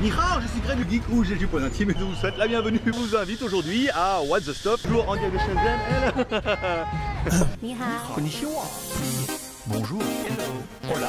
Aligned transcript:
Nihar, 0.00 0.40
je 0.40 0.46
suis 0.46 0.60
Greg 0.60 0.78
du 0.78 0.88
Geek 0.88 1.02
ou 1.10 1.24
GG.intime 1.24 1.90
et 1.90 1.94
je 1.98 2.04
vous 2.04 2.14
souhaite 2.14 2.38
la 2.38 2.46
bienvenue. 2.46 2.78
Je 2.86 2.92
vous 2.92 3.16
invite 3.16 3.42
aujourd'hui 3.42 3.88
à 3.90 4.20
What 4.22 4.42
the 4.42 4.52
Stuff, 4.52 4.82
toujours 4.82 5.08
en 5.08 5.16
direct 5.16 5.34
de 5.34 5.38
Shenzhen. 5.38 5.78
Bonjour. 9.66 10.02
Hola. 10.94 11.08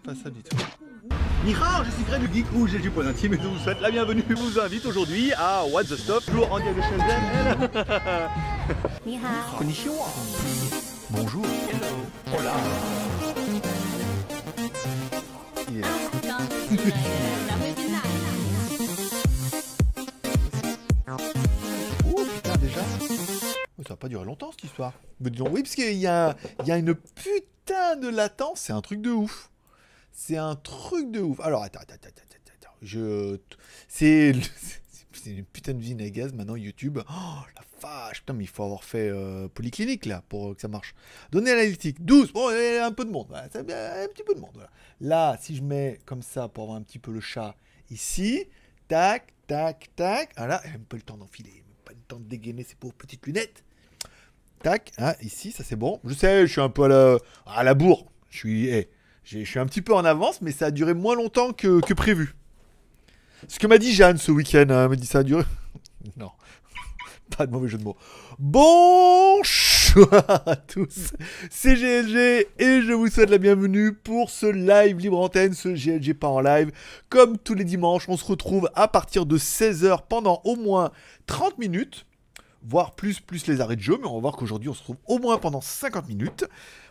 pas 0.00 0.14
ça 0.14 0.30
du 0.30 0.42
tout. 0.42 0.56
Nihao, 1.44 1.84
je 1.84 1.90
suis 1.90 2.04
Fred 2.04 2.20
du 2.20 2.32
Geek 2.32 2.46
ou 2.54 2.66
j'ai 2.66 2.78
du 2.78 2.90
Point 2.90 3.06
Intime 3.06 3.34
et 3.34 3.36
je 3.36 3.46
vous 3.46 3.58
souhaite 3.58 3.80
la 3.80 3.90
bienvenue. 3.90 4.22
Je 4.28 4.34
vous 4.34 4.58
invite 4.58 4.84
aujourd'hui 4.86 5.32
à 5.34 5.64
What 5.64 5.84
the 5.84 5.96
Stop, 5.96 6.24
jour 6.30 6.50
en 6.52 6.58
direct 6.58 6.76
de 6.76 6.82
Shenzhen. 6.82 7.70
Nihao. 9.06 9.58
Konnichiwa. 9.58 10.06
Bonjour. 11.10 11.46
Hola. 12.26 12.52
Yeah. 15.72 15.86
oh 22.06 22.24
putain 22.34 22.56
déjà 22.56 22.80
oh, 23.78 23.82
Ça 23.82 23.90
va 23.90 23.96
pas 23.96 24.08
durer 24.08 24.24
longtemps 24.24 24.50
cette 24.52 24.64
histoire. 24.64 24.92
Mais 25.20 25.30
disons 25.30 25.48
oui 25.50 25.62
parce 25.62 25.74
qu'il 25.74 25.92
y 25.94 26.06
a, 26.06 26.36
y 26.64 26.70
a 26.70 26.78
une 26.78 26.94
putain 26.94 27.96
de 27.96 28.08
latence, 28.08 28.60
c'est 28.60 28.72
un 28.72 28.80
truc 28.80 29.00
de 29.00 29.10
ouf. 29.10 29.50
C'est 30.20 30.36
un 30.36 30.56
truc 30.56 31.12
de 31.12 31.20
ouf. 31.20 31.38
Alors 31.38 31.62
attends, 31.62 31.78
attends, 31.78 31.94
attends, 31.94 32.08
attends. 32.08 32.74
Je... 32.82 33.38
C'est... 33.88 34.34
Une 35.26 35.44
putain 35.44 35.74
de 35.74 35.80
usine 35.80 36.00
à 36.00 36.10
gaz 36.10 36.32
maintenant 36.32 36.56
YouTube. 36.56 36.98
Oh 37.08 37.38
la 37.54 37.62
vache, 37.80 38.20
putain 38.20 38.32
mais 38.32 38.44
il 38.44 38.48
faut 38.48 38.64
avoir 38.64 38.82
fait 38.82 39.08
euh, 39.08 39.46
polyclinique 39.48 40.06
là 40.06 40.24
pour 40.28 40.56
que 40.56 40.60
ça 40.60 40.66
marche. 40.66 40.94
Données 41.30 41.52
analytiques, 41.52 42.04
12. 42.04 42.32
Bon, 42.32 42.50
il 42.50 42.74
y 42.74 42.78
a 42.78 42.86
un 42.86 42.92
peu 42.92 43.04
de 43.04 43.10
monde. 43.10 43.26
Voilà, 43.28 43.44
un 43.44 44.08
petit 44.08 44.24
peu 44.24 44.34
de 44.34 44.40
monde. 44.40 44.50
Voilà. 44.54 44.70
Là, 45.00 45.38
si 45.40 45.54
je 45.54 45.62
mets 45.62 46.00
comme 46.04 46.22
ça 46.22 46.48
pour 46.48 46.64
avoir 46.64 46.78
un 46.78 46.82
petit 46.82 46.98
peu 46.98 47.12
le 47.12 47.20
chat 47.20 47.54
ici, 47.90 48.44
tac, 48.88 49.32
tac, 49.46 49.88
tac. 49.94 50.32
Voilà, 50.36 50.60
même 50.64 50.84
pas 50.84 50.96
le 50.96 51.02
temps 51.02 51.16
d'enfiler, 51.16 51.52
même 51.52 51.84
pas 51.84 51.92
le 51.92 52.00
temps 52.08 52.18
de 52.18 52.24
dégainer 52.24 52.64
ses 52.64 52.74
pauvres 52.74 52.94
petites 52.94 53.24
lunettes. 53.24 53.62
Tac, 54.64 54.90
hein, 54.98 55.14
ici, 55.22 55.52
ça 55.52 55.62
c'est 55.62 55.76
bon. 55.76 56.00
Je 56.04 56.14
sais, 56.14 56.46
je 56.46 56.52
suis 56.52 56.60
un 56.60 56.70
peu 56.70 56.84
à 56.84 56.88
la, 56.88 57.18
à 57.46 57.62
la 57.62 57.74
bourre. 57.74 58.10
Je 58.30 58.38
suis, 58.38 58.68
eh, 58.68 58.72
j'ai- 58.72 58.88
je 59.30 59.44
suis 59.44 59.58
un 59.58 59.66
petit 59.66 59.82
peu 59.82 59.94
en 59.94 60.04
avance, 60.04 60.40
mais 60.40 60.52
ça 60.52 60.66
a 60.66 60.70
duré 60.70 60.94
moins 60.94 61.14
longtemps 61.14 61.52
que, 61.52 61.92
prévu. 61.92 62.34
Ce 63.46 63.58
que 63.58 63.66
m'a 63.66 63.78
dit 63.78 63.92
Jeanne 63.92 64.16
ce 64.16 64.32
week-end, 64.32 64.66
hein, 64.70 64.84
elle 64.84 64.88
m'a 64.88 64.96
dit 64.96 65.06
ça 65.06 65.18
a 65.18 65.22
duré. 65.22 65.44
non, 66.16 66.30
pas 67.36 67.46
de 67.46 67.52
mauvais 67.52 67.68
jeu 67.68 67.76
de 67.76 67.84
mots. 67.84 67.96
Bonsoir 68.38 69.44
à 70.46 70.56
tous, 70.56 71.12
c'est 71.50 71.74
GLG 71.74 72.46
et 72.58 72.82
je 72.82 72.92
vous 72.92 73.08
souhaite 73.08 73.30
la 73.30 73.38
bienvenue 73.38 73.92
pour 73.92 74.30
ce 74.30 74.46
live 74.46 74.98
libre 74.98 75.20
antenne, 75.20 75.52
ce 75.52 75.68
GLG 75.68 76.14
pas 76.14 76.28
en 76.28 76.40
live. 76.40 76.72
Comme 77.10 77.36
tous 77.36 77.54
les 77.54 77.64
dimanches, 77.64 78.08
on 78.08 78.16
se 78.16 78.24
retrouve 78.24 78.70
à 78.74 78.88
partir 78.88 79.26
de 79.26 79.36
16h 79.36 80.04
pendant 80.08 80.40
au 80.44 80.56
moins 80.56 80.90
30 81.26 81.58
minutes 81.58 82.06
voire 82.62 82.94
plus, 82.94 83.20
plus 83.20 83.46
les 83.46 83.60
arrêts 83.60 83.76
de 83.76 83.80
jeu, 83.80 83.98
mais 84.00 84.06
on 84.06 84.14
va 84.14 84.20
voir 84.20 84.36
qu'aujourd'hui 84.36 84.68
on 84.68 84.74
se 84.74 84.80
retrouve 84.80 84.96
au 85.06 85.18
moins 85.18 85.38
pendant 85.38 85.60
50 85.60 86.08
minutes. 86.08 86.44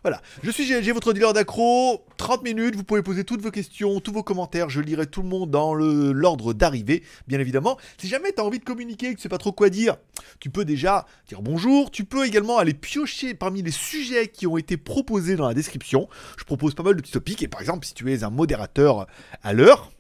Voilà, 0.04 0.22
je 0.42 0.52
suis 0.52 0.66
GLG, 0.66 0.94
votre 0.94 1.12
dealer 1.12 1.34
d'accro, 1.34 2.06
30 2.18 2.44
minutes, 2.44 2.76
vous 2.76 2.84
pouvez 2.84 3.02
poser 3.02 3.24
toutes 3.24 3.42
vos 3.42 3.52
questions, 3.52 4.00
tous 4.00 4.14
vos 4.14 4.24
commentaires, 4.24 4.70
je 4.70 4.80
lirai 4.80 5.08
tout 5.08 5.22
le 5.22 5.28
monde 5.28 5.52
dans 5.52 5.74
l'ordre 5.74 6.54
d'arrivée, 6.54 7.04
bien 7.28 7.40
évidemment. 7.40 7.78
Si 7.98 8.08
jamais 8.08 8.32
tu 8.32 8.42
as 8.42 8.46
envie 8.46 8.60
de 8.60 8.64
communiquer 8.64 9.12
que 9.12 9.16
tu 9.18 9.24
sais 9.24 9.30
pas 9.30 9.38
trop 9.38 9.52
quoi 9.52 9.70
dire, 9.70 9.98
tu 10.40 10.50
peux 10.50 10.66
déjà 10.66 11.06
dire 11.28 11.42
bonjour, 11.42 11.92
tu 11.92 12.06
peux 12.06 12.26
également 12.26 12.58
aller 12.58 12.74
piocher 12.74 13.34
parmi 13.34 13.62
les 13.62 13.72
sujets 13.72 14.28
qui 14.30 14.48
ont 14.48 14.58
été 14.58 14.78
proposés 14.78 15.36
dans 15.36 15.48
la 15.48 15.54
description. 15.54 16.08
Je 16.38 16.44
propose 16.46 16.74
pas 16.74 16.84
mal 16.84 16.96
de 16.96 17.02
petits 17.02 17.12
topics, 17.12 17.44
et 17.44 17.48
par 17.48 17.62
exemple, 17.62 17.86
si 17.86 17.94
tu 17.94 18.14
es 18.14 18.24
un 18.24 18.30
modérateur 18.30 19.08
à 19.44 19.54
l'heure, 19.54 19.92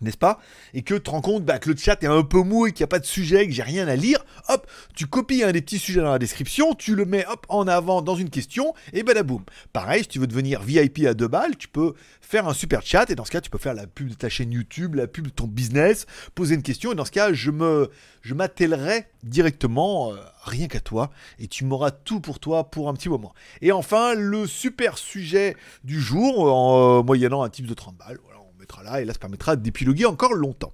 n'est-ce 0.00 0.16
pas? 0.16 0.40
Et 0.74 0.82
que 0.82 0.94
tu 0.94 1.00
te 1.00 1.10
rends 1.10 1.20
compte 1.20 1.44
bah, 1.44 1.58
que 1.58 1.70
le 1.70 1.76
chat 1.76 2.02
est 2.02 2.06
un 2.06 2.22
peu 2.22 2.42
mou 2.42 2.66
et 2.66 2.72
qu'il 2.72 2.82
n'y 2.82 2.88
a 2.88 2.88
pas 2.88 2.98
de 2.98 3.06
sujet, 3.06 3.46
que 3.46 3.52
j'ai 3.52 3.62
rien 3.62 3.88
à 3.88 3.96
lire, 3.96 4.24
hop, 4.48 4.66
tu 4.94 5.06
copies 5.06 5.42
un 5.42 5.52
des 5.52 5.62
petits 5.62 5.78
sujets 5.78 6.00
dans 6.00 6.12
la 6.12 6.18
description, 6.18 6.74
tu 6.74 6.94
le 6.94 7.04
mets 7.04 7.26
hop 7.26 7.46
en 7.48 7.66
avant 7.66 8.02
dans 8.02 8.16
une 8.16 8.30
question, 8.30 8.74
et 8.92 9.02
badaboum. 9.02 9.44
Pareil, 9.72 10.02
si 10.02 10.08
tu 10.08 10.18
veux 10.18 10.26
devenir 10.26 10.62
VIP 10.62 11.06
à 11.06 11.14
deux 11.14 11.28
balles, 11.28 11.56
tu 11.56 11.68
peux 11.68 11.94
faire 12.20 12.48
un 12.48 12.54
super 12.54 12.82
chat, 12.82 13.10
et 13.10 13.14
dans 13.14 13.24
ce 13.24 13.30
cas, 13.30 13.40
tu 13.40 13.50
peux 13.50 13.58
faire 13.58 13.74
la 13.74 13.86
pub 13.86 14.08
de 14.08 14.14
ta 14.14 14.28
chaîne 14.28 14.52
YouTube, 14.52 14.94
la 14.94 15.06
pub 15.06 15.26
de 15.26 15.30
ton 15.30 15.46
business, 15.46 16.06
poser 16.34 16.54
une 16.54 16.62
question, 16.62 16.92
et 16.92 16.94
dans 16.94 17.04
ce 17.04 17.12
cas, 17.12 17.32
je 17.32 17.50
me, 17.50 17.90
m'attellerai 18.24 19.06
directement, 19.22 20.12
euh, 20.12 20.16
rien 20.42 20.68
qu'à 20.68 20.80
toi, 20.80 21.10
et 21.38 21.48
tu 21.48 21.64
m'auras 21.64 21.90
tout 21.90 22.20
pour 22.20 22.38
toi 22.38 22.70
pour 22.70 22.88
un 22.88 22.94
petit 22.94 23.08
moment. 23.08 23.34
Et 23.60 23.72
enfin, 23.72 24.14
le 24.14 24.46
super 24.46 24.98
sujet 24.98 25.56
du 25.84 26.00
jour, 26.00 26.52
en 26.52 26.98
euh, 26.98 27.02
moyennant 27.02 27.42
un 27.42 27.48
type 27.48 27.66
de 27.66 27.74
30 27.74 27.96
balles, 27.96 28.18
là, 28.84 29.00
et 29.00 29.04
là, 29.04 29.12
ça 29.12 29.18
permettra 29.18 29.56
d'épiloguer 29.56 30.06
encore 30.06 30.34
longtemps. 30.34 30.72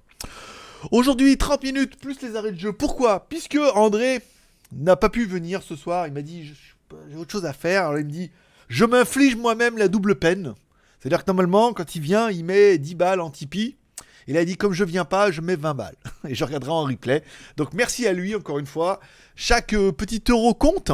Aujourd'hui, 0.91 1.37
30 1.37 1.63
minutes 1.63 1.97
plus 1.97 2.21
les 2.21 2.35
arrêts 2.35 2.51
de 2.51 2.59
jeu. 2.59 2.73
Pourquoi? 2.73 3.27
Puisque 3.29 3.57
André 3.75 4.21
n'a 4.73 4.95
pas 4.95 5.09
pu 5.09 5.25
venir 5.25 5.63
ce 5.63 5.75
soir. 5.75 6.07
Il 6.07 6.13
m'a 6.13 6.21
dit 6.21 6.51
j'ai 7.09 7.15
autre 7.15 7.31
chose 7.31 7.45
à 7.45 7.53
faire. 7.53 7.87
Alors 7.87 7.99
il 7.99 8.05
me 8.05 8.11
dit 8.11 8.31
je 8.67 8.85
m'inflige 8.85 9.35
moi-même 9.35 9.77
la 9.77 9.87
double 9.87 10.15
peine. 10.15 10.55
C'est-à-dire 10.99 11.23
que 11.23 11.29
normalement, 11.29 11.73
quand 11.73 11.95
il 11.95 12.01
vient, 12.01 12.29
il 12.29 12.45
met 12.45 12.77
10 12.77 12.95
balles 12.95 13.21
en 13.21 13.29
Tipeee. 13.29 13.77
Il 14.27 14.37
a 14.37 14.45
dit 14.45 14.55
comme 14.55 14.73
je 14.73 14.83
viens 14.83 15.05
pas, 15.05 15.31
je 15.31 15.41
mets 15.41 15.55
20 15.55 15.73
balles. 15.73 15.95
Et 16.27 16.35
je 16.35 16.43
regarderai 16.43 16.71
en 16.71 16.83
replay. 16.83 17.23
Donc 17.57 17.73
merci 17.73 18.07
à 18.07 18.13
lui 18.13 18.35
encore 18.35 18.59
une 18.59 18.65
fois. 18.65 18.99
Chaque 19.35 19.73
euh, 19.73 19.91
petit 19.91 20.23
euro 20.29 20.53
compte. 20.53 20.91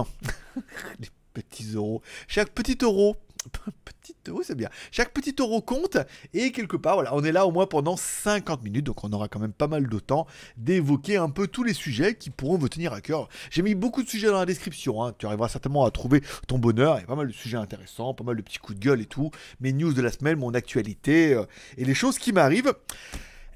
Les 1.00 1.10
petits 1.34 1.74
euros. 1.74 2.02
Chaque 2.28 2.50
petit 2.50 2.78
euro. 2.82 3.18
Chaque 4.92 5.14
petit 5.14 5.36
euro 5.40 5.62
compte. 5.62 5.98
Et 6.34 6.52
quelque 6.52 6.78
part, 6.78 6.96
voilà, 6.96 7.16
on 7.16 7.24
est 7.24 7.32
là 7.32 7.46
au 7.46 7.52
moins 7.52 7.66
pendant 7.68 7.98
50 7.98 8.64
minutes. 8.64 8.86
Donc 8.86 9.04
on 9.04 9.12
aura 9.14 9.28
quand 9.28 9.40
même 9.40 9.54
pas 9.54 9.68
mal 9.68 9.88
de 9.88 10.00
temps 10.00 10.28
d'évoquer 10.58 11.18
un 11.18 11.30
peu 11.30 11.48
tous 11.48 11.64
les 11.64 11.74
sujets 11.74 12.16
qui 12.16 12.30
pourront 12.30 12.58
vous 12.58 12.70
tenir 12.70 12.94
à 12.94 13.02
cœur. 13.02 13.30
J'ai 13.50 13.62
mis 13.62 13.76
beaucoup 13.76 14.04
de 14.04 14.10
sujets 14.10 14.28
dans 14.28 14.40
la 14.40 14.46
description. 14.46 15.04
hein. 15.04 15.14
Tu 15.18 15.26
arriveras 15.26 15.50
certainement 15.50 15.86
à 15.86 15.92
trouver 15.92 16.22
ton 16.48 16.58
bonheur. 16.58 16.98
Il 16.98 17.02
y 17.02 17.04
a 17.04 17.08
pas 17.08 17.16
mal 17.16 17.28
de 17.28 17.34
sujets 17.34 17.58
intéressants, 17.58 18.14
pas 18.14 18.24
mal 18.24 18.36
de 18.36 18.42
petits 18.42 18.60
coups 18.60 18.78
de 18.80 18.84
gueule 18.84 19.02
et 19.02 19.06
tout. 19.06 19.32
Mes 19.60 19.74
news 19.74 19.94
de 19.94 20.02
la 20.02 20.12
semaine, 20.12 20.38
mon 20.38 20.54
actualité 20.54 21.34
euh, 21.34 21.46
et 21.78 21.86
les 21.86 21.96
choses 21.96 22.18
qui 22.20 22.32
m'arrivent. 22.34 22.74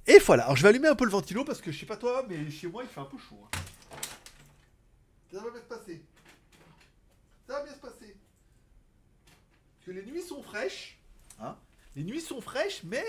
Et 0.07 0.19
voilà. 0.19 0.43
Alors 0.43 0.55
je 0.57 0.63
vais 0.63 0.69
allumer 0.69 0.87
un 0.89 0.95
peu 0.95 1.05
le 1.05 1.11
ventilo 1.11 1.43
parce 1.43 1.61
que 1.61 1.71
je 1.71 1.79
sais 1.79 1.85
pas 1.85 1.97
toi, 1.97 2.25
mais 2.29 2.49
chez 2.51 2.67
moi 2.67 2.83
il 2.83 2.89
fait 2.89 2.99
un 2.99 3.05
peu 3.05 3.17
chaud. 3.17 3.37
hein. 3.43 3.57
Ça 5.31 5.39
va 5.39 5.49
bien 5.49 5.61
se 5.61 5.65
passer. 5.65 6.01
Ça 7.47 7.53
va 7.53 7.63
bien 7.63 7.73
se 7.73 7.79
passer. 7.79 8.02
Que 9.85 9.91
les 9.91 10.03
nuits 10.03 10.21
sont 10.21 10.41
fraîches. 10.41 10.97
Hein 11.41 11.55
les 11.95 12.03
nuits 12.03 12.21
sont 12.21 12.41
fraîches, 12.41 12.81
mais 12.85 13.03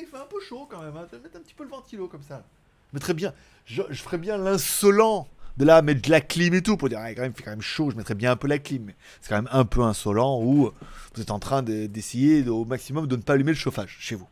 il 0.00 0.06
fait 0.06 0.16
un 0.16 0.26
peu 0.26 0.40
chaud 0.40 0.66
quand 0.70 0.80
même. 0.82 0.96
Hein. 0.96 1.06
Mettre 1.22 1.36
un 1.36 1.40
petit 1.40 1.54
peu 1.54 1.64
le 1.64 1.70
ventilo 1.70 2.06
comme 2.06 2.22
ça. 2.22 2.44
Je 2.92 2.96
mettrais 2.96 3.14
bien, 3.14 3.32
je, 3.66 3.82
je 3.90 4.00
ferais 4.02 4.18
bien 4.18 4.36
l'insolent 4.36 5.26
de 5.56 5.64
là 5.64 5.82
mettre 5.82 6.02
de 6.02 6.10
la 6.10 6.20
clim 6.20 6.54
et 6.54 6.62
tout 6.62 6.76
pour 6.76 6.88
dire 6.88 7.00
ah, 7.02 7.12
quand 7.14 7.22
même, 7.22 7.32
il 7.34 7.36
fait 7.36 7.42
quand 7.42 7.50
même 7.50 7.60
chaud. 7.62 7.90
Je 7.90 7.96
mettrais 7.96 8.14
bien 8.14 8.30
un 8.30 8.36
peu 8.36 8.46
la 8.46 8.58
clim. 8.58 8.84
mais 8.84 8.94
C'est 9.20 9.30
quand 9.30 9.36
même 9.42 9.48
un 9.50 9.64
peu 9.64 9.82
insolent 9.82 10.40
où 10.40 10.70
vous 11.14 11.20
êtes 11.22 11.32
en 11.32 11.40
train 11.40 11.62
de- 11.62 11.86
d'essayer 11.86 12.42
de- 12.42 12.50
au 12.50 12.64
maximum 12.64 13.06
de 13.08 13.16
ne 13.16 13.22
pas 13.22 13.32
allumer 13.32 13.52
le 13.52 13.58
chauffage 13.58 13.96
chez 13.98 14.14
vous. 14.14 14.28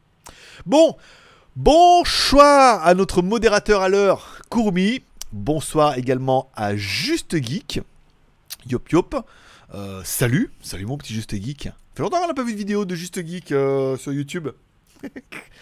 Bon, 0.67 0.97
bonsoir 1.57 2.87
à 2.87 2.95
notre 2.95 3.23
modérateur 3.23 3.83
à 3.83 3.89
l'heure, 3.89 4.41
Courmi. 4.51 5.03
Bonsoir 5.33 5.99
également 5.99 6.49
à 6.55 6.77
Juste 6.77 7.43
Geek. 7.43 7.81
Yop 8.71 8.89
yop. 8.93 9.17
Euh, 9.75 10.01
salut, 10.05 10.53
salut 10.63 10.87
mon 10.87 10.97
petit 10.97 11.13
Juste 11.13 11.35
Geek. 11.35 11.71
Fait 11.97 12.03
longtemps 12.03 12.21
qu'on 12.21 12.29
n'a 12.29 12.35
pas 12.35 12.45
vu 12.45 12.53
de 12.53 12.59
vidéo 12.59 12.85
de 12.85 12.95
Juste 12.95 13.27
Geek 13.27 13.53
euh, 13.53 13.97
sur 13.97 14.13
YouTube. 14.13 14.49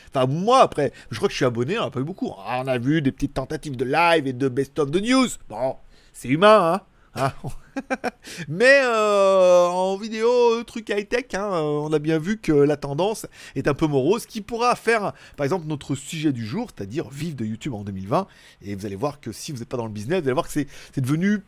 enfin, 0.08 0.26
moi 0.26 0.62
après, 0.62 0.92
je 1.12 1.16
crois 1.16 1.28
que 1.28 1.32
je 1.32 1.36
suis 1.36 1.44
abonné, 1.44 1.78
on 1.78 1.84
n'a 1.84 1.90
pas 1.92 2.00
eu 2.00 2.04
beaucoup. 2.04 2.32
Ah, 2.44 2.60
on 2.64 2.66
a 2.66 2.76
vu 2.76 3.00
des 3.02 3.12
petites 3.12 3.34
tentatives 3.34 3.76
de 3.76 3.84
live 3.84 4.26
et 4.26 4.32
de 4.32 4.48
best-of 4.48 4.90
de 4.90 4.98
news. 4.98 5.28
Bon, 5.48 5.76
c'est 6.12 6.26
humain, 6.26 6.80
hein. 7.14 7.32
hein. 7.44 7.50
Mais 8.48 8.80
euh, 8.82 9.66
en 9.68 9.96
vidéo, 9.96 10.28
euh, 10.28 10.64
truc 10.64 10.88
high-tech, 10.88 11.26
hein, 11.34 11.50
on 11.52 11.92
a 11.92 12.00
bien 12.00 12.18
vu 12.18 12.38
que 12.38 12.50
la 12.50 12.76
tendance 12.76 13.28
est 13.54 13.68
un 13.68 13.74
peu 13.74 13.86
morose, 13.86 14.26
qui 14.26 14.40
pourra 14.40 14.74
faire, 14.74 15.12
par 15.36 15.44
exemple, 15.44 15.68
notre 15.68 15.94
sujet 15.94 16.32
du 16.32 16.44
jour, 16.44 16.68
c'est-à-dire 16.74 17.10
vivre 17.10 17.36
de 17.36 17.44
YouTube 17.44 17.74
en 17.74 17.84
2020. 17.84 18.26
Et 18.62 18.74
vous 18.74 18.84
allez 18.86 18.96
voir 18.96 19.20
que 19.20 19.30
si 19.30 19.52
vous 19.52 19.60
n'êtes 19.60 19.68
pas 19.68 19.76
dans 19.76 19.86
le 19.86 19.92
business, 19.92 20.22
vous 20.22 20.26
allez 20.26 20.34
voir 20.34 20.48
que 20.48 20.52
c'est 20.52 20.66
devenu... 21.00 21.42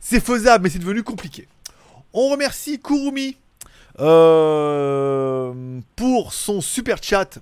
C'est 0.00 0.24
faisable, 0.24 0.64
mais 0.64 0.70
c'est 0.70 0.78
devenu 0.78 1.02
compliqué. 1.02 1.46
On 2.14 2.30
remercie 2.30 2.80
Kurumi 2.80 3.36
euh, 3.98 5.80
pour 5.96 6.32
son 6.32 6.60
super 6.60 7.02
chat 7.02 7.38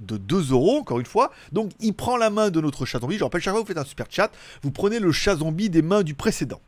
de 0.00 0.16
2 0.16 0.50
euros, 0.50 0.78
encore 0.78 0.98
une 0.98 1.06
fois. 1.06 1.30
Donc, 1.52 1.70
il 1.80 1.94
prend 1.94 2.16
la 2.16 2.30
main 2.30 2.50
de 2.50 2.60
notre 2.60 2.84
chat 2.86 3.00
zombie. 3.00 3.18
Je 3.18 3.24
rappelle, 3.24 3.40
chaque 3.40 3.54
fois 3.54 3.62
que 3.62 3.68
vous 3.68 3.74
faites 3.74 3.82
un 3.82 3.88
super 3.88 4.06
chat, 4.10 4.30
vous 4.62 4.70
prenez 4.70 4.98
le 4.98 5.12
chat 5.12 5.36
zombie 5.36 5.70
des 5.70 5.82
mains 5.82 6.02
du 6.02 6.14
précédent. 6.14 6.60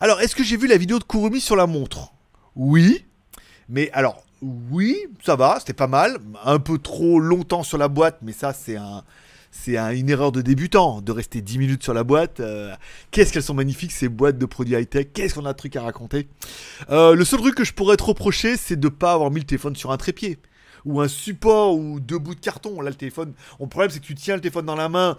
Alors, 0.00 0.20
est-ce 0.20 0.34
que 0.34 0.42
j'ai 0.42 0.56
vu 0.56 0.66
la 0.66 0.78
vidéo 0.78 0.98
de 0.98 1.04
Kurumi 1.04 1.40
sur 1.40 1.56
la 1.56 1.66
montre? 1.66 2.12
Oui. 2.56 3.04
Mais 3.68 3.90
alors, 3.92 4.24
oui, 4.42 4.96
ça 5.22 5.36
va, 5.36 5.56
c'était 5.58 5.74
pas 5.74 5.86
mal. 5.86 6.18
Un 6.44 6.58
peu 6.58 6.78
trop 6.78 7.20
longtemps 7.20 7.62
sur 7.62 7.78
la 7.78 7.88
boîte, 7.88 8.18
mais 8.22 8.32
ça, 8.32 8.52
c'est 8.52 8.76
un. 8.76 9.04
C'est 9.50 9.76
un- 9.76 9.90
une 9.92 10.08
erreur 10.08 10.30
de 10.32 10.42
débutant 10.42 11.00
de 11.00 11.10
rester 11.12 11.40
10 11.42 11.58
minutes 11.58 11.82
sur 11.82 11.92
la 11.92 12.04
boîte. 12.04 12.40
Euh, 12.40 12.74
Qu'est-ce 13.10 13.32
qu'elles 13.32 13.42
sont 13.42 13.54
magnifiques 13.54 13.90
ces 13.92 14.08
boîtes 14.08 14.38
de 14.38 14.46
produits 14.46 14.74
high-tech. 14.76 15.08
Qu'est-ce 15.12 15.34
qu'on 15.34 15.44
a 15.44 15.52
de 15.52 15.58
trucs 15.58 15.74
à 15.76 15.82
raconter? 15.82 16.28
Euh, 16.90 17.14
le 17.14 17.24
seul 17.24 17.40
truc 17.40 17.54
que 17.56 17.64
je 17.64 17.72
pourrais 17.72 17.96
te 17.96 18.04
reprocher, 18.04 18.56
c'est 18.56 18.78
de 18.78 18.88
pas 18.88 19.12
avoir 19.12 19.30
mis 19.30 19.40
le 19.40 19.46
téléphone 19.46 19.74
sur 19.76 19.90
un 19.90 19.96
trépied 19.96 20.38
ou 20.84 21.00
un 21.00 21.08
support 21.08 21.74
ou 21.76 22.00
deux 22.00 22.18
bouts 22.18 22.34
de 22.36 22.40
carton. 22.40 22.80
Là, 22.80 22.90
le 22.90 22.96
téléphone, 22.96 23.32
le 23.58 23.66
problème, 23.66 23.90
c'est 23.90 24.00
que 24.00 24.06
tu 24.06 24.14
tiens 24.14 24.36
le 24.36 24.40
téléphone 24.40 24.66
dans 24.66 24.76
la 24.76 24.88
main, 24.88 25.18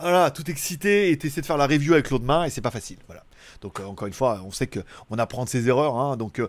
voilà, 0.00 0.30
tout 0.30 0.50
excité, 0.50 1.10
et 1.10 1.16
tu 1.16 1.28
essaies 1.28 1.40
de 1.40 1.46
faire 1.46 1.56
la 1.56 1.66
review 1.66 1.94
avec 1.94 2.10
l'autre 2.10 2.24
main, 2.26 2.44
et 2.44 2.50
c'est 2.50 2.60
pas 2.60 2.70
facile. 2.70 2.98
Voilà. 3.06 3.24
Donc, 3.60 3.80
euh, 3.80 3.84
encore 3.84 4.06
une 4.06 4.14
fois, 4.14 4.40
on 4.44 4.50
sait 4.50 4.66
qu'on 4.66 5.16
apprend 5.18 5.44
de 5.44 5.48
ses 5.48 5.68
erreurs. 5.68 5.96
hein. 5.96 6.16
donc, 6.16 6.40
euh, 6.40 6.48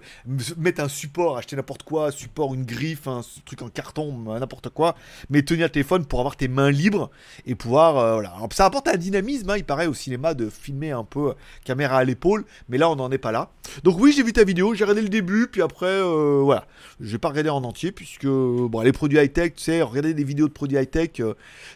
mettre 0.58 0.82
un 0.82 0.88
support, 0.88 1.38
acheter 1.38 1.56
n'importe 1.56 1.84
quoi, 1.84 2.12
support, 2.12 2.54
une 2.54 2.66
griffe, 2.66 3.08
un 3.08 3.22
truc 3.46 3.62
en 3.62 3.70
carton, 3.70 4.12
n'importe 4.40 4.70
quoi, 4.70 4.96
mais 5.30 5.42
tenir 5.44 5.66
le 5.66 5.72
téléphone 5.72 6.06
pour 6.06 6.20
avoir 6.20 6.36
tes 6.36 6.48
mains 6.48 6.72
libres 6.72 7.10
et 7.46 7.56
pouvoir. 7.56 7.98
euh, 7.98 8.14
voilà. 8.14 8.34
Ça 8.52 8.66
apporte 8.66 8.88
un 8.88 8.98
dynamisme, 8.98 9.50
hein, 9.50 9.58
il 9.58 9.64
paraît, 9.64 9.88
au 9.88 9.94
cinéma 9.94 10.34
de 10.34 10.50
filmer 10.50 10.92
un 10.92 11.04
peu 11.04 11.34
caméra 11.66 11.98
à 11.98 12.04
l'épaule, 12.04 12.46
mais 12.68 12.78
là, 12.78 12.90
on 12.90 12.96
n'en 12.96 13.12
est 13.12 13.18
pas 13.18 13.32
là. 13.32 13.52
Donc, 13.84 14.00
oui, 14.00 14.14
j'ai 14.16 14.24
vu 14.24 14.34
ta 14.34 14.44
vidéo, 14.44 14.74
j'ai 14.74 14.84
regardé 14.84 15.02
le 15.02 15.10
début, 15.10 15.48
puis 15.48 15.62
après, 15.62 16.02
voilà. 16.42 16.66
Je 17.00 17.12
vais 17.12 17.18
pas 17.18 17.30
regarder 17.30 17.50
en 17.50 17.64
entier 17.64 17.92
puisque 17.92 18.26
bon, 18.28 18.82
les 18.82 18.92
produits 18.92 19.20
high-tech, 19.20 19.54
tu 19.56 19.64
sais, 19.64 19.82
regarder 19.82 20.14
des 20.14 20.24
vidéos 20.24 20.48
de 20.48 20.54
produits 20.54 20.78
high-tech, 20.78 21.22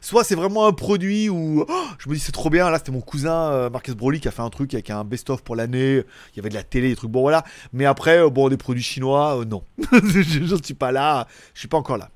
soit 0.01 0.23
c'est 0.23 0.35
vraiment 0.35 0.67
un 0.67 0.73
produit 0.73 1.29
où 1.29 1.65
oh, 1.67 1.83
je 1.97 2.09
me 2.09 2.15
dis 2.15 2.19
c'est 2.19 2.31
trop 2.31 2.49
bien. 2.49 2.69
Là, 2.69 2.77
c'était 2.77 2.91
mon 2.91 3.01
cousin 3.01 3.69
Marcus 3.69 3.95
Broly 3.95 4.19
qui 4.19 4.27
a 4.27 4.31
fait 4.31 4.41
un 4.41 4.49
truc 4.49 4.73
avec 4.73 4.89
un 4.89 5.03
best-of 5.13 5.43
pour 5.43 5.55
l'année. 5.55 6.03
Il 6.33 6.37
y 6.37 6.39
avait 6.39 6.49
de 6.49 6.55
la 6.55 6.63
télé, 6.63 6.89
des 6.89 6.95
trucs. 6.95 7.11
Bon, 7.11 7.21
voilà. 7.21 7.43
Mais 7.71 7.85
après, 7.85 8.19
euh, 8.19 8.29
bon, 8.29 8.49
des 8.49 8.57
produits 8.57 8.83
chinois, 8.83 9.39
euh, 9.39 9.45
non. 9.45 9.63
je 9.91 10.21
je 10.21 10.55
suis 10.63 10.73
pas 10.73 10.91
là. 10.91 11.27
Je 11.53 11.59
suis 11.59 11.67
pas 11.67 11.77
encore 11.77 11.97
là. 11.97 12.09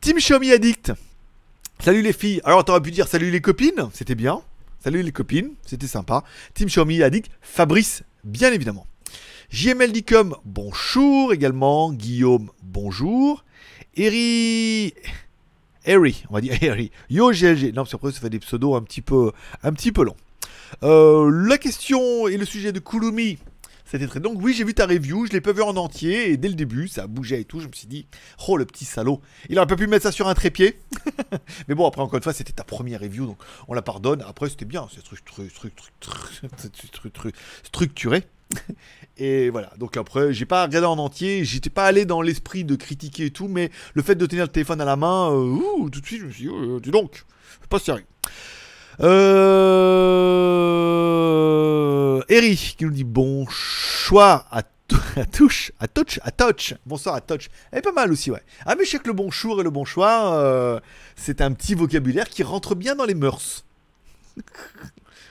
Team 0.00 0.18
Xiaomi 0.18 0.50
Addict. 0.50 0.92
Salut 1.78 2.02
les 2.02 2.12
filles. 2.12 2.40
Alors, 2.44 2.64
t'aurais 2.64 2.82
pu 2.82 2.90
dire 2.90 3.08
salut 3.08 3.30
les 3.30 3.40
copines. 3.40 3.88
C'était 3.92 4.14
bien. 4.14 4.40
Salut 4.82 5.02
les 5.02 5.12
copines. 5.12 5.50
C'était 5.64 5.86
sympa. 5.86 6.24
Team 6.54 6.68
Xiaomi 6.68 7.02
Addict. 7.02 7.30
Fabrice, 7.40 8.02
bien 8.24 8.52
évidemment. 8.52 8.86
JML 9.50 9.92
Dicom, 9.92 10.34
bonjour 10.44 11.32
également. 11.32 11.92
Guillaume, 11.92 12.50
bonjour. 12.62 13.44
Eri. 13.96 14.94
Eri, 15.84 16.24
on 16.30 16.34
va 16.34 16.40
dire 16.40 16.60
Eri. 16.60 16.90
Yo 17.10 17.30
GLG. 17.30 17.72
Non, 17.74 17.84
parce 17.84 18.14
ça 18.14 18.20
fait 18.20 18.30
des 18.30 18.40
pseudos 18.40 18.74
un 18.74 18.82
petit 18.82 19.02
peu, 19.02 19.32
un 19.62 19.72
petit 19.72 19.92
peu 19.92 20.04
longs. 20.04 20.16
Euh, 20.82 21.30
la 21.30 21.58
question 21.58 22.28
et 22.28 22.36
le 22.36 22.44
sujet 22.44 22.72
de 22.72 22.80
Kulumi. 22.80 23.38
C'était 23.84 24.06
très. 24.06 24.18
Donc, 24.18 24.38
oui, 24.40 24.54
j'ai 24.54 24.64
vu 24.64 24.74
ta 24.74 24.86
review, 24.86 25.26
je 25.26 25.32
l'ai 25.32 25.40
pas 25.40 25.52
vu 25.52 25.62
en 25.62 25.76
entier, 25.76 26.30
et 26.30 26.36
dès 26.36 26.48
le 26.48 26.54
début, 26.54 26.88
ça 26.88 27.06
bougeait 27.06 27.42
et 27.42 27.44
tout. 27.44 27.60
Je 27.60 27.68
me 27.68 27.72
suis 27.72 27.86
dit, 27.86 28.06
oh 28.48 28.56
le 28.56 28.64
petit 28.64 28.84
salaud, 28.84 29.20
il 29.48 29.58
aurait 29.58 29.66
pas 29.66 29.76
pu 29.76 29.86
mettre 29.86 30.04
ça 30.04 30.12
sur 30.12 30.26
un 30.26 30.34
trépied. 30.34 30.80
Mais 31.68 31.74
bon, 31.74 31.86
après, 31.86 32.00
encore 32.00 32.16
une 32.16 32.22
fois, 32.22 32.32
c'était 32.32 32.52
ta 32.52 32.64
première 32.64 33.00
review, 33.00 33.26
donc 33.26 33.38
on 33.68 33.74
la 33.74 33.82
pardonne. 33.82 34.24
Après, 34.26 34.48
c'était 34.48 34.64
bien, 34.64 34.88
c'est 34.92 35.02
truc, 35.04 35.24
truc, 35.24 35.52
truc, 35.52 35.74
truc, 36.00 36.56
truc, 36.56 36.90
truc, 36.92 37.12
truc, 37.12 37.34
structuré. 37.62 38.24
Et 39.16 39.50
voilà, 39.50 39.70
donc 39.78 39.96
après, 39.96 40.32
j'ai 40.32 40.46
pas 40.46 40.64
regardé 40.64 40.86
en 40.86 40.98
entier, 40.98 41.44
j'étais 41.44 41.70
pas 41.70 41.84
allé 41.84 42.04
dans 42.04 42.20
l'esprit 42.20 42.64
de 42.64 42.74
critiquer 42.74 43.26
et 43.26 43.30
tout, 43.30 43.48
mais 43.48 43.70
le 43.94 44.02
fait 44.02 44.16
de 44.16 44.26
tenir 44.26 44.44
le 44.44 44.50
téléphone 44.50 44.80
à 44.80 44.84
la 44.84 44.96
main, 44.96 45.30
euh, 45.30 45.44
ouh, 45.44 45.90
tout 45.90 46.00
de 46.00 46.06
suite, 46.06 46.20
je 46.20 46.26
me 46.26 46.32
suis 46.32 46.44
dit, 46.44 46.48
oh, 46.48 46.80
dis 46.80 46.90
donc, 46.90 47.24
pas 47.68 47.78
sérieux. 47.78 48.06
Euh... 49.00 50.74
Eric 52.28 52.76
qui 52.78 52.84
nous 52.84 52.90
dit 52.90 53.04
bon 53.04 53.46
choix 53.48 54.46
à, 54.50 54.58
à 55.16 55.24
touche, 55.26 55.72
à 55.80 55.88
touch, 55.88 56.20
à 56.22 56.30
touch. 56.30 56.74
Bonsoir 56.86 57.14
à 57.16 57.20
touch. 57.20 57.48
Elle 57.70 57.80
est 57.80 57.82
pas 57.82 57.92
mal 57.92 58.12
aussi, 58.12 58.30
ouais. 58.30 58.42
Ah, 58.66 58.74
mais 58.76 58.84
je 58.84 58.90
sais 58.90 58.98
que 58.98 59.06
le 59.08 59.12
bonjour 59.12 59.60
et 59.60 59.64
le 59.64 59.70
bon 59.70 59.84
choix, 59.84 60.34
euh, 60.34 60.80
c'est 61.16 61.40
un 61.40 61.52
petit 61.52 61.74
vocabulaire 61.74 62.28
qui 62.28 62.42
rentre 62.42 62.74
bien 62.74 62.94
dans 62.94 63.04
les 63.04 63.14
mœurs. 63.14 63.64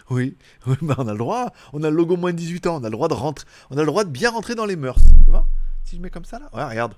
oui, 0.09 0.35
oui 0.67 0.75
bah 0.81 0.95
on 0.97 1.07
a 1.07 1.11
le 1.13 1.17
droit. 1.17 1.53
On 1.73 1.83
a 1.83 1.89
le 1.89 1.95
logo 1.95 2.17
moins 2.17 2.31
de 2.31 2.37
18 2.37 2.67
ans. 2.67 2.79
On 2.81 2.83
a 2.83 2.89
le 2.89 2.91
droit 2.91 3.07
de 3.07 3.13
rentrer. 3.13 3.45
On 3.69 3.77
a 3.77 3.81
le 3.81 3.85
droit 3.87 4.03
de 4.03 4.09
bien 4.09 4.31
rentrer 4.31 4.55
dans 4.55 4.65
les 4.65 4.75
mœurs. 4.75 4.99
Tu 5.25 5.31
vois? 5.31 5.45
Si 5.85 5.95
je 5.97 6.01
mets 6.01 6.09
comme 6.09 6.25
ça 6.25 6.39
là. 6.39 6.49
Ouais, 6.53 6.63
regarde. 6.63 6.95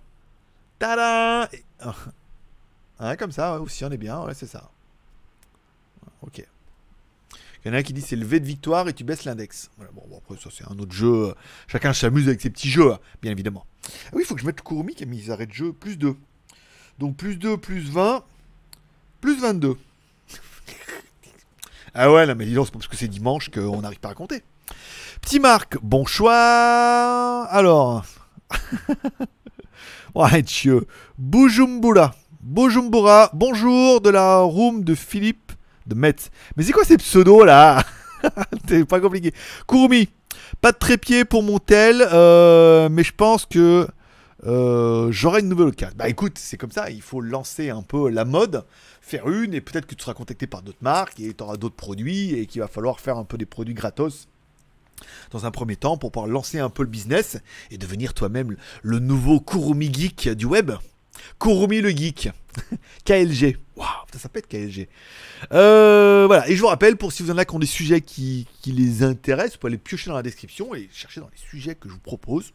Tada 0.80 1.50
Et- 1.54 1.64
ah. 3.00 3.16
Comme 3.18 3.32
ça, 3.32 3.54
ouais, 3.54 3.60
aussi 3.60 3.84
on 3.86 3.92
est 3.92 3.98
bien. 3.98 4.22
Ouais, 4.24 4.34
c'est 4.34 4.48
ça. 4.48 4.70
Ok. 6.22 6.46
Il 7.66 7.70
y 7.70 7.72
en 7.72 7.74
a 7.74 7.82
qui 7.82 7.94
dit 7.94 8.02
c'est 8.02 8.16
le 8.16 8.28
V 8.28 8.40
de 8.40 8.46
victoire 8.46 8.88
et 8.88 8.94
tu 8.94 9.04
baisses 9.04 9.26
l'index. 9.26 9.72
Bon, 9.94 10.04
après 10.16 10.40
ça 10.40 10.52
c'est 10.56 10.72
un 10.72 10.78
autre 10.78 10.92
jeu. 10.92 11.34
Chacun 11.68 11.94
s'amuse 11.94 12.28
avec 12.28 12.40
ses 12.40 12.52
petits 12.52 12.70
jeux, 12.70 12.94
hein, 12.94 13.00
bien 13.24 13.32
évidemment. 13.32 13.66
Ah 13.88 14.12
oui, 14.14 14.22
il 14.24 14.28
faut 14.28 14.36
que 14.36 14.42
je 14.42 14.46
mette 14.46 14.62
Kurumi 14.62 14.94
qui 14.94 15.04
a 15.04 15.08
mis 15.08 15.32
arrêts 15.32 15.48
de 15.48 15.52
jeu 15.52 15.74
plus 15.74 15.98
2. 15.98 16.16
Donc 17.00 17.18
plus 17.18 17.38
2, 17.38 17.58
plus 17.58 17.90
20, 17.90 18.24
plus 19.20 19.42
22. 19.42 19.78
ah 21.96 22.12
ouais, 22.12 22.28
non 22.28 22.36
mais 22.36 22.46
dis 22.46 22.54
donc, 22.54 22.68
c'est 22.68 22.72
parce 22.72 22.88
que 22.88 22.96
c'est 22.96 23.08
dimanche 23.08 23.50
qu'on 23.50 23.82
n'arrive 23.82 24.00
pas 24.00 24.10
à 24.10 24.14
compter. 24.14 24.44
Petit 25.22 25.40
Marc, 25.40 25.78
bon 25.82 26.06
choix. 26.06 27.48
Alors. 27.50 28.06
ouais, 30.14 30.44
Dieu. 30.44 30.86
Bujumbura. 31.18 32.14
Bujumbura, 32.42 33.32
bonjour 33.34 34.02
de 34.02 34.12
la 34.12 34.38
room 34.38 34.84
de 34.84 34.94
Philippe 34.94 35.46
de 35.88 35.96
Metz. 35.96 36.30
Mais 36.56 36.64
c'est 36.64 36.72
quoi 36.72 36.84
ces 36.84 36.98
pseudos 36.98 37.46
là 37.46 37.84
C'est 38.68 38.86
pas 38.86 39.00
compliqué. 39.00 39.34
Kurumi, 39.68 40.10
pas 40.62 40.72
de 40.72 40.78
trépied 40.78 41.26
pour 41.26 41.44
mon 41.44 41.60
tel, 41.60 42.06
euh, 42.14 42.90
mais 42.90 43.04
je 43.04 43.14
pense 43.14 43.46
que 43.46 43.88
euh, 44.46 45.12
j'aurai 45.12 45.42
une 45.42 45.50
nouvelle 45.50 45.68
occasion. 45.68 45.96
Bah 45.98 46.10
écoute, 46.10 46.38
c'est 46.38 46.58
comme 46.58 46.72
ça, 46.72 46.90
il 46.90 47.02
faut 47.02 47.22
lancer 47.22 47.70
un 47.70 47.82
peu 47.82 48.10
la 48.10 48.26
mode, 48.26 48.66
faire 49.02 49.30
une, 49.30 49.54
et 49.54 49.62
peut-être 49.62 49.86
que 49.86 49.96
tu 49.96 50.02
seras 50.02 50.14
contacté 50.14 50.48
par 50.48 50.62
d'autres 50.62 50.82
marques, 50.82 51.20
et 51.20 51.34
tu 51.34 51.44
auras 51.44 51.58
d'autres 51.58 51.76
produits, 51.76 52.34
et 52.34 52.46
qu'il 52.46 52.62
va 52.62 52.68
falloir 52.68 53.00
faire 53.00 53.18
un 53.18 53.26
peu 53.26 53.38
des 53.38 53.46
produits 53.46 53.74
gratos 53.74 54.28
dans 55.32 55.46
un 55.46 55.52
premier 55.52 55.76
temps 55.76 55.98
pour 55.98 56.12
pouvoir 56.12 56.32
lancer 56.32 56.60
un 56.60 56.70
peu 56.70 56.84
le 56.84 56.90
business 56.90 57.38
et 57.70 57.78
devenir 57.78 58.14
toi-même 58.14 58.56
le 58.82 59.00
nouveau 59.00 59.40
Kurumi 59.40 59.94
Geek 59.94 60.30
du 60.30 60.46
web. 60.46 60.72
Kurumi 61.40 61.82
le 61.82 61.90
Geek. 61.90 62.30
KLG. 63.06 63.58
Waouh, 63.76 63.88
ça 64.18 64.30
pète 64.30 64.48
KLG. 64.48 64.88
Euh, 65.52 66.26
voilà, 66.28 66.48
et 66.50 66.56
je 66.56 66.62
vous 66.62 66.68
rappelle, 66.68 66.96
pour 66.96 67.12
si 67.12 67.24
vous 67.24 67.32
en 67.32 67.38
avez 67.38 67.46
qui 67.46 67.56
ont 67.56 67.60
des 67.60 67.66
sujets 67.66 68.02
qui, 68.02 68.48
qui 68.62 68.72
les 68.72 69.04
intéressent, 69.04 69.54
vous 69.54 69.60
pouvez 69.60 69.72
aller 69.72 69.78
piocher 69.78 70.10
dans 70.10 70.16
la 70.16 70.24
description 70.24 70.74
et 70.74 70.90
chercher 70.94 71.20
dans 71.20 71.30
les 71.30 71.38
sujets 71.38 71.76
que 71.76 71.90
je 71.90 71.94
vous 71.94 72.00
propose. 72.00 72.54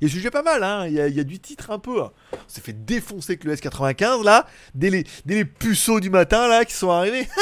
Il 0.00 0.02
y 0.02 0.04
a 0.04 0.08
des 0.08 0.14
sujets 0.14 0.30
pas 0.30 0.42
mal, 0.42 0.62
hein. 0.62 0.86
il, 0.86 0.92
y 0.92 1.00
a, 1.00 1.24
du 1.24 1.38
titre 1.38 1.70
un 1.70 1.78
peu. 1.78 2.02
hein. 2.02 2.12
On 2.34 2.36
s'est 2.46 2.60
fait 2.60 2.74
défoncer 2.74 3.32
avec 3.32 3.44
le 3.44 3.54
S95 3.54 4.22
là, 4.24 4.46
dès 4.74 4.90
les, 4.90 5.04
dès 5.24 5.36
les 5.36 5.44
puceaux 5.46 6.00
du 6.00 6.10
matin 6.10 6.48
là 6.48 6.64
qui 6.64 6.74
sont 6.74 6.90
arrivés. 6.90 7.28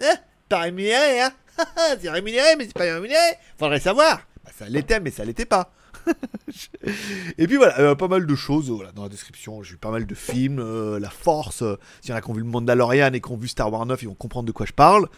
Hein, 0.00 0.14
pas 0.48 0.60
rémunéré, 0.60 1.22
hein 1.22 1.32
C'est 2.00 2.08
rémunéré, 2.08 2.54
mais 2.56 2.66
c'est 2.66 2.72
pas 2.72 2.84
rémunéré. 2.84 3.18
Faudrait 3.58 3.80
savoir. 3.80 4.20
Bah, 4.44 4.52
ça 4.56 4.68
l'était, 4.68 5.00
mais 5.00 5.10
ça 5.10 5.24
l'était 5.24 5.44
pas. 5.44 5.72
Et 7.38 7.46
puis 7.46 7.56
voilà, 7.56 7.78
euh, 7.80 7.94
pas 7.94 8.08
mal 8.08 8.26
de 8.26 8.34
choses 8.34 8.70
voilà, 8.70 8.92
dans 8.92 9.02
la 9.02 9.08
description. 9.08 9.62
J'ai 9.62 9.74
eu 9.74 9.76
pas 9.76 9.90
mal 9.90 10.06
de 10.06 10.14
films, 10.14 10.58
euh, 10.58 10.98
La 10.98 11.10
Force. 11.10 11.62
euh, 11.62 11.76
S'il 12.00 12.10
y 12.10 12.14
en 12.14 12.16
a 12.16 12.20
qui 12.20 12.30
ont 12.30 12.32
vu 12.32 12.40
le 12.40 12.46
Mandalorian 12.46 13.12
et 13.12 13.20
qui 13.20 13.30
ont 13.30 13.36
vu 13.36 13.48
Star 13.48 13.72
Wars 13.72 13.86
9, 13.86 14.02
ils 14.02 14.08
vont 14.08 14.14
comprendre 14.14 14.46
de 14.46 14.52
quoi 14.52 14.66
je 14.66 14.72
parle. 14.72 15.08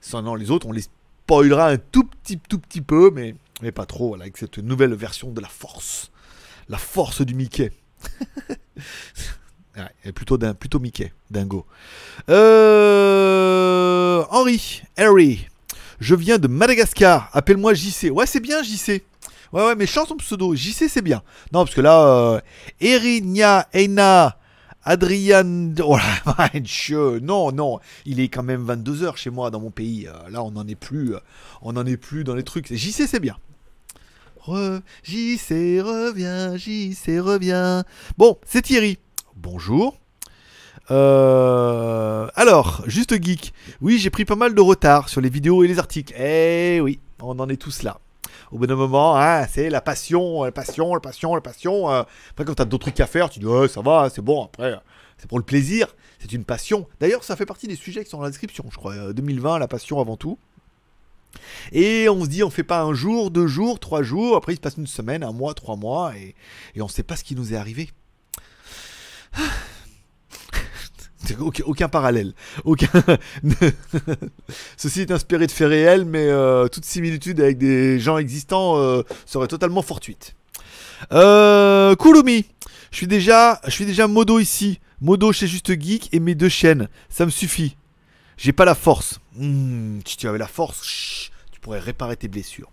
Sinon, 0.00 0.34
les 0.34 0.50
autres, 0.50 0.66
on 0.66 0.72
les 0.72 0.82
spoilera 0.82 1.68
un 1.70 1.78
tout 1.78 2.04
petit, 2.04 2.38
tout 2.38 2.58
petit 2.58 2.80
peu, 2.80 3.10
mais, 3.12 3.34
mais 3.62 3.72
pas 3.72 3.86
trop, 3.86 4.14
avec 4.14 4.36
cette 4.36 4.58
nouvelle 4.58 4.94
version 4.94 5.30
de 5.32 5.40
La 5.40 5.48
Force. 5.48 6.10
La 6.68 6.78
Force 6.78 7.22
du 7.22 7.34
Mickey. 7.34 7.72
Ouais, 9.76 10.12
plutôt, 10.12 10.38
plutôt 10.38 10.78
Mickey, 10.78 11.12
dingo. 11.30 11.66
Euh, 12.30 14.24
Henri, 14.30 14.82
Harry, 14.96 15.46
je 16.00 16.14
viens 16.14 16.38
de 16.38 16.48
Madagascar, 16.48 17.28
appelle-moi 17.34 17.74
JC. 17.74 18.10
Ouais, 18.10 18.24
c'est 18.26 18.40
bien 18.40 18.62
JC. 18.62 19.02
Ouais, 19.52 19.64
ouais, 19.64 19.74
mais 19.76 19.86
change 19.86 20.08
ton 20.08 20.16
pseudo. 20.16 20.54
JC, 20.54 20.88
c'est 20.88 21.02
bien. 21.02 21.22
Non, 21.52 21.64
parce 21.64 21.74
que 21.74 21.80
là, 21.80 22.06
euh, 22.06 22.40
Erinia, 22.80 23.68
Eina, 23.72 24.38
Adrian. 24.84 25.72
Oh 25.84 25.96
là, 25.96 26.50
non, 27.22 27.52
non. 27.52 27.78
Il 28.04 28.20
est 28.20 28.28
quand 28.28 28.42
même 28.42 28.64
22h 28.66 29.16
chez 29.16 29.30
moi 29.30 29.50
dans 29.50 29.60
mon 29.60 29.70
pays. 29.70 30.06
Euh, 30.08 30.30
là, 30.30 30.42
on 30.42 30.50
n'en 30.52 30.66
est 30.66 30.74
plus. 30.74 31.14
euh, 31.14 31.20
on 31.62 31.72
n'en 31.74 31.86
est 31.86 31.96
plus 31.96 32.24
dans 32.24 32.34
les 32.34 32.42
trucs. 32.44 32.72
JC, 32.72 33.06
c'est 33.08 33.20
bien. 33.20 33.36
Re, 34.40 34.80
JC 35.02 35.80
revient, 35.82 36.56
JC 36.56 37.18
revient. 37.20 37.82
Bon, 38.16 38.38
c'est 38.46 38.62
Thierry. 38.62 38.98
Bonjour. 39.34 39.98
Euh, 40.92 42.28
alors, 42.36 42.82
juste 42.86 43.20
geek. 43.22 43.52
Oui, 43.80 43.98
j'ai 43.98 44.10
pris 44.10 44.24
pas 44.24 44.36
mal 44.36 44.54
de 44.54 44.60
retard 44.60 45.08
sur 45.08 45.20
les 45.20 45.28
vidéos 45.30 45.64
et 45.64 45.68
les 45.68 45.78
articles. 45.80 46.14
Eh 46.16 46.80
oui, 46.80 47.00
on 47.20 47.38
en 47.40 47.48
est 47.48 47.56
tous 47.60 47.82
là. 47.82 47.98
Au 48.52 48.58
bout 48.58 48.66
d'un 48.66 48.76
moment, 48.76 49.16
hein, 49.18 49.46
c'est 49.46 49.70
la 49.70 49.80
passion, 49.80 50.44
la 50.44 50.52
passion, 50.52 50.94
la 50.94 51.00
passion, 51.00 51.34
la 51.34 51.40
passion. 51.40 51.90
euh. 51.90 52.02
Après, 52.30 52.44
quand 52.44 52.54
t'as 52.54 52.64
d'autres 52.64 52.84
trucs 52.84 53.00
à 53.00 53.06
faire, 53.06 53.28
tu 53.28 53.40
dis, 53.40 53.46
ouais, 53.46 53.68
ça 53.68 53.80
va, 53.80 54.08
c'est 54.10 54.22
bon. 54.22 54.44
Après, 54.44 54.72
euh, 54.72 54.76
c'est 55.18 55.28
pour 55.28 55.38
le 55.38 55.44
plaisir. 55.44 55.88
C'est 56.18 56.32
une 56.32 56.44
passion. 56.44 56.86
D'ailleurs, 57.00 57.24
ça 57.24 57.36
fait 57.36 57.46
partie 57.46 57.68
des 57.68 57.76
sujets 57.76 58.04
qui 58.04 58.10
sont 58.10 58.18
dans 58.18 58.24
la 58.24 58.30
description, 58.30 58.64
je 58.70 58.76
crois. 58.76 58.94
Euh, 58.94 59.12
2020, 59.12 59.58
la 59.58 59.68
passion 59.68 60.00
avant 60.00 60.16
tout. 60.16 60.38
Et 61.72 62.08
on 62.08 62.24
se 62.24 62.28
dit, 62.28 62.42
on 62.42 62.50
fait 62.50 62.62
pas 62.62 62.82
un 62.82 62.94
jour, 62.94 63.30
deux 63.30 63.46
jours, 63.46 63.78
trois 63.80 64.02
jours. 64.02 64.36
Après, 64.36 64.52
il 64.52 64.56
se 64.56 64.60
passe 64.60 64.76
une 64.76 64.86
semaine, 64.86 65.22
un 65.22 65.32
mois, 65.32 65.54
trois 65.54 65.76
mois, 65.76 66.12
et, 66.16 66.34
on 66.80 66.88
sait 66.88 67.02
pas 67.02 67.16
ce 67.16 67.24
qui 67.24 67.34
nous 67.34 67.52
est 67.52 67.56
arrivé. 67.56 67.90
C'est 69.34 69.42
aucun, 71.64 71.88
parallèle. 71.88 72.32
Ceci 74.76 75.00
est 75.00 75.10
inspiré 75.10 75.46
de 75.46 75.52
faits 75.52 75.68
réels, 75.68 76.04
mais 76.04 76.26
euh, 76.28 76.68
toute 76.68 76.84
similitude 76.84 77.40
avec 77.40 77.58
des 77.58 77.98
gens 77.98 78.18
existants 78.18 78.78
euh, 78.78 79.02
serait 79.24 79.48
totalement 79.48 79.82
fortuite. 79.82 80.34
Euh, 81.12 81.94
Kulumi, 81.96 82.46
je 82.90 82.96
suis 82.96 83.06
déjà, 83.06 83.60
modo 84.08 84.38
ici. 84.38 84.80
Modo 85.00 85.30
chez 85.32 85.46
Juste 85.46 85.78
Geek 85.78 86.08
et 86.12 86.20
mes 86.20 86.34
deux 86.34 86.48
chaînes. 86.48 86.88
Ça 87.10 87.26
me 87.26 87.30
suffit. 87.30 87.76
J'ai 88.38 88.52
pas 88.52 88.64
la 88.64 88.74
force. 88.74 89.20
Hmm, 89.34 89.98
si 90.06 90.16
tu 90.16 90.26
avais 90.28 90.38
la 90.38 90.46
force, 90.46 91.30
tu 91.52 91.60
pourrais 91.60 91.80
réparer 91.80 92.16
tes 92.16 92.28
blessures. 92.28 92.70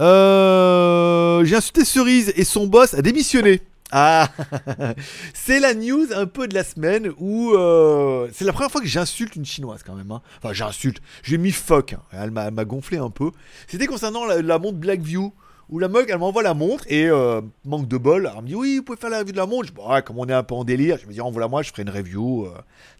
Euh, 0.00 1.44
J'ai 1.44 1.56
insulté 1.56 1.84
Cerise 1.84 2.32
et 2.36 2.44
son 2.44 2.66
boss 2.66 2.94
a 2.94 3.02
démissionné. 3.02 3.60
Ah, 3.92 4.28
c'est 5.34 5.60
la 5.60 5.74
news 5.74 6.06
un 6.16 6.26
peu 6.26 6.48
de 6.48 6.54
la 6.54 6.64
semaine 6.64 7.12
où 7.18 7.52
euh, 7.52 8.28
c'est 8.32 8.44
la 8.44 8.52
première 8.52 8.70
fois 8.70 8.80
que 8.80 8.86
j'insulte 8.86 9.36
une 9.36 9.44
chinoise 9.44 9.82
quand 9.84 9.94
même. 9.94 10.10
hein. 10.10 10.22
Enfin, 10.38 10.52
j'insulte. 10.52 11.00
J'ai 11.22 11.38
mis 11.38 11.52
fuck. 11.52 11.92
hein. 11.92 12.00
Elle 12.12 12.30
m'a 12.30 12.50
gonflé 12.64 12.98
un 12.98 13.10
peu. 13.10 13.30
C'était 13.68 13.86
concernant 13.86 14.24
la, 14.24 14.58
montre 14.58 14.78
Blackview 14.78 15.32
où 15.70 15.78
la 15.78 15.88
mug 15.88 16.06
elle 16.10 16.18
m'envoie 16.18 16.42
la 16.42 16.54
montre 16.54 16.84
et 16.88 17.06
euh, 17.08 17.40
manque 17.64 17.86
de 17.88 17.96
bol. 17.96 18.30
Elle 18.36 18.42
me 18.42 18.48
dit 18.48 18.54
oui, 18.54 18.78
vous 18.78 18.82
pouvez 18.82 18.98
faire 18.98 19.10
la 19.10 19.20
review 19.20 19.32
de 19.32 19.36
la 19.38 19.46
montre. 19.46 19.68
Je 19.74 19.80
ouais, 19.80 20.02
comme 20.02 20.18
on 20.18 20.26
est 20.26 20.32
un 20.32 20.42
peu 20.42 20.54
en 20.54 20.64
délire, 20.64 20.98
je 21.00 21.06
me 21.06 21.12
dis 21.12 21.20
envoie-la 21.20 21.48
moi, 21.48 21.62
je 21.62 21.70
ferai 21.70 21.82
une 21.82 21.90
review. 21.90 22.46
euh, 22.46 22.50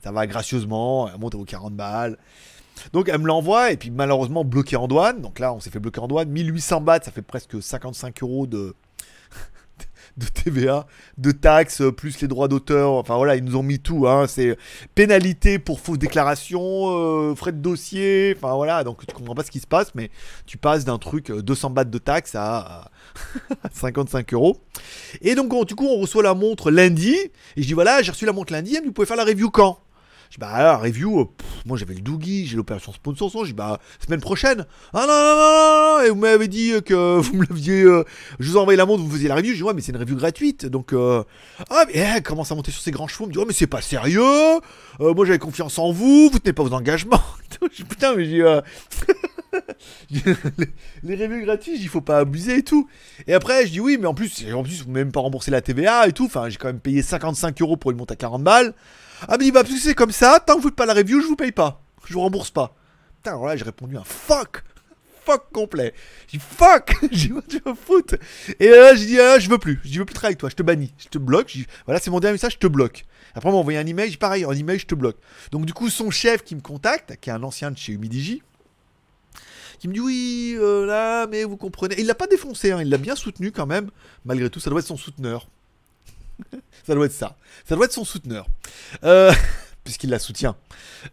ça 0.02 0.12
va 0.12 0.26
gracieusement. 0.26 1.06
La 1.08 1.16
montre 1.18 1.36
vaut 1.38 1.44
40 1.44 1.74
balles. 1.74 2.18
Donc 2.92 3.08
elle 3.08 3.20
me 3.20 3.26
l'envoie 3.26 3.70
et 3.72 3.76
puis 3.76 3.90
malheureusement 3.90 4.44
bloqué 4.44 4.76
en 4.76 4.86
douane. 4.86 5.20
Donc 5.20 5.38
là 5.40 5.52
on 5.54 5.60
s'est 5.60 5.70
fait 5.70 5.78
bloquer 5.80 6.00
en 6.00 6.08
douane. 6.08 6.28
1800 6.28 6.80
bahts, 6.82 7.00
ça 7.02 7.10
fait 7.10 7.22
presque 7.22 7.60
55 7.62 8.22
euros 8.22 8.46
de 8.46 8.74
de 10.16 10.26
TVA, 10.26 10.86
de 11.18 11.32
taxes, 11.32 11.80
euh, 11.80 11.90
plus 11.92 12.20
les 12.20 12.28
droits 12.28 12.48
d'auteur. 12.48 12.92
Enfin 12.92 13.16
voilà, 13.16 13.36
ils 13.36 13.44
nous 13.44 13.56
ont 13.56 13.62
mis 13.62 13.78
tout. 13.80 14.06
Hein. 14.06 14.26
C'est 14.28 14.56
pénalité 14.94 15.58
pour 15.58 15.80
fausse 15.80 15.98
déclaration, 15.98 16.60
euh, 16.62 17.34
frais 17.34 17.52
de 17.52 17.58
dossier. 17.58 18.34
Enfin 18.36 18.54
voilà, 18.54 18.84
donc 18.84 19.06
tu 19.06 19.14
comprends 19.14 19.34
pas 19.34 19.42
ce 19.44 19.50
qui 19.50 19.60
se 19.60 19.66
passe, 19.66 19.94
mais 19.94 20.10
tu 20.46 20.56
passes 20.56 20.84
d'un 20.84 20.98
truc 20.98 21.30
euh, 21.30 21.42
200 21.42 21.70
bahts 21.70 21.84
de 21.84 21.98
taxes 21.98 22.34
à, 22.34 22.90
à 23.62 23.70
55 23.72 24.32
euros. 24.34 24.58
Et 25.20 25.34
donc 25.34 25.52
on- 25.52 25.64
du 25.64 25.74
coup 25.74 25.86
on 25.86 25.98
reçoit 26.00 26.22
la 26.22 26.34
montre 26.34 26.70
lundi. 26.70 27.14
Et 27.56 27.62
je 27.62 27.66
dis 27.66 27.72
voilà, 27.74 28.02
j'ai 28.02 28.10
reçu 28.12 28.26
la 28.26 28.32
montre 28.32 28.52
lundi. 28.52 28.72
Elle 28.74 28.80
me 28.80 28.82
dit, 28.82 28.86
vous 28.88 28.92
pouvez 28.92 29.06
faire 29.06 29.16
la 29.16 29.24
review 29.24 29.50
quand? 29.50 29.78
Je 30.34 30.40
dis 30.40 30.40
bah 30.40 30.50
alors, 30.52 30.80
review, 30.80 31.20
euh, 31.20 31.24
moi 31.64 31.76
j'avais 31.76 31.94
le 31.94 32.00
Doogie, 32.00 32.46
j'ai 32.46 32.56
l'opération 32.56 32.92
sponsor, 32.92 33.30
je 33.44 33.50
dis 33.50 33.52
bah 33.52 33.78
semaine 34.04 34.20
prochaine. 34.20 34.66
Ah 34.92 35.06
non, 35.06 35.14
non, 35.14 35.36
non, 35.36 35.98
non, 35.98 36.04
et 36.04 36.10
vous 36.10 36.16
m'avez 36.16 36.48
dit 36.48 36.72
que 36.84 37.18
vous 37.20 37.36
me 37.36 37.46
l'aviez, 37.46 37.82
euh, 37.82 38.02
je 38.40 38.50
vous 38.50 38.56
ai 38.56 38.60
envoyé 38.60 38.76
la 38.76 38.84
montre, 38.84 39.04
vous 39.04 39.10
faisiez 39.12 39.28
la 39.28 39.36
review, 39.36 39.52
je 39.52 39.58
dis 39.58 39.62
ouais 39.62 39.74
mais 39.74 39.80
c'est 39.80 39.92
une 39.92 39.98
review 39.98 40.16
gratuite, 40.16 40.66
donc 40.66 40.92
euh, 40.92 41.22
ah 41.70 41.84
mais 41.86 42.00
elle 42.00 42.22
commence 42.24 42.50
à 42.50 42.56
monter 42.56 42.72
sur 42.72 42.82
ses 42.82 42.90
grands 42.90 43.06
chevaux, 43.06 43.26
me 43.26 43.32
dit 43.32 43.38
ouais 43.38 43.44
mais 43.46 43.52
c'est 43.52 43.68
pas 43.68 43.80
sérieux, 43.80 44.24
Euh, 45.00 45.14
moi 45.14 45.24
j'avais 45.24 45.38
confiance 45.38 45.78
en 45.78 45.92
vous, 45.92 46.30
vous 46.30 46.38
tenez 46.40 46.52
pas 46.52 46.64
vos 46.64 46.74
engagements. 46.74 47.22
je 47.70 47.76
dis 47.76 47.84
putain 47.84 48.16
mais 48.16 48.24
j'ai 48.24 48.42
euh, 48.42 48.60
les, 51.04 51.14
reviews 51.14 51.44
gratuites, 51.44 51.78
il 51.80 51.88
faut 51.88 52.00
pas 52.00 52.18
abuser 52.18 52.56
et 52.56 52.62
tout. 52.64 52.88
Et 53.28 53.34
après 53.34 53.66
je 53.66 53.70
dis 53.70 53.80
oui 53.80 53.98
mais 54.00 54.08
en 54.08 54.14
plus, 54.14 54.44
en 54.52 54.64
plus 54.64 54.82
vous 54.82 54.90
même 54.90 55.12
pas 55.12 55.20
remboursé 55.20 55.52
la 55.52 55.60
TVA 55.60 56.08
et 56.08 56.12
tout, 56.12 56.24
enfin 56.24 56.48
j'ai 56.48 56.56
quand 56.56 56.66
même 56.66 56.80
payé 56.80 57.02
55 57.02 57.62
euros 57.62 57.76
pour 57.76 57.92
une 57.92 57.98
montre 57.98 58.14
à 58.14 58.16
40 58.16 58.42
balles. 58.42 58.74
Ah, 59.22 59.36
mais 59.38 59.44
il 59.44 59.46
dit, 59.46 59.52
bah, 59.52 59.62
c'est 59.66 59.94
comme 59.94 60.12
ça, 60.12 60.40
tant 60.40 60.56
que 60.56 60.60
vous 60.60 60.68
faites 60.68 60.76
pas 60.76 60.86
la 60.86 60.94
review, 60.94 61.20
je 61.20 61.26
vous 61.26 61.36
paye 61.36 61.52
pas. 61.52 61.82
Je 62.06 62.14
vous 62.14 62.20
rembourse 62.20 62.50
pas. 62.50 62.74
Putain, 63.16 63.32
alors 63.32 63.46
là, 63.46 63.56
j'ai 63.56 63.64
répondu 63.64 63.96
un 63.96 64.04
fuck. 64.04 64.62
Fuck 65.24 65.50
complet. 65.52 65.94
J'ai 66.28 66.38
dit 66.38 66.44
fuck. 66.46 66.94
J'ai 67.10 67.28
dit, 67.28 67.34
tu 67.48 67.58
vas 67.60 67.74
foutre. 67.74 68.16
Et 68.60 68.68
là, 68.68 68.94
j'ai 68.94 69.06
dit, 69.06 69.18
ah, 69.18 69.38
je 69.38 69.48
veux 69.48 69.56
plus. 69.56 69.80
Je 69.82 69.98
veux 69.98 70.04
plus 70.04 70.12
travailler 70.12 70.32
avec 70.32 70.40
toi. 70.40 70.50
Je 70.50 70.54
te 70.54 70.62
bannis. 70.62 70.92
Je 70.98 71.08
te 71.08 71.16
bloque. 71.16 71.56
Voilà, 71.86 71.98
c'est 71.98 72.10
mon 72.10 72.20
dernier 72.20 72.34
message, 72.34 72.54
je 72.54 72.58
te 72.58 72.66
bloque. 72.66 73.06
Après, 73.34 73.48
on 73.48 73.52
m'a 73.52 73.58
envoyé 73.58 73.78
un 73.78 73.86
email. 73.86 74.10
Dis, 74.10 74.18
pareil, 74.18 74.44
en 74.44 74.52
email, 74.52 74.78
je 74.78 74.86
te 74.86 74.94
bloque. 74.94 75.16
Donc, 75.50 75.64
du 75.64 75.72
coup, 75.72 75.88
son 75.88 76.10
chef 76.10 76.44
qui 76.44 76.54
me 76.54 76.60
contacte, 76.60 77.16
qui 77.22 77.30
est 77.30 77.32
un 77.32 77.42
ancien 77.42 77.70
de 77.70 77.78
chez 77.78 77.92
Humidigi, 77.94 78.42
qui 79.78 79.88
me 79.88 79.94
dit 79.94 80.00
oui, 80.00 80.56
euh, 80.58 80.84
là, 80.84 81.26
mais 81.26 81.44
vous 81.44 81.56
comprenez. 81.56 81.94
Il 81.98 82.06
l'a 82.06 82.14
pas 82.14 82.26
défoncé, 82.26 82.72
hein, 82.72 82.80
il 82.82 82.90
l'a 82.90 82.98
bien 82.98 83.16
soutenu 83.16 83.50
quand 83.50 83.66
même. 83.66 83.90
Malgré 84.24 84.50
tout, 84.50 84.60
ça 84.60 84.68
doit 84.68 84.80
être 84.80 84.86
son 84.86 84.96
souteneur. 84.96 85.48
ça 86.86 86.94
doit 86.94 87.06
être 87.06 87.12
ça. 87.12 87.36
Ça 87.64 87.76
doit 87.76 87.86
être 87.86 87.92
son 87.92 88.04
souteneur. 88.04 88.46
Euh, 89.04 89.32
Puisqu'il 89.84 90.08
la 90.08 90.18
soutient. 90.18 90.56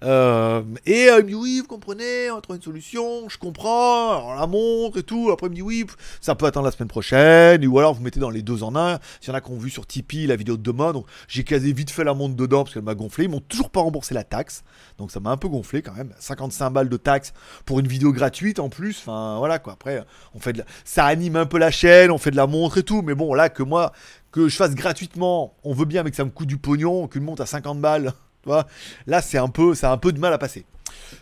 Euh, 0.03 0.61
et 0.85 1.09
euh, 1.09 1.19
il 1.19 1.23
me 1.25 1.27
dit 1.27 1.35
oui, 1.35 1.59
vous 1.59 1.67
comprenez, 1.67 2.31
on 2.31 2.35
va 2.35 2.41
trouver 2.41 2.57
une 2.57 2.63
solution, 2.63 3.27
je 3.27 3.37
comprends, 3.37 4.33
la 4.33 4.47
montre 4.47 4.99
et 4.99 5.03
tout. 5.03 5.29
Après 5.29 5.47
il 5.47 5.49
me 5.49 5.55
dit 5.55 5.61
oui, 5.61 5.85
ça 6.21 6.35
peut 6.35 6.45
attendre 6.45 6.65
la 6.65 6.71
semaine 6.71 6.87
prochaine, 6.87 7.65
ou 7.67 7.79
alors 7.79 7.93
vous 7.93 8.01
mettez 8.01 8.21
dans 8.21 8.29
les 8.29 8.41
deux 8.41 8.63
en 8.63 8.77
un. 8.77 8.99
S'il 9.19 9.29
y 9.29 9.31
en 9.31 9.37
a 9.37 9.41
qui 9.41 9.51
ont 9.51 9.57
vu 9.57 9.69
sur 9.69 9.85
Tipeee 9.85 10.25
la 10.25 10.37
vidéo 10.37 10.55
de 10.55 10.61
demain, 10.61 10.93
donc 10.93 11.05
j'ai 11.27 11.43
casé 11.43 11.73
vite 11.73 11.91
fait 11.91 12.05
la 12.05 12.13
montre 12.13 12.35
dedans 12.35 12.63
parce 12.63 12.73
qu'elle 12.73 12.83
m'a 12.83 12.95
gonflé. 12.95 13.25
Ils 13.25 13.29
m'ont 13.29 13.41
toujours 13.41 13.69
pas 13.69 13.81
remboursé 13.81 14.13
la 14.13 14.23
taxe, 14.23 14.63
donc 14.97 15.11
ça 15.11 15.19
m'a 15.19 15.31
un 15.31 15.37
peu 15.37 15.49
gonflé 15.49 15.81
quand 15.81 15.93
même. 15.93 16.13
55 16.19 16.69
balles 16.69 16.89
de 16.89 16.97
taxe 16.97 17.33
pour 17.65 17.79
une 17.79 17.87
vidéo 17.87 18.13
gratuite 18.13 18.59
en 18.59 18.69
plus. 18.69 18.99
Enfin 18.99 19.37
voilà 19.39 19.59
quoi. 19.59 19.73
Après 19.73 20.03
on 20.33 20.39
fait 20.39 20.53
de 20.53 20.59
la... 20.59 20.65
ça 20.85 21.05
anime 21.05 21.35
un 21.35 21.45
peu 21.45 21.57
la 21.57 21.71
chaîne, 21.71 22.09
on 22.11 22.17
fait 22.17 22.31
de 22.31 22.37
la 22.37 22.47
montre 22.47 22.77
et 22.77 22.83
tout, 22.83 23.01
mais 23.01 23.15
bon 23.15 23.33
là 23.33 23.49
que 23.49 23.63
moi 23.63 23.91
que 24.31 24.47
je 24.47 24.55
fasse 24.55 24.75
gratuitement, 24.75 25.55
on 25.63 25.73
veut 25.73 25.85
bien 25.85 26.03
mais 26.03 26.11
que 26.11 26.15
ça 26.17 26.25
me 26.25 26.29
coûte 26.29 26.47
du 26.47 26.57
pognon, 26.57 27.07
qu'une 27.07 27.23
montre 27.23 27.41
à 27.41 27.45
50 27.45 27.79
balles. 27.79 28.13
Tu 28.43 28.50
vois 28.50 28.65
Là, 29.05 29.21
c'est 29.21 29.38
un 29.38 29.50
peu, 29.50 29.75
ça 29.75 29.91
a 29.91 29.93
un 29.93 29.97
peu 29.97 30.11
de 30.11 30.19
mal 30.19 30.33
à 30.33 30.38
passer. 30.38 30.65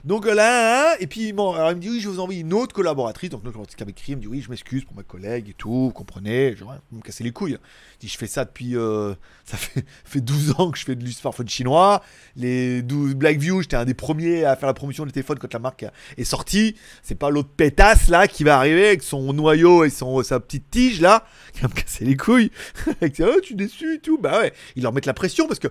Donc 0.03 0.25
euh, 0.25 0.33
là, 0.33 0.91
hein, 0.91 0.95
et 0.99 1.07
puis 1.07 1.33
bon, 1.33 1.53
alors, 1.53 1.71
il 1.71 1.75
me 1.75 1.81
dit 1.81 1.89
oui, 1.89 1.99
je 1.99 2.09
vous 2.09 2.19
envoie 2.19 2.35
une 2.35 2.53
autre 2.53 2.73
collaboratrice. 2.73 3.29
Donc 3.29 3.43
notre 3.43 3.53
collaboratrice 3.53 3.75
qui 3.75 3.83
avait 3.83 3.91
écrit, 3.91 4.15
me 4.15 4.21
dit 4.21 4.27
oui, 4.27 4.41
je 4.41 4.49
m'excuse 4.49 4.85
pour 4.85 4.95
ma 4.95 5.03
collègue 5.03 5.49
et 5.49 5.53
tout, 5.53 5.69
vous 5.69 5.91
comprenez, 5.91 6.55
vous 6.55 6.97
me 6.97 7.01
cassez 7.01 7.23
les 7.23 7.31
couilles. 7.31 7.57
Il 7.97 7.99
dit 7.99 8.07
je 8.07 8.17
fais 8.17 8.27
ça 8.27 8.45
depuis, 8.45 8.75
euh, 8.75 9.13
ça 9.45 9.57
fait, 9.57 9.85
fait 10.05 10.21
12 10.21 10.55
ans 10.57 10.71
que 10.71 10.77
je 10.77 10.85
fais 10.85 10.95
de 10.95 11.07
smartphone 11.07 11.49
chinois. 11.49 12.03
Les 12.35 12.81
12 12.81 13.15
Blackview, 13.15 13.61
j'étais 13.61 13.75
un 13.75 13.85
des 13.85 13.93
premiers 13.93 14.45
à 14.45 14.55
faire 14.55 14.67
la 14.67 14.73
promotion 14.73 15.05
des 15.05 15.11
téléphones 15.11 15.39
quand 15.39 15.53
la 15.53 15.59
marque 15.59 15.85
est 16.17 16.23
sortie. 16.23 16.75
C'est 17.03 17.15
pas 17.15 17.29
l'autre 17.29 17.49
pétasse 17.49 18.07
là 18.07 18.27
qui 18.27 18.43
va 18.43 18.57
arriver 18.57 18.87
avec 18.87 19.03
son 19.03 19.33
noyau 19.33 19.83
et 19.83 19.89
son, 19.89 20.23
sa 20.23 20.39
petite 20.39 20.69
tige 20.69 21.01
là, 21.01 21.25
qui 21.53 21.61
va 21.61 21.67
me 21.67 21.73
casser 21.73 22.05
les 22.05 22.17
couilles. 22.17 22.51
Avec 23.01 23.15
ses, 23.15 23.23
oh, 23.23 23.39
tu 23.41 23.53
es 23.53 23.55
déçu 23.55 23.95
et 23.95 23.99
tout. 23.99 24.17
Bah 24.17 24.39
ouais, 24.39 24.53
ils 24.75 24.83
leur 24.83 24.93
mettent 24.93 25.05
la 25.05 25.13
pression 25.13 25.47
parce 25.47 25.59
que, 25.59 25.67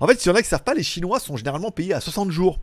en 0.00 0.06
fait, 0.06 0.20
s'il 0.20 0.30
y 0.30 0.32
en 0.32 0.36
a 0.36 0.42
qui 0.42 0.48
savent 0.48 0.62
pas, 0.62 0.74
les 0.74 0.82
Chinois 0.82 1.20
sont 1.20 1.36
généralement 1.36 1.70
payés 1.70 1.94
à 1.94 2.00
60 2.00 2.30
jours. 2.30 2.58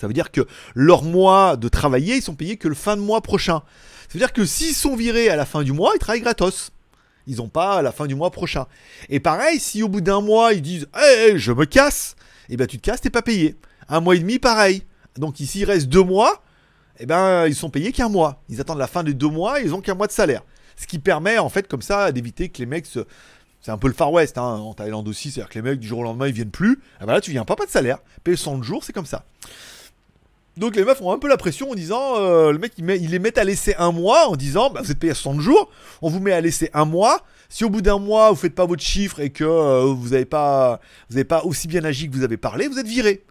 Ça 0.00 0.06
veut 0.06 0.14
dire 0.14 0.30
que 0.30 0.40
leur 0.74 1.02
mois 1.02 1.56
de 1.56 1.68
travailler, 1.68 2.16
ils 2.16 2.22
sont 2.22 2.34
payés 2.34 2.56
que 2.56 2.68
le 2.68 2.74
fin 2.74 2.96
de 2.96 3.02
mois 3.02 3.20
prochain. 3.20 3.62
Ça 4.08 4.14
veut 4.14 4.18
dire 4.18 4.32
que 4.32 4.46
s'ils 4.46 4.74
sont 4.74 4.96
virés 4.96 5.28
à 5.28 5.36
la 5.36 5.44
fin 5.44 5.62
du 5.62 5.72
mois, 5.72 5.92
ils 5.94 5.98
travaillent 5.98 6.22
gratos. 6.22 6.72
Ils 7.26 7.36
n'ont 7.36 7.48
pas 7.48 7.74
à 7.74 7.82
la 7.82 7.92
fin 7.92 8.06
du 8.06 8.14
mois 8.14 8.30
prochain. 8.30 8.66
Et 9.10 9.20
pareil, 9.20 9.60
si 9.60 9.82
au 9.82 9.88
bout 9.88 10.00
d'un 10.00 10.22
mois, 10.22 10.54
ils 10.54 10.62
disent 10.62 10.88
Hé, 10.96 11.36
je 11.36 11.52
me 11.52 11.66
casse, 11.66 12.16
et 12.48 12.56
ben 12.56 12.66
tu 12.66 12.78
te 12.78 12.82
casses, 12.82 13.02
t'es 13.02 13.10
pas 13.10 13.20
payé. 13.22 13.56
Un 13.88 14.00
mois 14.00 14.16
et 14.16 14.20
demi, 14.20 14.38
pareil. 14.38 14.84
Donc 15.16 15.38
ici, 15.38 15.60
il 15.60 15.64
reste 15.64 15.88
deux 15.88 16.02
mois, 16.02 16.42
et 16.98 17.04
ben 17.04 17.46
ils 17.46 17.54
sont 17.54 17.68
payés 17.68 17.92
qu'un 17.92 18.08
mois. 18.08 18.42
Ils 18.48 18.60
attendent 18.60 18.78
la 18.78 18.86
fin 18.86 19.04
des 19.04 19.14
deux 19.14 19.28
mois, 19.28 19.60
ils 19.60 19.74
ont 19.74 19.82
qu'un 19.82 19.94
mois 19.94 20.06
de 20.06 20.12
salaire. 20.12 20.42
Ce 20.76 20.86
qui 20.86 20.98
permet, 20.98 21.36
en 21.36 21.50
fait, 21.50 21.68
comme 21.68 21.82
ça, 21.82 22.10
d'éviter 22.10 22.48
que 22.48 22.58
les 22.58 22.66
mecs 22.66 22.86
se. 22.86 23.00
C'est 23.60 23.70
un 23.70 23.76
peu 23.76 23.88
le 23.88 23.94
Far 23.94 24.10
West, 24.10 24.38
hein, 24.38 24.42
en 24.42 24.72
Thaïlande 24.72 25.06
aussi, 25.06 25.30
c'est-à-dire 25.30 25.50
que 25.50 25.58
les 25.58 25.62
mecs, 25.62 25.78
du 25.78 25.86
jour 25.86 25.98
au 25.98 26.02
lendemain, 26.02 26.26
ils 26.26 26.32
viennent 26.32 26.50
plus. 26.50 26.80
Ah 26.98 27.04
bah 27.04 27.12
là, 27.12 27.20
tu 27.20 27.30
viens 27.30 27.44
pas, 27.44 27.56
pas 27.56 27.66
de 27.66 27.70
salaire. 27.70 27.98
Paye 28.24 28.38
100 28.38 28.62
jours, 28.62 28.82
c'est 28.82 28.94
comme 28.94 29.04
ça. 29.04 29.24
Donc 30.60 30.76
les 30.76 30.84
meufs 30.84 31.00
ont 31.00 31.10
un 31.10 31.18
peu 31.18 31.26
la 31.26 31.38
pression 31.38 31.70
en 31.70 31.74
disant, 31.74 32.16
euh, 32.18 32.52
le 32.52 32.58
mec 32.58 32.74
il, 32.76 32.84
les 32.84 33.18
met 33.18 33.36
à 33.38 33.44
laisser 33.44 33.74
un 33.78 33.92
mois 33.92 34.28
en 34.28 34.36
disant, 34.36 34.68
bah, 34.68 34.82
vous 34.84 34.90
êtes 34.90 34.98
payé 34.98 35.12
à 35.12 35.14
60 35.14 35.40
jours, 35.40 35.70
on 36.02 36.10
vous 36.10 36.20
met 36.20 36.32
à 36.32 36.40
laisser 36.42 36.68
un 36.74 36.84
mois. 36.84 37.24
Si 37.48 37.64
au 37.64 37.70
bout 37.70 37.80
d'un 37.80 37.98
mois 37.98 38.28
vous 38.30 38.36
faites 38.36 38.54
pas 38.54 38.66
votre 38.66 38.82
chiffre 38.82 39.20
et 39.20 39.30
que 39.30 39.42
euh, 39.42 39.84
vous 39.86 40.10
n'avez 40.10 40.26
pas, 40.26 40.78
vous 41.08 41.16
avez 41.16 41.24
pas 41.24 41.44
aussi 41.44 41.66
bien 41.66 41.82
agi 41.84 42.10
que 42.10 42.14
vous 42.14 42.24
avez 42.24 42.36
parlé, 42.36 42.68
vous 42.68 42.78
êtes 42.78 42.86
viré. 42.86 43.24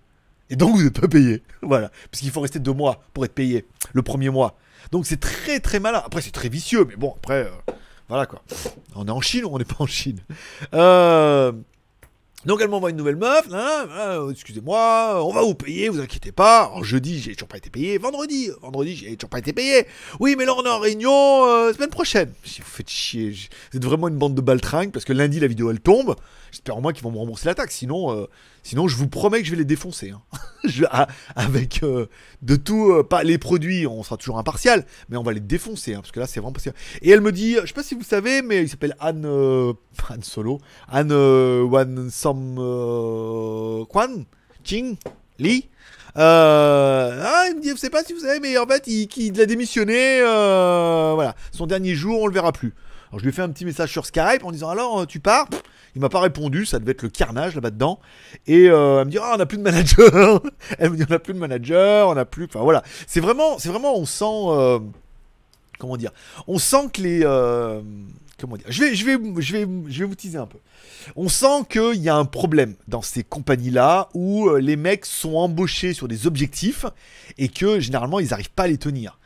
Et 0.50 0.55
donc 0.55 0.75
vous 0.75 0.81
n'êtes 0.81 1.00
pas 1.00 1.07
payé. 1.07 1.43
voilà, 1.62 1.91
parce 2.09 2.21
qu'il 2.21 2.31
faut 2.31 2.41
rester 2.41 2.57
deux 2.57 2.74
mois 2.74 3.03
pour 3.13 3.24
être 3.25 3.36
payé 3.36 3.67
le 3.93 4.01
premier 4.01 4.31
mois. 4.31 4.57
Donc 4.91 5.05
c'est 5.05 5.19
très 5.19 5.59
très 5.59 5.79
malin. 5.79 6.01
Après 6.03 6.21
c'est 6.21 6.31
très 6.31 6.50
vicieux, 6.50 6.83
mais 6.89 6.95
bon 6.95 7.13
après, 7.15 7.45
euh, 7.45 7.74
voilà 8.07 8.25
quoi. 8.25 8.41
On 8.95 9.05
est 9.05 9.12
en 9.12 9.21
Chine 9.21 9.45
ou 9.45 9.50
on 9.51 9.59
n'est 9.59 9.65
pas 9.65 9.75
en 9.77 9.86
Chine? 9.86 10.19
Euh, 10.74 11.51
Donc 12.46 12.62
elle 12.62 12.69
m'envoie 12.69 12.89
une 12.89 12.96
nouvelle 12.96 13.17
meuf, 13.17 13.50
hein, 13.51 14.29
excusez-moi, 14.31 15.22
on 15.25 15.34
va 15.34 15.41
vous 15.41 15.55
payer, 15.55 15.89
vous 15.89 16.00
inquiétez 16.00 16.31
pas. 16.31 16.72
Jeudi, 16.84 17.19
j'ai 17.19 17.34
toujours 17.34 17.50
pas 17.50 17.58
été 17.58 17.69
payé. 17.69 17.98
Vendredi, 17.98 18.50
vendredi, 18.62 18.96
j'ai 18.96 19.17
toujours 19.17 19.29
pas 19.29 19.39
été 19.39 19.51
payé. 19.51 19.86
Oui, 20.22 20.36
mais 20.38 20.46
là 20.46 20.53
on 20.55 20.63
est 20.63 20.69
en 20.69 20.79
réunion 20.79 21.12
euh, 21.12 21.74
semaine 21.74 21.89
prochaine. 21.89 22.31
Si 22.46 22.62
vous 22.62 22.67
faites 22.69 22.89
chier, 22.89 23.31
vous 23.72 23.77
êtes 23.77 23.84
vraiment 23.84 24.08
une 24.08 24.17
bande 24.17 24.36
de 24.36 24.41
baltringues 24.41 24.91
parce 24.93 25.03
que 25.03 25.12
lundi 25.12 25.41
la 25.41 25.48
vidéo 25.48 25.69
elle 25.69 25.81
tombe. 25.81 26.15
J'espère 26.51 26.77
au 26.77 26.81
moins 26.81 26.93
qu'ils 26.93 27.03
vont 27.03 27.12
me 27.12 27.17
rembourser 27.17 27.46
la 27.46 27.55
taxe. 27.55 27.75
Sinon, 27.75 28.15
euh, 28.15 28.25
sinon 28.63 28.88
je 28.88 28.96
vous 28.96 29.08
promets 29.08 29.39
que 29.39 29.46
je 29.46 29.51
vais 29.51 29.58
les 29.58 29.66
défoncer. 29.66 30.12
hein. 30.12 30.22
Ah, 30.92 31.08
avec 31.38 31.84
euh, 31.84 32.08
de 32.42 32.58
tout, 32.58 32.92
euh, 32.92 33.01
pas 33.04 33.24
les 33.24 33.38
produits, 33.38 33.88
on 33.88 34.04
sera 34.04 34.18
toujours 34.18 34.38
impartial, 34.39 34.86
mais 35.08 35.16
on 35.16 35.24
va 35.24 35.32
les 35.32 35.39
défoncer 35.39 35.94
hein, 35.94 36.00
parce 36.01 36.12
que 36.12 36.20
là 36.20 36.28
c'est 36.28 36.42
vraiment 36.42 36.51
possible. 36.51 36.75
Et 37.01 37.12
elle 37.12 37.22
me 37.22 37.32
dit, 37.32 37.56
je 37.62 37.66
sais 37.68 37.74
pas 37.74 37.82
si 37.84 37.96
vous 37.96 38.04
savez, 38.04 38.42
mais 38.42 38.63
il 38.63 38.70
s'appelle 38.70 38.96
Anne, 39.00 39.24
euh, 39.25 39.72
Anne 40.10 40.22
Solo, 40.24 40.60
Anne 40.89 41.13
Wan 41.13 42.10
Sam 42.12 42.56
Kwan, 43.89 44.25
Ching, 44.63 44.98
Lee. 45.38 45.70
Ah, 46.16 47.46
il 47.50 47.56
me 47.56 47.62
dit, 47.62 47.70
je 47.70 47.75
sais 47.78 47.89
pas 47.89 48.04
si 48.04 48.12
vous 48.13 48.20
savez, 48.20 48.39
mais 48.42 48.58
en 48.58 48.68
fait, 48.68 48.84
il, 48.88 49.08
il 49.16 49.39
a 49.39 49.46
démissionné. 49.46 50.20
voilà, 50.22 51.36
son 51.51 51.68
dernier 51.68 51.96
jour, 51.96 52.22
on 52.22 52.28
le 52.28 52.34
verra 52.34 52.51
plus. 52.51 52.74
Alors 53.10 53.20
je 53.20 53.24
lui 53.24 53.30
ai 53.30 53.34
fait 53.34 53.42
un 53.42 53.50
petit 53.50 53.66
message 53.66 53.92
sur 53.92 54.06
Skype 54.06 54.44
en 54.44 54.51
disant 54.51 54.70
alors 54.70 55.08
tu 55.08 55.20
pars? 55.20 55.48
Il 55.96 56.01
m'a 56.01 56.10
pas 56.10 56.19
répondu, 56.19 56.65
ça 56.65 56.79
devait 56.79 56.91
être 56.91 57.03
le 57.03 57.10
carnage 57.10 57.55
là-bas 57.55 57.72
dedans. 57.72 58.00
Et 58.48 58.69
euh, 58.69 59.00
elle 59.00 59.08
me 59.08 59.12
dit 59.12 59.17
ah 59.22 59.34
on 59.36 59.39
a 59.39 59.46
plus 59.46 59.58
de 59.58 59.63
manager. 59.63 60.41
elle 60.77 60.91
me 60.91 60.98
dit 60.98 61.03
on 61.10 61.13
a 61.13 61.19
plus 61.19 61.34
de 61.34 61.39
manager, 61.39 62.10
on 62.10 62.17
a 62.17 62.25
plus. 62.25 62.46
Enfin 62.46 62.62
voilà, 62.62 62.84
c'est 63.08 63.19
vraiment, 63.19 63.58
c'est 63.60 63.69
vraiment 63.69 63.98
on 63.98 64.05
sent. 64.05 64.25
euh, 64.25 64.79
comment 65.79 65.98
dire 65.98 66.12
On 66.48 66.60
sent 66.60 66.89
que 66.93 67.01
les. 67.01 67.22
euh, 67.24 67.81
comment 68.39 68.58
dire 68.58 68.67
je 68.69 68.81
vais, 68.81 68.96
je, 68.96 69.05
vais, 69.05 70.05
vous 70.05 70.15
teaser 70.15 70.38
un 70.38 70.46
peu. 70.48 70.60
On 71.15 71.27
sent 71.27 71.65
qu'il 71.69 72.01
y 72.01 72.10
a 72.10 72.15
un 72.15 72.25
problème 72.25 72.75
dans 72.88 73.01
ces 73.01 73.24
compagnies-là 73.24 74.10
où 74.13 74.55
les 74.55 74.75
mecs 74.75 75.05
sont 75.05 75.36
embauchés 75.36 75.93
sur 75.93 76.08
des 76.08 76.27
objectifs 76.27 76.86
et 77.38 77.50
que 77.50 77.79
généralement 77.79 78.19
ils 78.19 78.29
n'arrivent 78.29 78.51
pas 78.51 78.63
à 78.63 78.67
les 78.67 78.77
tenir. 78.77 79.17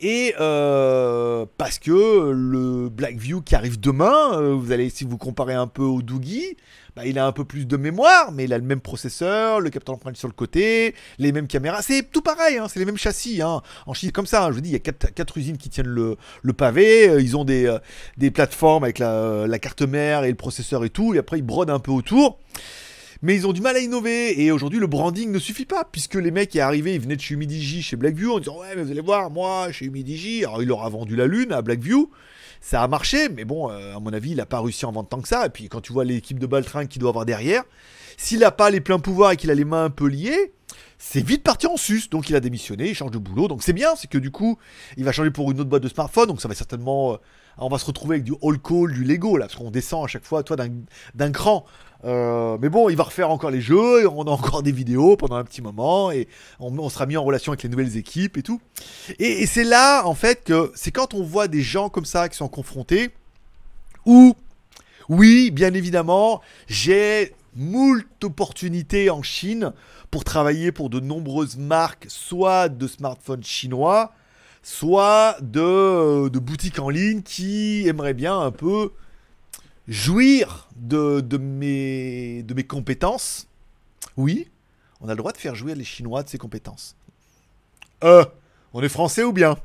Et 0.00 0.34
euh, 0.38 1.46
parce 1.56 1.78
que 1.78 2.30
le 2.30 2.90
Blackview 2.90 3.40
qui 3.40 3.54
arrive 3.54 3.80
demain, 3.80 4.34
euh, 4.34 4.54
vous 4.54 4.70
allez, 4.70 4.90
si 4.90 5.04
vous 5.04 5.16
comparez 5.16 5.54
un 5.54 5.66
peu 5.66 5.82
au 5.82 6.02
Doogie, 6.02 6.56
bah, 6.94 7.06
il 7.06 7.18
a 7.18 7.26
un 7.26 7.32
peu 7.32 7.44
plus 7.44 7.66
de 7.66 7.76
mémoire, 7.78 8.30
mais 8.30 8.44
il 8.44 8.52
a 8.52 8.58
le 8.58 8.64
même 8.64 8.80
processeur, 8.80 9.60
le 9.60 9.70
capteur 9.70 9.94
d'empreinte 9.94 10.16
sur 10.18 10.28
le 10.28 10.34
côté, 10.34 10.94
les 11.18 11.32
mêmes 11.32 11.46
caméras, 11.46 11.80
c'est 11.80 12.10
tout 12.10 12.20
pareil, 12.20 12.58
hein, 12.58 12.66
c'est 12.68 12.78
les 12.78 12.84
mêmes 12.84 12.98
châssis. 12.98 13.40
Hein. 13.40 13.62
En 13.86 13.94
Chine, 13.94 14.12
comme 14.12 14.26
ça, 14.26 14.44
hein, 14.44 14.48
je 14.50 14.56
vous 14.56 14.60
dis, 14.60 14.68
il 14.68 14.72
y 14.72 14.76
a 14.76 14.78
quatre, 14.80 15.38
usines 15.38 15.56
qui 15.56 15.70
tiennent 15.70 15.86
le, 15.86 16.52
pavé, 16.52 17.08
euh, 17.08 17.20
ils 17.22 17.34
ont 17.34 17.44
des, 17.44 17.74
des 18.18 18.30
plateformes 18.30 18.84
avec 18.84 18.98
la, 18.98 19.46
la 19.46 19.58
carte 19.58 19.82
mère 19.82 20.24
et 20.24 20.30
le 20.30 20.36
processeur 20.36 20.84
et 20.84 20.90
tout, 20.90 21.14
et 21.14 21.18
après 21.18 21.38
ils 21.38 21.42
brodent 21.42 21.70
un 21.70 21.78
peu 21.80 21.90
autour. 21.90 22.38
Mais 23.22 23.34
ils 23.34 23.46
ont 23.46 23.52
du 23.52 23.60
mal 23.60 23.76
à 23.76 23.80
innover 23.80 24.42
et 24.42 24.50
aujourd'hui 24.50 24.78
le 24.78 24.86
branding 24.86 25.30
ne 25.30 25.38
suffit 25.38 25.64
pas 25.64 25.84
puisque 25.84 26.14
les 26.14 26.30
mecs 26.30 26.50
qui 26.50 26.60
arrivaient, 26.60 26.94
ils 26.94 27.00
venaient 27.00 27.16
de 27.16 27.20
chez 27.20 27.34
Humidigi 27.34 27.82
chez 27.82 27.96
Blackview 27.96 28.32
en 28.32 28.38
disant 28.38 28.58
ouais 28.60 28.74
mais 28.76 28.82
vous 28.82 28.90
allez 28.90 29.00
voir 29.00 29.30
moi 29.30 29.72
chez 29.72 29.86
Humidigi, 29.86 30.44
alors 30.44 30.62
il 30.62 30.68
leur 30.68 30.84
a 30.84 30.88
vendu 30.88 31.16
la 31.16 31.26
lune 31.26 31.52
à 31.52 31.62
Blackview, 31.62 32.10
ça 32.60 32.82
a 32.82 32.88
marché 32.88 33.28
mais 33.28 33.44
bon 33.44 33.70
euh, 33.70 33.96
à 33.96 34.00
mon 34.00 34.12
avis 34.12 34.32
il 34.32 34.40
a 34.40 34.46
pas 34.46 34.60
réussi 34.60 34.84
à 34.84 34.88
en 34.88 34.92
vendre 34.92 35.08
tant 35.08 35.20
que 35.20 35.28
ça 35.28 35.46
et 35.46 35.50
puis 35.50 35.68
quand 35.68 35.80
tu 35.80 35.92
vois 35.92 36.04
l'équipe 36.04 36.38
de 36.38 36.46
Baltrin 36.46 36.86
qu'il 36.86 37.00
doit 37.00 37.10
avoir 37.10 37.24
derrière, 37.24 37.64
s'il 38.16 38.44
a 38.44 38.50
pas 38.50 38.70
les 38.70 38.80
pleins 38.80 38.98
pouvoirs 38.98 39.32
et 39.32 39.36
qu'il 39.36 39.50
a 39.50 39.54
les 39.54 39.64
mains 39.64 39.84
un 39.84 39.90
peu 39.90 40.06
liées, 40.06 40.52
c'est 40.98 41.24
vite 41.24 41.42
parti 41.42 41.66
en 41.66 41.76
sus. 41.76 42.08
Donc 42.10 42.30
il 42.30 42.36
a 42.36 42.40
démissionné, 42.40 42.88
il 42.88 42.94
change 42.94 43.10
de 43.10 43.18
boulot. 43.18 43.48
Donc 43.48 43.62
c'est 43.62 43.72
bien, 43.72 43.94
c'est 43.96 44.08
que 44.08 44.18
du 44.18 44.30
coup, 44.30 44.58
il 44.96 45.04
va 45.04 45.12
changer 45.12 45.30
pour 45.30 45.50
une 45.50 45.60
autre 45.60 45.68
boîte 45.68 45.82
de 45.82 45.88
smartphone. 45.88 46.26
Donc 46.26 46.40
ça 46.40 46.48
va 46.48 46.54
certainement. 46.54 47.14
euh, 47.14 47.16
on 47.58 47.68
va 47.68 47.78
se 47.78 47.86
retrouver 47.86 48.16
avec 48.16 48.24
du 48.24 48.34
all 48.42 48.58
call, 48.58 48.92
du 48.92 49.04
Lego 49.04 49.36
là, 49.38 49.46
parce 49.46 49.58
qu'on 49.58 49.70
descend 49.70 50.04
à 50.04 50.08
chaque 50.08 50.24
fois, 50.24 50.42
toi, 50.42 50.56
d'un 51.14 51.32
cran. 51.32 51.64
Euh, 52.04 52.58
mais 52.60 52.68
bon, 52.68 52.88
il 52.88 52.96
va 52.96 53.04
refaire 53.04 53.30
encore 53.30 53.50
les 53.50 53.60
jeux, 53.60 54.02
et 54.02 54.06
on 54.06 54.22
a 54.22 54.30
encore 54.30 54.62
des 54.62 54.72
vidéos 54.72 55.16
pendant 55.16 55.36
un 55.36 55.44
petit 55.44 55.62
moment, 55.62 56.10
et 56.10 56.28
on, 56.60 56.88
sera 56.88 57.06
mis 57.06 57.16
en 57.16 57.24
relation 57.24 57.52
avec 57.52 57.62
les 57.62 57.68
nouvelles 57.68 57.96
équipes 57.96 58.36
et 58.36 58.42
tout. 58.42 58.60
Et, 59.18 59.46
c'est 59.46 59.64
là, 59.64 60.06
en 60.06 60.14
fait, 60.14 60.44
que 60.44 60.72
c'est 60.74 60.90
quand 60.90 61.14
on 61.14 61.22
voit 61.22 61.48
des 61.48 61.62
gens 61.62 61.88
comme 61.88 62.04
ça 62.04 62.28
qui 62.28 62.36
sont 62.36 62.48
confrontés, 62.48 63.10
où, 64.04 64.34
oui, 65.08 65.50
bien 65.50 65.74
évidemment, 65.74 66.40
j'ai 66.68 67.34
moult 67.54 68.06
opportunités 68.22 69.08
en 69.10 69.22
Chine 69.22 69.72
pour 70.10 70.24
travailler 70.24 70.72
pour 70.72 70.90
de 70.90 71.00
nombreuses 71.00 71.56
marques, 71.56 72.06
soit 72.08 72.68
de 72.68 72.86
smartphones 72.86 73.42
chinois, 73.42 74.12
soit 74.62 75.36
de 75.40 76.38
boutiques 76.38 76.78
en 76.78 76.90
ligne 76.90 77.22
qui 77.22 77.88
aimeraient 77.88 78.14
bien 78.14 78.38
un 78.38 78.50
peu 78.50 78.92
jouir 79.88 80.68
de, 80.76 81.36
mes, 81.36 82.44
compétences. 82.68 83.46
Oui, 84.16 84.48
on 85.00 85.08
a 85.08 85.12
le 85.12 85.18
droit 85.18 85.32
de 85.32 85.38
faire 85.38 85.54
jouir 85.54 85.76
les 85.76 85.84
Chinois 85.84 86.22
de 86.22 86.28
ses 86.28 86.38
compétences. 86.38 86.96
Euh, 88.04 88.24
on 88.72 88.82
est 88.82 88.88
français 88.88 89.22
ou 89.22 89.32
bien? 89.32 89.56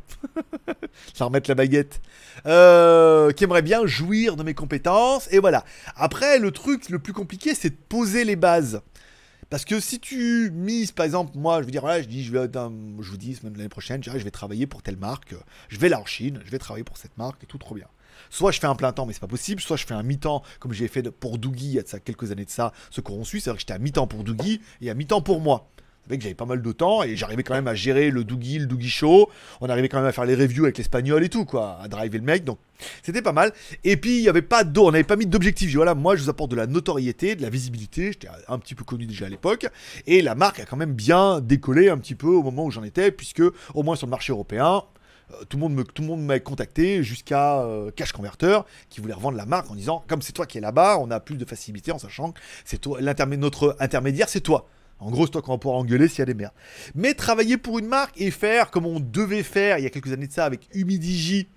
Ça 1.13 1.25
remettre 1.25 1.49
la 1.49 1.55
baguette. 1.55 2.01
Euh, 2.45 3.31
qui 3.31 3.43
aimerait 3.43 3.61
bien 3.61 3.85
jouir 3.85 4.35
de 4.35 4.43
mes 4.43 4.53
compétences. 4.53 5.27
Et 5.31 5.39
voilà. 5.39 5.65
Après, 5.95 6.39
le 6.39 6.51
truc 6.51 6.89
le 6.89 6.99
plus 6.99 7.13
compliqué, 7.13 7.55
c'est 7.55 7.69
de 7.69 7.75
poser 7.89 8.23
les 8.23 8.35
bases. 8.35 8.81
Parce 9.49 9.65
que 9.65 9.81
si 9.81 9.99
tu 9.99 10.49
mises, 10.53 10.93
par 10.93 11.05
exemple, 11.05 11.37
moi, 11.37 11.59
je 11.59 11.65
veux 11.65 11.71
dire, 11.71 11.81
voilà, 11.81 12.01
je 12.01 12.07
dis, 12.07 12.23
je 12.23 12.31
vais, 12.31 12.49
je 12.53 13.09
vous 13.09 13.17
dis, 13.17 13.37
l'année 13.43 13.67
prochaine, 13.67 14.01
je 14.01 14.09
vais 14.11 14.31
travailler 14.31 14.65
pour 14.65 14.81
telle 14.81 14.95
marque, 14.95 15.35
je 15.67 15.77
vais 15.77 15.89
là 15.89 15.99
en 15.99 16.05
Chine, 16.05 16.39
je 16.45 16.51
vais 16.51 16.57
travailler 16.57 16.85
pour 16.85 16.95
cette 16.95 17.17
marque 17.17 17.43
et 17.43 17.47
tout, 17.47 17.57
trop 17.57 17.75
bien. 17.75 17.87
Soit 18.31 18.51
je 18.51 18.59
fais 18.59 18.67
un 18.67 18.75
plein 18.75 18.93
temps, 18.93 19.05
mais 19.05 19.13
c'est 19.13 19.19
pas 19.19 19.27
possible, 19.27 19.61
soit 19.61 19.75
je 19.75 19.85
fais 19.85 19.93
un 19.93 20.03
mi-temps, 20.03 20.41
comme 20.59 20.71
j'ai 20.71 20.87
fait 20.87 21.11
pour 21.11 21.37
Doogie 21.37 21.67
il 21.67 21.73
y 21.73 21.79
a 21.79 21.99
quelques 21.99 22.31
années 22.31 22.45
de 22.45 22.49
ça, 22.49 22.71
ceux 22.89 23.01
qui 23.01 23.11
auront 23.11 23.25
su, 23.25 23.41
c'est 23.41 23.49
vrai 23.49 23.57
que 23.57 23.61
j'étais 23.61 23.73
à 23.73 23.77
mi-temps 23.77 24.07
pour 24.07 24.23
Doogie 24.23 24.61
et 24.81 24.89
à 24.89 24.93
mi-temps 24.93 25.21
pour 25.21 25.41
moi. 25.41 25.69
Ça 26.03 26.09
fait 26.09 26.17
que 26.17 26.23
j'avais 26.23 26.33
pas 26.33 26.45
mal 26.45 26.61
de 26.61 26.71
temps 26.71 27.03
et 27.03 27.15
j'arrivais 27.15 27.43
quand 27.43 27.53
même 27.53 27.67
à 27.67 27.75
gérer 27.75 28.09
le 28.09 28.23
Doogie, 28.23 28.57
le 28.57 28.65
Doogie 28.65 28.89
Show. 28.89 29.29
On 29.59 29.69
arrivait 29.69 29.87
quand 29.87 29.97
même 29.97 30.07
à 30.07 30.11
faire 30.11 30.25
les 30.25 30.33
reviews 30.33 30.63
avec 30.63 30.77
l'espagnol 30.79 31.23
et 31.23 31.29
tout, 31.29 31.45
quoi, 31.45 31.77
à 31.79 31.87
driver 31.87 32.17
le 32.17 32.25
mec. 32.25 32.43
Donc 32.43 32.57
c'était 33.03 33.21
pas 33.21 33.33
mal. 33.33 33.53
Et 33.83 33.97
puis 33.97 34.17
il 34.17 34.23
y 34.23 34.29
avait 34.29 34.41
pas 34.41 34.63
d'eau, 34.63 34.87
on 34.87 34.91
n'avait 34.91 35.03
pas 35.03 35.15
mis 35.15 35.27
d'objectif. 35.27 35.75
Voilà, 35.75 35.93
moi 35.93 36.15
je 36.15 36.23
vous 36.23 36.29
apporte 36.29 36.49
de 36.49 36.55
la 36.55 36.65
notoriété, 36.65 37.35
de 37.35 37.43
la 37.43 37.49
visibilité. 37.49 38.13
J'étais 38.13 38.29
un 38.47 38.57
petit 38.57 38.73
peu 38.73 38.83
connu 38.83 39.05
déjà 39.05 39.27
à 39.27 39.29
l'époque. 39.29 39.67
Et 40.07 40.23
la 40.23 40.33
marque 40.33 40.59
a 40.59 40.65
quand 40.65 40.77
même 40.77 40.93
bien 40.93 41.39
décollé 41.39 41.89
un 41.89 41.99
petit 41.99 42.15
peu 42.15 42.29
au 42.29 42.41
moment 42.41 42.65
où 42.65 42.71
j'en 42.71 42.83
étais, 42.83 43.11
puisque 43.11 43.43
au 43.75 43.83
moins 43.83 43.95
sur 43.95 44.07
le 44.07 44.11
marché 44.11 44.31
européen, 44.31 44.81
tout 45.49 45.57
le 45.57 45.61
monde 45.61 45.73
me, 45.73 45.83
tout 45.83 46.01
le 46.01 46.07
monde 46.07 46.23
m'a 46.23 46.39
contacté 46.39 47.03
jusqu'à 47.03 47.61
euh, 47.61 47.91
Cash 47.91 48.11
Converter 48.11 48.59
qui 48.89 49.01
voulait 49.01 49.13
revendre 49.13 49.37
la 49.37 49.45
marque 49.45 49.69
en 49.71 49.75
disant 49.75 50.03
comme 50.07 50.21
c'est 50.21 50.33
toi 50.33 50.45
qui 50.45 50.57
es 50.57 50.61
là-bas, 50.61 50.97
on 50.99 51.11
a 51.11 51.19
plus 51.19 51.35
de 51.35 51.45
facilité 51.45 51.91
en 51.91 51.99
sachant 51.99 52.31
que 52.31 52.39
c'est 52.65 52.79
toi 52.79 52.99
notre 53.37 53.75
intermédiaire, 53.79 54.29
c'est 54.29 54.41
toi. 54.41 54.67
En 54.99 55.09
gros, 55.09 55.25
c'est 55.25 55.31
toi 55.31 55.41
qu'on 55.41 55.53
va 55.53 55.57
pouvoir 55.57 55.79
engueuler 55.79 56.07
s'il 56.07 56.19
y 56.19 56.21
a 56.21 56.25
des 56.25 56.35
merdes. 56.35 56.53
Mais 56.93 57.15
travailler 57.15 57.57
pour 57.57 57.79
une 57.79 57.87
marque 57.87 58.19
et 58.21 58.29
faire 58.29 58.69
comme 58.69 58.85
on 58.85 58.99
devait 58.99 59.43
faire 59.43 59.79
il 59.79 59.83
y 59.83 59.87
a 59.87 59.89
quelques 59.89 60.11
années 60.11 60.27
de 60.27 60.33
ça 60.33 60.45
avec 60.45 60.67
Humidigi, 60.73 61.47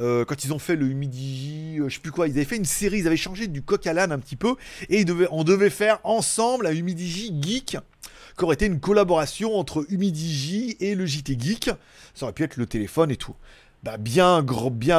euh, 0.00 0.24
quand 0.24 0.44
ils 0.44 0.52
ont 0.52 0.60
fait 0.60 0.76
le 0.76 0.86
Humidigi, 0.86 1.80
euh, 1.80 1.88
je 1.88 1.94
sais 1.94 2.00
plus 2.00 2.12
quoi, 2.12 2.28
ils 2.28 2.32
avaient 2.32 2.44
fait 2.44 2.56
une 2.56 2.64
série, 2.64 2.98
ils 2.98 3.06
avaient 3.06 3.16
changé 3.16 3.48
du 3.48 3.62
coq 3.62 3.84
à 3.86 3.92
l'âne 3.92 4.12
un 4.12 4.18
petit 4.18 4.36
peu, 4.36 4.54
et 4.88 5.04
on 5.32 5.42
devait 5.42 5.70
faire 5.70 5.98
ensemble 6.04 6.68
un 6.68 6.72
Humidigi 6.72 7.34
Geek, 7.42 7.78
qui 8.38 8.44
aurait 8.44 8.54
été 8.54 8.66
une 8.66 8.80
collaboration 8.80 9.56
entre 9.56 9.84
Humidigi 9.90 10.76
et 10.80 10.94
le 10.94 11.04
JT 11.04 11.36
Geek. 11.38 11.70
Ça 12.14 12.24
aurait 12.24 12.32
pu 12.32 12.44
être 12.44 12.56
le 12.56 12.66
téléphone 12.66 13.10
et 13.10 13.16
tout. 13.16 13.34
Bah 13.84 13.96
bien, 13.96 14.42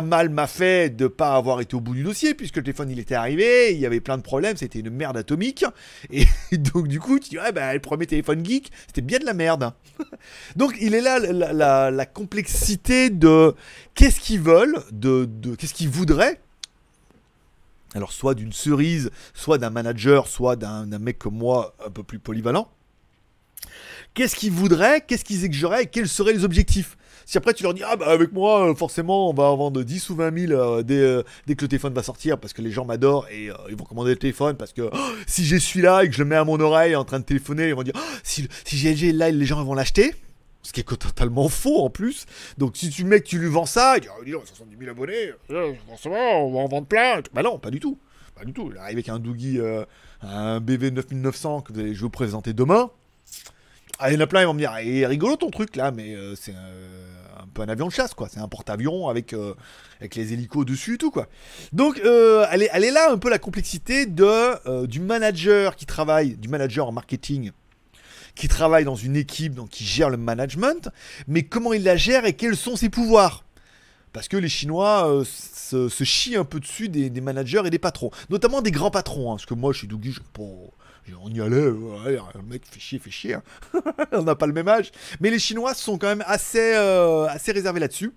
mal 0.02 0.30
m'a 0.30 0.47
fait 0.47 0.95
de 0.95 1.08
pas 1.08 1.36
avoir 1.36 1.60
été 1.60 1.75
au 1.75 1.82
bout 1.82 1.93
du 1.93 2.04
dossier, 2.04 2.34
puisque 2.34 2.56
le 2.56 2.63
téléphone 2.63 2.89
il 2.89 2.99
était 2.99 3.15
arrivé, 3.15 3.73
il 3.73 3.80
y 3.80 3.86
avait 3.86 3.99
plein 3.99 4.17
de 4.17 4.21
problèmes, 4.21 4.56
c'était 4.56 4.80
une 4.80 4.89
merde 4.89 5.17
atomique. 5.17 5.65
Et 6.12 6.25
donc 6.58 6.88
du 6.88 6.99
coup, 6.99 7.19
tu 7.19 7.30
dis, 7.30 7.38
ouais, 7.38 7.52
bah, 7.52 7.73
le 7.73 7.82
premier 7.82 8.08
téléphone 8.08 8.45
geek, 8.45 8.71
c'était 8.88 9.02
bien 9.02 9.19
de 9.19 9.25
la 9.25 9.34
merde. 9.34 9.73
donc 10.56 10.75
il 10.80 10.93
est 10.93 11.02
là 11.02 11.19
la, 11.19 12.06
complexité 12.06 13.10
de 13.10 13.54
qu'est-ce 13.95 14.21
qu'ils 14.21 14.39
veulent, 14.39 14.80
de, 14.91 15.28
qu'est-ce 15.58 15.73
qu'ils 15.73 15.89
voudraient. 15.89 16.39
Alors 17.95 18.13
soit 18.13 18.34
d'une 18.34 18.54
cerise, 18.54 19.12
soit 19.34 19.58
d'un 19.58 19.71
manager, 19.71 20.28
soit 20.28 20.56
d'un 20.56 20.86
mec 20.99 21.19
comme 21.19 21.36
moi, 21.36 21.75
un 21.86 21.89
peu 21.89 22.04
plus 22.04 22.19
polyvalent. 22.19 22.69
Qu'est-ce 24.13 24.36
qu'ils 24.36 24.52
voudraient, 24.52 25.02
qu'est-ce 25.02 25.24
qu'ils 25.24 25.45
exigeraient, 25.45 25.84
et 25.84 25.86
quels 25.88 26.08
seraient 26.08 26.34
les 26.34 26.43
objectifs 26.43 26.98
si 27.30 27.38
après 27.38 27.54
tu 27.54 27.62
leur 27.62 27.76
dis, 27.76 27.84
ah 27.86 27.95
bah 27.95 28.08
avec 28.08 28.34
moi, 28.34 28.72
euh, 28.72 28.74
forcément, 28.74 29.30
on 29.30 29.34
va 29.36 29.43
en 29.43 29.56
vendre 29.56 29.84
10 29.84 30.10
ou 30.10 30.15
20 30.15 30.48
000 30.48 30.52
euh, 30.52 30.82
dès, 30.82 30.95
euh, 30.95 31.22
dès 31.45 31.54
que 31.54 31.63
le 31.63 31.67
téléphone 31.67 31.93
va 31.93 32.02
sortir, 32.02 32.39
parce 32.39 32.54
que 32.54 32.63
les 32.63 32.72
gens 32.72 32.86
m'adorent 32.86 33.28
et 33.30 33.52
ils 33.69 33.76
vont 33.76 33.84
commander 33.84 34.10
le 34.10 34.17
téléphone, 34.17 34.58
parce 34.58 34.74
que 34.74 34.89
oh, 34.91 34.98
si 35.28 35.45
j'ai 35.45 35.60
celui-là 35.60 36.06
et 36.06 36.10
que 36.10 36.15
je 36.15 36.24
le 36.24 36.26
mets 36.26 36.38
à 36.38 36.43
mon 36.43 36.60
oreille 36.60 36.95
en 36.95 37.06
train 37.06 37.19
de 37.19 37.24
téléphoner, 37.26 37.67
ils 37.67 37.76
vont 37.76 37.84
dire, 37.84 37.93
oh, 37.95 38.17
si, 38.24 38.48
si 38.65 38.78
GLG 38.78 39.10
est 39.10 39.12
là, 39.12 39.30
les 39.30 39.45
gens 39.45 39.63
vont 39.63 39.76
l'acheter. 39.76 40.15
Ce 40.63 40.74
qui 40.74 40.80
est 40.80 40.84
totalement 40.84 41.50
faux 41.50 41.86
en 41.86 41.91
plus. 41.91 42.26
Donc 42.58 42.78
si 42.78 42.89
tu 42.89 43.04
le 43.04 43.10
mec, 43.10 43.26
tu 43.26 43.38
lui 43.38 43.48
vends 43.48 43.67
ça, 43.67 43.98
il 43.98 44.02
dit, 44.02 44.08
oh, 44.10 44.24
dis 44.26 44.32
donc, 44.32 44.48
70 44.48 44.76
000 44.80 44.89
abonnés, 44.89 45.34
forcément, 45.88 46.48
on 46.48 46.52
va 46.52 46.60
en 46.62 46.67
vendre 46.67 46.88
plein. 46.88 47.22
Bah 47.32 47.43
non, 47.43 47.60
pas 47.60 47.69
du 47.69 47.80
tout. 47.80 48.00
Pas 48.36 48.43
du 48.43 48.54
tout. 48.54 48.72
Il 48.72 48.78
arrive 48.80 48.95
avec 48.95 49.08
un 49.08 49.19
Doogie, 49.19 49.60
un 50.24 50.60
BV 50.62 50.89
9900 50.89 51.62
que 51.62 51.76
je 51.76 51.82
vais 51.82 51.93
vous 51.93 52.10
présenter 52.10 52.54
demain. 52.54 52.89
Ah, 54.01 54.09
il 54.09 54.13
y 54.13 54.17
en 54.17 54.21
a 54.21 54.27
plein, 54.27 54.41
ils 54.41 54.45
vont 54.45 54.53
me 54.53 54.59
dire, 54.59 54.73
eh, 54.81 55.05
rigolo 55.05 55.35
ton 55.35 55.49
truc 55.49 55.75
là, 55.75 55.91
mais 55.91 56.15
euh, 56.15 56.33
c'est 56.33 56.53
euh, 56.55 57.38
un 57.38 57.47
peu 57.53 57.62
un 57.63 57.67
avion 57.67 57.85
de 57.85 57.91
chasse, 57.91 58.13
quoi. 58.13 58.29
C'est 58.31 58.39
un 58.39 58.47
porte-avions 58.47 59.09
avec, 59.09 59.33
euh, 59.33 59.53
avec 59.99 60.15
les 60.15 60.31
hélicos 60.31 60.65
dessus 60.65 60.93
et 60.95 60.97
tout, 60.97 61.12
quoi. 61.12 61.27
Donc, 61.73 61.99
euh, 62.05 62.45
elle, 62.49 62.63
est, 62.63 62.69
est 62.73 62.91
là 62.91 63.12
un 63.12 63.17
peu 63.17 63.29
la 63.29 63.39
complexité 63.39 64.05
de, 64.05 64.85
du 64.85 65.01
manager 65.01 65.75
qui 65.75 65.85
travaille, 65.85 66.35
du 66.35 66.47
manager 66.47 66.88
en 66.88 66.93
marketing 66.93 67.51
qui 68.35 68.47
travaille 68.47 68.85
dans 68.85 68.95
une 68.95 69.17
équipe, 69.17 69.53
donc 69.53 69.67
qui 69.67 69.83
gère 69.83 70.09
le 70.09 70.15
management, 70.15 70.88
mais 71.27 71.43
comment 71.43 71.73
il 71.73 71.83
la 71.83 71.97
gère 71.97 72.25
et 72.25 72.31
quels 72.33 72.55
sont 72.55 72.77
ses 72.77 72.88
pouvoirs? 72.88 73.43
Parce 74.13 74.29
que 74.29 74.38
les 74.38 74.47
Chinois 74.47 75.23
se, 75.25 76.03
chient 76.05 76.38
un 76.38 76.45
peu 76.45 76.62
dessus 76.62 76.88
des, 76.88 77.09
managers 77.19 77.63
et 77.65 77.69
des 77.69 77.79
patrons, 77.79 78.12
notamment 78.29 78.62
des 78.62 78.71
grands 78.71 78.91
patrons. 78.91 79.31
hein, 79.33 79.35
parce 79.35 79.45
que 79.45 79.55
moi, 79.55 79.73
je 79.73 79.79
suis 79.79 79.88
Dougie, 79.88 80.13
je 80.13 80.21
On 81.24 81.30
y 81.30 81.41
allait, 81.41 81.62
le 81.62 82.41
mec 82.48 82.63
fait 82.69 82.80
chier, 82.80 83.00
fait 83.00 83.12
chier. 83.12 83.34
hein. 83.36 83.43
On 84.12 84.24
n'a 84.24 84.36
pas 84.36 84.48
le 84.48 84.54
même 84.54 84.67
âge. 84.67 84.91
Mais 85.19 85.30
les 85.30 85.39
Chinois 85.39 85.74
sont 85.74 85.98
quand 85.98 86.08
même 86.08 86.24
assez, 86.28 86.74
euh, 86.76 87.26
assez 87.28 87.52
réservés 87.52 87.80
là-dessus. 87.80 88.12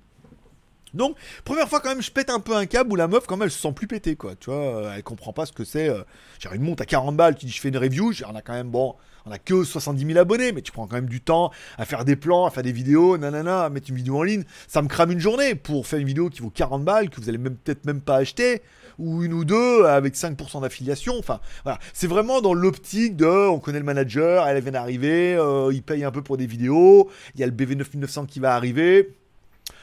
Donc, 0.95 1.17
première 1.45 1.69
fois 1.69 1.81
quand 1.81 1.89
même, 1.91 2.03
je 2.03 2.11
pète 2.11 2.31
un 2.31 2.41
peu 2.41 2.55
un 2.55 2.67
câble 2.67 2.93
où 2.93 2.97
la 2.97 3.09
meuf, 3.09 3.27
quand 3.27 3.37
même, 3.37 3.47
elle 3.47 3.51
se 3.51 3.61
sent 3.61 3.73
plus 3.73 3.87
pétée, 3.87 4.17
quoi. 4.17 4.35
Tu 4.37 4.51
vois, 4.51 4.59
euh, 4.59 4.93
elle 4.95 5.03
comprend 5.03 5.33
pas 5.33 5.47
ce 5.47 5.53
que 5.53 5.65
c'est. 5.65 5.89
euh, 5.89 6.03
Genre, 6.41 6.53
une 6.53 6.63
monte 6.63 6.81
à 6.81 6.87
40 6.87 7.17
balles, 7.17 7.37
tu 7.37 7.47
dis, 7.47 7.53
je 7.53 7.61
fais 7.61 7.69
une 7.69 7.79
review, 7.79 8.13
genre, 8.13 8.31
on 8.33 8.37
a 8.37 8.43
quand 8.43 8.53
même, 8.53 8.69
bon, 8.71 8.95
on 9.25 9.31
a 9.31 9.39
que 9.39 9.63
70 9.63 10.05
000 10.05 10.19
abonnés, 10.19 10.51
mais 10.53 10.63
tu 10.63 10.73
prends 10.73 10.87
quand 10.89 10.97
même 10.97 11.09
du 11.09 11.21
temps 11.21 11.53
à 11.79 11.85
faire 11.85 12.05
des 12.05 12.17
plans, 12.17 12.45
à 12.45 12.51
faire 12.51 12.65
des 12.65 12.73
vidéos, 12.73 13.17
nanana, 13.17 13.65
à 13.65 13.71
mettre 13.71 13.89
une 13.91 13.97
vidéo 13.97 14.19
en 14.19 14.23
ligne. 14.25 14.43
Ça 14.67 14.83
me 14.83 14.89
crame 14.89 15.13
une 15.13 15.21
journée 15.21 15.55
pour 15.55 15.87
faire 15.87 16.01
une 16.01 16.07
vidéo 16.09 16.29
qui 16.29 16.41
vaut 16.41 16.51
40 16.51 16.85
balles, 16.85 17.09
que 17.09 17.21
vous 17.21 17.29
allez 17.29 17.39
même 17.39 17.55
peut-être 17.55 17.85
même 17.87 18.01
pas 18.01 18.17
acheter, 18.17 18.63
ou 18.99 19.23
une 19.23 19.33
ou 19.33 19.45
deux 19.45 19.85
avec 19.85 20.17
5% 20.17 20.63
d'affiliation. 20.63 21.15
Enfin, 21.19 21.41
voilà. 21.63 21.79
C'est 21.93 22.09
vraiment 22.09 22.41
dans 22.41 22.53
l'optique 22.53 23.17
de, 23.17 23.49
on 23.49 23.61
connaît 23.61 23.79
le 23.79 23.85
manager, 23.85 24.47
elle 24.49 24.61
vient 24.61 24.73
d'arriver, 24.73 25.37
euh, 25.37 25.71
il 25.73 25.85
paye 25.85 26.03
un 26.03 26.11
peu 26.11 26.23
pour 26.23 26.37
des 26.37 26.47
vidéos, 26.47 27.09
il 27.37 27.41
y 27.41 27.45
a 27.45 27.47
le 27.47 27.53
BV9900 27.53 28.27
qui 28.27 28.41
va 28.41 28.57
arriver. 28.57 29.15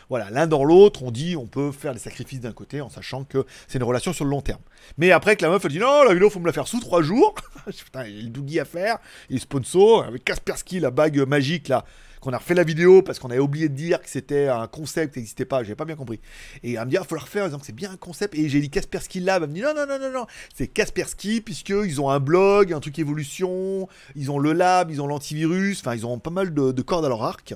Voilà, 0.09 0.31
l'un 0.31 0.47
dans 0.47 0.63
l'autre, 0.63 1.03
on 1.03 1.11
dit 1.11 1.35
on 1.35 1.45
peut 1.45 1.71
faire 1.71 1.93
les 1.93 1.99
sacrifices 1.99 2.39
d'un 2.39 2.51
côté 2.51 2.81
en 2.81 2.89
sachant 2.89 3.23
que 3.23 3.45
c'est 3.67 3.77
une 3.77 3.83
relation 3.83 4.11
sur 4.11 4.25
le 4.25 4.31
long 4.31 4.41
terme. 4.41 4.61
Mais 4.97 5.11
après 5.11 5.35
que 5.35 5.43
la 5.43 5.49
meuf 5.49 5.63
elle 5.65 5.71
dit 5.71 5.79
non, 5.79 6.03
la 6.03 6.13
vidéo 6.13 6.29
faut 6.29 6.39
me 6.39 6.47
la 6.47 6.53
faire 6.53 6.67
sous 6.67 6.79
trois 6.79 7.03
jours. 7.03 7.35
Putain, 7.65 8.05
il 8.05 8.15
y 8.15 8.19
a 8.19 8.23
le 8.23 8.29
Doogie 8.29 8.59
à 8.59 8.65
faire, 8.65 8.97
il 9.29 9.39
sponsor 9.39 10.03
avec 10.03 10.25
Kaspersky, 10.25 10.79
la 10.79 10.89
bague 10.89 11.19
magique 11.27 11.67
là, 11.67 11.85
qu'on 12.19 12.33
a 12.33 12.37
refait 12.37 12.53
la 12.53 12.63
vidéo 12.63 13.01
parce 13.01 13.19
qu'on 13.19 13.29
avait 13.29 13.39
oublié 13.39 13.69
de 13.69 13.75
dire 13.75 14.01
que 14.01 14.09
c'était 14.09 14.47
un 14.47 14.67
concept 14.67 15.13
qui 15.13 15.19
n'existait 15.19 15.45
pas, 15.45 15.63
j'avais 15.63 15.75
pas 15.75 15.85
bien 15.85 15.95
compris. 15.95 16.19
Et 16.63 16.73
elle 16.73 16.85
me 16.85 16.89
dit 16.89 16.97
ah, 16.97 17.03
faut 17.03 17.15
la 17.15 17.21
refaire, 17.21 17.49
que 17.49 17.65
c'est 17.65 17.75
bien 17.75 17.91
un 17.91 17.97
concept. 17.97 18.35
Et 18.35 18.49
j'ai 18.49 18.59
dit 18.59 18.69
Kaspersky 18.69 19.19
Lab, 19.19 19.43
elle 19.43 19.49
me 19.49 19.53
dit 19.55 19.61
non, 19.61 19.73
non, 19.75 19.85
non, 19.87 19.99
non, 19.99 20.11
non, 20.11 20.25
c'est 20.53 20.67
Kaspersky 20.67 21.41
puisqu'ils 21.41 22.01
ont 22.01 22.09
un 22.09 22.19
blog, 22.19 22.73
un 22.73 22.79
truc 22.79 22.99
évolution, 22.99 23.87
ils 24.15 24.31
ont 24.31 24.39
le 24.39 24.53
lab, 24.53 24.91
ils 24.91 25.01
ont 25.01 25.07
l'antivirus, 25.07 25.79
enfin 25.79 25.95
ils 25.95 26.05
ont 26.05 26.19
pas 26.19 26.31
mal 26.31 26.53
de, 26.53 26.71
de 26.71 26.81
cordes 26.81 27.05
à 27.05 27.09
leur 27.09 27.23
arc. 27.23 27.55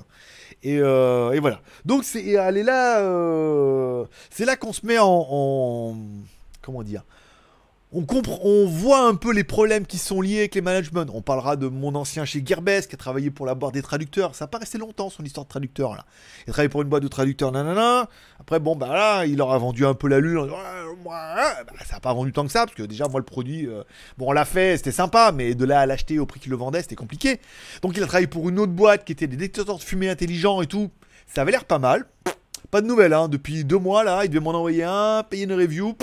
Et, 0.62 0.78
euh, 0.78 1.32
et 1.32 1.40
voilà. 1.40 1.60
Donc 1.84 2.04
c'est, 2.04 2.26
elle 2.26 2.56
est 2.56 2.62
là, 2.62 3.00
euh, 3.00 4.04
c'est 4.30 4.46
là 4.46 4.56
qu'on 4.56 4.72
se 4.72 4.86
met 4.86 4.98
en- 4.98 5.96
comment 6.62 6.82
dire. 6.82 7.04
On, 7.96 8.66
voit 8.66 9.06
un 9.06 9.14
peu 9.14 9.32
les 9.32 9.44
problèmes 9.44 9.86
qui 9.86 9.98
sont 9.98 10.20
liés 10.20 10.38
avec 10.38 10.56
les 10.56 10.60
managements. 10.62 11.04
On 11.14 11.22
parlera 11.22 11.54
de 11.54 11.68
mon 11.68 11.94
ancien 11.94 12.24
chez 12.24 12.42
Gearbest 12.44 12.88
qui 12.88 12.96
a 12.96 12.98
travaillé 12.98 13.30
pour 13.30 13.46
la 13.46 13.54
boîte 13.54 13.74
des 13.74 13.82
traducteurs. 13.82 14.34
Ça 14.34 14.44
n'a 14.44 14.48
pas 14.48 14.58
resté 14.58 14.78
longtemps 14.78 15.10
son 15.10 15.22
histoire 15.22 15.44
de 15.44 15.48
traducteur 15.48 15.94
là. 15.94 16.04
Il 16.44 16.50
a 16.50 16.52
travaillé 16.52 16.68
pour 16.68 16.82
une 16.82 16.88
boîte 16.88 17.04
de 17.04 17.08
traducteurs, 17.08 17.52
nanana. 17.52 18.08
Après, 18.40 18.58
bon, 18.58 18.74
bah 18.74 18.88
là, 18.88 19.26
il 19.26 19.36
leur 19.36 19.52
a 19.52 19.58
vendu 19.58 19.86
un 19.86 19.94
peu 19.94 20.08
la 20.08 20.18
lune. 20.18 20.50
bah, 21.04 21.36
ça 21.86 21.94
n'a 21.94 22.00
pas 22.00 22.12
vendu 22.12 22.32
tant 22.32 22.44
que 22.44 22.50
ça 22.50 22.66
parce 22.66 22.74
que 22.76 22.82
déjà, 22.82 23.06
moi, 23.06 23.20
le 23.20 23.24
produit, 23.24 23.68
euh, 23.68 23.84
bon, 24.18 24.30
on 24.30 24.32
l'a 24.32 24.44
fait, 24.44 24.76
c'était 24.76 24.90
sympa, 24.90 25.30
mais 25.30 25.54
de 25.54 25.64
là 25.64 25.78
à 25.78 25.86
l'acheter 25.86 26.18
au 26.18 26.26
prix 26.26 26.40
qu'il 26.40 26.50
le 26.50 26.56
vendait, 26.56 26.82
c'était 26.82 26.96
compliqué. 26.96 27.40
Donc, 27.82 27.96
il 27.96 28.02
a 28.02 28.06
travaillé 28.06 28.26
pour 28.26 28.48
une 28.48 28.58
autre 28.58 28.72
boîte 28.72 29.04
qui 29.04 29.12
était 29.12 29.28
des 29.28 29.36
détecteurs 29.36 29.78
de 29.78 29.82
fumée 29.82 30.08
intelligents 30.08 30.62
et 30.62 30.66
tout. 30.66 30.90
Ça 31.32 31.42
avait 31.42 31.52
l'air 31.52 31.64
pas 31.64 31.78
mal. 31.78 32.06
Pas 32.72 32.80
de 32.80 32.88
nouvelles, 32.88 33.12
hein. 33.12 33.28
Depuis 33.28 33.62
deux 33.62 33.78
mois, 33.78 34.02
là, 34.02 34.24
il 34.24 34.30
devait 34.30 34.40
m'en 34.40 34.50
envoyer 34.50 34.82
un, 34.82 35.22
payer 35.22 35.44
une 35.44 35.52
review. 35.52 35.96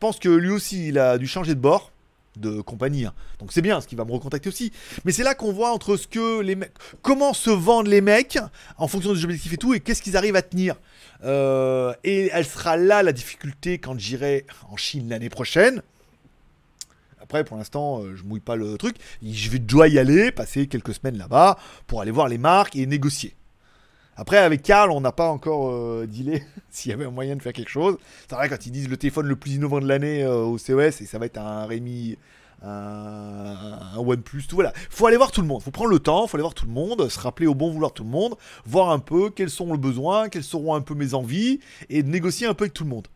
Je 0.00 0.06
pense 0.06 0.18
que 0.18 0.30
lui 0.30 0.48
aussi, 0.48 0.88
il 0.88 0.98
a 0.98 1.18
dû 1.18 1.26
changer 1.26 1.54
de 1.54 1.60
bord 1.60 1.92
de 2.38 2.62
compagnie. 2.62 3.04
hein. 3.04 3.12
Donc 3.38 3.52
c'est 3.52 3.60
bien, 3.60 3.82
ce 3.82 3.86
qui 3.86 3.96
va 3.96 4.06
me 4.06 4.12
recontacter 4.12 4.48
aussi. 4.48 4.72
Mais 5.04 5.12
c'est 5.12 5.22
là 5.22 5.34
qu'on 5.34 5.52
voit 5.52 5.72
entre 5.72 5.98
ce 5.98 6.06
que 6.06 6.40
les 6.40 6.54
mecs, 6.54 6.72
comment 7.02 7.34
se 7.34 7.50
vendent 7.50 7.88
les 7.88 8.00
mecs 8.00 8.38
en 8.78 8.88
fonction 8.88 9.12
des 9.12 9.22
objectifs 9.24 9.52
et 9.52 9.58
tout, 9.58 9.74
et 9.74 9.80
qu'est-ce 9.80 10.00
qu'ils 10.00 10.16
arrivent 10.16 10.36
à 10.36 10.40
tenir. 10.40 10.76
Euh, 11.22 11.92
et 12.02 12.30
elle 12.32 12.46
sera 12.46 12.78
là 12.78 13.02
la 13.02 13.12
difficulté 13.12 13.76
quand 13.76 13.98
j'irai 13.98 14.46
en 14.70 14.78
Chine 14.78 15.10
l'année 15.10 15.28
prochaine. 15.28 15.82
Après, 17.20 17.44
pour 17.44 17.58
l'instant, 17.58 18.02
euh, 18.02 18.16
je 18.16 18.22
mouille 18.24 18.40
pas 18.40 18.56
le 18.56 18.78
truc. 18.78 18.96
Je 19.22 19.50
vais 19.50 19.58
dois 19.58 19.88
y 19.88 19.98
aller, 19.98 20.32
passer 20.32 20.66
quelques 20.66 20.94
semaines 20.94 21.18
là-bas 21.18 21.58
pour 21.86 22.00
aller 22.00 22.10
voir 22.10 22.28
les 22.28 22.38
marques 22.38 22.74
et 22.74 22.86
négocier. 22.86 23.34
Après, 24.20 24.36
avec 24.36 24.60
Karl, 24.62 24.90
on 24.90 25.00
n'a 25.00 25.12
pas 25.12 25.30
encore 25.30 25.70
euh, 25.70 26.06
s'il 26.70 26.90
y 26.90 26.92
avait 26.92 27.06
un 27.06 27.10
moyen 27.10 27.36
de 27.36 27.42
faire 27.42 27.54
quelque 27.54 27.70
chose. 27.70 27.96
C'est 28.28 28.34
vrai, 28.34 28.50
quand 28.50 28.66
ils 28.66 28.70
disent 28.70 28.90
le 28.90 28.98
téléphone 28.98 29.26
le 29.26 29.34
plus 29.34 29.54
innovant 29.54 29.80
de 29.80 29.88
l'année 29.88 30.22
euh, 30.22 30.42
au 30.44 30.58
CES, 30.58 31.00
et 31.00 31.06
ça 31.06 31.18
va 31.18 31.24
être 31.24 31.38
un 31.38 31.64
Rémi, 31.64 32.18
un, 32.62 33.78
un 33.94 33.98
OnePlus, 33.98 34.42
tout 34.46 34.56
voilà. 34.56 34.74
Faut 34.90 35.06
aller 35.06 35.16
voir 35.16 35.32
tout 35.32 35.40
le 35.40 35.46
monde, 35.46 35.62
faut 35.62 35.70
prendre 35.70 35.88
le 35.90 36.00
temps, 36.00 36.26
faut 36.26 36.36
aller 36.36 36.42
voir 36.42 36.52
tout 36.52 36.66
le 36.66 36.72
monde, 36.72 37.08
se 37.08 37.18
rappeler 37.18 37.46
au 37.46 37.54
bon 37.54 37.70
vouloir 37.70 37.94
tout 37.94 38.04
le 38.04 38.10
monde, 38.10 38.34
voir 38.66 38.90
un 38.90 38.98
peu 38.98 39.30
quels 39.30 39.48
sont 39.48 39.72
les 39.72 39.78
besoins, 39.78 40.28
quelles 40.28 40.44
seront 40.44 40.74
un 40.74 40.82
peu 40.82 40.94
mes 40.94 41.14
envies, 41.14 41.60
et 41.88 42.02
négocier 42.02 42.46
un 42.46 42.52
peu 42.52 42.64
avec 42.64 42.74
tout 42.74 42.84
le 42.84 42.90
monde. 42.90 43.08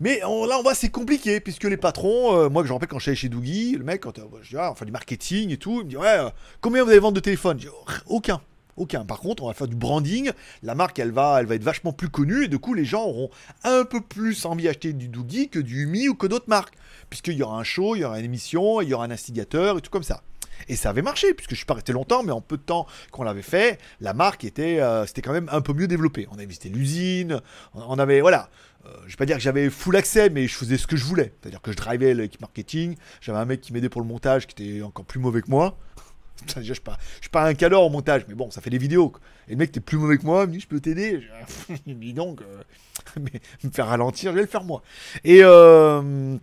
Mais 0.00 0.24
on- 0.24 0.46
là, 0.46 0.56
on 0.58 0.62
voit, 0.62 0.74
c'est 0.74 0.88
compliqué, 0.88 1.40
puisque 1.40 1.64
les 1.64 1.76
patrons, 1.76 2.34
euh, 2.34 2.48
moi 2.48 2.62
que 2.62 2.68
je 2.68 2.72
rappelle 2.72 2.88
quand 2.88 2.98
j'étais 2.98 3.16
chez 3.16 3.28
Doogie, 3.28 3.72
le 3.76 3.84
mec, 3.84 4.00
quand 4.00 4.18
euh, 4.18 4.22
je 4.40 4.48
dis, 4.48 4.56
ah, 4.56 4.72
du 4.82 4.92
marketing 4.92 5.50
et 5.50 5.58
tout, 5.58 5.80
il 5.80 5.84
me 5.84 5.90
dit, 5.90 5.96
ouais, 5.98 6.06
euh, 6.20 6.30
combien 6.62 6.82
vous 6.84 6.88
allez 6.88 6.98
vendre 7.00 7.16
de 7.16 7.20
téléphones? 7.20 7.60
Oh, 7.70 7.84
aucun. 8.16 8.40
Aucun. 8.80 9.04
Par 9.04 9.20
contre, 9.20 9.42
on 9.42 9.48
va 9.48 9.52
faire 9.52 9.68
du 9.68 9.76
branding. 9.76 10.30
La 10.62 10.74
marque, 10.74 10.98
elle 10.98 11.10
va, 11.10 11.42
être 11.42 11.62
vachement 11.62 11.92
plus 11.92 12.08
connue. 12.08 12.44
Et 12.44 12.48
du 12.48 12.58
coup, 12.58 12.72
les 12.72 12.86
gens 12.86 13.04
auront 13.04 13.28
un 13.62 13.84
peu 13.84 14.00
plus 14.00 14.46
envie 14.46 14.64
d'acheter 14.64 14.94
du 14.94 15.08
Doogie 15.08 15.50
que 15.50 15.58
du 15.58 15.82
Umi 15.82 16.08
ou 16.08 16.14
que 16.14 16.26
d'autres 16.26 16.48
marques. 16.48 16.74
Puisqu'il 17.10 17.34
y 17.34 17.42
aura 17.42 17.58
un 17.58 17.62
show, 17.62 17.94
il 17.94 18.00
y 18.00 18.04
aura 18.04 18.18
une 18.18 18.24
émission, 18.24 18.80
il 18.80 18.88
y 18.88 18.94
aura 18.94 19.04
un 19.04 19.10
instigateur 19.10 19.76
et 19.76 19.80
tout 19.82 19.90
comme 19.90 20.02
ça. 20.02 20.22
Et 20.68 20.76
ça 20.76 20.90
avait 20.90 21.02
marché, 21.02 21.34
puisque 21.34 21.50
je 21.50 21.56
suis 21.56 21.66
pas 21.66 21.74
resté 21.74 21.92
longtemps, 21.92 22.22
mais 22.22 22.32
en 22.32 22.40
peu 22.40 22.56
de 22.56 22.62
temps 22.62 22.86
qu'on 23.10 23.22
l'avait 23.22 23.42
fait, 23.42 23.78
la 24.00 24.14
marque 24.14 24.44
était, 24.44 24.80
euh, 24.80 25.06
c'était 25.06 25.22
quand 25.22 25.32
même 25.32 25.48
un 25.52 25.60
peu 25.60 25.72
mieux 25.72 25.88
développée. 25.88 26.26
On 26.30 26.34
avait 26.34 26.46
visité 26.46 26.70
l'usine, 26.70 27.40
on 27.74 27.82
on 27.90 27.98
avait, 27.98 28.20
voilà, 28.20 28.48
euh, 28.86 28.90
je 29.06 29.12
vais 29.12 29.16
pas 29.16 29.26
dire 29.26 29.36
que 29.36 29.42
j'avais 29.42 29.68
full 29.68 29.96
accès, 29.96 30.30
mais 30.30 30.46
je 30.46 30.54
faisais 30.54 30.78
ce 30.78 30.86
que 30.86 30.96
je 30.96 31.04
voulais. 31.04 31.34
C'est-à-dire 31.40 31.60
que 31.60 31.72
je 31.72 31.76
drivais 31.76 32.14
l'équipe 32.14 32.40
marketing, 32.40 32.96
j'avais 33.20 33.38
un 33.38 33.44
mec 33.44 33.60
qui 33.60 33.72
m'aidait 33.72 33.88
pour 33.88 34.00
le 34.00 34.06
montage, 34.06 34.46
qui 34.46 34.62
était 34.62 34.82
encore 34.82 35.04
plus 35.04 35.20
mauvais 35.20 35.42
que 35.42 35.50
moi. 35.50 35.76
Je 36.56 36.72
suis 36.72 36.82
pas, 37.30 37.44
un 37.44 37.54
calor 37.54 37.84
au 37.84 37.90
montage, 37.90 38.24
mais 38.28 38.34
bon, 38.34 38.50
ça 38.50 38.60
fait 38.60 38.70
des 38.70 38.78
vidéos. 38.78 39.12
Et 39.48 39.52
le 39.52 39.56
mec, 39.56 39.72
t'es 39.72 39.80
plus 39.80 39.98
mauvais 39.98 40.18
que 40.18 40.24
moi, 40.24 40.46
il 40.50 40.60
je 40.60 40.66
peux 40.66 40.80
t'aider. 40.80 41.22
Il 41.86 41.96
me 41.96 42.00
dit 42.00 42.12
donc, 42.14 42.40
mais 43.20 43.40
me 43.64 43.70
faire 43.70 43.86
ralentir, 43.86 44.30
je 44.32 44.36
vais 44.36 44.42
le 44.42 44.48
faire 44.48 44.64
moi. 44.64 44.82
Et 45.24 45.40
euh, 45.42 46.36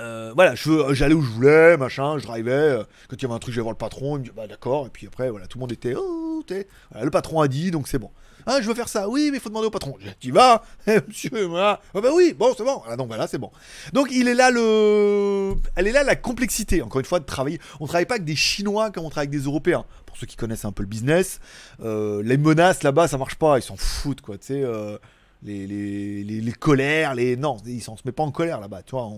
euh, 0.00 0.32
voilà, 0.34 0.54
j'allais 0.54 1.14
où 1.14 1.22
je 1.22 1.30
voulais, 1.30 1.76
machin, 1.76 2.18
je 2.18 2.26
drivais. 2.26 2.50
euh, 2.50 2.84
Quand 3.08 3.16
il 3.16 3.22
y 3.22 3.24
avait 3.26 3.34
un 3.34 3.38
truc, 3.38 3.54
j'allais 3.54 3.62
voir 3.62 3.72
le 3.72 3.78
patron, 3.78 4.16
il 4.16 4.20
me 4.20 4.24
dit, 4.24 4.30
bah 4.34 4.46
d'accord. 4.46 4.86
Et 4.86 4.90
puis 4.90 5.06
après, 5.06 5.30
voilà, 5.30 5.46
tout 5.46 5.58
le 5.58 5.60
monde 5.60 5.72
était, 5.72 5.94
oh, 5.96 6.44
voilà, 6.90 7.04
le 7.04 7.10
patron 7.10 7.40
a 7.40 7.48
dit, 7.48 7.70
donc 7.70 7.88
c'est 7.88 7.98
bon. 7.98 8.10
Ah, 8.46 8.60
je 8.60 8.66
veux 8.66 8.74
faire 8.74 8.88
ça, 8.88 9.08
oui, 9.08 9.28
mais 9.30 9.38
il 9.38 9.40
faut 9.40 9.48
demander 9.48 9.66
au 9.66 9.70
patron. 9.70 9.94
Tu 10.20 10.32
vas, 10.32 10.62
monsieur, 11.08 11.48
moi. 11.48 11.80
Ah 11.94 12.00
bah 12.00 12.10
oui, 12.14 12.34
bon, 12.36 12.54
c'est 12.56 12.64
bon. 12.64 12.78
Voilà, 12.78 12.96
donc 12.96 13.08
voilà, 13.08 13.26
c'est 13.26 13.38
bon. 13.38 13.50
Donc 13.92 14.08
il 14.10 14.28
est 14.28 14.34
là 14.34 14.50
le, 14.50 15.54
elle 15.76 15.86
est 15.86 15.92
là 15.92 16.02
la 16.02 16.16
complexité. 16.16 16.82
Encore 16.82 17.00
une 17.00 17.06
fois, 17.06 17.20
de 17.20 17.24
travailler. 17.24 17.60
On 17.80 17.86
travaille 17.86 18.06
pas 18.06 18.14
avec 18.14 18.24
des 18.24 18.36
Chinois 18.36 18.90
comme 18.90 19.04
on 19.04 19.10
travaille 19.10 19.28
avec 19.28 19.38
des 19.38 19.46
Européens. 19.46 19.84
Pour 20.06 20.16
ceux 20.16 20.26
qui 20.26 20.36
connaissent 20.36 20.64
un 20.64 20.72
peu 20.72 20.82
le 20.82 20.88
business, 20.88 21.40
euh, 21.82 22.22
les 22.22 22.36
menaces 22.36 22.82
là-bas, 22.82 23.08
ça 23.08 23.18
marche 23.18 23.36
pas. 23.36 23.58
Ils 23.58 23.62
s'en 23.62 23.76
foutent, 23.76 24.20
quoi. 24.20 24.36
Tu 24.38 24.46
sais, 24.46 24.62
euh, 24.62 24.98
les, 25.42 25.66
les, 25.66 26.22
les, 26.24 26.52
colères, 26.52 27.14
les 27.14 27.36
non, 27.36 27.56
ils 27.66 27.82
s'en 27.82 27.96
se 27.96 28.02
met 28.04 28.12
pas 28.12 28.22
en 28.22 28.30
colère 28.30 28.60
là-bas. 28.60 28.82
Tu 28.82 28.92
vois, 28.92 29.10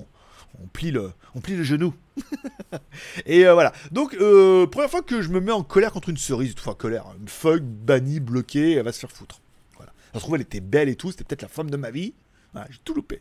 on 0.62 0.66
plie 0.66 0.90
le, 0.90 1.12
on 1.34 1.40
plie 1.40 1.56
le 1.56 1.64
genou. 1.64 1.94
et 3.26 3.46
euh, 3.46 3.54
voilà. 3.54 3.72
Donc 3.90 4.14
euh, 4.14 4.66
première 4.66 4.90
fois 4.90 5.02
que 5.02 5.22
je 5.22 5.28
me 5.28 5.40
mets 5.40 5.52
en 5.52 5.62
colère 5.62 5.92
contre 5.92 6.08
une 6.08 6.16
cerise, 6.16 6.54
enfin 6.58 6.74
colère, 6.74 7.06
une 7.20 7.28
feuille 7.28 7.60
bannie, 7.60 8.20
bloquée, 8.20 8.74
elle 8.74 8.84
va 8.84 8.92
se 8.92 9.00
faire 9.00 9.10
foutre. 9.10 9.40
Voilà. 9.76 9.92
Ça 10.12 10.18
se 10.18 10.24
trouve, 10.24 10.36
elle 10.36 10.42
était 10.42 10.60
belle 10.60 10.88
et 10.88 10.96
tout. 10.96 11.10
C'était 11.10 11.24
peut-être 11.24 11.42
la 11.42 11.48
femme 11.48 11.70
de 11.70 11.76
ma 11.76 11.90
vie. 11.90 12.14
J'ai 12.70 12.78
tout 12.84 12.94
loupé. 12.94 13.20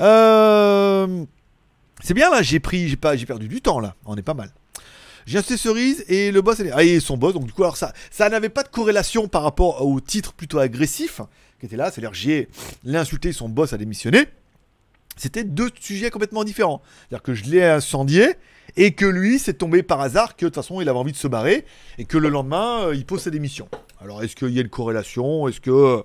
Euh, 0.00 1.24
c'est 2.02 2.14
bien 2.14 2.30
là, 2.30 2.42
j'ai 2.42 2.60
pris, 2.60 2.88
j'ai 2.88 2.96
pas, 2.96 3.16
j'ai 3.16 3.26
perdu 3.26 3.48
du 3.48 3.60
temps 3.60 3.80
là. 3.80 3.94
On 4.06 4.16
est 4.16 4.22
pas 4.22 4.34
mal. 4.34 4.50
J'ai 5.26 5.38
acheté 5.38 5.56
cerise 5.56 6.04
et 6.08 6.30
le 6.30 6.40
boss, 6.40 6.60
est... 6.60 6.70
ah, 6.72 6.84
et 6.84 7.00
son 7.00 7.16
boss. 7.16 7.34
Donc 7.34 7.44
du 7.44 7.52
coup, 7.52 7.64
alors 7.64 7.76
ça, 7.76 7.92
ça 8.10 8.28
n'avait 8.28 8.48
pas 8.48 8.62
de 8.62 8.68
corrélation 8.68 9.28
par 9.28 9.42
rapport 9.42 9.84
au 9.84 10.00
titre 10.00 10.32
plutôt 10.32 10.58
agressif 10.58 11.20
qui 11.60 11.66
était 11.66 11.76
là. 11.76 11.90
C'est-à-dire, 11.90 12.14
j'ai 12.14 12.48
l'ai 12.84 12.98
insulté, 12.98 13.32
son 13.32 13.48
boss 13.48 13.72
a 13.72 13.76
démissionné. 13.76 14.26
C'était 15.16 15.44
deux 15.44 15.70
sujets 15.80 16.10
complètement 16.10 16.44
différents. 16.44 16.82
C'est-à-dire 17.08 17.22
que 17.22 17.34
je 17.34 17.44
l'ai 17.44 17.64
incendié 17.64 18.34
et 18.76 18.92
que 18.92 19.06
lui, 19.06 19.38
c'est 19.38 19.54
tombé 19.54 19.82
par 19.82 20.00
hasard 20.00 20.36
que 20.36 20.44
de 20.44 20.50
toute 20.50 20.56
façon, 20.56 20.80
il 20.80 20.88
avait 20.88 20.98
envie 20.98 21.12
de 21.12 21.16
se 21.16 21.28
barrer 21.28 21.64
et 21.98 22.04
que 22.04 22.18
le 22.18 22.28
lendemain, 22.28 22.86
euh, 22.86 22.94
il 22.94 23.06
pose 23.06 23.22
sa 23.22 23.30
démission. 23.30 23.68
Alors, 24.00 24.22
est-ce 24.22 24.36
qu'il 24.36 24.50
y 24.50 24.58
a 24.58 24.62
une 24.62 24.68
corrélation? 24.68 25.48
Est-ce 25.48 25.60
que 25.60 26.02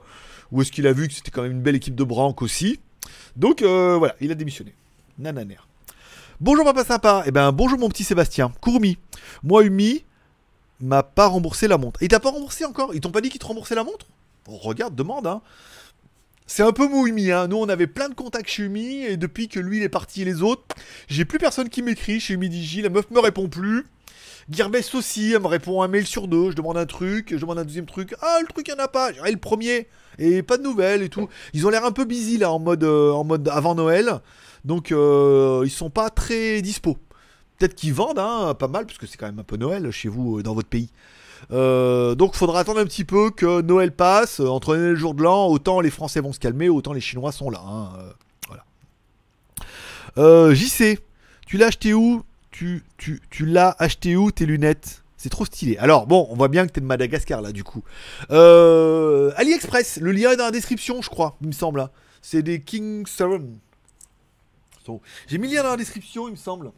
ou 0.51 0.61
est-ce 0.61 0.71
qu'il 0.71 0.87
a 0.87 0.93
vu 0.93 1.07
que 1.07 1.13
c'était 1.13 1.31
quand 1.31 1.43
même 1.43 1.51
une 1.51 1.61
belle 1.61 1.75
équipe 1.75 1.95
de 1.95 2.03
branque 2.03 2.41
aussi? 2.41 2.79
Donc 3.35 3.61
euh, 3.61 3.95
voilà, 3.97 4.15
il 4.21 4.31
a 4.31 4.35
démissionné. 4.35 4.75
Nananer. 5.17 5.57
Bonjour 6.39 6.65
papa 6.65 6.83
sympa. 6.83 7.23
Eh 7.25 7.31
ben 7.31 7.51
bonjour 7.51 7.79
mon 7.79 7.89
petit 7.89 8.03
Sébastien. 8.03 8.51
Courmi. 8.61 8.97
Moi 9.43 9.63
Umi 9.63 10.03
m'a 10.79 11.03
pas 11.03 11.27
remboursé 11.27 11.67
la 11.67 11.77
montre. 11.77 12.01
Il 12.01 12.07
t'a 12.07 12.19
pas 12.19 12.31
remboursé 12.31 12.65
encore? 12.65 12.93
Ils 12.93 13.01
t'ont 13.01 13.11
pas 13.11 13.21
dit 13.21 13.29
qu'ils 13.29 13.39
te 13.39 13.45
remboursaient 13.45 13.75
la 13.75 13.83
montre? 13.83 14.07
Regarde, 14.47 14.95
demande. 14.95 15.27
Hein. 15.27 15.41
C'est 16.53 16.63
un 16.63 16.73
peu 16.73 16.85
mou 16.85 17.07
Umi, 17.07 17.31
hein. 17.31 17.47
Nous, 17.47 17.55
on 17.55 17.69
avait 17.69 17.87
plein 17.87 18.09
de 18.09 18.13
contacts 18.13 18.49
chez 18.49 18.63
Umi, 18.63 19.05
et 19.05 19.15
depuis 19.15 19.47
que 19.47 19.57
lui, 19.57 19.77
il 19.77 19.83
est 19.83 19.89
parti 19.89 20.23
et 20.23 20.25
les 20.25 20.41
autres, 20.41 20.63
j'ai 21.07 21.23
plus 21.23 21.37
personne 21.37 21.69
qui 21.69 21.81
m'écrit 21.81 22.19
chez 22.19 22.33
Umi 22.33 22.49
Digi. 22.49 22.81
La 22.81 22.89
meuf 22.89 23.09
me 23.09 23.21
répond 23.21 23.47
plus. 23.47 23.85
Gearbest 24.49 24.93
aussi, 24.95 25.31
elle 25.31 25.41
me 25.41 25.47
répond 25.47 25.81
un 25.81 25.87
mail 25.87 26.05
sur 26.05 26.27
deux. 26.27 26.51
Je 26.51 26.57
demande 26.57 26.77
un 26.77 26.85
truc, 26.85 27.29
je 27.31 27.37
demande 27.37 27.59
un 27.59 27.63
deuxième 27.63 27.85
truc. 27.85 28.15
Ah, 28.21 28.39
le 28.41 28.47
truc, 28.47 28.67
il 28.67 28.73
n'y 28.73 28.81
en 28.81 28.83
a 28.83 28.89
pas. 28.89 29.13
J'ai 29.13 29.31
le 29.31 29.37
premier. 29.37 29.87
Et 30.19 30.43
pas 30.43 30.57
de 30.57 30.63
nouvelles 30.63 31.03
et 31.03 31.09
tout. 31.09 31.29
Ils 31.53 31.65
ont 31.65 31.69
l'air 31.69 31.85
un 31.85 31.93
peu 31.93 32.03
busy 32.03 32.37
là, 32.37 32.51
en 32.51 32.59
mode, 32.59 32.83
euh, 32.83 33.13
en 33.13 33.23
mode 33.23 33.47
avant 33.47 33.73
Noël. 33.73 34.19
Donc, 34.65 34.91
euh, 34.91 35.61
ils 35.63 35.71
sont 35.71 35.89
pas 35.89 36.09
très 36.09 36.61
dispo. 36.61 36.97
Peut-être 37.59 37.75
qu'ils 37.75 37.93
vendent, 37.93 38.19
hein, 38.19 38.55
pas 38.55 38.67
mal, 38.67 38.85
parce 38.85 38.97
que 38.97 39.07
c'est 39.07 39.15
quand 39.15 39.27
même 39.27 39.39
un 39.39 39.43
peu 39.43 39.55
Noël 39.55 39.89
chez 39.91 40.09
vous, 40.09 40.39
euh, 40.39 40.43
dans 40.43 40.53
votre 40.53 40.67
pays. 40.67 40.89
Euh, 41.51 42.15
donc, 42.15 42.35
faudra 42.35 42.59
attendre 42.61 42.79
un 42.79 42.85
petit 42.85 43.03
peu 43.05 43.31
que 43.31 43.61
Noël 43.61 43.91
passe. 43.91 44.39
Euh, 44.39 44.47
Entre 44.47 44.75
le 44.75 44.95
jour 44.95 45.13
de 45.15 45.23
l'an, 45.23 45.47
autant 45.47 45.81
les 45.81 45.89
Français 45.89 46.21
vont 46.21 46.33
se 46.33 46.39
calmer, 46.39 46.69
autant 46.69 46.93
les 46.93 47.01
Chinois 47.01 47.31
sont 47.31 47.49
là. 47.49 47.61
hein, 47.65 47.89
euh, 47.99 48.11
voilà. 48.47 48.63
JC, 50.53 50.99
tu 51.45 51.57
l'as 51.57 51.67
acheté 51.67 51.93
où? 51.93 52.23
Tu, 52.51 52.83
tu, 52.97 53.21
tu 53.29 53.45
l'as 53.45 53.75
acheté 53.79 54.15
où 54.15 54.31
tes 54.31 54.45
lunettes? 54.45 55.03
C'est 55.17 55.29
trop 55.29 55.45
stylé. 55.45 55.77
Alors, 55.77 56.07
bon, 56.07 56.27
on 56.29 56.35
voit 56.35 56.47
bien 56.47 56.65
que 56.67 56.71
t'es 56.71 56.81
de 56.81 56.85
Madagascar 56.85 57.41
là, 57.41 57.51
du 57.51 57.63
coup. 57.63 57.83
AliExpress, 58.29 59.99
le 60.01 60.11
lien 60.11 60.31
est 60.31 60.37
dans 60.37 60.45
la 60.45 60.51
description, 60.51 61.01
je 61.01 61.09
crois, 61.09 61.37
il 61.41 61.47
me 61.47 61.51
semble. 61.53 61.79
hein. 61.79 61.89
C'est 62.21 62.41
des 62.43 62.61
King 62.61 63.05
7. 63.07 63.27
So, 64.85 65.01
J'ai 65.27 65.37
mis 65.37 65.47
le 65.47 65.55
lien 65.55 65.63
dans 65.63 65.69
la 65.71 65.77
description, 65.77 66.27
il 66.27 66.31
me 66.31 66.35
semble. 66.37 66.71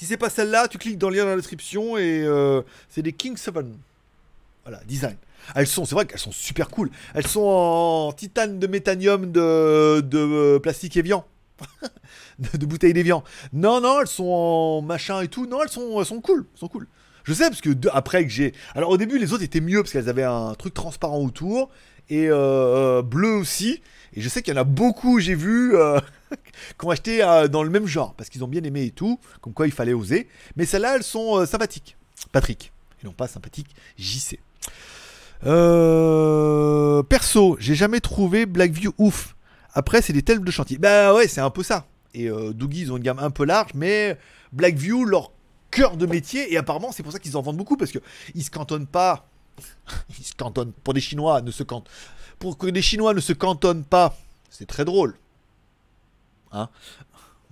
Si 0.00 0.06
c'est 0.06 0.16
pas 0.16 0.30
celle-là, 0.30 0.66
tu 0.66 0.78
cliques 0.78 0.96
dans 0.96 1.10
le 1.10 1.16
lien 1.16 1.24
dans 1.24 1.30
la 1.32 1.36
description 1.36 1.98
et 1.98 2.22
euh, 2.24 2.62
c'est 2.88 3.02
des 3.02 3.12
King 3.12 3.36
7. 3.36 3.54
Voilà, 4.64 4.80
design. 4.86 5.16
Elles 5.54 5.66
sont, 5.66 5.84
c'est 5.84 5.94
vrai 5.94 6.06
qu'elles 6.06 6.18
sont 6.18 6.32
super 6.32 6.70
cool. 6.70 6.88
Elles 7.12 7.26
sont 7.26 7.42
en 7.42 8.10
titane 8.12 8.58
de 8.58 8.66
méthanium 8.66 9.30
de, 9.30 10.00
de 10.00 10.18
euh, 10.18 10.58
plastique 10.58 10.96
Evian. 10.96 11.26
de, 12.38 12.56
de 12.56 12.64
bouteilles 12.64 12.94
d'Evian. 12.94 13.22
Non, 13.52 13.82
non, 13.82 14.00
elles 14.00 14.06
sont 14.06 14.24
en 14.24 14.80
machin 14.80 15.20
et 15.20 15.28
tout. 15.28 15.44
Non, 15.44 15.62
elles 15.62 15.68
sont, 15.68 16.00
elles 16.00 16.06
sont 16.06 16.22
cool. 16.22 16.46
Elles 16.54 16.58
sont 16.60 16.68
cool. 16.68 16.86
Je 17.24 17.34
sais 17.34 17.50
parce 17.50 17.60
que 17.60 17.68
après 17.92 18.24
que 18.24 18.30
j'ai. 18.30 18.54
Alors 18.74 18.88
au 18.88 18.96
début, 18.96 19.18
les 19.18 19.34
autres 19.34 19.42
étaient 19.42 19.60
mieux 19.60 19.82
parce 19.82 19.92
qu'elles 19.92 20.08
avaient 20.08 20.22
un 20.22 20.54
truc 20.54 20.72
transparent 20.72 21.20
autour 21.20 21.68
et 22.08 22.28
euh, 22.30 23.02
bleu 23.02 23.34
aussi. 23.34 23.82
Et 24.14 24.22
je 24.22 24.28
sais 24.30 24.40
qu'il 24.40 24.54
y 24.54 24.56
en 24.56 24.60
a 24.62 24.64
beaucoup, 24.64 25.20
j'ai 25.20 25.34
vu, 25.34 25.74
qui 26.78 26.86
ont 26.86 26.90
acheté 26.90 27.22
euh, 27.22 27.48
dans 27.48 27.62
le 27.62 27.70
même 27.70 27.86
genre 27.86 28.14
parce 28.14 28.28
qu'ils 28.28 28.44
ont 28.44 28.48
bien 28.48 28.62
aimé 28.62 28.84
et 28.84 28.90
tout. 28.90 29.18
Comme 29.40 29.52
quoi, 29.52 29.66
il 29.66 29.72
fallait 29.72 29.92
oser. 29.92 30.28
Mais 30.56 30.66
celles-là, 30.66 30.96
elles 30.96 31.02
sont 31.02 31.38
euh, 31.38 31.46
sympathiques. 31.46 31.96
Patrick. 32.32 32.72
Et 33.02 33.06
non 33.06 33.12
pas 33.12 33.28
sympathiques, 33.28 33.74
JC. 33.98 34.38
Euh, 35.46 37.02
perso, 37.02 37.56
j'ai 37.60 37.74
jamais 37.74 38.00
trouvé 38.00 38.46
Blackview 38.46 38.92
ouf. 38.98 39.36
Après, 39.72 40.02
c'est 40.02 40.12
des 40.12 40.22
tels 40.22 40.40
de 40.40 40.50
chantier. 40.50 40.78
Bah 40.78 41.14
ouais, 41.14 41.28
c'est 41.28 41.40
un 41.40 41.50
peu 41.50 41.62
ça. 41.62 41.86
Et 42.14 42.28
euh, 42.28 42.52
Doogie, 42.52 42.82
ils 42.82 42.92
ont 42.92 42.96
une 42.96 43.02
gamme 43.02 43.20
un 43.20 43.30
peu 43.30 43.44
large, 43.44 43.70
mais 43.74 44.18
Blackview, 44.52 45.04
leur 45.04 45.32
cœur 45.70 45.96
de 45.96 46.06
métier, 46.06 46.52
et 46.52 46.56
apparemment, 46.56 46.90
c'est 46.92 47.02
pour 47.02 47.12
ça 47.12 47.18
qu'ils 47.18 47.36
en 47.36 47.42
vendent 47.42 47.56
beaucoup, 47.56 47.76
parce 47.76 47.92
que 47.92 48.00
ils 48.34 48.42
se 48.42 48.50
cantonnent 48.50 48.86
pas. 48.86 49.26
Ils 50.18 50.24
se 50.24 50.34
cantonnent. 50.34 50.72
Pour 50.72 50.94
des 50.94 51.00
Chinois, 51.00 51.42
ne 51.42 51.50
se 51.50 51.62
cantonnent. 51.62 51.92
Pour 52.38 52.56
que 52.56 52.66
des 52.66 52.80
Chinois 52.80 53.12
ne 53.12 53.20
se 53.20 53.34
cantonnent 53.34 53.84
pas, 53.84 54.16
c'est 54.48 54.66
très 54.66 54.86
drôle. 54.86 55.16
Hein 56.52 56.68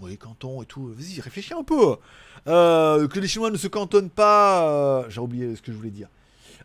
Oui, 0.01 0.17
canton 0.17 0.63
et 0.63 0.67
tout. 0.67 0.93
Vas-y, 0.97 1.21
réfléchis 1.21 1.55
un 1.55 1.65
peu. 1.65 1.97
Euh, 2.47 3.09
que 3.09 3.19
les 3.21 3.29
Chinois 3.29 3.51
ne 3.51 3.57
se 3.57 3.69
cantonnent 3.69 4.11
pas. 4.11 4.69
euh, 4.69 5.05
J'ai 5.09 5.21
oublié 5.21 5.57
ce 5.57 5.63
que 5.63 5.73
je 5.73 5.77
voulais 5.77 5.91
dire 5.91 6.09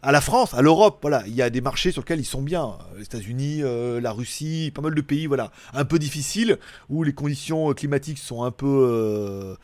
à 0.06 0.12
la 0.12 0.20
France, 0.20 0.54
à 0.54 0.62
l'Europe, 0.62 0.98
voilà, 1.02 1.24
il 1.28 1.34
y 1.34 1.42
a 1.42 1.50
des 1.50 1.62
marchés 1.62 1.94
sur 1.94 2.02
lesquels 2.02 2.20
ils 2.20 2.26
sont 2.26 2.42
bien. 2.42 2.78
Les 2.98 3.04
États-Unis, 3.04 3.60
euh, 3.64 4.02
la 4.02 4.12
Russie, 4.12 4.70
pas 4.76 4.82
mal 4.82 4.94
de 4.94 5.00
pays, 5.00 5.28
voilà, 5.28 5.52
un 5.74 5.86
peu 5.86 5.98
difficiles, 5.98 6.60
où 6.90 7.04
les 7.04 7.14
conditions 7.14 7.74
climatiques 7.74 8.18
sont 8.18 8.44
un 8.44 8.52
peu 8.52 9.56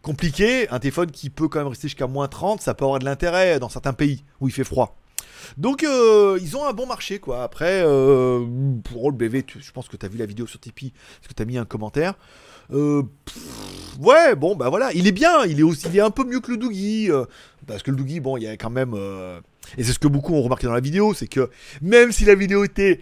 compliquées. 0.00 0.66
Un 0.70 0.78
téléphone 0.78 1.10
qui 1.10 1.28
peut 1.28 1.46
quand 1.48 1.58
même 1.58 1.68
rester 1.68 1.88
jusqu'à 1.88 2.06
moins 2.06 2.26
30, 2.26 2.62
ça 2.62 2.72
peut 2.72 2.86
avoir 2.86 3.00
de 3.00 3.04
l'intérêt 3.04 3.60
dans 3.60 3.68
certains 3.68 3.92
pays 3.92 4.24
où 4.40 4.48
il 4.48 4.52
fait 4.52 4.64
froid. 4.64 4.96
Donc 5.56 5.84
euh, 5.84 6.38
ils 6.40 6.56
ont 6.56 6.66
un 6.66 6.72
bon 6.72 6.86
marché 6.86 7.18
quoi. 7.18 7.42
Après, 7.42 7.82
euh, 7.84 8.44
pour 8.84 9.10
le 9.10 9.16
BV, 9.16 9.44
je 9.58 9.70
pense 9.72 9.88
que 9.88 9.96
tu 9.96 10.06
as 10.06 10.08
vu 10.08 10.18
la 10.18 10.26
vidéo 10.26 10.46
sur 10.46 10.60
Tipeee, 10.60 10.92
parce 11.20 11.28
que 11.28 11.34
tu 11.34 11.42
as 11.42 11.46
mis 11.46 11.58
un 11.58 11.64
commentaire. 11.64 12.14
Euh, 12.72 13.02
ouais, 14.00 14.34
bon 14.34 14.54
bah 14.54 14.68
voilà, 14.68 14.92
il 14.92 15.06
est 15.06 15.12
bien, 15.12 15.44
il 15.44 15.60
est 15.60 15.64
aussi, 15.64 15.86
il 15.88 15.96
est 15.96 16.00
un 16.00 16.10
peu 16.10 16.24
mieux 16.24 16.40
que 16.40 16.50
le 16.50 16.56
Doogie, 16.56 17.10
parce 17.66 17.82
que 17.82 17.90
le 17.90 17.96
Doogie, 17.96 18.20
bon, 18.20 18.36
il 18.36 18.44
y 18.44 18.46
a 18.46 18.56
quand 18.56 18.70
même, 18.70 18.94
et 19.76 19.84
c'est 19.84 19.92
ce 19.92 19.98
que 19.98 20.08
beaucoup 20.08 20.34
ont 20.34 20.42
remarqué 20.42 20.66
dans 20.66 20.72
la 20.72 20.80
vidéo, 20.80 21.12
c'est 21.14 21.26
que 21.26 21.50
même 21.80 22.12
si 22.12 22.24
la 22.24 22.34
vidéo 22.34 22.64
était 22.64 23.00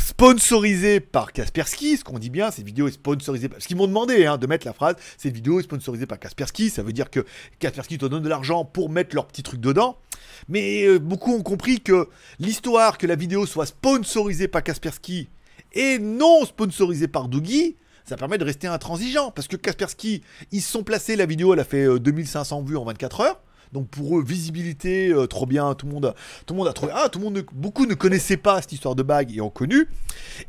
sponsorisée 0.00 1.00
par 1.00 1.32
Kaspersky, 1.32 1.98
ce 1.98 2.04
qu'on 2.04 2.18
dit 2.18 2.30
bien, 2.30 2.50
cette 2.50 2.64
vidéo 2.64 2.88
est 2.88 2.92
sponsorisée, 2.92 3.48
parce 3.48 3.66
qu'ils 3.66 3.76
m'ont 3.76 3.86
demandé 3.86 4.24
hein, 4.24 4.38
de 4.38 4.46
mettre 4.46 4.66
la 4.66 4.72
phrase, 4.72 4.96
cette 5.18 5.34
vidéo 5.34 5.60
est 5.60 5.64
sponsorisée 5.64 6.06
par 6.06 6.18
Kaspersky, 6.18 6.70
ça 6.70 6.82
veut 6.82 6.92
dire 6.92 7.10
que 7.10 7.24
Kaspersky 7.58 7.98
te 7.98 8.06
donne 8.06 8.22
de 8.22 8.28
l'argent 8.28 8.64
pour 8.64 8.88
mettre 8.88 9.14
leur 9.14 9.26
petit 9.26 9.42
truc 9.42 9.60
dedans. 9.60 9.98
Mais 10.48 10.84
euh, 10.84 10.98
beaucoup 10.98 11.34
ont 11.34 11.42
compris 11.42 11.80
que 11.80 12.08
l'histoire 12.38 12.98
que 12.98 13.06
la 13.06 13.16
vidéo 13.16 13.46
soit 13.46 13.66
sponsorisée 13.66 14.48
par 14.48 14.62
Kaspersky 14.62 15.28
et 15.72 15.98
non 15.98 16.44
sponsorisée 16.44 17.08
par 17.08 17.28
Doogie, 17.28 17.76
ça 18.04 18.16
permet 18.16 18.38
de 18.38 18.44
rester 18.44 18.66
intransigeant. 18.66 19.30
Parce 19.30 19.48
que 19.48 19.56
Kaspersky, 19.56 20.22
ils 20.52 20.62
se 20.62 20.70
sont 20.70 20.84
placés, 20.84 21.16
la 21.16 21.26
vidéo, 21.26 21.52
elle 21.54 21.60
a 21.60 21.64
fait 21.64 21.84
euh, 21.84 21.98
2500 21.98 22.62
vues 22.62 22.76
en 22.76 22.84
24 22.84 23.20
heures. 23.20 23.40
Donc 23.72 23.88
pour 23.88 24.18
eux, 24.18 24.22
visibilité, 24.22 25.08
euh, 25.08 25.26
trop 25.26 25.44
bien, 25.44 25.74
tout 25.74 25.86
le 25.86 25.92
monde, 25.92 26.14
tout 26.46 26.54
le 26.54 26.58
monde 26.58 26.68
a 26.68 26.72
trouvé. 26.72 26.92
Ah, 26.94 27.08
tout 27.08 27.18
le 27.18 27.24
monde, 27.24 27.44
beaucoup 27.52 27.86
ne 27.86 27.94
connaissaient 27.94 28.36
pas 28.36 28.60
cette 28.62 28.72
histoire 28.72 28.94
de 28.94 29.02
bague 29.02 29.36
et 29.36 29.40
ont 29.40 29.50
connu. 29.50 29.88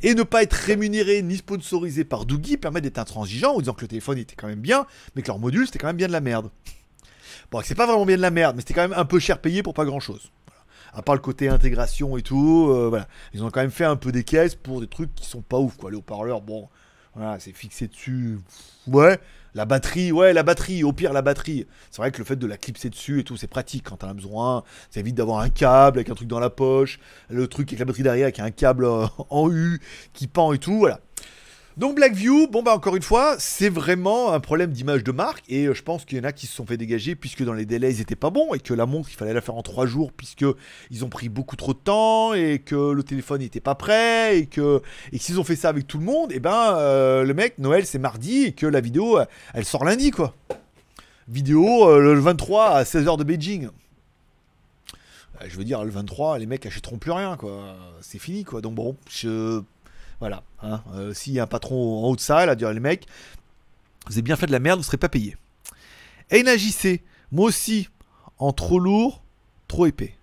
Et 0.02 0.14
ne 0.14 0.22
pas 0.22 0.42
être 0.42 0.54
rémunéré 0.54 1.22
ni 1.22 1.36
sponsorisé 1.36 2.04
par 2.04 2.26
Doogie 2.26 2.56
permet 2.56 2.80
d'être 2.80 2.98
intransigeant 2.98 3.54
en 3.54 3.58
disant 3.58 3.74
que 3.74 3.82
le 3.82 3.88
téléphone 3.88 4.18
était 4.18 4.36
quand 4.36 4.46
même 4.46 4.60
bien, 4.60 4.86
mais 5.14 5.22
que 5.22 5.26
leur 5.26 5.38
module 5.38 5.66
c'était 5.66 5.78
quand 5.78 5.88
même 5.88 5.96
bien 5.96 6.06
de 6.06 6.12
la 6.12 6.20
merde. 6.20 6.50
Bon, 7.50 7.62
c'est 7.64 7.74
pas 7.74 7.86
vraiment 7.86 8.04
bien 8.04 8.16
de 8.16 8.22
la 8.22 8.30
merde, 8.30 8.56
mais 8.56 8.60
c'était 8.60 8.74
quand 8.74 8.86
même 8.86 8.98
un 8.98 9.06
peu 9.06 9.18
cher 9.18 9.38
payé 9.38 9.62
pour 9.62 9.72
pas 9.72 9.86
grand 9.86 10.00
chose. 10.00 10.30
À 10.92 11.02
part 11.02 11.14
le 11.14 11.20
côté 11.20 11.48
intégration 11.48 12.16
et 12.16 12.22
tout, 12.22 12.68
euh, 12.70 12.88
voilà. 12.88 13.08
Ils 13.32 13.42
ont 13.42 13.50
quand 13.50 13.60
même 13.60 13.70
fait 13.70 13.84
un 13.84 13.96
peu 13.96 14.12
des 14.12 14.24
caisses 14.24 14.54
pour 14.54 14.80
des 14.80 14.86
trucs 14.86 15.14
qui 15.14 15.26
sont 15.26 15.42
pas 15.42 15.58
ouf, 15.58 15.76
quoi. 15.76 15.90
Les 15.90 15.96
haut-parleurs, 15.96 16.42
bon, 16.42 16.68
voilà, 17.14 17.38
c'est 17.40 17.52
fixé 17.52 17.88
dessus. 17.88 18.38
Ouais, 18.86 19.18
la 19.54 19.64
batterie, 19.64 20.12
ouais, 20.12 20.32
la 20.32 20.42
batterie, 20.42 20.84
au 20.84 20.92
pire, 20.92 21.12
la 21.12 21.22
batterie. 21.22 21.66
C'est 21.90 22.02
vrai 22.02 22.10
que 22.10 22.18
le 22.18 22.24
fait 22.24 22.36
de 22.36 22.46
la 22.46 22.58
clipser 22.58 22.90
dessus 22.90 23.20
et 23.20 23.24
tout, 23.24 23.36
c'est 23.36 23.46
pratique 23.46 23.84
quand 23.88 23.96
t'en 23.96 24.08
as 24.08 24.14
besoin. 24.14 24.62
Ça 24.90 25.00
évite 25.00 25.14
d'avoir 25.14 25.40
un 25.40 25.48
câble 25.48 25.98
avec 25.98 26.10
un 26.10 26.14
truc 26.14 26.28
dans 26.28 26.40
la 26.40 26.50
poche, 26.50 27.00
le 27.30 27.46
truc 27.48 27.68
avec 27.70 27.78
la 27.78 27.84
batterie 27.86 28.02
derrière 28.02 28.24
avec 28.24 28.40
un 28.40 28.50
câble 28.50 28.84
euh, 28.84 29.06
en 29.30 29.50
U 29.50 29.80
qui 30.12 30.26
pend 30.26 30.52
et 30.52 30.58
tout, 30.58 30.78
voilà. 30.78 31.00
Donc 31.78 31.94
Blackview, 31.94 32.48
bon 32.48 32.64
bah 32.64 32.74
encore 32.74 32.96
une 32.96 33.02
fois, 33.02 33.36
c'est 33.38 33.68
vraiment 33.68 34.32
un 34.32 34.40
problème 34.40 34.72
d'image 34.72 35.04
de 35.04 35.12
marque 35.12 35.44
et 35.48 35.66
euh, 35.66 35.74
je 35.74 35.84
pense 35.84 36.04
qu'il 36.04 36.18
y 36.18 36.20
en 36.20 36.24
a 36.24 36.32
qui 36.32 36.48
se 36.48 36.56
sont 36.56 36.66
fait 36.66 36.76
dégager 36.76 37.14
puisque 37.14 37.44
dans 37.44 37.52
les 37.52 37.66
délais 37.66 37.94
ils 37.94 38.00
étaient 38.00 38.16
pas 38.16 38.30
bons 38.30 38.52
et 38.52 38.58
que 38.58 38.74
la 38.74 38.84
montre 38.84 39.08
il 39.12 39.14
fallait 39.14 39.32
la 39.32 39.40
faire 39.40 39.54
en 39.54 39.62
3 39.62 39.86
jours 39.86 40.10
puisque 40.10 40.44
ils 40.90 41.04
ont 41.04 41.08
pris 41.08 41.28
beaucoup 41.28 41.54
trop 41.54 41.74
de 41.74 41.78
temps 41.78 42.34
et 42.34 42.58
que 42.58 42.90
le 42.90 43.02
téléphone 43.04 43.42
n'était 43.42 43.60
pas 43.60 43.76
prêt 43.76 44.40
et 44.40 44.46
que 44.46 44.82
s'ils 45.12 45.38
ont 45.38 45.44
fait 45.44 45.54
ça 45.54 45.68
avec 45.68 45.86
tout 45.86 45.98
le 45.98 46.04
monde, 46.04 46.32
et 46.32 46.40
ben 46.40 46.74
euh, 46.74 47.22
le 47.22 47.32
mec 47.32 47.58
Noël 47.58 47.86
c'est 47.86 48.00
mardi 48.00 48.42
et 48.42 48.52
que 48.52 48.66
la 48.66 48.80
vidéo 48.80 49.16
euh, 49.16 49.26
elle 49.54 49.64
sort 49.64 49.84
lundi 49.84 50.10
quoi. 50.10 50.34
Vidéo 51.28 51.96
le 52.00 52.18
23 52.18 52.70
à 52.70 52.82
16h 52.82 53.18
de 53.18 53.22
Beijing. 53.22 53.68
Je 55.46 55.56
veux 55.56 55.64
dire 55.64 55.84
le 55.84 55.90
23 55.90 56.38
les 56.38 56.46
mecs 56.46 56.66
achèteront 56.66 56.98
plus 56.98 57.12
rien 57.12 57.36
quoi, 57.36 57.76
c'est 58.00 58.18
fini 58.18 58.42
quoi. 58.42 58.62
Donc 58.62 58.74
bon, 58.74 58.96
je 59.08 59.62
voilà. 60.20 60.42
Hein. 60.62 60.82
Euh, 60.94 61.14
S'il 61.14 61.32
y 61.32 61.40
a 61.40 61.44
un 61.44 61.46
patron 61.46 62.04
en 62.04 62.08
haut 62.08 62.16
de 62.16 62.20
ça, 62.20 62.44
là, 62.46 62.54
dire 62.54 62.72
les 62.72 62.80
mecs, 62.80 63.06
vous 64.06 64.14
avez 64.14 64.22
bien 64.22 64.36
fait 64.36 64.46
de 64.46 64.52
la 64.52 64.58
merde, 64.58 64.78
vous 64.78 64.84
serez 64.84 64.96
pas 64.96 65.08
payé. 65.08 65.36
Eina 66.30 66.56
JC, 66.56 67.02
moi 67.32 67.46
aussi, 67.46 67.88
en 68.38 68.52
trop 68.52 68.78
lourd, 68.78 69.22
trop 69.66 69.86
épais. 69.86 70.14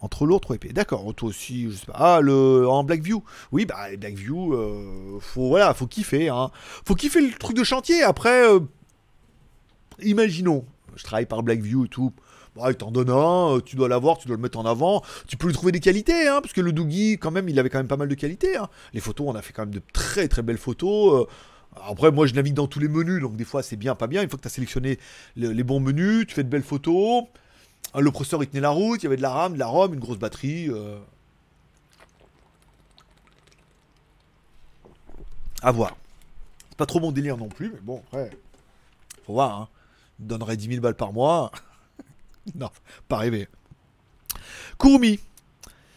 En 0.00 0.08
trop 0.08 0.26
lourd, 0.26 0.40
trop 0.40 0.54
épais. 0.54 0.72
D'accord, 0.72 1.12
toi 1.14 1.28
aussi, 1.28 1.70
je 1.70 1.76
sais 1.76 1.86
pas. 1.86 1.94
Ah, 1.96 2.20
le, 2.20 2.68
en 2.68 2.84
Blackview. 2.84 3.24
Oui, 3.50 3.66
bah, 3.66 3.90
les 3.90 3.96
Blackview, 3.96 4.54
euh, 4.54 5.18
faut, 5.20 5.48
voilà, 5.48 5.74
faut 5.74 5.86
kiffer, 5.88 6.28
hein. 6.28 6.50
Faut 6.84 6.94
kiffer 6.94 7.20
le 7.20 7.32
truc 7.36 7.56
de 7.56 7.64
chantier. 7.64 8.02
Après, 8.02 8.46
euh, 8.48 8.60
imaginons, 10.00 10.64
je 10.94 11.02
travaille 11.02 11.26
par 11.26 11.42
Blackview 11.42 11.86
et 11.86 11.88
tout. 11.88 12.12
Bah, 12.58 12.70
il 12.70 12.76
t'en 12.76 12.90
donne 12.90 13.10
un, 13.10 13.56
euh, 13.56 13.60
tu 13.60 13.76
dois 13.76 13.88
l'avoir, 13.88 14.18
tu 14.18 14.26
dois 14.26 14.36
le 14.36 14.42
mettre 14.42 14.58
en 14.58 14.66
avant. 14.66 15.02
Tu 15.28 15.36
peux 15.36 15.46
lui 15.46 15.54
trouver 15.54 15.72
des 15.72 15.80
qualités, 15.80 16.26
hein, 16.28 16.40
parce 16.42 16.52
que 16.52 16.60
le 16.60 16.72
Doogie, 16.72 17.18
quand 17.18 17.30
même, 17.30 17.48
il 17.48 17.58
avait 17.58 17.70
quand 17.70 17.78
même 17.78 17.86
pas 17.88 17.96
mal 17.96 18.08
de 18.08 18.14
qualités. 18.14 18.56
hein. 18.56 18.68
Les 18.92 19.00
photos, 19.00 19.26
on 19.28 19.34
a 19.36 19.42
fait 19.42 19.52
quand 19.52 19.62
même 19.62 19.74
de 19.74 19.82
très 19.92 20.28
très 20.28 20.42
belles 20.42 20.58
photos. 20.58 21.22
euh, 21.22 21.26
après, 21.88 22.10
moi, 22.10 22.26
je 22.26 22.34
navigue 22.34 22.54
dans 22.54 22.66
tous 22.66 22.80
les 22.80 22.88
menus, 22.88 23.20
donc 23.20 23.36
des 23.36 23.44
fois, 23.44 23.62
c'est 23.62 23.76
bien, 23.76 23.94
pas 23.94 24.06
bien. 24.08 24.22
Une 24.22 24.28
fois 24.28 24.36
que 24.38 24.42
tu 24.42 24.48
as 24.48 24.50
sélectionné 24.50 24.98
le- 25.36 25.52
les 25.52 25.62
bons 25.62 25.78
menus, 25.80 26.26
tu 26.26 26.34
fais 26.34 26.42
de 26.42 26.48
belles 26.48 26.62
photos. 26.64 27.24
Ah, 27.94 28.00
Le 28.00 28.10
processeur, 28.10 28.42
il 28.42 28.48
tenait 28.48 28.60
la 28.60 28.70
route, 28.70 29.00
il 29.02 29.04
y 29.04 29.06
avait 29.06 29.16
de 29.16 29.22
la 29.22 29.30
RAM, 29.30 29.54
de 29.54 29.58
la 29.58 29.66
ROM, 29.66 29.94
une 29.94 30.00
grosse 30.00 30.18
batterie. 30.18 30.68
euh. 30.70 30.98
À 35.62 35.72
voir. 35.72 35.96
C'est 36.70 36.78
pas 36.78 36.86
trop 36.86 37.00
mon 37.00 37.12
délire 37.12 37.36
non 37.36 37.48
plus, 37.48 37.70
mais 37.74 37.80
bon, 37.82 38.02
après, 38.08 38.30
faut 39.26 39.32
voir. 39.34 39.60
Hein. 39.62 39.68
Il 40.18 40.24
me 40.24 40.28
donnerait 40.30 40.56
10 40.56 40.68
000 40.68 40.80
balles 40.80 40.94
par 40.96 41.12
mois. 41.12 41.50
non, 42.54 42.70
pas 43.08 43.18
rêver. 43.18 43.48
Kurumi, 44.78 45.20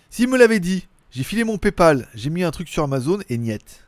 s'il 0.10 0.30
me 0.30 0.38
l'avait 0.38 0.60
dit 0.60 0.88
J'ai 1.12 1.24
filé 1.24 1.44
mon 1.44 1.58
PayPal, 1.58 2.08
j'ai 2.16 2.30
mis 2.30 2.44
un 2.44 2.52
truc 2.52 2.68
sur 2.70 2.84
Amazon 2.84 3.20
et 3.30 3.38
niet. 3.38 3.82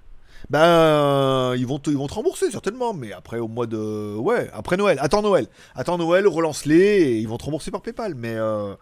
Ben, 0.49 1.55
ils 1.55 1.65
vont 1.65 1.79
te, 1.79 1.89
rembourser 1.91 2.51
certainement, 2.51 2.93
mais 2.93 3.13
après 3.13 3.39
au 3.39 3.47
mois 3.47 3.65
de, 3.65 4.15
ouais, 4.17 4.49
après 4.53 4.77
Noël. 4.77 4.97
Attends 5.01 5.21
Noël, 5.21 5.47
attends 5.75 5.97
Noël, 5.97 6.27
relance-les 6.27 6.75
et 6.75 7.19
ils 7.19 7.27
vont 7.27 7.37
te 7.37 7.45
rembourser 7.45 7.71
par 7.71 7.81
PayPal. 7.81 8.15
Mais 8.15 8.35
euh, 8.35 8.75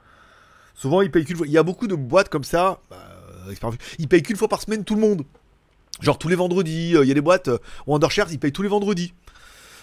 souvent 0.74 1.02
ils 1.02 1.12
payent 1.12 1.26
qu'une 1.26 1.38
fois. 1.38 1.48
Il 1.48 1.54
y 1.54 1.58
a 1.58 1.64
beaucoup 1.64 1.88
de 1.88 1.96
boîtes 1.96 2.30
comme 2.30 2.44
ça. 2.44 2.82
bah, 2.90 2.98
euh, 3.48 3.72
ils 4.00 4.08
payent 4.08 4.24
qu'une 4.24 4.38
fois 4.38 4.48
par 4.48 4.62
semaine 4.62 4.84
tout 4.84 4.96
le 4.96 5.02
monde. 5.02 5.24
Genre 6.02 6.18
tous 6.18 6.30
les 6.30 6.36
vendredis. 6.36 6.96
euh, 6.96 7.04
Il 7.06 7.08
y 7.08 7.12
a 7.12 7.16
des 7.16 7.22
boîtes 7.22 7.50
Wondershare, 7.86 8.32
ils 8.32 8.40
payent 8.40 8.52
tous 8.52 8.64
les 8.64 8.70
vendredis. 8.70 9.14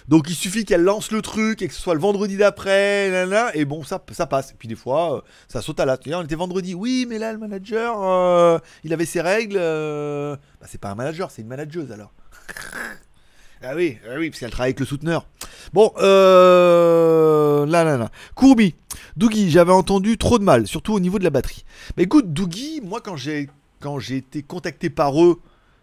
Donc 0.08 0.30
il 0.30 0.34
suffit 0.34 0.64
qu'elle 0.64 0.82
lance 0.82 1.12
le 1.12 1.20
truc 1.20 1.60
et 1.60 1.68
que 1.68 1.74
ce 1.74 1.80
soit 1.80 1.94
le 1.94 2.00
vendredi 2.00 2.38
d'après, 2.38 3.28
et 3.54 3.64
bon, 3.66 3.84
ça, 3.84 4.02
ça 4.12 4.26
passe. 4.26 4.52
Et 4.52 4.54
puis 4.58 4.66
des 4.66 4.74
fois, 4.74 5.16
euh, 5.16 5.20
ça 5.48 5.60
saute 5.60 5.78
à 5.80 5.84
la. 5.84 5.98
On 6.14 6.22
était 6.22 6.34
vendredi, 6.34 6.74
oui, 6.74 7.06
mais 7.08 7.18
là, 7.18 7.32
le 7.32 7.38
manager, 7.38 8.02
euh, 8.02 8.58
il 8.84 8.92
avait 8.94 9.04
ses 9.04 9.20
règles. 9.20 9.56
euh, 9.58 10.34
Bah, 10.60 10.66
c'est 10.68 10.80
pas 10.80 10.90
un 10.90 10.94
manager, 10.94 11.30
c'est 11.30 11.42
une 11.42 11.48
manageuse 11.48 11.92
alors. 11.92 12.12
ah 13.62 13.74
oui, 13.76 13.98
ah 14.08 14.14
oui, 14.18 14.30
parce 14.30 14.40
qu'elle 14.40 14.50
travaille 14.50 14.70
avec 14.70 14.80
le 14.80 14.86
souteneur. 14.86 15.28
Bon, 15.74 15.92
euh. 15.98 17.66
Là, 17.66 17.84
là, 17.84 17.98
là. 17.98 18.10
Courbi, 18.34 18.74
Dougie, 19.16 19.50
j'avais 19.50 19.72
entendu 19.72 20.16
trop 20.16 20.38
de 20.38 20.44
mal, 20.44 20.66
surtout 20.66 20.94
au 20.94 21.00
niveau 21.00 21.18
de 21.18 21.24
la 21.24 21.30
batterie. 21.30 21.64
Mais 21.96 22.04
écoute, 22.04 22.32
Dougie, 22.32 22.80
moi, 22.82 23.00
quand 23.02 23.16
j'ai 23.16 23.50
quand 23.80 23.98
j'ai 23.98 24.16
été 24.16 24.42
contacté 24.42 24.90
par 24.90 25.22
eux, 25.22 25.40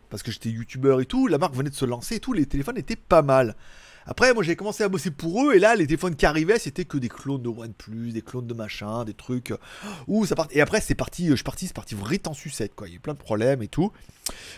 parce 0.09 0.23
que 0.23 0.31
j'étais 0.31 0.49
youtubeur 0.49 0.99
et 0.99 1.05
tout, 1.05 1.27
la 1.27 1.37
marque 1.37 1.55
venait 1.55 1.69
de 1.69 1.75
se 1.75 1.85
lancer 1.85 2.15
et 2.15 2.19
tout, 2.19 2.33
les 2.33 2.45
téléphones 2.45 2.77
étaient 2.77 2.95
pas 2.95 3.21
mal. 3.21 3.55
Après, 4.05 4.33
moi 4.33 4.43
j'ai 4.43 4.55
commencé 4.55 4.83
à 4.83 4.89
bosser 4.89 5.11
pour 5.11 5.45
eux, 5.45 5.55
et 5.55 5.59
là, 5.59 5.75
les 5.75 5.87
téléphones 5.87 6.15
qui 6.15 6.25
arrivaient, 6.25 6.59
c'était 6.59 6.85
que 6.85 6.97
des 6.97 7.09
clones 7.09 7.41
de 7.41 7.49
OnePlus, 7.49 8.11
des 8.11 8.21
clones 8.21 8.47
de 8.47 8.53
machin, 8.53 9.03
des 9.03 9.13
trucs. 9.13 9.53
Ouh, 10.07 10.25
ça 10.25 10.35
part... 10.35 10.47
Et 10.51 10.61
après, 10.61 10.81
c'est 10.81 10.95
parti, 10.95 11.27
je 11.27 11.35
suis 11.35 11.43
parti, 11.43 11.67
c'est 11.67 11.75
parti 11.75 11.95
vrai 11.95 12.19
en 12.27 12.33
sucette, 12.33 12.75
quoi. 12.75 12.87
Il 12.87 12.91
y 12.91 12.93
a 12.93 12.97
eu 12.97 12.99
plein 12.99 13.13
de 13.13 13.19
problèmes 13.19 13.61
et 13.61 13.67
tout. 13.67 13.91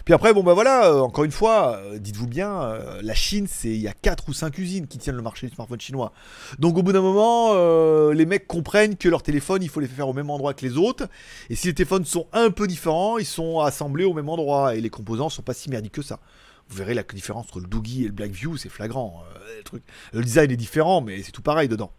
Puis 0.06 0.14
après, 0.14 0.34
bon, 0.34 0.44
bah 0.44 0.54
voilà, 0.54 0.88
euh, 0.88 1.00
encore 1.00 1.24
une 1.24 1.32
fois, 1.32 1.78
euh, 1.78 2.00
dites-vous 2.00 2.28
bien, 2.28 2.62
euh, 2.62 3.02
la 3.02 3.14
Chine, 3.14 3.48
c'est 3.50 3.70
il 3.70 3.82
y 3.82 3.88
a 3.88 3.94
4 3.94 4.30
ou 4.30 4.34
5 4.34 4.58
usines 4.58 4.88
qui 4.88 4.98
tiennent 4.98 5.16
le 5.16 5.22
marché 5.22 5.48
des 5.48 5.54
smartphones 5.54 5.82
chinois. 5.82 6.14
Donc 6.60 6.78
au 6.78 6.84
bout 6.84 6.94
d'un 6.94 7.02
moment, 7.02 7.52
euh, 7.54 8.14
les 8.14 8.26
mecs 8.26 8.48
comprennent 8.48 8.96
que 8.96 9.10
leur 9.10 9.24
téléphone, 9.24 9.62
il 9.64 9.70
faut 9.70 9.80
les 9.80 9.88
faire 9.88 10.08
au 10.08 10.14
même 10.14 10.30
endroit 10.30 10.54
que 10.54 10.66
les 10.66 10.78
autres. 10.78 11.08
Et 11.50 11.56
si 11.56 11.68
les 11.68 11.74
téléphones 11.74 12.06
sont 12.06 12.28
un 12.32 12.52
peu 12.52 12.68
différents, 12.68 13.18
ils 13.18 13.26
sont 13.26 13.60
assemblés 13.60 14.06
au 14.06 14.14
même 14.14 14.30
endroit. 14.30 14.76
Et 14.76 14.82
les 14.82 14.90
composants 14.90 15.30
sont 15.30 15.42
pas 15.42 15.54
si 15.54 15.70
merdiques 15.70 15.94
que 15.94 16.02
ça. 16.02 16.20
Vous 16.70 16.78
verrez 16.78 16.94
la 16.94 17.04
différence 17.04 17.48
entre 17.48 17.60
le 17.62 17.68
Doogie 17.68 18.04
et 18.04 18.08
le 18.08 18.12
Blackview, 18.12 18.58
c'est 18.58 18.70
flagrant. 18.70 19.24
euh, 19.74 19.80
le, 20.14 20.24
design 20.24 20.52
est 20.52 20.58
différent, 20.58 21.02
mais 21.02 21.24
c'est 21.24 21.32
tout 21.32 21.42
pareil 21.42 21.70
dedans. 21.70 21.92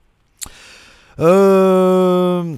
Euh, 1.19 2.57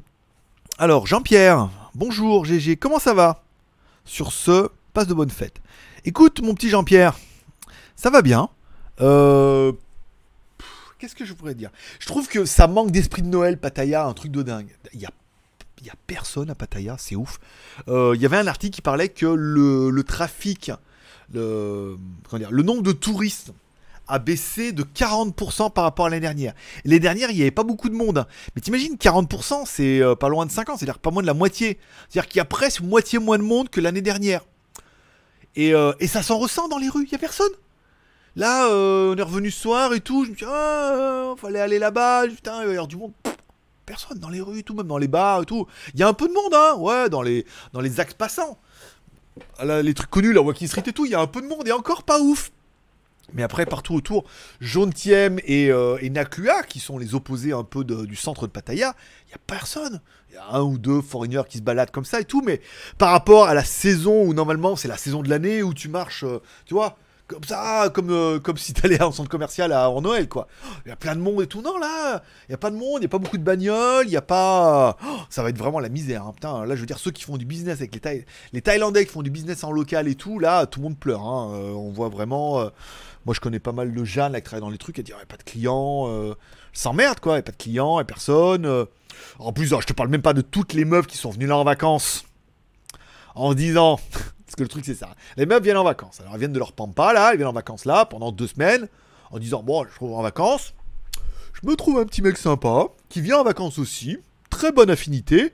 Alors, 0.78 1.06
Jean-Pierre, 1.06 1.70
bonjour 1.94 2.44
GG, 2.44 2.76
comment 2.76 2.98
ça 2.98 3.14
va 3.14 3.44
Sur 4.04 4.32
ce, 4.32 4.68
passe 4.92 5.06
de 5.06 5.14
bonnes 5.14 5.30
fêtes. 5.30 5.60
Écoute, 6.04 6.40
mon 6.40 6.54
petit 6.54 6.68
Jean-Pierre, 6.68 7.16
ça 7.94 8.10
va 8.10 8.22
bien. 8.22 8.48
Euh, 9.00 9.72
Qu'est-ce 10.98 11.14
que 11.14 11.24
je 11.24 11.32
pourrais 11.32 11.54
dire? 11.54 11.70
Je 12.00 12.06
trouve 12.06 12.28
que 12.28 12.44
ça 12.44 12.66
manque 12.66 12.90
d'esprit 12.90 13.22
de 13.22 13.28
Noël, 13.28 13.56
Pattaya, 13.56 14.04
un 14.04 14.12
truc 14.14 14.32
de 14.32 14.42
dingue. 14.42 14.76
Il 14.92 15.00
y 15.00 15.06
a, 15.06 15.10
il 15.80 15.86
y 15.86 15.90
a 15.90 15.94
personne 16.06 16.50
à 16.50 16.54
Pattaya, 16.54 16.96
c'est 16.98 17.14
ouf. 17.16 17.38
Il 17.86 18.20
y 18.20 18.26
avait 18.26 18.36
un 18.36 18.48
article 18.48 18.74
qui 18.74 18.82
parlait 18.82 19.08
que 19.08 19.26
le 19.26 20.02
trafic, 20.02 20.72
le, 21.32 21.96
nombre 22.62 22.82
de 22.82 22.92
touristes 22.92 23.52
a 24.08 24.18
baissé 24.18 24.72
de 24.72 24.82
40% 24.82 25.72
par 25.72 25.84
rapport 25.84 26.06
à 26.06 26.10
l'année 26.10 26.20
dernière. 26.20 26.54
L'année 26.84 26.98
dernière, 26.98 27.30
il 27.30 27.36
n'y 27.36 27.42
avait 27.42 27.50
pas 27.50 27.62
beaucoup 27.62 27.88
de 27.88 27.94
monde. 27.94 28.18
hein. 28.18 28.26
Mais 28.54 28.60
t'imagines, 28.60 28.96
40%, 28.96 29.62
c'est 29.66 30.00
euh, 30.00 30.16
pas 30.16 30.28
loin 30.28 30.46
de 30.46 30.50
50, 30.50 30.78
c'est-à-dire 30.78 30.98
pas 30.98 31.10
moins 31.10 31.22
de 31.22 31.28
la 31.28 31.34
moitié. 31.34 31.78
C'est-à-dire 32.08 32.28
qu'il 32.28 32.38
y 32.38 32.40
a 32.40 32.44
presque 32.44 32.80
moitié 32.80 33.20
moins 33.20 33.38
de 33.38 33.44
monde 33.44 33.68
que 33.68 33.80
l'année 33.80 34.02
dernière. 34.02 34.42
Et, 35.56 35.74
euh, 35.74 35.92
ça 36.06 36.22
s'en 36.22 36.38
ressent 36.38 36.68
dans 36.68 36.78
les 36.78 36.88
rues, 36.88 37.04
il 37.04 37.08
n'y 37.08 37.14
a 37.14 37.18
personne. 37.18 37.52
Là, 38.36 38.68
euh, 38.68 39.12
on 39.14 39.18
est 39.18 39.22
revenu 39.22 39.50
ce 39.50 39.60
soir 39.60 39.92
et 39.92 40.00
tout, 40.00 40.24
je 40.24 40.30
me 40.30 40.36
dis, 40.36 40.44
ah, 40.46 40.92
euh, 40.94 41.36
fallait 41.36 41.60
aller 41.60 41.78
là-bas, 41.78 42.26
putain, 42.28 42.60
il 42.60 42.66
va 42.66 42.68
y 42.68 42.70
avoir 42.70 42.86
du 42.86 42.96
monde. 42.96 43.12
Personne 43.86 44.18
dans 44.20 44.28
les 44.28 44.40
rues 44.40 44.62
tout, 44.62 44.74
même 44.74 44.86
dans 44.86 44.98
les 44.98 45.08
bars 45.08 45.42
et 45.42 45.46
tout. 45.46 45.66
Il 45.94 46.00
y 46.00 46.04
a 46.04 46.08
un 46.08 46.12
peu 46.12 46.28
de 46.28 46.32
monde, 46.32 46.54
hein, 46.54 46.76
ouais, 46.78 47.08
dans 47.08 47.22
les, 47.22 47.44
dans 47.72 47.80
les 47.80 47.98
axes 47.98 48.14
passants. 48.14 48.56
Les 49.62 49.94
trucs 49.94 50.10
connus, 50.10 50.32
la 50.32 50.42
Walking 50.42 50.68
Street 50.68 50.82
et 50.86 50.92
tout, 50.92 51.06
il 51.06 51.12
y 51.12 51.14
a 51.14 51.20
un 51.20 51.26
peu 51.26 51.40
de 51.42 51.46
monde 51.46 51.66
et 51.66 51.72
encore 51.72 52.02
pas 52.02 52.20
ouf. 52.20 52.50
Mais 53.32 53.42
après, 53.42 53.66
partout 53.66 53.94
autour, 53.94 54.24
Jauntiem 54.60 55.38
et, 55.44 55.70
euh, 55.70 55.98
et 56.00 56.10
Nakua, 56.10 56.62
qui 56.64 56.80
sont 56.80 56.98
les 56.98 57.14
opposés 57.14 57.52
un 57.52 57.64
peu 57.64 57.84
du 57.84 58.16
centre 58.16 58.46
de 58.46 58.52
Pattaya, 58.52 58.94
il 59.26 59.28
n'y 59.28 59.34
a 59.34 59.38
personne. 59.46 60.00
Il 60.30 60.34
y 60.34 60.38
a 60.38 60.56
un 60.56 60.62
ou 60.62 60.78
deux 60.78 61.00
foreigners 61.00 61.42
qui 61.48 61.58
se 61.58 61.62
baladent 61.62 61.90
comme 61.90 62.04
ça 62.04 62.20
et 62.20 62.24
tout, 62.24 62.42
mais 62.42 62.60
par 62.98 63.10
rapport 63.10 63.46
à 63.46 63.54
la 63.54 63.64
saison 63.64 64.22
où 64.22 64.34
normalement 64.34 64.76
c'est 64.76 64.88
la 64.88 64.96
saison 64.96 65.22
de 65.22 65.28
l'année 65.28 65.62
où 65.62 65.74
tu 65.74 65.88
marches, 65.88 66.24
euh, 66.24 66.40
tu 66.66 66.74
vois, 66.74 66.96
comme 67.30 67.44
ça, 67.44 67.90
comme, 67.94 68.10
euh, 68.10 68.40
comme 68.40 68.56
si 68.56 68.72
t'allais 68.72 69.00
en 69.00 69.12
centre 69.12 69.28
commercial 69.28 69.72
à, 69.72 69.88
en 69.88 70.00
Noël, 70.00 70.28
quoi. 70.28 70.48
Il 70.84 70.88
y 70.88 70.92
a 70.92 70.96
plein 70.96 71.14
de 71.14 71.20
monde 71.20 71.40
et 71.42 71.46
tout. 71.46 71.62
Non, 71.62 71.78
là, 71.78 72.22
il 72.48 72.50
n'y 72.50 72.54
a 72.54 72.58
pas 72.58 72.70
de 72.70 72.76
monde, 72.76 72.96
il 72.96 73.00
n'y 73.00 73.06
a 73.06 73.08
pas 73.08 73.18
beaucoup 73.18 73.38
de 73.38 73.44
bagnoles, 73.44 74.06
il 74.06 74.10
n'y 74.10 74.16
a 74.16 74.22
pas. 74.22 74.96
Oh, 75.06 75.16
ça 75.28 75.42
va 75.44 75.50
être 75.50 75.58
vraiment 75.58 75.78
la 75.78 75.88
misère, 75.88 76.26
hein. 76.26 76.32
putain. 76.34 76.66
Là, 76.66 76.74
je 76.74 76.80
veux 76.80 76.86
dire, 76.86 76.98
ceux 76.98 77.12
qui 77.12 77.22
font 77.22 77.36
du 77.36 77.44
business 77.44 77.78
avec 77.78 77.94
les, 78.04 78.26
les 78.52 78.62
Thaïlandais 78.62 79.06
qui 79.06 79.12
font 79.12 79.22
du 79.22 79.30
business 79.30 79.62
en 79.62 79.70
local 79.70 80.08
et 80.08 80.16
tout, 80.16 80.40
là, 80.40 80.66
tout 80.66 80.80
le 80.80 80.84
monde 80.84 80.98
pleure. 80.98 81.22
hein. 81.22 81.52
Euh, 81.54 81.70
on 81.72 81.90
voit 81.90 82.08
vraiment. 82.08 82.60
euh, 82.60 82.68
moi, 83.26 83.34
je 83.34 83.40
connais 83.40 83.60
pas 83.60 83.72
mal 83.72 83.94
de 83.94 84.04
Jeanne 84.04 84.32
là, 84.32 84.40
qui 84.40 84.46
travaille 84.46 84.62
dans 84.62 84.70
les 84.70 84.78
trucs, 84.78 84.98
elle 84.98 85.04
dit, 85.04 85.12
a 85.12 85.24
pas 85.26 85.36
de 85.36 85.44
clients. 85.44 86.06
Euh, 86.08 86.34
s'emmerde, 86.72 87.20
quoi. 87.20 87.34
Il 87.34 87.36
n'y 87.36 87.40
a 87.40 87.44
pas 87.44 87.52
de 87.52 87.56
clients, 87.56 87.98
a 87.98 88.04
personne. 88.04 88.86
En 89.38 89.52
plus, 89.52 89.68
alors, 89.68 89.82
je 89.82 89.86
te 89.86 89.92
parle 89.92 90.08
même 90.08 90.22
pas 90.22 90.32
de 90.32 90.40
toutes 90.40 90.72
les 90.72 90.84
meufs 90.84 91.06
qui 91.06 91.16
sont 91.16 91.30
venues 91.30 91.46
là 91.46 91.56
en 91.56 91.64
vacances 91.64 92.24
en 93.36 93.54
disant. 93.54 94.00
Parce 94.50 94.56
que 94.56 94.62
le 94.64 94.68
truc, 94.68 94.84
c'est 94.84 94.96
ça. 94.96 95.14
Les 95.36 95.46
meufs 95.46 95.62
viennent 95.62 95.76
en 95.76 95.84
vacances. 95.84 96.20
Alors, 96.20 96.32
elles 96.32 96.40
viennent 96.40 96.52
de 96.52 96.58
leur 96.58 96.72
pampa, 96.72 97.12
là. 97.12 97.30
Elles 97.30 97.36
viennent 97.36 97.46
en 97.46 97.52
vacances 97.52 97.84
là 97.84 98.04
pendant 98.04 98.32
deux 98.32 98.48
semaines. 98.48 98.88
En 99.30 99.38
disant, 99.38 99.62
bon, 99.62 99.84
je 99.88 99.94
trouve 99.94 100.12
en 100.14 100.22
vacances. 100.22 100.74
Je 101.52 101.68
me 101.68 101.76
trouve 101.76 102.00
un 102.00 102.04
petit 102.04 102.20
mec 102.20 102.36
sympa 102.36 102.88
qui 103.08 103.20
vient 103.20 103.38
en 103.38 103.44
vacances 103.44 103.78
aussi. 103.78 104.18
Très 104.50 104.72
bonne 104.72 104.90
affinité. 104.90 105.52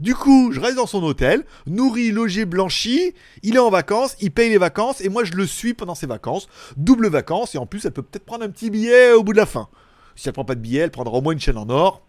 Du 0.00 0.14
coup, 0.14 0.50
je 0.50 0.60
reste 0.60 0.76
dans 0.76 0.86
son 0.86 1.02
hôtel, 1.02 1.44
nourri, 1.66 2.10
logé, 2.10 2.46
blanchi. 2.46 3.12
Il 3.42 3.56
est 3.56 3.58
en 3.58 3.68
vacances, 3.68 4.16
il 4.20 4.30
paye 4.30 4.48
les 4.48 4.56
vacances 4.56 5.02
et 5.02 5.10
moi 5.10 5.24
je 5.24 5.32
le 5.32 5.46
suis 5.46 5.74
pendant 5.74 5.94
ses 5.94 6.06
vacances. 6.06 6.48
Double 6.78 7.08
vacances 7.08 7.54
et 7.54 7.58
en 7.58 7.66
plus 7.66 7.84
elle 7.84 7.92
peut 7.92 8.02
peut-être 8.02 8.24
prendre 8.24 8.44
un 8.44 8.48
petit 8.48 8.70
billet 8.70 9.12
au 9.12 9.22
bout 9.22 9.32
de 9.32 9.38
la 9.38 9.46
fin. 9.46 9.68
Si 10.16 10.28
elle 10.28 10.32
prend 10.32 10.46
pas 10.46 10.54
de 10.54 10.60
billet, 10.60 10.80
elle 10.80 10.90
prendra 10.90 11.18
au 11.18 11.20
moins 11.20 11.34
une 11.34 11.40
chaîne 11.40 11.58
en 11.58 11.68
or. 11.68 12.02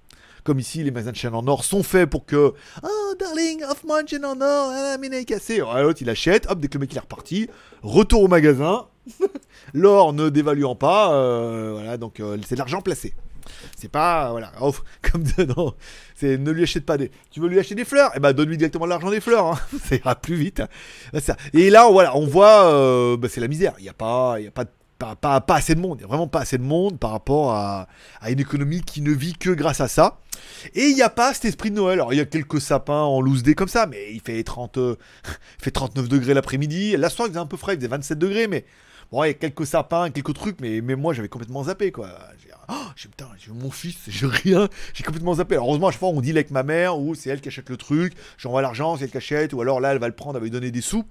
Comme 0.43 0.59
ici, 0.59 0.83
les 0.83 0.91
magasins 0.91 1.11
de 1.11 1.15
chaînes 1.15 1.35
en 1.35 1.47
or 1.47 1.63
sont 1.63 1.83
faits 1.83 2.09
pour 2.09 2.25
que. 2.25 2.53
Oh, 2.83 3.13
darling, 3.19 3.63
offre-moi 3.63 4.01
une 4.01 4.07
chaîne 4.07 4.25
en 4.25 4.39
or, 4.41 4.71
ah, 4.73 4.97
mienne 4.97 5.13
est 5.13 5.25
cassée. 5.25 5.59
L'autre, 5.59 6.01
il 6.01 6.09
achète, 6.09 6.47
hop, 6.49 6.59
dès 6.59 6.67
que 6.67 6.73
le 6.73 6.81
mec 6.81 6.91
il 6.91 6.97
est 6.97 7.01
reparti, 7.01 7.49
retour 7.81 8.23
au 8.23 8.27
magasin. 8.27 8.87
L'or 9.73 10.13
ne 10.13 10.29
dévaluant 10.29 10.75
pas, 10.75 11.13
euh, 11.13 11.71
voilà, 11.73 11.97
donc 11.97 12.19
euh, 12.19 12.37
c'est 12.45 12.55
de 12.55 12.59
l'argent 12.59 12.81
placé. 12.81 13.13
C'est 13.77 13.89
pas, 13.89 14.31
voilà, 14.31 14.51
oh, 14.61 14.73
comme 15.11 15.23
de, 15.23 15.43
non, 15.43 15.73
c'est 16.15 16.37
ne 16.37 16.51
lui 16.51 16.63
achète 16.63 16.85
pas 16.85 16.97
des. 16.97 17.11
Tu 17.31 17.39
veux 17.39 17.47
lui 17.47 17.59
acheter 17.59 17.75
des 17.75 17.85
fleurs? 17.85 18.11
Eh 18.15 18.19
ben, 18.19 18.33
donne-lui 18.33 18.57
directement 18.57 18.85
l'argent 18.85 19.09
des 19.11 19.21
fleurs, 19.21 19.45
hein. 19.47 19.59
ça 19.83 19.95
ira 19.95 20.15
plus 20.15 20.35
vite. 20.35 20.61
Ça. 21.19 21.35
Et 21.53 21.69
là, 21.69 21.89
voilà, 21.89 22.15
on 22.17 22.25
voit, 22.25 22.65
euh, 22.65 23.17
bah, 23.17 23.27
c'est 23.29 23.41
la 23.41 23.47
misère. 23.47 23.73
Il 23.79 23.83
n'y 23.83 23.89
a 23.89 23.93
pas, 23.93 24.35
il 24.39 24.45
y 24.45 24.47
a 24.47 24.51
pas, 24.51 24.65
de- 24.65 24.69
pas, 25.19 25.41
pas, 25.41 25.55
assez 25.55 25.75
de 25.75 25.79
monde. 25.79 25.99
Il 25.99 26.01
n'y 26.01 26.05
a 26.05 26.07
vraiment 26.07 26.27
pas 26.27 26.41
assez 26.41 26.57
de 26.57 26.63
monde 26.63 26.99
par 26.99 27.11
rapport 27.11 27.53
à, 27.53 27.87
à 28.21 28.31
une 28.31 28.39
économie 28.39 28.81
qui 28.81 29.01
ne 29.01 29.11
vit 29.11 29.33
que 29.33 29.49
grâce 29.49 29.81
à 29.81 29.87
ça. 29.87 30.19
Et 30.73 30.87
il 30.87 30.95
n'y 30.95 31.01
a 31.01 31.09
pas 31.09 31.33
cet 31.33 31.45
esprit 31.45 31.71
de 31.71 31.75
Noël. 31.75 31.99
Alors, 31.99 32.13
il 32.13 32.17
y 32.17 32.21
a 32.21 32.25
quelques 32.25 32.61
sapins 32.61 33.01
en 33.01 33.21
loose 33.21 33.43
day 33.43 33.53
comme 33.53 33.67
ça, 33.67 33.85
mais 33.85 34.13
il 34.13 34.21
fait 34.21 34.43
30, 34.43 34.77
euh, 34.77 34.95
il 35.59 35.63
fait 35.63 35.71
39 35.71 36.09
degrés 36.09 36.33
l'après-midi. 36.33 36.95
La 36.97 37.09
soirée, 37.09 37.29
il 37.29 37.33
faisait 37.33 37.41
un 37.41 37.45
peu 37.45 37.57
frais, 37.57 37.73
il 37.73 37.77
faisait 37.77 37.87
27 37.87 38.17
degrés, 38.17 38.47
mais 38.47 38.65
bon, 39.11 39.23
il 39.23 39.27
y 39.27 39.31
a 39.31 39.33
quelques 39.33 39.65
sapins, 39.65 40.09
quelques 40.09 40.33
trucs, 40.33 40.59
mais, 40.61 40.81
mais 40.81 40.95
moi, 40.95 41.13
j'avais 41.13 41.29
complètement 41.29 41.63
zappé, 41.63 41.91
quoi. 41.91 42.09
J'ai, 42.41 42.49
oh, 42.69 42.73
j'ai, 42.95 43.09
putain, 43.09 43.27
j'ai 43.37 43.51
mon 43.51 43.71
fils, 43.71 43.97
j'ai 44.07 44.27
rien, 44.27 44.67
j'ai 44.93 45.03
complètement 45.03 45.35
zappé. 45.35 45.55
Alors, 45.55 45.67
heureusement, 45.67 45.87
à 45.87 45.91
chaque 45.91 45.99
fois, 45.99 46.09
on 46.09 46.21
dit 46.21 46.31
avec 46.31 46.51
ma 46.51 46.63
mère, 46.63 46.97
ou 46.99 47.15
c'est 47.15 47.29
elle 47.29 47.41
qui 47.41 47.49
achète 47.49 47.69
le 47.69 47.77
truc, 47.77 48.13
j'envoie 48.37 48.61
l'argent, 48.61 48.97
c'est 48.97 49.05
elle 49.05 49.11
qui 49.11 49.17
achète, 49.17 49.53
ou 49.53 49.61
alors 49.61 49.79
là, 49.79 49.91
elle 49.91 49.99
va 49.99 50.07
le 50.07 50.15
prendre, 50.15 50.37
elle 50.37 50.41
va 50.41 50.45
lui 50.45 50.51
donner 50.51 50.71
des 50.71 50.81
sous. 50.81 51.05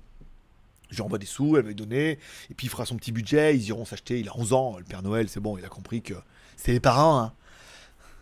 J'envoie 0.92 1.18
des 1.18 1.26
sous, 1.26 1.57
elle 1.57 1.62
va 1.62 1.68
lui 1.68 1.74
donner, 1.74 2.18
et 2.50 2.55
puis 2.55 2.66
il 2.66 2.70
fera 2.70 2.85
son 2.85 2.96
petit 2.96 3.12
budget, 3.12 3.57
ils 3.57 3.66
iront 3.68 3.85
s'acheter, 3.85 4.20
il 4.20 4.28
a 4.28 4.37
11 4.37 4.52
ans, 4.52 4.76
le 4.78 4.85
Père 4.85 5.02
Noël, 5.02 5.28
c'est 5.28 5.40
bon, 5.40 5.57
il 5.57 5.64
a 5.64 5.68
compris 5.68 6.02
que 6.02 6.14
c'est 6.57 6.72
les 6.72 6.81
parents, 6.81 7.18
hein. 7.18 7.33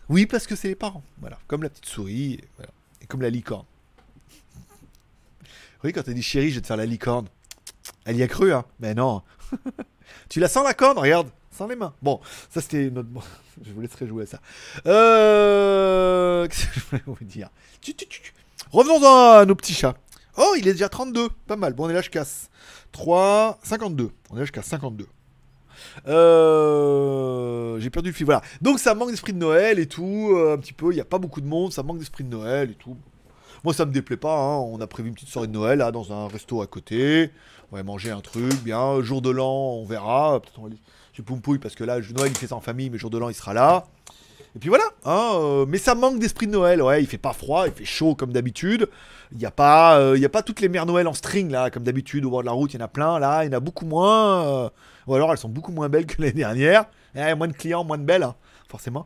Oui, 0.09 0.25
parce 0.25 0.47
que 0.47 0.55
c'est 0.55 0.69
les 0.69 0.75
parents, 0.75 1.03
voilà, 1.19 1.37
comme 1.47 1.63
la 1.63 1.69
petite 1.69 1.85
souris, 1.85 2.33
et, 2.33 2.43
voilà. 2.55 2.71
et 3.01 3.07
comme 3.07 3.21
la 3.21 3.29
licorne. 3.29 3.65
Oui, 5.83 5.93
quand 5.93 6.03
t'as 6.03 6.13
dit 6.13 6.23
chérie, 6.23 6.49
je 6.49 6.55
vais 6.55 6.61
te 6.61 6.67
faire 6.67 6.77
la 6.77 6.85
licorne. 6.85 7.27
Elle 8.05 8.15
y 8.15 8.23
a 8.23 8.27
cru, 8.27 8.53
hein, 8.53 8.65
mais 8.79 8.93
non. 8.93 9.21
tu 10.29 10.39
la 10.39 10.47
sens 10.47 10.63
la 10.63 10.73
corne, 10.73 10.97
regarde, 10.97 11.29
sans 11.51 11.67
les 11.67 11.75
mains. 11.75 11.93
Bon, 12.01 12.19
ça 12.49 12.61
c'était 12.61 12.89
notre... 12.89 13.09
bon, 13.09 13.21
je 13.65 13.71
vous 13.73 13.81
laisserai 13.81 14.07
jouer 14.07 14.23
à 14.23 14.27
ça. 14.27 14.39
Euh... 14.85 16.47
Qu'est-ce 16.49 16.67
que 16.67 16.79
je 16.79 16.85
voulais 16.85 17.03
vous 17.05 17.25
dire? 17.25 17.49
Revenons 18.71 19.05
à 19.05 19.45
nos 19.45 19.55
petits 19.55 19.73
chats. 19.73 19.95
Oh, 20.37 20.53
il 20.57 20.67
est 20.67 20.73
déjà 20.73 20.89
32. 20.89 21.29
Pas 21.47 21.55
mal. 21.55 21.73
Bon, 21.73 21.85
on 21.85 21.89
est 21.89 21.93
là, 21.93 22.01
je 22.01 22.09
casse. 22.09 22.49
3, 22.91 23.59
52. 23.63 24.11
On 24.31 24.35
est 24.35 24.39
là, 24.39 24.45
je 24.45 24.51
casse 24.51 24.65
52. 24.67 25.07
Euh, 26.07 27.79
J'ai 27.79 27.89
perdu 27.89 28.09
le 28.09 28.15
fil. 28.15 28.25
Voilà. 28.25 28.41
Donc, 28.61 28.79
ça 28.79 28.93
manque 28.95 29.09
d'esprit 29.11 29.33
de 29.33 29.37
Noël 29.37 29.79
et 29.79 29.87
tout. 29.87 30.29
euh, 30.35 30.53
un 30.53 30.57
petit 30.57 30.73
peu. 30.73 30.91
Il 30.91 30.95
n'y 30.95 31.01
a 31.01 31.05
pas 31.05 31.17
beaucoup 31.19 31.41
de 31.41 31.47
monde. 31.47 31.73
Ça 31.73 31.83
manque 31.83 31.99
d'esprit 31.99 32.23
de 32.23 32.29
Noël 32.29 32.71
et 32.71 32.75
tout. 32.75 32.97
Moi, 33.63 33.73
ça 33.73 33.85
me 33.85 33.91
déplaît 33.91 34.17
pas. 34.17 34.35
hein. 34.37 34.57
On 34.57 34.79
a 34.81 34.87
prévu 34.87 35.09
une 35.09 35.15
petite 35.15 35.29
soirée 35.29 35.47
de 35.47 35.53
Noël 35.53 35.79
dans 35.93 36.11
un 36.13 36.27
resto 36.27 36.61
à 36.61 36.67
côté. 36.67 37.29
On 37.71 37.75
va 37.77 37.83
manger 37.83 38.11
un 38.11 38.21
truc, 38.21 38.53
bien. 38.63 39.01
Jour 39.01 39.21
de 39.21 39.29
l'an, 39.29 39.75
on 39.75 39.85
verra. 39.85 40.39
Peut-être 40.41 40.59
on 40.59 40.63
va 40.63 40.67
aller 40.67 40.77
chez 41.13 41.23
Poumpouille 41.23 41.59
parce 41.59 41.75
que 41.75 41.83
là, 41.83 41.99
Noël, 42.15 42.31
il 42.31 42.37
fait 42.37 42.47
ça 42.47 42.55
en 42.55 42.61
famille, 42.61 42.89
mais 42.89 42.97
jour 42.97 43.09
de 43.09 43.17
l'an, 43.17 43.29
il 43.29 43.35
sera 43.35 43.53
là. 43.53 43.85
Et 44.55 44.59
puis 44.59 44.69
voilà. 44.69 44.83
hein, 45.05 45.31
euh, 45.35 45.65
mais 45.67 45.77
ça 45.77 45.95
manque 45.95 46.19
d'esprit 46.19 46.47
de 46.47 46.51
Noël. 46.51 46.81
Ouais, 46.81 47.01
il 47.01 47.07
fait 47.07 47.17
pas 47.17 47.33
froid, 47.33 47.67
il 47.67 47.73
fait 47.73 47.85
chaud 47.85 48.15
comme 48.15 48.33
d'habitude. 48.33 48.89
Il 49.31 49.37
n'y 49.37 49.45
a, 49.45 49.51
pas, 49.51 49.97
euh, 49.99 50.21
a 50.21 50.29
pas 50.29 50.41
toutes 50.41 50.59
les 50.59 50.67
mères 50.67 50.85
Noël 50.85 51.07
en 51.07 51.13
string 51.13 51.49
là, 51.51 51.69
comme 51.69 51.83
d'habitude. 51.83 52.25
Au 52.25 52.29
bord 52.29 52.41
de 52.41 52.47
la 52.47 52.51
route, 52.51 52.73
il 52.73 52.79
y 52.79 52.81
en 52.81 52.85
a 52.85 52.89
plein. 52.89 53.17
Là, 53.17 53.45
il 53.45 53.51
y 53.51 53.55
en 53.55 53.57
a 53.57 53.61
beaucoup 53.61 53.85
moins. 53.85 54.45
euh, 54.45 54.69
ou 55.07 55.15
alors, 55.15 55.31
elles 55.31 55.37
sont 55.37 55.49
beaucoup 55.49 55.71
moins 55.71 55.87
belles 55.89 56.05
que 56.05 56.21
l'année 56.21 56.33
dernière. 56.33 56.85
Eh, 57.15 57.33
moins 57.35 57.47
de 57.47 57.53
clients, 57.53 57.83
moins 57.83 57.97
de 57.97 58.03
belles, 58.03 58.23
hein, 58.23 58.35
forcément. 58.69 59.05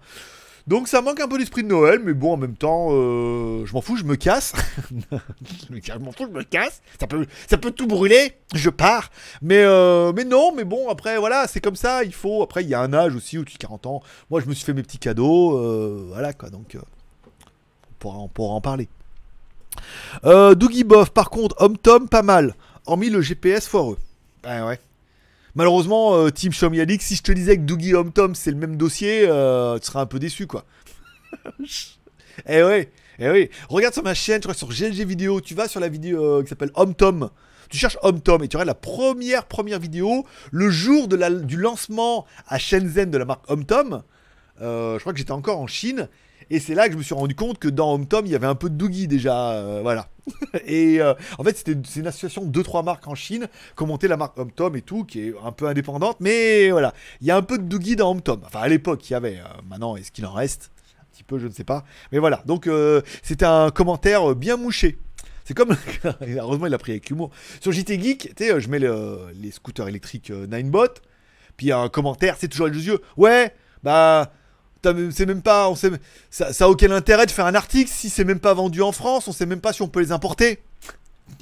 Donc 0.68 0.88
ça 0.88 1.02
manque 1.02 1.20
un 1.20 1.28
peu 1.28 1.38
d'esprit 1.38 1.62
de 1.62 1.68
Noël, 1.68 2.02
mais 2.04 2.14
bon, 2.14 2.34
en 2.34 2.38
même 2.38 2.56
temps, 2.56 2.88
euh, 2.92 3.66
je 3.66 3.74
m'en 3.74 3.82
fous, 3.82 3.98
je 3.98 4.04
me 4.04 4.16
casse. 4.16 4.54
je 4.90 5.98
m'en 6.00 6.12
fous, 6.12 6.26
je 6.26 6.38
me 6.38 6.44
casse. 6.44 6.82
Ça 7.00 7.06
peut, 7.06 7.28
ça 7.48 7.58
peut 7.58 7.72
tout 7.72 7.88
brûler, 7.88 8.34
je 8.54 8.70
pars. 8.70 9.12
Mais, 9.42 9.62
euh, 9.64 10.12
mais 10.14 10.26
non, 10.26 10.54
mais 10.56 10.64
bon, 10.64 10.90
après, 10.90 11.18
voilà, 11.18 11.48
c'est 11.48 11.62
comme 11.62 11.76
ça, 11.76 12.04
il 12.04 12.14
faut. 12.14 12.42
Après, 12.42 12.64
il 12.64 12.70
y 12.70 12.74
a 12.74 12.82
un 12.82 12.94
âge 12.94 13.16
aussi, 13.16 13.38
au-dessus 13.38 13.58
de 13.58 13.62
40 13.62 13.86
ans. 13.86 14.02
Moi, 14.32 14.42
je 14.42 14.48
me 14.48 14.54
suis 14.54 14.66
fait 14.66 14.74
mes 14.74 14.84
petits 14.84 14.98
cadeaux, 14.98 15.58
euh, 15.58 16.06
voilà 16.10 16.34
quoi, 16.34 16.50
donc 16.50 16.76
on, 18.06 18.28
pourra, 18.28 18.54
en 18.54 18.62
parler. 18.62 18.88
Euh, 20.24 20.56
Doogie 20.56 20.86
par 21.14 21.30
contre, 21.30 21.56
Home 21.60 21.78
Tom, 21.78 22.08
pas 22.08 22.22
mal. 22.22 22.56
Hormis 22.86 23.10
le 23.10 23.22
GPS 23.22 23.68
foireux. 23.68 23.98
Ouais, 24.46 24.62
ouais. 24.62 24.80
Malheureusement, 25.56 26.16
euh, 26.16 26.30
Team 26.32 26.52
Alix, 26.74 27.06
si 27.06 27.16
je 27.16 27.24
te 27.24 27.32
disais 27.32 27.56
que 27.56 27.62
Doogie 27.62 27.96
Home 27.96 28.12
Tom 28.12 28.36
c'est 28.36 28.52
le 28.52 28.58
même 28.58 28.76
dossier, 28.76 29.26
euh, 29.26 29.80
tu 29.80 29.86
serais 29.86 30.00
un 30.00 30.06
peu 30.06 30.20
déçu 30.20 30.48
quoi. 30.48 30.66
eh 32.48 32.62
ouais, 32.62 32.92
eh 33.20 33.30
oui. 33.30 33.50
Regarde 33.70 33.94
sur 33.94 34.04
ma 34.04 34.14
chaîne, 34.14 34.42
tu 34.42 34.48
vois, 34.48 34.54
sur 34.54 34.68
GLG 34.68 35.06
vidéo, 35.06 35.40
tu 35.40 35.56
vas 35.56 35.70
sur 35.70 35.80
la 35.80 35.88
vidéo 35.88 36.22
euh, 36.24 36.44
qui 36.44 36.50
s'appelle 36.50 36.72
Home 36.76 36.94
Tom. 36.94 37.30
Tu 37.70 37.78
cherches 37.78 37.98
Home 38.04 38.20
Tom 38.20 38.44
et 38.44 38.50
tu 38.50 38.58
regardes 38.58 38.68
la 38.68 38.76
première 38.76 39.46
première 39.46 39.80
vidéo 39.80 40.26
le 40.52 40.70
jour 40.70 41.08
de 41.08 41.16
la, 41.16 41.30
du 41.30 41.56
lancement 41.56 42.26
à 42.48 42.60
Shenzhen 42.60 43.10
de 43.10 43.18
la 43.18 43.26
marque 43.26 43.50
Home 43.50 43.66
Tom. 43.66 44.04
Je 44.60 45.00
crois 45.00 45.14
que 45.14 45.18
j'étais 45.18 45.32
encore 45.32 45.60
en 45.60 45.68
Chine 45.68 46.10
et 46.50 46.60
c'est 46.60 46.76
là 46.76 46.88
que 46.88 46.94
je 46.94 46.98
me 46.98 47.04
suis 47.04 47.14
rendu 47.16 47.36
compte 47.36 47.60
que 47.60 47.68
dans 47.68 47.94
Home 47.94 48.06
Tom 48.08 48.26
il 48.26 48.32
y 48.32 48.36
avait 48.36 48.48
un 48.48 48.56
peu 48.56 48.70
de 48.70 48.76
Doogie 48.76 49.08
déjà, 49.08 49.52
euh, 49.52 49.80
voilà. 49.82 50.10
et 50.66 51.00
euh, 51.02 51.14
en 51.38 51.44
fait 51.44 51.56
c'était 51.58 51.78
c'est 51.88 52.00
une 52.00 52.08
association 52.08 52.46
de 52.46 52.62
2-3 52.62 52.84
marques 52.84 53.08
en 53.08 53.16
Chine 53.16 53.48
monté 53.82 54.08
la 54.08 54.18
marque 54.18 54.38
Home 54.38 54.52
Tom 54.52 54.76
et 54.76 54.82
tout, 54.82 55.04
qui 55.04 55.22
est 55.28 55.34
un 55.44 55.52
peu 55.52 55.68
indépendante, 55.68 56.18
mais 56.20 56.72
voilà, 56.72 56.94
il 57.22 57.28
y 57.28 57.32
a 57.32 57.38
un 57.38 57.42
peu 57.42 57.58
de 57.58 57.64
Doogie 57.64 57.96
dans 57.96 58.12
Home 58.12 58.22
Tom. 58.22 58.42
Enfin 58.46 58.60
à 58.62 58.68
l'époque 58.68 59.08
il 59.10 59.14
y 59.14 59.16
avait, 59.16 59.38
euh, 59.38 59.62
maintenant 59.70 59.96
est-ce 59.96 60.12
qu'il 60.12 60.26
en 60.26 60.34
reste? 60.34 60.72
Un 61.00 61.06
petit 61.12 61.24
peu, 61.24 61.40
je 61.40 61.48
ne 61.48 61.52
sais 61.54 61.64
pas. 61.64 61.84
Mais 62.12 62.20
voilà, 62.20 62.44
donc 62.46 62.68
c'était 63.24 63.46
un 63.46 63.70
commentaire 63.72 64.36
bien 64.36 64.58
mouché. 64.58 64.98
C'est 65.46 65.54
comme. 65.54 65.78
Heureusement, 66.28 66.66
il 66.66 66.74
a 66.74 66.78
pris 66.78 66.92
avec 66.94 67.10
humour. 67.10 67.30
Sur 67.62 67.72
JT 67.72 68.02
Geek, 68.02 68.34
tu 68.36 68.44
sais, 68.46 68.60
je 68.60 68.68
mets 68.68 68.80
le- 68.80 69.28
les 69.36 69.52
scooters 69.52 69.88
électriques 69.88 70.30
Ninebot. 70.32 70.88
Puis 71.56 71.72
un 71.72 71.88
commentaire, 71.88 72.36
c'est 72.38 72.48
toujours 72.48 72.68
les 72.68 72.88
yeux. 72.88 73.00
Ouais, 73.16 73.54
bah. 73.84 74.34
T'as 74.86 74.94
même- 74.94 75.12
C'est 75.12 75.26
même 75.26 75.42
pas. 75.42 75.70
On 75.70 75.76
sait, 75.76 75.92
ça, 76.30 76.54
ça 76.54 76.66
a 76.66 76.68
aucun 76.70 76.92
intérêt 76.92 77.26
de 77.26 77.32
faire 77.32 77.46
un 77.46 77.56
article 77.56 77.90
si 77.94 78.10
c'est 78.10 78.24
même 78.24 78.40
pas 78.40 78.54
vendu 78.54 78.82
en 78.82 78.92
France. 78.92 79.28
On 79.28 79.32
sait 79.32 79.46
même 79.46 79.62
pas 79.62 79.74
si 79.74 79.82
on 79.82 79.88
peut 79.88 80.00
les 80.00 80.12
importer. 80.12 80.60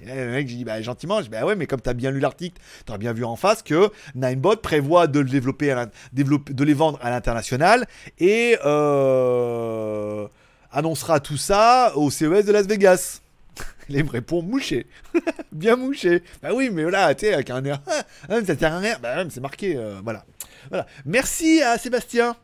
Et 0.02 0.06
le 0.16 0.32
mec, 0.32 0.48
j'ai 0.48 0.56
dit 0.56 0.64
bah, 0.64 0.82
gentiment, 0.82 1.18
je 1.20 1.24
dis 1.24 1.30
bah 1.30 1.46
ouais, 1.46 1.56
mais 1.56 1.68
comme 1.68 1.82
t'as 1.82 1.94
bien 1.94 2.10
lu 2.10 2.20
l'article, 2.22 2.60
t'aurais 2.86 3.00
bien 3.00 3.12
vu 3.14 3.26
en 3.26 3.36
face 3.36 3.62
que 3.62 3.90
Ninebot 4.16 4.56
prévoit 4.58 5.08
de 5.08 5.22
développer, 5.24 5.76
de 6.14 6.64
les 6.64 6.74
vendre 6.74 7.00
à 7.02 7.10
l'international 7.10 7.86
et 8.20 8.58
euh, 8.64 10.28
annoncera 10.72 11.20
tout 11.20 11.36
ça 11.38 11.92
au 11.96 12.10
CES 12.10 12.46
de 12.46 12.52
Las 12.54 12.66
Vegas. 12.66 13.20
Il 13.90 14.04
me 14.06 14.10
répond 14.10 14.42
mouché. 14.42 14.88
Bien 15.52 15.76
mouché. 15.76 16.24
Bah 16.42 16.50
oui, 16.56 16.70
mais 16.72 16.84
voilà, 16.84 17.14
tu 17.14 17.26
sais, 17.26 17.34
avec 17.34 17.50
un 17.50 17.64
air. 17.66 17.82
Ça 18.30 18.58
sert 18.58 18.74
à 18.74 18.80
rien. 18.80 18.98
Bah 19.02 19.24
mais 19.24 19.30
c'est 19.30 19.42
marqué. 19.42 19.76
euh, 19.76 20.00
voilà. 20.04 20.24
voilà. 20.70 20.86
Merci 21.06 21.62
à 21.62 21.78
Sébastien 21.78 22.36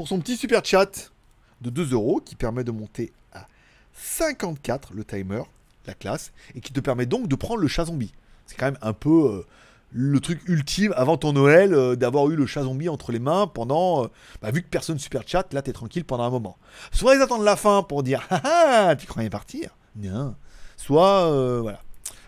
pour 0.00 0.08
son 0.08 0.18
petit 0.18 0.38
super 0.38 0.64
chat 0.64 1.12
de 1.60 1.68
2 1.68 1.92
euros 1.92 2.22
qui 2.24 2.34
permet 2.34 2.64
de 2.64 2.70
monter 2.70 3.12
à 3.34 3.46
54 3.92 4.94
le 4.94 5.04
timer, 5.04 5.42
la 5.84 5.92
classe, 5.92 6.32
et 6.54 6.62
qui 6.62 6.72
te 6.72 6.80
permet 6.80 7.04
donc 7.04 7.28
de 7.28 7.36
prendre 7.36 7.60
le 7.60 7.68
chat 7.68 7.84
zombie. 7.84 8.14
C'est 8.46 8.56
quand 8.56 8.64
même 8.64 8.78
un 8.80 8.94
peu 8.94 9.10
euh, 9.10 9.46
le 9.92 10.18
truc 10.20 10.40
ultime 10.46 10.94
avant 10.96 11.18
ton 11.18 11.34
Noël 11.34 11.74
euh, 11.74 11.96
d'avoir 11.96 12.30
eu 12.30 12.36
le 12.36 12.46
chat 12.46 12.62
zombie 12.62 12.88
entre 12.88 13.12
les 13.12 13.18
mains 13.18 13.46
pendant. 13.46 14.04
euh, 14.04 14.08
bah, 14.40 14.50
vu 14.50 14.62
que 14.62 14.68
personne 14.68 14.98
super 14.98 15.20
chat, 15.26 15.52
là 15.52 15.60
t'es 15.60 15.74
tranquille 15.74 16.06
pendant 16.06 16.24
un 16.24 16.30
moment. 16.30 16.56
Soit 16.92 17.16
ils 17.16 17.20
attendent 17.20 17.44
la 17.44 17.56
fin 17.56 17.82
pour 17.82 18.02
dire 18.02 18.26
ah 18.30 18.40
ah, 18.88 18.96
tu 18.96 19.06
croyais 19.06 19.28
partir? 19.28 19.76
Non. 19.96 20.34
Soit 20.78 21.60
voilà. 21.60 21.82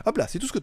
Hop 0.04 0.18
là, 0.18 0.26
c'est 0.28 0.38
tout 0.38 0.46
ce 0.46 0.52
que. 0.52 0.58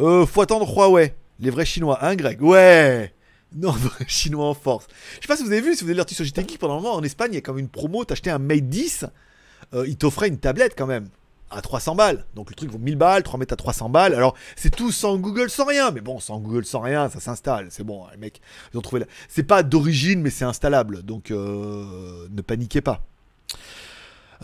Euh, 0.00 0.26
faut 0.26 0.42
attendre 0.42 0.70
Huawei. 0.70 1.14
Les 1.40 1.48
vrais 1.48 1.64
chinois, 1.64 2.04
hein 2.04 2.14
Greg? 2.14 2.42
Ouais 2.42 3.15
Non, 3.56 3.74
chinois 4.06 4.46
en 4.46 4.54
force. 4.54 4.86
Je 5.16 5.22
sais 5.22 5.28
pas 5.28 5.36
si 5.36 5.42
vous 5.42 5.52
avez 5.52 5.60
vu, 5.60 5.74
si 5.74 5.82
vous 5.82 5.90
avez 5.90 5.96
l'article 5.96 6.24
sur 6.24 6.24
JT 6.26 6.48
Geek, 6.48 6.58
pendant 6.58 6.74
un 6.74 6.80
moment 6.80 6.94
en 6.94 7.02
Espagne, 7.02 7.32
il 7.32 7.36
y 7.36 7.38
a 7.38 7.40
comme 7.40 7.58
une 7.58 7.68
promo, 7.68 8.04
t'achetais 8.04 8.30
un 8.30 8.38
Mate 8.38 8.68
10, 8.68 9.06
euh, 9.74 9.86
il 9.88 9.96
t'offrait 9.96 10.28
une 10.28 10.38
tablette 10.38 10.74
quand 10.76 10.86
même. 10.86 11.08
À 11.48 11.62
300 11.62 11.94
balles. 11.94 12.24
Donc 12.34 12.50
le 12.50 12.56
truc 12.56 12.70
vaut 12.70 12.78
1000 12.78 12.96
balles, 12.96 13.22
3 13.22 13.38
mètres 13.38 13.52
à 13.52 13.56
300 13.56 13.88
balles. 13.88 14.14
Alors 14.14 14.34
c'est 14.56 14.74
tout 14.74 14.90
sans 14.90 15.16
Google, 15.16 15.48
sans 15.48 15.64
rien. 15.64 15.92
Mais 15.92 16.00
bon, 16.00 16.18
sans 16.18 16.40
Google, 16.40 16.64
sans 16.64 16.80
rien, 16.80 17.08
ça 17.08 17.20
s'installe. 17.20 17.68
C'est 17.70 17.84
bon, 17.84 18.04
les 18.10 18.16
mecs, 18.16 18.40
ils 18.74 18.78
ont 18.78 18.82
trouvé. 18.82 19.00
La... 19.00 19.06
C'est 19.28 19.44
pas 19.44 19.62
d'origine, 19.62 20.20
mais 20.22 20.30
c'est 20.30 20.44
installable. 20.44 21.02
Donc 21.02 21.30
euh, 21.30 22.26
ne 22.30 22.42
paniquez 22.42 22.80
pas. 22.80 23.04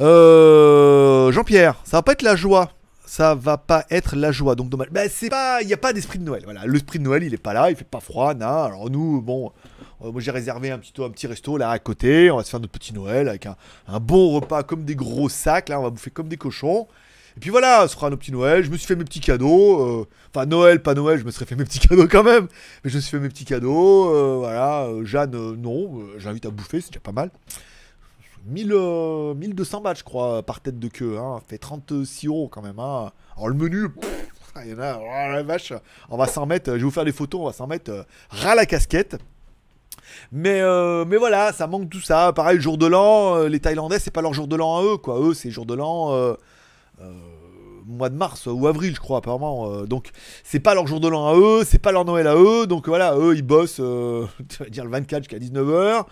Euh, 0.01 1.33
Jean-Pierre, 1.33 1.81
ça 1.85 1.97
va 1.99 2.03
pas 2.03 2.13
être 2.13 2.23
la 2.23 2.37
joie. 2.37 2.71
Ça 3.15 3.35
va 3.35 3.59
pas 3.59 3.85
être 3.91 4.17
la 4.17 4.33
joie, 4.33 4.55
donc 4.55 4.71
dommage. 4.71 4.89
Bah, 4.91 5.07
c'est 5.11 5.29
pas, 5.29 5.61
il 5.61 5.69
y 5.69 5.75
a 5.75 5.77
pas 5.77 5.93
d'esprit 5.93 6.19
de 6.19 6.25
Noël. 6.25 6.41
Voilà, 6.45 6.65
l'esprit 6.67 6.99
de 6.99 7.05
Noël, 7.05 7.23
il 7.23 7.35
est 7.35 7.37
pas 7.37 7.53
là, 7.53 7.69
il 7.69 7.77
fait 7.77 7.85
pas 7.85 8.01
froid. 8.01 8.31
Alors 8.31 8.89
nous, 8.89 9.21
bon, 9.21 9.53
euh, 10.03 10.11
moi 10.11 10.23
j'ai 10.23 10.31
réservé 10.31 10.71
un 10.71 10.79
petit, 10.79 10.95
un 10.99 11.29
resto 11.29 11.59
là 11.59 11.69
à 11.69 11.79
côté. 11.79 12.31
On 12.31 12.39
va 12.39 12.43
se 12.43 12.49
faire 12.49 12.59
notre 12.59 12.73
petit 12.73 12.95
Noël 12.95 13.29
avec 13.29 13.45
un, 13.45 13.55
bon 14.01 14.31
repas 14.31 14.63
comme 14.63 14.87
des 14.87 14.95
gros 14.95 15.29
sacs. 15.29 15.69
Là, 15.69 15.79
on 15.79 15.83
va 15.83 15.91
bouffer 15.91 16.11
comme 16.11 16.29
des 16.29 16.39
cochons. 16.39 16.89
Et 17.37 17.41
puis 17.41 17.51
voilà, 17.51 17.87
ce 17.87 17.93
sera 17.97 18.09
nos 18.09 18.17
petits 18.17 18.33
Noël. 18.33 18.65
Je 18.65 18.71
me 18.71 18.79
suis 18.79 18.87
fait 18.87 18.97
mes 18.97 19.05
petits 19.05 19.21
cadeaux. 19.21 20.01
euh, 20.01 20.09
Enfin, 20.35 20.47
Noël, 20.47 20.81
pas 20.81 20.95
Noël, 20.95 21.19
je 21.19 21.25
me 21.27 21.31
serais 21.31 21.45
fait 21.45 21.55
mes 21.55 21.65
petits 21.65 21.81
cadeaux 21.87 22.09
quand 22.09 22.23
même. 22.25 22.49
Mais 22.83 22.89
je 22.91 22.97
me 22.97 23.03
suis 23.03 23.11
fait 23.11 23.23
mes 23.23 23.29
petits 23.29 23.45
cadeaux. 23.45 24.09
euh, 24.09 24.37
voilà, 24.39 24.89
Jeanne, 25.05 25.57
non. 25.57 26.01
J'invite 26.17 26.47
à 26.47 26.51
bouffer, 26.51 26.81
c'est 26.81 26.89
déjà 26.93 27.01
pas 27.01 27.13
mal. 27.13 27.31
1000, 28.47 28.73
euh, 28.73 29.35
1200 29.35 29.81
bahts, 29.81 29.95
je 29.95 30.05
crois, 30.05 30.43
par 30.43 30.61
tête 30.61 30.79
de 30.79 30.89
queue. 30.89 31.19
Hein. 31.19 31.41
Fait 31.49 31.59
36 31.59 32.27
euros 32.27 32.49
quand 32.49 32.63
même. 32.63 32.79
Hein. 32.79 33.13
Alors 33.37 33.49
le 33.49 33.55
menu, 33.55 33.89
il 34.65 34.71
y 34.71 34.75
en 34.75 34.79
a, 34.81 34.99
oh 34.99 35.33
la 35.33 35.43
vache. 35.43 35.73
On 36.11 36.17
va 36.17 36.27
s'en 36.27 36.47
mettre, 36.47 36.71
je 36.73 36.77
vais 36.77 36.83
vous 36.83 36.91
faire 36.91 37.05
des 37.05 37.13
photos, 37.13 37.41
on 37.43 37.47
va 37.47 37.53
s'en 37.53 37.67
mettre 37.67 37.91
euh, 37.91 38.03
ras 38.31 38.55
la 38.55 38.67
casquette. 38.67 39.17
Mais, 40.31 40.61
euh, 40.61 41.05
mais 41.07 41.17
voilà, 41.17 41.53
ça 41.53 41.67
manque 41.67 41.89
tout 41.89 42.01
ça. 42.01 42.33
Pareil, 42.33 42.57
le 42.57 42.63
jour 42.63 42.77
de 42.79 42.87
l'an, 42.87 43.37
euh, 43.37 43.49
les 43.49 43.61
Thaïlandais, 43.61 43.99
c'est 43.99 44.11
pas 44.11 44.23
leur 44.23 44.35
jour 44.35 44.49
de 44.49 44.57
l'an 44.57 44.79
à 44.79 44.83
eux, 44.83 44.97
quoi. 44.97 45.21
Eux, 45.21 45.35
c'est 45.35 45.51
jour 45.51 45.67
de 45.67 45.75
l'an. 45.75 46.13
euh, 46.13 46.35
euh, 47.01 47.13
mois 47.87 48.09
de 48.11 48.15
mars 48.17 48.47
ou 48.47 48.67
avril, 48.67 48.95
je 48.95 49.01
crois, 49.01 49.19
apparemment. 49.19 49.71
euh, 49.71 49.87
donc, 49.87 50.11
c'est 50.45 50.61
pas 50.61 50.75
leur 50.75 50.87
jour 50.87 51.01
de 51.01 51.09
l'an 51.09 51.27
à 51.29 51.35
eux, 51.37 51.65
c'est 51.65 51.79
pas 51.81 51.93
leur 51.93 52.05
Noël 52.05 52.27
à 52.27 52.37
eux. 52.37 52.67
Donc 52.67 52.89
voilà, 52.89 53.17
eux, 53.17 53.35
ils 53.35 53.43
bossent, 53.43 53.81
euh, 53.81 54.27
tu 54.49 54.63
vas 54.63 54.69
dire 54.69 54.85
le 54.85 54.91
24 54.91 55.25
jusqu'à 55.25 55.39
19h. 55.39 56.05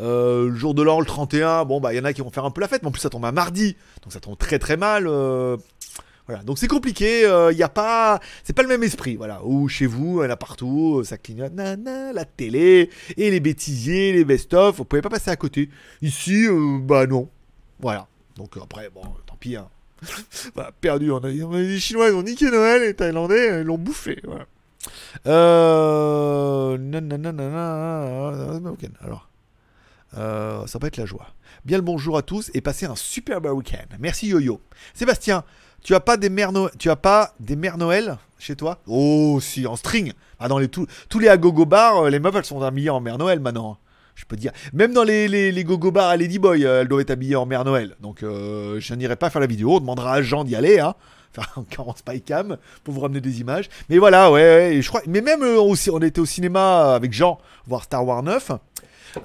Euh, 0.00 0.48
le 0.48 0.54
jour 0.56 0.74
de 0.74 0.82
l'an, 0.82 1.00
le 1.00 1.06
31, 1.06 1.64
bon, 1.64 1.80
bah, 1.80 1.92
il 1.92 1.96
y 1.96 2.00
en 2.00 2.04
a 2.04 2.12
qui 2.12 2.20
vont 2.20 2.30
faire 2.30 2.44
un 2.44 2.50
peu 2.50 2.60
la 2.60 2.68
fête, 2.68 2.82
mais 2.82 2.88
en 2.88 2.92
plus, 2.92 3.00
ça 3.00 3.10
tombe 3.10 3.24
un 3.24 3.32
mardi. 3.32 3.76
Donc, 4.02 4.12
ça 4.12 4.20
tombe 4.20 4.36
très 4.36 4.58
très 4.58 4.76
mal. 4.76 5.06
euh, 5.06 5.56
voilà, 6.26 6.42
donc 6.42 6.58
c'est 6.58 6.68
compliqué, 6.68 7.28
il 7.52 7.58
y 7.58 7.62
a 7.62 7.68
pas, 7.68 8.18
c'est 8.44 8.54
pas 8.54 8.62
le 8.62 8.68
même 8.68 8.82
esprit, 8.82 9.16
voilà. 9.16 9.44
Ou 9.44 9.68
chez 9.68 9.84
vous, 9.84 10.22
a 10.22 10.36
partout, 10.36 11.00
euh, 11.00 11.04
ça 11.04 11.18
clignote, 11.18 11.52
nana, 11.52 12.14
la 12.14 12.24
télé 12.24 12.88
et 13.18 13.30
les 13.30 13.40
bêtisiers, 13.40 14.14
les 14.14 14.24
best-of, 14.24 14.76
vous 14.76 14.86
pouvez 14.86 15.02
pas 15.02 15.10
passer 15.10 15.30
à 15.30 15.36
côté. 15.36 15.68
Ici, 16.00 16.46
euh, 16.46 16.78
bah 16.80 17.06
non, 17.06 17.28
voilà. 17.78 18.08
Donc 18.36 18.56
euh, 18.56 18.60
après, 18.62 18.88
bon, 18.88 19.02
tant 19.26 19.36
pis. 19.38 19.56
Hein. 19.56 19.68
Voilà, 20.54 20.72
perdu. 20.80 21.10
On 21.10 21.18
a, 21.18 21.28
les 21.28 21.78
Chinois, 21.78 22.08
ils 22.08 22.14
ont 22.14 22.22
niqué 22.22 22.50
Noël, 22.50 22.80
les 22.82 22.94
Thaïlandais, 22.94 23.50
euh, 23.50 23.60
ils 23.60 23.66
l'ont 23.66 23.76
bouffé. 23.76 24.20
Voilà. 24.24 24.46
Euh... 25.26 26.78
nananana, 26.78 28.70
ok, 28.70 28.84
Alors, 29.02 29.28
euh, 30.16 30.66
ça 30.66 30.78
va 30.78 30.88
être 30.88 30.96
la 30.96 31.06
joie. 31.06 31.26
Bien 31.64 31.78
le 31.78 31.82
bonjour 31.82 32.16
à 32.16 32.22
tous 32.22 32.50
et 32.54 32.60
passez 32.60 32.86
un 32.86 32.96
superbe 32.96 33.46
week-end. 33.46 33.96
Merci 33.98 34.28
Yo-Yo. 34.28 34.60
Sébastien, 34.94 35.44
tu 35.82 35.94
as 35.94 36.00
pas 36.00 36.16
des 36.16 36.28
mères 36.28 36.52
Noël, 36.52 36.72
tu 36.78 36.90
as 36.90 36.96
pas 36.96 37.34
des 37.40 37.56
mères 37.56 37.78
Noël 37.78 38.18
chez 38.38 38.56
toi? 38.56 38.80
Oh 38.86 39.38
si, 39.40 39.66
en 39.66 39.76
string. 39.76 40.12
Ah 40.38 40.48
dans 40.48 40.58
les 40.58 40.68
tous 40.68 40.86
tous 41.08 41.18
les 41.18 41.28
agogo 41.28 41.66
bars, 41.66 42.04
euh, 42.04 42.10
les 42.10 42.18
meufs 42.18 42.34
elles 42.34 42.44
sont 42.44 42.60
habillées 42.62 42.90
en 42.90 43.00
mère 43.00 43.18
Noël 43.18 43.40
maintenant. 43.40 43.78
Je 44.14 44.24
peux 44.26 44.36
te 44.36 44.40
dire, 44.40 44.52
même 44.72 44.92
dans 44.92 45.02
les, 45.02 45.26
les, 45.26 45.50
les 45.50 45.64
gogo 45.64 45.90
bars 45.90 46.08
à 46.08 46.16
Ladyboy, 46.16 46.64
euh, 46.64 46.82
elles 46.82 46.88
doivent 46.88 47.00
être 47.00 47.10
habillées 47.10 47.34
en 47.34 47.46
mère 47.46 47.64
Noël. 47.64 47.96
Donc 48.00 48.18
je 48.20 48.94
n'irai 48.94 49.16
pas 49.16 49.30
faire 49.30 49.40
la 49.40 49.48
vidéo, 49.48 49.76
on 49.76 49.80
demandera 49.80 50.14
à 50.14 50.22
Jean 50.22 50.44
d'y 50.44 50.54
aller, 50.54 50.78
hein. 50.78 50.94
Encore 51.56 51.88
en 51.88 51.96
spy 51.96 52.20
cam 52.20 52.56
pour 52.82 52.94
vous 52.94 53.00
ramener 53.00 53.20
des 53.20 53.40
images. 53.40 53.68
Mais 53.88 53.98
voilà, 53.98 54.30
ouais, 54.30 54.42
ouais, 54.42 54.82
je 54.82 54.88
crois. 54.88 55.02
Mais 55.06 55.20
même 55.20 55.42
euh, 55.42 55.58
on 55.58 56.00
était 56.00 56.20
au 56.20 56.26
cinéma 56.26 56.94
avec 56.94 57.12
Jean 57.12 57.38
voir 57.66 57.84
Star 57.84 58.06
Wars 58.06 58.22
9. 58.22 58.52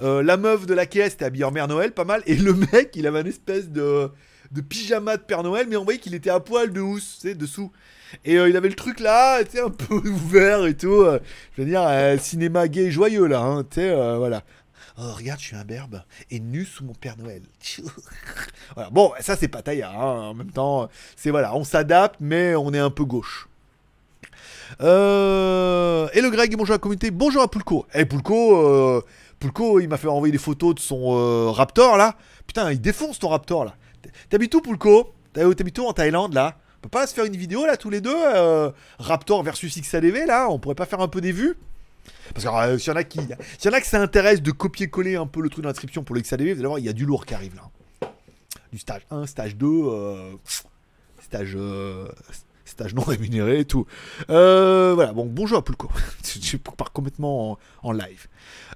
Euh, 0.02 0.22
la 0.22 0.36
meuf 0.36 0.66
de 0.66 0.74
la 0.74 0.86
caisse 0.86 1.14
était 1.14 1.24
habillée 1.24 1.44
en 1.44 1.50
mère 1.50 1.68
Noël, 1.68 1.92
pas 1.92 2.04
mal. 2.04 2.22
Et 2.26 2.36
le 2.36 2.54
mec, 2.54 2.92
il 2.94 3.06
avait 3.06 3.20
une 3.20 3.26
espèce 3.26 3.68
de 3.68 4.10
de 4.50 4.60
pyjama 4.62 5.16
de 5.16 5.22
Père 5.22 5.44
Noël, 5.44 5.66
mais 5.68 5.76
on 5.76 5.84
voyait 5.84 6.00
qu'il 6.00 6.12
était 6.14 6.30
à 6.30 6.40
poil 6.40 6.72
de 6.72 6.80
housse, 6.80 7.18
tu 7.20 7.28
sais, 7.28 7.34
dessous. 7.36 7.70
Et 8.24 8.36
euh, 8.36 8.48
il 8.48 8.56
avait 8.56 8.68
le 8.68 8.74
truc 8.74 8.98
là, 8.98 9.44
tu 9.44 9.52
sais, 9.52 9.60
un 9.60 9.70
peu 9.70 9.94
ouvert 10.08 10.66
et 10.66 10.76
tout. 10.76 11.02
euh, 11.02 11.20
je 11.56 11.62
veux 11.62 11.68
dire, 11.68 11.88
cinéma 12.20 12.66
gay 12.66 12.86
et 12.86 12.90
joyeux 12.90 13.26
là, 13.26 13.40
hein, 13.40 13.62
tu 13.62 13.76
sais, 13.76 14.16
voilà. 14.16 14.42
Oh, 14.98 15.12
regarde, 15.16 15.38
je 15.38 15.46
suis 15.46 15.56
un 15.56 15.64
berbe 15.64 16.02
et 16.30 16.40
nu 16.40 16.64
sous 16.64 16.84
mon 16.84 16.94
Père 16.94 17.16
Noël. 17.16 17.42
Bon, 18.92 19.12
ça 19.20 19.36
c'est 19.36 19.48
pas 19.48 19.62
taillard, 19.62 20.00
hein, 20.00 20.28
en 20.30 20.34
même 20.34 20.50
temps, 20.50 20.88
c'est 21.16 21.30
voilà, 21.30 21.54
on 21.54 21.64
s'adapte, 21.64 22.16
mais 22.20 22.54
on 22.54 22.72
est 22.72 22.78
un 22.78 22.90
peu 22.90 23.04
gauche. 23.04 23.48
Euh... 24.80 26.08
Et 26.12 26.20
le 26.20 26.30
Greg, 26.30 26.54
bonjour 26.56 26.74
à 26.74 26.76
la 26.76 26.78
communauté, 26.78 27.10
bonjour 27.10 27.42
à 27.42 27.48
Poulko. 27.50 27.86
Eh 27.94 28.04
Poulko, 28.04 28.56
euh, 28.56 29.02
Poulko, 29.40 29.80
il 29.80 29.88
m'a 29.88 29.96
fait 29.96 30.06
envoyer 30.08 30.30
des 30.32 30.38
photos 30.38 30.74
de 30.74 30.80
son 30.80 31.16
euh, 31.16 31.50
Raptor 31.50 31.96
là. 31.96 32.16
Putain, 32.46 32.70
il 32.72 32.80
défonce 32.80 33.18
ton 33.18 33.28
Raptor 33.28 33.64
là. 33.64 33.74
T'habites 34.28 34.54
où 34.54 34.60
Poulko 34.60 35.12
T'as- 35.32 35.52
T'habites 35.54 35.78
où 35.78 35.86
en 35.86 35.92
Thaïlande 35.92 36.34
là? 36.34 36.56
On 36.78 36.82
peut 36.82 36.88
pas 36.88 37.06
se 37.06 37.14
faire 37.14 37.24
une 37.24 37.36
vidéo 37.36 37.66
là 37.66 37.76
tous 37.76 37.90
les 37.90 38.00
deux 38.00 38.14
euh, 38.14 38.70
Raptor 38.98 39.42
versus 39.42 39.76
XADV 39.78 40.26
là? 40.26 40.48
On 40.50 40.58
pourrait 40.58 40.74
pas 40.74 40.86
faire 40.86 41.00
un 41.00 41.08
peu 41.08 41.20
des 41.20 41.32
vues? 41.32 41.56
Parce 42.34 42.44
que 42.44 42.50
euh, 42.50 42.78
s'il 42.78 42.90
y 42.90 42.92
en 42.92 42.96
a 42.96 43.04
qui, 43.04 43.18
s'il 43.58 43.70
ça 43.82 44.06
de 44.06 44.50
copier-coller 44.50 45.16
un 45.16 45.26
peu 45.26 45.40
le 45.42 45.48
truc 45.48 45.64
d'inscription 45.64 46.04
pour 46.04 46.14
le 46.14 46.20
XADV, 46.20 46.52
vous 46.52 46.58
allez 46.60 46.66
voir, 46.66 46.78
il 46.78 46.84
y 46.84 46.88
a 46.88 46.92
du 46.92 47.04
lourd 47.06 47.26
qui 47.26 47.34
arrive 47.34 47.54
là. 47.56 48.08
Du 48.72 48.78
stage 48.78 49.02
1, 49.10 49.26
stage 49.26 49.56
2, 49.56 49.66
euh, 49.66 50.32
stage, 51.22 51.54
euh, 51.56 52.08
non 52.94 53.02
rémunéré 53.02 53.60
et 53.60 53.64
tout. 53.64 53.86
Euh, 54.30 54.92
voilà, 54.94 55.12
bon, 55.12 55.26
bonjour 55.26 55.58
à 55.58 55.64
Poulko. 55.64 55.90
Je 56.42 56.56
pars 56.56 56.92
complètement 56.92 57.58
en, 57.82 57.92
live. 57.92 58.26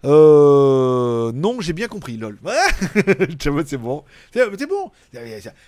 Euh, 0.04 1.32
non, 1.32 1.60
j'ai 1.60 1.72
bien 1.72 1.88
compris, 1.88 2.16
lol. 2.16 2.38
C'est 3.66 3.76
bon. 3.76 4.04
C'est 4.32 4.68
bon. 4.68 4.90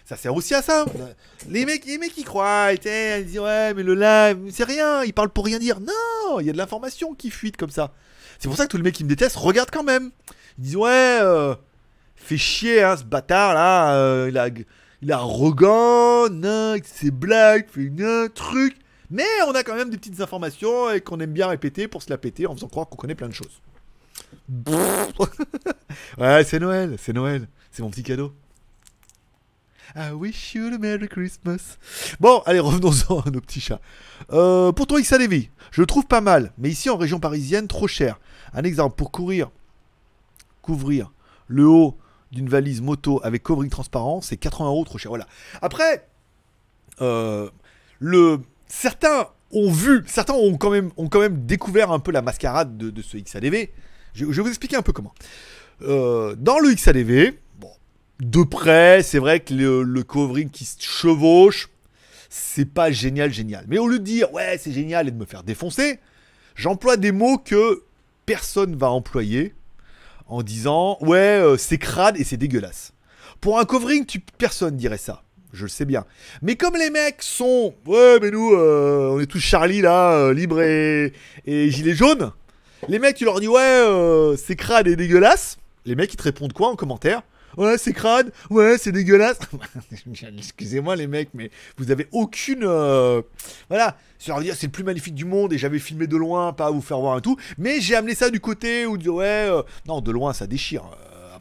Ça, 0.04 0.16
sert 0.16 0.34
aussi 0.34 0.54
à 0.54 0.62
ça. 0.62 0.84
Les 1.48 1.64
mecs, 1.64 1.86
les 1.86 1.98
mecs, 1.98 2.16
ils 2.16 2.24
croient. 2.24 2.72
Ils 2.72 3.24
disent, 3.24 3.38
ouais, 3.38 3.74
mais 3.74 3.82
le 3.82 3.94
live, 3.94 4.50
c'est 4.50 4.64
rien. 4.64 5.04
Ils 5.04 5.14
parlent 5.14 5.30
pour 5.30 5.44
rien 5.44 5.58
dire. 5.58 5.80
Non, 5.80 6.40
il 6.40 6.46
y 6.46 6.50
a 6.50 6.52
de 6.52 6.58
l'information 6.58 7.14
qui 7.14 7.30
fuite 7.30 7.56
comme 7.56 7.70
ça. 7.70 7.92
C'est 8.38 8.48
pour 8.48 8.56
ça 8.56 8.66
que 8.66 8.70
tous 8.70 8.76
les 8.76 8.82
mecs 8.82 8.94
qui 8.94 9.04
me 9.04 9.08
détestent 9.08 9.36
regardent 9.36 9.70
quand 9.70 9.84
même. 9.84 10.10
Ils 10.58 10.64
disent, 10.64 10.76
ouais, 10.76 11.18
euh, 11.22 11.54
fait 12.16 12.36
chier, 12.36 12.82
hein, 12.82 12.96
ce 12.96 13.04
bâtard 13.04 13.54
là. 13.54 13.94
euh, 13.94 14.26
il 14.28 14.38
a 14.38 14.48
il 15.02 15.10
est 15.10 15.14
arrogant, 15.14 16.26
ses 16.84 17.10
blagues, 17.10 17.66
fait 17.68 17.90
un 18.02 18.28
truc. 18.28 18.76
Mais 19.10 19.24
on 19.46 19.52
a 19.52 19.62
quand 19.62 19.76
même 19.76 19.90
des 19.90 19.98
petites 19.98 20.20
informations 20.20 20.90
et 20.90 21.00
qu'on 21.00 21.20
aime 21.20 21.32
bien 21.32 21.46
répéter 21.46 21.86
pour 21.86 22.02
se 22.02 22.10
la 22.10 22.18
péter 22.18 22.46
en 22.46 22.54
faisant 22.54 22.68
croire 22.68 22.88
qu'on 22.88 22.96
connaît 22.96 23.14
plein 23.14 23.28
de 23.28 23.34
choses. 23.34 23.60
ouais, 26.18 26.44
c'est 26.44 26.58
Noël, 26.58 26.96
c'est 26.98 27.12
Noël. 27.12 27.48
C'est 27.70 27.82
mon 27.82 27.90
petit 27.90 28.02
cadeau. 28.02 28.32
I 29.94 30.10
wish 30.10 30.54
you 30.54 30.66
a 30.66 30.78
Merry 30.78 31.08
Christmas. 31.08 31.78
Bon, 32.20 32.42
allez, 32.44 32.58
revenons-en 32.58 33.20
à 33.20 33.30
nos 33.30 33.40
petits 33.40 33.60
chats. 33.60 33.80
Euh, 34.32 34.72
pour 34.72 34.86
ton 34.86 34.98
XADV, 34.98 35.50
je 35.70 35.80
le 35.80 35.86
trouve 35.86 36.06
pas 36.06 36.20
mal, 36.20 36.52
mais 36.58 36.70
ici 36.70 36.90
en 36.90 36.96
région 36.96 37.20
parisienne, 37.20 37.68
trop 37.68 37.86
cher. 37.86 38.18
Un 38.52 38.64
exemple, 38.64 38.96
pour 38.96 39.12
courir, 39.12 39.50
couvrir 40.62 41.12
le 41.48 41.66
haut 41.66 41.96
d'une 42.32 42.48
valise 42.48 42.80
moto 42.80 43.20
avec 43.22 43.42
covering 43.42 43.70
transparent, 43.70 44.20
c'est 44.20 44.36
80 44.36 44.66
euros 44.66 44.84
trop 44.84 44.98
cher. 44.98 45.10
Voilà. 45.10 45.26
Après, 45.62 46.08
euh, 47.00 47.48
le, 47.98 48.40
certains 48.66 49.28
ont 49.52 49.70
vu, 49.70 50.02
certains 50.06 50.34
ont 50.34 50.56
quand 50.56 50.70
même, 50.70 50.90
ont 50.96 51.08
quand 51.08 51.20
même 51.20 51.46
découvert 51.46 51.92
un 51.92 51.98
peu 51.98 52.12
la 52.12 52.22
mascarade 52.22 52.76
de, 52.76 53.02
ce 53.02 53.16
XADV. 53.16 53.70
Je, 54.14 54.26
je 54.26 54.30
vais 54.30 54.42
vous 54.42 54.48
expliquer 54.48 54.76
un 54.76 54.82
peu 54.82 54.92
comment. 54.92 55.14
Euh, 55.82 56.34
dans 56.38 56.58
le 56.58 56.72
XADV, 56.74 57.38
bon, 57.58 57.70
de 58.20 58.42
près, 58.42 59.02
c'est 59.02 59.18
vrai 59.18 59.40
que 59.40 59.54
le, 59.54 59.82
le 59.82 60.02
covering 60.02 60.50
qui 60.50 60.64
se 60.64 60.82
chevauche, 60.82 61.68
c'est 62.28 62.64
pas 62.66 62.90
génial, 62.90 63.32
génial. 63.32 63.64
Mais 63.68 63.78
au 63.78 63.86
lieu 63.86 63.98
de 63.98 64.04
dire 64.04 64.32
ouais, 64.32 64.58
c'est 64.58 64.72
génial 64.72 65.08
et 65.08 65.10
de 65.10 65.16
me 65.16 65.26
faire 65.26 65.42
défoncer, 65.42 66.00
j'emploie 66.54 66.96
des 66.96 67.12
mots 67.12 67.38
que 67.38 67.84
personne 68.24 68.74
va 68.74 68.90
employer 68.90 69.54
en 70.26 70.42
disant 70.42 70.98
ouais, 71.00 71.18
euh, 71.18 71.56
c'est 71.56 71.78
crade 71.78 72.18
et 72.18 72.24
c'est 72.24 72.36
dégueulasse. 72.36 72.92
Pour 73.40 73.58
un 73.58 73.64
covering, 73.64 74.06
tu, 74.06 74.20
personne 74.20 74.76
dirait 74.76 74.98
ça. 74.98 75.22
Je 75.52 75.62
le 75.62 75.68
sais 75.68 75.84
bien. 75.84 76.04
Mais 76.42 76.56
comme 76.56 76.76
les 76.76 76.90
mecs 76.90 77.22
sont 77.22 77.74
ouais, 77.86 78.18
mais 78.20 78.30
nous, 78.30 78.52
euh, 78.54 79.10
on 79.12 79.20
est 79.20 79.26
tous 79.26 79.40
Charlie 79.40 79.80
là, 79.80 80.12
euh, 80.12 80.34
libre 80.34 80.60
et, 80.60 81.12
et 81.46 81.70
gilet 81.70 81.94
jaune. 81.94 82.32
Les 82.88 82.98
mecs, 82.98 83.16
tu 83.16 83.24
leur 83.24 83.40
dis 83.40 83.48
ouais, 83.48 84.34
c'est 84.36 84.56
crade 84.56 84.86
et 84.86 84.96
dégueulasse. 84.96 85.58
Les 85.86 85.94
mecs, 85.94 86.12
ils 86.12 86.16
te 86.16 86.22
répondent 86.22 86.52
quoi 86.52 86.68
en 86.68 86.76
commentaire? 86.76 87.22
Ouais, 87.56 87.78
c'est 87.78 87.92
crade. 87.92 88.32
Ouais, 88.50 88.76
c'est 88.78 88.92
dégueulasse. 88.92 89.38
Excusez-moi 90.38 90.96
les 90.96 91.06
mecs, 91.06 91.30
mais 91.34 91.50
vous 91.78 91.90
avez 91.90 92.06
aucune. 92.12 92.64
euh, 92.64 93.22
Voilà. 93.68 93.96
C'est 94.18 94.28
leur 94.30 94.40
dire 94.40 94.54
c'est 94.56 94.66
le 94.66 94.72
plus 94.72 94.84
magnifique 94.84 95.14
du 95.14 95.24
monde 95.24 95.52
et 95.52 95.58
j'avais 95.58 95.78
filmé 95.78 96.06
de 96.06 96.16
loin, 96.16 96.52
pas 96.52 96.66
à 96.66 96.70
vous 96.70 96.80
faire 96.80 96.98
voir 97.00 97.16
un 97.16 97.20
tout. 97.20 97.36
Mais 97.58 97.80
j'ai 97.80 97.94
amené 97.94 98.14
ça 98.14 98.30
du 98.30 98.40
côté 98.40 98.86
où 98.86 98.96
ouais, 98.96 99.24
euh, 99.26 99.62
non, 99.86 100.00
de 100.00 100.10
loin 100.10 100.32
ça 100.32 100.46
déchire. 100.46 100.84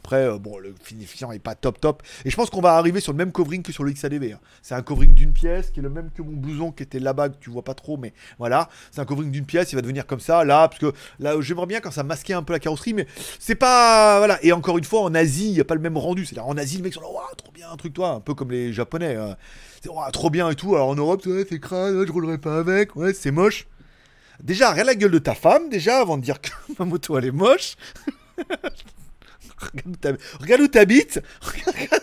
Après, 0.06 0.22
euh, 0.24 0.38
bon, 0.38 0.56
le 0.58 0.72
finition 0.84 1.32
est 1.32 1.40
pas 1.40 1.56
top 1.56 1.80
top. 1.80 2.00
Et 2.24 2.30
je 2.30 2.36
pense 2.36 2.48
qu'on 2.48 2.60
va 2.60 2.74
arriver 2.76 3.00
sur 3.00 3.10
le 3.10 3.18
même 3.18 3.32
covering 3.32 3.64
que 3.64 3.72
sur 3.72 3.82
le 3.82 3.90
XADV. 3.90 4.34
hein. 4.34 4.38
C'est 4.62 4.76
un 4.76 4.82
covering 4.82 5.12
d'une 5.14 5.32
pièce 5.32 5.72
qui 5.72 5.80
est 5.80 5.82
le 5.82 5.90
même 5.90 6.10
que 6.12 6.22
mon 6.22 6.30
blouson 6.36 6.70
qui 6.70 6.84
était 6.84 7.00
là-bas, 7.00 7.30
que 7.30 7.34
tu 7.40 7.50
vois 7.50 7.64
pas 7.64 7.74
trop, 7.74 7.96
mais 7.96 8.12
voilà. 8.38 8.68
C'est 8.92 9.00
un 9.00 9.04
covering 9.04 9.32
d'une 9.32 9.46
pièce, 9.46 9.72
il 9.72 9.74
va 9.74 9.82
devenir 9.82 10.06
comme 10.06 10.20
ça, 10.20 10.44
là, 10.44 10.68
parce 10.68 10.80
que 10.80 10.92
là, 11.18 11.34
j'aimerais 11.40 11.66
bien 11.66 11.80
quand 11.80 11.90
ça 11.90 12.04
masquait 12.04 12.34
un 12.34 12.44
peu 12.44 12.52
la 12.52 12.60
carrosserie, 12.60 12.94
mais 12.94 13.08
c'est 13.40 13.56
pas. 13.56 14.18
Voilà. 14.18 14.38
Et 14.44 14.52
encore 14.52 14.78
une 14.78 14.84
fois, 14.84 15.00
en 15.00 15.12
Asie, 15.12 15.48
il 15.48 15.54
n'y 15.54 15.60
a 15.60 15.64
pas 15.64 15.74
le 15.74 15.80
même 15.80 15.96
rendu. 15.96 16.24
C'est-à-dire, 16.24 16.46
en 16.46 16.56
Asie, 16.56 16.76
le 16.76 16.84
mec 16.84 16.94
sont 16.94 17.00
là, 17.00 17.08
Ouah, 17.10 17.26
trop 17.36 17.50
bien, 17.50 17.68
un 17.68 17.76
truc, 17.76 17.92
toi, 17.92 18.10
un 18.10 18.20
peu 18.20 18.34
comme 18.34 18.52
les 18.52 18.72
Japonais. 18.72 19.16
euh. 19.16 19.34
C'est 19.82 19.90
trop 20.12 20.30
bien 20.30 20.48
et 20.50 20.54
tout. 20.54 20.76
Alors 20.76 20.86
en 20.88 20.94
Europe, 20.94 21.26
ouais, 21.26 21.44
c'est 21.48 21.58
crade, 21.58 22.06
je 22.06 22.12
roulerai 22.12 22.38
pas 22.38 22.58
avec, 22.58 22.94
ouais, 22.94 23.12
c'est 23.12 23.32
moche. 23.32 23.66
Déjà, 24.40 24.70
regarde 24.70 24.86
la 24.86 24.94
gueule 24.94 25.10
de 25.10 25.18
ta 25.18 25.34
femme, 25.34 25.68
déjà, 25.68 25.98
avant 26.00 26.16
de 26.16 26.22
dire 26.22 26.40
que 26.40 26.50
ma 26.78 26.84
moto, 26.84 27.18
elle 27.18 27.24
est 27.24 27.30
moche. 27.32 27.74
Regarde 30.40 30.62
où 30.62 30.68
t'habites. 30.68 31.22
Regarde, 31.40 32.02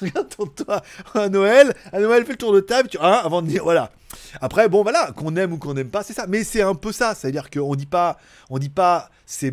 regarde 0.00 0.28
ton 0.28 0.46
toit 0.46 0.82
à 1.14 1.28
Noël. 1.28 1.74
À 1.92 2.00
Noël, 2.00 2.24
fais 2.24 2.32
le 2.32 2.38
tour 2.38 2.52
de 2.52 2.60
table. 2.60 2.88
Tu... 2.88 2.98
hein, 3.00 3.20
avant 3.24 3.42
de 3.42 3.48
dire 3.48 3.62
voilà. 3.64 3.90
Après, 4.40 4.68
bon, 4.68 4.82
voilà, 4.82 5.12
qu'on 5.16 5.36
aime 5.36 5.52
ou 5.52 5.58
qu'on 5.58 5.74
n'aime 5.74 5.90
pas, 5.90 6.02
c'est 6.02 6.12
ça. 6.12 6.26
Mais 6.28 6.44
c'est 6.44 6.62
un 6.62 6.74
peu 6.74 6.92
ça. 6.92 7.14
C'est-à-dire 7.14 7.50
qu'on 7.50 7.74
dit 7.74 7.86
pas, 7.86 8.18
on 8.50 8.58
dit 8.58 8.68
pas 8.68 9.10
c'est 9.24 9.50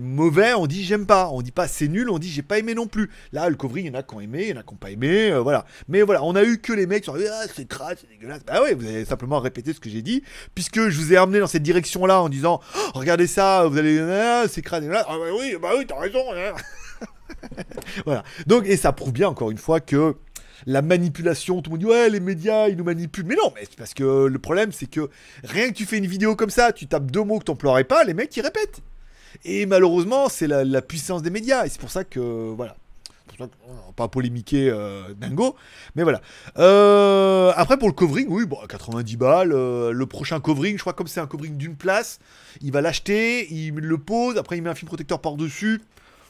mauvais, 0.00 0.54
on 0.54 0.66
dit 0.66 0.84
j'aime 0.84 1.06
pas. 1.06 1.28
On 1.30 1.42
dit 1.42 1.50
pas 1.52 1.68
c'est 1.68 1.88
nul, 1.88 2.08
on 2.08 2.18
dit 2.18 2.30
j'ai 2.30 2.42
pas 2.42 2.58
aimé 2.58 2.74
non 2.74 2.86
plus. 2.86 3.10
Là, 3.32 3.48
le 3.50 3.56
covering, 3.56 3.86
il 3.86 3.92
y 3.92 3.96
en 3.96 3.98
a 3.98 4.02
qui 4.02 4.14
ont 4.14 4.20
aimé, 4.20 4.44
il 4.44 4.48
y 4.50 4.52
en 4.56 4.60
a 4.60 4.62
qui 4.62 4.72
n'ont 4.72 4.78
pas 4.78 4.90
aimé. 4.90 5.30
euh, 5.30 5.40
voilà. 5.40 5.66
Mais 5.88 6.02
voilà, 6.02 6.22
on 6.24 6.34
a 6.34 6.42
eu 6.44 6.58
que 6.58 6.72
les 6.72 6.86
mecs 6.86 7.04
qui 7.04 7.10
sont 7.10 7.16
ah, 7.16 7.44
c'est 7.54 7.66
crade, 7.68 7.98
c'est 8.00 8.08
dégueulasse. 8.08 8.42
Bah 8.46 8.62
ouais, 8.62 8.74
vous 8.74 8.86
avez 8.86 9.04
simplement 9.04 9.38
répété 9.40 9.72
ce 9.72 9.80
que 9.80 9.90
j'ai 9.90 10.02
dit. 10.02 10.22
Puisque 10.54 10.88
je 10.88 10.98
vous 10.98 11.12
ai 11.12 11.16
amené 11.16 11.40
dans 11.40 11.46
cette 11.46 11.62
direction-là 11.62 12.22
en 12.22 12.28
disant, 12.28 12.60
Oh, 12.76 12.90
regardez 12.94 13.26
ça, 13.26 13.66
vous 13.66 13.76
allez, 13.76 13.98
ah, 13.98 14.44
c'est 14.48 14.62
crade. 14.62 14.88
Ah 14.94 15.04
bah 15.06 15.16
oui, 15.38 15.56
bah 15.60 15.70
oui, 15.76 15.84
t'as 15.86 15.98
raison. 15.98 16.24
hein. 16.34 16.54
voilà. 18.06 18.22
Donc, 18.46 18.66
et 18.66 18.76
ça 18.76 18.92
prouve 18.92 19.12
bien 19.12 19.28
encore 19.28 19.50
une 19.50 19.58
fois 19.58 19.80
que 19.80 20.16
la 20.66 20.82
manipulation, 20.82 21.62
tout 21.62 21.70
le 21.70 21.76
monde 21.76 21.80
dit 21.80 21.86
ouais 21.86 22.10
les 22.10 22.20
médias 22.20 22.68
ils 22.68 22.76
nous 22.76 22.84
manipulent, 22.84 23.26
mais 23.26 23.36
non, 23.36 23.52
mais 23.54 23.62
c'est 23.62 23.76
parce 23.76 23.94
que 23.94 24.26
le 24.26 24.38
problème 24.38 24.72
c'est 24.72 24.86
que 24.86 25.10
rien 25.44 25.68
que 25.68 25.74
tu 25.74 25.86
fais 25.86 25.98
une 25.98 26.06
vidéo 26.06 26.36
comme 26.36 26.50
ça, 26.50 26.72
tu 26.72 26.86
tapes 26.86 27.10
deux 27.10 27.24
mots 27.24 27.38
que 27.38 27.44
t'emploierais 27.44 27.84
pas, 27.84 28.04
les 28.04 28.14
mecs 28.14 28.36
ils 28.36 28.42
répètent. 28.42 28.80
Et 29.44 29.66
malheureusement 29.66 30.28
c'est 30.28 30.46
la, 30.46 30.82
puissance 30.82 31.22
des 31.22 31.30
médias 31.30 31.64
et 31.64 31.68
c'est 31.68 31.80
pour 31.80 31.90
ça 31.90 32.04
que 32.04 32.20
voilà. 32.54 32.76
Pas 33.96 34.06
polémiquer 34.06 34.70
euh, 34.70 35.14
dingo, 35.14 35.56
mais 35.96 36.04
voilà. 36.04 36.20
Euh, 36.58 37.52
après 37.56 37.76
pour 37.76 37.88
le 37.88 37.94
covering, 37.94 38.28
oui, 38.28 38.46
bon, 38.46 38.58
90 38.68 39.16
balles. 39.16 39.52
euh, 39.52 39.90
le 39.90 40.06
prochain 40.06 40.38
covering, 40.38 40.76
je 40.76 40.82
crois 40.82 40.92
comme 40.92 41.08
c'est 41.08 41.18
un 41.18 41.26
covering 41.26 41.56
d'une 41.56 41.74
place, 41.74 42.20
il 42.60 42.70
va 42.70 42.82
l'acheter, 42.82 43.52
il 43.52 43.74
le 43.74 43.98
pose, 43.98 44.36
après 44.36 44.58
il 44.58 44.62
met 44.62 44.70
un 44.70 44.76
film 44.76 44.86
protecteur 44.86 45.20
par 45.20 45.34
dessus. 45.34 45.80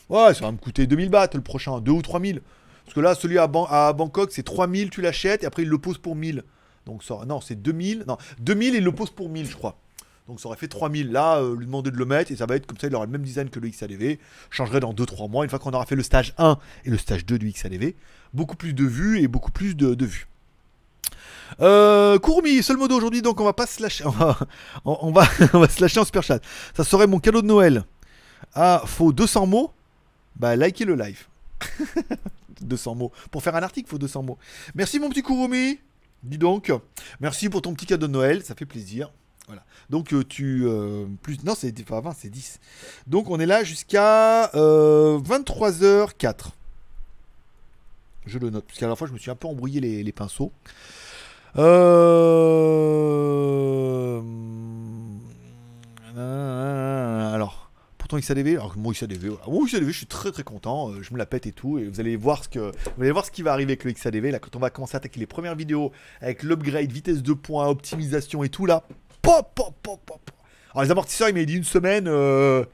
Ouais, 0.09 0.33
ça 0.33 0.41
va 0.41 0.53
me 0.53 0.57
coûter 0.57 0.87
2000 0.87 1.11
bahts 1.11 1.31
le 1.35 1.41
prochain, 1.41 1.81
2 1.81 1.93
ou 1.93 2.03
3000. 2.03 2.41
Parce 2.93 3.01
que 3.01 3.09
là, 3.09 3.15
celui 3.15 3.39
à, 3.39 3.47
Ban- 3.47 3.67
à 3.71 3.91
Bangkok, 3.95 4.33
c'est 4.33 4.43
3000, 4.43 4.91
tu 4.91 5.01
l'achètes, 5.01 5.45
et 5.45 5.47
après 5.47 5.63
il 5.63 5.69
le 5.71 5.79
pose 5.79 5.97
pour 5.97 6.15
1000. 6.15 6.45
Donc 6.85 7.03
ça, 7.03 7.21
non, 7.27 7.41
c'est 7.41 7.55
2000. 7.55 8.05
Non, 8.07 8.19
2000 8.41 8.75
et 8.75 8.79
il 8.79 8.85
le 8.85 8.93
pose 8.93 9.09
pour 9.09 9.31
1000, 9.31 9.49
je 9.49 9.57
crois. 9.57 9.79
Donc 10.29 10.41
ça 10.41 10.49
aurait 10.49 10.59
fait 10.59 10.69
3000. 10.69 11.11
Là, 11.11 11.39
euh, 11.39 11.57
lui 11.57 11.65
demander 11.65 11.91
de 11.91 11.97
le 11.97 12.05
mettre, 12.05 12.33
et 12.33 12.37
ça 12.37 12.45
va 12.45 12.55
être 12.55 12.67
comme 12.67 12.77
ça, 12.77 12.89
il 12.89 12.95
aura 12.95 13.07
le 13.07 13.11
même 13.11 13.23
design 13.23 13.49
que 13.49 13.61
le 13.61 13.71
XADV. 13.71 14.19
Changerait 14.51 14.81
dans 14.81 14.93
2-3 14.93 15.31
mois, 15.31 15.43
une 15.45 15.49
fois 15.49 15.59
qu'on 15.59 15.71
aura 15.71 15.87
fait 15.87 15.95
le 15.95 16.03
stage 16.03 16.35
1 16.37 16.59
et 16.85 16.91
le 16.91 16.99
stage 16.99 17.25
2 17.25 17.39
du 17.39 17.51
XADV. 17.51 17.95
Beaucoup 18.35 18.57
plus 18.57 18.75
de 18.75 18.85
vues 18.85 19.23
et 19.23 19.27
beaucoup 19.27 19.53
plus 19.53 19.75
de, 19.75 20.05
vues. 20.05 20.29
Euh, 21.63 22.19
Courmi, 22.19 22.63
seul 22.63 22.77
mot 22.77 22.89
d'aujourd'hui, 22.89 23.23
donc 23.23 23.41
on 23.41 23.45
va 23.45 23.55
pas 23.55 23.67
se 23.67 23.81
lâcher. 23.83 24.05
On 24.07 24.11
va, 24.11 24.39
on, 24.85 24.99
on 25.01 25.13
va, 25.13 25.25
on 25.55 25.67
se 25.67 25.81
lâcher 25.81 25.99
en 25.99 26.05
super 26.05 26.23
chat. 26.23 26.41
Ça 26.77 26.85
serait 26.85 27.07
mon 27.07 27.21
cadeau 27.21 27.41
de 27.41 27.47
Noël. 27.47 27.85
Ah, 28.53 28.83
faut 28.85 29.15
200 29.15 29.47
mots 29.47 29.73
Bah, 30.37 30.57
likez 30.57 30.85
le 30.85 30.95
live. 30.95 31.27
200 32.65 32.95
mots. 32.95 33.13
Pour 33.31 33.43
faire 33.43 33.57
un 33.57 33.63
article, 33.63 33.89
il 33.89 33.91
faut 33.91 33.99
200 33.99 34.23
mots. 34.23 34.39
Merci 34.75 34.99
mon 34.99 35.09
petit 35.09 35.23
Kurumi. 35.23 35.79
Dis 36.23 36.39
donc. 36.39 36.73
Merci 37.21 37.49
pour 37.49 37.63
ton 37.63 37.75
petit 37.75 37.87
cadeau 37.87 38.07
de 38.07 38.13
Noël, 38.13 38.45
ça 38.45 38.55
fait 38.55 38.67
plaisir. 38.67 39.13
Voilà. 39.47 39.65
Donc 39.91 40.13
euh, 40.13 40.25
tu 40.25 40.63
euh, 40.67 41.07
plus 41.23 41.43
non, 41.45 41.55
c'est 41.57 41.73
pas 41.85 42.01
20, 42.01 42.13
c'est 42.17 42.31
10. 42.31 42.61
Donc 43.07 43.29
on 43.29 43.41
est 43.41 43.47
là 43.47 43.65
jusqu'à 43.65 44.55
euh, 44.55 45.19
23h04. 45.19 46.51
Je 48.27 48.39
le 48.39 48.51
note. 48.51 48.65
Parce 48.67 48.79
qu'à 48.79 48.87
la 48.87 48.95
fois, 48.95 49.09
je 49.09 49.13
me 49.13 49.19
suis 49.19 49.33
un 49.33 49.35
peu 49.35 49.49
embrouillé 49.49 49.81
les, 49.81 50.05
les 50.05 50.13
pinceaux. 50.13 50.53
Euh... 51.59 52.23
Alors, 57.35 57.62
XADV, 58.19 58.53
alors 58.53 58.75
moi 58.77 58.93
XADV. 58.93 59.31
Moi 59.47 59.67
XADV, 59.67 59.87
je 59.89 59.97
suis 59.97 60.07
très 60.07 60.31
très 60.33 60.43
content, 60.43 60.91
euh, 60.91 61.03
je 61.03 61.13
me 61.13 61.19
la 61.19 61.27
pète 61.27 61.47
et 61.47 61.53
tout, 61.53 61.79
et 61.79 61.85
vous 61.85 62.01
allez 62.01 62.17
voir 62.17 62.45
ce 62.45 62.49
que, 62.49 62.59
vous 62.59 63.03
allez 63.03 63.13
voir 63.13 63.25
ce 63.25 63.31
qui 63.31 63.43
va 63.43 63.53
arriver 63.53 63.73
avec 63.73 63.85
le 63.85 63.93
XADV 63.93 64.31
là 64.31 64.39
quand 64.39 64.57
on 64.57 64.59
va 64.59 64.71
commencer 64.71 64.97
à 64.97 64.99
attaquer 64.99 65.21
les 65.21 65.27
premières 65.27 65.55
vidéos 65.55 65.93
avec 66.21 66.43
l'upgrade, 66.43 66.91
vitesse 66.91 67.23
de 67.23 67.33
points, 67.33 67.67
optimisation 67.69 68.45
et 68.45 68.49
tout 68.49 68.67
là. 68.67 68.85
Pop, 69.23 69.53
pop, 69.55 69.75
pop, 69.83 70.01
pop. 70.05 70.31
Alors 70.73 70.85
les 70.85 70.91
amortisseurs, 70.91 71.29
il 71.29 71.35
m'a 71.35 71.45
dit 71.45 71.57
une 71.57 71.65
semaine. 71.65 72.07
euh, 72.09 72.65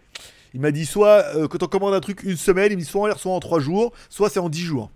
il 0.55 0.61
m'a 0.61 0.71
dit 0.71 0.87
soit 0.87 1.25
euh, 1.37 1.47
quand 1.49 1.63
on 1.63 1.67
commande 1.67 1.95
un 1.95 2.01
truc 2.01 2.23
une 2.23 2.37
semaine, 2.37 2.73
il 2.73 2.77
me 2.77 2.83
dit 2.83 2.89
soit 2.89 3.03
on 3.03 3.07
les 3.07 3.13
reçoit 3.13 3.33
en 3.33 3.41
3 3.41 3.61
jours, 3.61 3.93
soit 4.09 4.31
c'est 4.31 4.41
en 4.41 4.49
10 4.49 4.61
jours. 4.63 4.91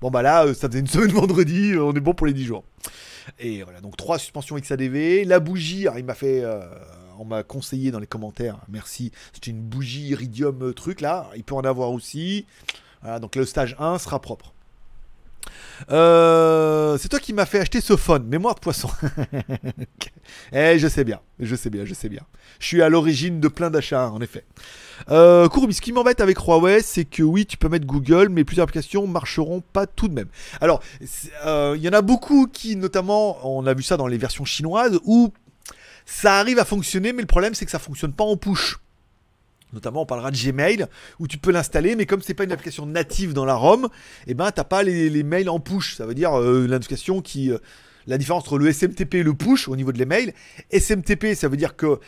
Bon 0.00 0.10
bah 0.10 0.22
là, 0.22 0.52
ça 0.54 0.68
faisait 0.68 0.80
une 0.80 0.86
semaine 0.88 1.12
vendredi, 1.12 1.74
on 1.78 1.94
est 1.94 2.00
bon 2.00 2.14
pour 2.14 2.26
les 2.26 2.34
10 2.34 2.44
jours. 2.44 2.64
Et 3.38 3.62
voilà, 3.62 3.80
donc 3.80 3.96
trois 3.96 4.18
suspensions 4.18 4.56
XADV. 4.56 5.24
La 5.24 5.40
bougie, 5.40 5.86
il 5.96 6.04
m'a 6.04 6.14
fait. 6.14 6.42
On 7.18 7.24
m'a 7.24 7.42
conseillé 7.42 7.90
dans 7.90 7.98
les 7.98 8.06
commentaires, 8.06 8.58
merci. 8.68 9.12
C'était 9.32 9.50
une 9.50 9.60
bougie 9.60 10.08
iridium 10.08 10.62
euh, 10.62 10.72
truc 10.72 11.00
là. 11.00 11.30
Il 11.36 11.44
peut 11.44 11.54
en 11.54 11.62
avoir 11.62 11.90
aussi. 11.90 12.46
Voilà, 13.02 13.20
donc 13.20 13.36
le 13.36 13.44
stage 13.44 13.76
1 13.78 13.98
sera 13.98 14.20
propre. 14.20 14.52
Euh, 15.90 16.98
c'est 16.98 17.08
toi 17.08 17.20
qui 17.20 17.32
m'as 17.32 17.46
fait 17.46 17.60
acheter 17.60 17.80
ce 17.80 17.96
phone, 17.96 18.26
mémoire 18.26 18.54
de 18.54 18.60
poisson. 18.60 18.90
eh, 20.52 20.78
je 20.78 20.88
sais 20.88 21.04
bien, 21.04 21.20
je 21.38 21.54
sais 21.54 21.70
bien, 21.70 21.84
je 21.84 21.94
sais 21.94 22.08
bien. 22.08 22.22
Je 22.58 22.66
suis 22.66 22.82
à 22.82 22.88
l'origine 22.88 23.40
de 23.40 23.48
plein 23.48 23.70
d'achats, 23.70 24.10
en 24.10 24.20
effet. 24.20 24.44
Euh, 25.10 25.48
ce 25.48 25.80
qui 25.80 25.92
m'embête 25.92 26.20
avec 26.20 26.38
Huawei, 26.38 26.82
c'est 26.82 27.04
que 27.04 27.22
oui, 27.22 27.46
tu 27.46 27.56
peux 27.56 27.68
mettre 27.68 27.86
Google, 27.86 28.28
mais 28.30 28.44
plusieurs 28.44 28.64
applications 28.64 29.06
marcheront 29.06 29.62
pas 29.72 29.86
tout 29.86 30.08
de 30.08 30.14
même. 30.14 30.28
Alors, 30.60 30.82
euh, 31.46 31.74
il 31.76 31.82
y 31.82 31.88
en 31.88 31.92
a 31.92 32.02
beaucoup 32.02 32.46
qui, 32.46 32.76
notamment, 32.76 33.38
on 33.48 33.66
a 33.66 33.74
vu 33.74 33.82
ça 33.82 33.96
dans 33.96 34.06
les 34.06 34.18
versions 34.18 34.44
chinoises, 34.44 34.98
où 35.04 35.32
ça 36.10 36.38
arrive 36.38 36.58
à 36.58 36.64
fonctionner, 36.64 37.12
mais 37.12 37.20
le 37.20 37.26
problème, 37.26 37.54
c'est 37.54 37.66
que 37.66 37.70
ça 37.70 37.78
fonctionne 37.78 38.14
pas 38.14 38.24
en 38.24 38.38
push. 38.38 38.78
Notamment, 39.74 40.02
on 40.02 40.06
parlera 40.06 40.30
de 40.30 40.36
Gmail, 40.36 40.86
où 41.18 41.28
tu 41.28 41.36
peux 41.36 41.50
l'installer, 41.50 41.96
mais 41.96 42.06
comme 42.06 42.22
c'est 42.22 42.32
pas 42.32 42.44
une 42.44 42.52
application 42.52 42.86
native 42.86 43.34
dans 43.34 43.44
la 43.44 43.54
ROM, 43.54 43.88
eh 44.26 44.32
ben, 44.32 44.50
t'as 44.50 44.64
pas 44.64 44.82
les, 44.82 45.10
les 45.10 45.22
mails 45.22 45.50
en 45.50 45.60
push. 45.60 45.96
Ça 45.96 46.06
veut 46.06 46.14
dire 46.14 46.38
euh, 46.40 46.66
l'indication 46.66 47.20
qui. 47.20 47.52
euh, 47.52 47.58
la 48.08 48.16
différence 48.16 48.42
entre 48.44 48.58
le 48.58 48.72
SMTP 48.72 49.16
et 49.16 49.22
le 49.22 49.34
push 49.34 49.68
au 49.68 49.76
niveau 49.76 49.92
de 49.92 49.98
les 49.98 50.06
mails. 50.06 50.32
SMTP, 50.72 51.34
ça 51.34 51.46
veut 51.48 51.58
dire 51.58 51.76
que 51.76 52.00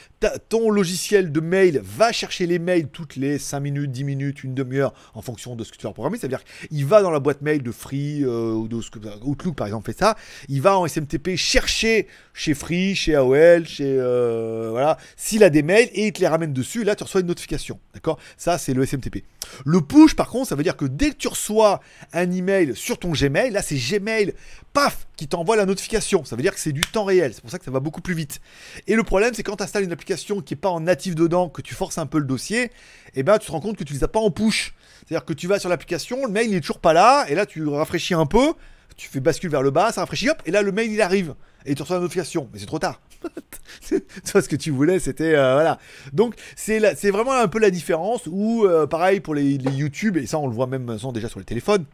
ton 0.48 0.70
logiciel 0.70 1.30
de 1.30 1.40
mail 1.40 1.80
va 1.84 2.10
chercher 2.10 2.46
les 2.46 2.58
mails 2.58 2.88
toutes 2.88 3.16
les 3.16 3.38
5 3.38 3.60
minutes, 3.60 3.92
10 3.92 4.04
minutes, 4.04 4.42
une 4.42 4.54
demi-heure 4.54 4.94
en 5.14 5.20
fonction 5.20 5.54
de 5.54 5.62
ce 5.62 5.70
que 5.70 5.76
tu 5.76 5.86
as 5.86 5.92
programmé. 5.92 6.16
Ça 6.16 6.26
veut 6.26 6.30
dire 6.30 6.42
qu'il 6.42 6.86
va 6.86 7.02
dans 7.02 7.10
la 7.10 7.20
boîte 7.20 7.42
mail 7.42 7.62
de 7.62 7.70
Free 7.70 8.24
euh, 8.24 8.54
ou 8.54 8.66
de 8.66 8.80
Outlook 9.22 9.54
par 9.54 9.66
exemple 9.66 9.92
fait 9.92 9.98
ça. 9.98 10.16
Il 10.48 10.62
va 10.62 10.78
en 10.78 10.88
SMTP 10.88 11.36
chercher 11.36 12.08
chez 12.32 12.54
Free, 12.54 12.94
chez 12.94 13.14
AOL, 13.14 13.66
chez 13.66 13.96
euh, 13.98 14.68
voilà, 14.70 14.96
s'il 15.16 15.44
a 15.44 15.50
des 15.50 15.62
mails 15.62 15.90
et 15.92 16.06
il 16.06 16.12
te 16.12 16.20
les 16.20 16.28
ramène 16.28 16.54
dessus. 16.54 16.82
Là, 16.82 16.96
tu 16.96 17.04
reçois 17.04 17.20
une 17.20 17.26
notification. 17.26 17.78
D'accord? 17.92 18.18
Ça, 18.38 18.56
c'est 18.56 18.72
le 18.72 18.86
SMTP. 18.86 19.22
Le 19.64 19.80
push, 19.80 20.14
par 20.14 20.28
contre, 20.28 20.48
ça 20.48 20.54
veut 20.54 20.62
dire 20.62 20.76
que 20.76 20.84
dès 20.84 21.10
que 21.10 21.16
tu 21.16 21.28
reçois 21.28 21.80
un 22.12 22.30
email 22.30 22.74
sur 22.76 22.98
ton 22.98 23.12
Gmail, 23.12 23.50
là, 23.50 23.62
c'est 23.62 23.76
Gmail, 23.76 24.34
paf, 24.72 25.06
qui 25.16 25.28
t'envoie 25.28 25.56
la 25.56 25.66
notification. 25.66 26.24
Ça 26.24 26.36
veut 26.36 26.42
dire 26.42 26.54
que 26.54 26.60
c'est 26.60 26.72
du 26.72 26.82
temps 26.82 27.04
réel. 27.04 27.32
C'est 27.34 27.40
pour 27.40 27.50
ça 27.50 27.58
que 27.58 27.64
ça 27.64 27.70
va 27.70 27.80
beaucoup 27.80 28.00
plus 28.00 28.14
vite. 28.14 28.40
Et 28.86 28.94
le 28.94 29.02
problème, 29.02 29.34
c'est 29.34 29.42
quand 29.42 29.56
tu 29.56 29.62
installes 29.62 29.84
une 29.84 29.92
application 29.92 30.40
qui 30.40 30.54
n'est 30.54 30.60
pas 30.60 30.70
en 30.70 30.80
natif 30.80 31.14
dedans, 31.14 31.48
que 31.48 31.62
tu 31.62 31.74
forces 31.74 31.98
un 31.98 32.06
peu 32.06 32.18
le 32.18 32.24
dossier, 32.24 32.70
et 33.14 33.22
ben 33.22 33.38
tu 33.38 33.46
te 33.46 33.52
rends 33.52 33.60
compte 33.60 33.76
que 33.76 33.84
tu 33.84 33.92
les 33.92 34.04
as 34.04 34.08
pas 34.08 34.20
en 34.20 34.30
push. 34.30 34.74
C'est-à-dire 35.06 35.24
que 35.24 35.32
tu 35.32 35.46
vas 35.46 35.58
sur 35.58 35.68
l'application, 35.68 36.24
le 36.26 36.32
mail 36.32 36.50
il 36.50 36.56
est 36.56 36.60
toujours 36.60 36.80
pas 36.80 36.92
là, 36.92 37.24
et 37.28 37.34
là 37.34 37.46
tu 37.46 37.66
rafraîchis 37.66 38.14
un 38.14 38.26
peu, 38.26 38.52
tu 38.96 39.08
fais 39.08 39.20
bascule 39.20 39.50
vers 39.50 39.62
le 39.62 39.70
bas, 39.70 39.92
ça 39.92 40.02
rafraîchit, 40.02 40.30
hop, 40.30 40.42
et 40.46 40.50
là 40.50 40.62
le 40.62 40.72
mail 40.72 40.90
il 40.92 41.02
arrive. 41.02 41.34
Et 41.66 41.74
tu 41.74 41.82
reçois 41.82 41.96
la 41.96 42.02
notification. 42.02 42.48
Mais 42.52 42.58
c'est 42.58 42.66
trop 42.66 42.78
tard. 42.78 43.00
Toi, 43.20 44.42
ce 44.42 44.48
que 44.48 44.56
tu 44.56 44.70
voulais, 44.70 44.98
c'était. 44.98 45.34
euh, 45.34 45.54
voilà. 45.54 45.78
Donc, 46.12 46.34
c'est 46.56 46.80
c'est 46.96 47.10
vraiment 47.10 47.32
un 47.32 47.48
peu 47.48 47.58
la 47.58 47.70
différence 47.70 48.22
où, 48.26 48.64
euh, 48.64 48.86
pareil 48.86 49.20
pour 49.20 49.34
les, 49.34 49.52
YouTube, 49.54 50.16
et 50.16 50.26
ça, 50.26 50.38
on 50.38 50.46
le 50.46 50.54
voit 50.54 50.66
même 50.66 50.84
maintenant 50.84 51.12
déjà 51.12 51.28
sur 51.28 51.38
les 51.38 51.44
téléphones. 51.44 51.84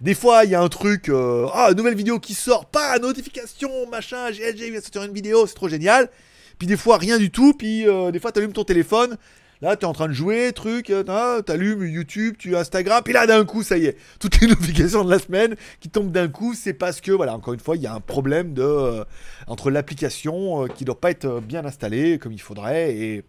Des 0.00 0.14
fois, 0.14 0.44
il 0.44 0.50
y 0.50 0.54
a 0.54 0.60
un 0.60 0.68
truc. 0.68 1.08
euh, 1.08 1.46
ah, 1.54 1.72
nouvelle 1.74 1.94
vidéo 1.94 2.18
qui 2.20 2.34
sort, 2.34 2.66
pas 2.66 2.98
notification, 2.98 3.70
machin, 3.90 4.30
GLG 4.30 4.70
vient 4.70 4.80
sortir 4.80 5.02
une 5.04 5.12
vidéo, 5.12 5.46
c'est 5.46 5.54
trop 5.54 5.68
génial. 5.68 6.10
Puis 6.58 6.66
des 6.66 6.76
fois, 6.76 6.98
rien 6.98 7.18
du 7.18 7.30
tout. 7.30 7.54
Puis 7.54 7.84
des 8.12 8.18
fois, 8.18 8.32
tu 8.32 8.38
allumes 8.38 8.52
ton 8.52 8.64
téléphone. 8.64 9.16
Là, 9.62 9.74
tu 9.76 9.82
es 9.82 9.88
en 9.88 9.92
train 9.94 10.08
de 10.08 10.12
jouer, 10.12 10.52
truc, 10.52 10.90
euh, 10.90 11.42
tu 11.42 11.52
allumes 11.52 11.86
YouTube, 11.86 12.36
tu 12.38 12.54
Instagram, 12.56 13.02
puis 13.02 13.14
là, 13.14 13.26
d'un 13.26 13.44
coup, 13.44 13.62
ça 13.62 13.78
y 13.78 13.86
est, 13.86 13.96
toutes 14.18 14.40
les 14.40 14.48
notifications 14.48 15.04
de 15.04 15.10
la 15.10 15.18
semaine 15.18 15.56
qui 15.80 15.88
tombent 15.88 16.12
d'un 16.12 16.28
coup, 16.28 16.54
c'est 16.54 16.74
parce 16.74 17.00
que, 17.00 17.10
voilà, 17.10 17.34
encore 17.34 17.54
une 17.54 17.60
fois, 17.60 17.76
il 17.76 17.82
y 17.82 17.86
a 17.86 17.94
un 17.94 18.00
problème 18.00 18.52
de, 18.52 18.62
euh, 18.62 19.04
entre 19.46 19.70
l'application 19.70 20.64
euh, 20.64 20.68
qui 20.68 20.84
ne 20.84 20.86
doit 20.86 21.00
pas 21.00 21.10
être 21.10 21.40
bien 21.40 21.64
installée 21.64 22.18
comme 22.18 22.32
il 22.32 22.40
faudrait, 22.40 22.94
et, 22.94 23.24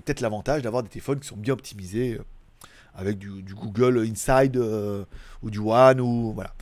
peut-être 0.00 0.20
l'avantage 0.20 0.62
d'avoir 0.62 0.82
des 0.84 0.88
téléphones 0.88 1.18
qui 1.18 1.26
sont 1.26 1.36
bien 1.36 1.54
optimisés 1.54 2.18
avec 2.94 3.18
du, 3.18 3.42
Google 3.52 4.06
Inside 4.08 4.56
ou 5.42 5.50
du 5.50 5.58
One, 5.58 6.00
ou 6.00 6.32
voilà. 6.32 6.54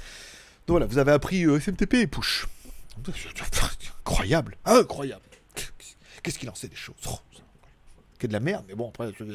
Donc 0.66 0.74
voilà, 0.76 0.86
vous 0.86 0.97
avez 0.97 1.12
appris 1.12 1.45
SMTP 1.61 1.95
et 1.95 2.07
push. 2.07 2.47
Incroyable, 4.07 4.57
incroyable. 4.64 5.22
Qu'est-ce 6.22 6.38
qu'il 6.38 6.49
en 6.49 6.55
sait 6.55 6.68
des 6.68 6.76
choses? 6.76 6.97
Que 8.21 8.27
de 8.27 8.33
la 8.35 8.41
merde, 8.41 8.66
mais 8.68 8.75
bon, 8.75 8.91
après, 8.91 9.11
ceux, 9.18 9.27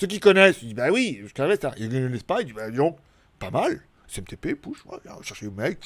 eh, 0.00 0.06
qui 0.06 0.20
connaissent, 0.20 0.58
ils 0.62 0.66
disent, 0.66 0.76
bah 0.76 0.90
oui, 0.92 1.20
je 1.26 1.34
connais 1.34 1.56
ça. 1.56 1.74
Ils 1.76 1.88
ne 1.88 2.06
connaissent 2.06 2.22
pas, 2.22 2.40
ils 2.40 2.44
disent, 2.46 2.54
bah 2.54 2.70
non, 2.70 2.94
pas 3.40 3.50
mal. 3.50 3.80
SMTP, 4.06 4.54
push, 4.54 4.78
viens 5.04 5.16
chercher 5.22 5.46
le 5.46 5.50
mec, 5.50 5.78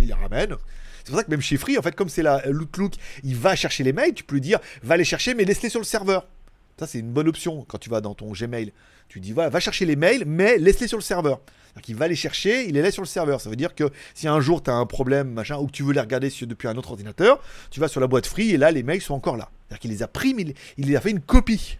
il 0.00 0.06
les 0.06 0.14
ramène. 0.14 0.56
C'est 1.04 1.10
pour 1.10 1.18
ça 1.18 1.24
que 1.24 1.30
même 1.30 1.42
chez 1.42 1.58
Free, 1.58 1.76
en 1.78 1.82
fait, 1.82 1.94
comme 1.94 2.08
c'est 2.08 2.22
la 2.22 2.42
l'Outlook, 2.46 2.94
il 3.24 3.36
va 3.36 3.54
chercher 3.56 3.84
les 3.84 3.92
mails, 3.92 4.14
tu 4.14 4.24
peux 4.24 4.36
lui 4.36 4.40
dire, 4.40 4.58
va 4.82 4.96
les 4.96 5.04
chercher, 5.04 5.34
mais 5.34 5.44
laisse-les 5.44 5.68
sur 5.68 5.80
le 5.80 5.84
serveur. 5.84 6.26
Ça, 6.78 6.86
c'est 6.86 6.98
une 6.98 7.12
bonne 7.12 7.28
option 7.28 7.64
quand 7.68 7.78
tu 7.78 7.90
vas 7.90 8.00
dans 8.00 8.14
ton 8.14 8.32
Gmail. 8.32 8.72
Tu 9.08 9.20
dis, 9.20 9.32
voilà, 9.32 9.50
va 9.50 9.60
chercher 9.60 9.84
les 9.84 9.96
mails, 9.96 10.24
mais 10.26 10.58
laisse-les 10.58 10.88
sur 10.88 10.98
le 10.98 11.02
serveur. 11.02 11.40
Qu'il 11.82 11.94
va 11.94 12.08
les 12.08 12.16
chercher, 12.16 12.66
il 12.66 12.74
les 12.74 12.82
laisse 12.82 12.94
sur 12.94 13.02
le 13.02 13.08
serveur. 13.08 13.40
Ça 13.40 13.50
veut 13.50 13.56
dire 13.56 13.74
que 13.74 13.90
si 14.14 14.26
un 14.26 14.40
jour 14.40 14.62
tu 14.62 14.70
as 14.70 14.74
un 14.74 14.86
problème, 14.86 15.30
machin, 15.30 15.58
ou 15.58 15.66
que 15.66 15.72
tu 15.72 15.84
veux 15.84 15.92
les 15.92 16.00
regarder 16.00 16.28
depuis 16.28 16.66
un 16.66 16.76
autre 16.76 16.90
ordinateur, 16.90 17.40
tu 17.70 17.78
vas 17.78 17.86
sur 17.86 18.00
la 18.00 18.08
boîte 18.08 18.26
Free 18.26 18.50
et 18.50 18.56
là, 18.56 18.70
les 18.70 18.82
mails 18.82 19.00
sont 19.00 19.14
encore 19.14 19.36
là. 19.36 19.50
C'est-à-dire 19.68 19.80
qu'il 19.80 19.90
les 19.90 20.02
a 20.02 20.08
pris, 20.08 20.34
mais 20.34 20.42
il, 20.42 20.54
il 20.76 20.86
les 20.86 20.96
a 20.96 21.00
fait 21.00 21.10
une 21.10 21.20
copie. 21.20 21.78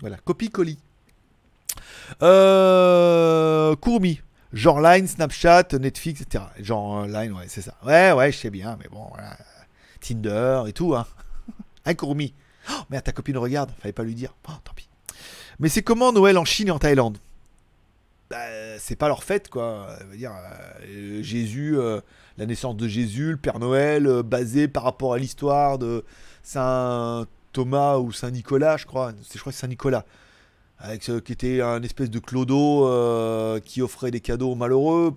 Voilà, 0.00 0.16
copie-colis. 0.18 0.78
Euh, 2.22 3.74
Courmi. 3.76 4.20
Genre 4.52 4.80
Line, 4.80 5.06
Snapchat, 5.06 5.68
Netflix, 5.72 6.20
etc. 6.20 6.44
Genre 6.60 7.00
euh, 7.00 7.06
Line, 7.06 7.32
ouais, 7.32 7.44
c'est 7.48 7.62
ça. 7.62 7.74
Ouais, 7.84 8.12
ouais, 8.12 8.32
je 8.32 8.38
sais 8.38 8.50
bien, 8.50 8.78
mais 8.80 8.88
bon, 8.88 9.06
voilà. 9.10 9.36
Tinder 10.00 10.62
et 10.66 10.72
tout, 10.72 10.94
hein. 10.94 11.06
Hein, 11.84 11.94
Courmi. 11.94 12.32
Oh, 12.70 12.82
merde, 12.90 13.04
ta 13.04 13.12
copine 13.12 13.38
regarde, 13.38 13.70
fallait 13.78 13.92
pas 13.92 14.02
lui 14.02 14.14
dire. 14.14 14.34
Oh, 14.48 14.52
tant 14.64 14.72
pis. 14.74 14.88
Mais 15.58 15.68
c'est 15.68 15.82
comment 15.82 16.12
Noël 16.12 16.38
en 16.38 16.44
Chine 16.44 16.68
et 16.68 16.70
en 16.70 16.78
Thaïlande? 16.78 17.18
Bah, 18.30 18.36
c'est 18.78 18.96
pas 18.96 19.08
leur 19.08 19.22
fête, 19.22 19.48
quoi. 19.48 19.96
Ça 19.98 20.04
veut 20.04 20.16
dire, 20.16 20.32
euh, 20.84 21.22
Jésus, 21.22 21.76
euh, 21.76 22.00
la 22.38 22.46
naissance 22.46 22.76
de 22.76 22.88
Jésus, 22.88 23.32
le 23.32 23.36
Père 23.36 23.58
Noël, 23.58 24.22
basé 24.24 24.68
par 24.68 24.82
rapport 24.82 25.14
à 25.14 25.18
l'histoire 25.18 25.78
de 25.78 26.04
Saint 26.42 27.26
Thomas 27.56 27.96
ou 27.96 28.12
Saint 28.12 28.30
Nicolas, 28.30 28.76
je 28.76 28.84
crois. 28.84 29.12
C'est, 29.22 29.36
je 29.36 29.40
crois 29.40 29.50
que 29.50 29.56
c'est 29.56 29.62
Saint 29.62 29.68
Nicolas. 29.68 30.04
Avec 30.78 31.10
qui 31.24 31.32
était 31.32 31.62
un 31.62 31.82
espèce 31.82 32.10
de 32.10 32.18
clodo 32.18 32.86
euh, 32.86 33.60
qui 33.60 33.80
offrait 33.80 34.10
des 34.10 34.20
cadeaux 34.20 34.50
aux 34.50 34.54
malheureux. 34.54 35.16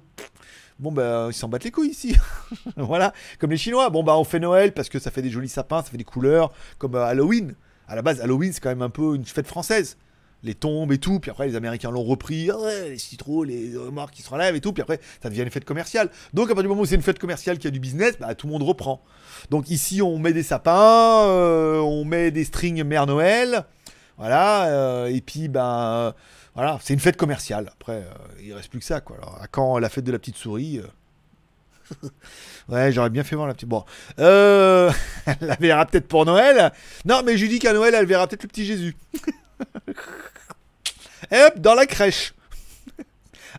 Bon, 0.80 0.94
bah, 0.94 1.28
ils 1.30 1.34
s'en 1.34 1.50
battent 1.50 1.66
les 1.66 1.72
couilles 1.72 1.90
ici. 1.90 2.16
voilà. 2.78 3.12
Comme 3.40 3.52
les 3.52 3.58
Chinois. 3.58 3.90
Bon, 3.90 4.04
bah, 4.04 4.16
on 4.18 4.24
fait 4.24 4.40
Noël 4.40 4.74
parce 4.74 4.88
que 4.88 5.00
ça 5.00 5.12
fait 5.12 5.22
des 5.22 5.30
jolis 5.30 5.50
sapins, 5.50 5.84
ça 5.84 5.92
fait 5.92 5.98
des 5.98 6.06
couleurs. 6.06 6.54
Comme 6.78 6.96
euh, 6.96 7.04
Halloween. 7.04 7.56
À 7.90 7.96
la 7.98 8.02
base, 8.02 8.22
Halloween, 8.22 8.54
c'est 8.54 8.62
quand 8.62 8.70
même 8.70 8.84
un 8.84 8.90
peu 8.90 9.16
une 9.16 9.26
fête 9.26 9.48
française. 9.48 9.98
Les 10.44 10.56
tombes 10.56 10.92
et 10.94 10.98
tout. 10.98 11.20
Puis 11.20 11.32
après, 11.32 11.48
les 11.48 11.56
Américains 11.56 11.92
l'ont 11.92 12.04
repris. 12.04 12.50
Ah 12.50 12.56
les 12.88 12.98
citrouilles, 12.98 13.50
les 13.50 13.92
morts 13.92 14.12
qui 14.12 14.22
se 14.22 14.30
relèvent 14.30 14.56
et 14.56 14.62
tout. 14.62 14.72
Puis 14.72 14.82
après, 14.82 15.00
ça 15.22 15.30
devient 15.30 15.42
une 15.42 15.50
fête 15.50 15.66
commerciale. 15.66 16.10
Donc, 16.34 16.46
à 16.46 16.50
partir 16.50 16.64
du 16.64 16.68
moment 16.70 16.82
où 16.82 16.86
c'est 16.86 16.96
une 16.96 17.02
fête 17.02 17.20
commerciale 17.20 17.58
qui 17.60 17.68
a 17.68 17.72
du 17.72 17.80
business, 17.80 18.18
bah, 18.20 18.34
tout 18.36 18.48
le 18.48 18.54
monde 18.54 18.64
reprend. 18.64 19.02
Donc, 19.50 19.70
ici, 19.70 20.02
on 20.02 20.18
met 20.18 20.32
des 20.32 20.44
sapins, 20.44 21.26
euh, 21.28 21.80
on 21.80 22.06
met 22.06 22.32
des 22.32 22.46
strings 22.46 22.84
Mère 22.84 23.06
Noël. 23.06 23.66
Voilà. 24.18 24.68
euh, 24.68 25.08
et 25.08 25.20
puis, 25.22 25.50
ben. 25.50 26.14
voilà, 26.56 26.80
c'est 26.82 26.94
une 26.94 27.00
fête 27.00 27.18
commerciale. 27.18 27.70
Après, 27.74 27.98
euh, 27.98 28.42
il 28.42 28.54
reste 28.54 28.70
plus 28.70 28.80
que 28.80 28.86
ça, 28.86 29.02
quoi. 29.02 29.18
À 29.42 29.48
quand 29.48 29.78
la 29.78 29.90
fête 29.90 30.06
de 30.06 30.12
la 30.12 30.20
petite 30.20 30.38
souris 30.38 30.82
Ouais, 32.70 32.92
j'aurais 32.92 33.10
bien 33.10 33.24
fait 33.24 33.36
voir 33.36 33.48
la 33.48 33.54
petite. 33.56 33.68
Bon. 33.68 33.84
Elle 34.18 34.28
la 35.42 35.56
verra 35.60 35.86
peut-être 35.86 36.08
pour 36.08 36.26
Noël. 36.26 36.72
Non, 37.04 37.24
mais 37.26 37.36
je 37.36 37.42
lui 37.42 37.50
dis 37.50 37.60
qu'à 37.60 37.74
Noël, 37.74 37.94
elle 37.94 38.06
verra 38.06 38.28
peut-être 38.28 38.44
le 38.44 38.50
petit 38.50 38.66
Jésus. 38.66 38.96
Hop, 41.32 41.60
dans 41.60 41.74
la 41.76 41.86
crèche. 41.86 42.34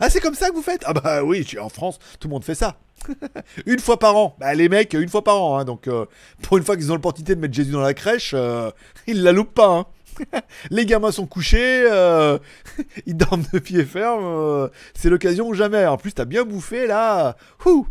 Ah, 0.00 0.08
c'est 0.08 0.20
comme 0.20 0.34
ça 0.34 0.48
que 0.48 0.54
vous 0.54 0.62
faites? 0.62 0.82
Ah 0.86 0.92
bah 0.94 1.22
oui, 1.22 1.46
en 1.60 1.68
France, 1.68 1.98
tout 2.18 2.28
le 2.28 2.32
monde 2.32 2.44
fait 2.44 2.54
ça. 2.54 2.76
une 3.66 3.78
fois 3.78 3.98
par 3.98 4.16
an. 4.16 4.36
Bah 4.38 4.54
les 4.54 4.68
mecs, 4.68 4.94
une 4.94 5.08
fois 5.08 5.24
par 5.24 5.40
an. 5.42 5.58
hein, 5.58 5.64
donc 5.64 5.88
euh, 5.88 6.06
pour 6.42 6.58
une 6.58 6.64
fois 6.64 6.76
qu'ils 6.76 6.90
ont 6.90 6.94
l'opportunité 6.94 7.34
de 7.34 7.40
mettre 7.40 7.54
Jésus 7.54 7.72
dans 7.72 7.80
la 7.80 7.94
crèche, 7.94 8.32
euh, 8.34 8.70
ils 9.06 9.22
la 9.22 9.32
loupent 9.32 9.54
pas. 9.54 9.68
hein. 9.68 9.86
Les 10.70 10.86
gamins 10.86 11.12
sont 11.12 11.26
couchés, 11.26 11.84
euh, 11.90 12.38
ils 13.06 13.16
dorment 13.16 13.44
de 13.52 13.58
pied 13.58 13.84
ferme. 13.84 14.68
c'est 14.94 15.08
l'occasion 15.10 15.48
ou 15.48 15.54
jamais. 15.54 15.86
En 15.86 15.96
plus, 15.96 16.12
t'as 16.12 16.24
bien 16.24 16.44
bouffé 16.44 16.86
là. 16.86 17.36
Ouh. 17.66 17.86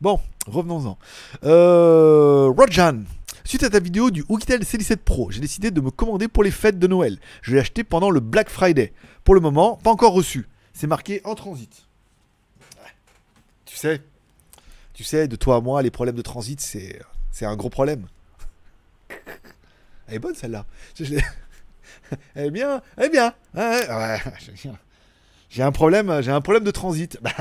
bon, 0.00 0.20
revenons-en. 0.46 0.98
Euh, 1.44 2.48
Rojan. 2.56 3.02
Suite 3.48 3.62
à 3.62 3.70
ta 3.70 3.80
vidéo 3.80 4.10
du 4.10 4.26
Oukitel 4.28 4.60
C17 4.60 4.98
Pro, 4.98 5.30
j'ai 5.30 5.40
décidé 5.40 5.70
de 5.70 5.80
me 5.80 5.90
commander 5.90 6.28
pour 6.28 6.42
les 6.44 6.50
fêtes 6.50 6.78
de 6.78 6.86
Noël. 6.86 7.18
Je 7.40 7.54
l'ai 7.54 7.60
acheté 7.60 7.82
pendant 7.82 8.10
le 8.10 8.20
Black 8.20 8.50
Friday. 8.50 8.92
Pour 9.24 9.34
le 9.34 9.40
moment, 9.40 9.76
pas 9.76 9.90
encore 9.90 10.12
reçu. 10.12 10.46
C'est 10.74 10.86
marqué 10.86 11.22
en 11.24 11.34
transit. 11.34 11.88
Tu 13.64 13.74
sais, 13.74 14.02
tu 14.92 15.02
sais, 15.02 15.28
de 15.28 15.36
toi 15.36 15.56
à 15.56 15.60
moi, 15.62 15.80
les 15.80 15.90
problèmes 15.90 16.16
de 16.16 16.20
transit, 16.20 16.60
c'est, 16.60 17.00
c'est 17.30 17.46
un 17.46 17.56
gros 17.56 17.70
problème. 17.70 18.06
Elle 20.08 20.16
est 20.16 20.18
bonne 20.18 20.34
celle-là. 20.34 20.66
Elle 22.34 22.48
est 22.48 22.50
bien, 22.50 22.82
elle 22.98 23.06
est 23.06 23.08
bien. 23.08 23.32
J'ai 25.48 25.62
un 25.62 25.72
problème, 25.72 26.20
j'ai 26.20 26.32
un 26.32 26.42
problème 26.42 26.64
de 26.64 26.70
transit. 26.70 27.18
Bah, 27.22 27.32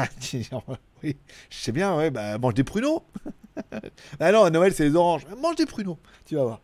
oui, 1.04 1.18
je 1.50 1.58
sais 1.58 1.74
bien, 1.74 1.98
ouais, 1.98 2.12
bah, 2.12 2.38
mange 2.38 2.54
des 2.54 2.64
pruneaux. 2.64 3.06
ah 4.20 4.32
non, 4.32 4.50
Noël, 4.50 4.74
c'est 4.74 4.84
les 4.84 4.96
oranges. 4.96 5.26
Mange 5.42 5.56
des 5.56 5.66
pruneaux, 5.66 5.98
tu 6.26 6.36
vas 6.36 6.44
voir. 6.44 6.62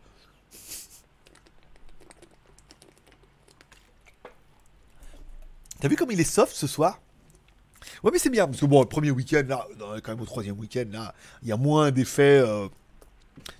T'as 5.80 5.88
vu 5.88 5.96
comme 5.96 6.10
il 6.10 6.20
est 6.20 6.24
soft 6.24 6.54
ce 6.54 6.66
soir? 6.66 7.00
Ouais, 8.02 8.10
mais 8.10 8.18
c'est 8.18 8.30
bien, 8.30 8.46
parce 8.46 8.60
que 8.60 8.66
bon, 8.66 8.80
le 8.80 8.88
premier 8.88 9.10
week-end, 9.10 9.42
là, 9.46 9.66
quand 10.02 10.12
même 10.12 10.20
au 10.20 10.26
troisième 10.26 10.58
week-end, 10.58 10.84
là, 10.92 11.14
il 11.42 11.48
y 11.48 11.52
a 11.52 11.56
moins 11.56 11.90
d'effets, 11.90 12.38
euh, 12.38 12.68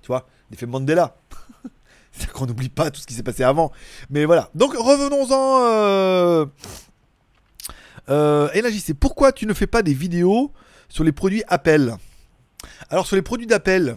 tu 0.01 0.07
vois, 0.07 0.27
d'effets 0.49 0.65
Mandela. 0.65 1.15
C'est-à-dire 2.11 2.33
qu'on 2.33 2.45
n'oublie 2.45 2.69
pas 2.69 2.89
tout 2.91 2.99
ce 2.99 3.05
qui 3.05 3.13
s'est 3.13 3.23
passé 3.23 3.43
avant. 3.43 3.71
Mais 4.09 4.25
voilà. 4.25 4.49
Donc 4.55 4.73
revenons-en. 4.73 5.59
Euh... 5.61 6.45
Euh, 8.09 8.49
pourquoi 8.99 9.31
tu 9.31 9.45
ne 9.45 9.53
fais 9.53 9.67
pas 9.67 9.81
des 9.81 9.93
vidéos 9.93 10.51
sur 10.89 11.03
les 11.03 11.11
produits 11.11 11.43
Apple? 11.47 11.95
Alors 12.89 13.07
sur 13.07 13.15
les 13.15 13.21
produits 13.21 13.47
d'Apple, 13.47 13.95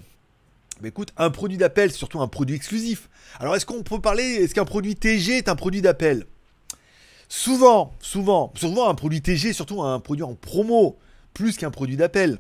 bah 0.80 0.88
écoute, 0.88 1.12
un 1.16 1.30
produit 1.30 1.58
d'Apple, 1.58 1.90
c'est 1.90 1.96
surtout 1.96 2.20
un 2.20 2.28
produit 2.28 2.54
exclusif. 2.54 3.08
Alors 3.40 3.56
est-ce 3.56 3.66
qu'on 3.66 3.82
peut 3.82 4.00
parler, 4.00 4.22
est-ce 4.22 4.54
qu'un 4.54 4.64
produit 4.64 4.94
TG 4.94 5.38
est 5.38 5.48
un 5.48 5.56
produit 5.56 5.82
d'Apple 5.82 6.26
Souvent, 7.28 7.92
souvent, 8.00 8.52
souvent 8.54 8.88
un 8.88 8.94
produit 8.94 9.20
TG, 9.20 9.52
surtout 9.52 9.82
un 9.82 10.00
produit 10.00 10.24
en 10.24 10.34
promo, 10.34 10.96
plus 11.34 11.56
qu'un 11.56 11.70
produit 11.70 11.96
d'Apple. 11.96 12.36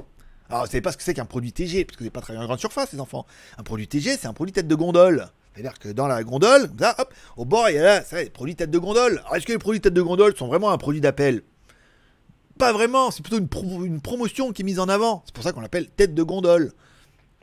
Alors 0.48 0.62
vous 0.62 0.70
savez 0.70 0.80
pas 0.80 0.92
ce 0.92 0.96
que 0.96 1.02
c'est 1.02 1.14
qu'un 1.14 1.26
produit 1.26 1.52
TG, 1.52 1.84
parce 1.84 1.96
que 1.96 2.00
vous 2.00 2.04
n'avez 2.04 2.12
pas 2.12 2.20
travaillé 2.20 2.42
en 2.42 2.46
grande 2.46 2.60
surface, 2.60 2.92
les 2.92 3.00
enfants. 3.00 3.26
Un 3.58 3.62
produit 3.64 3.88
TG, 3.88 4.16
c'est 4.16 4.28
un 4.28 4.32
produit 4.32 4.52
tête 4.52 4.68
de 4.68 4.74
gondole. 4.74 5.28
C'est-à-dire 5.52 5.78
que 5.78 5.88
dans 5.88 6.06
la 6.06 6.22
gondole, 6.22 6.70
ça, 6.78 6.94
hop, 6.98 7.12
au 7.36 7.44
bord, 7.44 7.68
il 7.68 7.76
y 7.76 7.78
a 7.78 7.82
là, 7.82 8.04
ça, 8.04 8.22
les 8.22 8.30
produits 8.30 8.54
tête 8.54 8.70
de 8.70 8.78
gondole. 8.78 9.18
Alors 9.18 9.36
est-ce 9.36 9.46
que 9.46 9.52
les 9.52 9.58
produits 9.58 9.80
tête 9.80 9.92
de 9.92 10.02
gondole 10.02 10.36
sont 10.36 10.46
vraiment 10.46 10.70
un 10.70 10.78
produit 10.78 11.00
d'Apple 11.00 11.42
Pas 12.58 12.72
vraiment, 12.72 13.10
c'est 13.10 13.22
plutôt 13.22 13.38
une, 13.38 13.48
pro- 13.48 13.84
une 13.84 14.00
promotion 14.00 14.52
qui 14.52 14.62
est 14.62 14.64
mise 14.64 14.80
en 14.80 14.88
avant. 14.88 15.22
C'est 15.24 15.34
pour 15.34 15.44
ça 15.44 15.52
qu'on 15.52 15.60
l'appelle 15.60 15.88
tête 15.88 16.14
de 16.14 16.22
gondole. 16.22 16.72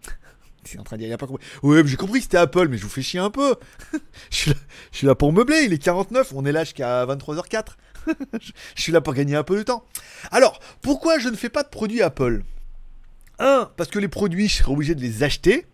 C'est 0.65 0.79
en 0.79 0.83
train 0.83 0.95
de 0.97 1.01
dire, 1.01 1.09
il 1.09 1.13
a 1.13 1.17
pas 1.17 1.27
compris. 1.27 1.45
Oui, 1.63 1.81
mais 1.81 1.87
j'ai 1.87 1.95
compris 1.95 2.19
que 2.19 2.23
c'était 2.23 2.37
Apple, 2.37 2.67
mais 2.67 2.77
je 2.77 2.83
vous 2.83 2.89
fais 2.89 3.03
chier 3.03 3.19
un 3.19 3.29
peu. 3.29 3.55
je, 4.31 4.51
suis 4.91 5.07
là, 5.07 5.15
pour 5.15 5.31
meubler, 5.31 5.61
il 5.63 5.73
est 5.73 5.77
49, 5.77 6.33
on 6.35 6.43
est 6.43 6.51
là 6.51 6.63
jusqu'à 6.63 7.05
23h04. 7.05 7.65
je 8.07 8.11
je 8.75 8.81
suis 8.81 8.91
là 8.91 8.99
pour 8.99 9.13
gagner 9.13 9.35
un 9.35 9.43
peu 9.43 9.57
de 9.57 9.63
temps. 9.63 9.85
Alors, 10.31 10.59
pourquoi 10.81 11.19
je 11.19 11.29
ne 11.29 11.35
fais 11.35 11.49
pas 11.49 11.63
de 11.63 11.69
produits 11.69 12.01
Apple? 12.01 12.43
Un, 13.39 13.69
parce 13.77 13.89
que 13.89 13.99
les 13.99 14.07
produits, 14.07 14.47
je 14.47 14.55
serais 14.55 14.71
obligé 14.71 14.95
de 14.95 15.01
les 15.01 15.23
acheter. 15.23 15.65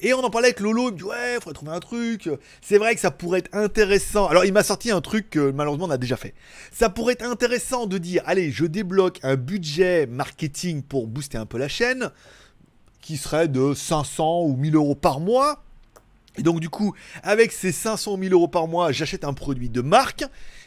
Et 0.00 0.14
on 0.14 0.20
en 0.20 0.30
parlait 0.30 0.48
avec 0.48 0.60
Lolo, 0.60 0.88
il 0.88 0.92
me 0.92 0.98
dit 0.98 1.04
ouais, 1.04 1.34
faudrait 1.34 1.54
trouver 1.54 1.72
un 1.72 1.80
truc. 1.80 2.30
C'est 2.60 2.78
vrai 2.78 2.94
que 2.94 3.00
ça 3.00 3.10
pourrait 3.10 3.40
être 3.40 3.54
intéressant. 3.54 4.26
Alors 4.26 4.44
il 4.44 4.52
m'a 4.52 4.62
sorti 4.62 4.90
un 4.90 5.00
truc 5.00 5.30
que 5.30 5.50
malheureusement 5.50 5.86
on 5.86 5.90
a 5.90 5.98
déjà 5.98 6.16
fait. 6.16 6.34
Ça 6.72 6.88
pourrait 6.88 7.14
être 7.14 7.24
intéressant 7.24 7.86
de 7.86 7.98
dire 7.98 8.22
allez, 8.26 8.50
je 8.50 8.64
débloque 8.64 9.20
un 9.22 9.36
budget 9.36 10.06
marketing 10.06 10.82
pour 10.82 11.06
booster 11.06 11.38
un 11.38 11.46
peu 11.46 11.58
la 11.58 11.68
chaîne, 11.68 12.10
qui 13.00 13.16
serait 13.16 13.48
de 13.48 13.74
500 13.74 14.42
ou 14.44 14.56
1000 14.56 14.76
euros 14.76 14.94
par 14.94 15.20
mois. 15.20 15.62
Et 16.38 16.42
donc 16.42 16.60
du 16.60 16.70
coup, 16.70 16.94
avec 17.22 17.52
ces 17.52 17.72
500 17.72 18.14
ou 18.14 18.16
1000 18.16 18.32
euros 18.32 18.48
par 18.48 18.66
mois, 18.66 18.92
j'achète 18.92 19.24
un 19.24 19.34
produit 19.34 19.68
de 19.68 19.82
marque. 19.82 20.24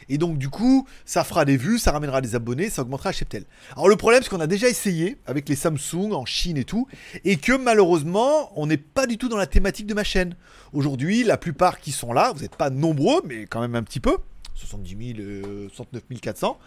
Et 0.10 0.18
donc 0.18 0.38
du 0.38 0.50
coup, 0.50 0.88
ça 1.06 1.24
fera 1.24 1.46
des 1.46 1.58
vues, 1.58 1.80
ça 1.80 1.92
ramènera 1.92 2.22
des 2.22 2.36
abonnés, 2.36 2.70
ça 2.70 2.82
augmentera 2.82 3.12
Cheptel. 3.12 3.46
Alors 3.74 3.88
le 3.88 3.96
problème, 3.96 4.22
c'est 4.24 4.30
qu'on 4.30 4.40
a 4.40 4.48
déjà 4.48 4.68
essayé 4.70 5.18
avec 5.26 5.50
les 5.50 5.56
Samsung 5.56 6.12
en 6.14 6.26
Chine 6.26 6.58
et 6.58 6.64
tout, 6.66 6.88
et 7.24 7.38
que 7.38 7.54
malheureusement, 7.54 8.52
on 8.56 8.68
n'est 8.68 8.78
pas 8.78 9.08
du 9.08 9.18
tout 9.18 9.30
dans 9.30 9.38
la 9.38 9.48
thématique 9.48 9.88
de 9.88 9.94
ma 9.94 10.04
chaîne. 10.04 10.36
Aujourd'hui, 10.74 11.24
la 11.24 11.38
plupart 11.38 11.80
qui 11.80 11.92
sont 11.92 12.14
là, 12.14 12.32
vous 12.34 12.42
n'êtes 12.42 12.56
pas 12.56 12.70
nombreux, 12.70 13.22
mais 13.26 13.46
quand 13.46 13.62
même 13.62 13.76
un 13.76 13.84
petit 13.84 14.00
peu, 14.00 14.18
70 14.56 15.16
000, 15.16 15.20
euh, 15.20 15.70
69 15.74 16.04
400. 16.22 16.58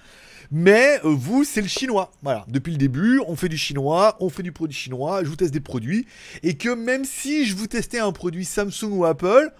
Mais 0.51 0.99
euh, 1.05 1.15
vous, 1.15 1.45
c'est 1.45 1.61
le 1.61 1.69
chinois. 1.69 2.13
Voilà, 2.23 2.45
depuis 2.49 2.73
le 2.73 2.79
début, 2.79 3.21
on 3.27 3.37
fait 3.37 3.49
du 3.49 3.59
chinois, 3.59 4.17
on 4.21 4.31
fait 4.31 4.43
du 4.43 4.53
produit 4.53 4.77
chinois, 4.77 5.23
je 5.25 5.29
vous 5.29 5.37
teste 5.37 5.53
des 5.53 5.61
produits. 5.61 6.07
Et 6.43 6.55
que 6.55 6.71
même 6.71 7.05
si 7.05 7.47
je 7.47 7.57
vous 7.57 7.67
testais 7.67 7.99
un 7.99 8.13
produit 8.13 8.45
Samsung 8.45 8.93
ou 8.93 9.05
Apple, 9.05 9.53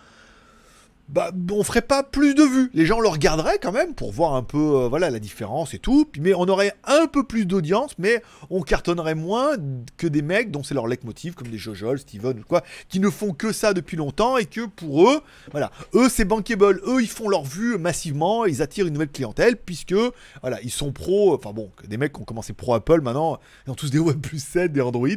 bah, 1.09 1.31
on 1.51 1.65
ferait 1.65 1.83
pas 1.83 2.03
plus 2.03 2.35
de 2.35 2.43
vues. 2.43 2.71
Les 2.75 2.85
gens 2.85 3.01
le 3.01 3.09
regarderaient 3.09 3.59
quand 3.59 3.73
même 3.73 3.95
pour 3.95 4.13
voir 4.13 4.35
un 4.35 4.43
peu 4.43 4.59
euh, 4.59 4.89
voilà, 4.89 5.09
la 5.09 5.19
différence 5.19 5.73
et 5.73 5.79
tout. 5.79 6.07
Mais 6.19 6.35
on 6.35 6.47
aurait 6.49 6.75
un 6.85 7.07
peu 7.07 7.25
plus 7.25 7.47
d'audience, 7.47 7.93
mais 7.99 8.23
on 8.51 8.61
cartonnerait 8.61 9.15
moins 9.15 9.57
que 9.97 10.07
des 10.07 10.21
mecs 10.21 10.51
dont 10.51 10.63
c'est 10.63 10.75
leur 10.75 10.87
leitmotiv, 10.87 11.35
comme 11.35 11.49
des 11.49 11.57
Jojol, 11.57 11.99
Steven 11.99 12.41
ou 12.41 12.45
quoi, 12.45 12.63
qui 12.89 13.01
ne 13.01 13.09
font 13.09 13.33
que 13.33 13.53
ça 13.53 13.73
depuis 13.73 13.97
longtemps 13.97 14.37
et 14.37 14.45
que 14.45 14.67
pour 14.67 15.09
eux, 15.11 15.23
voilà, 15.51 15.71
eux 15.95 16.09
c'est 16.11 16.27
bankable. 16.27 16.81
Eux 16.87 17.01
ils 17.01 17.09
font 17.09 17.29
leurs 17.29 17.45
vues 17.45 17.79
massivement, 17.79 18.45
ils 18.45 18.61
attirent 18.61 18.87
une 18.87 18.93
nouvelle 18.93 19.11
clientèle 19.11 19.57
puisque 19.57 19.95
voilà, 20.43 20.61
ils 20.63 20.71
sont 20.71 20.93
pro. 20.93 21.35
Enfin 21.35 21.53
bon, 21.53 21.71
des 21.87 21.97
mecs 21.97 22.13
qui 22.13 22.21
ont 22.21 22.25
commencé 22.25 22.53
pro 22.53 22.75
Apple 22.75 23.01
maintenant, 23.01 23.39
ils 23.67 23.71
ont 23.71 23.75
tous 23.75 23.91
des 23.91 23.99
OnePlus 23.99 24.41
7, 24.41 24.73
des 24.73 24.83
Android. 24.83 25.09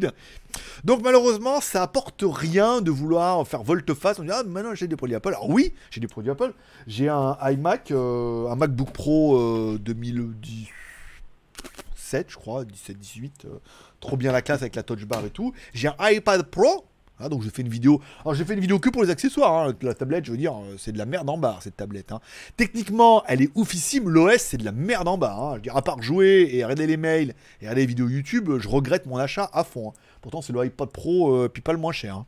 Donc 0.84 1.02
malheureusement, 1.04 1.62
ça 1.62 1.84
apporte 1.84 2.24
rien 2.26 2.82
de 2.82 2.92
vouloir 2.92 3.48
faire 3.48 3.64
volte-face. 3.64 4.20
On 4.20 4.24
dit 4.24 4.32
ah 4.32 4.44
maintenant 4.44 4.76
j'ai 4.76 4.88
des 4.88 4.96
produits 4.96 5.16
Apple. 5.16 5.30
Alors 5.30 5.50
oui, 5.50 5.74
j'ai 5.90 6.00
des 6.00 6.08
produits 6.08 6.32
Apple. 6.32 6.54
J'ai 6.88 7.10
un 7.10 7.38
iMac, 7.42 7.92
euh, 7.92 8.50
un 8.50 8.56
MacBook 8.56 8.92
Pro 8.92 9.38
euh, 9.38 9.78
2017, 9.80 12.30
je 12.30 12.36
crois, 12.36 12.64
17-18, 12.64 13.32
euh, 13.46 13.60
trop 14.00 14.18
bien 14.18 14.32
la 14.32 14.42
classe 14.42 14.62
avec 14.62 14.76
la 14.76 14.84
Touch 14.84 15.06
Bar 15.06 15.26
et 15.26 15.30
tout. 15.30 15.54
J'ai 15.74 15.90
un 15.90 16.10
iPad 16.10 16.44
Pro. 16.44 16.86
Hein, 17.24 17.30
donc 17.30 17.44
j'ai 17.44 17.50
fait 17.50 17.62
une 17.62 17.70
vidéo. 17.70 18.02
Alors 18.22 18.34
j'ai 18.36 18.44
fait 18.46 18.54
une 18.54 18.60
vidéo 18.60 18.80
que 18.80 18.90
pour 18.90 19.04
les 19.04 19.10
accessoires. 19.10 19.68
hein. 19.70 19.74
La 19.82 19.94
tablette, 19.94 20.26
je 20.26 20.32
veux 20.32 20.38
dire, 20.38 20.54
euh, 20.56 20.76
c'est 20.78 20.92
de 20.92 20.98
la 20.98 21.06
merde 21.06 21.30
en 21.30 21.38
barre 21.38 21.62
cette 21.62 21.78
tablette. 21.78 22.12
hein. 22.12 22.20
Techniquement, 22.58 23.24
elle 23.28 23.42
est 23.42 23.50
oufissime. 23.56 24.10
L'OS, 24.10 24.38
c'est 24.40 24.58
de 24.58 24.66
la 24.66 24.72
merde 24.72 25.08
en 25.08 25.18
barre. 25.18 25.40
hein. 25.42 25.50
Je 25.52 25.56
veux 25.58 25.62
dire, 25.62 25.78
à 25.78 25.82
part 25.82 26.02
jouer 26.02 26.50
et 26.54 26.64
regarder 26.64 26.88
les 26.88 26.98
mails 26.98 27.34
et 27.62 27.66
regarder 27.66 27.82
les 27.82 27.88
vidéos 27.88 28.08
YouTube, 28.10 28.50
je 28.60 28.68
regrette 28.68 29.06
mon 29.06 29.18
achat 29.18 29.50
à 29.54 29.64
fond. 29.64 29.90
hein. 29.90 29.94
Pourtant, 30.22 30.42
c'est 30.42 30.54
le 30.54 30.66
iPad 30.66 30.90
Pro, 30.90 31.34
euh, 31.36 31.50
puis 31.50 31.62
pas 31.62 31.72
le 31.74 31.80
moins 31.80 31.92
cher. 31.94 32.24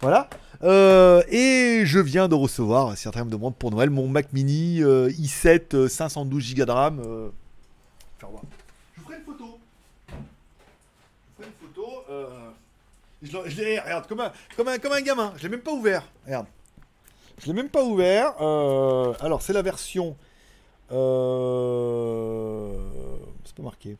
Voilà. 0.00 0.28
Euh, 0.64 1.22
et 1.28 1.82
je 1.86 1.98
viens 2.00 2.28
de 2.28 2.34
recevoir, 2.34 2.96
certains 2.96 3.24
me 3.24 3.30
demandent 3.30 3.54
pour 3.56 3.70
Noël, 3.70 3.88
mon 3.90 4.08
Mac 4.08 4.32
Mini 4.32 4.82
euh, 4.82 5.08
i7 5.10 5.74
euh, 5.74 5.88
512 5.88 6.54
Go 6.54 6.64
de 6.64 6.70
RAM. 6.70 7.00
euh. 7.04 7.28
Je 8.20 8.26
vous 8.26 9.06
ferai 9.06 9.16
une 9.18 9.24
photo. 9.24 9.58
Je 10.08 10.14
vous 10.14 11.42
ferai 11.42 11.48
une 11.48 11.68
photo. 11.68 11.86
Je 13.22 13.56
l'ai- 13.62 13.78
regarde, 13.80 14.06
comme 14.06 14.20
un, 14.20 14.32
comme, 14.56 14.68
un, 14.68 14.78
comme 14.78 14.92
un 14.92 15.00
gamin. 15.00 15.32
Je 15.36 15.42
l'ai 15.44 15.48
même 15.48 15.60
pas 15.60 15.72
ouvert. 15.72 16.02
Regarde. 16.24 16.46
Je 17.38 17.46
l'ai 17.46 17.52
même 17.54 17.68
pas 17.70 17.82
ouvert. 17.82 18.34
euh, 18.40 19.12
alors, 19.20 19.42
c'est 19.42 19.52
la 19.52 19.62
version. 19.62 20.16
euh, 20.92 22.76
c'est 23.44 23.54
pas 23.54 23.62
marqué. 23.62 23.96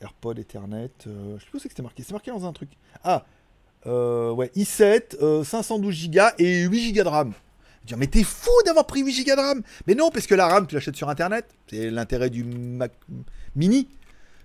AirPod, 0.00 0.38
Ethernet. 0.38 0.90
euh, 1.06 1.36
je 1.38 1.44
sais 1.44 1.50
pas 1.50 1.56
où 1.56 1.60
c'est 1.60 1.68
que 1.68 1.72
c'était 1.72 1.82
marqué. 1.82 2.02
C'est 2.02 2.12
marqué 2.12 2.30
dans 2.30 2.46
un 2.46 2.52
truc. 2.52 2.70
Ah, 3.04 3.24
euh, 3.86 4.30
ouais, 4.30 4.50
i7, 4.56 5.16
euh, 5.22 5.44
512 5.44 6.10
Go 6.10 6.20
et 6.38 6.62
8 6.64 6.92
Go 6.92 7.02
de 7.04 7.08
RAM. 7.08 7.32
Je 7.86 7.94
mais 7.96 8.06
t'es 8.06 8.22
fou 8.22 8.50
d'avoir 8.66 8.86
pris 8.86 9.00
8 9.02 9.24
Go 9.26 9.34
de 9.36 9.40
RAM 9.40 9.62
Mais 9.86 9.94
non, 9.94 10.10
parce 10.10 10.26
que 10.26 10.34
la 10.34 10.46
RAM, 10.46 10.66
tu 10.66 10.74
l'achètes 10.74 10.96
sur 10.96 11.08
Internet. 11.08 11.46
C'est 11.68 11.90
l'intérêt 11.90 12.30
du 12.30 12.44
Mac 12.44 12.92
Mini. 13.56 13.88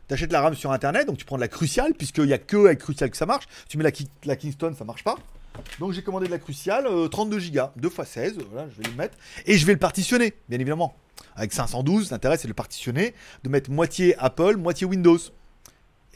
Tu 0.07 0.13
achètes 0.13 0.31
la 0.31 0.41
RAM 0.41 0.53
sur 0.55 0.71
Internet, 0.71 1.07
donc 1.07 1.17
tu 1.17 1.25
prends 1.25 1.35
de 1.37 1.41
la 1.41 1.47
Crucial, 1.47 1.93
puisqu'il 1.93 2.25
n'y 2.25 2.33
a 2.33 2.37
que 2.37 2.65
avec 2.65 2.79
Crucial 2.79 3.09
que 3.09 3.17
ça 3.17 3.25
marche. 3.25 3.45
Tu 3.67 3.77
mets 3.77 3.83
la, 3.83 3.91
Ki- 3.91 4.07
la 4.25 4.35
Kingston, 4.35 4.73
ça 4.77 4.83
marche 4.85 5.03
pas. 5.03 5.15
Donc 5.79 5.93
j'ai 5.93 6.03
commandé 6.03 6.25
de 6.27 6.31
la 6.31 6.37
Crucial, 6.39 6.85
euh, 6.85 7.07
32 7.07 7.39
Go, 7.51 7.61
2 7.77 7.87
x 7.87 8.01
16, 8.09 8.37
voilà, 8.51 8.67
je 8.69 8.81
vais 8.81 8.89
le 8.89 8.95
mettre. 8.97 9.17
Et 9.45 9.57
je 9.57 9.65
vais 9.65 9.73
le 9.73 9.79
partitionner, 9.79 10.33
bien 10.49 10.59
évidemment. 10.59 10.95
Avec 11.35 11.53
512, 11.53 12.11
l'intérêt 12.11 12.37
c'est 12.37 12.43
de 12.43 12.49
le 12.49 12.53
partitionner, 12.55 13.13
de 13.43 13.49
mettre 13.49 13.71
moitié 13.71 14.15
Apple, 14.19 14.57
moitié 14.57 14.85
Windows. 14.85 15.17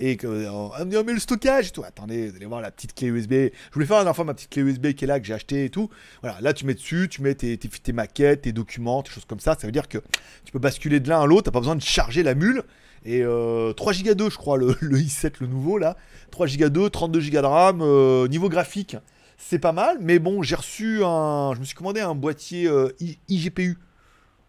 Et 0.02 0.16
que, 0.16 0.28
euh, 0.28 0.50
oh, 0.52 0.72
mais 1.06 1.12
le 1.14 1.20
stockage 1.20 1.70
et 1.70 1.72
tout. 1.72 1.84
Attendez, 1.84 2.30
vous 2.30 2.36
allez 2.38 2.46
voir 2.46 2.62
la 2.62 2.72
petite 2.72 2.94
clé 2.96 3.08
USB. 3.08 3.32
Je 3.34 3.74
voulais 3.74 3.86
faire 3.86 3.98
la 3.98 4.04
dernière 4.04 4.16
fois 4.16 4.24
ma 4.24 4.34
petite 4.34 4.50
clé 4.50 4.62
USB 4.62 4.94
qui 4.94 5.04
est 5.04 5.08
là, 5.08 5.20
que 5.20 5.26
j'ai 5.26 5.34
acheté 5.34 5.66
et 5.66 5.70
tout. 5.70 5.90
Voilà, 6.22 6.40
là 6.40 6.54
tu 6.54 6.66
mets 6.66 6.74
dessus, 6.74 7.08
tu 7.10 7.22
mets 7.22 7.36
tes 7.36 7.94
maquettes, 7.94 8.44
tes 8.44 8.54
documents, 8.54 9.04
tes 9.04 9.12
choses 9.12 9.26
comme 9.26 9.42
ça. 9.42 9.58
Ça 9.60 9.68
veut 9.68 9.74
dire 9.74 9.90
que 9.90 9.98
tu 10.46 10.52
peux 10.54 10.60
basculer 10.60 11.00
de 11.02 11.10
l'un 11.10 11.22
à 11.22 11.26
l'autre, 11.26 11.44
t'as 11.44 11.52
pas 11.52 11.60
besoin 11.60 11.76
de 11.76 11.82
charger 11.82 12.24
la 12.24 12.34
mule. 12.36 12.64
Et 13.06 13.22
euh, 13.24 13.74
3 13.74 13.94
Go 13.94 14.14
2, 14.14 14.30
je 14.30 14.38
crois, 14.38 14.58
le, 14.58 14.76
le 14.82 14.98
i7, 14.98 15.34
le 15.40 15.48
nouveau 15.48 15.78
là. 15.78 15.96
3 16.32 16.48
Go 16.48 16.70
2, 16.70 16.90
32 16.90 17.20
Go 17.20 17.30
de 17.30 17.38
RAM. 17.46 17.82
euh, 17.82 18.28
niveau 18.28 18.50
graphique, 18.50 18.98
c'est 19.38 19.60
pas 19.60 19.72
mal, 19.72 19.98
mais 20.02 20.20
bon, 20.20 20.44
j'ai 20.44 20.56
reçu 20.56 21.02
un. 21.04 21.54
Je 21.56 21.60
me 21.60 21.66
suis 21.66 21.76
commandé 21.76 22.02
un 22.02 22.16
boîtier 22.16 22.68
euh, 22.68 22.90
IGPU. 23.30 23.78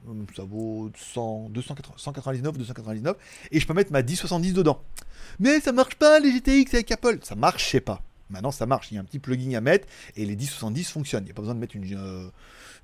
Hum, 0.08 0.26
Ça 0.34 0.42
vaut 0.44 0.90
100, 0.96 1.50
280, 1.50 1.94
199, 1.96 2.56
299. 2.58 3.16
Et 3.52 3.60
je 3.60 3.66
peux 3.66 3.74
mettre 3.74 3.92
ma 3.92 4.02
1070 4.02 4.52
dedans. 4.54 4.82
Mais 5.38 5.60
ça 5.60 5.72
marche 5.72 5.94
pas 5.96 6.18
les 6.18 6.32
GTX 6.32 6.74
avec 6.74 6.90
Apple. 6.90 7.18
Ça 7.22 7.34
marchait 7.34 7.80
pas. 7.80 8.02
Maintenant, 8.30 8.50
ça 8.50 8.64
marche. 8.64 8.90
Il 8.90 8.94
y 8.94 8.98
a 8.98 9.00
un 9.00 9.04
petit 9.04 9.18
plugin 9.18 9.56
à 9.56 9.60
mettre 9.60 9.86
et 10.16 10.24
les 10.24 10.36
1070 10.36 10.90
fonctionnent. 10.90 11.24
Il 11.24 11.26
n'y 11.26 11.30
a 11.32 11.34
pas 11.34 11.42
besoin 11.42 11.54
de 11.54 11.60
mettre 11.60 11.76
une, 11.76 11.94
euh, 11.96 12.28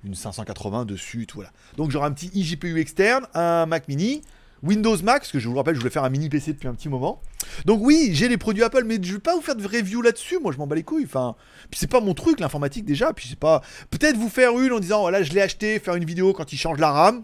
une 0.03 0.13
580 0.13 0.85
dessus. 0.85 1.25
Voilà. 1.33 1.51
Donc, 1.75 1.89
j'aurai 1.89 2.07
un 2.07 2.11
petit 2.11 2.29
iGPU 2.33 2.79
externe, 2.79 3.25
un 3.33 3.65
Mac 3.65 3.87
mini, 3.87 4.21
Windows 4.63 4.97
Mac, 5.03 5.29
que 5.31 5.39
je 5.39 5.47
vous 5.47 5.53
le 5.53 5.59
rappelle, 5.59 5.75
je 5.75 5.79
voulais 5.79 5.91
faire 5.91 6.03
un 6.03 6.09
mini 6.09 6.29
PC 6.29 6.53
depuis 6.53 6.67
un 6.67 6.73
petit 6.73 6.89
moment. 6.89 7.21
Donc, 7.65 7.79
oui, 7.81 8.09
j'ai 8.13 8.27
les 8.27 8.37
produits 8.37 8.63
Apple, 8.63 8.83
mais 8.85 8.97
je 9.01 9.13
vais 9.13 9.19
pas 9.19 9.35
vous 9.35 9.41
faire 9.41 9.55
de 9.55 9.65
review 9.65 10.01
là-dessus. 10.01 10.39
Moi, 10.39 10.51
je 10.51 10.57
m'en 10.57 10.67
bats 10.67 10.75
les 10.75 10.83
couilles. 10.83 11.05
Enfin, 11.05 11.35
puis 11.69 11.79
c'est 11.79 11.87
pas 11.87 12.01
mon 12.01 12.13
truc, 12.13 12.39
l'informatique 12.39 12.85
déjà. 12.85 13.13
Puis 13.13 13.27
c'est 13.29 13.39
pas. 13.39 13.61
Peut-être 13.89 14.17
vous 14.17 14.29
faire 14.29 14.57
une 14.59 14.71
en 14.71 14.79
disant, 14.79 15.01
voilà, 15.01 15.23
je 15.23 15.31
l'ai 15.33 15.41
acheté, 15.41 15.79
faire 15.79 15.95
une 15.95 16.05
vidéo 16.05 16.33
quand 16.33 16.51
il 16.53 16.57
change 16.57 16.79
la 16.79 16.91
RAM. 16.91 17.23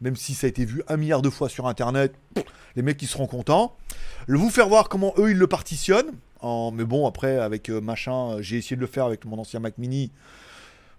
Même 0.00 0.16
si 0.16 0.34
ça 0.34 0.46
a 0.46 0.50
été 0.50 0.64
vu 0.64 0.82
un 0.88 0.96
milliard 0.96 1.20
de 1.20 1.28
fois 1.28 1.48
sur 1.50 1.66
internet, 1.66 2.14
les 2.74 2.82
mecs 2.82 3.00
ils 3.02 3.08
seront 3.08 3.26
contents. 3.26 3.76
Le 4.26 4.38
vous 4.38 4.48
faire 4.48 4.68
voir 4.68 4.88
comment 4.88 5.12
eux 5.18 5.30
ils 5.30 5.36
le 5.36 5.46
partitionnent. 5.46 6.12
En... 6.40 6.70
Mais 6.70 6.84
bon, 6.84 7.06
après, 7.06 7.36
avec 7.36 7.68
euh, 7.68 7.80
machin, 7.82 8.30
euh, 8.30 8.42
j'ai 8.42 8.56
essayé 8.56 8.76
de 8.76 8.80
le 8.80 8.86
faire 8.86 9.04
avec 9.04 9.26
mon 9.26 9.38
ancien 9.38 9.60
Mac 9.60 9.76
mini. 9.76 10.10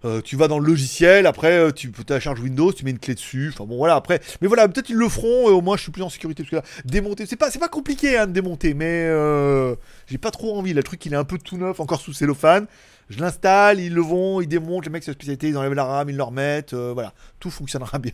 Euh, 0.03 0.19
tu 0.21 0.35
vas 0.35 0.47
dans 0.47 0.57
le 0.57 0.65
logiciel, 0.65 1.27
après 1.27 1.51
euh, 1.51 1.71
tu 1.71 1.91
tu 1.91 2.19
charges 2.19 2.39
Windows, 2.39 2.73
tu 2.73 2.83
mets 2.85 2.91
une 2.91 2.99
clé 2.99 3.13
dessus. 3.13 3.51
Enfin 3.53 3.65
bon 3.65 3.77
voilà 3.77 3.95
après. 3.95 4.19
Mais 4.41 4.47
voilà, 4.47 4.67
peut-être 4.67 4.89
ils 4.89 4.95
le 4.95 5.07
feront 5.07 5.49
et 5.49 5.51
au 5.51 5.61
moins 5.61 5.77
je 5.77 5.83
suis 5.83 5.91
plus 5.91 6.01
en 6.01 6.09
sécurité 6.09 6.43
parce 6.43 6.49
que 6.49 6.55
là, 6.55 6.63
démonter, 6.85 7.25
c'est 7.27 7.35
pas 7.35 7.51
pas 7.51 7.67
compliqué 7.67 8.17
hein, 8.17 8.25
de 8.25 8.31
démonter, 8.31 8.73
mais 8.73 9.05
euh, 9.05 9.75
j'ai 10.07 10.17
pas 10.17 10.31
trop 10.31 10.57
envie. 10.57 10.73
Le 10.73 10.81
truc 10.81 11.05
il 11.05 11.13
est 11.13 11.17
un 11.17 11.23
peu 11.23 11.37
tout 11.37 11.57
neuf, 11.57 11.79
encore 11.79 12.01
sous 12.01 12.13
cellophane. 12.13 12.65
Je 13.09 13.19
l'installe, 13.19 13.79
ils 13.79 13.93
le 13.93 14.01
vont, 14.01 14.39
ils 14.41 14.47
démontent, 14.47 14.85
les 14.85 14.91
mecs 14.91 15.03
c'est 15.03 15.11
la 15.11 15.15
spécialité, 15.15 15.49
ils 15.49 15.57
enlèvent 15.57 15.73
la 15.73 15.83
RAM, 15.83 16.09
ils 16.09 16.15
le 16.15 16.23
remettent, 16.23 16.73
voilà, 16.73 17.13
tout 17.39 17.51
fonctionnera 17.51 17.99
bien. 17.99 18.13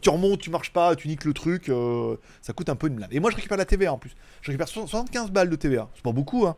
Tu 0.00 0.08
remontes, 0.10 0.40
tu 0.40 0.48
marches 0.50 0.72
pas, 0.72 0.94
tu 0.94 1.08
niques 1.08 1.24
le 1.24 1.34
truc, 1.34 1.70
ça 2.40 2.52
coûte 2.52 2.68
un 2.68 2.76
peu 2.76 2.86
une 2.86 2.94
blinde. 2.94 3.10
Et 3.12 3.20
moi 3.20 3.30
je 3.30 3.36
récupère 3.36 3.58
la 3.58 3.64
TVA 3.64 3.92
en 3.92 3.98
plus. 3.98 4.14
Je 4.42 4.46
récupère 4.46 4.68
so- 4.68 4.86
75 4.86 5.30
balles 5.32 5.50
de 5.50 5.56
TVA. 5.56 5.88
C'est 5.94 6.04
pas 6.04 6.12
beaucoup 6.12 6.46
hein. 6.46 6.56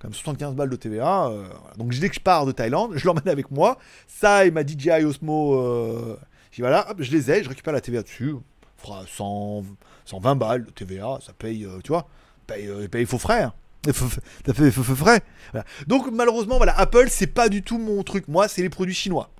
Quand 0.00 0.08
même 0.08 0.14
75 0.14 0.54
balles 0.54 0.70
de 0.70 0.76
TVA. 0.76 1.26
euh, 1.26 1.44
voilà. 1.60 1.74
Donc 1.76 1.90
dès 1.98 2.08
que 2.08 2.14
je 2.14 2.20
pars 2.20 2.46
de 2.46 2.52
Thaïlande, 2.52 2.92
je 2.96 3.06
l'emmène 3.06 3.28
avec 3.28 3.50
moi. 3.50 3.78
Ça 4.08 4.46
et 4.46 4.50
ma 4.50 4.66
DJI 4.66 5.04
Osmo, 5.04 5.54
euh, 5.60 6.16
je 6.50 6.56
dis 6.56 6.60
voilà, 6.62 6.90
hop, 6.90 6.96
je 7.00 7.12
les 7.12 7.30
ai, 7.30 7.44
je 7.44 7.48
récupère 7.48 7.72
la 7.74 7.80
TVA 7.80 8.02
dessus. 8.02 8.34
Fera 8.78 9.04
100, 9.06 9.64
120 10.06 10.36
balles 10.36 10.64
de 10.64 10.70
TVA, 10.70 11.18
ça 11.24 11.32
paye, 11.34 11.66
euh, 11.66 11.80
tu 11.84 11.88
vois, 11.88 12.08
paye, 12.46 12.66
euh, 12.66 12.88
paye 12.88 13.04
faux 13.04 13.18
frais. 13.18 13.42
hein. 13.42 13.52
Ça 14.46 14.52
fait 14.52 14.70
faux- 14.70 14.82
frais. 14.94 15.20
Donc 15.86 16.10
malheureusement, 16.12 16.58
voilà, 16.58 16.78
Apple, 16.78 17.06
c'est 17.08 17.26
pas 17.26 17.48
du 17.48 17.62
tout 17.62 17.78
mon 17.78 18.02
truc. 18.02 18.28
Moi, 18.28 18.46
c'est 18.48 18.60
les 18.62 18.68
produits 18.68 18.94
chinois. 18.94 19.30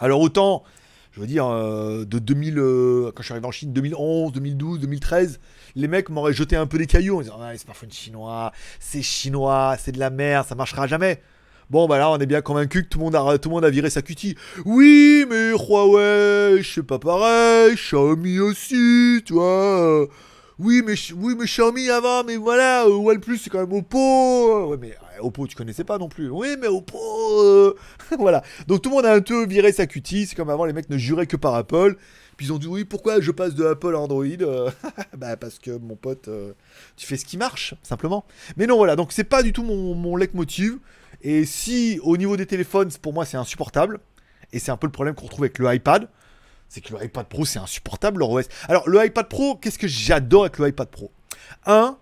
Alors 0.00 0.20
autant, 0.20 0.64
je 1.12 1.20
veux 1.20 1.26
dire, 1.28 1.46
euh, 1.46 2.04
de 2.04 2.18
2000, 2.18 2.58
euh, 2.58 3.12
quand 3.14 3.22
je 3.22 3.26
suis 3.26 3.32
arrivé 3.32 3.46
en 3.46 3.52
Chine, 3.52 3.72
2011, 3.72 4.32
2012, 4.32 4.80
2013, 4.80 5.38
les 5.74 5.88
mecs 5.88 6.08
m'auraient 6.08 6.32
jeté 6.32 6.56
un 6.56 6.66
peu 6.66 6.78
des 6.78 6.86
cailloux 6.86 7.18
en 7.18 7.22
disant, 7.22 7.38
ah, 7.40 7.52
les 7.52 7.58
smartphones 7.58 7.92
chinois, 7.92 8.52
c'est 8.78 9.02
chinois, 9.02 9.76
c'est 9.78 9.92
de 9.92 9.98
la 9.98 10.10
merde, 10.10 10.46
ça 10.46 10.54
marchera 10.54 10.86
jamais. 10.86 11.20
Bon, 11.70 11.86
bah 11.86 11.98
là, 11.98 12.10
on 12.10 12.18
est 12.18 12.26
bien 12.26 12.40
convaincu 12.40 12.82
que 12.82 12.88
tout 12.88 12.98
le 12.98 13.04
monde 13.04 13.14
a, 13.14 13.38
tout 13.38 13.48
le 13.48 13.54
monde 13.54 13.64
a 13.64 13.70
viré 13.70 13.90
sa 13.90 14.02
cutie. 14.02 14.36
Oui, 14.64 15.24
mais 15.30 15.50
Huawei, 15.50 16.62
c'est 16.64 16.82
pas 16.82 16.98
pareil, 16.98 17.76
Xiaomi 17.76 18.40
aussi, 18.40 19.22
tu 19.24 19.34
vois. 19.34 20.08
Oui, 20.62 20.82
mais, 20.84 20.92
oui, 21.16 21.34
mais 21.38 21.46
Xiaomi 21.46 21.88
avant, 21.88 22.22
mais 22.22 22.36
voilà, 22.36 22.84
euh, 22.84 22.90
OnePlus, 22.90 23.38
c'est 23.38 23.48
quand 23.48 23.60
même 23.60 23.72
Oppo. 23.72 24.66
Ouais, 24.66 24.76
mais 24.78 24.90
euh, 24.90 25.22
Oppo, 25.22 25.46
tu 25.46 25.56
connaissais 25.56 25.84
pas 25.84 25.96
non 25.96 26.10
plus. 26.10 26.28
Oui, 26.28 26.48
mais 26.60 26.66
Oppo. 26.66 26.98
euh, 27.42 27.74
voilà. 28.18 28.42
Donc 28.66 28.82
tout 28.82 28.90
le 28.90 28.96
monde 28.96 29.06
a 29.06 29.14
un 29.14 29.22
peu 29.22 29.46
viré 29.46 29.72
sa 29.72 29.86
cutie. 29.86 30.26
C'est 30.26 30.36
comme 30.36 30.50
avant, 30.50 30.66
les 30.66 30.74
mecs 30.74 30.90
ne 30.90 30.98
juraient 30.98 31.26
que 31.26 31.38
par 31.38 31.54
Apple. 31.54 31.96
Puis 32.36 32.48
ils 32.48 32.52
ont 32.52 32.58
dit, 32.58 32.66
oui, 32.66 32.84
pourquoi 32.84 33.22
je 33.22 33.30
passe 33.30 33.54
de 33.54 33.64
Apple 33.64 33.94
à 33.94 34.00
Android 34.00 34.26
Bah, 35.16 35.38
parce 35.38 35.58
que 35.58 35.70
mon 35.78 35.96
pote, 35.96 36.28
tu 36.94 37.06
fais 37.06 37.16
ce 37.16 37.24
qui 37.24 37.38
marche, 37.38 37.74
simplement. 37.82 38.26
Mais 38.58 38.66
non, 38.66 38.76
voilà. 38.76 38.96
Donc 38.96 39.12
c'est 39.12 39.24
pas 39.24 39.42
du 39.42 39.54
tout 39.54 39.62
mon, 39.62 39.94
mon 39.94 40.14
leitmotiv. 40.14 40.76
Et 41.22 41.46
si, 41.46 41.98
au 42.02 42.18
niveau 42.18 42.36
des 42.36 42.46
téléphones, 42.46 42.90
pour 43.00 43.14
moi, 43.14 43.24
c'est 43.24 43.38
insupportable. 43.38 43.98
Et 44.52 44.58
c'est 44.58 44.72
un 44.72 44.76
peu 44.76 44.86
le 44.86 44.92
problème 44.92 45.14
qu'on 45.14 45.24
retrouve 45.24 45.44
avec 45.44 45.58
le 45.58 45.74
iPad 45.74 46.06
c'est 46.70 46.80
que 46.80 46.94
le 46.94 47.04
iPad 47.04 47.26
Pro 47.26 47.44
c'est 47.44 47.58
insupportable 47.58 48.20
leur. 48.20 48.30
Alors 48.68 48.88
le 48.88 49.04
iPad 49.04 49.28
Pro, 49.28 49.56
qu'est-ce 49.56 49.78
que 49.78 49.88
j'adore 49.88 50.42
avec 50.44 50.58
le 50.58 50.68
iPad 50.68 50.88
Pro? 50.88 51.10
Un, 51.66 51.98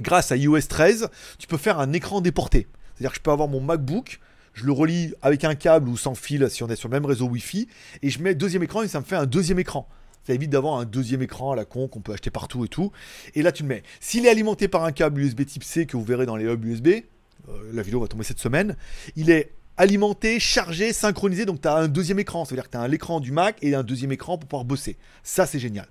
grâce 0.00 0.32
à 0.32 0.36
iOS 0.36 0.62
13, 0.62 1.08
tu 1.38 1.46
peux 1.46 1.58
faire 1.58 1.78
un 1.78 1.92
écran 1.92 2.20
déporté. 2.20 2.66
C'est-à-dire 2.94 3.10
que 3.10 3.18
je 3.18 3.22
peux 3.22 3.30
avoir 3.30 3.48
mon 3.48 3.60
MacBook, 3.60 4.18
je 4.54 4.64
le 4.64 4.72
relie 4.72 5.14
avec 5.20 5.44
un 5.44 5.54
câble 5.54 5.88
ou 5.88 5.96
sans 5.96 6.14
fil 6.14 6.48
si 6.50 6.62
on 6.62 6.68
est 6.68 6.76
sur 6.76 6.88
le 6.88 6.94
même 6.94 7.04
réseau 7.04 7.26
Wi-Fi, 7.26 7.68
et 8.00 8.10
je 8.10 8.22
mets 8.22 8.34
deuxième 8.34 8.62
écran 8.62 8.82
et 8.82 8.88
ça 8.88 8.98
me 8.98 9.04
fait 9.04 9.16
un 9.16 9.26
deuxième 9.26 9.58
écran. 9.58 9.86
Ça 10.26 10.32
évite 10.32 10.50
d'avoir 10.50 10.78
un 10.78 10.84
deuxième 10.84 11.20
écran 11.20 11.52
à 11.52 11.56
la 11.56 11.64
con 11.64 11.86
qu'on 11.88 12.00
peut 12.00 12.12
acheter 12.12 12.30
partout 12.30 12.64
et 12.64 12.68
tout. 12.68 12.92
Et 13.34 13.42
là 13.42 13.52
tu 13.52 13.62
le 13.62 13.68
mets. 13.68 13.82
S'il 14.00 14.24
est 14.24 14.30
alimenté 14.30 14.68
par 14.68 14.84
un 14.84 14.92
câble 14.92 15.20
USB 15.20 15.44
type 15.44 15.64
C 15.64 15.84
que 15.84 15.98
vous 15.98 16.04
verrez 16.04 16.24
dans 16.24 16.36
les 16.36 16.46
hubs 16.46 16.64
USB, 16.64 16.88
euh, 16.88 17.70
la 17.74 17.82
vidéo 17.82 18.00
va 18.00 18.08
tomber 18.08 18.24
cette 18.24 18.38
semaine, 18.38 18.76
il 19.16 19.30
est 19.30 19.52
alimenté, 19.82 20.38
chargé, 20.38 20.92
synchronisé, 20.92 21.44
donc 21.44 21.60
tu 21.60 21.66
as 21.66 21.74
un 21.74 21.88
deuxième 21.88 22.20
écran. 22.20 22.44
C'est-à-dire 22.44 22.66
que 22.66 22.70
tu 22.70 22.78
as 22.78 22.86
l'écran 22.86 23.18
du 23.18 23.32
Mac 23.32 23.56
et 23.62 23.74
un 23.74 23.82
deuxième 23.82 24.12
écran 24.12 24.38
pour 24.38 24.48
pouvoir 24.48 24.64
bosser. 24.64 24.96
Ça, 25.24 25.44
c'est 25.44 25.58
génial. 25.58 25.88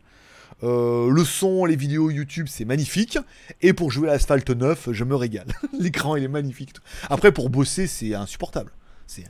Euh, 0.63 1.09
le 1.11 1.25
son, 1.25 1.65
les 1.65 1.75
vidéos 1.75 2.09
YouTube, 2.09 2.47
c'est 2.49 2.63
magnifique. 2.63 3.17
Et 3.61 3.73
pour 3.73 3.91
jouer 3.91 4.09
à 4.09 4.13
Asphalt 4.13 4.49
9, 4.49 4.89
je 4.93 5.03
me 5.03 5.15
régale. 5.15 5.47
L'écran, 5.79 6.15
il 6.15 6.23
est 6.23 6.29
magnifique. 6.29 6.73
Après, 7.09 7.33
pour 7.33 7.49
bosser, 7.49 7.85
c'est 7.85 8.15
insupportable. 8.15 8.71
C'est 9.07 9.25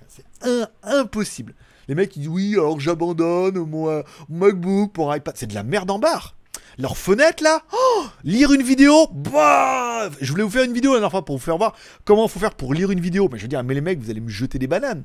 impossible. 0.83 1.55
Les 1.87 1.95
mecs, 1.95 2.15
ils 2.15 2.19
disent 2.19 2.29
oui, 2.29 2.53
alors 2.53 2.79
j'abandonne 2.79 3.57
mon 3.67 4.03
MacBook 4.29 4.93
pour 4.93 5.15
iPad. 5.15 5.35
C'est 5.35 5.47
de 5.47 5.55
la 5.55 5.63
merde 5.63 5.89
en 5.89 5.97
barre. 5.97 6.35
Leur 6.81 6.97
fenêtre 6.97 7.43
là, 7.43 7.61
oh, 7.73 8.05
lire 8.23 8.51
une 8.51 8.63
vidéo, 8.63 9.07
bah 9.11 10.09
Je 10.19 10.31
voulais 10.31 10.41
vous 10.41 10.49
faire 10.49 10.63
une 10.63 10.73
vidéo 10.73 10.93
la 10.93 10.97
dernière 10.97 11.11
fois 11.11 11.23
pour 11.23 11.37
vous 11.37 11.43
faire 11.43 11.57
voir 11.57 11.75
comment 12.05 12.27
faut 12.27 12.39
faire 12.39 12.55
pour 12.55 12.73
lire 12.73 12.89
une 12.89 12.99
vidéo. 12.99 13.29
Mais 13.31 13.37
je 13.37 13.43
veux 13.43 13.47
dire, 13.47 13.63
mais 13.63 13.75
les 13.75 13.81
mecs, 13.81 13.99
vous 13.99 14.09
allez 14.09 14.19
me 14.19 14.29
jeter 14.29 14.57
des 14.57 14.65
bananes. 14.65 15.03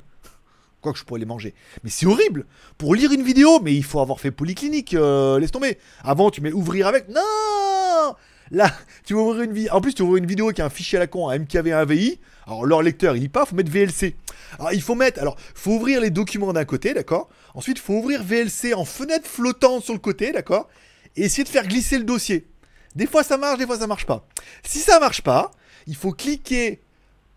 Quoi 0.81 0.91
que 0.91 0.97
je 0.97 1.03
pourrais 1.03 1.19
les 1.19 1.27
manger. 1.27 1.53
Mais 1.83 1.91
c'est 1.91 2.07
horrible. 2.07 2.47
Pour 2.79 2.95
lire 2.95 3.11
une 3.11 3.21
vidéo, 3.21 3.59
mais 3.61 3.75
il 3.75 3.83
faut 3.83 3.99
avoir 3.99 4.19
fait 4.19 4.31
polyclinique. 4.31 4.95
euh, 4.95 5.39
laisse 5.39 5.51
tomber. 5.51 5.77
Avant, 6.03 6.31
tu 6.31 6.41
mets 6.41 6.51
ouvrir 6.51 6.87
avec. 6.87 7.09
Non 7.09 8.15
Là, 8.49 8.73
tu 9.05 9.13
vas 9.13 9.19
ouvrir 9.19 9.43
une 9.43 9.53
vidéo. 9.53 9.73
En 9.73 9.81
plus, 9.81 9.93
tu 9.93 10.01
ouvres 10.01 10.17
une 10.17 10.25
vidéo 10.25 10.49
qui 10.49 10.63
a 10.63 10.65
un 10.65 10.71
fichier 10.71 10.97
à 10.97 11.01
la 11.01 11.07
con, 11.07 11.29
un 11.29 11.37
MKV, 11.37 11.73
un 11.73 11.85
VI. 11.85 12.19
Alors, 12.47 12.65
leur 12.65 12.81
lecteur, 12.81 13.15
il 13.15 13.21
lit 13.21 13.29
pas, 13.29 13.45
faut 13.45 13.55
mettre 13.55 13.71
VLC. 13.71 14.15
Alors, 14.57 14.73
il 14.73 14.81
faut 14.81 14.95
mettre. 14.95 15.19
Alors, 15.19 15.35
faut 15.53 15.73
ouvrir 15.73 16.01
les 16.01 16.09
documents 16.09 16.53
d'un 16.53 16.65
côté, 16.65 16.95
d'accord 16.95 17.29
Ensuite, 17.53 17.77
il 17.77 17.81
faut 17.81 17.93
ouvrir 17.93 18.23
VLC 18.23 18.73
en 18.73 18.85
fenêtre 18.85 19.27
flottante 19.27 19.83
sur 19.83 19.93
le 19.93 19.99
côté, 19.99 20.31
d'accord 20.31 20.69
Et 21.17 21.23
essayer 21.23 21.43
de 21.43 21.49
faire 21.49 21.67
glisser 21.67 21.97
le 21.97 22.05
dossier. 22.05 22.47
Des 22.95 23.07
fois, 23.07 23.23
ça 23.23 23.37
marche, 23.37 23.59
des 23.59 23.65
fois, 23.65 23.77
ça 23.77 23.87
marche 23.87 24.05
pas. 24.05 24.25
Si 24.63 24.79
ça 24.79 24.99
marche 24.99 25.21
pas, 25.21 25.51
il 25.85 25.95
faut 25.95 26.13
cliquer 26.13 26.79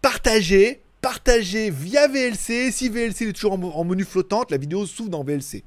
partager, 0.01 0.81
partager 1.01 1.71
via 1.71 2.07
VLC. 2.07 2.71
Si 2.71 2.89
VLC 2.89 3.23
est 3.23 3.33
toujours 3.33 3.55
en, 3.55 3.63
en 3.63 3.85
menu 3.85 4.05
flottante, 4.05 4.51
la 4.51 4.59
vidéo 4.59 4.87
s'ouvre 4.87 5.11
dans 5.11 5.25
VLC. 5.25 5.65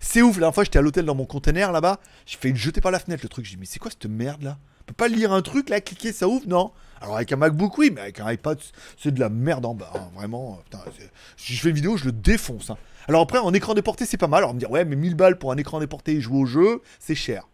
C'est 0.00 0.22
ouf, 0.22 0.36
la 0.36 0.40
dernière 0.40 0.54
fois 0.54 0.64
j'étais 0.64 0.78
à 0.78 0.82
l'hôtel 0.82 1.04
dans 1.04 1.14
mon 1.14 1.26
container 1.26 1.72
là-bas, 1.72 1.98
j'ai 2.26 2.36
fait 2.36 2.50
le 2.50 2.56
jeter 2.56 2.80
par 2.80 2.92
la 2.92 3.00
fenêtre 3.00 3.22
le 3.24 3.28
truc, 3.28 3.44
j'ai 3.44 3.52
dit 3.52 3.60
mais 3.60 3.66
c'est 3.66 3.80
quoi 3.80 3.90
cette 3.90 4.06
merde 4.06 4.42
là 4.42 4.58
On 4.82 4.84
peut 4.84 4.94
pas 4.94 5.08
lire 5.08 5.32
un 5.32 5.42
truc 5.42 5.68
là, 5.68 5.80
cliquer 5.80 6.12
ça 6.12 6.28
ouvre? 6.28 6.46
Non. 6.46 6.70
Alors 7.00 7.16
avec 7.16 7.32
un 7.32 7.36
MacBook 7.36 7.78
oui, 7.78 7.90
mais 7.94 8.00
avec 8.02 8.20
un 8.20 8.30
iPad 8.30 8.58
c'est 8.98 9.12
de 9.12 9.20
la 9.20 9.28
merde 9.30 9.64
en 9.64 9.74
bas, 9.74 9.90
hein, 9.94 10.08
vraiment. 10.14 10.58
c'est- 10.98 11.10
si 11.36 11.54
je 11.54 11.60
fais 11.62 11.70
une 11.70 11.74
vidéo 11.76 11.96
je 11.96 12.04
le 12.06 12.12
défonce. 12.12 12.70
hein. 12.70 12.76
Alors 13.08 13.22
après 13.22 13.38
en 13.38 13.52
écran 13.54 13.74
déporté 13.74 14.04
c'est 14.06 14.16
pas 14.18 14.26
mal, 14.26 14.38
alors 14.38 14.50
on 14.50 14.54
me 14.54 14.58
dire 14.58 14.70
ouais 14.70 14.84
mais 14.84 14.96
1000 14.96 15.14
balles 15.14 15.38
pour 15.38 15.50
un 15.52 15.56
écran 15.56 15.80
déporté 15.80 16.12
et 16.12 16.20
jouer 16.20 16.38
au 16.38 16.46
jeu, 16.46 16.82
c'est 16.98 17.14
cher. 17.14 17.48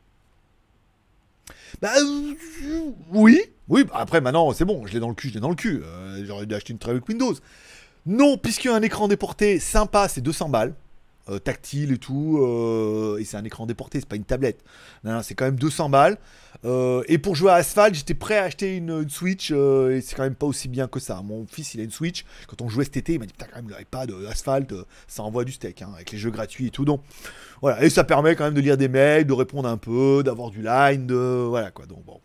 Bah 1.80 1.90
euh, 1.98 2.34
oui, 3.12 3.40
oui. 3.68 3.84
bah, 3.84 3.94
après 3.96 4.20
maintenant 4.20 4.52
c'est 4.52 4.64
bon, 4.64 4.86
je 4.86 4.92
l'ai 4.94 5.00
dans 5.00 5.08
le 5.08 5.14
cul, 5.14 5.28
je 5.28 5.34
l'ai 5.34 5.40
dans 5.40 5.48
le 5.50 5.54
cul. 5.54 5.82
Euh, 5.84 6.24
J'aurais 6.26 6.46
dû 6.46 6.54
acheter 6.54 6.72
une 6.72 6.78
très 6.78 6.92
Windows. 7.08 7.34
Non, 8.06 8.36
puisqu'il 8.38 8.68
y 8.68 8.70
a 8.70 8.74
un 8.74 8.82
écran 8.82 9.08
déporté 9.08 9.58
sympa, 9.58 10.08
c'est 10.08 10.20
200 10.20 10.48
balles. 10.48 10.74
Euh, 11.28 11.38
tactile 11.38 11.92
et 11.92 11.98
tout, 11.98 12.38
euh, 12.40 13.18
et 13.18 13.24
c'est 13.24 13.36
un 13.36 13.44
écran 13.44 13.66
déporté, 13.66 13.98
c'est 13.98 14.08
pas 14.08 14.16
une 14.16 14.24
tablette. 14.24 14.62
C'est 15.22 15.34
quand 15.34 15.44
même 15.44 15.58
200 15.58 15.88
balles. 15.88 16.18
Euh, 16.64 17.02
et 17.08 17.18
pour 17.18 17.34
jouer 17.34 17.50
à 17.50 17.54
Asphalt, 17.54 17.94
j'étais 17.94 18.14
prêt 18.14 18.38
à 18.38 18.44
acheter 18.44 18.76
une, 18.76 19.08
Switch, 19.08 19.50
et 19.50 20.00
c'est 20.02 20.14
quand 20.14 20.22
même 20.22 20.34
pas 20.34 20.46
aussi 20.46 20.68
bien 20.68 20.86
que 20.86 21.00
ça. 21.00 21.20
Mon 21.22 21.46
fils, 21.46 21.74
il 21.74 21.80
a 21.80 21.84
une 21.84 21.90
Switch. 21.90 22.24
Quand 22.46 22.62
on 22.62 22.68
jouait 22.68 22.84
cet 22.84 22.96
été, 22.96 23.14
il 23.14 23.18
m'a 23.18 23.26
dit 23.26 23.32
Putain, 23.32 23.46
quand 23.52 23.62
même, 23.62 23.76
l'iPad, 23.76 24.12
Asphalt, 24.30 24.72
ça 25.08 25.22
envoie 25.22 25.44
du 25.44 25.52
steak, 25.52 25.82
hein, 25.82 25.90
avec 25.94 26.12
les 26.12 26.18
jeux 26.18 26.30
gratuits 26.30 26.66
et 26.66 26.70
tout. 26.70 26.84
Donc, 26.84 27.02
voilà. 27.60 27.82
Et 27.84 27.90
ça 27.90 28.04
permet 28.04 28.36
quand 28.36 28.44
même 28.44 28.54
de 28.54 28.60
lire 28.60 28.76
des 28.76 28.88
mails, 28.88 29.26
de 29.26 29.32
répondre 29.32 29.68
un 29.68 29.78
peu, 29.78 30.22
d'avoir 30.24 30.50
du 30.50 30.62
line, 30.62 31.06
de. 31.06 31.46
Voilà, 31.48 31.70
quoi. 31.70 31.86
Donc, 31.86 32.04
bon. 32.04 32.20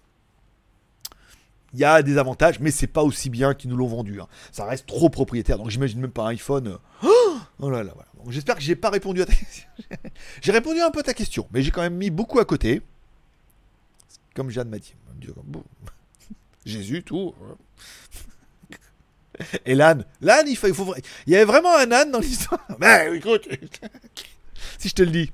Il 1.73 1.79
y 1.79 1.85
a 1.85 2.01
des 2.03 2.17
avantages, 2.17 2.59
mais 2.59 2.71
c'est 2.71 2.87
pas 2.87 3.03
aussi 3.03 3.29
bien 3.29 3.53
qu'ils 3.53 3.69
nous 3.69 3.77
l'ont 3.77 3.87
vendu. 3.87 4.19
hein. 4.19 4.27
Ça 4.51 4.65
reste 4.65 4.87
trop 4.87 5.09
propriétaire, 5.09 5.57
donc 5.57 5.69
j'imagine 5.69 6.01
même 6.01 6.11
pas 6.11 6.23
un 6.23 6.29
iPhone. 6.29 6.77
oh 7.03 7.69
là 7.69 7.83
là, 7.83 7.93
voilà. 7.95 8.10
J'espère 8.29 8.55
que 8.55 8.61
j'ai 8.61 8.75
pas 8.75 8.89
répondu 8.89 9.21
à 9.21 9.25
ta 9.25 9.33
question. 9.33 9.67
j'ai 10.41 10.51
répondu 10.51 10.79
un 10.81 10.91
peu 10.91 10.99
à 10.99 11.03
ta 11.03 11.13
question, 11.13 11.47
mais 11.51 11.61
j'ai 11.61 11.71
quand 11.71 11.81
même 11.81 11.95
mis 11.95 12.09
beaucoup 12.09 12.39
à 12.39 12.45
côté. 12.45 12.81
Comme 14.35 14.49
Jeanne 14.49 14.69
m'a 14.69 14.79
dit. 14.79 14.93
Jésus, 16.65 17.03
tout. 17.03 17.33
hein. 17.43 17.55
Et 19.65 19.75
l'âne, 19.75 20.05
l'âne, 20.21 20.47
il 20.47 20.55
faut, 20.55 20.67
il 20.67 20.73
faut, 20.73 20.93
il 21.25 21.33
y 21.33 21.35
avait 21.35 21.45
vraiment 21.45 21.75
un 21.75 21.91
âne 21.91 22.11
dans 22.11 22.19
l'histoire. 22.19 22.65
Ben 22.79 23.13
écoute, 23.13 23.47
si 24.77 24.89
je 24.89 24.93
te 24.93 25.01
le 25.01 25.11
dis. 25.11 25.31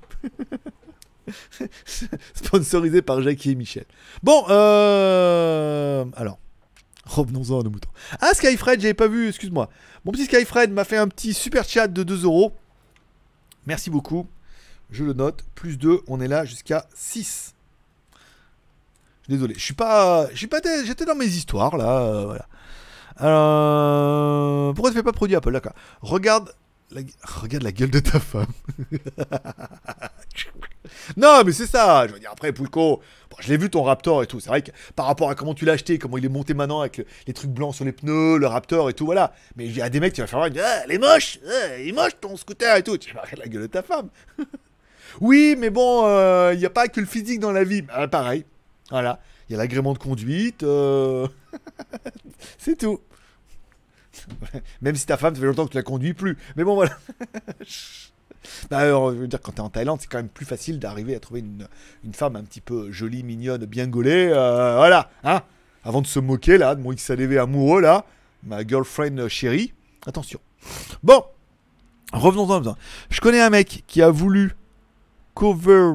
Sponsorisé 2.33 3.01
par 3.01 3.21
Jackie 3.21 3.51
et 3.51 3.55
Michel. 3.55 3.85
Bon, 4.23 4.45
euh... 4.49 6.05
alors, 6.15 6.39
revenons-en 7.05 7.59
à 7.59 7.63
nos 7.63 7.69
moutons. 7.69 7.89
Ah, 8.21 8.33
Skyfred, 8.33 8.79
j'avais 8.79 8.93
pas 8.93 9.07
vu, 9.07 9.27
excuse-moi. 9.29 9.69
Mon 10.05 10.11
petit 10.11 10.25
Skyfred 10.25 10.71
m'a 10.71 10.85
fait 10.85 10.97
un 10.97 11.07
petit 11.07 11.33
super 11.33 11.67
chat 11.67 11.87
de 11.87 12.03
2 12.03 12.23
euros. 12.23 12.53
Merci 13.67 13.89
beaucoup. 13.91 14.27
Je 14.89 15.03
le 15.03 15.13
note. 15.13 15.43
Plus 15.53 15.77
2, 15.77 16.01
on 16.07 16.21
est 16.21 16.27
là 16.27 16.45
jusqu'à 16.45 16.87
6. 16.95 17.53
Désolé, 19.27 19.53
je 19.55 19.59
suis 19.63 19.73
pas. 19.73 20.27
Je 20.31 20.37
suis 20.37 20.47
pas. 20.47 20.59
J'étais 20.85 21.03
dans 21.05 21.15
mes 21.15 21.25
histoires 21.25 21.75
là. 21.75 21.99
euh, 22.01 22.25
voilà. 22.25 22.47
Alors. 23.17 24.73
Pourquoi 24.73 24.89
tu 24.91 24.95
fais 24.97 25.03
pas 25.03 25.11
produit 25.11 25.35
Apple? 25.35 25.51
D'accord. 25.51 25.73
Regarde. 26.01 26.53
La... 26.91 27.01
Regarde 27.23 27.63
la 27.63 27.71
gueule 27.73 27.91
de 27.91 27.99
ta 27.99 28.19
femme. 28.19 28.47
non, 31.17 31.43
mais 31.45 31.51
c'est 31.51 31.67
ça. 31.67 32.07
Je 32.07 32.13
veux 32.13 32.19
dire, 32.19 32.29
après, 32.31 32.53
Poulko, 32.53 33.01
bon, 33.29 33.37
je 33.39 33.49
l'ai 33.49 33.57
vu 33.57 33.69
ton 33.69 33.83
Raptor 33.83 34.23
et 34.23 34.27
tout. 34.27 34.39
C'est 34.39 34.49
vrai 34.49 34.61
que 34.61 34.71
par 34.95 35.05
rapport 35.05 35.29
à 35.29 35.35
comment 35.35 35.53
tu 35.53 35.65
l'as 35.65 35.73
acheté, 35.73 35.99
comment 35.99 36.17
il 36.17 36.25
est 36.25 36.29
monté 36.29 36.53
maintenant 36.53 36.79
avec 36.81 36.97
le- 36.97 37.05
les 37.27 37.33
trucs 37.33 37.51
blancs 37.51 37.75
sur 37.75 37.83
les 37.85 37.91
pneus, 37.91 38.37
le 38.37 38.47
Raptor 38.47 38.89
et 38.89 38.93
tout, 38.93 39.05
voilà. 39.05 39.33
Mais 39.57 39.65
il 39.65 39.75
y 39.75 39.81
a 39.81 39.89
des 39.89 39.99
mecs 39.99 40.13
qui 40.13 40.21
vont 40.21 40.27
faire 40.27 40.39
voir, 40.39 40.49
ah, 40.63 40.81
elle 40.85 40.91
est 40.93 40.97
moche, 40.97 41.39
ah, 41.45 41.77
il 41.77 41.89
est 41.89 41.91
moche 41.91 42.13
ton 42.21 42.37
scooter 42.37 42.77
et 42.77 42.83
tout. 42.83 42.97
Tu 42.97 43.11
dis, 43.11 43.17
regarde 43.17 43.39
la 43.39 43.47
gueule 43.47 43.63
de 43.63 43.67
ta 43.67 43.83
femme. 43.83 44.09
oui, 45.21 45.55
mais 45.57 45.69
bon, 45.69 46.03
euh, 46.05 46.51
il 46.53 46.59
n'y 46.59 46.65
a 46.65 46.69
pas 46.69 46.87
que 46.87 47.01
le 47.01 47.05
physique 47.05 47.41
dans 47.41 47.51
la 47.51 47.63
vie. 47.65 47.83
Ah, 47.89 48.07
pareil. 48.07 48.45
Voilà. 48.91 49.19
Il 49.49 49.53
y 49.53 49.55
a 49.55 49.59
l'agrément 49.59 49.93
de 49.93 49.97
conduite. 49.97 50.63
euh, 50.63 51.27
c'est 52.57 52.77
tout. 52.77 52.99
Même 54.81 54.95
si 54.95 55.05
ta 55.05 55.17
femme, 55.17 55.35
ça 55.35 55.41
fait 55.41 55.47
longtemps 55.47 55.65
que 55.65 55.71
tu 55.71 55.77
la 55.77 55.83
conduis 55.83 56.13
plus. 56.13 56.37
Mais 56.55 56.63
bon, 56.63 56.75
voilà. 56.75 56.97
Bah, 58.69 58.77
alors, 58.77 59.11
je 59.11 59.17
veux 59.17 59.27
dire, 59.27 59.41
quand 59.41 59.53
t'es 59.53 59.59
en 59.59 59.69
Thaïlande, 59.69 59.99
c'est 59.99 60.07
quand 60.07 60.19
même 60.19 60.29
plus 60.29 60.45
facile 60.45 60.79
d'arriver 60.79 61.15
à 61.15 61.19
trouver 61.19 61.41
une, 61.41 62.13
femme 62.13 62.37
un 62.37 62.43
petit 62.43 62.61
peu 62.61 62.91
jolie, 62.91 63.23
mignonne, 63.23 63.65
bien 63.65 63.87
gaulée. 63.87 64.29
euh, 64.31 64.77
voilà, 64.77 65.09
hein 65.25 65.41
Avant 65.83 66.01
de 66.01 66.07
se 66.07 66.19
moquer, 66.19 66.57
là, 66.57 66.75
de 66.75 66.81
mon 66.81 66.93
XADV 66.93 67.39
amoureux, 67.39 67.81
là, 67.81 68.05
ma 68.43 68.65
girlfriend 68.65 69.27
chérie. 69.27 69.73
Attention. 70.05 70.39
Bon, 71.03 71.23
revenons-en. 72.13 72.75
Je 73.09 73.21
connais 73.21 73.41
un 73.41 73.49
mec 73.49 73.83
qui 73.87 74.01
a 74.01 74.09
voulu 74.09 74.55
cover 75.33 75.91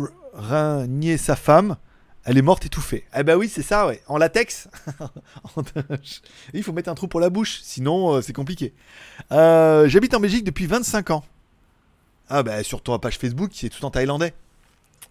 sa 1.16 1.36
femme. 1.36 1.76
Elle 2.24 2.38
est 2.38 2.42
morte 2.42 2.64
étouffée. 2.64 3.04
Eh 3.16 3.24
ben 3.24 3.36
oui, 3.36 3.48
c'est 3.48 3.62
ça, 3.62 3.86
ouais. 3.86 4.00
En 4.06 4.16
latex. 4.16 4.68
Il 6.54 6.62
faut 6.62 6.72
mettre 6.72 6.88
un 6.88 6.94
trou 6.94 7.08
pour 7.08 7.20
la 7.20 7.30
bouche, 7.30 7.60
sinon 7.62 8.14
euh, 8.14 8.22
c'est 8.22 8.32
compliqué. 8.32 8.74
Euh, 9.32 9.88
J'habite 9.88 10.14
en 10.14 10.20
Belgique 10.20 10.44
depuis 10.44 10.66
25 10.66 11.10
ans. 11.10 11.24
Ah 12.28 12.42
bah 12.42 12.62
sur 12.62 12.82
ta 12.82 12.98
page 12.98 13.18
Facebook, 13.18 13.50
c'est 13.54 13.68
tout 13.68 13.84
en 13.84 13.90
thaïlandais. 13.90 14.34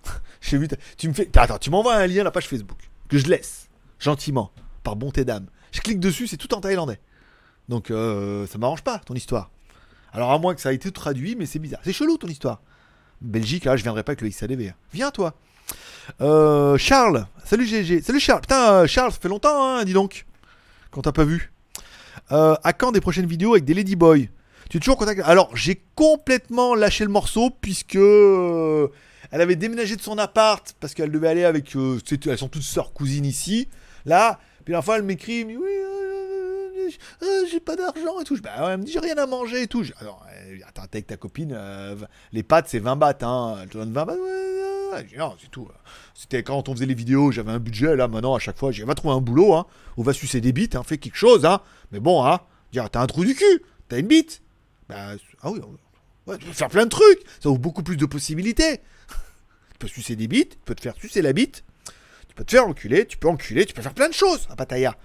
J'ai 0.41 0.57
vu. 0.57 0.67
Tu 0.97 1.09
me 1.09 1.13
fais. 1.13 1.29
Attends, 1.37 1.57
tu 1.57 1.69
m'envoies 1.69 1.95
un 1.95 2.07
lien 2.07 2.21
à 2.21 2.23
la 2.23 2.31
page 2.31 2.47
Facebook 2.47 2.79
que 3.09 3.17
je 3.17 3.27
laisse 3.27 3.67
gentiment, 3.99 4.51
par 4.83 4.95
bonté 4.95 5.25
d'âme. 5.25 5.47
Je 5.73 5.81
clique 5.81 5.99
dessus, 5.99 6.27
c'est 6.27 6.37
tout 6.37 6.53
en 6.53 6.61
thaïlandais. 6.61 6.99
Donc 7.69 7.91
euh, 7.91 8.47
ça 8.47 8.57
m'arrange 8.57 8.83
pas 8.83 8.99
ton 8.99 9.13
histoire. 9.13 9.51
Alors 10.13 10.31
à 10.31 10.39
moins 10.39 10.55
que 10.55 10.61
ça 10.61 10.71
ait 10.71 10.75
été 10.75 10.91
traduit, 10.91 11.35
mais 11.35 11.45
c'est 11.45 11.59
bizarre. 11.59 11.81
C'est 11.83 11.93
chelou 11.93 12.17
ton 12.17 12.27
histoire. 12.27 12.61
Belgique, 13.21 13.65
là, 13.65 13.75
je 13.75 13.83
viendrai 13.83 14.01
pas 14.03 14.13
avec 14.13 14.21
le 14.21 14.29
XADV. 14.29 14.69
hein. 14.69 14.73
Viens 14.93 15.11
toi. 15.11 15.35
Euh, 16.21 16.77
Charles, 16.77 17.25
salut 17.45 17.65
GG. 17.65 18.01
Salut 18.01 18.19
Charles. 18.19 18.41
Putain, 18.41 18.73
euh, 18.73 18.87
Charles, 18.87 19.11
ça 19.11 19.19
fait 19.19 19.29
longtemps, 19.29 19.63
hein, 19.63 19.83
dis 19.83 19.93
donc. 19.93 20.25
Qu'on 20.91 21.01
t'a 21.01 21.11
pas 21.11 21.23
vu. 21.23 21.51
Euh, 22.31 22.55
à 22.63 22.73
quand 22.73 22.91
des 22.91 23.01
prochaines 23.01 23.25
vidéos 23.25 23.53
avec 23.53 23.65
des 23.65 23.73
Ladyboys? 23.73 24.29
Tu 24.69 24.77
es 24.77 24.79
toujours 24.79 24.95
en 24.95 24.99
contact 24.99 25.21
Alors, 25.25 25.55
j'ai 25.55 25.83
complètement 25.95 26.75
lâché 26.75 27.03
le 27.03 27.09
morceau 27.09 27.49
puisque 27.49 27.95
euh, 27.97 28.87
elle 29.31 29.41
avait 29.41 29.55
déménagé 29.55 29.95
de 29.95 30.01
son 30.01 30.17
appart 30.17 30.73
parce 30.79 30.93
qu'elle 30.93 31.11
devait 31.11 31.27
aller 31.27 31.43
avec. 31.43 31.75
euh, 31.75 31.99
elles 32.25 32.37
sont 32.37 32.47
toutes 32.47 32.61
sœurs 32.61 32.93
cousines 32.93 33.25
ici. 33.25 33.67
Là, 34.05 34.39
puis 34.65 34.73
la 34.73 34.81
fois, 34.81 34.97
elle 34.97 35.03
m'écrit, 35.03 35.43
oui. 35.43 35.57
euh, 37.21 37.45
j'ai 37.51 37.59
pas 37.59 37.75
d'argent 37.75 38.19
et 38.21 38.23
tout. 38.23 38.35
Je, 38.35 38.41
bah, 38.41 38.51
elle 38.71 38.77
me 38.79 38.83
dit 38.83 38.91
j'ai 38.93 38.99
rien 38.99 39.17
à 39.17 39.25
manger 39.25 39.63
et 39.63 39.67
tout. 39.67 39.83
Alors, 39.99 40.25
attends, 40.67 40.83
t'es 40.89 40.97
avec 40.97 41.07
ta 41.07 41.17
copine, 41.17 41.57
les 42.31 42.43
pâtes 42.43 42.67
c'est 42.69 42.79
20 42.79 42.95
bahts, 42.95 43.17
hein. 43.21 43.57
Elle 43.61 43.69
te 43.69 43.77
donne 43.77 43.91
20 43.91 44.05
bahts, 44.05 44.13
ouais, 44.13 44.60
c'est 45.39 45.49
tout. 45.51 45.67
C'était 46.13 46.43
quand 46.43 46.69
on 46.69 46.73
faisait 46.73 46.85
les 46.85 46.93
vidéos, 46.93 47.31
j'avais 47.31 47.51
un 47.51 47.59
budget, 47.59 47.95
là 47.95 48.07
maintenant 48.07 48.35
à 48.35 48.39
chaque 48.39 48.57
fois, 48.57 48.71
j'ai 48.71 48.83
va 48.83 48.95
trouver 48.95 49.15
un 49.15 49.21
boulot, 49.21 49.53
hein. 49.53 49.65
On 49.97 50.03
va 50.03 50.13
sucer 50.13 50.41
des 50.41 50.51
bites, 50.51 50.75
hein, 50.75 50.83
fais 50.83 50.97
quelque 50.97 51.15
chose, 51.17 51.45
hein. 51.45 51.61
Mais 51.91 51.99
bon, 51.99 52.25
hein. 52.25 52.39
Dire, 52.71 52.89
t'as 52.89 53.01
un 53.01 53.07
trou 53.07 53.25
du 53.25 53.35
cul, 53.35 53.63
t'as 53.89 53.99
une 53.99 54.07
bite. 54.07 54.41
Bah, 54.89 55.13
ah 55.41 55.51
oui, 55.51 55.61
tu 56.39 56.45
peux 56.45 56.53
faire 56.53 56.69
plein 56.69 56.85
de 56.85 56.89
trucs, 56.89 57.19
ça 57.39 57.49
ouvre 57.49 57.59
beaucoup 57.59 57.83
plus 57.83 57.97
de 57.97 58.05
possibilités. 58.05 58.79
tu 59.71 59.77
peux 59.79 59.87
sucer 59.87 60.15
des 60.15 60.27
bites, 60.27 60.51
tu 60.51 60.65
peux 60.65 60.75
te 60.75 60.81
faire 60.81 60.95
sucer 60.95 61.21
la 61.21 61.33
bite, 61.33 61.63
tu 62.27 62.35
peux 62.35 62.43
te 62.43 62.51
faire 62.51 62.67
enculer, 62.67 63.05
tu 63.05 63.17
peux 63.17 63.27
enculer, 63.27 63.65
tu 63.65 63.73
peux 63.73 63.81
faire 63.81 63.93
plein 63.93 64.09
de 64.09 64.13
choses, 64.13 64.47
à. 64.49 64.95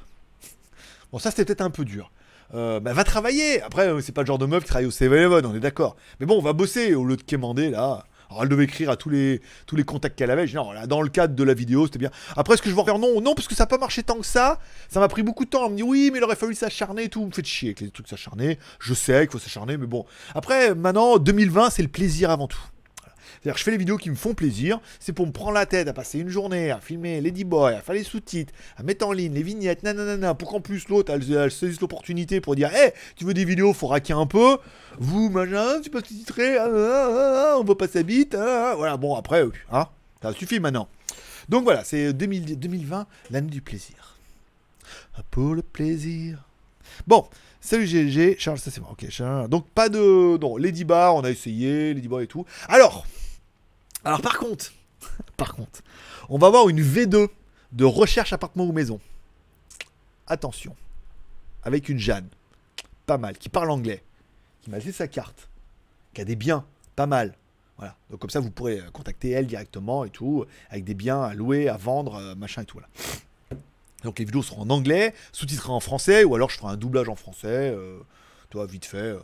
Bon, 1.12 1.18
ça 1.18 1.30
c'était 1.30 1.44
peut-être 1.44 1.60
un 1.60 1.70
peu 1.70 1.84
dur. 1.84 2.10
Euh, 2.54 2.78
bah, 2.80 2.92
va 2.92 3.04
travailler. 3.04 3.60
Après, 3.62 3.88
euh, 3.88 4.00
c'est 4.00 4.12
pas 4.12 4.22
le 4.22 4.26
genre 4.26 4.38
de 4.38 4.46
meuf 4.46 4.62
qui 4.62 4.68
travaille 4.68 4.86
au 4.86 4.90
7-Eleven, 4.90 5.44
on 5.46 5.54
est 5.54 5.60
d'accord. 5.60 5.96
Mais 6.20 6.26
bon, 6.26 6.38
on 6.38 6.42
va 6.42 6.52
bosser 6.52 6.94
au 6.94 7.04
lieu 7.04 7.16
de 7.16 7.22
quémander 7.22 7.70
là. 7.70 8.04
Alors, 8.30 8.42
elle 8.42 8.48
devait 8.48 8.64
écrire 8.64 8.90
à 8.90 8.96
tous 8.96 9.08
les, 9.08 9.40
tous 9.66 9.76
les 9.76 9.84
contacts 9.84 10.16
qu'elle 10.16 10.30
avait. 10.30 10.46
Je 10.46 10.52
dis, 10.52 10.56
non, 10.56 10.72
dans 10.86 11.02
le 11.02 11.08
cadre 11.08 11.34
de 11.34 11.44
la 11.44 11.54
vidéo, 11.54 11.86
c'était 11.86 11.98
bien. 11.98 12.10
Après, 12.36 12.54
est-ce 12.54 12.62
que 12.62 12.68
je 12.68 12.74
vais 12.74 12.80
en 12.80 12.84
faire 12.84 12.98
Non, 12.98 13.20
non, 13.20 13.34
parce 13.34 13.48
que 13.48 13.54
ça 13.54 13.64
n'a 13.64 13.68
pas 13.68 13.78
marché 13.78 14.02
tant 14.02 14.18
que 14.18 14.26
ça. 14.26 14.58
Ça 14.88 15.00
m'a 15.00 15.08
pris 15.08 15.22
beaucoup 15.22 15.44
de 15.44 15.50
temps. 15.50 15.66
Elle 15.66 15.72
me 15.72 15.76
dit, 15.76 15.82
oui, 15.82 16.10
mais 16.12 16.18
il 16.18 16.24
aurait 16.24 16.36
fallu 16.36 16.54
s'acharner 16.54 17.04
et 17.04 17.08
tout. 17.08 17.20
Vous 17.20 17.28
me 17.28 17.32
faites 17.32 17.46
chier 17.46 17.68
avec 17.70 17.80
les 17.80 17.90
trucs 17.90 18.08
s'acharner. 18.08 18.58
Je 18.80 18.94
sais 18.94 19.20
qu'il 19.26 19.32
faut 19.32 19.38
s'acharner, 19.38 19.76
mais 19.76 19.86
bon. 19.86 20.04
Après, 20.34 20.74
maintenant, 20.74 21.18
2020, 21.18 21.70
c'est 21.70 21.82
le 21.82 21.88
plaisir 21.88 22.30
avant 22.30 22.48
tout. 22.48 22.60
C'est-à-dire, 23.46 23.58
je 23.58 23.62
fais 23.62 23.70
les 23.70 23.76
vidéos 23.76 23.96
qui 23.96 24.10
me 24.10 24.16
font 24.16 24.34
plaisir. 24.34 24.80
C'est 24.98 25.12
pour 25.12 25.24
me 25.24 25.30
prendre 25.30 25.52
la 25.52 25.66
tête 25.66 25.86
à 25.86 25.92
passer 25.92 26.18
une 26.18 26.28
journée 26.28 26.72
à 26.72 26.80
filmer 26.80 27.20
Ladyboy, 27.20 27.74
à 27.74 27.80
faire 27.80 27.94
les 27.94 28.02
sous-titres, 28.02 28.52
à 28.76 28.82
mettre 28.82 29.06
en 29.06 29.12
ligne 29.12 29.32
les 29.32 29.44
vignettes, 29.44 29.84
nanana, 29.84 30.34
pour 30.34 30.50
qu'en 30.50 30.60
plus 30.60 30.88
l'autre, 30.88 31.12
elle, 31.12 31.22
elle 31.32 31.52
saisisse 31.52 31.80
l'opportunité 31.80 32.40
pour 32.40 32.56
dire 32.56 32.74
Hé, 32.74 32.92
tu 33.14 33.24
veux 33.24 33.34
des 33.34 33.44
vidéos, 33.44 33.72
faut 33.72 33.86
raquer 33.86 34.14
un 34.14 34.26
peu. 34.26 34.58
Vous, 34.98 35.30
machin, 35.30 35.80
tu 35.80 35.90
peux 35.90 36.02
te 36.02 36.08
titrer, 36.08 36.56
ah, 36.56 36.66
ah, 36.66 36.72
ah, 36.74 37.52
ah, 37.52 37.56
on 37.60 37.62
voit 37.62 37.78
pas 37.78 37.86
sa 37.86 38.02
bite. 38.02 38.34
ah, 38.34 38.70
ah. 38.72 38.74
Voilà, 38.74 38.96
bon, 38.96 39.14
après, 39.14 39.44
euh, 39.44 39.52
hein, 39.70 39.86
ça 40.20 40.32
suffit 40.32 40.58
maintenant. 40.58 40.88
Donc 41.48 41.62
voilà, 41.62 41.84
c'est 41.84 42.12
2000 42.12 42.58
2020, 42.58 43.06
l'année 43.30 43.50
du 43.50 43.60
plaisir. 43.60 44.16
Pour 45.30 45.54
le 45.54 45.62
plaisir. 45.62 46.42
Bon, 47.06 47.24
salut 47.60 47.86
GG, 47.86 48.38
Charles, 48.40 48.58
ça 48.58 48.72
c'est 48.72 48.80
bon, 48.80 48.88
ok, 48.90 49.08
Charles. 49.08 49.48
Donc 49.48 49.68
pas 49.68 49.88
de. 49.88 50.36
Non, 50.36 50.56
Lady 50.56 50.82
Bar, 50.82 51.14
on 51.14 51.22
a 51.22 51.30
essayé, 51.30 51.94
Lady 51.94 52.08
Bar 52.08 52.22
et 52.22 52.26
tout. 52.26 52.44
Alors, 52.68 53.06
alors 54.06 54.22
par 54.22 54.38
contre, 54.38 54.72
par 55.36 55.54
contre, 55.56 55.82
on 56.28 56.38
va 56.38 56.46
avoir 56.46 56.68
une 56.68 56.80
V2 56.80 57.28
de 57.72 57.84
recherche 57.84 58.32
appartement 58.32 58.64
ou 58.64 58.70
maison. 58.72 59.00
Attention, 60.28 60.76
avec 61.64 61.88
une 61.88 61.98
Jeanne, 61.98 62.28
pas 63.06 63.18
mal, 63.18 63.36
qui 63.36 63.48
parle 63.48 63.68
anglais, 63.68 64.04
qui 64.62 64.70
m'a 64.70 64.78
laissé 64.78 64.92
sa 64.92 65.08
carte, 65.08 65.48
qui 66.14 66.20
a 66.20 66.24
des 66.24 66.36
biens, 66.36 66.64
pas 66.94 67.06
mal. 67.06 67.34
Voilà, 67.78 67.96
donc 68.08 68.20
comme 68.20 68.30
ça 68.30 68.38
vous 68.38 68.50
pourrez 68.50 68.78
euh, 68.78 68.90
contacter 68.92 69.30
elle 69.30 69.48
directement 69.48 70.04
et 70.04 70.10
tout, 70.10 70.46
avec 70.70 70.84
des 70.84 70.94
biens 70.94 71.22
à 71.22 71.34
louer, 71.34 71.68
à 71.68 71.76
vendre, 71.76 72.14
euh, 72.14 72.34
machin 72.36 72.62
et 72.62 72.64
tout. 72.64 72.78
Donc 74.04 74.20
les 74.20 74.24
vidéos 74.24 74.42
seront 74.44 74.62
en 74.62 74.70
anglais, 74.70 75.14
sous-titrées 75.32 75.72
en 75.72 75.80
français, 75.80 76.22
ou 76.22 76.36
alors 76.36 76.48
je 76.48 76.58
ferai 76.58 76.72
un 76.72 76.76
doublage 76.76 77.08
en 77.08 77.16
français, 77.16 77.74
euh, 77.74 77.98
toi 78.50 78.66
vite 78.66 78.84
fait. 78.84 79.16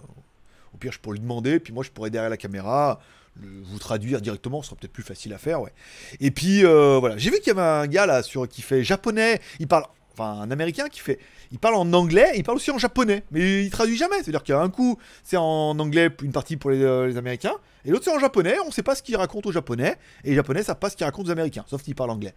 au 0.75 0.77
pire, 0.77 0.91
je 0.91 0.99
pourrais 0.99 1.19
lui 1.19 1.23
demander, 1.23 1.61
puis 1.61 1.73
moi 1.73 1.85
je 1.85 1.91
pourrais 1.91 2.11
derrière 2.11 2.31
la 2.31 2.37
caméra 2.37 3.01
vous 3.37 3.79
traduire 3.79 4.21
directement, 4.21 4.63
ce 4.63 4.69
sera 4.69 4.77
peut-être 4.77 4.93
plus 4.93 5.03
facile 5.03 5.33
à 5.33 5.39
faire, 5.39 5.61
ouais. 5.61 5.73
Et 6.21 6.31
puis 6.31 6.65
euh, 6.65 6.99
voilà, 6.99 7.17
j'ai 7.17 7.31
vu 7.31 7.39
qu'il 7.39 7.49
y 7.49 7.51
avait 7.51 7.61
un 7.63 7.87
gars 7.87 8.07
là 8.07 8.23
sur 8.23 8.47
qui 8.49 8.63
fait 8.63 8.85
japonais, 8.85 9.41
il 9.59 9.67
parle, 9.67 9.85
enfin 10.13 10.41
un 10.41 10.51
américain 10.51 10.89
qui 10.89 11.01
fait, 11.01 11.19
il 11.51 11.59
parle 11.59 11.77
en 11.77 11.91
anglais, 11.93 12.33
il 12.37 12.45
parle 12.45 12.59
aussi 12.59 12.71
en 12.71 12.79
japonais, 12.79 13.25
mais 13.31 13.65
il 13.65 13.71
traduit 13.71 13.97
jamais. 13.97 14.17
C'est-à-dire 14.17 14.43
qu'il 14.43 14.55
y 14.55 14.59
a 14.59 14.61
un 14.61 14.69
coup 14.69 14.99
c'est 15.25 15.39
en 15.39 15.79
anglais, 15.79 16.11
une 16.23 16.33
partie 16.33 16.57
pour 16.57 16.71
les, 16.71 16.83
euh, 16.83 17.07
les 17.07 17.17
Américains, 17.17 17.55
et 17.85 17.91
l'autre 17.91 18.05
c'est 18.05 18.15
en 18.15 18.19
japonais. 18.19 18.57
On 18.67 18.71
sait 18.71 18.83
pas 18.83 18.95
ce 18.95 19.03
qu'il 19.03 19.17
raconte 19.17 19.47
aux 19.47 19.53
japonais, 19.53 19.97
et 20.25 20.31
les 20.31 20.37
japonais 20.37 20.63
savent 20.63 20.79
pas 20.79 20.91
ce 20.91 20.97
qu'il 20.97 21.07
raconte 21.07 21.29
aux 21.29 21.33
Américains, 21.33 21.65
sauf 21.67 21.83
s'ils 21.83 21.95
parlent 21.95 22.11
anglais. 22.11 22.35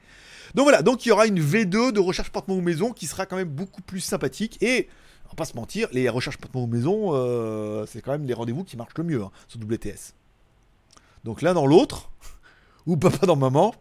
Donc 0.54 0.64
voilà, 0.64 0.82
donc 0.82 1.06
il 1.06 1.10
y 1.10 1.12
aura 1.12 1.28
une 1.28 1.42
V2 1.42 1.92
de 1.92 2.00
recherche 2.00 2.30
appartement 2.30 2.58
ou 2.58 2.62
maison 2.62 2.94
qui 2.94 3.08
sera 3.08 3.26
quand 3.26 3.36
même 3.36 3.50
beaucoup 3.50 3.82
plus 3.82 4.00
sympathique 4.00 4.58
et 4.62 4.88
on 5.26 5.30
va 5.30 5.36
pas 5.36 5.46
se 5.46 5.56
mentir, 5.56 5.90
les 5.92 6.08
recherches 6.08 6.38
appartement 6.38 6.64
ou 6.64 6.68
maison, 6.68 7.10
euh, 7.14 7.86
c'est 7.88 8.02
quand 8.02 8.12
même 8.12 8.26
les 8.26 8.34
rendez-vous 8.34 8.64
qui 8.64 8.78
marchent 8.78 8.94
le 8.98 9.04
mieux 9.04 9.22
hein, 9.22 9.32
sur 9.48 9.60
WTS. 9.60 10.14
Donc 11.26 11.42
l'un 11.42 11.56
dans 11.56 11.66
l'autre, 11.66 12.12
ou 12.86 12.96
papa 12.98 13.26
dans 13.26 13.36
maman, 13.36 13.74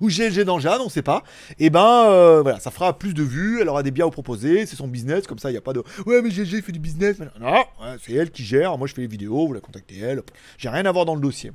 ou 0.00 0.08
GLG 0.08 0.44
dans 0.44 0.60
Jeanne, 0.60 0.80
on 0.80 0.88
sait 0.88 1.02
pas. 1.02 1.24
Et 1.58 1.68
ben 1.68 2.04
euh, 2.06 2.42
voilà, 2.42 2.60
ça 2.60 2.70
fera 2.70 2.96
plus 2.96 3.12
de 3.12 3.24
vues, 3.24 3.60
elle 3.60 3.68
aura 3.68 3.82
des 3.82 3.90
biens 3.90 4.06
à 4.06 4.10
proposer, 4.10 4.66
c'est 4.66 4.76
son 4.76 4.86
business, 4.86 5.26
comme 5.26 5.40
ça 5.40 5.50
il 5.50 5.54
n'y 5.54 5.58
a 5.58 5.62
pas 5.62 5.72
de 5.72 5.82
ouais 6.06 6.22
mais 6.22 6.30
GLG 6.30 6.62
fait 6.62 6.72
du 6.72 6.78
business. 6.78 7.16
Non, 7.40 7.64
c'est 8.00 8.12
elle 8.12 8.30
qui 8.30 8.44
gère, 8.44 8.78
moi 8.78 8.86
je 8.86 8.94
fais 8.94 9.02
les 9.02 9.08
vidéos, 9.08 9.48
vous 9.48 9.52
la 9.52 9.60
contactez 9.60 9.98
elle, 9.98 10.22
j'ai 10.58 10.68
rien 10.68 10.86
à 10.86 10.92
voir 10.92 11.04
dans 11.04 11.16
le 11.16 11.20
dossier. 11.20 11.50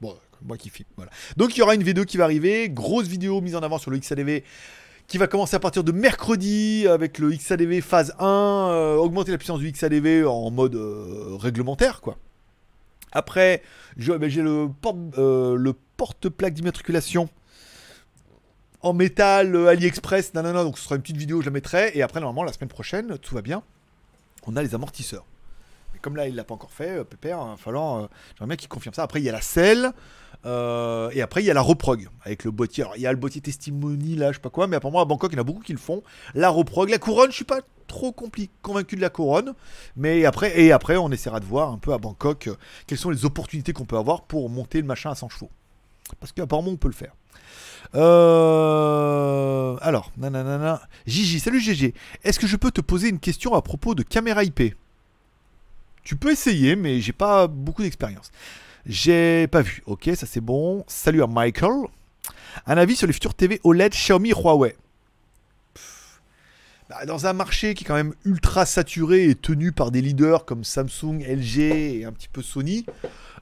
Bon, 0.00 0.16
moi 0.42 0.56
qui 0.56 0.70
filme, 0.70 0.88
voilà. 0.96 1.10
Donc 1.36 1.54
il 1.54 1.58
y 1.58 1.62
aura 1.62 1.74
une 1.74 1.82
vidéo 1.82 2.04
qui 2.04 2.16
va 2.16 2.24
arriver, 2.24 2.70
grosse 2.70 3.06
vidéo 3.06 3.42
mise 3.42 3.54
en 3.54 3.60
avant 3.60 3.76
sur 3.76 3.90
le 3.90 3.98
XADV 3.98 4.42
qui 5.08 5.16
va 5.16 5.26
commencer 5.26 5.56
à 5.56 5.60
partir 5.60 5.84
de 5.84 5.92
mercredi 5.92 6.86
avec 6.86 7.18
le 7.18 7.30
XADV 7.30 7.80
phase 7.80 8.14
1, 8.18 8.26
euh, 8.26 8.96
augmenter 8.96 9.30
la 9.30 9.38
puissance 9.38 9.58
du 9.58 9.70
XADV 9.72 10.26
en 10.26 10.50
mode 10.50 10.74
euh, 10.74 11.36
réglementaire, 11.38 12.02
quoi. 12.02 12.18
Après, 13.12 13.62
ben, 13.96 14.28
j'ai 14.28 14.42
le 14.42 14.68
porte, 14.80 14.96
euh, 15.18 15.72
porte-plaque 15.96 16.54
d'immatriculation 16.54 17.28
en 18.80 18.92
métal 18.92 19.54
euh, 19.56 19.68
AliExpress, 19.68 20.34
nanana, 20.34 20.62
donc 20.62 20.78
ce 20.78 20.84
sera 20.84 20.94
une 20.96 21.02
petite 21.02 21.16
vidéo, 21.16 21.40
je 21.40 21.46
la 21.46 21.50
mettrai. 21.52 21.90
Et 21.94 22.02
après, 22.02 22.20
normalement, 22.20 22.44
la 22.44 22.52
semaine 22.52 22.68
prochaine, 22.68 23.18
tout 23.18 23.34
va 23.34 23.42
bien, 23.42 23.62
on 24.46 24.56
a 24.56 24.62
les 24.62 24.74
amortisseurs. 24.74 25.24
Et 25.96 25.98
comme 25.98 26.14
là, 26.14 26.28
il 26.28 26.36
l'a 26.36 26.44
pas 26.44 26.54
encore 26.54 26.70
fait, 26.70 26.98
euh, 26.98 27.04
Pépère, 27.04 27.44
va 27.44 27.56
falloir. 27.56 27.96
euh, 27.96 28.06
J'aimerais 28.34 28.48
bien 28.48 28.56
qu'il 28.56 28.68
confirme 28.68 28.94
ça. 28.94 29.02
Après, 29.02 29.20
il 29.20 29.24
y 29.24 29.28
a 29.28 29.32
la 29.32 29.40
selle. 29.40 29.92
et 30.44 31.22
après, 31.22 31.42
il 31.42 31.46
y 31.46 31.50
a 31.50 31.54
la 31.54 31.60
reprog 31.60 32.08
avec 32.24 32.44
le 32.44 32.52
boîtier. 32.52 32.84
Alors, 32.84 32.96
il 32.96 33.02
y 33.02 33.06
a 33.06 33.12
le 33.12 33.18
boîtier 33.18 33.40
testimony 33.40 34.14
là, 34.14 34.28
je 34.30 34.36
sais 34.36 34.40
pas 34.40 34.50
quoi, 34.50 34.68
mais 34.68 34.76
apparemment 34.76 35.00
à 35.00 35.04
Bangkok, 35.04 35.32
il 35.32 35.36
y 35.36 35.38
en 35.38 35.42
a 35.42 35.44
beaucoup 35.44 35.62
qui 35.62 35.72
le 35.72 35.78
font. 35.78 36.02
La 36.34 36.48
reprog, 36.48 36.88
la 36.90 36.98
couronne, 36.98 37.30
je 37.30 37.36
suis 37.36 37.44
pas 37.44 37.60
trop 37.88 38.14
convaincu 38.62 38.94
de 38.94 39.00
la 39.00 39.10
couronne, 39.10 39.54
mais 39.96 40.24
après, 40.24 40.60
et 40.60 40.70
après, 40.70 40.96
on 40.96 41.10
essaiera 41.10 41.40
de 41.40 41.44
voir 41.44 41.72
un 41.72 41.78
peu 41.78 41.92
à 41.92 41.98
Bangkok 41.98 42.46
euh, 42.46 42.54
quelles 42.86 42.98
sont 42.98 43.10
les 43.10 43.24
opportunités 43.24 43.72
qu'on 43.72 43.84
peut 43.86 43.96
avoir 43.96 44.22
pour 44.22 44.48
monter 44.48 44.80
le 44.80 44.86
machin 44.86 45.10
à 45.10 45.16
100 45.16 45.30
chevaux. 45.30 45.50
Parce 46.20 46.30
qu'apparemment, 46.32 46.70
on 46.70 46.76
peut 46.76 46.88
le 46.88 46.94
faire. 46.94 47.14
Euh, 47.94 49.76
alors, 49.80 50.12
nanana. 50.16 50.80
Gigi, 51.06 51.40
salut 51.40 51.60
GG. 51.60 51.94
Est-ce 52.22 52.38
que 52.38 52.46
je 52.46 52.56
peux 52.56 52.70
te 52.70 52.80
poser 52.80 53.08
une 53.08 53.18
question 53.18 53.54
à 53.54 53.62
propos 53.62 53.94
de 53.94 54.02
caméra 54.02 54.44
IP 54.44 54.74
Tu 56.04 56.16
peux 56.16 56.30
essayer, 56.30 56.76
mais 56.76 57.00
j'ai 57.00 57.12
pas 57.12 57.46
beaucoup 57.46 57.82
d'expérience. 57.82 58.30
J'ai 58.86 59.46
pas 59.48 59.62
vu. 59.62 59.82
Ok, 59.86 60.10
ça 60.14 60.26
c'est 60.26 60.40
bon. 60.40 60.84
Salut 60.86 61.22
à 61.22 61.26
Michael. 61.26 61.86
Un 62.66 62.76
avis 62.76 62.96
sur 62.96 63.06
les 63.06 63.12
futurs 63.12 63.34
TV 63.34 63.60
OLED 63.64 63.92
Xiaomi 63.92 64.30
Huawei. 64.30 64.76
Bah, 66.88 67.04
dans 67.06 67.26
un 67.26 67.34
marché 67.34 67.74
qui 67.74 67.84
est 67.84 67.86
quand 67.86 67.94
même 67.94 68.14
ultra 68.24 68.64
saturé 68.64 69.24
et 69.24 69.34
tenu 69.34 69.72
par 69.72 69.90
des 69.90 70.00
leaders 70.00 70.46
comme 70.46 70.64
Samsung, 70.64 71.20
LG 71.20 71.58
et 71.58 72.04
un 72.06 72.12
petit 72.12 72.28
peu 72.28 72.40
Sony, 72.40 72.86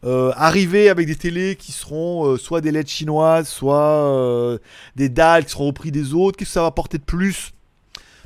euh, 0.05 0.33
arriver 0.35 0.89
avec 0.89 1.07
des 1.07 1.15
télés 1.15 1.55
qui 1.55 1.71
seront 1.71 2.27
euh, 2.27 2.37
soit 2.39 2.61
des 2.61 2.73
LED 2.73 2.89
chinoises, 2.89 3.49
soit 3.49 3.79
euh, 3.79 4.59
des 4.97 5.09
dalles 5.09 5.45
qui 5.45 5.53
seront 5.53 5.69
au 5.69 5.73
prix 5.73 5.93
des 5.93 6.13
autres, 6.13 6.37
qu'est-ce 6.37 6.51
que 6.51 6.55
ça 6.55 6.63
va 6.63 6.67
apporter 6.67 6.99
de 6.99 7.05
plus? 7.05 7.53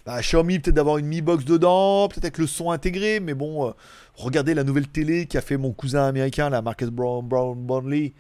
Bah, 0.07 0.21
Xiaomi 0.23 0.59
peut-être 0.59 0.75
d'avoir 0.75 0.97
une 0.97 1.07
Mi 1.07 1.21
Box 1.21 1.45
dedans, 1.45 2.09
peut-être 2.09 2.25
avec 2.25 2.39
le 2.39 2.47
son 2.47 2.71
intégré, 2.71 3.21
mais 3.21 3.35
bon, 3.35 3.75
regardez 4.15 4.55
la 4.55 4.65
nouvelle 4.65 4.89
télé 4.89 5.27
qu'a 5.27 5.43
fait 5.43 5.59
mon 5.59 5.73
cousin 5.73 6.07
américain, 6.07 6.49
la 6.49 6.63
Marcus 6.63 6.89
Brown, 6.89 7.27
Brown 7.27 7.59
Burnley, 7.63 8.15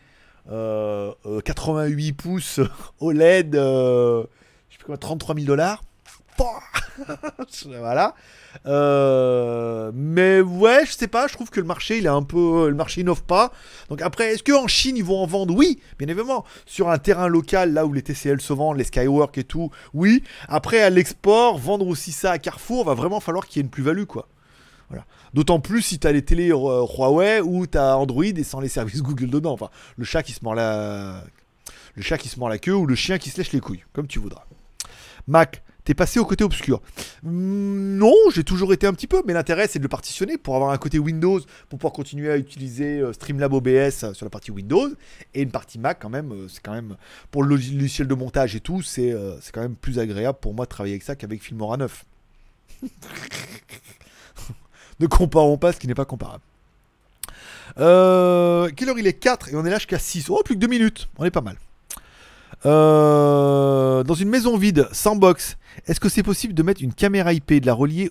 euh, 0.51 1.13
euh, 1.27 1.41
88 1.41 2.13
pouces 2.13 2.61
OLED, 3.01 3.55
je 3.55 4.27
sais 4.71 4.79
plus 4.79 4.87
quoi, 4.87 4.99
33 4.99 5.35
000 5.35 5.47
dollars. 5.47 5.83
voilà. 7.67 8.15
Euh, 8.67 9.91
mais 9.95 10.41
ouais, 10.41 10.85
je 10.87 10.93
sais 10.93 11.09
pas, 11.09 11.27
je 11.29 11.35
trouve 11.35 11.51
que 11.51 11.61
le 11.61 11.67
marché, 11.67 11.99
il 11.99 12.07
est 12.07 12.09
un 12.09 12.23
peu. 12.23 12.69
Le 12.69 12.75
marché 12.75 13.01
innove 13.01 13.23
pas. 13.23 13.53
Donc 13.89 14.03
après, 14.03 14.33
est-ce 14.33 14.43
qu'en 14.43 14.67
Chine, 14.67 14.97
ils 14.97 15.05
vont 15.05 15.23
en 15.23 15.27
vendre? 15.27 15.55
Oui, 15.55 15.81
bien 15.99 16.09
évidemment. 16.09 16.45
Sur 16.67 16.91
un 16.91 16.99
terrain 16.99 17.29
local, 17.29 17.73
là 17.73 17.87
où 17.87 17.93
les 17.93 18.03
TCL 18.03 18.41
se 18.41 18.53
vendent, 18.53 18.79
les 18.79 18.85
Skywork 18.85 19.37
et 19.39 19.45
tout, 19.45 19.71
oui. 19.95 20.23
Après, 20.49 20.81
à 20.83 20.91
l'export, 20.91 21.59
vendre 21.59 21.87
aussi 21.87 22.13
ça 22.13 22.33
à 22.33 22.39
Carrefour, 22.39 22.85
va 22.85 22.95
vraiment 22.95 23.21
falloir 23.21 23.47
qu'il 23.47 23.59
y 23.59 23.61
ait 23.61 23.65
une 23.65 23.71
plus-value, 23.71 24.05
quoi. 24.05 24.29
Voilà. 24.89 25.05
D'autant 25.35 25.61
plus 25.61 25.83
si 25.83 25.99
t'as 26.01 26.11
les 26.11 26.23
télés 26.23 26.51
euh, 26.51 26.85
Huawei 26.85 27.41
ou 27.41 27.67
t'as 27.67 27.95
Android 27.95 28.25
et 28.25 28.43
sans 28.43 28.61
les 28.61 28.69
services 28.69 29.03
Google 29.03 29.31
dedans. 29.31 29.53
Enfin, 29.53 29.71
le 29.97 30.05
chat 30.05 30.23
qui 30.23 30.33
se 30.33 30.41
mord 30.43 30.55
la. 30.55 31.25
Le 31.95 32.03
chat 32.03 32.19
qui 32.19 32.29
se 32.29 32.39
mord 32.39 32.49
la 32.49 32.59
queue 32.59 32.75
ou 32.75 32.87
le 32.87 32.95
chien 32.95 33.19
qui 33.19 33.31
se 33.31 33.39
lèche 33.39 33.53
les 33.53 33.61
couilles, 33.61 33.85
comme 33.93 34.07
tu 34.07 34.21
voudras. 34.21 34.45
Mac, 35.27 35.63
t'es 35.91 35.95
passé 35.95 36.21
au 36.21 36.25
côté 36.25 36.45
obscur. 36.45 36.81
Hmm, 37.25 37.97
non, 37.97 38.15
j'ai 38.33 38.45
toujours 38.45 38.73
été 38.73 38.87
un 38.87 38.93
petit 38.93 39.09
peu, 39.09 39.25
mais 39.27 39.33
l'intérêt 39.33 39.67
c'est 39.67 39.81
de 39.81 39.83
le 39.83 39.89
partitionner 39.89 40.39
pour 40.39 40.55
avoir 40.55 40.71
un 40.71 40.79
côté 40.79 41.01
Windows, 41.01 41.41
pour 41.69 41.81
pouvoir 41.81 41.93
continuer 41.93 42.31
à 42.31 42.37
utiliser 42.37 43.01
euh, 43.01 43.13
Streamlab 43.13 43.53
OBS 43.53 44.05
euh, 44.05 44.15
sur 44.15 44.25
la 44.25 44.31
partie 44.31 44.53
Windows, 44.53 44.89
et 45.35 45.43
une 45.43 45.51
partie 45.51 45.81
Mac 45.81 45.99
quand 46.01 46.09
même, 46.09 46.31
euh, 46.31 46.47
c'est 46.47 46.63
quand 46.63 46.75
même, 46.75 46.97
pour 47.33 47.43
le 47.43 47.57
logiciel 47.57 48.07
de 48.07 48.15
montage 48.15 48.55
et 48.55 48.61
tout, 48.61 48.83
c'est 48.83 49.13
quand 49.53 49.63
même 49.63 49.75
plus 49.75 49.99
agréable 49.99 50.39
pour 50.41 50.55
moi 50.55 50.65
de 50.65 50.71
travailler 50.71 50.95
avec 50.95 51.03
ça 51.03 51.17
qu'avec 51.17 51.43
Filmora 51.43 51.77
9. 51.77 52.05
ne 55.01 55.07
comparons 55.09 55.59
pas 55.59 55.73
ce 55.73 55.81
qui 55.81 55.89
n'est 55.89 55.95
pas 55.95 56.05
comparable. 56.05 56.45
Quelle 57.75 57.83
heure 58.89 58.99
il 58.99 59.09
est? 59.09 59.15
4 59.15 59.49
et 59.49 59.57
on 59.57 59.65
est 59.65 59.71
là 59.71 59.79
jusqu'à 59.79 59.99
6. 59.99 60.31
Oh, 60.31 60.41
plus 60.45 60.55
que 60.55 60.61
2 60.61 60.69
minutes, 60.69 61.09
on 61.19 61.25
est 61.25 61.33
pas 61.33 61.41
mal. 61.41 61.57
Euh, 62.67 64.03
dans 64.03 64.15
une 64.15 64.29
maison 64.29 64.57
vide, 64.57 64.89
sans 64.93 65.17
box, 65.17 65.57
est-ce 65.87 66.01
que 66.01 66.09
c'est 66.09 66.23
possible 66.23 66.55
de 66.55 66.63
mettre 66.63 66.83
une 66.83 66.93
caméra 66.93 67.33
IP, 67.33 67.55
de 67.55 67.67
la 67.67 67.75
relier 67.75 68.11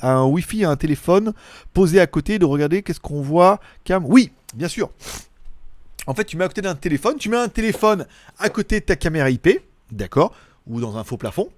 à 0.00 0.12
un 0.14 0.24
Wi-Fi, 0.24 0.64
à 0.64 0.70
un 0.70 0.76
téléphone, 0.76 1.32
poser 1.72 2.00
à 2.00 2.06
côté, 2.06 2.38
de 2.38 2.44
regarder 2.44 2.82
qu'est-ce 2.82 3.00
qu'on 3.00 3.22
voit 3.22 3.60
Cam? 3.84 4.04
Oui, 4.06 4.32
bien 4.54 4.68
sûr. 4.68 4.90
En 6.06 6.14
fait, 6.14 6.24
tu 6.24 6.36
mets 6.36 6.44
à 6.44 6.48
côté 6.48 6.60
d'un 6.60 6.74
téléphone, 6.74 7.16
tu 7.16 7.28
mets 7.28 7.36
un 7.36 7.48
téléphone 7.48 8.06
à 8.38 8.48
côté 8.48 8.80
de 8.80 8.84
ta 8.84 8.96
caméra 8.96 9.30
IP, 9.30 9.48
d'accord, 9.90 10.32
ou 10.66 10.80
dans 10.80 10.96
un 10.96 11.04
faux 11.04 11.16
plafond. 11.16 11.48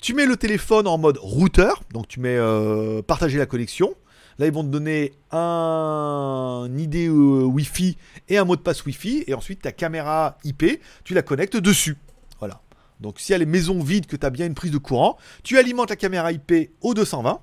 Tu 0.00 0.14
mets 0.14 0.26
le 0.26 0.36
téléphone 0.36 0.86
en 0.86 0.98
mode 0.98 1.18
routeur, 1.18 1.82
donc 1.92 2.08
tu 2.08 2.18
mets 2.18 2.36
euh, 2.36 3.02
partager 3.02 3.38
la 3.38 3.46
connexion. 3.46 3.94
Là, 4.38 4.46
ils 4.46 4.52
vont 4.52 4.62
te 4.64 4.68
donner 4.68 5.12
un 5.30 6.68
ID 6.76 7.08
euh, 7.08 7.44
Wi-Fi 7.44 7.96
et 8.28 8.38
un 8.38 8.44
mot 8.44 8.56
de 8.56 8.60
passe 8.62 8.84
Wi-Fi, 8.84 9.24
et 9.26 9.34
ensuite 9.34 9.62
ta 9.62 9.72
caméra 9.72 10.38
IP, 10.44 10.80
tu 11.04 11.14
la 11.14 11.22
connectes 11.22 11.56
dessus. 11.56 11.96
Voilà. 12.38 12.60
Donc, 13.00 13.18
si 13.20 13.32
elle 13.32 13.42
est 13.42 13.46
maison 13.46 13.80
vide, 13.82 14.06
que 14.06 14.16
tu 14.16 14.24
as 14.26 14.30
bien 14.30 14.46
une 14.46 14.54
prise 14.54 14.70
de 14.70 14.78
courant, 14.78 15.16
tu 15.42 15.58
alimentes 15.58 15.90
la 15.90 15.96
caméra 15.96 16.32
IP 16.32 16.70
au 16.80 16.94
220, 16.94 17.40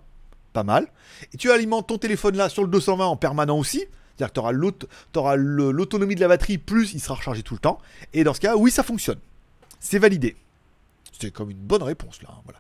pas 0.54 0.64
mal, 0.64 0.88
et 1.34 1.38
tu 1.38 1.52
alimentes 1.52 1.88
ton 1.88 1.98
téléphone 1.98 2.36
là 2.38 2.50
sur 2.50 2.64
le 2.64 2.70
220 2.70 3.06
en 3.06 3.18
permanent 3.18 3.58
aussi. 3.58 3.84
C'est-à-dire 4.18 4.34
que 4.34 4.86
tu 5.14 5.20
auras 5.20 5.36
l'autonomie 5.38 6.16
de 6.16 6.20
la 6.20 6.28
batterie, 6.28 6.58
plus 6.58 6.94
il 6.94 7.00
sera 7.00 7.16
rechargé 7.16 7.42
tout 7.42 7.54
le 7.54 7.60
temps. 7.60 7.80
Et 8.14 8.24
dans 8.26 8.34
ce 8.34 8.42
cas, 8.42 8.58
oui, 8.58 8.70
ça 8.72 8.84
fonctionne. 8.84 9.20
C'est 9.80 10.00
validé. 10.00 10.36
C'est 11.18 11.32
comme 11.32 11.50
une 11.52 11.58
bonne 11.58 11.84
réponse 11.84 12.22
là. 12.22 12.30
hein, 12.32 12.42
Voilà. 12.44 12.60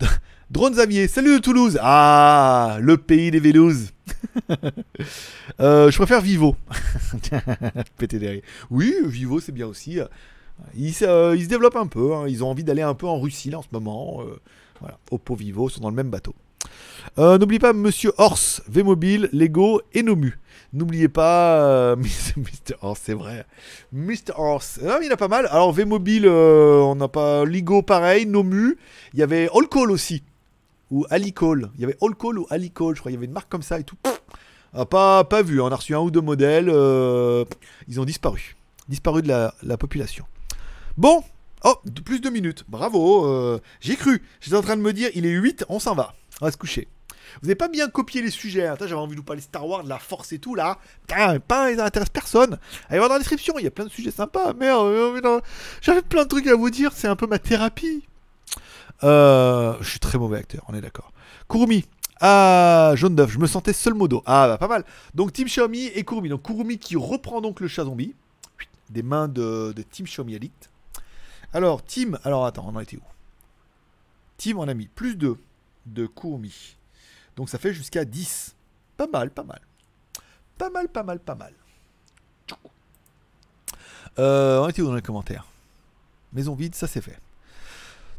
Drone 0.50 0.72
Xavier, 0.72 1.06
salut 1.08 1.34
de 1.36 1.38
Toulouse. 1.42 1.78
Ah, 1.80 2.78
le 2.80 2.96
pays 2.96 3.30
des 3.30 3.40
Vélouses. 3.40 3.92
Euh, 5.60 5.90
je 5.90 5.96
préfère 5.96 6.20
Vivo. 6.20 6.56
Pété 7.98 8.18
derrière. 8.18 8.42
Oui, 8.70 8.94
Vivo 9.04 9.40
c'est 9.40 9.52
bien 9.52 9.66
aussi. 9.66 9.98
Ils, 10.74 10.92
se- 10.94 11.04
euh, 11.04 11.36
ils 11.36 11.44
se 11.44 11.48
développent 11.48 11.76
un 11.76 11.86
peu. 11.86 12.14
hein. 12.14 12.26
Ils 12.28 12.42
ont 12.44 12.48
envie 12.50 12.64
d'aller 12.64 12.82
un 12.82 12.94
peu 12.94 13.06
en 13.06 13.18
Russie 13.20 13.50
là 13.50 13.58
en 13.58 13.62
ce 13.62 13.68
moment. 13.72 14.22
Euh, 14.22 14.38
voilà. 14.80 14.98
Oppo, 15.10 15.34
Vivo 15.34 15.68
sont 15.68 15.80
dans 15.80 15.90
le 15.90 15.96
même 15.96 16.10
bateau. 16.10 16.34
Euh, 17.18 17.36
N'oubliez 17.38 17.58
pas 17.58 17.72
Monsieur 17.72 18.12
Horse, 18.18 18.62
V-Mobile, 18.68 19.28
Lego 19.32 19.80
et 19.92 20.02
Nomu. 20.02 20.38
N'oubliez 20.72 21.08
pas 21.08 21.62
euh, 21.64 21.96
Mr. 22.36 22.74
Horse, 22.80 23.00
c'est 23.04 23.14
vrai. 23.14 23.44
Mr. 23.92 24.32
Horse. 24.36 24.78
Ah, 24.86 24.98
il 25.02 25.06
y 25.06 25.10
en 25.10 25.14
a 25.14 25.16
pas 25.16 25.28
mal. 25.28 25.46
Alors 25.50 25.72
V-Mobile, 25.72 26.26
euh, 26.26 26.80
on 26.80 26.94
n'a 26.94 27.08
pas 27.08 27.44
Lego 27.44 27.82
pareil, 27.82 28.26
Nomu. 28.26 28.78
Il 29.12 29.18
y 29.18 29.22
avait 29.22 29.48
All 29.54 29.68
Call 29.68 29.90
aussi. 29.90 30.22
Ou 30.90 31.06
Alicall. 31.10 31.70
Il 31.76 31.80
y 31.80 31.84
avait 31.84 31.96
All 32.02 32.14
Call 32.14 32.38
ou 32.38 32.46
Alicall, 32.50 32.94
je 32.94 33.00
crois. 33.00 33.10
Il 33.10 33.14
y 33.14 33.16
avait 33.16 33.26
une 33.26 33.32
marque 33.32 33.48
comme 33.48 33.62
ça 33.62 33.80
et 33.80 33.84
tout. 33.84 33.96
Ah, 34.72 34.84
pas, 34.86 35.24
pas 35.24 35.42
vu. 35.42 35.60
On 35.60 35.66
a 35.68 35.76
reçu 35.76 35.94
un 35.94 36.00
ou 36.00 36.10
deux 36.12 36.20
modèles. 36.20 36.68
euh, 36.68 37.44
ils 37.88 38.00
ont 38.00 38.04
disparu. 38.04 38.56
Disparu 38.88 39.22
de 39.22 39.28
la, 39.28 39.54
la 39.62 39.76
population. 39.76 40.24
Bon. 40.96 41.22
Oh, 41.64 41.74
plus 42.04 42.20
de 42.20 42.30
minutes. 42.30 42.64
Bravo. 42.68 43.60
J'ai 43.80 43.96
cru. 43.96 44.22
J'étais 44.40 44.56
en 44.56 44.62
train 44.62 44.76
de 44.76 44.82
me 44.82 44.92
dire, 44.92 45.10
il 45.14 45.26
est 45.26 45.30
8, 45.30 45.64
on 45.68 45.78
s'en 45.78 45.94
va. 45.94 46.14
On 46.40 46.46
va 46.46 46.52
se 46.52 46.56
coucher. 46.56 46.88
Vous 47.40 47.46
n'avez 47.46 47.54
pas 47.54 47.68
bien 47.68 47.88
copié 47.88 48.22
les 48.22 48.30
sujets. 48.30 48.66
hein. 48.66 48.76
J'avais 48.78 48.94
envie 48.94 49.12
de 49.14 49.20
vous 49.20 49.24
parler 49.24 49.42
Star 49.42 49.66
Wars, 49.66 49.84
de 49.84 49.88
la 49.88 49.98
force 49.98 50.32
et 50.32 50.38
tout 50.38 50.54
là. 50.54 50.78
Putain, 51.06 51.38
pas, 51.40 51.74
ça 51.76 51.84
intéresse 51.84 52.08
personne. 52.10 52.58
Allez 52.88 52.98
voir 52.98 53.08
dans 53.08 53.14
la 53.14 53.20
description, 53.20 53.54
il 53.58 53.64
y 53.64 53.68
a 53.68 53.70
plein 53.70 53.84
de 53.84 53.90
sujets 53.90 54.10
sympas. 54.10 54.52
Merde, 54.54 55.42
j'avais 55.80 56.02
plein 56.02 56.24
de 56.24 56.28
trucs 56.28 56.46
à 56.46 56.54
vous 56.54 56.70
dire. 56.70 56.92
C'est 56.94 57.08
un 57.08 57.16
peu 57.16 57.26
ma 57.26 57.38
thérapie. 57.38 58.04
Euh, 59.02 59.76
je 59.80 59.88
suis 59.90 60.00
très 60.00 60.18
mauvais 60.18 60.38
acteur, 60.38 60.62
on 60.68 60.74
est 60.74 60.80
d'accord. 60.80 61.12
Kurumi. 61.48 61.84
Ah, 62.20 62.92
jaune 62.96 63.14
d'œuf, 63.14 63.30
je 63.30 63.38
me 63.38 63.46
sentais 63.46 63.72
seul 63.72 63.94
modo. 63.94 64.22
Ah, 64.26 64.46
bah, 64.46 64.58
pas 64.58 64.68
mal. 64.68 64.84
Donc, 65.14 65.32
Team 65.32 65.46
Xiaomi 65.46 65.86
et 65.86 66.04
Kurumi. 66.04 66.28
Donc, 66.28 66.42
Kurumi 66.42 66.78
qui 66.78 66.96
reprend 66.96 67.40
donc 67.40 67.60
le 67.60 67.68
chat 67.68 67.84
zombie. 67.84 68.14
Des 68.90 69.02
mains 69.02 69.26
de, 69.26 69.72
de 69.74 69.82
Team 69.82 70.04
Xiaomi 70.04 70.34
Elite. 70.34 70.68
Alors, 71.54 71.82
Team. 71.82 72.18
Alors, 72.24 72.44
attends, 72.44 72.66
on 72.68 72.76
en 72.76 72.80
était 72.80 72.98
où? 72.98 73.02
Team, 74.36 74.58
on 74.58 74.68
a 74.68 74.74
mis 74.74 74.86
plus 74.86 75.16
2 75.16 75.38
de 75.86 76.06
Kurumi. 76.06 76.76
Donc, 77.36 77.48
ça 77.48 77.58
fait 77.58 77.72
jusqu'à 77.72 78.04
10. 78.04 78.54
Pas 78.96 79.06
mal, 79.06 79.30
pas 79.30 79.44
mal. 79.44 79.60
Pas 80.58 80.70
mal, 80.70 80.88
pas 80.88 81.02
mal, 81.02 81.18
pas 81.20 81.34
mal. 81.34 81.54
Euh, 84.18 84.60
on 84.60 84.68
était 84.68 84.82
où 84.82 84.86
dans 84.86 84.94
les 84.94 85.02
commentaires? 85.02 85.46
Maison 86.32 86.54
vide, 86.54 86.74
ça 86.74 86.86
c'est 86.86 87.00
fait. 87.00 87.18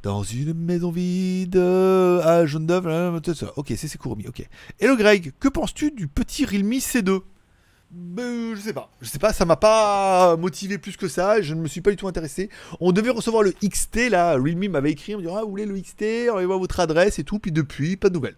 Dans 0.04 0.24
une 0.24 0.54
maison 0.54 0.90
vide, 0.90 1.58
euh, 1.58 2.22
à 2.24 2.42
euh, 2.42 3.34
ça. 3.36 3.54
ok, 3.56 3.68
c'est 3.78 3.88
c'est 3.88 4.00
Kurumi, 4.00 4.28
ok. 4.28 4.48
Hello 4.80 4.98
Greg, 4.98 5.34
que 5.40 5.48
penses-tu 5.48 5.92
du 5.92 6.08
petit 6.08 6.46
Realme 6.46 6.72
C2 6.72 7.22
Ben, 7.92 8.56
je 8.56 8.62
sais 8.62 8.74
pas. 8.74 8.90
Je 9.00 9.08
sais 9.08 9.20
pas, 9.20 9.32
ça 9.32 9.46
m'a 9.46 9.58
pas 9.58 10.36
motivé 10.38 10.80
plus 10.80 10.98
que 10.98 11.08
ça. 11.08 11.42
Je 11.42 11.54
ne 11.54 11.62
me 11.62 11.68
suis 11.68 11.82
pas 11.82 11.92
du 11.92 11.98
tout 11.98 12.08
intéressé. 12.08 12.50
On 12.80 12.92
devait 12.92 13.12
recevoir 13.12 13.44
le 13.44 13.52
XT 13.52 14.10
là. 14.10 14.34
Realme 14.34 14.70
m'avait 14.70 14.92
écrit, 14.92 15.14
on 15.14 15.20
me 15.20 15.24
dit 15.24 15.30
ah 15.32 15.44
vous 15.44 15.52
voulez 15.52 15.68
le 15.68 15.80
XT, 15.80 16.30
envoyez-moi 16.30 16.58
votre 16.58 16.80
adresse 16.80 17.20
et 17.20 17.24
tout. 17.24 17.38
Puis 17.38 17.52
depuis, 17.52 17.96
pas 17.96 18.10
de 18.10 18.16
nouvelles. 18.16 18.38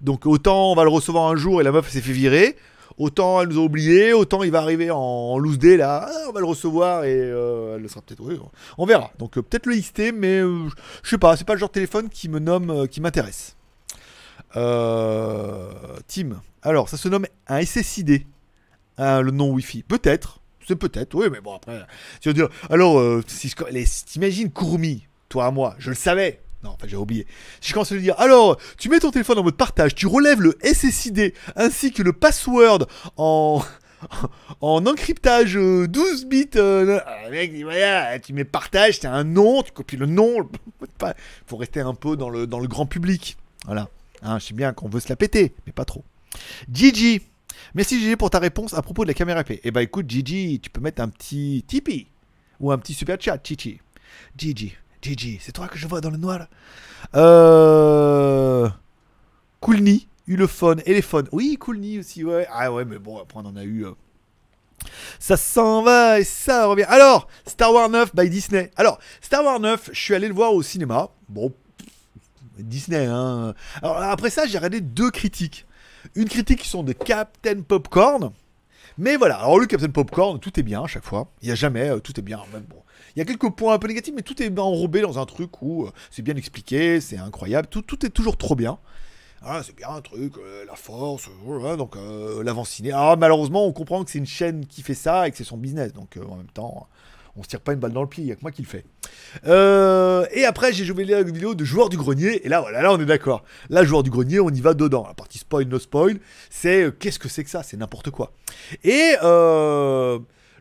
Donc 0.00 0.26
autant 0.26 0.72
on 0.72 0.74
va 0.74 0.84
le 0.84 0.90
recevoir 0.90 1.28
un 1.30 1.36
jour 1.36 1.60
et 1.60 1.64
la 1.64 1.72
meuf 1.72 1.88
s'est 1.90 2.00
fait 2.00 2.12
virer. 2.12 2.56
Autant 2.96 3.40
elle 3.42 3.48
nous 3.48 3.58
a 3.58 3.62
oublié, 3.64 4.12
autant 4.12 4.42
il 4.44 4.52
va 4.52 4.60
arriver 4.60 4.90
en 4.90 5.36
loose 5.38 5.58
day 5.58 5.76
là, 5.76 6.08
Ah, 6.08 6.26
on 6.28 6.32
va 6.32 6.40
le 6.40 6.46
recevoir 6.46 7.04
et 7.04 7.16
euh, 7.16 7.74
elle 7.76 7.82
le 7.82 7.88
sera 7.88 8.02
peut-être. 8.02 8.22
oui, 8.22 8.38
on 8.78 8.86
verra. 8.86 9.10
Donc 9.18 9.36
euh, 9.36 9.42
peut-être 9.42 9.66
le 9.66 9.74
XT, 9.76 10.12
mais 10.14 10.38
euh, 10.38 10.68
je 11.02 11.10
sais 11.10 11.18
pas, 11.18 11.36
c'est 11.36 11.44
pas 11.44 11.54
le 11.54 11.58
genre 11.58 11.70
de 11.70 11.74
téléphone 11.74 12.08
qui 12.08 12.28
me 12.28 12.38
nomme, 12.38 12.86
qui 12.88 13.00
m'intéresse. 13.00 13.56
Tim. 14.52 16.40
Alors 16.62 16.88
ça 16.88 16.96
se 16.96 17.08
nomme 17.08 17.26
un 17.48 17.64
SSID, 17.64 18.24
hein, 18.98 19.20
le 19.22 19.32
nom 19.32 19.50
Wi-Fi. 19.50 19.82
Peut-être, 19.82 20.40
c'est 20.66 20.76
peut-être, 20.76 21.14
oui, 21.16 21.26
mais 21.32 21.40
bon 21.40 21.54
après, 21.56 21.80
tu 22.20 22.28
vas 22.28 22.32
dire. 22.32 22.48
Alors, 22.70 23.02
si 23.26 23.52
t'imagines 24.06 24.52
Kurumi, 24.52 25.08
toi 25.28 25.46
à 25.46 25.50
moi, 25.50 25.74
je 25.78 25.90
le 25.90 25.96
savais. 25.96 26.43
Non, 26.64 26.70
enfin 26.70 26.86
j'ai 26.88 26.96
oublié. 26.96 27.26
Si 27.60 27.68
je 27.68 27.74
commence 27.74 27.92
à 27.92 27.94
lui 27.94 28.02
dire, 28.02 28.18
alors, 28.18 28.58
tu 28.78 28.88
mets 28.88 28.98
ton 28.98 29.10
téléphone 29.10 29.38
en 29.38 29.42
mode 29.42 29.56
partage, 29.56 29.94
tu 29.94 30.06
relèves 30.06 30.40
le 30.40 30.56
SSID 30.62 31.34
ainsi 31.56 31.92
que 31.92 32.02
le 32.02 32.14
password 32.14 32.86
en, 33.18 33.62
en 34.62 34.86
encryptage 34.86 35.58
euh, 35.58 35.86
12 35.86 36.24
bits. 36.24 36.48
euh, 36.56 37.00
le 37.26 37.30
mec 37.30 37.52
voilà, 37.62 38.18
tu 38.18 38.32
mets 38.32 38.44
partage, 38.44 38.98
c'est 38.98 39.06
un 39.06 39.24
nom, 39.24 39.62
tu 39.62 39.72
copies 39.72 39.98
le 39.98 40.06
nom. 40.06 40.48
passe. 40.98 41.14
faut 41.46 41.58
rester 41.58 41.80
un 41.80 41.94
peu 41.94 42.16
dans 42.16 42.30
le, 42.30 42.46
dans 42.46 42.60
le 42.60 42.66
grand 42.68 42.86
public. 42.86 43.36
Voilà. 43.66 43.88
Hein, 44.22 44.38
je 44.38 44.46
sais 44.46 44.54
bien 44.54 44.72
qu'on 44.72 44.88
veut 44.88 45.00
se 45.00 45.10
la 45.10 45.16
péter, 45.16 45.54
mais 45.66 45.72
pas 45.72 45.84
trop. 45.84 46.02
Gigi, 46.72 47.20
merci 47.74 48.00
Gigi 48.00 48.16
pour 48.16 48.30
ta 48.30 48.38
réponse 48.38 48.72
à 48.72 48.80
propos 48.80 49.04
de 49.04 49.08
la 49.08 49.14
caméra 49.14 49.42
IP. 49.42 49.60
Eh 49.62 49.70
bah 49.70 49.82
écoute, 49.82 50.08
Gigi, 50.08 50.60
tu 50.60 50.70
peux 50.70 50.80
mettre 50.80 51.02
un 51.02 51.08
petit 51.08 51.62
Tipeee 51.68 52.06
ou 52.58 52.72
un 52.72 52.78
petit 52.78 52.94
super 52.94 53.20
chat, 53.20 53.38
Chichi. 53.44 53.80
Gigi, 54.38 54.74
Gigi, 55.04 55.38
c'est 55.42 55.52
toi 55.52 55.68
que 55.68 55.76
je 55.76 55.86
vois 55.86 56.00
dans 56.00 56.08
le 56.10 56.16
noir. 56.16 56.46
Euh. 57.14 58.68
Coolny, 59.60 60.08
Ulephone, 60.26 60.80
Elephone. 60.86 61.28
Oui, 61.30 61.58
Coolny 61.60 61.98
aussi, 61.98 62.24
ouais. 62.24 62.46
Ah 62.50 62.72
ouais, 62.72 62.86
mais 62.86 62.98
bon, 62.98 63.18
après 63.20 63.38
on 63.38 63.46
en 63.46 63.56
a 63.56 63.64
eu. 63.64 63.84
euh. 63.84 63.92
Ça 65.18 65.36
s'en 65.36 65.82
va 65.82 66.20
et 66.20 66.24
ça 66.24 66.66
revient. 66.66 66.84
Alors, 66.88 67.28
Star 67.46 67.72
Wars 67.72 67.90
9 67.90 68.14
by 68.14 68.30
Disney. 68.30 68.70
Alors, 68.76 68.98
Star 69.20 69.44
Wars 69.44 69.60
9, 69.60 69.90
je 69.92 70.00
suis 70.00 70.14
allé 70.14 70.26
le 70.28 70.34
voir 70.34 70.54
au 70.54 70.62
cinéma. 70.62 71.10
Bon, 71.28 71.52
Disney, 72.58 73.04
hein. 73.06 73.54
Alors, 73.82 73.96
après 73.98 74.30
ça, 74.30 74.46
j'ai 74.46 74.56
regardé 74.56 74.80
deux 74.80 75.10
critiques. 75.10 75.66
Une 76.14 76.28
critique 76.30 76.60
qui 76.60 76.68
sont 76.68 76.82
de 76.82 76.92
Captain 76.92 77.60
Popcorn. 77.60 78.32
Mais 78.96 79.16
voilà, 79.16 79.36
alors 79.36 79.58
le 79.58 79.66
Captain 79.66 79.88
Popcorn, 79.90 80.38
tout 80.40 80.58
est 80.58 80.62
bien 80.62 80.84
à 80.84 80.86
chaque 80.86 81.04
fois. 81.04 81.28
Il 81.42 81.46
n'y 81.46 81.52
a 81.52 81.56
jamais, 81.56 81.90
euh, 81.90 81.98
tout 81.98 82.18
est 82.18 82.22
bien. 82.22 82.40
Même 82.52 82.62
bon. 82.62 82.76
Il 83.16 83.20
y 83.20 83.22
a 83.22 83.24
quelques 83.24 83.50
points 83.50 83.74
un 83.74 83.78
peu 83.78 83.86
négatifs, 83.86 84.12
mais 84.14 84.22
tout 84.22 84.42
est 84.42 84.58
enrobé 84.58 85.00
dans 85.00 85.20
un 85.20 85.26
truc 85.26 85.62
où 85.62 85.84
euh, 85.84 85.92
c'est 86.10 86.22
bien 86.22 86.34
expliqué, 86.34 87.00
c'est 87.00 87.18
incroyable, 87.18 87.68
tout, 87.68 88.04
est 88.04 88.10
toujours 88.10 88.36
trop 88.36 88.56
bien. 88.56 88.78
Ah, 89.40 89.60
c'est 89.64 89.76
bien 89.76 89.90
un 89.90 90.00
truc, 90.00 90.32
euh, 90.38 90.64
la 90.66 90.74
force, 90.74 91.28
euh, 91.46 91.76
donc 91.76 91.96
euh, 91.96 92.42
l'avant-ciné. 92.42 92.90
Ah, 92.92 93.14
malheureusement, 93.16 93.66
on 93.66 93.72
comprend 93.72 94.02
que 94.02 94.10
c'est 94.10 94.18
une 94.18 94.26
chaîne 94.26 94.66
qui 94.66 94.82
fait 94.82 94.94
ça 94.94 95.28
et 95.28 95.30
que 95.30 95.36
c'est 95.36 95.44
son 95.44 95.58
business, 95.58 95.92
donc 95.92 96.16
euh, 96.16 96.24
en 96.28 96.36
même 96.36 96.50
temps, 96.52 96.88
on 97.36 97.42
se 97.44 97.48
tire 97.48 97.60
pas 97.60 97.72
une 97.72 97.78
balle 97.78 97.92
dans 97.92 98.02
le 98.02 98.08
pied, 98.08 98.24
il 98.24 98.26
n'y 98.26 98.32
a 98.32 98.36
que 98.36 98.42
moi 98.42 98.50
qui 98.50 98.62
le 98.62 98.68
fais. 98.68 98.84
Et 99.44 100.44
après, 100.44 100.72
j'ai 100.72 100.84
joué 100.84 101.04
la 101.04 101.22
vidéo 101.22 101.54
de 101.54 101.64
joueur 101.64 101.90
du 101.90 101.96
grenier, 101.96 102.44
et 102.44 102.48
là, 102.48 102.60
voilà, 102.62 102.82
là, 102.82 102.92
on 102.92 102.98
est 102.98 103.06
d'accord. 103.06 103.44
Là, 103.70 103.84
joueur 103.84 104.02
du 104.02 104.10
grenier, 104.10 104.40
on 104.40 104.50
y 104.50 104.60
va 104.60 104.74
dedans. 104.74 105.04
La 105.06 105.14
partie 105.14 105.38
spoil, 105.38 105.66
no 105.66 105.78
spoil, 105.78 106.18
c'est 106.50 106.92
qu'est-ce 106.98 107.18
que 107.18 107.28
c'est 107.28 107.44
que 107.44 107.50
ça? 107.50 107.62
C'est 107.62 107.76
n'importe 107.76 108.10
quoi. 108.10 108.32
Et 108.82 109.14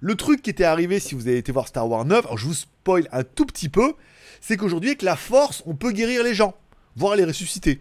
le 0.03 0.15
truc 0.15 0.41
qui 0.41 0.49
était 0.49 0.65
arrivé, 0.65 0.99
si 0.99 1.15
vous 1.15 1.29
avez 1.29 1.37
été 1.37 1.53
voir 1.53 1.69
Star 1.69 1.89
Wars 1.89 2.03
9, 2.03 2.25
alors 2.25 2.37
je 2.37 2.45
vous 2.45 2.53
spoil 2.53 3.07
un 3.13 3.23
tout 3.23 3.45
petit 3.45 3.69
peu, 3.69 3.93
c'est 4.41 4.57
qu'aujourd'hui, 4.57 4.89
avec 4.89 5.01
la 5.01 5.15
force, 5.15 5.63
on 5.65 5.75
peut 5.75 5.91
guérir 5.93 6.23
les 6.23 6.33
gens, 6.33 6.55
voire 6.97 7.15
les 7.15 7.23
ressusciter. 7.23 7.79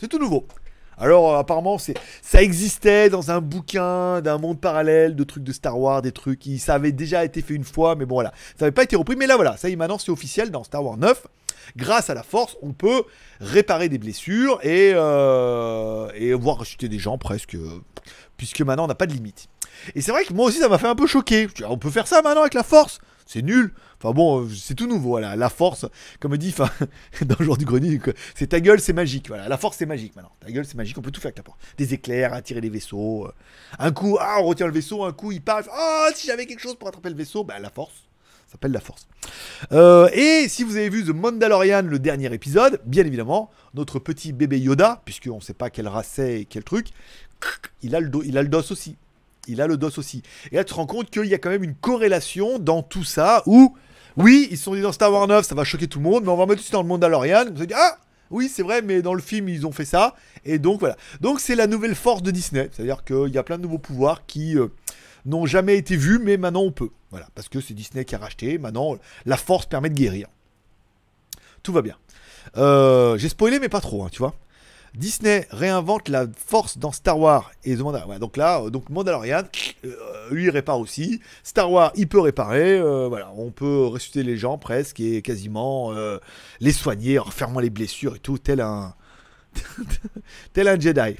C'est 0.00 0.08
tout 0.08 0.18
nouveau. 0.18 0.44
Alors 0.98 1.32
euh, 1.32 1.38
apparemment 1.38 1.78
ça 1.78 2.42
existait 2.42 3.10
dans 3.10 3.30
un 3.30 3.40
bouquin 3.40 4.20
d'un 4.20 4.38
monde 4.38 4.60
parallèle 4.60 5.14
de 5.14 5.24
trucs 5.24 5.44
de 5.44 5.52
Star 5.52 5.78
Wars, 5.78 6.02
des 6.02 6.12
trucs 6.12 6.42
ça 6.58 6.74
avait 6.74 6.92
déjà 6.92 7.24
été 7.24 7.42
fait 7.42 7.54
une 7.54 7.64
fois, 7.64 7.94
mais 7.94 8.06
bon 8.06 8.16
voilà, 8.16 8.32
ça 8.58 8.64
n'avait 8.64 8.72
pas 8.72 8.82
été 8.82 8.96
repris. 8.96 9.14
Mais 9.16 9.28
là 9.28 9.36
voilà, 9.36 9.56
ça 9.56 9.68
y 9.68 9.72
est 9.72 9.76
maintenant 9.76 9.98
c'est 9.98 10.10
officiel 10.10 10.50
dans 10.50 10.64
Star 10.64 10.84
Wars 10.84 10.98
9. 10.98 11.26
Grâce 11.76 12.10
à 12.10 12.14
la 12.14 12.24
force, 12.24 12.56
on 12.60 12.72
peut 12.72 13.04
réparer 13.40 13.88
des 13.88 13.98
blessures 13.98 14.58
et, 14.64 14.90
euh, 14.94 16.10
et 16.16 16.34
voir 16.34 16.58
ressusciter 16.58 16.88
des 16.88 16.98
gens 16.98 17.18
presque, 17.18 17.54
euh, 17.54 17.80
puisque 18.36 18.60
maintenant 18.62 18.84
on 18.84 18.88
n'a 18.88 18.96
pas 18.96 19.06
de 19.06 19.12
limite. 19.12 19.48
Et 19.94 20.00
c'est 20.00 20.12
vrai 20.12 20.24
que 20.24 20.32
moi 20.32 20.46
aussi 20.46 20.58
ça 20.58 20.68
m'a 20.68 20.78
fait 20.78 20.88
un 20.88 20.94
peu 20.94 21.06
choquer. 21.06 21.46
Dis, 21.46 21.64
on 21.64 21.78
peut 21.78 21.90
faire 21.90 22.06
ça 22.06 22.22
maintenant 22.22 22.42
avec 22.42 22.54
la 22.54 22.62
force 22.62 22.98
C'est 23.26 23.42
nul. 23.42 23.72
Enfin 23.98 24.12
bon, 24.12 24.42
euh, 24.42 24.48
c'est 24.48 24.74
tout 24.74 24.88
nouveau. 24.88 25.20
La 25.20 25.48
force, 25.48 25.86
comme 26.18 26.36
dit, 26.36 26.48
enfin, 26.48 26.68
dans 27.24 27.36
le 27.38 27.44
jour 27.44 27.56
du 27.56 27.64
grenier, 27.64 28.00
c'est 28.34 28.48
ta 28.48 28.58
gueule, 28.58 28.80
c'est 28.80 28.92
magique. 28.92 29.28
Voilà, 29.28 29.48
la 29.48 29.56
force 29.56 29.76
c'est 29.76 29.86
magique 29.86 30.16
maintenant. 30.16 30.32
Ta 30.40 30.50
gueule 30.50 30.64
c'est 30.64 30.74
magique, 30.74 30.98
on 30.98 31.02
peut 31.02 31.12
tout 31.12 31.20
faire 31.20 31.28
avec 31.28 31.38
la 31.38 31.44
force. 31.44 31.58
Des 31.78 31.94
éclairs, 31.94 32.32
attirer 32.34 32.60
les 32.60 32.68
vaisseaux. 32.68 33.26
euh. 33.26 33.32
Un 33.78 33.92
coup, 33.92 34.18
ah, 34.20 34.38
on 34.40 34.44
retient 34.44 34.66
le 34.66 34.72
vaisseau. 34.72 35.04
Un 35.04 35.12
coup, 35.12 35.30
il 35.30 35.40
part. 35.40 35.62
Ah, 35.72 36.08
si 36.14 36.26
j'avais 36.26 36.46
quelque 36.46 36.60
chose 36.60 36.74
pour 36.74 36.88
attraper 36.88 37.10
le 37.10 37.16
vaisseau, 37.16 37.44
bah 37.44 37.60
la 37.60 37.70
force. 37.70 37.94
Ça 38.46 38.52
s'appelle 38.56 38.72
la 38.72 38.80
force. 38.80 39.06
Euh, 39.70 40.10
et 40.12 40.46
si 40.48 40.64
vous 40.64 40.76
avez 40.76 40.90
vu 40.90 41.04
The 41.04 41.14
Mandalorian, 41.14 41.82
le 41.82 41.98
dernier 41.98 42.34
épisode, 42.34 42.82
bien 42.84 43.06
évidemment, 43.06 43.50
notre 43.72 43.98
petit 43.98 44.32
bébé 44.32 44.58
Yoda, 44.58 45.00
puisqu'on 45.04 45.36
ne 45.36 45.40
sait 45.40 45.54
pas 45.54 45.70
quelle 45.70 45.88
race 45.88 46.10
c'est 46.12 46.40
et 46.40 46.44
quel 46.44 46.64
truc, 46.64 46.88
il 47.82 47.94
a 47.94 48.00
le 48.00 48.08
dos 48.10 48.72
aussi. 48.72 48.96
Il 49.48 49.60
a 49.60 49.66
le 49.66 49.76
dos 49.76 49.90
aussi. 49.98 50.22
Et 50.50 50.56
là, 50.56 50.64
tu 50.64 50.72
te 50.72 50.76
rends 50.76 50.86
compte 50.86 51.10
qu'il 51.10 51.26
y 51.26 51.34
a 51.34 51.38
quand 51.38 51.50
même 51.50 51.64
une 51.64 51.74
corrélation 51.74 52.58
dans 52.58 52.82
tout 52.82 53.04
ça 53.04 53.42
où, 53.46 53.76
oui, 54.16 54.48
ils 54.50 54.58
se 54.58 54.64
sont 54.64 54.74
dit 54.74 54.80
dans 54.82 54.92
Star 54.92 55.12
Wars 55.12 55.26
9, 55.26 55.44
ça 55.44 55.54
va 55.54 55.64
choquer 55.64 55.88
tout 55.88 55.98
le 55.98 56.04
monde, 56.04 56.24
mais 56.24 56.30
on 56.30 56.36
va 56.36 56.46
mettre 56.46 56.60
aussi 56.60 56.72
dans 56.72 56.82
le 56.82 56.88
Mandalorian. 56.88 57.46
On 57.52 57.58
se 57.58 57.64
dit, 57.64 57.74
ah, 57.76 57.98
oui, 58.30 58.48
c'est 58.52 58.62
vrai, 58.62 58.82
mais 58.82 59.02
dans 59.02 59.14
le 59.14 59.20
film, 59.20 59.48
ils 59.48 59.66
ont 59.66 59.72
fait 59.72 59.84
ça. 59.84 60.14
Et 60.44 60.58
donc, 60.58 60.80
voilà. 60.80 60.96
Donc, 61.20 61.40
c'est 61.40 61.54
la 61.54 61.66
nouvelle 61.66 61.94
force 61.94 62.22
de 62.22 62.30
Disney. 62.30 62.70
C'est-à-dire 62.72 63.04
qu'il 63.04 63.28
y 63.28 63.38
a 63.38 63.42
plein 63.42 63.58
de 63.58 63.62
nouveaux 63.62 63.78
pouvoirs 63.78 64.24
qui 64.26 64.56
euh, 64.56 64.68
n'ont 65.26 65.46
jamais 65.46 65.76
été 65.76 65.96
vus, 65.96 66.18
mais 66.18 66.36
maintenant 66.36 66.62
on 66.62 66.72
peut. 66.72 66.90
Voilà. 67.10 67.28
Parce 67.34 67.48
que 67.48 67.60
c'est 67.60 67.74
Disney 67.74 68.04
qui 68.04 68.14
a 68.14 68.18
racheté. 68.18 68.58
Maintenant, 68.58 68.96
la 69.26 69.36
force 69.36 69.66
permet 69.66 69.90
de 69.90 69.94
guérir. 69.94 70.28
Tout 71.62 71.72
va 71.72 71.82
bien. 71.82 71.96
Euh, 72.56 73.18
J'ai 73.18 73.28
spoilé, 73.28 73.58
mais 73.60 73.68
pas 73.68 73.80
trop, 73.80 74.04
hein, 74.04 74.08
tu 74.10 74.18
vois. 74.18 74.34
Disney 74.94 75.46
réinvente 75.50 76.08
la 76.08 76.26
force 76.46 76.76
dans 76.76 76.92
Star 76.92 77.18
Wars 77.18 77.50
et 77.64 77.76
donc 77.76 78.36
là, 78.36 78.62
euh, 78.62 78.70
donc 78.70 78.90
Mandalorian, 78.90 79.42
euh, 79.84 79.94
lui 80.30 80.44
il 80.44 80.50
répare 80.50 80.78
aussi. 80.78 81.20
Star 81.42 81.70
Wars, 81.70 81.92
il 81.96 82.08
peut 82.08 82.20
réparer. 82.20 82.78
euh, 82.78 83.08
voilà, 83.08 83.32
on 83.36 83.50
peut 83.50 83.86
ressusciter 83.86 84.22
les 84.22 84.36
gens 84.36 84.58
presque 84.58 85.00
et 85.00 85.22
quasiment 85.22 85.92
les 86.60 86.72
soigner 86.72 87.18
en 87.18 87.24
refermant 87.24 87.60
les 87.60 87.70
blessures 87.70 88.16
et 88.16 88.18
tout, 88.18 88.38
tel 88.38 88.60
un 88.60 88.94
tel 90.52 90.68
un 90.68 90.78
Jedi. 90.78 91.16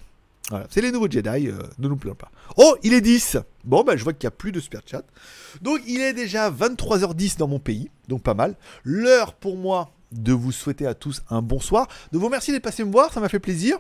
Voilà, 0.51 0.67
c'est 0.71 0.83
les 0.83 0.93
nouveaux 0.93 1.11
Jedi, 1.11 1.51
ne 1.79 1.89
nous 1.89 1.97
plaignons 1.97 2.15
pas. 2.17 2.31
Oh, 2.57 2.77
il 2.83 2.93
est 2.93 3.01
10 3.01 3.39
Bon, 3.65 3.85
bah, 3.85 3.97
je 3.97 4.05
vois 4.05 4.13
qu'il 4.13 4.27
n'y 4.27 4.33
a 4.35 4.37
plus 4.37 4.53
de 4.53 4.61
super 4.61 4.83
chat. 4.85 5.05
Donc, 5.63 5.81
il 5.87 6.01
est 6.01 6.13
déjà 6.13 6.51
23h10 6.51 7.39
dans 7.39 7.49
mon 7.49 7.59
pays, 7.59 7.91
donc 8.09 8.23
pas 8.23 8.35
mal. 8.35 8.57
L'heure 8.85 9.35
pour 9.35 9.57
moi 9.57 9.91
de 10.13 10.33
vous 10.33 10.53
souhaiter 10.53 10.87
à 10.87 10.95
tous 10.95 11.23
un 11.31 11.43
bonsoir, 11.43 11.89
de 12.13 12.19
vous 12.19 12.27
remercier 12.27 12.53
d'être 12.53 12.63
passé 12.63 12.85
me 12.85 12.93
voir, 12.93 13.13
ça 13.13 13.21
m'a 13.21 13.29
fait 13.29 13.41
plaisir. 13.41 13.79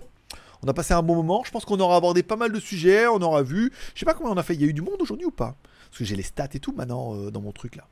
On 0.64 0.68
a 0.68 0.74
passé 0.74 0.94
un 0.94 1.02
bon 1.02 1.16
moment, 1.16 1.42
je 1.44 1.50
pense 1.50 1.64
qu'on 1.64 1.80
aura 1.80 1.96
abordé 1.96 2.22
pas 2.22 2.36
mal 2.36 2.52
de 2.52 2.60
sujets, 2.60 3.06
on 3.09 3.20
aura 3.20 3.42
vu. 3.42 3.72
Je 3.94 4.00
sais 4.00 4.06
pas 4.06 4.14
combien 4.14 4.32
on 4.32 4.36
a 4.36 4.42
fait, 4.42 4.54
il 4.54 4.60
y 4.60 4.64
a 4.64 4.68
eu 4.68 4.72
du 4.72 4.82
monde 4.82 5.00
aujourd'hui 5.00 5.26
ou 5.26 5.30
pas? 5.30 5.56
Parce 5.90 5.98
que 5.98 6.04
j'ai 6.04 6.16
les 6.16 6.22
stats 6.22 6.48
et 6.54 6.60
tout 6.60 6.72
maintenant 6.72 7.16
euh, 7.16 7.30
dans 7.30 7.40
mon 7.40 7.52
truc 7.52 7.76
là. 7.76 7.86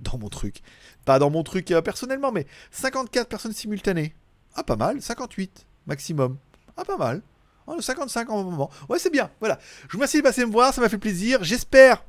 Dans 0.00 0.18
mon 0.18 0.28
truc. 0.28 0.62
Pas 1.04 1.18
dans 1.18 1.30
mon 1.30 1.42
truc 1.42 1.70
euh, 1.70 1.82
personnellement, 1.82 2.32
mais 2.32 2.46
54 2.70 3.28
personnes 3.28 3.52
simultanées. 3.52 4.14
Ah, 4.54 4.62
pas 4.62 4.76
mal, 4.76 5.00
58 5.00 5.66
maximum. 5.86 6.36
Ah, 6.76 6.84
pas 6.84 6.96
mal. 6.96 7.22
Oh, 7.66 7.80
55 7.80 8.28
en 8.30 8.44
moment. 8.44 8.70
Ouais, 8.88 8.98
c'est 8.98 9.10
bien. 9.10 9.30
Voilà. 9.40 9.58
Je 9.82 9.92
vous 9.92 9.98
remercie 9.98 10.18
de 10.18 10.22
passer 10.22 10.44
me 10.44 10.50
voir, 10.50 10.74
ça 10.74 10.80
m'a 10.80 10.88
fait 10.88 10.98
plaisir. 10.98 11.42
J'espère 11.44 12.02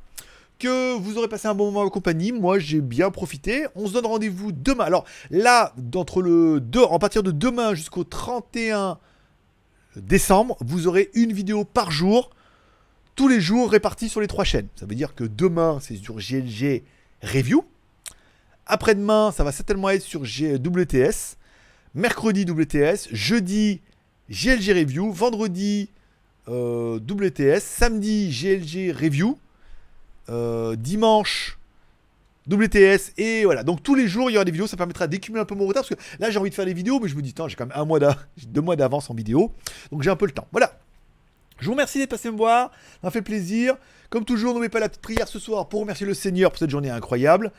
que 0.61 0.95
vous 0.95 1.17
aurez 1.17 1.27
passé 1.27 1.47
un 1.47 1.55
bon 1.55 1.65
moment 1.65 1.81
en 1.81 1.89
compagnie. 1.89 2.31
Moi, 2.31 2.59
j'ai 2.59 2.81
bien 2.81 3.09
profité. 3.09 3.65
On 3.73 3.87
se 3.87 3.93
donne 3.93 4.05
rendez-vous 4.05 4.51
demain. 4.51 4.83
Alors 4.83 5.05
là, 5.31 5.73
d'entre 5.75 6.21
le 6.21 6.59
2, 6.59 6.83
en 6.83 6.99
partir 6.99 7.23
de 7.23 7.31
demain 7.31 7.73
jusqu'au 7.73 8.03
31 8.03 8.99
décembre, 9.95 10.57
vous 10.61 10.85
aurez 10.85 11.09
une 11.15 11.33
vidéo 11.33 11.65
par 11.65 11.89
jour, 11.89 12.29
tous 13.15 13.27
les 13.27 13.41
jours 13.41 13.71
répartis 13.71 14.07
sur 14.07 14.21
les 14.21 14.27
trois 14.27 14.43
chaînes. 14.43 14.67
Ça 14.75 14.85
veut 14.85 14.93
dire 14.93 15.15
que 15.15 15.23
demain, 15.23 15.79
c'est 15.81 15.95
sur 15.95 16.17
GLG 16.17 16.83
Review. 17.23 17.65
Après-demain, 18.67 19.31
ça 19.31 19.43
va 19.43 19.51
certainement 19.51 19.89
être 19.89 20.03
sur 20.03 20.21
WTS. 20.21 21.37
Mercredi, 21.95 22.45
WTS. 22.45 23.07
Jeudi, 23.11 23.81
GLG 24.29 24.73
Review. 24.73 25.11
Vendredi, 25.11 25.89
euh, 26.47 26.99
WTS. 26.99 27.61
Samedi, 27.61 28.29
GLG 28.29 28.91
Review. 28.91 29.39
Euh, 30.31 30.75
dimanche, 30.75 31.59
WTS. 32.49 33.13
Et 33.17 33.45
voilà. 33.45 33.63
Donc 33.63 33.83
tous 33.83 33.95
les 33.95 34.07
jours, 34.07 34.29
il 34.29 34.33
y 34.33 34.37
aura 34.37 34.45
des 34.45 34.51
vidéos. 34.51 34.67
Ça 34.67 34.77
permettra 34.77 35.07
d'écumuler 35.07 35.41
un 35.41 35.45
peu 35.45 35.55
mon 35.55 35.67
retard. 35.67 35.83
Parce 35.83 35.95
que 35.95 36.19
là, 36.19 36.31
j'ai 36.31 36.39
envie 36.39 36.49
de 36.49 36.55
faire 36.55 36.65
des 36.65 36.73
vidéos. 36.73 36.99
Mais 36.99 37.09
je 37.09 37.15
me 37.15 37.21
dis, 37.21 37.33
j'ai 37.47 37.55
quand 37.55 37.65
même 37.65 37.77
un 37.77 37.85
mois 37.85 37.99
deux 38.47 38.61
mois 38.61 38.75
d'avance 38.75 39.09
en 39.09 39.13
vidéo. 39.13 39.51
Donc 39.91 40.01
j'ai 40.01 40.09
un 40.09 40.15
peu 40.15 40.25
le 40.25 40.31
temps. 40.31 40.47
Voilà. 40.51 40.73
Je 41.61 41.67
vous 41.67 41.73
remercie 41.73 41.99
d'être 41.99 42.09
passé 42.09 42.31
me 42.31 42.37
voir, 42.37 42.71
ça 42.71 42.99
m'a 43.03 43.11
fait 43.11 43.21
plaisir. 43.21 43.75
Comme 44.09 44.25
toujours, 44.25 44.53
n'oubliez 44.53 44.69
pas 44.69 44.79
la 44.79 44.89
petite 44.89 45.03
prière 45.03 45.27
ce 45.27 45.37
soir 45.37 45.69
pour 45.69 45.81
remercier 45.81 46.07
le 46.07 46.15
Seigneur 46.15 46.49
pour 46.49 46.57
cette 46.57 46.71
journée 46.71 46.89
incroyable. 46.89 47.51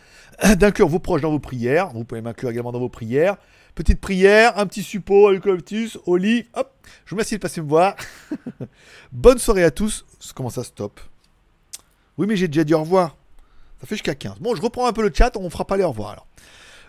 D'inclure 0.57 0.89
vos 0.89 0.99
proches 0.99 1.23
dans 1.23 1.31
vos 1.31 1.39
prières. 1.39 1.91
Vous 1.91 2.05
pouvez 2.05 2.21
m'inclure 2.21 2.51
également 2.51 2.73
dans 2.73 2.81
vos 2.81 2.89
prières. 2.89 3.37
Petite 3.77 4.01
prière, 4.01 4.59
un 4.59 4.67
petit 4.67 4.83
suppôt, 4.83 5.31
eucalyptus, 5.31 5.99
au 6.05 6.17
lit. 6.17 6.47
Hop, 6.55 6.75
je 7.05 7.11
vous 7.11 7.17
remercie 7.17 7.37
de 7.37 7.41
passer 7.41 7.63
me 7.63 7.69
voir. 7.69 7.95
Bonne 9.13 9.39
soirée 9.39 9.65
à 9.65 9.71
tous. 9.71 10.05
Comment 10.35 10.51
ça 10.51 10.65
stop? 10.65 11.01
Oui, 12.23 12.29
mais 12.29 12.37
j'ai 12.37 12.47
déjà 12.47 12.63
dit 12.63 12.73
au 12.73 12.79
revoir. 12.79 13.17
Ça 13.81 13.89
fait 13.89 13.97
jusqu'à 13.97 14.15
15. 14.15 14.35
Bon, 14.39 14.55
je 14.55 14.63
reprends 14.63 14.87
un 14.87 14.93
peu 14.93 15.03
le 15.03 15.11
chat, 15.13 15.37
on 15.37 15.51
fera 15.51 15.67
pas 15.67 15.77
les 15.77 15.83
au 15.83 15.89
revoir 15.89 16.11
alors. 16.11 16.29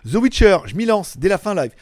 The 0.08 0.14
Witcher, 0.14 0.58
je 0.66 0.76
m'y 0.76 0.84
lance 0.84 1.18
dès 1.18 1.28
la 1.28 1.38
fin 1.38 1.56
live. 1.56 1.72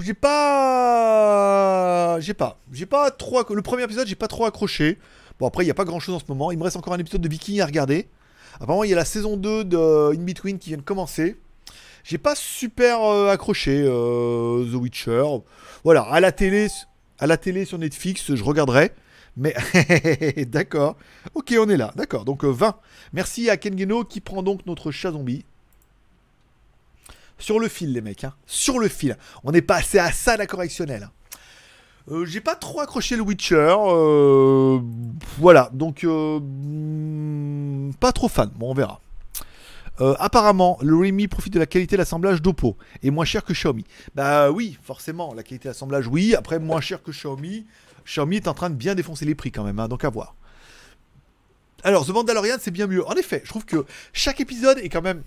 J'ai 0.00 0.14
pas. 0.14 2.20
J'ai 2.20 2.34
pas. 2.34 2.56
J'ai 2.72 2.86
pas 2.86 3.10
trop. 3.10 3.42
Le 3.52 3.62
premier 3.62 3.82
épisode, 3.82 4.06
j'ai 4.06 4.14
pas 4.14 4.28
trop 4.28 4.44
accroché. 4.44 4.96
Bon, 5.40 5.48
après, 5.48 5.64
il 5.64 5.66
n'y 5.66 5.72
a 5.72 5.74
pas 5.74 5.84
grand 5.84 5.98
chose 5.98 6.14
en 6.14 6.20
ce 6.20 6.24
moment. 6.28 6.52
Il 6.52 6.58
me 6.58 6.62
reste 6.62 6.76
encore 6.76 6.92
un 6.92 7.00
épisode 7.00 7.20
de 7.20 7.28
Viking 7.28 7.60
à 7.60 7.66
regarder. 7.66 8.06
Apparemment, 8.60 8.84
il 8.84 8.90
y 8.90 8.92
a 8.92 8.96
la 8.96 9.04
saison 9.04 9.36
2 9.36 9.64
de 9.64 10.14
In 10.14 10.22
Between 10.22 10.60
qui 10.60 10.68
vient 10.68 10.78
de 10.78 10.82
commencer. 10.82 11.36
J'ai 12.04 12.18
pas 12.18 12.36
super 12.36 13.02
euh, 13.02 13.32
accroché 13.32 13.82
euh, 13.84 14.64
The 14.70 14.74
Witcher. 14.74 15.24
Voilà, 15.82 16.02
à 16.02 16.20
la 16.20 16.30
télé, 16.30 16.68
à 17.18 17.26
la 17.26 17.38
télé 17.38 17.64
sur 17.64 17.78
Netflix, 17.78 18.36
je 18.36 18.44
regarderai. 18.44 18.92
Mais 19.36 19.54
d'accord. 20.46 20.96
Ok, 21.34 21.54
on 21.58 21.68
est 21.68 21.76
là. 21.76 21.92
D'accord. 21.96 22.24
Donc 22.24 22.44
euh, 22.44 22.50
20. 22.50 22.76
Merci 23.12 23.48
à 23.50 23.56
Kengeno 23.56 24.04
qui 24.04 24.20
prend 24.20 24.42
donc 24.42 24.66
notre 24.66 24.90
chat 24.90 25.12
zombie. 25.12 25.44
Sur 27.38 27.58
le 27.58 27.68
fil, 27.68 27.92
les 27.92 28.00
mecs. 28.02 28.24
hein. 28.24 28.34
Sur 28.46 28.78
le 28.78 28.88
fil. 28.88 29.16
On 29.42 29.52
est 29.52 29.62
passé 29.62 29.98
à 29.98 30.12
ça 30.12 30.36
la 30.36 30.46
correctionnelle. 30.46 31.08
Euh, 32.10 32.24
J'ai 32.26 32.40
pas 32.40 32.54
trop 32.56 32.80
accroché 32.80 33.16
le 33.16 33.22
Witcher. 33.22 33.74
euh, 33.78 34.78
voilà. 35.38 35.70
Donc, 35.72 36.04
euh, 36.04 36.38
hmm, 36.40 37.92
pas 37.98 38.12
trop 38.12 38.28
fan. 38.28 38.50
Bon, 38.56 38.70
on 38.70 38.74
verra. 38.74 39.00
Euh, 40.00 40.14
apparemment, 40.18 40.78
le 40.82 40.96
Remy 40.96 41.28
profite 41.28 41.52
de 41.52 41.58
la 41.58 41.66
qualité 41.66 41.96
d'assemblage 41.96 42.40
d'Oppo 42.42 42.76
et 43.02 43.10
moins 43.10 43.24
cher 43.24 43.44
que 43.44 43.52
Xiaomi. 43.52 43.84
Bah 44.14 44.50
oui, 44.50 44.78
forcément, 44.82 45.34
la 45.34 45.42
qualité 45.42 45.68
d'assemblage, 45.68 46.06
oui. 46.08 46.34
Après, 46.34 46.58
moins 46.58 46.80
cher 46.80 47.02
que 47.02 47.10
Xiaomi. 47.12 47.66
Xiaomi 48.04 48.36
est 48.36 48.48
en 48.48 48.54
train 48.54 48.70
de 48.70 48.74
bien 48.74 48.94
défoncer 48.94 49.24
les 49.24 49.34
prix 49.34 49.52
quand 49.52 49.64
même, 49.64 49.78
hein, 49.78 49.88
donc 49.88 50.04
à 50.04 50.10
voir. 50.10 50.34
Alors, 51.84 52.06
The 52.06 52.10
Mandalorian, 52.10 52.56
c'est 52.60 52.70
bien 52.70 52.86
mieux. 52.86 53.06
En 53.06 53.14
effet, 53.14 53.42
je 53.44 53.48
trouve 53.48 53.64
que 53.64 53.84
chaque 54.12 54.40
épisode 54.40 54.78
est 54.78 54.88
quand 54.88 55.02
même 55.02 55.22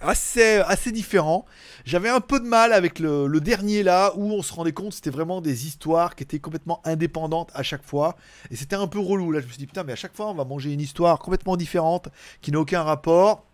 assez, 0.00 0.56
assez 0.56 0.92
différent. 0.92 1.46
J'avais 1.84 2.08
un 2.08 2.20
peu 2.20 2.40
de 2.40 2.44
mal 2.44 2.72
avec 2.72 2.98
le, 2.98 3.26
le 3.26 3.40
dernier 3.40 3.82
là, 3.82 4.12
où 4.16 4.32
on 4.32 4.42
se 4.42 4.52
rendait 4.52 4.72
compte 4.72 4.92
c'était 4.92 5.10
vraiment 5.10 5.40
des 5.40 5.66
histoires 5.66 6.14
qui 6.14 6.24
étaient 6.24 6.40
complètement 6.40 6.80
indépendantes 6.84 7.50
à 7.54 7.62
chaque 7.62 7.84
fois. 7.84 8.16
Et 8.50 8.56
c'était 8.56 8.76
un 8.76 8.86
peu 8.86 8.98
relou. 8.98 9.32
Là, 9.32 9.40
je 9.40 9.46
me 9.46 9.50
suis 9.50 9.58
dit, 9.58 9.66
putain, 9.66 9.84
mais 9.84 9.92
à 9.92 9.96
chaque 9.96 10.14
fois, 10.14 10.28
on 10.28 10.34
va 10.34 10.44
manger 10.44 10.72
une 10.72 10.80
histoire 10.80 11.18
complètement 11.18 11.56
différente, 11.56 12.08
qui 12.40 12.52
n'a 12.52 12.60
aucun 12.60 12.82
rapport. 12.82 13.44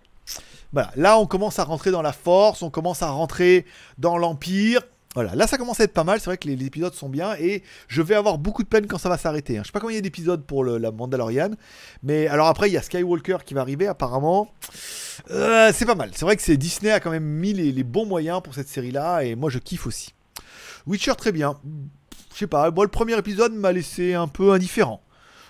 Voilà, 0.73 0.91
là 0.97 1.19
on 1.19 1.27
commence 1.27 1.59
à 1.59 1.65
rentrer 1.65 1.91
dans 1.91 2.03
la 2.03 2.13
force, 2.13 2.61
on 2.63 2.69
commence 2.69 3.03
à 3.03 3.09
rentrer 3.09 3.65
dans 3.97 4.19
l'empire. 4.19 4.83
Voilà, 5.19 5.35
là 5.35 5.49
ça 5.49 5.59
commence 5.59 5.81
à 5.81 5.83
être 5.83 5.93
pas 5.93 6.05
mal, 6.05 6.21
c'est 6.21 6.27
vrai 6.27 6.39
que 6.39 6.47
les, 6.47 6.65
épisodes 6.65 6.95
sont 6.95 7.09
bien 7.09 7.35
et 7.41 7.65
je 7.89 8.03
vais 8.03 8.15
avoir 8.15 8.39
beaucoup 8.39 8.63
de 8.63 8.69
peine 8.69 8.87
quand 8.87 8.99
ça 8.99 9.09
va 9.09 9.19
s'arrêter. 9.19 9.59
hein. 9.59 9.63
Je 9.65 9.67
sais 9.67 9.73
pas 9.73 9.81
combien 9.81 9.95
il 9.95 9.97
y 9.97 9.99
a 9.99 10.03
d'épisodes 10.03 10.45
pour 10.47 10.65
la 10.65 10.93
Mandalorian, 10.93 11.51
mais 12.05 12.29
alors 12.29 12.47
après 12.47 12.69
il 12.69 12.73
y 12.73 12.77
a 12.77 12.83
Skywalker 12.83 13.39
qui 13.45 13.53
va 13.53 13.63
arriver 13.63 13.89
apparemment. 13.89 14.55
Euh, 15.33 15.73
c'est 15.75 15.87
pas 15.87 15.97
mal, 15.97 16.11
c'est 16.15 16.25
vrai 16.25 16.37
que 16.37 16.53
Disney 16.53 16.93
a 16.93 17.01
quand 17.01 17.11
même 17.11 17.25
mis 17.25 17.53
les, 17.53 17.83
bons 17.83 18.07
moyens 18.07 18.41
pour 18.45 18.55
cette 18.55 18.69
série 18.69 18.93
là 18.93 19.23
et 19.25 19.35
moi 19.35 19.51
je 19.51 19.59
kiffe 19.59 19.89
aussi. 19.89 20.15
Witcher 20.87 21.17
très 21.17 21.33
bien, 21.33 21.59
je 22.33 22.39
sais 22.39 22.47
pas, 22.47 22.71
moi 22.71 22.85
le 22.85 22.91
premier 22.93 23.19
épisode 23.19 23.53
m'a 23.55 23.73
laissé 23.73 24.15
un 24.15 24.29
peu 24.29 24.53
indifférent. 24.53 25.03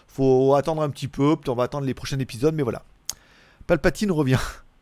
Faut 0.06 0.54
attendre 0.54 0.80
un 0.80 0.88
petit 0.88 1.08
peu, 1.08 1.36
on 1.46 1.54
va 1.54 1.64
attendre 1.64 1.84
les 1.84 1.92
prochains 1.92 2.18
épisodes, 2.18 2.54
mais 2.54 2.62
voilà. 2.62 2.84
Palpatine 3.66 4.12
revient. 4.12 4.38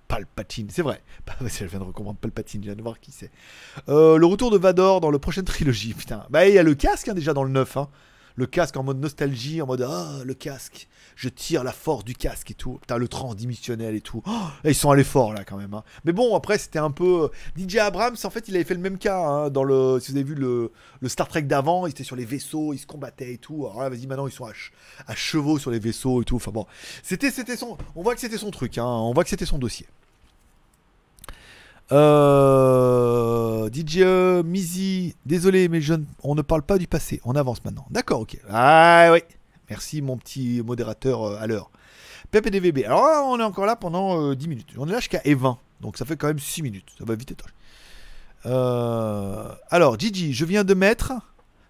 Palpatine, 0.09 0.69
c'est 0.71 0.83
vrai. 0.83 1.03
Bah, 1.27 1.35
je 1.41 1.65
viens 1.65 1.81
de 1.81 1.85
recommander 1.85 2.19
Palpatine, 2.21 2.63
je 2.63 2.69
viens 2.69 2.77
de 2.77 2.83
voir 2.83 3.01
qui 3.01 3.13
c'est. 3.13 3.31
Euh, 3.89 4.17
le 4.17 4.27
retour 4.27 4.51
de 4.51 4.59
Vador 4.59 5.01
dans 5.01 5.11
la 5.11 5.19
prochaine 5.19 5.45
trilogie, 5.45 5.95
putain. 5.95 6.25
Bah, 6.31 6.47
il 6.49 6.55
y 6.55 6.59
a 6.59 6.63
le 6.63 6.75
casque 6.75 7.09
hein, 7.09 7.15
déjà 7.15 7.35
dans 7.35 7.45
le 7.45 7.51
9. 7.51 7.77
Hein. 7.77 7.89
Le 8.39 8.47
casque 8.47 8.77
en 8.77 8.83
mode 8.83 9.01
nostalgie, 9.01 9.63
en 9.63 9.67
mode 9.67 9.81
Ah, 9.89 10.19
le 10.25 10.35
casque. 10.35 10.89
Je 11.17 11.31
tire 11.31 11.65
la 11.65 11.73
force 11.73 12.05
du 12.05 12.15
casque 12.15 12.51
et 12.51 12.55
tout. 12.55 12.75
Putain, 12.83 12.99
le 12.99 13.09
transdimensionnel 13.09 13.95
et 13.95 14.03
tout. 14.03 14.23
Oh, 14.27 14.31
ils 14.65 14.75
sont 14.75 14.91
allés 14.91 15.05
fort 15.05 15.33
là 15.33 15.43
quand 15.45 15.57
même. 15.57 15.73
hein. 15.73 15.83
Mais 16.05 16.13
bon, 16.13 16.37
après, 16.37 16.59
c'était 16.59 16.79
un 16.79 16.91
peu. 16.91 17.31
DJ 17.57 17.77
Abrams, 17.77 18.17
en 18.23 18.29
fait, 18.31 18.47
il 18.49 18.55
avait 18.55 18.65
fait 18.65 18.75
le 18.75 18.81
même 18.81 18.99
cas. 18.99 19.19
hein, 19.19 19.49
dans 19.51 19.65
le. 19.65 19.99
Si 20.01 20.13
vous 20.13 20.19
avez 20.19 20.25
vu 20.27 20.35
le, 20.35 20.71
Star 21.07 21.29
Trek 21.29 21.43
d'avant, 21.43 21.87
ils 21.87 21.91
étaient 21.91 22.05
sur 22.05 22.17
les 22.17 22.27
vaisseaux, 22.27 22.75
ils 22.75 22.79
se 22.79 22.87
combattaient 22.87 23.33
et 23.33 23.39
tout. 23.39 23.67
Alors 23.67 23.81
là, 23.81 23.89
vas-y, 23.89 24.07
maintenant, 24.07 24.27
ils 24.27 24.33
sont 24.33 24.45
à, 24.45 24.49
ch- 24.53 24.73
à 25.07 25.15
chevaux 25.15 25.59
sur 25.59 25.71
les 25.71 25.79
vaisseaux 25.79 26.21
et 26.21 26.25
tout. 26.27 26.37
Enfin 26.37 26.51
bon. 26.51 26.67
C'était, 27.03 27.31
c'était 27.31 27.57
son. 27.57 27.79
On 27.95 28.03
voit 28.03 28.15
que 28.15 28.21
c'était 28.21 28.37
son 28.39 28.51
truc. 28.51 28.77
Hein. 28.77 28.85
On 28.85 29.15
voit 29.15 29.25
que 29.25 29.31
c'était 29.31 29.47
son 29.47 29.57
dossier. 29.59 29.87
Euh, 31.93 33.71
DJ 33.73 33.99
euh, 33.99 34.43
Mizi, 34.43 35.15
désolé, 35.25 35.69
mais 35.69 35.81
je 35.81 35.95
on 36.23 36.35
ne 36.35 36.43
parle 36.43 36.63
pas 36.63 36.79
du 36.79 36.87
passé. 36.87 37.21
On 37.25 37.37
avance 37.37 37.65
maintenant. 37.65 37.87
D'accord, 37.91 38.21
ok. 38.21 38.39
Ah 38.51 39.11
oui. 39.13 39.21
Merci, 39.71 40.03
mon 40.03 40.17
petit 40.17 40.63
modérateur 40.65 41.23
euh, 41.23 41.39
à 41.41 41.47
l'heure. 41.47 41.71
PPDVB. 42.31 42.85
Alors 42.85 43.29
on 43.29 43.39
est 43.39 43.45
encore 43.45 43.67
là 43.67 43.77
pendant 43.77 44.21
euh, 44.31 44.35
10 44.35 44.49
minutes. 44.49 44.69
On 44.77 44.89
est 44.89 44.93
là 44.93 44.99
jusqu'à 44.99 45.21
E20. 45.21 45.57
Donc 45.81 45.97
ça 45.97 46.05
fait 46.05 46.17
quand 46.17 46.27
même 46.27 46.39
6 46.39 46.63
minutes. 46.63 46.89
Ça 46.99 47.05
va 47.05 47.15
vite. 47.15 47.35
Euh, 48.47 49.53
alors, 49.71 49.99
Gigi, 49.99 50.33
je 50.33 50.45
viens 50.45 50.65
de 50.65 50.75
mettre 50.75 51.13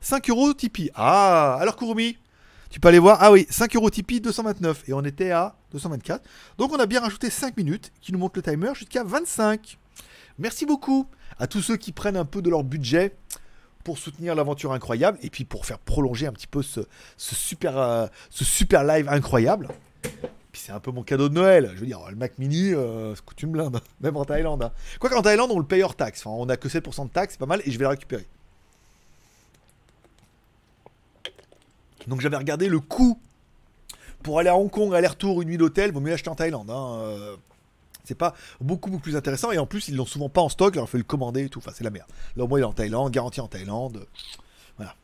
5 0.01 0.29
euros 0.31 0.53
Tipeee. 0.53 0.91
Ah, 0.95 1.57
alors 1.61 1.77
Kurumi, 1.77 2.19
tu 2.71 2.81
peux 2.81 2.89
aller 2.89 2.99
voir. 2.99 3.19
Ah 3.21 3.33
oui, 3.33 3.47
5 3.51 3.75
euros 3.77 3.91
Tipeee, 3.91 4.21
229. 4.21 4.89
Et 4.89 4.93
on 4.93 5.03
était 5.03 5.31
à 5.31 5.57
224. 5.73 6.23
Donc 6.59 6.73
on 6.73 6.79
a 6.79 6.87
bien 6.87 7.01
rajouté 7.01 7.31
5 7.31 7.57
minutes 7.57 7.93
qui 8.01 8.13
nous 8.13 8.19
montre 8.19 8.37
le 8.37 8.43
timer 8.43 8.75
jusqu'à 8.75 9.05
25. 9.05 9.79
Merci 10.39 10.67
beaucoup 10.67 11.07
à 11.39 11.47
tous 11.47 11.63
ceux 11.63 11.77
qui 11.77 11.93
prennent 11.93 12.17
un 12.17 12.25
peu 12.25 12.43
de 12.43 12.51
leur 12.51 12.63
budget 12.65 13.17
pour 13.85 13.99
soutenir 13.99 14.35
l'aventure 14.35 14.73
incroyable 14.73 15.19
et 15.23 15.31
puis 15.31 15.45
pour 15.45 15.65
faire 15.65 15.79
prolonger 15.79 16.27
un 16.27 16.33
petit 16.33 16.47
peu 16.49 16.63
ce, 16.63 16.81
super, 17.17 17.79
euh, 17.79 18.07
ce 18.31 18.45
super 18.45 18.85
live 18.85 19.09
incroyable. 19.09 19.69
Puis 20.53 20.63
c'est 20.65 20.73
un 20.73 20.81
peu 20.81 20.91
mon 20.91 21.03
cadeau 21.03 21.29
de 21.29 21.35
Noël. 21.35 21.71
Je 21.75 21.81
veux 21.81 21.87
dire, 21.87 22.01
le 22.11 22.17
Mac 22.17 22.39
Mini, 22.39 22.73
euh, 22.75 23.15
ça 23.15 23.23
coûte 23.25 23.43
une 23.43 23.53
blinde, 23.53 23.81
même 24.01 24.17
en 24.17 24.25
Thaïlande. 24.25 24.63
hein. 24.63 24.73
Quoi 24.99 25.11
qu'en 25.11 25.23
Thaïlande, 25.23 25.51
on 25.53 25.59
le 25.59 25.67
paye 25.67 25.83
hors 25.83 25.95
taxe. 25.95 26.27
On 26.27 26.49
a 26.49 26.57
que 26.57 26.69
7% 26.69 27.05
de 27.07 27.11
taxe, 27.11 27.35
c'est 27.35 27.39
pas 27.39 27.47
mal, 27.47 27.61
et 27.65 27.71
je 27.71 27.79
vais 27.79 27.85
le 27.85 27.91
récupérer. 27.91 28.27
Donc 32.07 32.21
j'avais 32.21 32.37
regardé 32.37 32.69
le 32.69 32.81
coût 32.81 33.19
pour 34.23 34.39
aller 34.39 34.49
à 34.49 34.57
Hong 34.57 34.71
Kong, 34.71 34.95
aller-retour, 34.95 35.43
une 35.43 35.49
nuit 35.49 35.59
d'hôtel, 35.59 35.93
vaut 35.93 36.01
mieux 36.01 36.13
acheter 36.13 36.31
en 36.31 36.35
Thaïlande. 36.35 36.71
hein, 36.71 36.99
euh, 37.01 37.37
c'est 38.07 38.15
pas 38.15 38.35
beaucoup, 38.61 38.91
beaucoup 38.91 39.03
plus 39.03 39.17
intéressant. 39.17 39.53
Et 39.53 39.59
en 39.59 39.67
plus, 39.67 39.89
ils 39.89 39.97
l'ont 39.97 40.07
souvent 40.07 40.29
pas 40.29 40.41
en 40.41 40.49
stock. 40.49 40.75
Alors, 40.75 40.87
il 40.89 40.91
faut 40.91 40.97
le 40.97 41.03
commander 41.05 41.45
et 41.45 41.49
tout. 41.49 41.59
Enfin, 41.59 41.73
c'est 41.75 41.85
la 41.85 41.91
merde. 41.91 42.09
Là, 42.37 42.45
au 42.45 42.49
moins, 42.49 42.59
il 42.59 42.63
est 42.63 42.67
en 42.67 42.73
Thaïlande, 42.73 43.13
garanti 43.13 43.41
en 43.41 43.49
Thaïlande. 43.49 44.07
Voilà. 44.77 44.95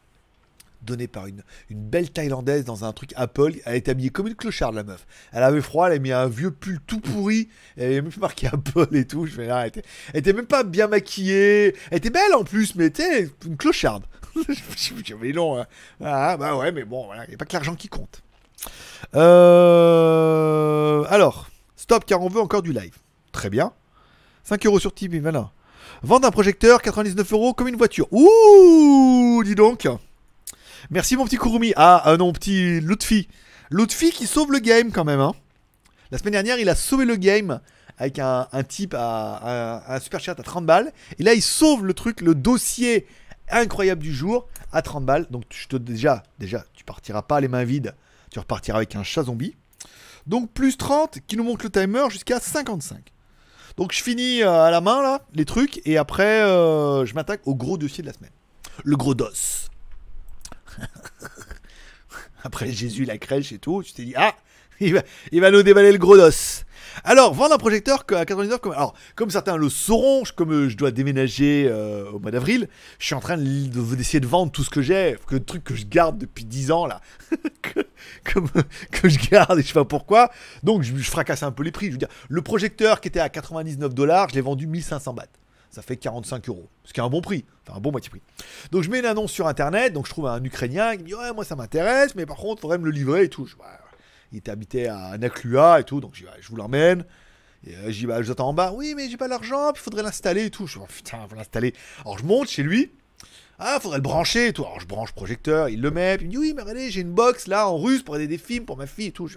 Donné 0.83 1.07
par 1.07 1.27
une, 1.27 1.43
une 1.70 1.83
belle 1.83 2.11
Thaïlandaise 2.11 2.65
dans 2.65 2.85
un 2.85 2.93
truc 2.93 3.12
Apple. 3.16 3.55
Elle 3.65 3.77
était 3.77 3.91
habillée 3.91 4.11
comme 4.11 4.27
une 4.29 4.35
clocharde, 4.35 4.74
la 4.74 4.83
meuf. 4.85 5.07
Elle 5.33 5.43
avait 5.43 5.61
froid, 5.61 5.89
elle 5.89 5.95
a 5.95 5.99
mis 5.99 6.12
un 6.12 6.29
vieux 6.29 6.51
pull 6.51 6.81
tout 6.87 7.01
pourri. 7.01 7.49
Elle 7.77 7.85
avait 7.85 8.03
même 8.03 8.12
marqué 8.20 8.47
Apple 8.49 8.89
et 8.97 9.07
tout. 9.07 9.27
Je 9.27 9.33
fais, 9.33 9.47
là, 9.47 9.62
elle, 9.62 9.69
était, 9.69 9.83
était 10.15 10.33
même 10.33 10.47
pas 10.47 10.65
bien 10.65 10.89
maquillée. 10.89 11.77
Elle 11.91 11.99
était 11.99 12.11
belle 12.11 12.35
en 12.35 12.45
plus, 12.45 12.74
mais 12.74 12.93
sais, 12.95 13.31
une 13.47 13.57
clocharde. 13.57 14.05
Je 14.77 15.15
mais 15.15 15.33
non. 15.33 15.61
hein. 15.61 15.66
Ah, 16.03 16.37
bah 16.37 16.57
ouais, 16.57 16.73
mais 16.73 16.85
bon, 16.85 17.05
voilà. 17.07 17.24
Il 17.27 17.29
n'y 17.29 17.35
a 17.35 17.39
pas 17.39 17.45
que 17.45 17.53
l'argent 17.53 17.74
qui 17.74 17.89
compte. 17.89 18.23
Euh, 19.15 21.05
alors, 21.09 21.49
stop 21.83 22.05
car 22.05 22.23
on 22.23 22.29
veut 22.29 22.41
encore 22.41 22.63
du 22.63 22.73
live. 22.73 22.97
Très 23.33 23.51
bien. 23.51 23.73
5 24.45 24.65
euros 24.67 24.79
sur 24.79 24.95
Tipeee, 24.95 25.19
voilà. 25.19 25.51
Vendre 26.03 26.27
un 26.29 26.31
projecteur, 26.31 26.81
99 26.81 27.33
euros 27.33 27.55
comme 27.55 27.67
une 27.69 27.77
voiture. 27.77 28.07
Ouh, 28.13 29.43
dis 29.45 29.55
donc. 29.57 29.89
Merci 30.91 31.17
mon 31.17 31.25
petit 31.25 31.39
Kurumi. 31.39 31.73
Ah, 31.77 32.01
ah 32.05 32.17
non, 32.17 32.33
petit 32.33 32.81
Lutfi. 32.81 33.29
Lutfi 33.71 34.11
qui 34.11 34.27
sauve 34.27 34.53
le 34.53 34.59
game 34.61 34.93
quand 34.93 35.05
même. 35.05 35.21
hein. 35.21 35.33
La 36.11 36.19
semaine 36.19 36.33
dernière, 36.33 36.59
il 36.59 36.69
a 36.69 36.75
sauvé 36.77 37.05
le 37.05 37.17
game 37.17 37.61
avec 37.99 38.19
un, 38.19 38.47
type 38.69 38.95
à, 38.95 39.35
à- 39.35 39.95
un 39.97 40.01
super 40.01 40.21
chat 40.21 40.39
à 40.39 40.43
30 40.43 40.67
balles. 40.67 40.93
Et 41.19 41.23
là, 41.23 41.35
il 41.35 41.43
sauve 41.43 41.85
le 41.85 41.95
truc, 41.95 42.21
le 42.21 42.35
dossier 42.35 43.07
incroyable 43.51 44.03
du 44.03 44.13
jour 44.15 44.49
à 44.73 44.83
30 44.83 45.05
balles. 45.05 45.27
Donc 45.31 45.45
je 45.51 45.67
te 45.69 45.77
déjà, 45.77 46.23
déjà, 46.39 46.65
tu 46.75 46.85
partiras 46.85 47.23
pas 47.23 47.41
les 47.41 47.49
mains 47.49 47.65
vides. 47.65 47.95
Tu 48.31 48.39
repartiras 48.39 48.79
avec 48.79 48.95
un 48.97 49.03
chat 49.03 49.25
zombie. 49.25 49.55
Donc 50.27 50.53
plus 50.53 50.77
30 50.77 51.19
qui 51.27 51.36
nous 51.36 51.44
montre 51.44 51.65
le 51.65 51.70
timer 51.70 52.05
jusqu'à 52.11 52.40
55. 52.40 53.12
Donc 53.77 53.93
je 53.93 54.03
finis 54.03 54.43
euh, 54.43 54.65
à 54.65 54.70
la 54.70 54.81
main 54.81 55.03
là 55.03 55.23
les 55.35 55.44
trucs 55.44 55.81
et 55.86 55.97
après 55.97 56.43
euh, 56.43 57.07
je 57.07 57.15
m'attaque 57.15 57.40
au 57.47 57.55
gros 57.55 57.78
dossier 57.78 58.03
de 58.03 58.09
la 58.09 58.12
semaine. 58.12 58.31
Le 58.85 58.97
gros 58.97 59.15
dos. 59.15 59.27
après 62.44 62.70
Jésus 62.70 63.05
la 63.05 63.19
crèche 63.19 63.53
et 63.53 63.59
tout, 63.59 63.82
tu 63.82 63.93
t'es 63.93 64.05
dit 64.05 64.15
ah 64.16 64.35
il 64.81 64.94
va, 64.94 65.03
il 65.31 65.40
va 65.40 65.51
nous 65.51 65.62
déballer 65.62 65.93
le 65.93 65.99
gros 65.99 66.16
dos. 66.16 66.31
Alors, 67.05 67.35
vendre 67.35 67.55
un 67.55 67.59
projecteur 67.59 68.05
à 68.10 68.24
99, 68.24 68.59
comme, 68.60 68.73
alors, 68.73 68.94
comme 69.16 69.31
certains 69.31 69.56
le 69.56 69.69
sauront, 69.69 70.23
comme 70.36 70.52
euh, 70.52 70.69
je 70.69 70.77
dois 70.77 70.90
déménager 70.90 71.66
euh, 71.69 72.10
au 72.10 72.19
mois 72.19 72.31
d'avril, 72.31 72.69
je 72.98 73.06
suis 73.06 73.14
en 73.14 73.20
train 73.20 73.36
de- 73.36 73.43
de- 73.69 73.94
d'essayer 73.97 74.20
de 74.20 74.27
vendre 74.27 74.52
tout 74.52 74.64
ce 74.64 74.70
que 74.70 74.82
j'ai, 74.82 75.16
que 75.27 75.35
le 75.36 75.44
truc 75.44 75.64
que 75.64 75.74
je 75.74 75.85
garde 75.86 76.19
depuis 76.19 76.44
10 76.44 76.70
ans 76.70 76.86
là, 76.86 77.01
que, 77.62 79.09
je 79.09 79.31
garde 79.31 79.59
et 79.59 79.62
je 79.62 79.69
sais 79.69 79.73
pas 79.74 79.85
pourquoi. 79.85 80.31
Donc, 80.62 80.82
je, 80.82 80.94
fracasse 81.02 81.43
un 81.43 81.52
peu 81.52 81.62
les 81.62 81.73
prix. 81.73 81.86
Je 81.86 81.93
veux 81.93 81.98
dire, 81.98 82.09
le 82.28 82.43
projecteur 82.43 83.01
qui 83.01 83.09
était 83.09 83.20
à 83.20 83.28
99 83.28 83.94
dollars, 83.94 84.28
je 84.31 84.35
l'ai 84.35 84.40
vendu 84.40 84.66
1500 84.66 85.14
bahts. 85.14 85.27
Ça 85.70 85.81
fait 85.81 85.97
45 85.97 86.48
euros, 86.51 86.69
ce 86.85 86.93
qui 86.93 87.01
est 87.01 87.02
un 87.02 87.09
bon 87.09 87.23
prix, 87.23 87.47
enfin 87.66 87.78
un 87.78 87.81
bon 87.81 87.93
moitié 87.93 88.10
prix. 88.10 88.20
Donc 88.73 88.82
je 88.82 88.90
mets 88.90 88.98
une 88.98 89.06
annonce 89.06 89.32
sur 89.32 89.47
internet, 89.48 89.94
donc 89.94 90.05
je 90.05 90.10
trouve 90.10 90.27
un 90.27 90.44
Ukrainien 90.44 90.93
qui 90.97 91.02
me 91.02 91.06
dit 91.09 91.14
ouais 91.14 91.32
moi 91.32 91.47
ça 91.47 91.56
m'intéresse, 91.56 92.14
mais 92.14 92.27
par 92.27 92.36
contre 92.36 92.60
faudrait 92.60 92.77
me 92.77 92.85
le 92.85 92.90
livrer 92.90 93.24
et 93.24 93.28
tout. 93.31 93.47
Je- 93.47 93.56
ouais. 93.56 93.62
Il 94.33 94.39
était 94.39 94.51
habité 94.51 94.89
à 94.89 95.17
Naklua 95.19 95.81
et 95.81 95.85
tout, 95.85 96.01
donc 96.01 96.15
je 96.15 96.25
je 96.41 96.49
vous 96.49 96.57
l'emmène. 96.57 97.05
Et 97.67 97.77
euh, 97.77 97.91
dis 97.91 98.07
bah 98.07 98.21
je 98.21 98.27
vous 98.27 98.33
attends 98.33 98.49
en 98.49 98.55
bas, 98.55 98.73
oui 98.75 98.95
mais 98.97 99.09
j'ai 99.09 99.17
pas 99.17 99.29
l'argent, 99.29 99.73
puis 99.73 99.81
il 99.81 99.85
faudrait 99.85 100.03
l'installer 100.03 100.47
et 100.47 100.51
tout. 100.51 100.67
Je 100.67 100.79
dis 100.79 100.85
oh, 100.85 100.93
putain 100.93 101.19
faut 101.29 101.37
l'installer. 101.37 101.75
Alors 102.01 102.19
je 102.19 102.25
monte 102.25 102.49
chez 102.49 102.63
lui. 102.63 102.93
Ah, 103.59 103.79
faudrait 103.81 103.99
le 103.99 104.03
brancher 104.03 104.49
et 104.49 104.53
tout. 104.53 104.65
Alors 104.65 104.81
je 104.81 104.87
branche 104.87 105.13
projecteur, 105.13 105.69
il 105.69 105.81
le 105.81 105.91
met, 105.93 106.17
puis 106.17 106.27
il 106.27 106.29
me 106.29 106.33
dit 106.33 106.39
oui, 106.39 106.53
mais 106.57 106.63
regardez, 106.63 106.91
j'ai 106.91 107.03
une 107.03 107.13
box 107.13 107.47
là 107.47 107.69
en 107.69 107.79
russe 107.79 108.03
pour 108.03 108.17
aider 108.17 108.27
des 108.27 108.39
films 108.39 108.65
pour 108.65 108.77
ma 108.77 108.87
fille 108.87 109.09
et 109.09 109.13
tout. 109.13 109.29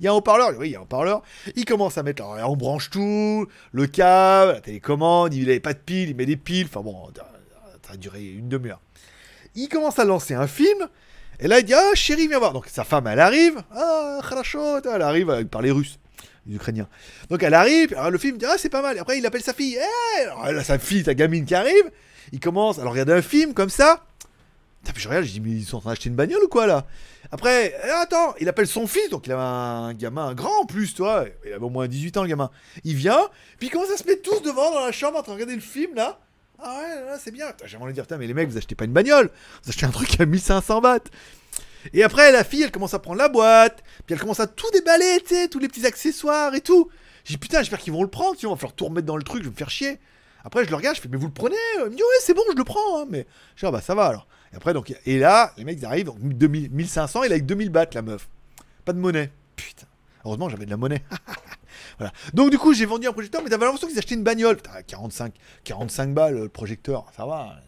Il 0.00 0.04
y 0.04 0.08
a 0.08 0.10
un 0.10 0.14
haut-parleur, 0.14 0.54
oui, 0.58 0.70
il 0.70 0.72
y 0.72 0.76
a 0.76 0.80
un 0.80 0.82
haut-parleur. 0.82 1.22
Il 1.54 1.64
commence 1.64 1.96
à 1.96 2.02
mettre, 2.02 2.24
alors, 2.24 2.50
on 2.50 2.56
branche 2.56 2.90
tout, 2.90 3.46
le 3.70 3.86
câble, 3.86 4.54
la 4.54 4.60
télécommande, 4.60 5.34
il 5.34 5.48
avait 5.48 5.60
pas 5.60 5.74
de 5.74 5.78
piles, 5.78 6.08
il 6.08 6.16
met 6.16 6.26
des 6.26 6.36
piles, 6.36 6.66
enfin 6.66 6.80
bon, 6.80 7.10
ça 7.86 7.92
a 7.92 7.96
duré 7.96 8.24
une 8.24 8.48
demi-heure. 8.48 8.80
Il 9.54 9.68
commence 9.68 10.00
à 10.00 10.04
lancer 10.04 10.34
un 10.34 10.48
film, 10.48 10.88
et 11.40 11.48
là 11.48 11.58
il 11.58 11.64
dit 11.64 11.74
ah 11.74 11.94
chérie 11.94 12.28
viens 12.28 12.38
voir. 12.38 12.52
Donc 12.52 12.66
sa 12.68 12.84
femme 12.84 13.06
elle 13.06 13.20
arrive, 13.20 13.62
ah 13.74 14.20
kharasho, 14.28 14.78
elle 14.84 15.02
arrive, 15.02 15.30
elle 15.30 15.48
parle 15.48 15.66
russe, 15.70 15.98
les 16.46 16.56
Ukrainiens. 16.56 16.88
Donc 17.28 17.42
elle 17.42 17.54
arrive, 17.54 17.96
le 18.10 18.18
film 18.18 18.38
dit 18.38 18.46
ah 18.46 18.56
c'est 18.58 18.68
pas 18.68 18.82
mal. 18.82 18.96
Et 18.96 19.00
après 19.00 19.18
il 19.18 19.26
appelle 19.26 19.42
sa 19.42 19.54
fille, 19.54 19.76
Eh 19.78 20.22
alors 20.22 20.44
a 20.44 20.64
sa 20.64 20.78
fille, 20.78 21.04
sa 21.04 21.14
gamine 21.14 21.44
qui 21.44 21.54
arrive. 21.54 21.90
Il 22.32 22.40
commence, 22.40 22.78
alors 22.78 22.92
regarde 22.92 23.10
un 23.10 23.22
film 23.22 23.54
comme 23.54 23.70
ça. 23.70 24.04
Putain, 24.82 24.92
puis 24.94 25.02
je 25.02 25.08
regarde, 25.08 25.26
je 25.26 25.32
dis 25.32 25.40
mais 25.40 25.50
ils 25.50 25.64
sont 25.64 25.78
en 25.78 25.80
train 25.80 25.90
d'acheter 25.90 26.08
une 26.08 26.14
bagnole 26.14 26.42
ou 26.44 26.48
quoi 26.48 26.66
là? 26.66 26.86
Après, 27.32 27.74
eh, 27.84 27.90
attends, 27.90 28.34
il 28.40 28.48
appelle 28.48 28.66
son 28.66 28.86
fils, 28.86 29.08
donc 29.10 29.26
il 29.26 29.32
a 29.32 29.38
un 29.38 29.94
gamin 29.94 30.34
grand 30.34 30.62
en 30.62 30.64
plus, 30.64 30.94
toi. 30.94 31.26
Il 31.44 31.52
avait 31.52 31.64
au 31.64 31.68
moins 31.68 31.86
18 31.86 32.16
ans 32.16 32.22
le 32.22 32.28
gamin. 32.28 32.50
Il 32.82 32.94
vient, 32.96 33.28
puis 33.58 33.68
il 33.68 33.70
commence 33.70 33.90
à 33.90 33.96
se 33.96 34.04
mettre 34.04 34.22
tous 34.22 34.40
devant 34.40 34.72
dans 34.72 34.80
la 34.80 34.90
chambre 34.90 35.18
en 35.18 35.22
train 35.22 35.32
de 35.32 35.36
regarder 35.36 35.54
le 35.54 35.60
film 35.60 35.94
là. 35.94 36.18
Ah 36.62 36.80
ouais, 36.82 37.18
c'est 37.18 37.30
bien. 37.30 37.46
J'ai 37.64 37.76
envie 37.76 37.92
de 37.92 38.00
dire, 38.00 38.18
mais 38.18 38.26
les 38.26 38.34
mecs, 38.34 38.48
vous 38.48 38.58
achetez 38.58 38.74
pas 38.74 38.84
une 38.84 38.92
bagnole, 38.92 39.30
vous 39.64 39.70
achetez 39.70 39.86
un 39.86 39.90
truc 39.90 40.20
à 40.20 40.26
1500 40.26 40.80
bahts. 40.80 40.98
Et 41.94 42.02
après, 42.02 42.30
la 42.32 42.44
fille, 42.44 42.62
elle 42.62 42.70
commence 42.70 42.94
à 42.94 42.98
prendre 42.98 43.18
la 43.18 43.28
boîte, 43.28 43.82
puis 44.06 44.14
elle 44.14 44.20
commence 44.20 44.40
à 44.40 44.46
tout 44.46 44.70
déballer, 44.72 45.22
tous 45.50 45.58
les 45.58 45.68
petits 45.68 45.86
accessoires 45.86 46.54
et 46.54 46.60
tout. 46.60 46.90
J'ai 47.24 47.34
dit, 47.34 47.38
putain, 47.38 47.58
j'espère 47.60 47.78
qu'ils 47.78 47.92
vont 47.92 48.02
le 48.02 48.10
prendre, 48.10 48.36
tu 48.36 48.46
vois, 48.46 48.52
on 48.52 48.54
va 48.54 48.60
falloir 48.60 48.74
tout 48.74 48.84
remettre 48.84 49.06
dans 49.06 49.16
le 49.16 49.22
truc, 49.22 49.42
je 49.42 49.48
vais 49.48 49.52
me 49.52 49.56
faire 49.56 49.70
chier. 49.70 49.98
Après, 50.44 50.64
je 50.64 50.70
le 50.70 50.76
regarde, 50.76 50.96
je 50.96 51.00
fais, 51.00 51.08
mais 51.08 51.16
vous 51.16 51.26
le 51.26 51.32
prenez? 51.32 51.56
Il 51.78 51.84
me 51.84 51.90
dit, 51.90 52.02
ouais, 52.02 52.18
c'est 52.20 52.34
bon, 52.34 52.42
je 52.50 52.56
le 52.56 52.64
prends, 52.64 53.00
hein. 53.00 53.06
mais 53.08 53.26
je 53.56 53.60
dis, 53.60 53.66
ah 53.66 53.70
bah 53.70 53.80
ça 53.80 53.94
va 53.94 54.06
alors. 54.06 54.26
Et 54.52 54.56
après, 54.56 54.72
donc, 54.72 54.94
et 55.06 55.18
là, 55.18 55.52
les 55.56 55.64
mecs 55.64 55.78
ils 55.78 55.86
arrivent, 55.86 56.06
donc 56.06 56.18
2000, 56.20 56.70
1500, 56.70 57.24
il 57.24 57.32
a 57.32 57.34
avec 57.34 57.46
2000 57.46 57.70
bahts, 57.70 57.86
la 57.94 58.02
meuf. 58.02 58.28
Pas 58.84 58.92
de 58.92 58.98
monnaie. 58.98 59.30
Putain. 59.56 59.86
Heureusement, 60.24 60.48
j'avais 60.48 60.64
de 60.64 60.70
la 60.70 60.76
monnaie. 60.76 61.02
voilà. 62.00 62.14
Donc, 62.32 62.50
du 62.50 62.56
coup, 62.56 62.72
j'ai 62.72 62.86
vendu 62.86 63.06
un 63.06 63.12
projecteur, 63.12 63.42
mais 63.44 63.50
t'avais 63.50 63.66
l'impression 63.66 63.86
qu'ils 63.86 63.98
achetaient 63.98 64.14
une 64.14 64.24
bagnole. 64.24 64.56
Putain, 64.56 64.82
45, 64.86 65.34
45 65.64 66.14
balles 66.14 66.34
le 66.34 66.48
projecteur, 66.48 67.04
ça 67.14 67.26
va. 67.26 67.60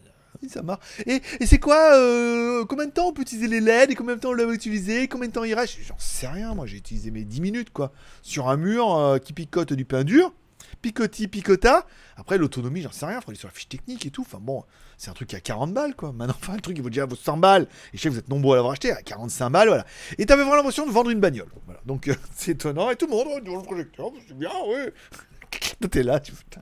Ça 0.49 0.63
marche. 0.63 0.81
Et, 1.05 1.21
et 1.39 1.45
c'est 1.45 1.59
quoi 1.59 1.95
euh, 1.95 2.65
Combien 2.65 2.87
de 2.87 2.91
temps 2.91 3.07
on 3.09 3.13
peut 3.13 3.21
utiliser 3.21 3.47
les 3.47 3.61
LED 3.61 3.91
Et 3.91 3.95
combien 3.95 4.15
de 4.15 4.19
temps 4.19 4.31
on 4.31 4.33
l'a 4.33 4.43
utilisé 4.51 5.07
Combien 5.07 5.27
de 5.29 5.33
temps 5.33 5.43
il 5.43 5.53
reste? 5.53 5.77
J'en 5.87 5.97
sais 5.97 6.27
rien, 6.27 6.53
moi 6.53 6.65
j'ai 6.65 6.77
utilisé 6.77 7.11
mes 7.11 7.23
10 7.23 7.39
minutes 7.39 7.69
quoi. 7.69 7.93
Sur 8.23 8.49
un 8.49 8.57
mur 8.57 8.93
euh, 8.97 9.19
qui 9.19 9.31
picote 9.31 9.71
du 9.71 9.85
pain 9.85 10.03
dur. 10.03 10.33
Picoti, 10.81 11.27
picota. 11.27 11.85
Après 12.17 12.37
l'autonomie, 12.37 12.81
j'en 12.81 12.91
sais 12.91 13.05
rien, 13.05 13.21
faut 13.21 13.29
aller 13.29 13.39
sur 13.39 13.47
la 13.47 13.53
fiche 13.53 13.69
technique 13.69 14.05
et 14.05 14.09
tout. 14.09 14.23
Enfin 14.23 14.39
bon, 14.41 14.63
c'est 15.03 15.09
un 15.09 15.13
truc 15.13 15.27
qui 15.27 15.35
a 15.35 15.41
40 15.41 15.73
balles 15.73 15.95
quoi. 15.95 16.13
Maintenant, 16.13 16.35
enfin, 16.39 16.55
le 16.55 16.61
truc 16.61 16.77
il 16.77 16.81
vaut 16.81 16.89
déjà 16.89 17.05
vaut 17.05 17.17
100 17.17 17.37
balles. 17.37 17.67
Et 17.93 17.97
je 17.97 18.01
sais 18.01 18.07
que 18.07 18.13
vous 18.13 18.19
êtes 18.19 18.29
nombreux 18.29 18.53
à 18.53 18.57
l'avoir 18.57 18.71
acheté 18.71 18.91
à 18.91 19.01
45 19.01 19.49
balles, 19.49 19.67
voilà. 19.67 19.85
Et 20.17 20.25
t'avais 20.25 20.43
vraiment 20.43 20.55
l'impression 20.55 20.85
de 20.85 20.91
vendre 20.91 21.09
une 21.09 21.19
bagnole. 21.19 21.49
Donc 21.85 22.07
euh, 22.07 22.15
c'est 22.35 22.51
étonnant. 22.51 22.89
Et 22.89 22.95
tout 22.95 23.07
le 23.07 23.11
monde, 23.11 23.27
oh, 23.29 23.39
le 23.43 23.61
projecteur, 23.63 24.11
c'est 24.25 24.37
bien, 24.37 24.51
oui. 24.65 25.89
T'es 25.91 26.03
là, 26.03 26.21
tu 26.21 26.31
putain, 26.31 26.61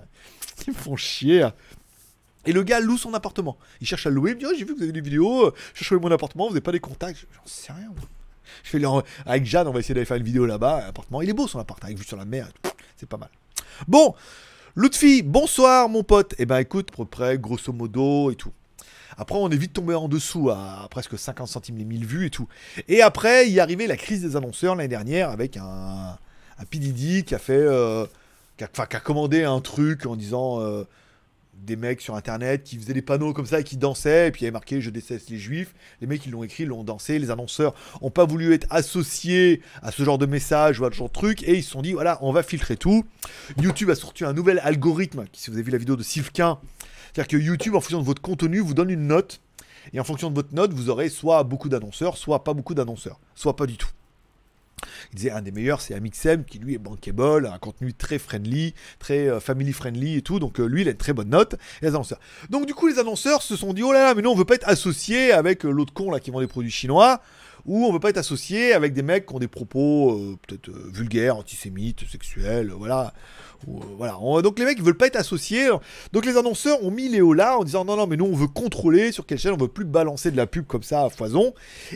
ils 0.66 0.74
me 0.74 0.78
font 0.78 0.96
chier. 0.96 1.48
Et 2.46 2.52
le 2.52 2.64
gars 2.64 2.80
loue 2.80 2.98
son 2.98 3.14
appartement. 3.14 3.58
Il 3.80 3.86
cherche 3.86 4.08
à 4.08 4.10
louer. 4.10 4.32
Il 4.32 4.36
me 4.38 4.40
dit 4.40 4.46
oh, 4.48 4.54
J'ai 4.58 4.66
vu 4.66 4.74
que 4.74 4.78
vous 4.78 4.84
avez 4.84 4.92
des 4.92 5.02
vidéos. 5.02 5.46
euh, 5.46 5.54
Je 5.76 5.84
cherche 5.84 5.92
à 5.92 6.04
mon 6.04 6.12
appartement. 6.12 6.46
Vous 6.46 6.54
n'avez 6.54 6.62
pas 6.62 6.72
des 6.72 6.80
contacts 6.80 7.28
J'en 7.36 7.46
sais 7.46 7.72
rien. 7.72 7.92
Je 8.64 8.70
fais 8.70 8.84
Avec 9.28 9.46
Jeanne, 9.46 9.68
on 9.68 9.72
va 9.72 9.80
essayer 9.80 9.94
d'aller 9.94 10.06
faire 10.06 10.18
une 10.18 10.24
vidéo 10.24 10.48
là-bas. 10.48 10.88
Appartement. 10.88 11.22
Il 11.22 11.30
est 11.30 11.34
beau 11.34 11.48
son 11.48 11.60
appart, 11.60 11.84
avec 11.84 11.98
vue 12.00 12.04
sur 12.04 12.18
la 12.18 12.26
mer. 12.26 12.50
C'est 12.98 13.08
pas 13.08 13.18
mal. 13.18 13.30
Bon, 13.88 14.16
Lutfi, 14.76 15.22
bonsoir 15.22 15.90
mon 15.90 16.04
pote. 16.04 16.34
Eh 16.38 16.46
ben 16.46 16.58
écoute, 16.60 16.92
peu 16.96 17.06
près, 17.06 17.38
grosso 17.38 17.74
modo 17.74 18.32
et 18.32 18.36
tout. 18.36 18.52
Après, 19.18 19.36
on 19.38 19.50
est 19.50 19.58
vite 19.58 19.74
tombé 19.74 19.94
en 19.94 20.08
dessous 20.08 20.50
à 20.50 20.88
presque 20.90 21.20
50 21.20 21.48
centimes 21.48 21.78
les 21.78 21.86
1000 21.86 22.06
vues 22.06 22.28
et 22.28 22.30
tout. 22.30 22.48
Et 22.88 23.02
après, 23.02 23.50
il 23.50 23.58
est 23.58 23.60
arrivé 23.60 23.86
la 23.86 23.98
crise 23.98 24.22
des 24.22 24.36
annonceurs 24.36 24.76
l'année 24.76 24.88
dernière 24.88 25.30
avec 25.30 25.58
un, 25.58 26.18
un 26.58 26.66
qui 26.66 27.36
a 27.36 27.40
fait. 27.40 27.54
euh, 27.54 28.06
qui, 28.58 28.64
a, 28.64 28.70
enfin, 28.72 28.86
qui 28.86 28.96
a 28.96 29.00
commandé 29.00 29.44
un 29.44 29.60
truc 29.60 30.06
en 30.06 30.16
disant. 30.16 30.62
euh, 30.62 30.86
des 31.62 31.76
mecs 31.76 32.02
sur 32.02 32.16
internet 32.16 32.64
qui 32.64 32.78
faisaient 32.78 32.94
des 32.94 33.02
panneaux 33.02 33.34
comme 33.34 33.46
ça 33.46 33.60
et 33.60 33.64
qui 33.64 33.78
dansaient 33.78 34.28
et 34.28 34.32
puis 34.32 34.42
il 34.42 34.44
y 34.44 34.48
avait 34.48 34.54
marqué 34.54 34.82
je 34.82 34.90
déteste 34.90 35.30
les 35.30 35.38
juifs 35.38 35.74
les 36.02 36.08
mecs 36.08 36.26
ils 36.26 36.32
l'ont 36.32 36.44
écrit 36.44 36.66
l'ont 36.66 36.84
dansé 36.84 37.20
les 37.20 37.30
annonceurs 37.30 37.74
ont 38.02 38.10
pas 38.10 38.26
voulu 38.26 38.54
être 38.54 38.68
associés 38.70 39.62
à 39.82 39.92
ce 39.92 40.04
genre 40.04 40.18
de 40.18 40.26
message 40.26 40.80
ou 40.80 40.86
à 40.86 40.92
ce 40.92 40.96
genre 40.96 41.08
de 41.08 41.14
truc 41.14 41.44
et 41.44 41.56
ils 41.56 41.64
se 41.64 41.72
sont 41.72 41.82
dit 41.82 41.94
voilà 41.94 42.18
on 42.22 42.32
va 42.32 42.44
filtrer 42.44 42.78
tout. 42.78 43.06
YouTube 43.62 43.90
a 43.90 43.96
sorti 43.96 44.26
un 44.26 44.34
nouvel 44.34 44.60
algorithme 44.64 45.26
qui 45.32 45.42
si 45.42 45.50
vous 45.50 45.58
avez 45.58 45.64
vu 45.64 45.72
la 45.72 45.78
vidéo 45.78 45.96
de 45.96 46.04
Sylvain 46.04 46.60
c'est-à-dire 47.14 47.28
que 47.28 47.38
YouTube 47.38 47.76
en 47.76 47.82
fonction 47.82 48.00
de 48.00 48.06
votre 48.06 48.22
contenu 48.22 48.60
vous 48.60 48.74
donne 48.74 48.90
une 48.90 49.08
note 49.08 49.42
et 49.94 50.00
en 50.00 50.04
fonction 50.04 50.30
de 50.30 50.36
votre 50.36 50.54
note 50.54 50.74
vous 50.74 50.90
aurez 50.90 51.10
soit 51.10 51.44
beaucoup 51.44 51.70
d'annonceurs 51.70 52.18
soit 52.18 52.44
pas 52.44 52.54
beaucoup 52.54 52.74
d'annonceurs 52.74 53.20
soit 53.36 53.56
pas 53.56 53.66
du 53.66 53.78
tout 53.78 53.90
il 55.12 55.16
disait 55.16 55.32
un 55.32 55.42
des 55.42 55.52
meilleurs, 55.52 55.82
c'est 55.82 55.94
Amixem, 55.94 56.46
qui 56.46 56.60
lui 56.60 56.76
est 56.76 56.78
bankable, 56.78 57.48
un 57.48 57.58
contenu 57.58 57.94
très 57.94 58.20
friendly, 58.20 58.74
très 59.00 59.28
euh, 59.28 59.40
family 59.40 59.74
friendly 59.74 60.18
et 60.18 60.22
tout. 60.22 60.40
Donc 60.40 60.60
euh, 60.60 60.66
lui, 60.66 60.82
il 60.82 60.88
a 60.88 60.92
une 60.92 60.98
très 60.98 61.14
bonne 61.14 61.30
note. 61.30 61.56
Les 61.82 61.90
annonceurs. 61.90 62.20
Donc 62.50 62.66
du 62.66 62.74
coup, 62.74 62.88
les 62.88 63.00
annonceurs 63.00 63.42
se 63.42 63.56
sont 63.56 63.74
dit 63.74 63.84
oh 63.84 63.92
là 63.92 64.04
là, 64.04 64.16
mais 64.16 64.22
nous, 64.22 64.30
on 64.30 64.36
veut 64.36 64.46
pas 64.46 64.56
être 64.56 64.68
associés 64.68 65.32
avec 65.32 65.66
euh, 65.66 65.72
l'autre 65.72 65.94
con 65.94 66.12
là 66.12 66.20
qui 66.20 66.32
vend 66.32 66.40
des 66.40 66.48
produits 66.48 66.72
chinois. 66.72 67.22
Ou 67.66 67.86
on 67.86 67.94
veut 67.94 68.00
pas 68.00 68.10
être 68.10 68.18
associé 68.18 68.74
avec 68.74 68.94
des 68.94 69.04
mecs 69.04 69.28
qui 69.28 69.36
ont 69.36 69.40
des 69.40 69.48
propos 69.48 70.36
peut-être 70.48 70.72
vulgaires, 70.92 71.36
antisémites, 71.36 72.10
sexuels, 72.10 72.72
voilà. 72.76 73.14
Euh, 73.68 73.72
voilà. 73.98 74.18
On- 74.20 74.42
donc 74.42 74.58
les 74.60 74.66
mecs 74.66 74.78
ils 74.78 74.84
veulent 74.84 74.98
pas 74.98 75.08
être 75.08 75.16
associés. 75.16 75.70
Donc 76.14 76.26
les 76.26 76.38
annonceurs 76.38 76.84
ont 76.84 76.92
mis 76.92 77.10
Léo 77.10 77.34
là 77.34 77.58
en 77.58 77.64
disant 77.64 77.86
non 77.86 77.96
non 77.98 78.08
mais 78.08 78.18
nous 78.18 78.26
on 78.26 78.36
veut 78.36 78.48
contrôler 78.48 79.12
sur 79.12 79.26
quelle 79.26 79.38
chaîne 79.40 79.54
on 79.54 79.58
veut 79.58 79.68
plus 79.68 79.86
balancer 79.86 80.32
de 80.32 80.38
la 80.38 80.48
pub 80.48 80.66
comme 80.66 80.84
ça 80.84 81.06
à 81.06 81.10
foison. 81.10 81.54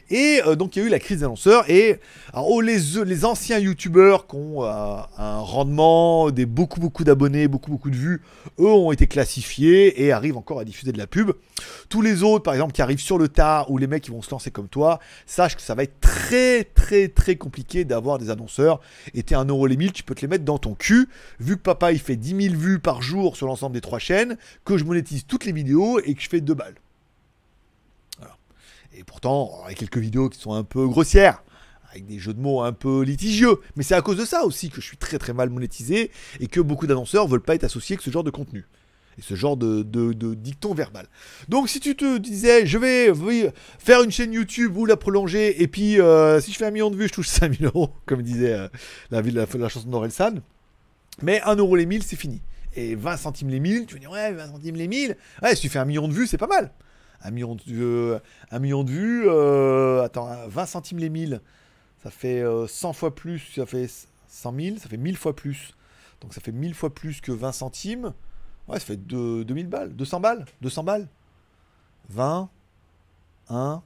Et 0.10 0.42
euh, 0.46 0.56
donc 0.56 0.76
il 0.76 0.80
y 0.80 0.82
a 0.84 0.88
eu 0.88 0.90
la 0.92 1.00
crise 1.00 1.20
des 1.20 1.24
annonceurs 1.24 1.70
et 1.70 2.00
alors, 2.34 2.50
oh, 2.50 2.62
les, 2.62 2.78
les 3.06 3.26
anciens 3.26 3.60
youtubeurs 3.60 4.28
qui 4.28 4.36
ont 4.36 4.64
euh, 4.64 4.98
un 5.18 5.40
rendement, 5.40 6.32
des 6.32 6.46
beaucoup 6.46 6.80
beaucoup 6.80 7.04
d'abonnés, 7.04 7.48
beaucoup 7.48 7.72
beaucoup 7.72 7.90
de 7.90 7.96
vues, 7.96 8.22
eux 8.60 8.66
ont 8.68 8.92
été 8.92 9.08
classifiés 9.08 10.04
et 10.04 10.12
arrivent 10.12 10.38
encore 10.38 10.60
à 10.60 10.66
diffuser 10.66 10.92
de 10.92 10.98
la 10.98 11.08
pub. 11.08 11.32
Tous 11.90 12.02
les 12.02 12.24
autres, 12.24 12.44
par 12.44 12.54
exemple, 12.54 12.74
qui 12.74 12.82
arrivent 12.82 13.00
sur 13.00 13.18
le 13.18 13.28
tard 13.28 13.72
ou 13.72 13.78
les 13.78 13.88
mecs 13.88 14.04
qui 14.04 14.12
vont 14.12 14.22
se 14.22 14.30
lancer 14.32 14.52
comme 14.52 14.68
toi, 14.68 15.00
sache 15.26 15.56
que 15.56 15.62
ça 15.62 15.76
va 15.76 15.84
être 15.84 16.00
très 16.02 16.64
très 16.64 17.08
très 17.08 17.36
compliqué 17.36 17.86
d'avoir 17.86 18.18
des 18.18 18.30
annonceurs. 18.30 18.80
Et 19.14 19.24
t'es 19.24 19.36
un 19.36 19.46
euro 19.46 19.68
les 19.68 19.78
1000, 19.78 19.92
tu 19.94 20.04
peux 20.04 20.16
te 20.16 20.22
les 20.22 20.28
mettre 20.28 20.44
dans 20.46 20.58
ton 20.58 20.74
cul. 20.76 21.08
Vu 21.40 21.55
papa 21.62 21.92
il 21.92 22.00
fait 22.00 22.16
10 22.16 22.50
000 22.50 22.56
vues 22.56 22.80
par 22.80 23.02
jour 23.02 23.36
sur 23.36 23.48
l'ensemble 23.48 23.74
des 23.74 23.82
trois 23.82 24.00
chaînes, 24.00 24.38
que 24.64 24.78
je 24.78 24.84
monétise 24.84 25.26
toutes 25.26 25.46
les 25.46 25.52
vidéos 25.52 26.00
et 26.00 26.14
que 26.14 26.22
je 26.22 26.30
fais 26.30 26.42
2 26.42 26.54
balles. 26.54 26.76
Et 28.98 29.04
pourtant, 29.04 29.62
avec 29.66 29.78
quelques 29.78 29.98
vidéos 29.98 30.30
qui 30.30 30.40
sont 30.40 30.54
un 30.54 30.64
peu 30.64 30.88
grossières 30.88 31.44
avec 31.96 32.06
des 32.08 32.20
jeux 32.20 32.34
de 32.34 32.42
mots 32.42 32.62
un 32.62 32.74
peu 32.74 33.02
litigieux. 33.04 33.60
Mais 33.76 33.84
c'est 33.84 33.96
à 33.96 34.02
cause 34.02 34.18
de 34.18 34.26
ça 34.26 34.44
aussi 34.44 34.70
que 34.70 34.82
je 34.82 34.86
suis 34.86 34.98
très 34.98 35.18
très 35.18 35.34
mal 35.34 35.50
monétisé 35.50 36.12
et 36.40 36.48
que 36.48 36.60
beaucoup 36.60 36.88
d'annonceurs 36.88 37.28
veulent 37.28 37.42
pas 37.42 37.56
être 37.56 37.64
associés 37.64 37.94
avec 37.94 38.04
ce 38.04 38.12
genre 38.12 38.24
de 38.24 38.32
contenu. 38.32 38.66
Et 39.18 39.22
ce 39.22 39.34
genre 39.36 39.56
de, 39.56 39.84
dicton 40.34 40.74
verbal. 40.74 41.08
Donc 41.48 41.70
si 41.70 41.80
tu 41.80 41.96
te 41.96 42.18
disais, 42.18 42.66
je 42.66 42.78
vais 42.78 43.14
faire 43.80 44.04
une 44.04 44.12
chaîne 44.12 44.34
YouTube 44.34 44.76
ou 44.76 44.86
la 44.86 44.98
prolonger, 44.98 45.62
et 45.62 45.70
puis 45.70 46.02
euh, 46.02 46.42
si 46.42 46.52
je 46.52 46.58
fais 46.58 46.66
un 46.66 46.72
million 46.72 46.92
de 46.92 46.98
vues, 46.98 47.08
je 47.08 47.14
touche 47.14 47.30
5000 47.30 47.66
euros, 47.66 47.92
comme 48.06 48.22
disait 48.22 48.54
euh, 48.54 48.68
la, 49.12 49.22
la, 49.22 49.46
la 49.58 49.70
chanson 49.70 49.88
d'Orelsan. 49.88 50.42
Mais 51.22 51.42
1 51.42 51.56
euro 51.56 51.76
les 51.76 51.86
1000, 51.86 52.04
c'est 52.04 52.16
fini. 52.16 52.42
Et 52.76 52.96
20 52.96 53.18
centimes 53.18 53.50
les 53.50 53.60
1000, 53.60 53.86
tu 53.86 53.94
vas 53.96 54.00
dire, 54.00 54.12
ouais, 54.12 54.32
20 54.34 54.48
centimes 54.48 54.76
les 54.76 54.88
1000. 54.88 55.18
Ouais, 55.42 55.56
si 55.56 55.62
tu 55.62 55.70
fais 55.70 55.80
un 55.80 55.86
million 55.86 56.08
de 56.08 56.14
vues, 56.14 56.28
c'est 56.28 56.38
pas 56.38 56.48
mal. 56.48 56.72
Un 57.22 57.32
million 57.32 57.56
de, 57.56 57.62
euh, 57.72 58.84
vues, 58.86 59.24
euh, 59.28 60.04
attends, 60.04 60.30
20 60.48 60.66
centimes 60.66 61.00
les 61.00 61.10
1000, 61.10 61.42
ça 62.04 62.12
fait 62.12 62.42
euh, 62.42 62.68
100 62.68 62.94
fois 62.94 63.16
plus, 63.16 63.40
ça 63.56 63.66
fait 63.66 63.90
100 64.28 64.54
000, 64.60 64.78
ça 64.78 64.90
fait 64.90 64.98
1000 64.98 65.16
fois 65.18 65.36
plus. 65.36 65.74
Donc 66.22 66.34
ça 66.34 66.42
fait 66.42 66.52
1000 66.52 66.74
fois 66.74 66.94
plus 66.94 67.22
que 67.22 67.32
20 67.32 67.52
centimes. 67.52 68.14
Ouais, 68.68 68.80
ça 68.80 68.86
fait 68.86 68.98
deux- 68.98 69.46
2000 69.46 69.68
balles, 69.68 69.96
200 69.96 70.20
balles, 70.20 70.46
200 70.62 70.84
balles. 70.84 71.08
20, 72.10 72.50
1, 73.50 73.82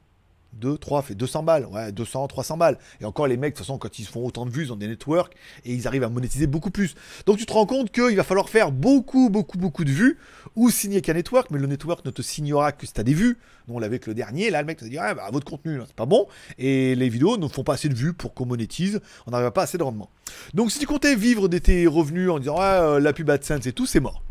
2, 0.54 0.78
3, 0.78 1.02
fait 1.02 1.16
200 1.16 1.44
balles, 1.44 1.66
ouais, 1.66 1.92
200, 1.92 2.28
300 2.28 2.58
balles. 2.58 2.78
Et 3.02 3.06
encore, 3.06 3.28
les 3.28 3.38
mecs, 3.38 3.54
de 3.54 3.58
toute 3.58 3.66
façon, 3.66 3.78
quand 3.78 4.00
ils 4.00 4.06
font 4.06 4.26
autant 4.26 4.46
de 4.46 4.52
vues, 4.52 4.66
ils 4.66 4.74
ont 4.74 4.78
des 4.78 4.88
networks 4.88 5.34
et 5.66 5.74
ils 5.74 5.88
arrivent 5.88 6.04
à 6.04 6.10
monétiser 6.10 6.48
beaucoup 6.48 6.72
plus. 6.72 6.96
Donc 7.26 7.38
tu 7.38 7.46
te 7.46 7.54
rends 7.54 7.66
compte 7.66 7.92
qu'il 7.92 8.16
va 8.16 8.24
falloir 8.24 8.50
faire 8.50 8.72
beaucoup, 8.72 9.30
beaucoup, 9.30 9.58
beaucoup 9.58 9.84
de 9.84 9.92
vues 9.92 10.18
ou 10.56 10.70
signer 10.70 11.02
qu'un 11.02 11.14
network, 11.14 11.52
mais 11.52 11.60
le 11.60 11.68
network 11.68 12.04
ne 12.06 12.12
te 12.12 12.22
signera 12.22 12.72
que 12.72 12.86
si 12.86 12.94
tu 12.94 13.00
as 13.00 13.04
des 13.04 13.14
vues. 13.14 13.38
Nous, 13.68 13.76
on 13.76 13.80
l'avait 13.80 13.96
avec 13.96 14.08
le 14.08 14.14
dernier, 14.14 14.50
là, 14.50 14.62
le 14.62 14.68
mec 14.68 14.80
te 14.80 14.86
dit, 14.86 14.98
ah, 14.98 15.14
bah, 15.14 15.30
votre 15.32 15.46
contenu, 15.46 15.80
c'est 15.86 15.96
pas 15.96 16.06
bon. 16.06 16.28
Et 16.58 16.96
les 16.96 17.10
vidéos 17.10 17.38
ne 17.38 17.48
font 17.48 17.64
pas 17.64 17.74
assez 17.74 17.90
de 17.90 17.94
vues 17.94 18.14
pour 18.14 18.34
qu'on 18.34 18.46
monétise, 18.46 19.00
on 19.28 19.32
n'arrive 19.32 19.52
pas 19.52 19.62
à 19.62 19.64
assez 19.66 19.78
de 19.78 19.84
rendement. 19.84 20.10
Donc 20.54 20.72
si 20.72 20.80
tu 20.80 20.88
comptais 20.88 21.16
vivre 21.16 21.48
de 21.48 21.58
tes 21.58 21.86
revenus 21.86 22.30
en 22.30 22.40
disant, 22.40 22.56
ouais, 22.56 22.64
euh, 22.64 23.00
la 23.00 23.14
pub 23.14 23.30
AdSense 23.30 23.66
et 23.68 23.74
tout, 23.74 23.86
c'est 23.86 24.00
mort. 24.00 24.24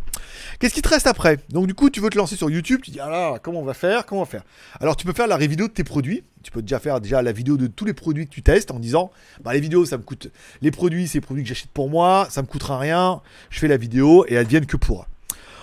Qu'est-ce 0.58 0.74
qui 0.74 0.82
te 0.82 0.88
reste 0.88 1.06
après? 1.06 1.38
Donc 1.50 1.66
du 1.66 1.74
coup, 1.74 1.90
tu 1.90 2.00
veux 2.00 2.10
te 2.10 2.18
lancer 2.18 2.36
sur 2.36 2.50
YouTube, 2.50 2.80
tu 2.82 2.90
dis 2.90 3.00
ah 3.00 3.08
là, 3.08 3.38
comment 3.42 3.60
on 3.60 3.64
va 3.64 3.74
faire? 3.74 4.06
Comment 4.06 4.22
on 4.22 4.24
va 4.24 4.30
faire? 4.30 4.44
Alors 4.80 4.96
tu 4.96 5.06
peux 5.06 5.12
faire 5.12 5.26
la 5.26 5.36
vidéo 5.38 5.68
de 5.68 5.72
tes 5.72 5.84
produits. 5.84 6.22
Tu 6.42 6.50
peux 6.50 6.62
déjà 6.62 6.78
faire 6.78 7.00
déjà 7.00 7.20
la 7.22 7.32
vidéo 7.32 7.56
de 7.56 7.66
tous 7.66 7.84
les 7.84 7.94
produits 7.94 8.26
que 8.26 8.32
tu 8.32 8.42
testes 8.42 8.70
en 8.70 8.78
disant 8.78 9.10
bah 9.42 9.52
les 9.52 9.60
vidéos 9.60 9.84
ça 9.84 9.98
me 9.98 10.02
coûte 10.02 10.28
les 10.62 10.70
produits, 10.70 11.08
c'est 11.08 11.18
les 11.18 11.20
produits 11.20 11.42
que 11.42 11.48
j'achète 11.48 11.70
pour 11.70 11.90
moi, 11.90 12.26
ça 12.30 12.42
me 12.42 12.46
coûtera 12.46 12.78
rien. 12.78 13.20
Je 13.50 13.58
fais 13.58 13.68
la 13.68 13.76
vidéo 13.76 14.24
et 14.28 14.34
elles 14.34 14.46
viennent 14.46 14.66
que 14.66 14.76
pour. 14.76 15.06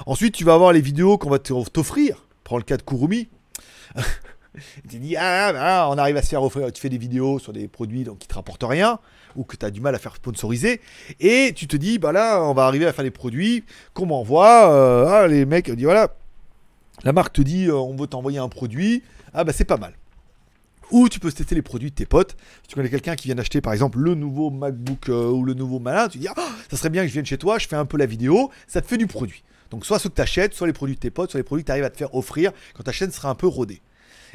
Ensuite, 0.05 0.35
tu 0.35 0.43
vas 0.43 0.53
avoir 0.53 0.73
les 0.73 0.81
vidéos 0.81 1.17
qu'on 1.17 1.29
va 1.29 1.39
t'offrir. 1.39 2.25
Prends 2.43 2.57
le 2.57 2.63
cas 2.63 2.77
de 2.77 2.83
Kurumi. 2.83 3.29
tu 4.89 4.99
dis 4.99 5.15
ah, 5.17 5.53
ah, 5.55 5.89
on 5.89 5.97
arrive 5.97 6.17
à 6.17 6.21
se 6.21 6.29
faire 6.29 6.43
offrir, 6.43 6.71
tu 6.71 6.81
fais 6.81 6.89
des 6.89 6.97
vidéos 6.97 7.39
sur 7.39 7.53
des 7.53 7.67
produits 7.67 8.03
donc 8.03 8.19
qui 8.19 8.27
te 8.27 8.33
rapportent 8.33 8.63
rien 8.63 8.99
ou 9.35 9.43
que 9.43 9.55
tu 9.55 9.65
as 9.65 9.71
du 9.71 9.81
mal 9.81 9.95
à 9.95 9.99
faire 9.99 10.15
sponsoriser 10.15 10.81
et 11.19 11.53
tu 11.55 11.67
te 11.67 11.75
dis 11.75 11.99
bah 11.99 12.11
là 12.11 12.41
on 12.41 12.53
va 12.53 12.65
arriver 12.65 12.85
à 12.85 12.93
faire 12.93 13.03
des 13.03 13.11
produits 13.11 13.63
qu'on 13.93 14.05
m'envoie 14.05 14.71
euh, 14.71 15.07
ah, 15.07 15.27
les 15.27 15.45
mecs 15.45 15.69
disent 15.71 15.85
voilà 15.85 16.15
la 17.03 17.13
marque 17.13 17.33
te 17.33 17.41
dit 17.41 17.67
euh, 17.67 17.75
on 17.75 17.95
veut 17.95 18.07
t'envoyer 18.07 18.39
un 18.39 18.49
produit 18.49 19.03
ah 19.33 19.43
bah 19.43 19.53
c'est 19.53 19.65
pas 19.65 19.77
mal 19.77 19.93
ou 20.91 21.09
tu 21.09 21.19
peux 21.19 21.31
tester 21.31 21.55
les 21.55 21.61
produits 21.61 21.89
de 21.89 21.95
tes 21.95 22.05
potes. 22.05 22.35
Si 22.63 22.69
tu 22.69 22.75
connais 22.75 22.89
quelqu'un 22.89 23.15
qui 23.15 23.27
vient 23.27 23.35
d'acheter 23.35 23.61
par 23.61 23.73
exemple 23.73 23.99
le 23.99 24.15
nouveau 24.15 24.49
MacBook 24.49 25.09
euh, 25.09 25.29
ou 25.29 25.43
le 25.43 25.53
nouveau 25.53 25.79
malin, 25.79 26.07
tu 26.07 26.17
dis 26.17 26.27
ah, 26.27 26.47
ça 26.69 26.77
serait 26.77 26.89
bien 26.89 27.01
que 27.03 27.07
je 27.07 27.13
vienne 27.13 27.25
chez 27.25 27.37
toi, 27.37 27.57
je 27.57 27.67
fais 27.67 27.75
un 27.75 27.85
peu 27.85 27.97
la 27.97 28.05
vidéo, 28.05 28.51
ça 28.67 28.81
te 28.81 28.87
fait 28.87 28.97
du 28.97 29.07
produit. 29.07 29.43
Donc 29.71 29.85
soit 29.85 29.99
ceux 29.99 30.09
que 30.09 30.15
tu 30.15 30.21
achètes, 30.21 30.53
soit 30.53 30.67
les 30.67 30.73
produits 30.73 30.95
de 30.95 30.99
tes 30.99 31.11
potes, 31.11 31.31
soit 31.31 31.39
les 31.39 31.43
produits 31.43 31.63
que 31.63 31.67
tu 31.67 31.71
arrives 31.71 31.83
à 31.83 31.89
te 31.89 31.97
faire 31.97 32.13
offrir 32.13 32.51
quand 32.75 32.83
ta 32.83 32.91
chaîne 32.91 33.11
sera 33.11 33.29
un 33.29 33.35
peu 33.35 33.47
rodée. 33.47 33.81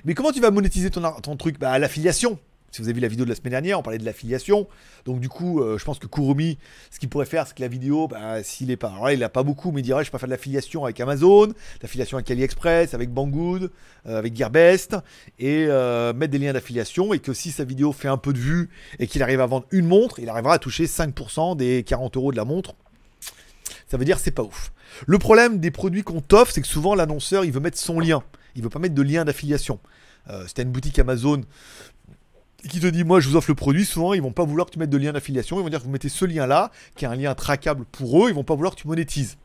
Mais 0.05 0.15
comment 0.15 0.33
tu 0.33 0.41
vas 0.41 0.51
monétiser 0.51 0.91
ton, 0.91 1.03
ton 1.23 1.37
truc? 1.37 1.59
Bah 1.59 1.79
l'affiliation. 1.79 2.39
Si 2.71 2.81
vous 2.81 2.89
avez 2.89 2.95
vu 2.95 3.01
la 3.01 3.09
vidéo 3.09 3.25
de 3.25 3.31
la 3.31 3.35
semaine 3.35 3.51
dernière, 3.51 3.79
on 3.79 3.83
parlait 3.83 3.99
de 3.99 4.05
l'affiliation. 4.05 4.69
Donc 5.05 5.21
du 5.21 5.29
coup, 5.29 5.61
euh, 5.61 5.79
je 5.79 5.85
pense 5.85 5.99
que 5.99 6.07
Kurumi, 6.07 6.59
ce 6.91 6.99
qu'il 6.99 7.09
pourrait 7.09 7.27
faire, 7.27 7.47
c'est 7.47 7.57
que 7.57 7.63
la 7.63 7.69
vidéo, 7.69 8.07
bah, 8.07 8.43
s'il 8.43 8.71
est 8.71 8.77
pas, 8.77 8.89
alors 8.89 9.07
là, 9.07 9.13
il 9.13 9.23
a 9.25 9.29
pas 9.29 9.43
beaucoup, 9.43 9.73
mais 9.73 9.81
il 9.81 9.85
dirait, 9.85 10.05
je 10.05 10.11
peux 10.11 10.19
faire 10.19 10.29
de 10.29 10.33
l'affiliation 10.33 10.85
avec 10.85 11.01
Amazon, 11.01 11.53
l'affiliation 11.83 12.17
avec 12.17 12.31
AliExpress, 12.31 12.95
avec 12.95 13.11
Banggood, 13.13 13.71
euh, 14.07 14.19
avec 14.19 14.37
Gearbest, 14.37 14.97
et 15.39 15.67
euh, 15.69 16.13
mettre 16.13 16.33
des 16.33 16.39
liens 16.39 16.53
d'affiliation, 16.53 17.13
et 17.13 17.19
que 17.19 17.33
si 17.33 17.51
sa 17.51 17.65
vidéo 17.65 17.93
fait 17.93 18.09
un 18.09 18.19
peu 18.19 18.33
de 18.33 18.39
vues 18.39 18.71
et 18.99 19.07
qu'il 19.07 19.23
arrive 19.23 19.41
à 19.41 19.47
vendre 19.47 19.67
une 19.73 19.87
montre, 19.87 20.21
il 20.21 20.29
arrivera 20.29 20.55
à 20.55 20.59
toucher 20.59 20.87
5% 20.87 21.57
des 21.57 21.83
40 21.83 22.17
euros 22.17 22.31
de 22.31 22.37
la 22.37 22.45
montre. 22.45 22.75
Ça 23.89 23.97
veut 23.97 24.05
dire 24.05 24.21
c'est 24.21 24.31
pas 24.31 24.43
ouf. 24.43 24.73
Le 25.07 25.19
problème 25.19 25.59
des 25.59 25.73
produits 25.73 26.03
qu'on 26.03 26.21
t'offre, 26.21 26.53
c'est 26.53 26.61
que 26.61 26.69
souvent 26.69 26.95
l'annonceur, 26.95 27.45
il 27.45 27.53
veut 27.53 27.61
mettre 27.61 27.79
son 27.79 27.99
lien. 27.99 28.23
Il 28.55 28.63
veut 28.63 28.69
pas 28.69 28.79
mettre 28.79 28.95
de 28.95 29.03
lien 29.03 29.25
d'affiliation. 29.25 29.81
Euh, 30.29 30.47
si 30.47 30.55
t'as 30.55 30.63
une 30.63 30.71
boutique 30.71 30.99
Amazon 30.99 31.41
qui 32.69 32.81
te 32.81 32.87
dit 32.87 33.05
moi 33.05 33.21
je 33.21 33.29
vous 33.29 33.37
offre 33.37 33.51
le 33.51 33.55
produit, 33.55 33.85
souvent 33.85 34.15
ils 34.15 34.23
vont 34.23 34.33
pas 34.33 34.45
vouloir 34.45 34.67
que 34.67 34.73
tu 34.73 34.79
mettes 34.79 34.91
de 34.91 34.99
lien 34.99 35.13
d'affiliation, 35.13 35.59
ils 35.59 35.63
vont 35.63 35.69
dire 35.69 35.81
que 35.81 35.85
vous 35.85 35.91
mettez 35.91 36.09
ce 36.09 36.25
lien 36.25 36.47
là, 36.47 36.71
qui 36.97 37.05
est 37.05 37.09
un 37.09 37.17
lien 37.17 37.35
traquable 37.35 37.85
pour 37.91 38.25
eux, 38.25 38.31
ils 38.31 38.35
vont 38.35 38.45
pas 38.45 38.55
vouloir 38.55 38.75
que 38.75 38.81
tu 38.81 38.89
monétises. 38.89 39.37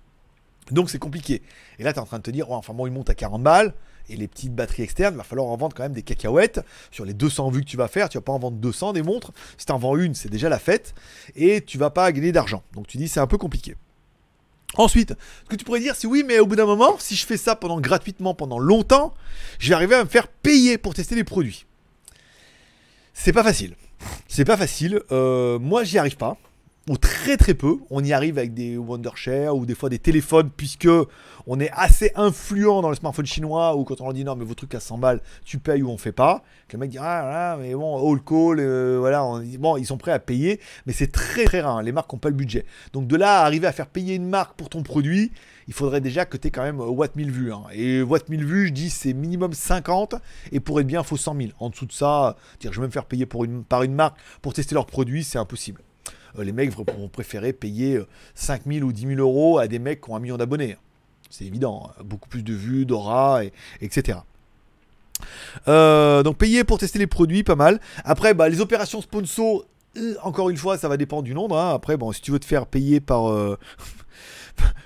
Donc 0.71 0.89
c'est 0.89 0.99
compliqué. 0.99 1.41
Et 1.79 1.83
là 1.83 1.93
tu 1.93 1.99
es 1.99 2.01
en 2.01 2.05
train 2.05 2.17
de 2.17 2.23
te 2.23 2.31
dire, 2.31 2.51
enfin 2.51 2.73
bon, 2.73 2.87
il 2.87 2.93
monte 2.93 3.09
à 3.09 3.15
40 3.15 3.43
balles, 3.43 3.73
et 4.09 4.15
les 4.15 4.27
petites 4.27 4.53
batteries 4.53 4.83
externes, 4.83 5.15
va 5.15 5.23
falloir 5.23 5.47
en 5.47 5.57
vendre 5.57 5.75
quand 5.75 5.83
même 5.83 5.93
des 5.93 6.03
cacahuètes. 6.03 6.61
Sur 6.91 7.05
les 7.05 7.13
200 7.13 7.49
vues 7.49 7.61
que 7.61 7.69
tu 7.69 7.77
vas 7.77 7.87
faire, 7.87 8.09
tu 8.09 8.17
vas 8.17 8.21
pas 8.21 8.33
en 8.33 8.39
vendre 8.39 8.57
200 8.57 8.93
des 8.93 9.01
montres. 9.01 9.31
Si 9.57 9.65
tu 9.65 9.71
en 9.71 9.77
vends 9.77 9.97
une, 9.97 10.13
c'est 10.13 10.29
déjà 10.29 10.49
la 10.49 10.59
fête, 10.59 10.93
et 11.35 11.61
tu 11.61 11.77
vas 11.77 11.89
pas 11.89 12.11
gagner 12.11 12.31
d'argent. 12.31 12.63
Donc 12.73 12.87
tu 12.87 12.97
dis 12.97 13.07
c'est 13.07 13.19
un 13.19 13.27
peu 13.27 13.37
compliqué. 13.37 13.75
Ensuite, 14.77 15.13
ce 15.43 15.49
que 15.49 15.55
tu 15.55 15.63
pourrais 15.63 15.79
dire, 15.79 15.95
c'est 15.95 16.07
oui, 16.07 16.23
mais 16.27 16.39
au 16.39 16.45
bout 16.45 16.55
d'un 16.55 16.65
moment, 16.65 16.95
si 16.99 17.15
je 17.15 17.25
fais 17.25 17.37
ça 17.37 17.55
pendant 17.55 17.79
gratuitement 17.79 18.33
pendant 18.33 18.59
longtemps, 18.59 19.13
je 19.57 19.69
vais 19.69 19.75
arriver 19.75 19.95
à 19.95 20.03
me 20.03 20.09
faire 20.09 20.27
payer 20.27 20.77
pour 20.77 20.93
tester 20.93 21.15
les 21.15 21.23
produits. 21.23 21.65
C'est 23.17 23.33
pas 23.33 23.43
facile. 23.43 23.75
C'est 24.27 24.45
pas 24.45 24.57
facile. 24.57 25.01
Euh, 25.11 25.57
moi, 25.57 25.83
j'y 25.83 25.97
arrive 25.97 26.17
pas. 26.17 26.37
Ou 26.87 26.97
très 26.97 27.37
très 27.37 27.55
peu. 27.55 27.77
On 27.89 28.03
y 28.03 28.13
arrive 28.13 28.37
avec 28.37 28.53
des 28.53 28.77
Wondershare 28.77 29.55
ou 29.55 29.65
des 29.65 29.73
fois 29.73 29.89
des 29.89 29.97
téléphones, 29.97 30.51
puisque 30.55 30.89
on 31.47 31.59
est 31.59 31.71
assez 31.73 32.11
influent 32.15 32.81
dans 32.81 32.89
le 32.89 32.95
smartphone 32.95 33.25
chinois, 33.25 33.75
ou 33.75 33.85
quand 33.85 34.01
on 34.01 34.03
leur 34.03 34.13
dit 34.13 34.23
non, 34.23 34.35
mais 34.35 34.45
vos 34.45 34.53
trucs 34.53 34.75
à 34.75 34.79
100 34.79 34.99
balles, 34.99 35.21
tu 35.45 35.57
payes 35.57 35.81
ou 35.81 35.89
on 35.89 35.97
fait 35.97 36.11
pas. 36.11 36.43
Que 36.67 36.75
le 36.75 36.81
mec 36.81 36.91
dit 36.91 36.99
ah, 37.01 37.57
mais 37.59 37.73
bon, 37.73 37.97
all 37.97 38.21
call, 38.21 38.59
euh, 38.59 38.97
voilà, 38.99 39.23
on 39.23 39.41
bon, 39.57 39.77
ils 39.77 39.85
sont 39.85 39.97
prêts 39.97 40.11
à 40.11 40.19
payer, 40.19 40.59
mais 40.85 40.93
c'est 40.93 41.11
très 41.11 41.45
très 41.45 41.61
rare. 41.61 41.81
Les 41.81 41.93
marques 41.93 42.11
n'ont 42.13 42.19
pas 42.19 42.29
le 42.29 42.35
budget. 42.35 42.65
Donc 42.93 43.07
de 43.07 43.15
là 43.15 43.39
à 43.39 43.45
arriver 43.45 43.65
à 43.65 43.71
faire 43.71 43.87
payer 43.87 44.13
une 44.13 44.27
marque 44.27 44.55
pour 44.55 44.69
ton 44.69 44.83
produit, 44.83 45.31
il 45.67 45.73
faudrait 45.73 46.01
déjà 46.01 46.25
que 46.25 46.37
tu 46.37 46.47
aies 46.47 46.51
quand 46.51 46.63
même 46.63 46.79
euh, 46.79 46.85
Watt 46.87 47.15
1000 47.15 47.31
vues. 47.31 47.51
hein. 47.53 47.63
Et 47.73 48.01
Watt 48.01 48.29
1000 48.29 48.45
vues, 48.45 48.67
je 48.67 48.73
dis 48.73 48.89
c'est 48.89 49.13
minimum 49.13 49.53
50 49.53 50.15
et 50.51 50.59
pour 50.59 50.79
être 50.79 50.87
bien, 50.87 51.01
il 51.01 51.05
faut 51.07 51.17
100 51.17 51.35
000. 51.35 51.49
En 51.59 51.69
dessous 51.69 51.85
de 51.85 51.91
ça, 51.91 52.35
je 52.61 52.69
vais 52.69 52.87
me 52.87 52.91
faire 52.91 53.05
payer 53.05 53.25
par 53.25 53.83
une 53.83 53.93
marque 53.95 54.17
pour 54.41 54.53
tester 54.53 54.75
leurs 54.75 54.85
produits, 54.85 55.23
c'est 55.23 55.37
impossible. 55.39 55.81
Euh, 56.37 56.43
les 56.43 56.51
mecs 56.51 56.71
vont 56.71 57.07
préférer 57.07 57.53
payer 57.53 57.95
euh, 57.95 58.07
5 58.35 58.63
000 58.67 58.85
ou 58.85 58.91
10 58.91 59.07
000 59.15 59.19
euros 59.19 59.57
à 59.57 59.67
des 59.67 59.79
mecs 59.79 60.01
qui 60.01 60.09
ont 60.11 60.15
un 60.15 60.19
million 60.19 60.37
d'abonnés. 60.37 60.77
C'est 61.29 61.45
évident, 61.45 61.89
hein. 61.89 62.03
beaucoup 62.03 62.29
plus 62.29 62.43
de 62.43 62.53
vues, 62.53 62.85
d'aura, 62.85 63.43
et, 63.45 63.51
etc. 63.81 64.19
Euh, 65.67 66.23
donc 66.23 66.37
payer 66.37 66.63
pour 66.63 66.77
tester 66.77 66.99
les 66.99 67.07
produits, 67.07 67.43
pas 67.43 67.55
mal. 67.55 67.79
Après, 68.03 68.33
bah, 68.33 68.49
les 68.49 68.61
opérations 68.61 69.01
sponsor, 69.01 69.65
euh, 69.97 70.15
encore 70.23 70.49
une 70.49 70.57
fois, 70.57 70.77
ça 70.77 70.87
va 70.89 70.97
dépendre 70.97 71.23
du 71.23 71.33
nombre. 71.33 71.57
hein. 71.57 71.73
Après, 71.73 71.97
bon, 71.97 72.11
si 72.11 72.21
tu 72.21 72.31
veux 72.31 72.39
te 72.39 72.45
faire 72.45 72.65
payer 72.67 72.99
par... 72.99 73.31
euh, 73.31 73.57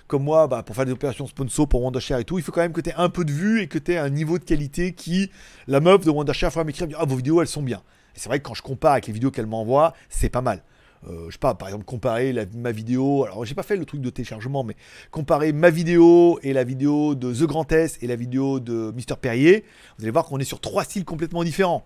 comme 0.08 0.24
moi, 0.24 0.48
bah, 0.48 0.64
pour 0.64 0.76
faire 0.76 0.86
des 0.86 0.92
opérations 0.92 1.28
sponsor 1.28 1.68
pour 1.68 1.82
Wondershare 1.84 2.20
et 2.20 2.26
tout, 2.26 2.38
il 2.38 2.44
faut 2.44 2.52
quand 2.52 2.62
même 2.62 2.74
que 2.74 2.82
tu 2.82 2.90
aies 2.90 2.96
un 2.98 3.10
peu 3.10 3.26
de 3.26 3.32
vues 3.32 3.62
et 3.62 3.68
que 3.68 3.78
tu 3.78 3.94
aies 3.94 3.98
un 3.98 4.10
niveau 4.10 4.40
de 4.40 4.44
qualité 4.44 4.94
qui, 4.94 5.32
la 5.68 5.80
meuf 5.80 6.06
de 6.06 6.12
Wondershare 6.12 6.52
fera 6.52 6.64
m'écrire, 6.64 6.88
ah 6.98 7.06
vos 7.06 7.16
vidéos 7.16 7.42
elles 7.42 7.48
sont 7.48 7.62
bien. 7.62 7.84
Et 8.16 8.20
c'est 8.20 8.30
vrai 8.30 8.40
que 8.40 8.48
quand 8.48 8.56
je 8.56 8.64
compare 8.64 8.94
avec 8.94 9.08
les 9.08 9.14
vidéos 9.14 9.32
qu'elle 9.32 9.46
m'envoie, 9.46 9.94
c'est 10.10 10.30
pas 10.30 10.42
mal. 10.42 10.64
Euh, 11.08 11.28
je 11.28 11.34
sais 11.34 11.40
pas, 11.40 11.54
par 11.54 11.70
exemple, 11.70 11.86
comparer 11.86 12.34
ma 12.58 12.74
vidéo, 12.74 13.24
alors 13.24 13.46
j'ai 13.46 13.56
pas 13.56 13.64
fait 13.64 13.78
le 13.78 13.86
truc 13.86 14.02
de 14.02 14.10
téléchargement, 14.10 14.66
mais 14.66 14.76
comparer 15.12 15.54
ma 15.54 15.70
vidéo 15.70 16.40
et 16.44 16.52
la 16.52 16.66
vidéo 16.66 17.16
de 17.16 17.34
The 17.34 17.44
Grand 17.44 17.72
S 17.72 17.98
et 18.02 18.08
la 18.08 18.18
vidéo 18.18 18.60
de 18.60 18.92
Mister 18.94 19.16
Perrier, 19.16 19.64
vous 19.98 20.04
allez 20.04 20.12
voir 20.12 20.26
qu'on 20.26 20.40
est 20.40 20.44
sur 20.44 20.60
trois 20.60 20.84
styles 20.84 21.06
complètement 21.06 21.46
différents. 21.46 21.86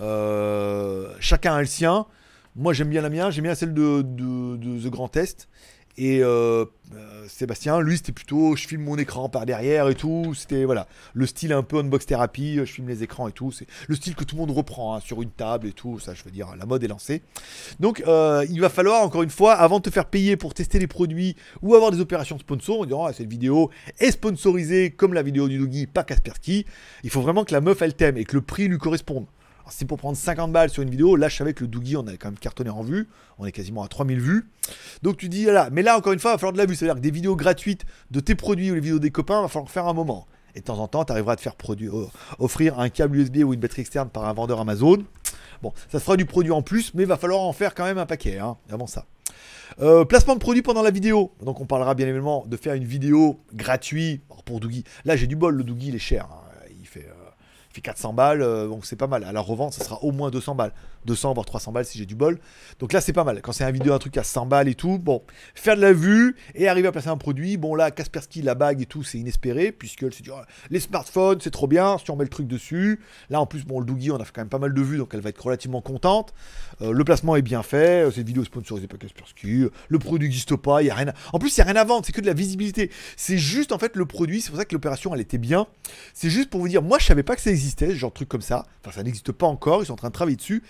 Euh, 0.00 1.12
chacun 1.20 1.54
a 1.54 1.60
le 1.60 1.66
sien. 1.66 2.06
Moi 2.54 2.72
j'aime 2.72 2.88
bien 2.88 3.02
la 3.02 3.10
mienne, 3.10 3.30
j'aime 3.30 3.44
bien 3.44 3.54
celle 3.54 3.74
de, 3.74 4.00
de- 4.00 4.56
de 4.56 4.88
The 4.88 4.90
Grand 4.90 5.14
Est. 5.16 5.48
Et 5.98 6.22
euh, 6.22 6.66
euh, 6.94 7.24
Sébastien, 7.26 7.80
lui, 7.80 7.96
c'était 7.96 8.12
plutôt 8.12 8.54
je 8.54 8.66
filme 8.66 8.82
mon 8.82 8.98
écran 8.98 9.28
par 9.28 9.46
derrière 9.46 9.88
et 9.88 9.94
tout. 9.94 10.34
C'était 10.34 10.64
voilà, 10.64 10.86
le 11.14 11.26
style 11.26 11.52
un 11.52 11.62
peu 11.62 11.78
unbox 11.78 12.06
thérapie, 12.06 12.56
je 12.56 12.64
filme 12.64 12.88
les 12.88 13.02
écrans 13.02 13.28
et 13.28 13.32
tout. 13.32 13.50
C'est 13.50 13.66
le 13.88 13.94
style 13.94 14.14
que 14.14 14.24
tout 14.24 14.36
le 14.36 14.40
monde 14.40 14.50
reprend 14.50 14.94
hein, 14.94 15.00
sur 15.00 15.22
une 15.22 15.30
table 15.30 15.68
et 15.68 15.72
tout. 15.72 15.98
Ça, 15.98 16.12
je 16.14 16.22
veux 16.22 16.30
dire, 16.30 16.54
la 16.58 16.66
mode 16.66 16.84
est 16.84 16.88
lancée. 16.88 17.22
Donc, 17.80 18.02
euh, 18.06 18.46
il 18.50 18.60
va 18.60 18.68
falloir 18.68 19.02
encore 19.02 19.22
une 19.22 19.30
fois, 19.30 19.54
avant 19.54 19.78
de 19.78 19.84
te 19.84 19.90
faire 19.90 20.06
payer 20.06 20.36
pour 20.36 20.52
tester 20.54 20.78
les 20.78 20.86
produits 20.86 21.34
ou 21.62 21.74
avoir 21.74 21.90
des 21.90 22.00
opérations 22.00 22.38
sponsor, 22.38 22.80
en 22.80 22.84
disant 22.84 23.04
ah, 23.06 23.12
cette 23.12 23.30
vidéo 23.30 23.70
est 23.98 24.10
sponsorisée 24.10 24.90
comme 24.90 25.14
la 25.14 25.22
vidéo 25.22 25.48
du 25.48 25.58
Doggy 25.58 25.86
par 25.86 26.04
Kaspersky. 26.04 26.66
Il 27.04 27.10
faut 27.10 27.22
vraiment 27.22 27.44
que 27.44 27.54
la 27.54 27.60
meuf 27.60 27.80
elle 27.80 27.94
t'aime 27.94 28.18
et 28.18 28.24
que 28.24 28.36
le 28.36 28.42
prix 28.42 28.68
lui 28.68 28.78
corresponde. 28.78 29.26
C'est 29.68 29.84
pour 29.84 29.98
prendre 29.98 30.16
50 30.16 30.52
balles 30.52 30.70
sur 30.70 30.82
une 30.82 30.90
vidéo, 30.90 31.16
là 31.16 31.28
je 31.28 31.36
savais 31.36 31.52
que 31.54 31.62
le 31.62 31.68
Doogie 31.68 31.96
on 31.96 32.06
a 32.06 32.12
quand 32.16 32.28
même 32.28 32.38
cartonné 32.38 32.70
en 32.70 32.82
vue, 32.82 33.08
on 33.38 33.46
est 33.46 33.52
quasiment 33.52 33.82
à 33.82 33.88
3000 33.88 34.20
vues. 34.20 34.48
Donc 35.02 35.16
tu 35.16 35.28
dis 35.28 35.44
là, 35.44 35.68
mais 35.72 35.82
là 35.82 35.96
encore 35.96 36.12
une 36.12 36.18
fois, 36.18 36.32
il 36.32 36.34
va 36.34 36.38
falloir 36.38 36.52
de 36.52 36.58
la 36.58 36.66
vue, 36.66 36.74
c'est-à-dire 36.74 36.96
que 36.96 37.00
des 37.00 37.10
vidéos 37.10 37.36
gratuites 37.36 37.84
de 38.10 38.20
tes 38.20 38.34
produits 38.34 38.70
ou 38.70 38.74
les 38.74 38.80
vidéos 38.80 38.98
des 38.98 39.10
copains, 39.10 39.40
il 39.40 39.42
va 39.42 39.48
falloir 39.48 39.70
faire 39.70 39.86
un 39.86 39.92
moment. 39.94 40.26
Et 40.54 40.60
de 40.60 40.64
temps 40.64 40.78
en 40.78 40.88
temps, 40.88 41.04
tu 41.04 41.12
arriveras 41.12 41.34
à 41.34 41.36
te 41.36 41.42
faire 41.42 41.54
produire, 41.56 41.98
euh, 41.98 42.08
offrir 42.38 42.78
un 42.80 42.88
câble 42.88 43.18
USB 43.18 43.38
ou 43.44 43.52
une 43.52 43.60
batterie 43.60 43.82
externe 43.82 44.08
par 44.08 44.24
un 44.24 44.32
vendeur 44.32 44.58
Amazon. 44.60 45.04
Bon, 45.62 45.72
ça 45.90 45.98
se 45.98 46.04
fera 46.04 46.16
du 46.16 46.24
produit 46.26 46.52
en 46.52 46.62
plus, 46.62 46.94
mais 46.94 47.02
il 47.02 47.08
va 47.08 47.16
falloir 47.16 47.40
en 47.42 47.52
faire 47.52 47.74
quand 47.74 47.84
même 47.84 47.98
un 47.98 48.06
paquet, 48.06 48.38
hein, 48.38 48.56
avant 48.70 48.86
ça. 48.86 49.04
Euh, 49.80 50.04
placement 50.04 50.34
de 50.34 50.38
produit 50.38 50.62
pendant 50.62 50.82
la 50.82 50.90
vidéo. 50.90 51.32
Donc 51.42 51.60
on 51.60 51.66
parlera 51.66 51.94
bien 51.94 52.06
évidemment 52.06 52.44
de 52.46 52.56
faire 52.56 52.74
une 52.74 52.84
vidéo 52.84 53.40
gratuite 53.52 54.22
pour 54.46 54.60
Doogie. 54.60 54.84
Là 55.04 55.16
j'ai 55.16 55.26
du 55.26 55.36
bol, 55.36 55.54
le 55.56 55.64
Doogie 55.64 55.88
il 55.88 55.96
est 55.96 55.98
cher. 55.98 56.26
hein. 56.30 56.42
Il 56.80 56.86
fait, 56.86 57.00
euh, 57.00 57.30
il 57.65 57.65
fait 57.76 57.82
400 57.82 58.12
balles, 58.12 58.42
euh, 58.42 58.68
donc 58.68 58.84
c'est 58.86 58.96
pas 58.96 59.06
mal. 59.06 59.24
À 59.24 59.32
la 59.32 59.40
revente, 59.40 59.72
ça 59.72 59.84
sera 59.84 60.02
au 60.02 60.12
moins 60.12 60.30
200 60.30 60.54
balles. 60.54 60.72
200 61.06 61.34
voire 61.34 61.46
300 61.46 61.72
balles 61.72 61.84
si 61.84 61.98
j'ai 61.98 62.06
du 62.06 62.14
bol. 62.14 62.38
Donc 62.80 62.92
là 62.92 63.00
c'est 63.00 63.12
pas 63.12 63.24
mal. 63.24 63.40
Quand 63.40 63.52
c'est 63.52 63.64
un 63.64 63.70
vidéo, 63.70 63.94
un 63.94 63.98
truc 63.98 64.16
à 64.18 64.24
100 64.24 64.46
balles 64.46 64.68
et 64.68 64.74
tout, 64.74 64.98
bon, 64.98 65.22
faire 65.54 65.76
de 65.76 65.80
la 65.80 65.92
vue 65.92 66.36
et 66.54 66.68
arriver 66.68 66.88
à 66.88 66.92
placer 66.92 67.08
un 67.08 67.16
produit. 67.16 67.56
Bon 67.56 67.74
là, 67.74 67.90
Kaspersky, 67.90 68.42
la 68.42 68.54
bague 68.54 68.82
et 68.82 68.86
tout, 68.86 69.02
c'est 69.02 69.18
inespéré, 69.18 69.72
puisqu'elle 69.72 70.12
se 70.12 70.22
dit, 70.22 70.30
oh, 70.30 70.40
les 70.70 70.80
smartphones 70.80 71.38
c'est 71.40 71.50
trop 71.50 71.66
bien, 71.66 71.96
si 71.98 72.10
on 72.10 72.16
met 72.16 72.24
le 72.24 72.30
truc 72.30 72.46
dessus. 72.46 73.00
Là 73.30 73.40
en 73.40 73.46
plus, 73.46 73.64
bon, 73.64 73.80
le 73.80 73.86
Doogie, 73.86 74.10
on 74.10 74.16
a 74.16 74.24
quand 74.24 74.40
même 74.40 74.48
pas 74.48 74.58
mal 74.58 74.74
de 74.74 74.82
vues, 74.82 74.98
donc 74.98 75.10
elle 75.14 75.20
va 75.20 75.30
être 75.30 75.42
relativement 75.42 75.80
contente. 75.80 76.34
Euh, 76.82 76.92
le 76.92 77.04
placement 77.04 77.36
est 77.36 77.42
bien 77.42 77.62
fait, 77.62 78.06
euh, 78.06 78.10
cette 78.10 78.26
vidéo 78.26 78.42
est 78.42 78.46
sponsorisée 78.46 78.88
par 78.88 78.98
Kaspersky, 78.98 79.66
le 79.88 79.98
produit 79.98 80.28
n'existe 80.28 80.56
pas, 80.56 80.82
il 80.82 80.86
y 80.86 80.90
a 80.90 80.94
rien. 80.94 81.12
En 81.32 81.38
plus, 81.38 81.56
il 81.56 81.58
y 81.58 81.60
a 81.60 81.64
rien 81.64 81.76
à 81.76 81.84
vendre, 81.84 82.04
c'est 82.04 82.12
que 82.12 82.20
de 82.20 82.26
la 82.26 82.34
visibilité. 82.34 82.90
C'est 83.16 83.38
juste 83.38 83.72
en 83.72 83.78
fait 83.78 83.96
le 83.96 84.06
produit, 84.06 84.40
c'est 84.40 84.50
pour 84.50 84.58
ça 84.58 84.64
que 84.64 84.74
l'opération 84.74 85.14
elle 85.14 85.20
était 85.20 85.38
bien. 85.38 85.66
C'est 86.14 86.30
juste 86.30 86.50
pour 86.50 86.60
vous 86.60 86.68
dire, 86.68 86.82
moi 86.82 86.98
je 86.98 87.06
savais 87.06 87.22
pas 87.22 87.36
que 87.36 87.42
ça 87.42 87.50
existait. 87.50 87.65
Ce 87.70 87.94
genre 87.94 88.12
truc 88.12 88.28
comme 88.28 88.42
ça. 88.42 88.66
Enfin, 88.82 88.96
ça 88.96 89.02
n'existe 89.02 89.32
pas 89.32 89.46
encore, 89.46 89.82
ils 89.82 89.86
sont 89.86 89.92
en 89.92 89.96
train 89.96 90.08
de 90.08 90.14
travailler 90.14 90.36
dessus. 90.36 90.62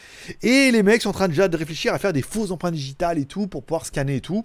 Et 0.42 0.70
les 0.70 0.82
mecs 0.82 1.02
sont 1.02 1.10
en 1.10 1.12
train 1.12 1.28
déjà 1.28 1.48
de 1.48 1.56
réfléchir 1.56 1.94
à 1.94 1.98
faire 1.98 2.12
des 2.12 2.22
fausses 2.22 2.50
empreintes 2.50 2.74
digitales 2.74 3.18
et 3.18 3.26
tout 3.26 3.46
pour 3.46 3.64
pouvoir 3.64 3.86
scanner 3.86 4.16
et 4.16 4.20
tout. 4.20 4.44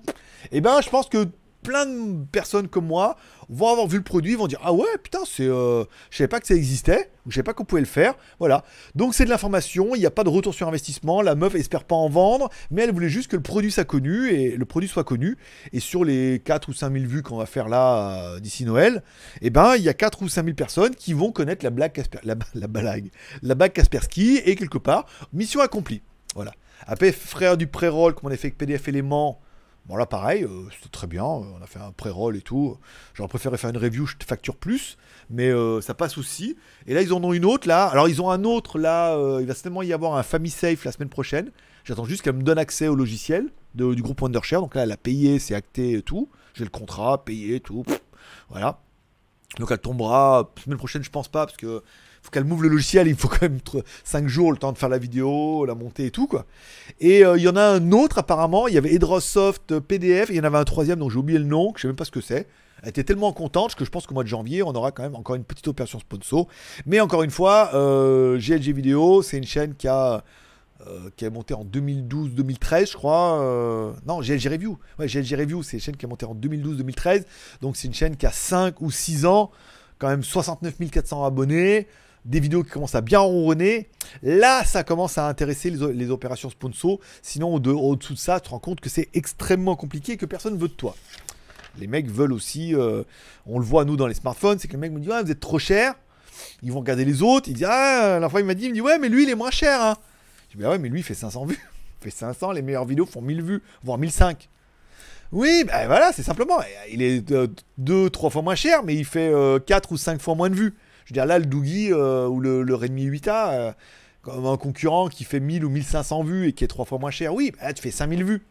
Et 0.51 0.61
ben, 0.61 0.81
je 0.81 0.89
pense 0.89 1.09
que 1.09 1.27
plein 1.61 1.85
de 1.85 2.25
personnes 2.31 2.67
comme 2.67 2.87
moi 2.87 3.17
vont 3.49 3.69
avoir 3.69 3.87
vu 3.87 3.97
le 3.97 4.03
produit, 4.03 4.35
vont 4.35 4.47
dire 4.47 4.59
ah 4.63 4.73
ouais 4.73 4.97
putain 5.03 5.19
c'est 5.25 5.47
euh, 5.47 5.83
je 6.09 6.17
savais 6.17 6.27
pas 6.27 6.39
que 6.39 6.47
ça 6.47 6.55
existait 6.55 7.11
ou 7.25 7.31
je 7.31 7.35
savais 7.35 7.43
pas 7.43 7.53
qu'on 7.53 7.65
pouvait 7.65 7.81
le 7.81 7.87
faire 7.87 8.15
voilà. 8.39 8.63
Donc 8.95 9.13
c'est 9.13 9.25
de 9.25 9.29
l'information 9.29 9.95
il 9.95 9.99
n'y 9.99 10.05
a 10.05 10.11
pas 10.11 10.23
de 10.23 10.29
retour 10.29 10.53
sur 10.53 10.67
investissement 10.67 11.21
la 11.21 11.35
meuf 11.35 11.55
espère 11.55 11.83
pas 11.83 11.95
en 11.95 12.09
vendre 12.09 12.49
mais 12.69 12.83
elle 12.83 12.91
voulait 12.91 13.09
juste 13.09 13.29
que 13.29 13.35
le 13.35 13.41
produit 13.41 13.71
soit 13.71 13.83
connu 13.83 14.29
et 14.29 14.55
le 14.57 14.65
produit 14.65 14.89
soit 14.89 15.03
connu. 15.03 15.37
Et 15.73 15.79
sur 15.79 16.03
les 16.03 16.41
4 16.43 16.69
ou 16.69 16.73
5 16.73 16.93
000 16.93 17.05
vues 17.05 17.23
qu'on 17.23 17.37
va 17.37 17.45
faire 17.45 17.67
là 17.67 18.35
euh, 18.35 18.39
d'ici 18.39 18.65
Noël 18.65 19.03
et 19.41 19.49
ben 19.49 19.75
il 19.75 19.83
y 19.83 19.89
a 19.89 19.93
4 19.93 20.21
ou 20.21 20.29
5 20.29 20.43
000 20.43 20.55
personnes 20.55 20.95
qui 20.95 21.13
vont 21.13 21.31
connaître 21.31 21.63
la 21.63 21.71
blague 21.71 22.03
la, 22.23 22.35
la 22.55 22.67
blague 22.67 23.11
la 23.41 23.55
bague 23.55 23.73
Kaspersky 23.73 24.37
et 24.45 24.55
quelque 24.55 24.77
part 24.77 25.05
mission 25.33 25.61
accomplie. 25.61 26.01
Voilà. 26.35 26.51
Après 26.87 27.11
frère 27.11 27.57
du 27.57 27.67
pré-roll 27.67 28.13
comme 28.13 28.29
on 28.29 28.33
a 28.33 28.37
fait 28.37 28.47
avec 28.47 28.57
PDF 28.57 28.87
éléments 28.87 29.39
Bon 29.87 29.95
là 29.95 30.05
pareil, 30.05 30.43
euh, 30.43 30.69
c'était 30.71 30.89
très 30.89 31.07
bien, 31.07 31.23
euh, 31.23 31.43
on 31.57 31.61
a 31.61 31.65
fait 31.65 31.79
un 31.79 31.91
pré-roll 31.91 32.37
et 32.37 32.41
tout. 32.41 32.77
J'aurais 33.13 33.29
préféré 33.29 33.57
faire 33.57 33.71
une 33.71 33.77
review, 33.77 34.05
je 34.05 34.15
te 34.15 34.23
facture 34.23 34.55
plus, 34.55 34.97
mais 35.29 35.49
euh, 35.49 35.81
ça 35.81 35.93
passe 35.93 36.17
aussi. 36.17 36.55
Et 36.85 36.93
là 36.93 37.01
ils 37.01 37.13
en 37.13 37.23
ont 37.23 37.33
une 37.33 37.45
autre 37.45 37.67
là. 37.67 37.87
Alors 37.87 38.07
ils 38.07 38.21
ont 38.21 38.29
un 38.29 38.43
autre 38.43 38.77
là, 38.77 39.17
il 39.39 39.47
va 39.47 39.53
certainement 39.53 39.81
y 39.81 39.91
avoir 39.91 40.15
un 40.15 40.23
Family 40.23 40.51
Safe 40.51 40.85
la 40.85 40.91
semaine 40.91 41.09
prochaine. 41.09 41.51
J'attends 41.83 42.05
juste 42.05 42.21
qu'elle 42.21 42.35
me 42.35 42.43
donne 42.43 42.59
accès 42.59 42.87
au 42.87 42.95
logiciel 42.95 43.49
du 43.73 44.01
groupe 44.01 44.21
Wondershare. 44.21 44.61
Donc 44.61 44.75
là 44.75 44.83
elle 44.83 44.91
a 44.91 44.97
payé, 44.97 45.39
c'est 45.39 45.55
acté 45.55 45.93
et 45.93 46.01
tout. 46.03 46.29
J'ai 46.53 46.63
le 46.63 46.69
contrat, 46.69 47.25
payé, 47.25 47.59
tout. 47.59 47.83
Voilà. 48.49 48.79
Donc 49.59 49.71
elle 49.71 49.79
tombera 49.79 50.51
semaine 50.63 50.77
prochaine, 50.77 51.03
je 51.03 51.09
pense 51.09 51.27
pas, 51.27 51.45
parce 51.45 51.57
que 51.57 51.83
faut 52.21 52.29
qu'elle 52.29 52.43
m'ouvre 52.43 52.63
le 52.63 52.69
logiciel, 52.69 53.07
il 53.07 53.15
faut 53.15 53.27
quand 53.27 53.41
même 53.43 53.59
5 54.03 54.27
jours 54.27 54.51
le 54.51 54.57
temps 54.57 54.71
de 54.71 54.77
faire 54.77 54.89
la 54.89 54.97
vidéo, 54.97 55.65
la 55.65 55.75
monter 55.75 56.05
et 56.05 56.11
tout 56.11 56.27
quoi. 56.27 56.45
Et 56.99 57.25
euh, 57.25 57.37
il 57.37 57.43
y 57.43 57.49
en 57.49 57.55
a 57.55 57.63
un 57.63 57.91
autre 57.91 58.19
apparemment, 58.19 58.67
il 58.67 58.73
y 58.73 58.77
avait 58.77 58.93
Edrosoft 58.93 59.71
euh, 59.71 59.79
PDF, 59.79 60.29
il 60.29 60.35
y 60.35 60.39
en 60.39 60.43
avait 60.43 60.57
un 60.57 60.63
troisième 60.63 60.99
dont 60.99 61.09
j'ai 61.09 61.17
oublié 61.17 61.39
le 61.39 61.45
nom, 61.45 61.71
que 61.71 61.79
je 61.79 61.83
sais 61.83 61.87
même 61.87 61.95
pas 61.95 62.05
ce 62.05 62.11
que 62.11 62.21
c'est. 62.21 62.47
Elle 62.83 62.89
était 62.89 63.03
tellement 63.03 63.31
contente 63.31 63.75
que 63.75 63.85
je 63.85 63.89
pense 63.89 64.07
qu'au 64.07 64.13
mois 64.13 64.23
de 64.23 64.27
janvier, 64.27 64.63
on 64.63 64.71
aura 64.71 64.91
quand 64.91 65.03
même 65.03 65.15
encore 65.15 65.35
une 65.35 65.43
petite 65.43 65.67
opération 65.67 65.99
sponsor. 65.99 66.47
Mais 66.85 66.99
encore 66.99 67.23
une 67.23 67.29
fois, 67.29 67.71
euh, 67.75 68.39
GLG 68.39 68.73
Vidéo, 68.73 69.21
c'est 69.21 69.37
une 69.37 69.45
chaîne 69.45 69.75
qui 69.75 69.87
a, 69.87 70.23
euh, 70.87 71.09
qui 71.15 71.27
en 71.27 71.65
2012-2013, 71.65 72.91
je 72.91 72.97
crois. 72.97 73.39
euh, 73.41 73.93
non, 74.07 74.21
GLG 74.21 74.47
Review. 74.49 74.79
Ouais, 74.97 75.07
GLG 75.07 75.35
Review, 75.35 75.61
c'est 75.61 75.77
une 75.77 75.81
chaîne 75.81 75.97
qui 75.97 76.05
a 76.05 76.09
monté 76.09 76.25
en 76.25 76.33
2012-2013. 76.33 77.25
Donc 77.61 77.77
c'est 77.77 77.87
une 77.87 77.93
chaîne 77.93 78.15
qui 78.15 78.25
a 78.25 78.31
5 78.31 78.81
ou 78.81 78.89
6 78.89 79.25
ans, 79.25 79.51
quand 79.99 80.07
même 80.07 80.23
69 80.23 80.75
400 80.89 81.23
abonnés, 81.23 81.87
des 82.25 82.39
vidéos 82.39 82.63
qui 82.63 82.69
commencent 82.69 82.95
à 82.95 83.01
bien 83.01 83.19
ronronner. 83.19 83.89
Là, 84.21 84.63
ça 84.63 84.83
commence 84.83 85.17
à 85.17 85.27
intéresser 85.27 85.69
les, 85.69 86.09
opérations 86.11 86.49
sponsor. 86.49 86.99
Sinon, 87.21 87.55
au- 87.55 87.59
de- 87.59 87.71
au-dessous 87.71 88.13
de 88.13 88.19
ça, 88.19 88.39
tu 88.39 88.45
te 88.45 88.49
rends 88.49 88.59
compte 88.59 88.79
que 88.81 88.89
c'est 88.89 89.09
extrêmement 89.13 89.75
compliqué 89.75 90.13
et 90.13 90.17
que 90.17 90.25
personne 90.25 90.57
veut 90.57 90.67
de 90.67 90.73
toi. 90.73 90.95
Les 91.79 91.87
mecs 91.87 92.09
veulent 92.09 92.33
aussi, 92.33 92.75
euh, 92.75 93.03
on 93.45 93.57
le 93.57 93.65
voit 93.65 93.85
nous 93.85 93.95
dans 93.95 94.07
les 94.07 94.13
smartphones, 94.13 94.59
c'est 94.59 94.67
que 94.67 94.73
les 94.73 94.79
mecs 94.79 94.91
me 94.91 94.99
disent 94.99 95.09
ouais, 95.09 95.23
vous 95.23 95.31
êtes 95.31 95.39
trop 95.39 95.59
cher. 95.59 95.95
Ils 96.63 96.71
vont 96.71 96.79
regarder 96.79 97.05
les 97.05 97.21
autres, 97.21 97.49
ils 97.49 97.53
disent 97.53 97.67
ah, 97.69 98.19
la 98.19 98.29
fois 98.29 98.41
il 98.41 98.45
m'a 98.45 98.53
dit, 98.53 98.65
il 98.65 98.69
me 98.69 98.73
dit 98.75 98.81
ouais, 98.81 98.99
mais 98.99 99.09
lui 99.09 99.23
il 99.23 99.29
est 99.29 99.35
moins 99.35 99.51
cher. 99.51 99.81
Hein. 99.81 99.97
Je 100.49 100.57
dis 100.57 100.63
bah 100.63 100.69
ouais, 100.71 100.77
mais 100.79 100.89
lui 100.89 100.99
il 100.99 101.03
fait 101.03 101.13
500 101.13 101.45
vues. 101.45 101.59
Il 102.01 102.05
fait 102.05 102.17
500, 102.17 102.53
les 102.53 102.63
meilleures 102.63 102.85
vidéos 102.85 103.05
font 103.05 103.21
1000 103.21 103.43
vues, 103.43 103.61
voire 103.83 103.99
1005. 103.99 104.49
Oui, 105.31 105.63
ben 105.67 105.85
voilà, 105.85 106.11
c'est 106.11 106.23
simplement, 106.23 106.57
il 106.91 107.03
est 107.03 107.21
2, 107.77 108.09
3 108.09 108.29
fois 108.31 108.41
moins 108.41 108.55
cher, 108.55 108.81
mais 108.83 108.95
il 108.95 109.05
fait 109.05 109.31
4 109.67 109.91
ou 109.91 109.97
5 109.97 110.19
fois 110.19 110.33
moins 110.33 110.49
de 110.49 110.55
vues. 110.55 110.73
Je 111.11 111.15
veux 111.19 111.23
dire, 111.23 111.25
là, 111.25 111.39
le 111.39 111.45
Doogie 111.45 111.91
euh, 111.91 112.25
ou 112.27 112.39
le, 112.39 112.73
Redmi 112.73 113.05
8A, 113.05 113.53
euh, 113.53 113.71
comme 114.21 114.45
un 114.45 114.55
concurrent 114.55 115.09
qui 115.09 115.25
fait 115.25 115.41
1000 115.41 115.65
ou 115.65 115.69
1500 115.69 116.23
vues 116.23 116.47
et 116.47 116.53
qui 116.53 116.63
est 116.63 116.67
3 116.67 116.85
fois 116.85 116.99
moins 116.99 117.11
cher, 117.11 117.33
oui, 117.33 117.51
bah 117.59 117.73
tu 117.73 117.81
fais 117.81 117.91
5000 117.91 118.23
vues. 118.23 118.45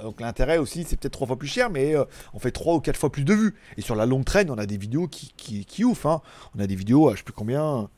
Donc 0.00 0.20
l'intérêt 0.20 0.58
aussi, 0.58 0.84
c'est 0.88 0.96
peut-être 0.96 1.14
3 1.14 1.26
fois 1.26 1.36
plus 1.36 1.48
cher, 1.48 1.70
mais 1.70 1.96
euh, 1.96 2.04
on 2.32 2.38
fait 2.38 2.52
3 2.52 2.74
ou 2.74 2.80
4 2.80 2.96
fois 2.96 3.10
plus 3.10 3.24
de 3.24 3.34
vues. 3.34 3.54
Et 3.76 3.80
sur 3.80 3.96
la 3.96 4.06
longue 4.06 4.24
traîne, 4.24 4.48
on 4.48 4.58
a 4.58 4.66
des 4.66 4.76
vidéos 4.76 5.08
qui, 5.08 5.32
qui, 5.36 5.84
ouf. 5.84 6.06
Hein. 6.06 6.22
On 6.56 6.60
a 6.60 6.68
des 6.68 6.76
vidéos 6.76 7.08
à 7.08 7.14
je 7.14 7.18
sais 7.18 7.24
plus 7.24 7.32
combien, 7.32 7.88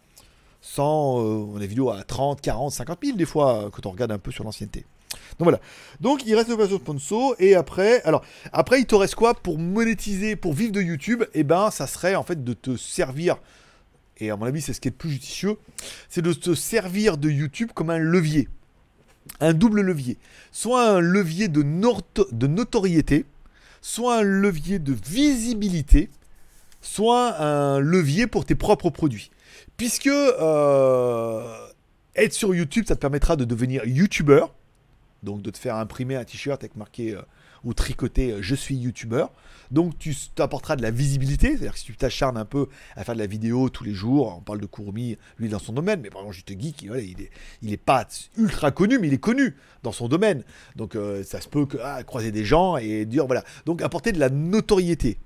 100, 0.63 0.83
euh, 0.83 1.23
on 1.53 1.57
a 1.57 1.61
des 1.61 1.67
vidéos 1.67 1.91
à 1.91 2.03
30, 2.03 2.41
40, 2.41 2.73
50 2.73 2.99
000 3.05 3.19
des 3.19 3.27
fois, 3.27 3.69
quand 3.71 3.85
on 3.85 3.91
regarde 3.91 4.13
un 4.13 4.19
peu 4.19 4.31
sur 4.31 4.45
l'ancienneté. 4.45 4.87
Donc 5.39 5.45
voilà. 5.45 5.61
Donc 6.01 6.25
il 6.25 6.35
reste 6.35 6.49
l'opération 6.49 6.79
sponsor 6.79 7.35
et 7.39 7.55
après, 7.55 8.03
alors 8.05 8.25
après 8.51 8.81
il 8.81 8.87
te 8.87 8.95
reste 8.95 9.15
quoi 9.15 9.35
pour 9.35 9.59
monétiser, 9.59 10.37
pour 10.37 10.55
vivre 10.55 10.73
de 10.73 10.81
YouTube? 10.81 11.23
Eh 11.35 11.45
ben 11.45 11.71
ça 11.71 11.87
serait 11.87 12.15
en 12.15 12.23
fait 12.23 12.43
de 12.43 12.55
te 12.55 12.79
servir. 12.79 13.37
Et 14.19 14.31
à 14.31 14.37
mon 14.37 14.47
avis 14.47 14.61
c'est 14.61 14.73
ce 14.73 14.81
qui 14.81 14.89
est 14.89 14.93
le 14.93 14.97
plus 14.97 15.11
judicieux, 15.11 15.57
c'est 16.09 16.23
de 16.23 16.33
te 16.33 16.55
servir 16.55 17.19
de 17.19 17.31
YouTube 17.31 17.71
comme 17.75 17.91
un 17.91 17.99
levier, 17.99 18.49
un 19.41 19.53
double 19.53 19.81
levier, 19.81 20.19
soit 20.53 20.91
un 20.91 21.01
levier 21.01 21.49
de 21.49 21.63
notoriété, 21.63 23.25
soit 23.81 24.19
un 24.19 24.23
levier 24.23 24.79
de 24.79 24.93
visibilité, 24.93 26.11
soit 26.81 27.41
un 27.41 27.79
levier 27.79 28.27
pour 28.27 28.45
tes 28.45 28.55
propres 28.55 28.91
produits. 28.91 29.31
Puisque 29.77 30.07
euh, 30.07 31.69
être 32.15 32.33
sur 32.33 32.55
YouTube, 32.55 32.85
ça 32.89 32.95
te 32.95 33.01
permettra 33.01 33.37
de 33.37 33.45
devenir 33.45 33.85
YouTuber, 33.85 34.45
donc 35.23 35.43
de 35.43 35.51
te 35.51 35.59
faire 35.59 35.77
imprimer 35.77 36.17
un 36.17 36.25
t-shirt 36.25 36.63
avec 36.63 36.77
marqué 36.77 37.15
euh, 37.15 37.23
ou 37.67 37.75
tricoter 37.75 38.31
euh, 38.31 38.39
je 38.41 38.55
suis 38.55 38.77
youtubeur. 38.77 39.31
Donc 39.71 39.99
tu 39.99 40.15
t'apporteras 40.35 40.77
de 40.77 40.83
la 40.83 40.93
visibilité, 40.93 41.49
c'est-à-dire 41.49 41.73
que 41.73 41.79
si 41.81 41.87
tu 41.87 41.97
t'acharnes 41.97 42.37
un 42.37 42.45
peu 42.45 42.69
à 42.95 43.03
faire 43.03 43.15
de 43.15 43.21
la 43.21 43.27
vidéo 43.27 43.69
tous 43.69 43.83
les 43.83 43.95
jours, 43.95 44.37
on 44.39 44.41
parle 44.41 44.61
de 44.61 44.67
Kurumi, 44.67 45.19
lui 45.39 45.49
dans 45.49 45.59
son 45.59 45.73
domaine, 45.73 46.01
mais 46.01 46.09
par 46.09 46.21
exemple 46.21 46.37
juste 46.37 46.49
geek, 46.49 46.83
il, 46.83 46.93
est, 47.21 47.31
il 47.63 47.73
est 47.73 47.77
pas 47.77 48.07
ultra 48.39 48.71
connu, 48.71 48.99
mais 49.01 49.09
il 49.09 49.15
est 49.15 49.19
connu 49.19 49.57
dans 49.83 49.91
son 49.93 50.09
domaine. 50.09 50.45
Donc 50.77 50.95
euh, 50.95 51.25
ça 51.25 51.41
se 51.41 51.49
peut 51.49 51.67
que, 51.67 51.79
ah, 51.83 52.05
croiser 52.05 52.31
des 52.31 52.45
gens 52.45 52.77
et 52.77 53.05
dire 53.05 53.27
voilà. 53.27 53.43
Donc 53.67 53.83
apporter 53.83 54.13
de 54.13 54.21
la 54.21 54.31
notoriété. 54.31 55.19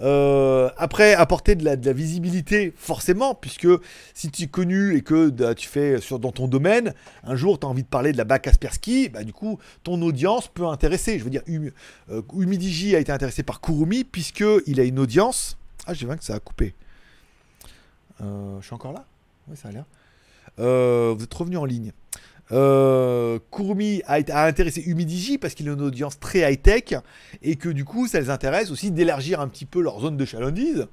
Euh, 0.00 0.70
après, 0.76 1.14
apporter 1.14 1.56
de 1.56 1.64
la, 1.64 1.74
de 1.74 1.84
la 1.84 1.92
visibilité, 1.92 2.72
forcément, 2.76 3.34
puisque 3.34 3.66
si 4.14 4.30
tu 4.30 4.44
es 4.44 4.46
connu 4.46 4.96
et 4.96 5.02
que 5.02 5.28
bah, 5.30 5.54
tu 5.54 5.66
fais 5.66 6.00
sur, 6.00 6.20
dans 6.20 6.30
ton 6.30 6.46
domaine, 6.46 6.94
un 7.24 7.34
jour 7.34 7.58
tu 7.58 7.66
as 7.66 7.68
envie 7.68 7.82
de 7.82 7.88
parler 7.88 8.12
de 8.12 8.18
la 8.18 8.24
bac 8.24 8.42
Kaspersky, 8.42 9.08
bah, 9.08 9.24
du 9.24 9.32
coup, 9.32 9.58
ton 9.82 10.00
audience 10.02 10.48
peut 10.48 10.66
intéresser. 10.66 11.18
Je 11.18 11.24
veux 11.24 11.30
dire, 11.30 11.42
Hum- 11.48 11.70
euh, 12.10 12.22
Humidigi 12.34 12.96
a 12.96 13.00
été 13.00 13.12
intéressé 13.12 13.42
par 13.42 13.60
Kurumi, 13.60 14.04
puisqu'il 14.04 14.80
a 14.80 14.84
une 14.84 14.98
audience. 14.98 15.56
Ah, 15.86 15.94
j'ai 15.94 16.06
vu 16.06 16.16
que 16.16 16.24
ça 16.24 16.34
a 16.34 16.40
coupé. 16.40 16.74
Euh, 18.20 18.60
je 18.60 18.66
suis 18.66 18.74
encore 18.74 18.92
là? 18.92 19.04
Oui, 19.48 19.56
ça 19.56 19.68
a 19.68 19.72
l'air. 19.72 19.84
Euh, 20.58 21.14
vous 21.16 21.24
êtes 21.24 21.34
revenu 21.34 21.56
en 21.56 21.64
ligne. 21.64 21.92
Euh, 22.50 23.38
Kurumi 23.52 24.02
a, 24.06 24.46
intéressé 24.46 24.80
Humidigi 24.80 25.36
parce 25.36 25.54
qu'il 25.54 25.68
a 25.68 25.72
une 25.72 25.82
audience 25.82 26.18
très 26.18 26.50
high-tech 26.50 26.94
et 27.42 27.56
que 27.56 27.68
du 27.68 27.84
coup 27.84 28.08
ça 28.08 28.20
les 28.20 28.30
intéresse 28.30 28.70
aussi 28.70 28.90
d'élargir 28.90 29.40
un 29.40 29.48
petit 29.48 29.66
peu 29.66 29.82
leur 29.82 30.00
zone 30.00 30.16
de 30.16 30.24
chalandise 30.24 30.86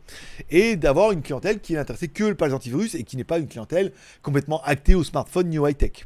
et 0.50 0.76
d'avoir 0.76 1.14
une 1.14 1.22
clientèle 1.22 1.62
qui 1.62 1.76
est 1.76 1.78
intéressée 1.78 2.10
que 2.10 2.34
par 2.34 2.50
les 2.50 2.54
antivirus 2.54 2.96
et 2.96 3.04
qui 3.04 3.16
n'est 3.16 3.24
pas 3.24 3.40
une 3.40 3.48
clientèle 3.48 3.94
complètement 4.22 4.62
actée 4.64 4.96
au 4.96 5.04
smartphone 5.06 5.50
new 5.50 5.66
high-tech. 5.66 6.06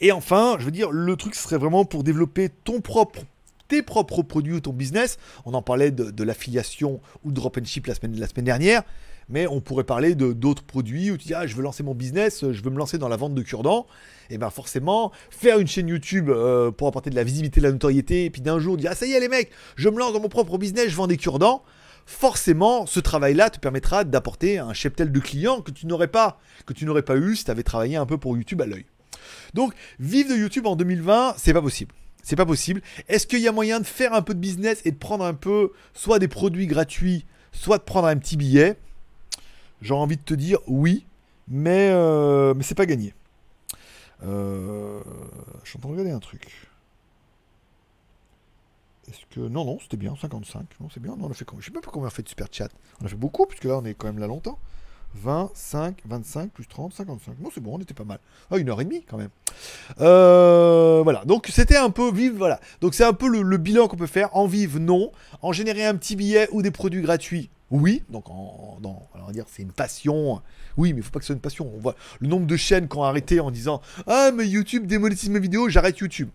Et 0.00 0.12
enfin, 0.12 0.56
je 0.60 0.64
veux 0.64 0.70
dire, 0.70 0.92
le 0.92 1.16
truc 1.16 1.34
serait 1.34 1.58
vraiment 1.58 1.84
pour 1.84 2.04
développer 2.04 2.50
ton 2.64 2.80
propre 2.80 3.22
tes 3.68 3.82
propres 3.82 4.22
produits 4.22 4.54
ou 4.54 4.60
ton 4.60 4.72
business. 4.72 5.18
On 5.44 5.54
en 5.54 5.62
parlait 5.62 5.90
de, 5.90 6.10
de 6.10 6.24
l'affiliation 6.24 7.00
ou 7.24 7.30
de 7.30 7.34
drop 7.34 7.58
and 7.58 7.64
ship 7.64 7.86
la 7.86 7.94
semaine, 7.94 8.18
la 8.18 8.26
semaine 8.26 8.44
dernière, 8.44 8.82
mais 9.28 9.46
on 9.46 9.60
pourrait 9.60 9.84
parler 9.84 10.14
de 10.14 10.32
d'autres 10.32 10.62
produits 10.62 11.10
où 11.10 11.16
tu 11.16 11.28
dis 11.28 11.34
ah 11.34 11.46
je 11.46 11.54
veux 11.54 11.62
lancer 11.62 11.82
mon 11.82 11.94
business, 11.94 12.44
je 12.50 12.62
veux 12.62 12.70
me 12.70 12.78
lancer 12.78 12.98
dans 12.98 13.08
la 13.08 13.16
vente 13.16 13.34
de 13.34 13.42
cure-dents. 13.42 13.86
Et 14.30 14.38
bien 14.38 14.50
forcément, 14.50 15.12
faire 15.30 15.58
une 15.58 15.66
chaîne 15.66 15.88
YouTube 15.88 16.30
euh, 16.30 16.70
pour 16.70 16.88
apporter 16.88 17.10
de 17.10 17.16
la 17.16 17.24
visibilité, 17.24 17.60
de 17.60 17.66
la 17.66 17.72
notoriété, 17.72 18.24
et 18.24 18.30
puis 18.30 18.40
d'un 18.40 18.58
jour 18.58 18.76
dire 18.76 18.90
ah 18.92 18.94
ça 18.94 19.06
y 19.06 19.12
est 19.12 19.20
les 19.20 19.28
mecs, 19.28 19.50
je 19.76 19.88
me 19.88 19.98
lance 19.98 20.12
dans 20.12 20.20
mon 20.20 20.28
propre 20.28 20.58
business, 20.58 20.88
je 20.88 20.96
vends 20.96 21.06
des 21.06 21.16
cure-dents. 21.16 21.62
Forcément, 22.06 22.84
ce 22.84 23.00
travail-là 23.00 23.48
te 23.48 23.58
permettra 23.58 24.04
d'apporter 24.04 24.58
un 24.58 24.74
cheptel 24.74 25.10
de 25.10 25.20
clients 25.20 25.62
que 25.62 25.70
tu 25.70 25.86
n'aurais 25.86 26.08
pas, 26.08 26.38
que 26.66 26.74
tu 26.74 26.84
n'aurais 26.84 27.02
pas 27.02 27.16
eu 27.16 27.34
si 27.34 27.46
tu 27.46 27.50
avais 27.50 27.62
travaillé 27.62 27.96
un 27.96 28.04
peu 28.04 28.18
pour 28.18 28.36
YouTube 28.36 28.60
à 28.60 28.66
l'œil. 28.66 28.84
Donc, 29.54 29.72
vivre 29.98 30.30
de 30.30 30.36
YouTube 30.36 30.66
en 30.66 30.76
2020, 30.76 31.34
c'est 31.38 31.54
pas 31.54 31.62
possible. 31.62 31.94
C'est 32.24 32.36
pas 32.36 32.46
possible. 32.46 32.80
Est-ce 33.06 33.26
qu'il 33.26 33.40
y 33.40 33.48
a 33.48 33.52
moyen 33.52 33.78
de 33.80 33.84
faire 33.84 34.14
un 34.14 34.22
peu 34.22 34.34
de 34.34 34.40
business 34.40 34.80
et 34.86 34.90
de 34.90 34.96
prendre 34.96 35.24
un 35.24 35.34
peu 35.34 35.72
soit 35.92 36.18
des 36.18 36.26
produits 36.26 36.66
gratuits, 36.66 37.26
soit 37.52 37.76
de 37.76 37.82
prendre 37.82 38.08
un 38.08 38.16
petit 38.16 38.38
billet? 38.38 38.78
J'ai 39.82 39.92
envie 39.92 40.16
de 40.16 40.22
te 40.22 40.32
dire 40.32 40.58
oui, 40.66 41.04
mais, 41.48 41.90
euh, 41.92 42.54
mais 42.54 42.62
c'est 42.62 42.74
pas 42.74 42.86
gagné. 42.86 43.12
Euh, 44.24 45.00
je 45.64 45.68
suis 45.68 45.76
en 45.76 45.80
train 45.80 45.90
de 45.90 45.92
regarder 45.92 46.12
un 46.12 46.20
truc. 46.20 46.66
Est-ce 49.06 49.26
que. 49.30 49.40
Non, 49.40 49.66
non, 49.66 49.78
c'était 49.82 49.98
bien, 49.98 50.16
55. 50.16 50.66
Non, 50.80 50.88
c'est 50.88 51.00
bien. 51.00 51.16
Non, 51.16 51.26
on 51.26 51.30
a 51.30 51.34
fait 51.34 51.44
Je 51.58 51.66
sais 51.66 51.70
pas 51.70 51.80
combien 51.82 52.06
on 52.06 52.08
a 52.08 52.10
fait 52.10 52.22
de 52.22 52.28
super 52.30 52.46
chat. 52.50 52.70
On 53.02 53.04
a 53.04 53.08
fait 53.08 53.16
beaucoup, 53.16 53.44
puisque 53.44 53.64
là, 53.64 53.76
on 53.76 53.84
est 53.84 53.92
quand 53.92 54.06
même 54.06 54.18
là 54.18 54.26
longtemps. 54.26 54.58
20, 55.14 55.50
5, 55.54 56.02
25, 56.06 56.50
plus 56.50 56.66
30, 56.66 56.92
55. 56.92 57.36
Non, 57.40 57.50
c'est 57.54 57.60
bon, 57.60 57.76
on 57.76 57.80
était 57.80 57.94
pas 57.94 58.04
mal. 58.04 58.18
Ah, 58.50 58.58
une 58.58 58.68
heure 58.68 58.80
et 58.80 58.84
demie 58.84 59.04
quand 59.08 59.16
même. 59.16 59.30
Euh, 60.00 61.00
voilà, 61.02 61.24
donc 61.24 61.48
c'était 61.52 61.76
un 61.76 61.90
peu 61.90 62.12
vivre, 62.12 62.36
voilà. 62.36 62.60
Donc 62.80 62.94
c'est 62.94 63.04
un 63.04 63.12
peu 63.12 63.28
le, 63.28 63.56
bilan 63.56 63.88
qu'on 63.88 63.96
peut 63.96 64.06
faire. 64.06 64.34
En 64.36 64.46
vivre, 64.46 64.78
non. 64.78 65.12
En 65.42 65.52
générer 65.52 65.84
un 65.84 65.96
petit 65.96 66.16
billet 66.16 66.48
ou 66.52 66.62
des 66.62 66.70
produits 66.70 67.02
gratuits, 67.02 67.50
Oui, 67.70 68.02
donc 68.10 68.28
en, 68.28 68.78
on 68.82 69.26
va 69.26 69.32
dire 69.32 69.46
c'est 69.48 69.62
une 69.62 69.72
passion. 69.72 70.42
Oui, 70.76 70.92
mais 70.92 71.00
il 71.00 71.02
faut 71.02 71.10
pas 71.10 71.20
que 71.20 71.24
ce 71.24 71.28
soit 71.28 71.36
une 71.36 71.40
passion. 71.40 71.70
On 71.74 71.80
voit 71.80 71.94
le 72.20 72.28
nombre 72.28 72.46
de 72.46 72.56
chaînes 72.56 72.88
qui 72.88 72.96
ont 72.96 73.04
arrêté 73.04 73.40
en 73.40 73.50
disant 73.50 73.80
Ah, 74.06 74.30
mais 74.34 74.46
YouTube 74.46 74.86
démonétise 74.86 75.30
mes 75.30 75.40
vidéos, 75.40 75.68
j'arrête 75.68 75.98
YouTube. 75.98 76.28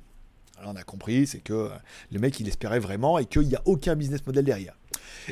Alors 0.58 0.72
on 0.74 0.76
a 0.76 0.84
compris, 0.84 1.26
c'est 1.28 1.40
que 1.40 1.54
euh, 1.54 1.70
le 2.12 2.20
mec 2.20 2.40
il 2.40 2.48
espérait 2.48 2.80
vraiment 2.80 3.18
et 3.18 3.26
qu'il 3.26 3.48
n'y 3.48 3.56
a 3.56 3.62
aucun 3.66 3.96
business 3.96 4.26
model 4.26 4.44
derrière. 4.44 4.79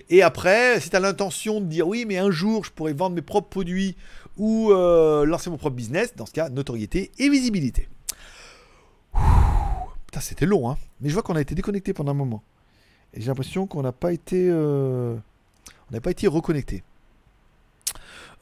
Et 0.10 0.22
après, 0.22 0.80
si 0.80 0.90
tu 0.90 0.96
as 0.96 1.00
l'intention 1.00 1.60
de 1.60 1.66
dire 1.66 1.88
oui, 1.88 2.06
mais 2.08 2.18
un 2.18 2.32
jour 2.32 2.64
je 2.66 2.72
pourrais 2.72 2.94
vendre 2.94 3.16
mes 3.16 3.22
propres 3.22 3.50
produits 3.50 3.96
ou 4.38 4.72
euh, 4.72 5.26
lancer 5.26 5.50
mon 5.50 5.58
propre 5.58 5.76
business, 5.76 6.16
dans 6.16 6.26
ce 6.26 6.32
cas, 6.32 6.50
notoriété 6.50 7.12
et 7.18 7.30
visibilité. 7.30 7.88
Putain, 10.06 10.20
c'était 10.22 10.46
long, 10.46 10.70
hein. 10.70 10.78
Mais 11.02 11.10
je 11.10 11.14
vois 11.14 11.24
qu'on 11.24 11.36
a 11.36 11.42
été 11.42 11.56
déconnecté 11.56 11.94
pendant 11.94 12.12
un 12.12 12.16
moment. 12.16 12.44
Et 13.14 13.22
j'ai 13.22 13.28
l'impression 13.28 13.68
qu'on 13.68 13.82
n'a 13.82 13.92
pas 13.92 14.14
été. 14.14 14.48
euh, 14.50 15.16
On 15.90 15.94
n'a 15.94 16.02
pas 16.02 16.12
été 16.12 16.28
reconnecté. 16.28 16.84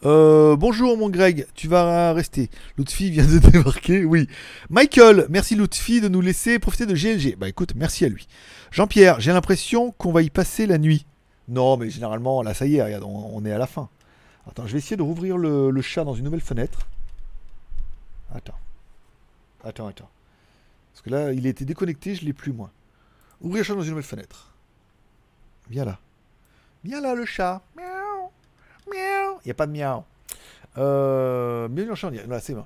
Euh, 0.04 0.56
bonjour 0.56 0.98
mon 0.98 1.10
Greg, 1.10 1.48
tu 1.56 1.68
vas 1.68 2.14
rester. 2.14 2.50
Lutfi 2.78 3.10
vient 3.12 3.26
de 3.26 3.38
débarquer, 3.52 4.04
oui. 4.04 4.28
Michael, 4.70 5.26
merci 5.30 5.56
Lutfi 5.56 6.02
de 6.02 6.10
nous 6.10 6.22
laisser 6.22 6.60
profiter 6.60 6.86
de 6.86 6.94
GLG. 6.94 7.38
Bah 7.38 7.48
écoute, 7.48 7.74
merci 7.76 8.06
à 8.06 8.10
lui. 8.10 8.28
Jean-Pierre, 8.72 9.20
j'ai 9.20 9.32
l'impression 9.32 9.92
qu'on 9.92 10.12
va 10.12 10.22
y 10.22 10.30
passer 10.30 10.68
la 10.68 10.78
nuit. 10.78 11.06
Non, 11.48 11.78
mais 11.78 11.90
généralement, 11.90 12.42
là 12.42 12.54
ça 12.54 12.66
y 12.66 12.78
est, 12.78 13.00
on, 13.04 13.46
est 13.46 13.52
à 13.52 13.58
la 13.58 13.68
fin. 13.68 13.90
Attends, 14.48 14.68
je 14.68 14.74
vais 14.74 14.80
essayer 14.80 14.98
de 14.98 15.02
rouvrir 15.02 15.38
le, 15.38 15.82
chat 15.82 16.04
dans 16.04 16.14
une 16.14 16.26
nouvelle 16.26 16.42
fenêtre. 16.42 16.88
Attends. 18.34 18.60
Attends, 19.64 19.88
attends. 19.88 20.10
Parce 20.94 21.02
que 21.02 21.10
là, 21.10 21.32
il 21.32 21.48
a 21.48 21.50
été 21.50 21.66
déconnecté, 21.66 22.16
je 22.16 22.26
l'ai 22.26 22.34
plus 22.34 22.52
moi. 22.52 22.70
Ouvrir 23.42 23.62
le 23.62 23.64
chat 23.64 23.76
dans 23.76 23.82
une 23.82 23.90
nouvelle 23.90 24.04
fenêtre. 24.04 24.52
Viens 25.70 25.86
là. 25.86 26.00
Viens 26.84 27.02
là 27.02 27.16
le 27.16 27.26
chat. 27.26 27.64
Miaou. 28.91 29.40
Il 29.44 29.48
n'y 29.48 29.52
a 29.52 29.56
pas 29.56 29.68
de 29.68 29.72
miaou. 29.72 30.03
Euh. 30.78 31.68
Là, 32.28 32.40
c'est 32.40 32.53
bon. 32.53 32.66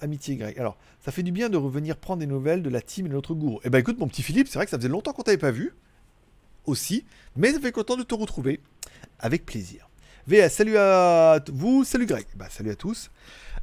Amitié 0.00 0.36
grecque. 0.36 0.58
Alors, 0.58 0.76
ça 1.04 1.12
fait 1.12 1.22
du 1.22 1.32
bien 1.32 1.48
de 1.48 1.56
revenir 1.56 1.96
prendre 1.96 2.20
des 2.20 2.26
nouvelles 2.26 2.62
de 2.62 2.70
la 2.70 2.80
team 2.80 3.06
et 3.06 3.08
de 3.08 3.14
notre 3.14 3.34
gourou. 3.34 3.60
Eh 3.64 3.70
ben 3.70 3.78
écoute, 3.78 3.98
mon 3.98 4.08
petit 4.08 4.22
Philippe, 4.22 4.48
c'est 4.48 4.58
vrai 4.58 4.66
que 4.66 4.70
ça 4.70 4.76
faisait 4.76 4.88
longtemps 4.88 5.12
qu'on 5.12 5.22
t'avait 5.22 5.36
pas 5.38 5.50
vu. 5.50 5.74
Aussi. 6.64 7.04
Mais 7.36 7.52
ça 7.52 7.60
fait 7.60 7.72
content 7.72 7.96
de 7.96 8.02
te 8.02 8.14
retrouver. 8.14 8.60
Avec 9.18 9.46
plaisir. 9.46 9.88
VS, 10.26 10.48
salut 10.48 10.76
à 10.76 11.40
vous, 11.52 11.84
salut 11.84 12.06
Greg. 12.06 12.26
Bah, 12.36 12.46
salut 12.50 12.70
à 12.70 12.74
tous. 12.74 13.10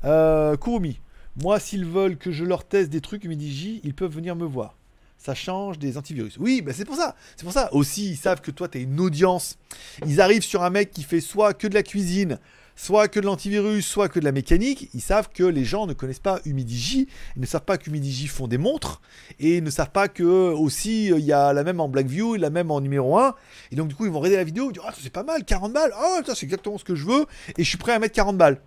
Euh, 0.06 0.56
Kurumi, 0.56 1.00
moi, 1.42 1.60
s'ils 1.60 1.86
veulent 1.86 2.18
que 2.18 2.32
je 2.32 2.46
leur 2.46 2.66
teste 2.66 2.90
des 2.90 3.02
trucs 3.02 3.24
Humidigi, 3.24 3.82
ils 3.84 3.94
peuvent 3.94 4.14
venir 4.14 4.36
me 4.36 4.46
voir. 4.46 4.76
Ça 5.24 5.34
change 5.34 5.80
des 5.80 5.98
antivirus. 5.98 6.36
Oui, 6.38 6.62
bah 6.62 6.74
c'est 6.76 6.84
pour 6.84 6.98
ça. 6.98 7.16
C'est 7.38 7.46
pour 7.46 7.54
ça. 7.54 7.74
Aussi, 7.74 8.10
ils 8.10 8.18
savent 8.18 8.42
que 8.42 8.52
toi, 8.52 8.68
tu 8.68 8.78
as 8.78 8.82
une 8.82 9.00
audience. 9.00 9.58
Ils 10.06 10.20
arrivent 10.20 10.44
sur 10.44 10.64
un 10.64 10.70
mec 10.70 10.92
qui 10.92 11.02
fait 11.02 11.22
soit 11.22 11.54
que 11.54 11.66
de 11.66 11.74
la 11.74 11.82
cuisine, 11.82 12.40
soit 12.76 13.08
que 13.08 13.22
de 13.22 13.26
l'antivirus, 13.26 13.88
soit 13.88 14.10
que 14.10 14.20
de 14.20 14.26
la 14.26 14.34
mécanique. 14.34 14.90
Ils 14.94 15.00
savent 15.00 15.30
que 15.34 15.46
les 15.46 15.64
gens 15.64 15.88
ne 15.88 15.94
connaissent 15.94 16.20
pas 16.20 16.42
Humidigi. 16.44 17.08
Ils 17.38 17.42
ne 17.42 17.46
savent 17.46 17.64
pas 17.64 17.78
qu'Humidigi 17.78 18.28
font 18.28 18.50
des 18.50 18.58
montres. 18.58 19.02
Et 19.40 19.60
ils 19.60 19.64
ne 19.64 19.70
savent 19.70 19.92
pas 19.92 20.10
que 20.10 20.24
aussi, 20.24 21.10
euh, 21.14 21.20
il 21.20 21.26
y 21.26 21.32
a 21.32 21.54
la 21.54 21.64
même 21.64 21.80
en 21.80 21.88
Blackview, 21.88 22.36
la 22.36 22.50
même 22.50 22.70
en 22.70 22.82
numéro 22.82 23.18
1. 23.18 23.34
Et 23.72 23.78
donc, 23.78 23.88
du 23.88 23.96
coup, 23.96 24.06
ils 24.06 24.12
vont 24.12 24.20
regarder 24.20 24.36
la 24.36 24.44
vidéo. 24.44 24.64
Ils 24.64 24.68
vont 24.68 24.72
dire, 24.74 24.84
ah, 24.86 24.92
ça, 24.92 25.00
c'est 25.02 25.10
pas 25.10 25.24
mal, 25.24 25.46
40 25.46 25.72
balles. 25.72 25.94
Ah, 25.96 26.20
ça, 26.26 26.36
c'est 26.36 26.44
exactement 26.44 26.78
ce 26.78 26.84
que 26.84 26.96
je 26.96 27.06
veux. 27.06 27.28
Et 27.58 27.64
je 27.64 27.70
suis 27.70 27.78
prêt 27.78 27.94
à 27.94 28.00
mettre 28.00 28.16
40 28.16 28.38
balles. 28.38 28.60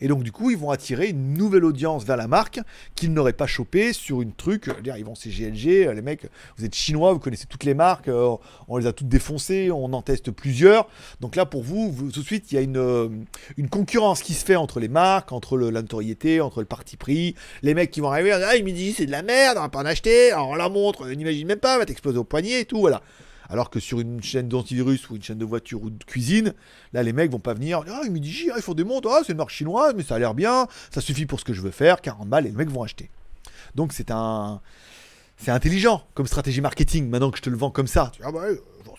Et 0.00 0.08
donc, 0.08 0.22
du 0.22 0.32
coup, 0.32 0.50
ils 0.50 0.56
vont 0.56 0.70
attirer 0.70 1.08
une 1.08 1.34
nouvelle 1.34 1.64
audience 1.64 2.04
vers 2.04 2.16
la 2.16 2.26
marque 2.26 2.60
qu'ils 2.94 3.12
n'auraient 3.12 3.32
pas 3.32 3.46
chopé 3.46 3.92
sur 3.92 4.22
une 4.22 4.32
truc. 4.32 4.68
euh, 4.68 4.96
Ils 4.98 5.04
vont 5.04 5.14
chez 5.14 5.30
GLG, 5.30 5.86
euh, 5.86 5.92
les 5.94 6.02
mecs, 6.02 6.26
vous 6.56 6.64
êtes 6.64 6.74
chinois, 6.74 7.12
vous 7.12 7.18
connaissez 7.18 7.46
toutes 7.46 7.64
les 7.64 7.74
marques, 7.74 8.08
euh, 8.08 8.36
on 8.68 8.76
les 8.78 8.86
a 8.86 8.92
toutes 8.92 9.08
défoncées, 9.08 9.70
on 9.70 9.92
en 9.92 10.02
teste 10.02 10.30
plusieurs. 10.30 10.88
Donc 11.20 11.36
là, 11.36 11.46
pour 11.46 11.62
vous, 11.62 11.90
vous- 11.92 12.10
tout 12.10 12.20
de 12.20 12.26
suite, 12.26 12.50
il 12.52 12.54
y 12.54 12.58
a 12.58 12.62
une, 12.62 13.26
concurrence 13.70 14.22
qui 14.22 14.34
se 14.34 14.44
fait 14.44 14.56
entre 14.56 14.80
les 14.80 14.88
marques, 14.88 15.32
entre 15.32 15.56
la 15.58 15.82
notoriété, 15.82 16.40
entre 16.40 16.60
le 16.60 16.66
parti 16.66 16.96
pris. 16.96 17.34
Les 17.62 17.74
mecs 17.74 17.90
qui 17.90 18.00
vont 18.00 18.10
arriver, 18.10 18.32
ah, 18.32 18.56
ils 18.56 18.64
me 18.64 18.72
disent 18.72 18.96
c'est 18.96 19.06
de 19.06 19.10
la 19.12 19.22
merde, 19.22 19.58
on 19.58 19.62
va 19.62 19.68
pas 19.68 19.80
en 19.80 19.86
acheter, 19.86 20.32
on 20.34 20.54
la 20.54 20.68
montre, 20.68 21.06
n'imagine 21.08 21.46
même 21.46 21.58
pas, 21.58 21.78
va 21.78 21.86
t'exploser 21.86 22.18
au 22.18 22.24
poignet 22.24 22.60
et 22.60 22.64
tout, 22.64 22.80
voilà. 22.80 23.02
Alors 23.50 23.68
que 23.68 23.80
sur 23.80 23.98
une 23.98 24.22
chaîne 24.22 24.48
d'antivirus 24.48 25.10
ou 25.10 25.16
une 25.16 25.22
chaîne 25.22 25.38
de 25.38 25.44
voiture 25.44 25.82
ou 25.82 25.90
de 25.90 26.04
cuisine, 26.04 26.54
là 26.92 27.02
les 27.02 27.12
mecs 27.12 27.32
vont 27.32 27.40
pas 27.40 27.52
venir, 27.54 27.82
ah 27.88 28.02
ils 28.04 28.12
me 28.12 28.20
disent, 28.20 28.48
ah, 28.52 28.54
ils 28.56 28.62
font 28.62 28.74
des 28.74 28.84
montres, 28.84 29.08
ah 29.10 29.22
c'est 29.26 29.32
une 29.32 29.38
marque 29.38 29.50
chinoise, 29.50 29.92
mais 29.96 30.04
ça 30.04 30.14
a 30.14 30.18
l'air 30.20 30.34
bien, 30.34 30.68
ça 30.92 31.00
suffit 31.00 31.26
pour 31.26 31.40
ce 31.40 31.44
que 31.44 31.52
je 31.52 31.60
veux 31.60 31.72
faire, 31.72 32.00
40 32.00 32.28
balles, 32.28 32.46
et 32.46 32.50
les 32.50 32.56
mecs 32.56 32.70
vont 32.70 32.84
acheter. 32.84 33.10
Donc 33.74 33.92
c'est 33.92 34.12
un, 34.12 34.60
c'est 35.36 35.50
intelligent 35.50 36.04
comme 36.14 36.26
stratégie 36.26 36.60
marketing. 36.60 37.08
Maintenant 37.08 37.32
que 37.32 37.38
je 37.38 37.42
te 37.42 37.50
le 37.50 37.56
vends 37.56 37.72
comme 37.72 37.88
ça, 37.88 38.10
tu 38.12 38.20
dis, 38.20 38.28
ah 38.28 38.32
bah 38.32 38.44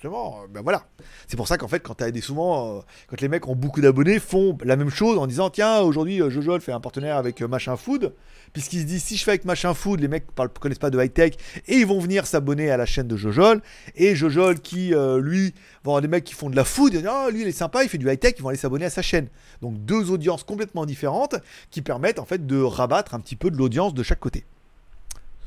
euh, 0.09 0.47
ben 0.49 0.61
voilà. 0.61 0.85
C'est 1.27 1.37
pour 1.37 1.47
ça 1.47 1.57
qu'en 1.57 1.67
fait, 1.67 1.79
quand 1.79 1.95
tu 1.95 2.03
as 2.03 2.11
des 2.11 2.21
souvent, 2.21 2.77
euh, 2.77 2.81
quand 3.07 3.21
les 3.21 3.27
mecs 3.27 3.47
ont 3.47 3.55
beaucoup 3.55 3.81
d'abonnés, 3.81 4.19
font 4.19 4.57
la 4.63 4.75
même 4.75 4.89
chose 4.89 5.17
en 5.17 5.27
disant, 5.27 5.49
tiens, 5.49 5.81
aujourd'hui, 5.81 6.21
euh, 6.21 6.29
Jojol 6.29 6.61
fait 6.61 6.71
un 6.71 6.79
partenaire 6.79 7.17
avec 7.17 7.41
Machin 7.41 7.75
Food, 7.75 8.13
puisqu'ils 8.53 8.81
se 8.81 8.85
disent, 8.85 9.03
si 9.03 9.17
je 9.17 9.23
fais 9.23 9.31
avec 9.31 9.45
Machin 9.45 9.73
Food, 9.73 9.99
les 9.99 10.07
mecs 10.07 10.25
ne 10.37 10.47
connaissent 10.47 10.79
pas 10.79 10.89
de 10.89 11.01
high 11.01 11.13
tech 11.13 11.33
et 11.67 11.77
ils 11.77 11.85
vont 11.85 11.99
venir 11.99 12.25
s'abonner 12.25 12.71
à 12.71 12.77
la 12.77 12.85
chaîne 12.85 13.07
de 13.07 13.15
Jojol. 13.15 13.61
Et 13.95 14.15
Jojol 14.15 14.59
qui, 14.59 14.93
lui, 15.19 15.53
va 15.83 15.91
avoir 15.91 16.01
des 16.01 16.07
mecs 16.07 16.23
qui 16.23 16.33
font 16.33 16.49
de 16.49 16.55
la 16.55 16.65
food, 16.65 16.95
et 16.95 17.03
ah, 17.07 17.27
lui 17.31 17.41
il 17.41 17.47
est 17.47 17.51
sympa, 17.51 17.83
il 17.83 17.89
fait 17.89 17.97
du 17.97 18.09
high 18.09 18.19
tech, 18.19 18.33
ils 18.37 18.41
vont 18.41 18.49
aller 18.49 18.57
s'abonner 18.57 18.85
à 18.85 18.89
sa 18.89 19.01
chaîne. 19.01 19.27
Donc 19.61 19.77
deux 19.85 20.11
audiences 20.11 20.43
complètement 20.43 20.85
différentes 20.85 21.35
qui 21.69 21.81
permettent 21.81 22.19
en 22.19 22.25
fait 22.25 22.45
de 22.45 22.61
rabattre 22.61 23.13
un 23.13 23.19
petit 23.19 23.35
peu 23.35 23.51
de 23.51 23.57
l'audience 23.57 23.93
de 23.93 24.03
chaque 24.03 24.19
côté. 24.19 24.45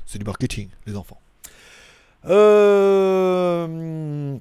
C'est 0.07 0.19
du 0.19 0.25
marketing, 0.25 0.69
les 0.87 0.97
enfants. 0.97 1.19
Euh... 2.27 4.37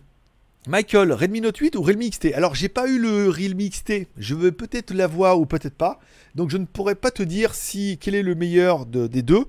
Michael, 0.65 1.11
Redmi 1.11 1.41
Note 1.41 1.57
8 1.57 1.75
ou 1.75 1.81
Realme 1.81 2.09
XT 2.09 2.33
Alors, 2.35 2.55
j'ai 2.55 2.69
pas 2.69 2.87
eu 2.87 2.97
le 2.97 3.29
Realme 3.29 3.67
XT. 3.69 4.07
Je 4.17 4.33
veux 4.33 4.53
peut-être 4.53 4.93
l'avoir 4.93 5.37
ou 5.39 5.45
peut-être 5.45 5.75
pas. 5.75 5.99
Donc, 6.35 6.49
je 6.51 6.57
ne 6.57 6.65
pourrais 6.65 6.95
pas 6.95 7.11
te 7.11 7.21
dire 7.21 7.53
si 7.53 7.97
quel 7.99 8.15
est 8.15 8.23
le 8.23 8.33
meilleur 8.33 8.85
de- 8.85 9.07
des 9.07 9.23
deux, 9.23 9.43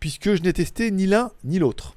puisque 0.00 0.34
je 0.34 0.42
n'ai 0.42 0.52
testé 0.52 0.90
ni 0.90 1.06
l'un 1.06 1.30
ni 1.44 1.58
l'autre. 1.58 1.96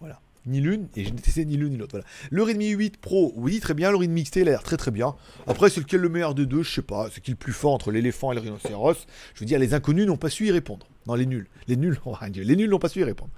Voilà. 0.00 0.20
Ni 0.44 0.60
l'une, 0.60 0.86
et 0.96 1.04
je 1.06 1.10
n'ai 1.14 1.20
testé 1.22 1.46
ni 1.46 1.56
l'une 1.56 1.70
ni 1.70 1.76
l'autre. 1.78 1.92
Voilà. 1.92 2.06
Le 2.30 2.42
Redmi 2.42 2.68
8 2.68 2.98
Pro, 2.98 3.32
oui, 3.36 3.58
très 3.60 3.72
bien. 3.72 3.90
Le 3.90 3.96
Redmi 3.96 4.24
XT, 4.24 4.36
il 4.36 4.42
a 4.42 4.50
l'air 4.50 4.62
très 4.62 4.76
très 4.76 4.90
bien. 4.90 5.14
Après, 5.46 5.70
c'est 5.70 5.80
lequel 5.80 6.02
le 6.02 6.10
meilleur 6.10 6.34
des 6.34 6.44
deux? 6.44 6.62
Je 6.62 6.74
sais 6.74 6.82
pas. 6.82 7.08
C'est 7.10 7.22
qui 7.22 7.30
le 7.30 7.38
plus 7.38 7.54
fort 7.54 7.72
entre 7.72 7.90
l'éléphant 7.90 8.32
et 8.32 8.34
le 8.34 8.42
rhinocéros? 8.42 9.06
Je 9.34 9.40
veux 9.40 9.46
dire, 9.46 9.58
les 9.58 9.72
inconnus 9.72 10.06
n'ont 10.06 10.18
pas 10.18 10.28
su 10.28 10.46
y 10.46 10.50
répondre. 10.50 10.86
Non, 11.06 11.14
les 11.14 11.24
nuls. 11.24 11.46
Les 11.68 11.76
nuls, 11.78 11.98
les 12.34 12.56
nuls 12.56 12.68
n'ont 12.68 12.78
pas 12.78 12.90
su 12.90 13.00
y 13.00 13.04
répondre. 13.04 13.30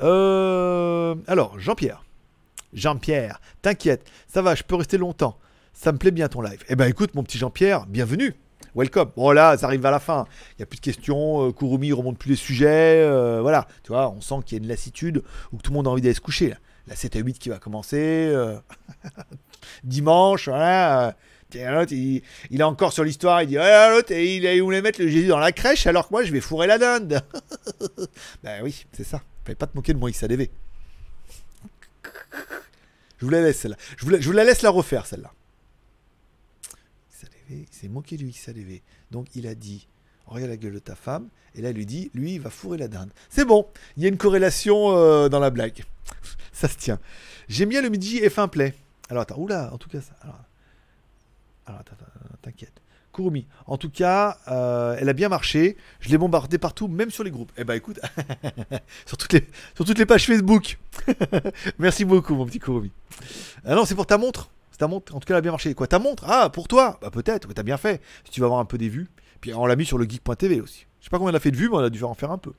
Euh, 0.00 1.14
alors, 1.26 1.58
Jean-Pierre. 1.58 2.04
Jean-Pierre, 2.74 3.40
t'inquiète, 3.62 4.06
ça 4.26 4.42
va, 4.42 4.54
je 4.54 4.62
peux 4.62 4.74
rester 4.76 4.98
longtemps. 4.98 5.38
Ça 5.72 5.90
me 5.92 5.98
plaît 5.98 6.10
bien 6.10 6.28
ton 6.28 6.42
live. 6.42 6.62
Eh 6.68 6.76
ben 6.76 6.86
écoute, 6.86 7.14
mon 7.14 7.22
petit 7.22 7.38
Jean-Pierre, 7.38 7.86
bienvenue. 7.86 8.34
Welcome. 8.74 9.10
Bon 9.16 9.30
là, 9.30 9.56
ça 9.56 9.66
arrive 9.66 9.86
à 9.86 9.90
la 9.90 10.00
fin. 10.00 10.26
Il 10.52 10.54
n'y 10.58 10.62
a 10.64 10.66
plus 10.66 10.76
de 10.76 10.82
questions. 10.84 11.46
euh, 11.48 11.52
Kurumi 11.52 11.92
remonte 11.92 12.18
plus 12.18 12.30
les 12.30 12.36
sujets. 12.36 13.00
euh, 13.02 13.38
voilà. 13.40 13.66
Tu 13.82 13.88
vois, 13.88 14.10
on 14.10 14.20
sent 14.20 14.34
qu'il 14.44 14.58
y 14.58 14.60
a 14.60 14.62
une 14.62 14.68
lassitude 14.68 15.22
ou 15.52 15.56
que 15.56 15.62
tout 15.62 15.70
le 15.70 15.76
monde 15.76 15.86
a 15.86 15.90
envie 15.90 16.02
d'aller 16.02 16.14
se 16.14 16.20
coucher. 16.20 16.50
Là. 16.50 16.56
La 16.88 16.94
7 16.96 17.16
à 17.16 17.20
8 17.20 17.38
qui 17.38 17.48
va 17.48 17.58
commencer. 17.58 18.32
Dimanche, 19.84 20.48
voilà. 20.48 21.16
l'autre, 21.54 21.92
il, 21.92 22.22
il 22.50 22.60
est 22.60 22.64
encore 22.64 22.92
sur 22.92 23.04
l'histoire. 23.04 23.42
Il 23.42 23.48
dit 23.48 23.58
Ah, 23.58 23.90
l'autre, 23.90 24.12
il, 24.12 24.44
il 24.44 24.62
voulait 24.62 24.82
mettre 24.82 25.00
le 25.00 25.08
Jésus 25.08 25.28
dans 25.28 25.38
la 25.38 25.52
crèche 25.52 25.86
alors 25.86 26.08
que 26.08 26.12
moi, 26.12 26.22
je 26.24 26.32
vais 26.32 26.40
fourrer 26.40 26.66
la 26.66 26.78
dinde. 26.78 27.20
ben 28.42 28.60
oui, 28.62 28.84
c'est 28.92 29.04
ça. 29.04 29.22
Pas 29.54 29.66
te 29.66 29.76
moquer 29.76 29.94
de 29.94 29.98
mon 29.98 30.08
XADV. 30.08 30.50
Je 33.18 33.24
vous 33.24 33.30
la 33.30 33.42
laisse 33.42 33.58
celle-là. 33.58 33.76
Je 33.96 34.08
la, 34.08 34.20
je 34.20 34.26
vous 34.26 34.32
la 34.32 34.44
laisse 34.44 34.62
la 34.62 34.70
refaire 34.70 35.06
celle-là. 35.06 35.32
Il 37.50 37.66
s'est 37.70 37.88
moqué 37.88 38.16
du 38.16 38.28
XADV. 38.28 38.82
Donc 39.10 39.34
il 39.34 39.46
a 39.46 39.54
dit 39.54 39.86
Regarde 40.26 40.50
la 40.50 40.56
gueule 40.56 40.74
de 40.74 40.78
ta 40.78 40.94
femme. 40.94 41.28
Et 41.54 41.62
là, 41.62 41.70
il 41.70 41.76
lui 41.76 41.86
dit 41.86 42.10
Lui, 42.14 42.34
il 42.34 42.40
va 42.40 42.50
fourrer 42.50 42.76
la 42.76 42.88
dinde. 42.88 43.10
C'est 43.30 43.46
bon. 43.46 43.66
Il 43.96 44.02
y 44.02 44.06
a 44.06 44.08
une 44.08 44.18
corrélation 44.18 44.96
euh, 44.96 45.28
dans 45.28 45.40
la 45.40 45.50
blague. 45.50 45.84
ça 46.52 46.68
se 46.68 46.76
tient. 46.76 47.00
J'aime 47.48 47.70
bien 47.70 47.80
le 47.80 47.88
midi 47.88 48.20
F1 48.20 48.48
Play. 48.48 48.74
Alors 49.08 49.22
attends, 49.22 49.38
oula, 49.38 49.72
en 49.72 49.78
tout 49.78 49.88
cas, 49.88 50.02
ça. 50.02 50.14
Alors, 50.20 50.40
alors 51.66 51.82
t'inquiète. 52.42 52.80
En 53.66 53.76
tout 53.78 53.90
cas, 53.90 54.38
euh, 54.48 54.96
elle 55.00 55.08
a 55.08 55.12
bien 55.12 55.28
marché. 55.28 55.76
Je 56.00 56.08
l'ai 56.08 56.18
bombardé 56.18 56.58
partout, 56.58 56.88
même 56.88 57.10
sur 57.10 57.24
les 57.24 57.30
groupes. 57.30 57.52
Eh 57.56 57.64
ben 57.64 57.74
écoute, 57.74 57.98
sur, 59.06 59.16
toutes 59.16 59.32
les, 59.32 59.44
sur 59.74 59.84
toutes 59.84 59.98
les 59.98 60.06
pages 60.06 60.26
Facebook. 60.26 60.78
Merci 61.78 62.04
beaucoup, 62.04 62.34
mon 62.34 62.46
petit 62.46 62.58
Kurumi. 62.58 62.90
Ah 63.64 63.74
non, 63.74 63.84
c'est 63.84 63.94
pour 63.94 64.06
ta 64.06 64.18
montre. 64.18 64.50
C'est 64.70 64.78
ta 64.78 64.86
montre. 64.88 65.14
En 65.14 65.20
tout 65.20 65.26
cas, 65.26 65.34
elle 65.34 65.38
a 65.38 65.42
bien 65.42 65.50
marché. 65.50 65.74
Quoi, 65.74 65.86
ta 65.86 65.98
montre? 65.98 66.24
Ah, 66.26 66.50
pour 66.50 66.68
toi? 66.68 66.98
Bah 67.02 67.10
peut-être. 67.10 67.48
mais 67.48 67.54
T'as 67.54 67.62
bien 67.62 67.76
fait. 67.76 68.00
Si 68.24 68.30
tu 68.30 68.40
vas 68.40 68.46
avoir 68.46 68.60
un 68.60 68.64
peu 68.64 68.78
des 68.78 68.88
vues. 68.88 69.08
Puis 69.40 69.52
on 69.54 69.66
l'a 69.66 69.76
mis 69.76 69.84
sur 69.86 69.98
le 69.98 70.04
geek.tv 70.08 70.60
aussi. 70.60 70.86
Je 71.00 71.04
sais 71.04 71.10
pas 71.10 71.18
combien 71.18 71.32
on 71.32 71.36
a 71.36 71.40
fait 71.40 71.50
de 71.50 71.56
vues, 71.56 71.68
mais 71.68 71.76
on 71.76 71.80
a 71.84 71.90
dû 71.90 72.02
en 72.04 72.14
faire 72.14 72.30
un 72.30 72.38
peu. 72.38 72.52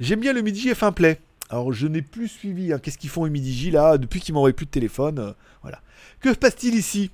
J'aime 0.00 0.20
bien 0.20 0.32
le 0.32 0.40
midi 0.42 0.68
F1 0.70 0.92
Play. 0.92 1.20
Alors 1.50 1.72
je 1.72 1.86
n'ai 1.86 2.02
plus 2.02 2.28
suivi. 2.28 2.72
hein, 2.72 2.78
Qu'est-ce 2.78 2.98
qu'ils 2.98 3.10
font 3.10 3.22
au 3.22 3.28
midi 3.28 3.70
là? 3.70 3.98
Depuis 3.98 4.20
qu'ils 4.20 4.34
m'envoient 4.34 4.52
plus 4.52 4.66
de 4.66 4.70
téléphone 4.70 5.18
euh, 5.18 5.32
Voilà. 5.62 5.80
Que 6.20 6.30
se 6.32 6.38
passe-t-il 6.38 6.74
ici? 6.74 7.10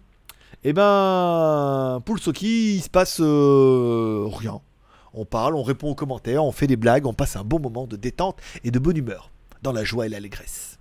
Eh 0.68 0.72
ben, 0.72 2.02
pour 2.04 2.16
le 2.16 2.20
Soki, 2.20 2.74
il 2.74 2.82
se 2.82 2.90
passe 2.90 3.20
euh, 3.20 4.26
rien. 4.26 4.60
On 5.14 5.24
parle, 5.24 5.54
on 5.54 5.62
répond 5.62 5.90
aux 5.90 5.94
commentaires, 5.94 6.42
on 6.42 6.50
fait 6.50 6.66
des 6.66 6.74
blagues, 6.74 7.06
on 7.06 7.14
passe 7.14 7.36
un 7.36 7.44
bon 7.44 7.60
moment 7.60 7.86
de 7.86 7.94
détente 7.94 8.40
et 8.64 8.72
de 8.72 8.80
bonne 8.80 8.96
humeur, 8.96 9.30
dans 9.62 9.70
la 9.70 9.84
joie 9.84 10.06
et 10.06 10.08
l'allégresse. 10.08 10.80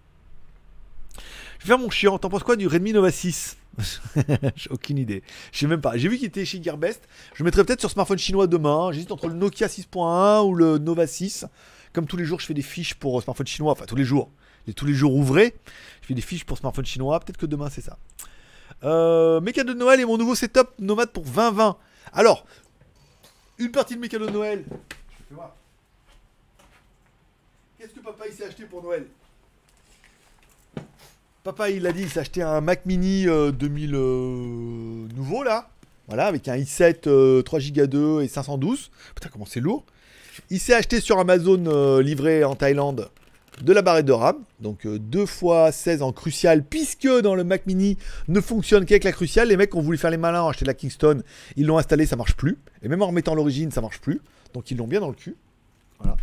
vais 1.60 1.68
faire 1.68 1.78
mon 1.78 1.91
chiant. 1.91 2.18
T'en 2.18 2.30
penses 2.30 2.41
quoi 2.41 2.56
du 2.56 2.66
Redmi 2.66 2.94
Nova 2.94 3.12
6 3.12 3.57
J'ai 4.56 4.72
aucune 4.72 4.98
idée. 4.98 5.22
Je 5.52 5.60
sais 5.60 5.68
même 5.68 5.82
pas. 5.82 5.98
J'ai 5.98 6.10
vu 6.10 6.18
qu'il 6.18 6.26
était 6.26 6.45
chez 6.45 6.64
Gearbest. 6.64 7.07
Je 7.36 7.44
le 7.44 7.45
mettrai 7.45 7.64
peut-être 7.64 7.82
sur 7.82 7.91
smartphone 7.91 8.18
chinois 8.18 8.48
demain. 8.48 8.91
J'hésite 8.91 9.12
entre 9.12 9.28
le 9.28 9.36
Nokia 9.36 9.68
6.1 9.68 10.48
ou 10.48 10.56
le 10.56 10.80
Nova 10.80 11.06
6. 11.06 11.45
Comme 11.94 12.07
tous 12.07 12.18
les 12.18 12.26
jours, 12.26 12.40
je 12.40 12.48
fais 12.48 12.56
des 12.56 12.64
fiches 12.64 12.95
pour 12.95 13.20
euh, 13.20 13.22
smartphone 13.22 13.45
chinois. 13.45 13.74
Enfin, 13.74 13.86
tous 13.86 13.95
les 13.95 14.03
jours. 14.03 14.32
Et 14.68 14.74
tous 14.74 14.88
les 14.88 14.95
jours 14.95 15.14
ouvrés. 15.14 15.53
Je 16.02 16.07
fais 16.07 16.16
des 16.16 16.22
fiches 16.22 16.44
pour 16.44 16.57
smartphone 16.57 16.88
chinois. 16.88 17.20
Peut-être 17.20 17.38
que 17.38 17.45
demain, 17.45 17.70
c'est 17.70 17.82
ça. 17.82 17.99
Euh, 18.84 19.42
cadeaux 19.52 19.74
de 19.74 19.80
Noël 19.80 20.00
et 20.00 20.06
mon 20.06 20.18
nouveau 20.18 20.36
setup 20.36 20.68
nomade 20.80 21.10
pour 21.12 21.24
2020. 21.24 21.78
Alors, 22.14 22.46
une 23.58 23.72
partie 23.72 23.96
de 23.96 24.08
cadeaux 24.08 24.28
de 24.28 24.32
Noël. 24.32 24.64
Qu'est-ce 27.78 27.94
que 27.94 28.00
papa 28.00 28.26
il 28.28 28.34
s'est 28.34 28.46
acheté 28.46 28.64
pour 28.66 28.84
Noël? 28.84 29.06
Papa 31.44 31.70
il 31.70 31.86
a 31.86 31.92
dit 31.92 32.02
il 32.02 32.10
s'est 32.10 32.20
acheté 32.20 32.42
un 32.42 32.60
Mac 32.62 32.86
Mini 32.86 33.28
euh, 33.28 33.52
2000 33.52 33.96
euh, 33.96 35.08
nouveau 35.16 35.44
là. 35.44 35.70
Voilà, 36.08 36.28
avec 36.28 36.48
un 36.48 36.56
i7 36.56 37.08
euh, 37.08 37.42
3 37.42 37.60
Go 37.72 37.88
2 37.88 38.22
et 38.22 38.28
512. 38.28 38.92
Putain 39.16 39.30
comment 39.30 39.46
c'est 39.46 39.60
lourd. 39.60 39.84
Il 40.50 40.60
s'est 40.60 40.74
acheté 40.74 41.00
sur 41.00 41.20
Amazon 41.20 41.64
euh, 41.68 42.02
livré 42.02 42.44
en 42.44 42.56
Thaïlande 42.56 43.10
de 43.61 43.73
la 43.73 43.82
barrette 43.82 44.06
de 44.06 44.11
RAM. 44.11 44.38
Donc 44.60 44.88
2 44.88 45.23
x 45.23 45.44
16 45.72 46.02
en 46.02 46.11
crucial 46.11 46.64
puisque 46.64 47.07
dans 47.07 47.36
le 47.36 47.44
Mac 47.44 47.65
Mini 47.65 47.98
ne 48.27 48.41
fonctionne 48.41 48.86
qu'avec 48.86 49.03
la 49.03 49.11
cruciale. 49.11 49.49
Les 49.49 49.57
mecs 49.57 49.76
ont 49.76 49.82
voulu 49.82 49.98
faire 49.98 50.11
les 50.11 50.18
malins, 50.18 50.44
ont 50.44 50.49
acheté 50.49 50.65
la 50.65 50.73
Kingston. 50.73 51.22
Ils 51.56 51.65
l'ont 51.65 51.77
installé, 51.77 52.06
ça 52.06 52.15
marche 52.15 52.36
plus. 52.36 52.57
Et 52.84 52.88
même 52.88 53.02
en 53.02 53.07
remettant 53.07 53.36
l'origine, 53.36 53.72
ça 53.72 53.82
marche 53.82 53.99
plus. 53.99 54.22
Donc 54.53 54.72
ils 54.72 54.77
l'ont 54.77 54.88
bien 54.88 54.99
dans 54.99 55.10
le 55.10 55.15
cul. 55.15 55.36
Voilà. 55.99 56.18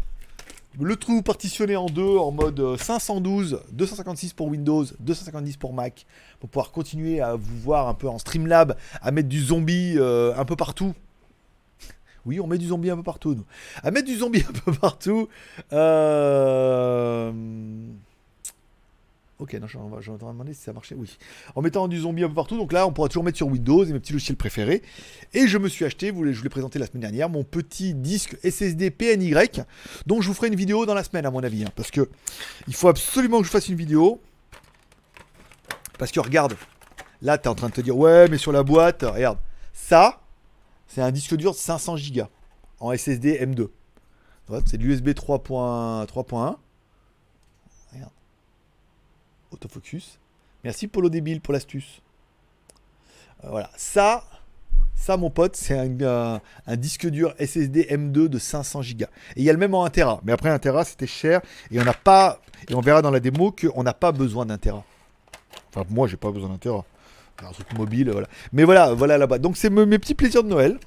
Le 0.81 0.97
trou 0.97 1.21
partitionné 1.21 1.77
en 1.77 1.87
deux 1.87 2.17
en 2.17 2.31
mode 2.31 2.59
euh, 2.59 2.79
512, 2.79 3.61
256 3.73 4.33
pour 4.33 4.47
Windows, 4.47 4.87
250 5.01 5.59
pour 5.59 5.75
Mac, 5.75 6.07
pour 6.41 6.49
pouvoir 6.49 6.71
continuer 6.71 7.21
à 7.21 7.35
vous 7.35 7.59
voir 7.61 7.89
un 7.89 7.95
peu 7.95 8.09
en 8.09 8.19
Streamlab, 8.19 8.75
à 9.03 9.11
mettre 9.11 9.29
du 9.29 9.43
zombie 9.43 9.97
euh, 9.99 10.33
un 10.35 10.47
peu 10.47 10.57
partout. 10.57 10.95
Oui, 12.25 12.41
on 12.41 12.47
met 12.47 12.59
du 12.59 12.69
zombie 12.69 12.91
un 12.91 12.97
peu 12.97 13.03
partout, 13.03 13.35
nous. 13.35 13.45
À 13.83 13.91
mettre 13.91 14.07
du 14.07 14.17
zombie 14.17 14.45
un 14.49 14.53
peu 14.53 14.73
partout. 14.73 15.29
Euh... 15.73 17.33
Ok, 19.43 19.55
non, 19.55 19.67
je 19.67 19.77
je 19.97 20.03
suis 20.03 20.11
en 20.13 20.19
train 20.19 20.29
de 20.29 20.33
demander 20.35 20.55
si 20.55 20.63
ça 20.63 20.73
marchait. 20.73 20.95
Oui. 20.97 21.19
En 21.57 21.63
mettant 21.63 21.89
du 21.89 21.99
zombie 21.99 22.23
un 22.23 22.29
peu 22.29 22.35
partout. 22.35 22.57
Donc 22.57 22.73
là, 22.73 22.87
on 22.87 22.93
pourra 22.93 23.09
toujours 23.09 23.25
mettre 23.25 23.39
sur 23.39 23.49
Windows 23.49 23.83
et 23.83 23.93
mes 23.93 23.99
petits 23.99 24.13
logiciels 24.13 24.37
préférés. 24.37 24.83
Et 25.35 25.49
je 25.49 25.59
me 25.59 25.69
suis 25.69 25.85
acheté, 25.85 26.13
vous 26.13 26.25
je 26.31 26.39
vous 26.39 26.45
l'ai 26.45 26.49
présenté 26.49 26.79
la 26.79 26.87
semaine 26.87 27.01
dernière, 27.01 27.29
mon 27.29 27.43
petit 27.43 27.93
disque 27.93 28.37
SSD 28.49 28.93
PNY, 28.93 29.35
dont 30.07 30.21
je 30.21 30.29
vous 30.29 30.35
ferai 30.35 30.47
une 30.47 30.55
vidéo 30.55 30.87
dans 30.87 30.95
la 30.95 31.03
semaine, 31.03 31.27
à 31.27 31.33
mon 31.33 31.43
avis. 31.43 31.65
hein, 31.65 31.71
parce 31.75 31.91
que 31.91 32.09
il 32.69 32.75
faut 32.75 32.87
absolument 32.87 33.41
que 33.41 33.47
je 33.47 33.51
fasse 33.51 33.69
une 33.69 33.75
vidéo. 33.75 34.21
Parce 35.99 36.13
que 36.13 36.21
regarde, 36.21 36.55
là, 37.21 37.37
tu 37.37 37.45
es 37.45 37.49
en 37.49 37.57
train 37.57 37.69
de 37.69 37.75
te 37.75 37.81
dire, 37.81 37.97
ouais, 37.97 38.29
mais 38.29 38.39
sur 38.39 38.53
la 38.53 38.63
boîte, 38.63 39.03
regarde. 39.03 39.39
Ça, 39.73 40.22
c'est 40.95 41.01
un 41.01 41.11
disque 41.11 41.35
dur 41.37 41.53
de 41.53 41.57
500 41.57 41.97
Go 42.15 42.23
en 42.79 42.93
SSD 42.93 43.39
M2. 43.47 43.69
Ouais, 44.51 44.59
C'est 44.67 44.77
de 44.77 44.83
l'USB 44.83 45.09
3.1. 45.11 46.07
3.1. 46.07 46.57
Regarde. 47.95 48.13
Autofocus. 49.53 50.19
Merci 50.65 50.89
Polo 50.89 51.09
Débile 51.09 51.41
pour 51.41 51.55
l'astuce. 51.55 52.03
Euh, 53.43 53.49
voilà. 53.49 53.71
Ça, 53.75 54.25
ça 54.95 55.17
mon 55.17 55.31
pote, 55.31 55.57
c'est 55.57 55.79
un, 55.79 56.41
un 56.67 56.77
disque 56.77 57.09
dur 57.09 57.35
SSD 57.39 57.85
M2 57.85 58.29
de 58.29 58.39
500 58.39 58.81
Go. 58.81 59.07
Et 59.37 59.41
il 59.41 59.45
y 59.45 59.49
a 59.49 59.55
le 59.55 59.59
même 59.59 59.75
en 59.75 59.85
1 59.85 59.91
Tera. 59.91 60.21
Mais 60.25 60.33
après 60.33 60.51
1 60.51 60.59
Tera, 60.59 60.85
c'était 60.85 61.07
cher. 61.07 61.41
Et 61.71 61.81
on 61.81 61.85
n'a 61.85 61.95
pas. 61.95 62.39
Et 62.69 62.75
on 62.75 62.83
verra 62.83 63.01
dans 63.01 63.11
la 63.11 63.21
démo 63.21 63.51
qu'on 63.51 63.83
n'a 63.83 63.95
pas 63.95 64.13
besoin 64.13 64.45
d'un 64.45 64.59
Tera. 64.59 64.85
Enfin, 65.71 65.87
moi, 65.89 66.07
j'ai 66.07 66.19
pas 66.19 66.31
besoin 66.31 66.51
d'un 66.51 66.59
Tera. 66.59 66.85
Un 67.47 67.51
truc 67.53 67.73
mobile, 67.77 68.11
voilà. 68.11 68.29
Mais 68.53 68.65
voilà, 68.65 68.95
voilà 68.95 69.19
là-bas. 69.19 69.39
Donc, 69.39 69.57
c'est 69.57 69.71
me- 69.71 69.85
mes 69.87 69.99
petits 69.99 70.15
plaisirs 70.15 70.45
de 70.45 70.49
Noël. 70.49 70.79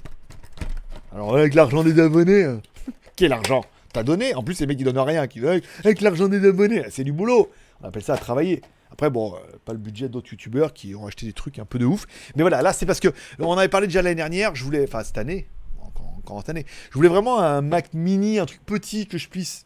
Alors, 1.14 1.36
avec 1.36 1.54
l'argent 1.54 1.84
des 1.84 2.00
abonnés. 2.00 2.44
euh, 2.44 2.58
Quel 3.16 3.34
argent 3.34 3.64
T'as 3.94 4.04
donné? 4.04 4.36
En 4.36 4.44
plus, 4.44 4.60
les 4.60 4.68
mecs, 4.68 4.80
ils 4.80 4.84
donnent 4.84 4.98
rien. 5.00 5.26
Qui, 5.28 5.40
avec 5.46 6.02
l'argent 6.02 6.28
des 6.28 6.46
abonnés, 6.48 6.84
c'est 6.90 7.04
du 7.04 7.14
boulot. 7.14 7.50
On 7.82 7.88
appelle 7.88 8.04
ça 8.04 8.14
à 8.14 8.18
travailler. 8.18 8.62
Après, 8.92 9.10
bon, 9.10 9.34
euh, 9.36 9.38
pas 9.66 9.74
le 9.74 9.80
budget 9.80 10.08
d'autres 10.10 10.32
youtubeurs 10.32 10.74
qui 10.74 10.96
ont 10.96 11.06
acheté 11.08 11.26
des 11.26 11.34
trucs 11.34 11.60
un 11.60 11.66
peu 11.66 11.80
de 11.80 11.86
ouf. 11.86 12.06
Mais 12.36 12.44
voilà, 12.44 12.62
là, 12.62 12.72
c'est 12.74 12.86
parce 12.86 13.00
que 13.00 13.10
on 13.40 13.58
avait 13.58 13.68
parlé 13.70 13.88
déjà 13.88 14.02
l'année 14.02 14.16
dernière. 14.16 14.56
Je 14.56 14.64
voulais, 14.64 14.84
enfin, 14.88 15.04
cette 15.04 15.18
année, 15.18 15.48
encore, 15.82 16.14
encore 16.18 16.40
cette 16.40 16.50
année, 16.50 16.66
je 16.90 16.96
voulais 16.96 17.10
vraiment 17.10 17.40
un 17.40 17.62
Mac 17.62 17.94
mini, 17.94 18.40
un 18.40 18.46
truc 18.46 18.62
petit 18.66 19.08
que 19.08 19.18
je 19.18 19.28
puisse. 19.28 19.66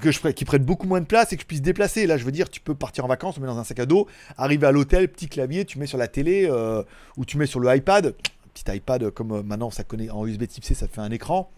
Que 0.00 0.10
je, 0.10 0.20
qui 0.28 0.44
prenne 0.46 0.64
beaucoup 0.64 0.86
moins 0.86 1.00
de 1.00 1.06
place 1.06 1.32
et 1.32 1.36
que 1.36 1.42
je 1.42 1.46
puisse 1.46 1.60
déplacer. 1.60 2.06
Là, 2.06 2.16
je 2.16 2.24
veux 2.24 2.32
dire, 2.32 2.48
tu 2.48 2.60
peux 2.60 2.74
partir 2.74 3.04
en 3.04 3.08
vacances, 3.08 3.36
on 3.36 3.40
met 3.42 3.46
dans 3.46 3.58
un 3.58 3.64
sac 3.64 3.78
à 3.78 3.84
dos, 3.86 4.06
arriver 4.38 4.66
à 4.66 4.72
l'hôtel, 4.72 5.06
petit 5.08 5.28
clavier, 5.28 5.64
tu 5.66 5.78
mets 5.78 5.86
sur 5.86 5.98
la 5.98 6.08
télé 6.08 6.48
euh, 6.50 6.82
ou 7.18 7.24
tu 7.26 7.36
mets 7.36 7.46
sur 7.46 7.60
le 7.60 7.74
iPad. 7.76 8.14
Petit 8.54 8.64
iPad, 8.74 9.10
comme 9.10 9.32
euh, 9.32 9.42
maintenant 9.42 9.70
ça 9.70 9.84
connaît 9.84 10.08
en 10.10 10.26
USB 10.26 10.46
type 10.46 10.64
C, 10.64 10.74
ça 10.74 10.88
fait 10.88 11.00
un 11.02 11.10
écran. 11.10 11.50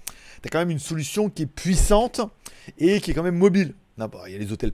Tu 0.43 0.47
as 0.47 0.51
quand 0.51 0.59
même 0.59 0.71
une 0.71 0.79
solution 0.81 1.31
qui 1.31 1.43
est 1.45 1.47
puissante 1.47 2.21
et 2.79 3.01
qui 3.01 3.13
est 3.13 3.15
quand 3.15 3.23
même 3.23 3.37
mobile. 3.39 3.75
Non, 3.99 4.09
bah, 4.09 4.23
il 4.27 4.33
y 4.33 4.35
a 4.35 4.39
les 4.39 4.51
hôtels. 4.53 4.73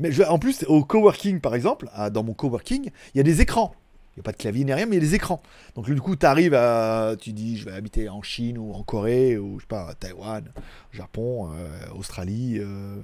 Mais 0.00 0.10
je- 0.10 0.24
en 0.24 0.40
plus, 0.40 0.64
au 0.66 0.84
coworking, 0.84 1.38
par 1.40 1.54
exemple, 1.54 1.88
dans 2.12 2.24
mon 2.24 2.34
coworking, 2.34 2.90
il 3.14 3.18
y 3.18 3.20
a 3.20 3.22
des 3.24 3.40
écrans. 3.40 3.72
Il 4.16 4.18
n'y 4.18 4.20
a 4.20 4.24
pas 4.24 4.32
de 4.32 4.36
clavier 4.38 4.64
ni 4.64 4.72
rien, 4.72 4.86
mais 4.86 4.96
il 4.96 5.02
y 5.02 5.06
a 5.06 5.08
des 5.08 5.14
écrans. 5.14 5.40
Donc, 5.76 5.86
du 5.86 6.00
coup, 6.00 6.16
tu 6.16 6.26
arrives 6.26 6.54
à. 6.54 7.14
Tu 7.18 7.32
dis, 7.32 7.56
je 7.56 7.64
vais 7.66 7.72
habiter 7.72 8.08
en 8.08 8.22
Chine 8.22 8.58
ou 8.58 8.72
en 8.72 8.82
Corée 8.82 9.38
ou 9.38 9.58
je 9.58 9.62
sais 9.62 9.68
pas, 9.68 9.94
Taïwan, 9.94 10.44
Japon, 10.92 11.52
euh, 11.54 11.68
Australie. 11.96 12.58
euh. 12.58 12.96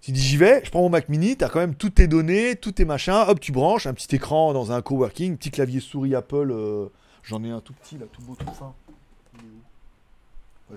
Tu 0.00 0.12
dis, 0.12 0.20
j'y 0.22 0.36
vais, 0.36 0.62
je 0.64 0.70
prends 0.70 0.82
mon 0.82 0.88
Mac 0.88 1.08
mini, 1.08 1.36
tu 1.36 1.44
as 1.44 1.48
quand 1.48 1.58
même 1.58 1.74
toutes 1.74 1.96
tes 1.96 2.06
données, 2.06 2.54
tous 2.56 2.72
tes 2.72 2.84
machins. 2.84 3.24
Hop, 3.28 3.40
tu 3.40 3.50
branches 3.52 3.86
un 3.86 3.92
petit 3.94 4.14
écran 4.14 4.52
dans 4.52 4.70
un 4.72 4.80
coworking, 4.80 5.36
petit 5.36 5.50
clavier 5.50 5.80
souris 5.80 6.14
Apple. 6.14 6.50
euh, 6.52 6.86
J'en 7.24 7.42
ai 7.44 7.50
un 7.50 7.60
tout 7.60 7.72
petit, 7.72 7.98
là, 7.98 8.06
tout 8.12 8.22
beau, 8.22 8.36
tout 8.36 8.46
fin. 8.54 8.72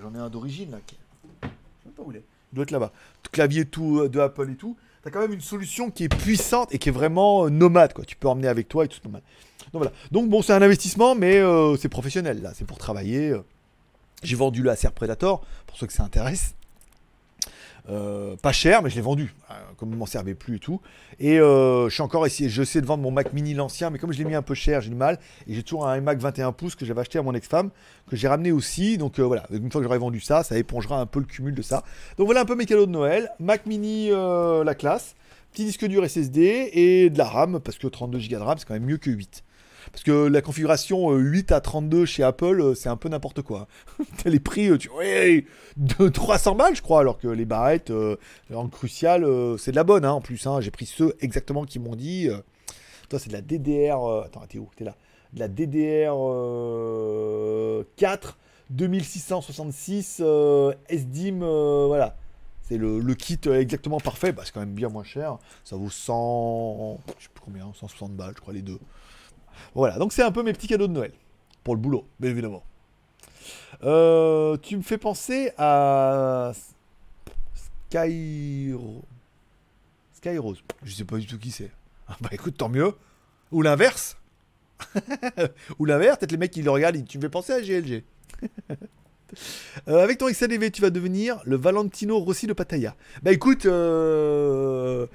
J'en 0.00 0.14
ai 0.14 0.18
un 0.18 0.28
d'origine, 0.28 0.70
là. 0.72 0.78
Je 0.88 1.46
sais 1.46 1.52
même 1.86 1.94
pas 1.94 2.02
où 2.02 2.10
il 2.10 2.16
est. 2.18 2.24
Il 2.52 2.56
doit 2.56 2.62
être 2.64 2.70
là-bas. 2.72 2.92
Clavier 3.32 3.64
tout 3.64 4.08
de 4.08 4.18
Apple 4.20 4.50
et 4.50 4.56
tout. 4.56 4.76
T'as 5.02 5.10
quand 5.10 5.20
même 5.20 5.32
une 5.32 5.40
solution 5.40 5.90
qui 5.90 6.04
est 6.04 6.08
puissante 6.14 6.74
et 6.74 6.78
qui 6.78 6.90
est 6.90 6.92
vraiment 6.92 7.46
euh, 7.46 7.48
nomade, 7.48 7.92
quoi. 7.94 8.04
Tu 8.04 8.16
peux 8.16 8.28
emmener 8.28 8.48
avec 8.48 8.68
toi 8.68 8.84
et 8.84 8.88
tout 8.88 9.00
nomade. 9.04 9.22
Donc 9.72 9.82
voilà. 9.82 9.92
Donc 10.10 10.28
bon, 10.28 10.42
c'est 10.42 10.52
un 10.52 10.60
investissement, 10.62 11.14
mais 11.14 11.36
euh, 11.38 11.76
c'est 11.76 11.88
professionnel, 11.88 12.42
là. 12.42 12.52
C'est 12.54 12.66
pour 12.66 12.76
travailler. 12.78 13.30
euh. 13.30 13.42
J'ai 14.22 14.36
vendu 14.36 14.62
le 14.62 14.70
Acer 14.70 14.90
Predator, 14.94 15.42
pour 15.66 15.78
ceux 15.78 15.86
que 15.86 15.92
ça 15.94 16.02
intéresse. 16.02 16.54
Euh, 17.88 18.36
pas 18.36 18.52
cher, 18.52 18.82
mais 18.82 18.90
je 18.90 18.96
l'ai 18.96 19.00
vendu. 19.00 19.34
euh, 19.50 19.54
Comme 19.76 19.90
il 19.90 19.96
m'en 19.96 20.06
servait 20.06 20.34
plus 20.34 20.56
et 20.56 20.58
tout. 20.58 20.80
Et 21.18 21.40
euh, 21.40 21.88
je 21.88 21.94
suis 21.94 22.02
encore 22.02 22.26
essayé. 22.26 22.48
J'essaie 22.48 22.80
de 22.80 22.86
vendre 22.86 23.02
mon 23.02 23.10
Mac 23.10 23.32
Mini 23.32 23.54
l'ancien, 23.54 23.90
mais 23.90 23.98
comme 23.98 24.12
je 24.12 24.18
l'ai 24.18 24.24
mis 24.24 24.34
un 24.34 24.42
peu 24.42 24.54
cher, 24.54 24.80
j'ai 24.80 24.90
du 24.90 24.96
mal. 24.96 25.18
Et 25.46 25.54
j'ai 25.54 25.62
toujours 25.62 25.86
un 25.88 25.96
iMac 25.96 26.18
21 26.18 26.52
pouces 26.52 26.74
que 26.76 26.84
j'avais 26.84 27.00
acheté 27.00 27.18
à 27.18 27.22
mon 27.22 27.34
ex-femme, 27.34 27.70
que 28.08 28.16
j'ai 28.16 28.28
ramené 28.28 28.52
aussi. 28.52 28.98
Donc 28.98 29.18
voilà, 29.18 29.44
une 29.50 29.70
fois 29.72 29.80
que 29.80 29.84
j'aurai 29.86 29.98
vendu 29.98 30.20
ça, 30.20 30.42
ça 30.42 30.56
épongera 30.58 31.00
un 31.00 31.06
peu 31.06 31.20
le 31.20 31.26
cumul 31.26 31.54
de 31.54 31.62
ça. 31.62 31.82
Donc 32.18 32.26
voilà 32.26 32.42
un 32.42 32.44
peu 32.44 32.54
mes 32.54 32.66
cadeaux 32.66 32.86
de 32.86 32.92
Noël. 32.92 33.30
Mac 33.40 33.66
Mini, 33.66 34.10
la 34.10 34.74
classe. 34.74 35.14
Petit 35.52 35.64
disque 35.64 35.84
dur 35.86 36.08
SSD 36.08 36.70
et 36.74 37.10
de 37.10 37.18
la 37.18 37.24
RAM, 37.24 37.58
parce 37.58 37.76
que 37.76 37.88
32 37.88 38.18
Go 38.18 38.24
de 38.28 38.36
RAM, 38.36 38.56
c'est 38.58 38.68
quand 38.68 38.74
même 38.74 38.84
mieux 38.84 38.98
que 38.98 39.10
8. 39.10 39.42
Parce 39.92 40.04
que 40.04 40.26
la 40.28 40.40
configuration 40.40 41.12
euh, 41.12 41.18
8 41.18 41.50
à 41.52 41.60
32 41.60 42.04
chez 42.04 42.22
Apple, 42.22 42.60
euh, 42.60 42.74
c'est 42.74 42.88
un 42.88 42.96
peu 42.96 43.08
n'importe 43.08 43.42
quoi. 43.42 43.66
Les 44.24 44.38
prix, 44.40 44.68
euh, 44.68 44.78
tu 44.78 44.88
ouais, 44.90 45.44
de 45.76 46.08
300 46.08 46.54
balles, 46.54 46.76
je 46.76 46.82
crois, 46.82 47.00
alors 47.00 47.18
que 47.18 47.26
les 47.28 47.44
barrettes 47.44 47.90
euh, 47.90 48.16
en 48.54 48.68
crucial, 48.68 49.24
euh, 49.24 49.56
c'est 49.56 49.72
de 49.72 49.76
la 49.76 49.84
bonne, 49.84 50.04
hein, 50.04 50.12
en 50.12 50.20
plus. 50.20 50.46
hein. 50.46 50.60
J'ai 50.60 50.70
pris 50.70 50.86
ceux 50.86 51.16
exactement 51.20 51.64
qui 51.64 51.78
m'ont 51.80 51.96
dit. 51.96 52.28
euh, 52.28 52.38
toi, 53.08 53.18
c'est 53.18 53.28
de 53.28 53.32
la 53.34 53.40
DDR. 53.42 54.04
euh, 54.08 54.22
attends, 54.24 54.42
t'es 54.48 54.58
où? 54.58 54.68
T'es 54.76 54.84
là. 54.84 54.94
De 55.32 55.40
la 55.40 55.48
DDR 55.48 56.12
euh, 56.14 57.84
4 57.96 58.38
2666 58.70 60.18
euh, 60.20 60.72
SDIM, 60.88 61.42
euh, 61.42 61.86
voilà. 61.88 62.16
C'est 62.62 62.76
le, 62.78 63.00
le 63.00 63.14
kit 63.14 63.38
euh, 63.48 63.60
exactement 63.60 63.98
parfait. 63.98 64.30
Bah, 64.32 64.42
c'est 64.44 64.52
quand 64.52 64.60
même 64.60 64.74
bien 64.74 64.88
moins 64.88 65.02
cher. 65.02 65.38
Ça 65.64 65.74
vaut 65.76 65.90
100. 65.90 67.00
Je 67.18 67.24
sais 67.24 67.30
plus 67.34 67.42
combien, 67.44 67.68
160 67.74 68.12
balles, 68.12 68.34
je 68.36 68.40
crois, 68.40 68.54
les 68.54 68.62
deux. 68.62 68.78
Voilà, 69.74 69.98
donc 69.98 70.12
c'est 70.12 70.22
un 70.22 70.32
peu 70.32 70.42
mes 70.42 70.52
petits 70.52 70.68
cadeaux 70.68 70.88
de 70.88 70.92
Noël. 70.92 71.12
Pour 71.64 71.74
le 71.74 71.80
boulot, 71.80 72.06
bien 72.18 72.30
évidemment. 72.30 72.62
Euh, 73.82 74.56
tu 74.58 74.76
me 74.76 74.82
fais 74.82 74.98
penser 74.98 75.52
à 75.56 76.52
Skyro... 77.88 79.02
Skyrose. 80.12 80.62
Je 80.82 80.92
sais 80.92 81.04
pas 81.04 81.16
du 81.16 81.26
tout 81.26 81.38
qui 81.38 81.50
c'est. 81.50 81.70
Ah, 82.08 82.16
bah 82.20 82.30
écoute, 82.32 82.56
tant 82.56 82.68
mieux. 82.68 82.94
Ou 83.52 83.62
l'inverse. 83.62 84.16
Ou 85.78 85.84
l'inverse, 85.84 86.18
peut-être 86.18 86.32
les 86.32 86.38
mecs 86.38 86.50
qui 86.50 86.62
le 86.62 86.70
regardent, 86.70 87.04
tu 87.06 87.18
me 87.18 87.22
fais 87.22 87.28
penser 87.28 87.52
à 87.52 87.60
GLG. 87.60 88.04
Euh, 89.86 90.02
avec 90.02 90.18
ton 90.18 90.28
XADV, 90.28 90.72
tu 90.72 90.82
vas 90.82 90.90
devenir 90.90 91.40
le 91.44 91.56
Valentino 91.56 92.18
Rossi 92.18 92.48
de 92.48 92.52
Pattaya. 92.52 92.96
Bah 93.22 93.30
écoute, 93.30 93.64
euh, 93.64 95.06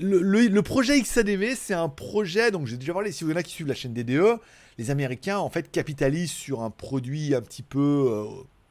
le, 0.00 0.60
projet 0.60 1.00
XADV, 1.00 1.54
c'est 1.56 1.74
un 1.74 1.88
projet, 1.88 2.50
donc 2.50 2.66
j'ai 2.66 2.76
déjà 2.76 2.92
parlé, 2.92 3.12
si 3.12 3.24
vous 3.24 3.32
en 3.32 3.36
a 3.36 3.42
qui 3.42 3.52
suivent 3.52 3.68
la 3.68 3.74
chaîne 3.74 3.94
DDE, 3.94 4.38
les 4.78 4.90
Américains 4.90 5.38
en 5.38 5.50
fait 5.50 5.70
capitalisent 5.70 6.30
sur 6.30 6.62
un 6.62 6.70
produit 6.70 7.34
un 7.34 7.40
petit 7.40 7.62
peu, 7.62 7.78
euh, 8.10 8.24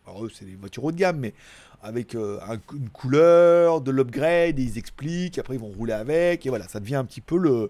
Alors 0.06 0.26
eux, 0.26 0.32
c'est 0.34 0.46
des 0.46 0.56
voitures 0.56 0.84
haut 0.84 0.92
de 0.92 0.98
gamme, 0.98 1.18
mais 1.20 1.34
avec 1.82 2.16
euh, 2.16 2.40
un- 2.48 2.60
une 2.76 2.90
couleur, 2.90 3.82
de 3.82 3.92
l'upgrade, 3.92 4.60
et 4.60 4.64
ils 4.64 4.78
expliquent, 4.78 5.38
après 5.38 5.56
ils 5.56 5.60
vont 5.62 5.68
rouler 5.68 5.94
avec, 5.94 6.46
et 6.46 6.50
voilà, 6.50 6.68
ça 6.68 6.80
devient 6.80 6.96
un 6.96 7.06
petit 7.06 7.22
peu 7.22 7.38
le, 7.38 7.70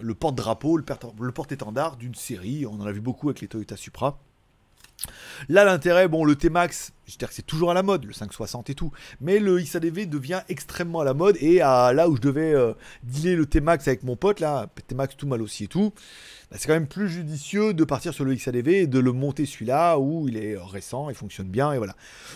le 0.00 0.14
porte-drapeau, 0.14 0.76
le, 0.76 0.84
le 1.20 1.32
porte-étendard 1.32 1.96
d'une 1.96 2.14
série. 2.14 2.64
On 2.66 2.74
en 2.80 2.86
a 2.86 2.92
vu 2.92 3.00
beaucoup 3.00 3.28
avec 3.28 3.40
les 3.40 3.48
Toyota 3.48 3.76
Supra. 3.76 4.18
Là, 5.48 5.64
l'intérêt, 5.64 6.08
bon, 6.08 6.24
le 6.24 6.34
T-Max, 6.34 6.92
dire 7.16 7.28
que 7.28 7.34
c'est 7.34 7.46
toujours 7.46 7.70
à 7.70 7.74
la 7.74 7.82
mode, 7.82 8.04
le 8.04 8.12
560 8.12 8.70
et 8.70 8.74
tout, 8.74 8.92
mais 9.20 9.38
le 9.38 9.58
XADV 9.58 10.06
devient 10.06 10.42
extrêmement 10.48 11.00
à 11.00 11.04
la 11.04 11.14
mode, 11.14 11.36
et 11.40 11.60
à, 11.60 11.92
là 11.92 12.08
où 12.08 12.16
je 12.16 12.20
devais 12.20 12.52
euh, 12.52 12.74
dealer 13.04 13.36
le 13.36 13.46
T-Max 13.46 13.88
avec 13.88 14.02
mon 14.02 14.16
pote, 14.16 14.40
là, 14.40 14.68
T-Max 14.86 15.16
tout 15.16 15.26
mal 15.26 15.40
aussi 15.40 15.64
et 15.64 15.68
tout, 15.68 15.92
bah, 16.50 16.56
c'est 16.58 16.66
quand 16.66 16.74
même 16.74 16.86
plus 16.86 17.08
judicieux 17.08 17.72
de 17.72 17.84
partir 17.84 18.12
sur 18.12 18.24
le 18.24 18.34
XADV 18.34 18.68
et 18.68 18.86
de 18.86 18.98
le 18.98 19.12
monter 19.12 19.46
celui-là 19.46 19.98
où 19.98 20.28
il 20.28 20.36
est 20.36 20.56
récent, 20.56 21.08
il 21.08 21.14
fonctionne 21.14 21.48
bien, 21.48 21.72
et 21.72 21.78
voilà. 21.78 21.94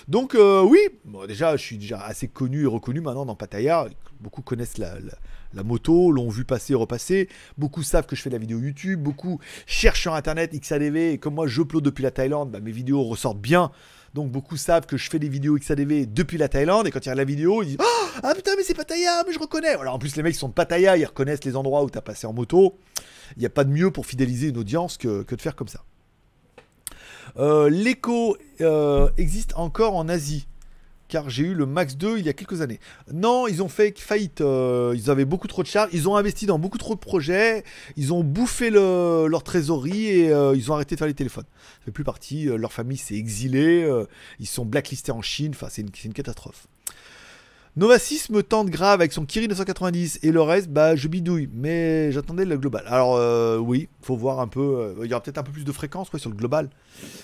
Donc, 0.09 0.35
euh, 0.35 0.63
oui, 0.63 0.81
déjà, 1.29 1.57
je 1.57 1.63
suis 1.63 1.79
déjà 1.79 2.01
assez 2.01 2.29
connu 2.29 2.63
et 2.63 2.67
reconnu 2.67 3.01
maintenant 3.01 3.27
dans 3.27 3.35
Pattaya, 3.35 3.89
beaucoup 4.23 4.43
connaissent 4.43 4.79
la, 4.79 5.63
moto, 5.63 6.11
l'ont 6.11 6.31
vu 6.31 6.45
passer 6.45 6.75
repasser. 6.75 7.29
Beaucoup 7.59 7.83
savent 7.83 8.07
que 8.07 8.17
je 8.17 8.23
fais 8.23 8.31
de 8.31 8.35
la 8.35 8.41
vidéo 8.41 8.59
YouTube. 8.59 9.03
Beaucoup 9.03 9.41
cherchent 9.67 10.01
sur 10.03 10.15
internet 10.15 10.55
XADV. 10.55 11.13
Et 11.13 11.19
comme 11.19 11.35
moi, 11.35 11.47
je 11.47 11.63
depuis 11.63 12.03
la 12.03 12.11
Thaïlande, 12.11 12.51
bah, 12.51 12.61
mes 12.61 12.73
vidéos 12.73 13.03
ressortent 13.03 13.41
bien. 13.41 13.71
Donc 14.15 14.31
beaucoup 14.31 14.57
savent 14.57 14.87
que 14.87 14.97
je 14.97 15.09
fais 15.09 15.19
des 15.19 15.29
vidéos 15.29 15.57
XADV 15.57 16.07
depuis 16.07 16.39
la 16.39 16.49
Thaïlande. 16.49 16.87
Et 16.87 16.91
quand 16.91 17.05
il 17.05 17.09
y 17.09 17.13
a 17.13 17.15
la 17.15 17.25
vidéo, 17.25 17.63
ils 17.63 17.67
disent 17.67 17.77
Ah 17.81 18.03
ah, 18.23 18.35
putain, 18.35 18.53
mais 18.57 18.63
c'est 18.63 18.75
Pattaya, 18.75 19.25
mais 19.27 19.33
je 19.33 19.39
reconnais. 19.39 19.75
Voilà, 19.75 19.93
en 19.93 19.99
plus, 19.99 20.17
les 20.17 20.23
mecs 20.23 20.35
ils 20.35 20.39
sont 20.39 20.49
de 20.49 20.55
Pattaya, 20.55 20.97
ils 20.97 21.05
reconnaissent 21.05 21.45
les 21.45 21.57
endroits 21.57 21.83
où 21.83 21.91
tu 21.91 21.99
as 21.99 22.03
passé 22.03 22.27
en 22.27 22.33
moto. 22.33 22.79
Il 23.37 23.41
n'y 23.41 23.47
a 23.47 23.51
pas 23.51 23.65
de 23.65 23.71
mieux 23.71 23.91
pour 23.91 24.07
fidéliser 24.07 24.49
une 24.49 24.59
audience 24.59 24.99
que, 24.99 25.25
de 25.25 25.41
faire 25.41 25.57
comme 25.57 25.69
ça. 25.69 25.83
Euh, 27.39 27.71
L'Echo 27.71 28.37
euh, 28.61 29.09
existe 29.17 29.55
encore 29.57 29.97
en 29.97 30.09
Asie 30.09 30.47
car 31.13 31.29
j'ai 31.29 31.43
eu 31.43 31.53
le 31.55 31.67
Max 31.67 31.95
2 31.99 32.17
il 32.19 32.25
y 32.25 32.31
a 32.31 32.33
quelques 32.33 32.63
années. 32.63 32.81
Non, 33.13 33.47
ils 33.47 33.63
ont 33.63 33.69
fait 33.69 33.99
faillite. 33.99 34.41
euh, 34.41 34.95
ils 34.97 35.11
avaient 35.11 35.27
beaucoup 35.27 35.47
trop 35.47 35.63
de 35.63 35.69
charges. 35.69 35.91
Ils 35.93 36.09
ont 36.09 36.17
investi 36.17 36.47
dans 36.47 36.59
beaucoup 36.59 36.79
trop 36.79 36.95
de 36.95 37.01
projets. 37.01 37.65
Ils 37.99 38.15
ont 38.15 38.25
bouffé 38.25 38.71
le- 38.71 39.27
leur 39.29 39.43
trésorerie 39.43 40.07
et 40.07 40.33
euh, 40.33 40.57
ils 40.57 40.73
ont 40.73 40.75
arrêté 40.75 40.95
de 40.95 40.99
faire 40.99 41.07
les 41.09 41.13
téléphones. 41.13 41.45
Ça 41.81 41.85
fait 41.85 41.91
plus 41.91 42.03
partie. 42.05 42.49
euh, 42.49 42.57
leur 42.57 42.73
famille 42.73 42.97
s'est 42.97 43.17
exilée. 43.17 43.87
ils 44.41 44.47
sont 44.47 44.65
blacklistés 44.65 45.13
en 45.13 45.21
Chine. 45.21 45.53
C'est 45.69 46.05
une 46.05 46.15
catastrophe. 46.15 46.67
Nova 47.75 47.99
6 47.99 48.29
me 48.29 48.43
tente 48.43 48.69
grave 48.69 49.01
avec 49.01 49.15
son 49.15 49.25
Kiri 49.25 49.49
990 49.49 50.19
et 50.23 50.31
le 50.31 50.43
reste, 50.43 50.69
bah 50.69 50.95
je 50.95 51.09
bidouille, 51.09 51.49
mais 51.55 52.13
j'attendais 52.13 52.45
le 52.45 52.59
global. 52.59 52.85
Alors 52.87 53.17
euh, 53.17 53.57
oui, 53.57 53.89
faut 54.03 54.15
voir 54.15 54.41
un 54.41 54.47
peu, 54.47 54.61
euh, 54.61 54.95
il 55.05 55.11
y 55.11 55.15
aura 55.15 55.23
peut-être 55.23 55.39
un 55.39 55.43
peu 55.43 55.53
plus 55.53 55.65
de 55.65 55.73
fréquence 55.73 56.11
sur 56.19 56.29
le 56.29 56.37
global. 56.37 56.69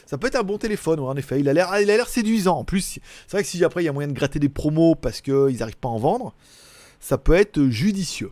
Ça 0.07 0.17
peut 0.17 0.27
être 0.27 0.37
un 0.37 0.45
bon 0.45 0.57
téléphone, 0.57 1.01
ouais, 1.01 1.07
en 1.07 1.17
effet. 1.17 1.39
Il 1.39 1.51
a 1.51 1.53
l'air, 1.53 1.69
il 1.83 1.91
a 1.91 1.97
l'air 1.99 2.09
séduisant. 2.09 2.57
En 2.57 2.65
plus, 2.65 2.99
c'est 3.27 3.31
vrai 3.31 3.43
que 3.43 3.49
si 3.49 3.63
après 3.63 3.83
il 3.83 3.87
y 3.87 3.89
a 3.91 3.93
moyen 3.93 4.09
de 4.09 4.15
gratter 4.15 4.39
des 4.39 4.49
promos 4.49 4.95
parce 4.95 5.21
qu'ils 5.21 5.59
n'arrivent 5.59 5.77
pas 5.77 5.91
à 5.91 5.93
en 5.93 5.99
vendre, 5.99 6.35
ça 6.99 7.19
peut 7.19 7.35
être 7.35 7.69
judicieux. 7.69 8.31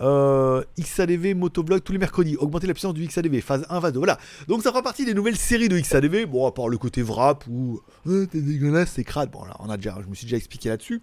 Euh, 0.00 0.62
XADV 0.78 1.34
Motovlog 1.34 1.82
tous 1.82 1.92
les 1.92 1.98
mercredis. 1.98 2.36
Augmenter 2.36 2.66
la 2.66 2.74
puissance 2.74 2.94
du 2.94 3.06
XADV. 3.06 3.40
Phase 3.40 3.66
1, 3.68 3.80
phase 3.80 3.92
2. 3.92 3.98
Voilà. 3.98 4.18
Donc 4.48 4.62
ça 4.62 4.70
fera 4.70 4.82
partie 4.82 5.04
des 5.04 5.14
nouvelles 5.14 5.36
séries 5.36 5.68
de 5.68 5.78
XADV. 5.78 6.26
Bon, 6.26 6.46
à 6.46 6.52
part 6.52 6.68
le 6.68 6.78
côté 6.78 7.02
wrap 7.02 7.44
ou 7.48 7.80
euh, 8.06 8.26
t'es 8.26 8.40
dégueulasse, 8.40 8.92
c'est 8.94 9.04
crade. 9.04 9.30
Bon, 9.30 9.44
là, 9.44 9.56
je 9.80 10.08
me 10.08 10.14
suis 10.14 10.26
déjà 10.26 10.36
expliqué 10.36 10.68
là-dessus. 10.68 11.02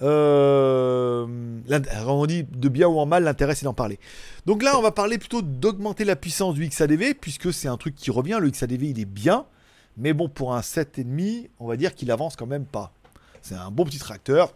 Euh, 0.00 1.26
on 2.06 2.26
dit 2.26 2.44
de 2.44 2.68
bien 2.68 2.86
ou 2.86 2.98
en 2.98 3.06
mal, 3.06 3.24
l'intérêt 3.24 3.54
c'est 3.54 3.64
d'en 3.64 3.74
parler. 3.74 3.98
Donc 4.46 4.62
là, 4.62 4.78
on 4.78 4.82
va 4.82 4.92
parler 4.92 5.18
plutôt 5.18 5.42
d'augmenter 5.42 6.04
la 6.04 6.16
puissance 6.16 6.54
du 6.54 6.66
XADV, 6.66 7.14
puisque 7.14 7.52
c'est 7.52 7.68
un 7.68 7.76
truc 7.76 7.94
qui 7.94 8.10
revient. 8.10 8.38
Le 8.40 8.50
XADV, 8.50 8.90
il 8.90 9.00
est 9.00 9.04
bien, 9.04 9.46
mais 9.96 10.12
bon, 10.12 10.28
pour 10.28 10.54
un 10.54 10.60
7,5, 10.60 11.48
on 11.58 11.66
va 11.66 11.76
dire 11.76 11.94
qu'il 11.94 12.10
avance 12.10 12.36
quand 12.36 12.46
même 12.46 12.66
pas. 12.66 12.92
C'est 13.42 13.54
un 13.54 13.70
bon 13.70 13.84
petit 13.84 13.98
tracteur, 13.98 14.54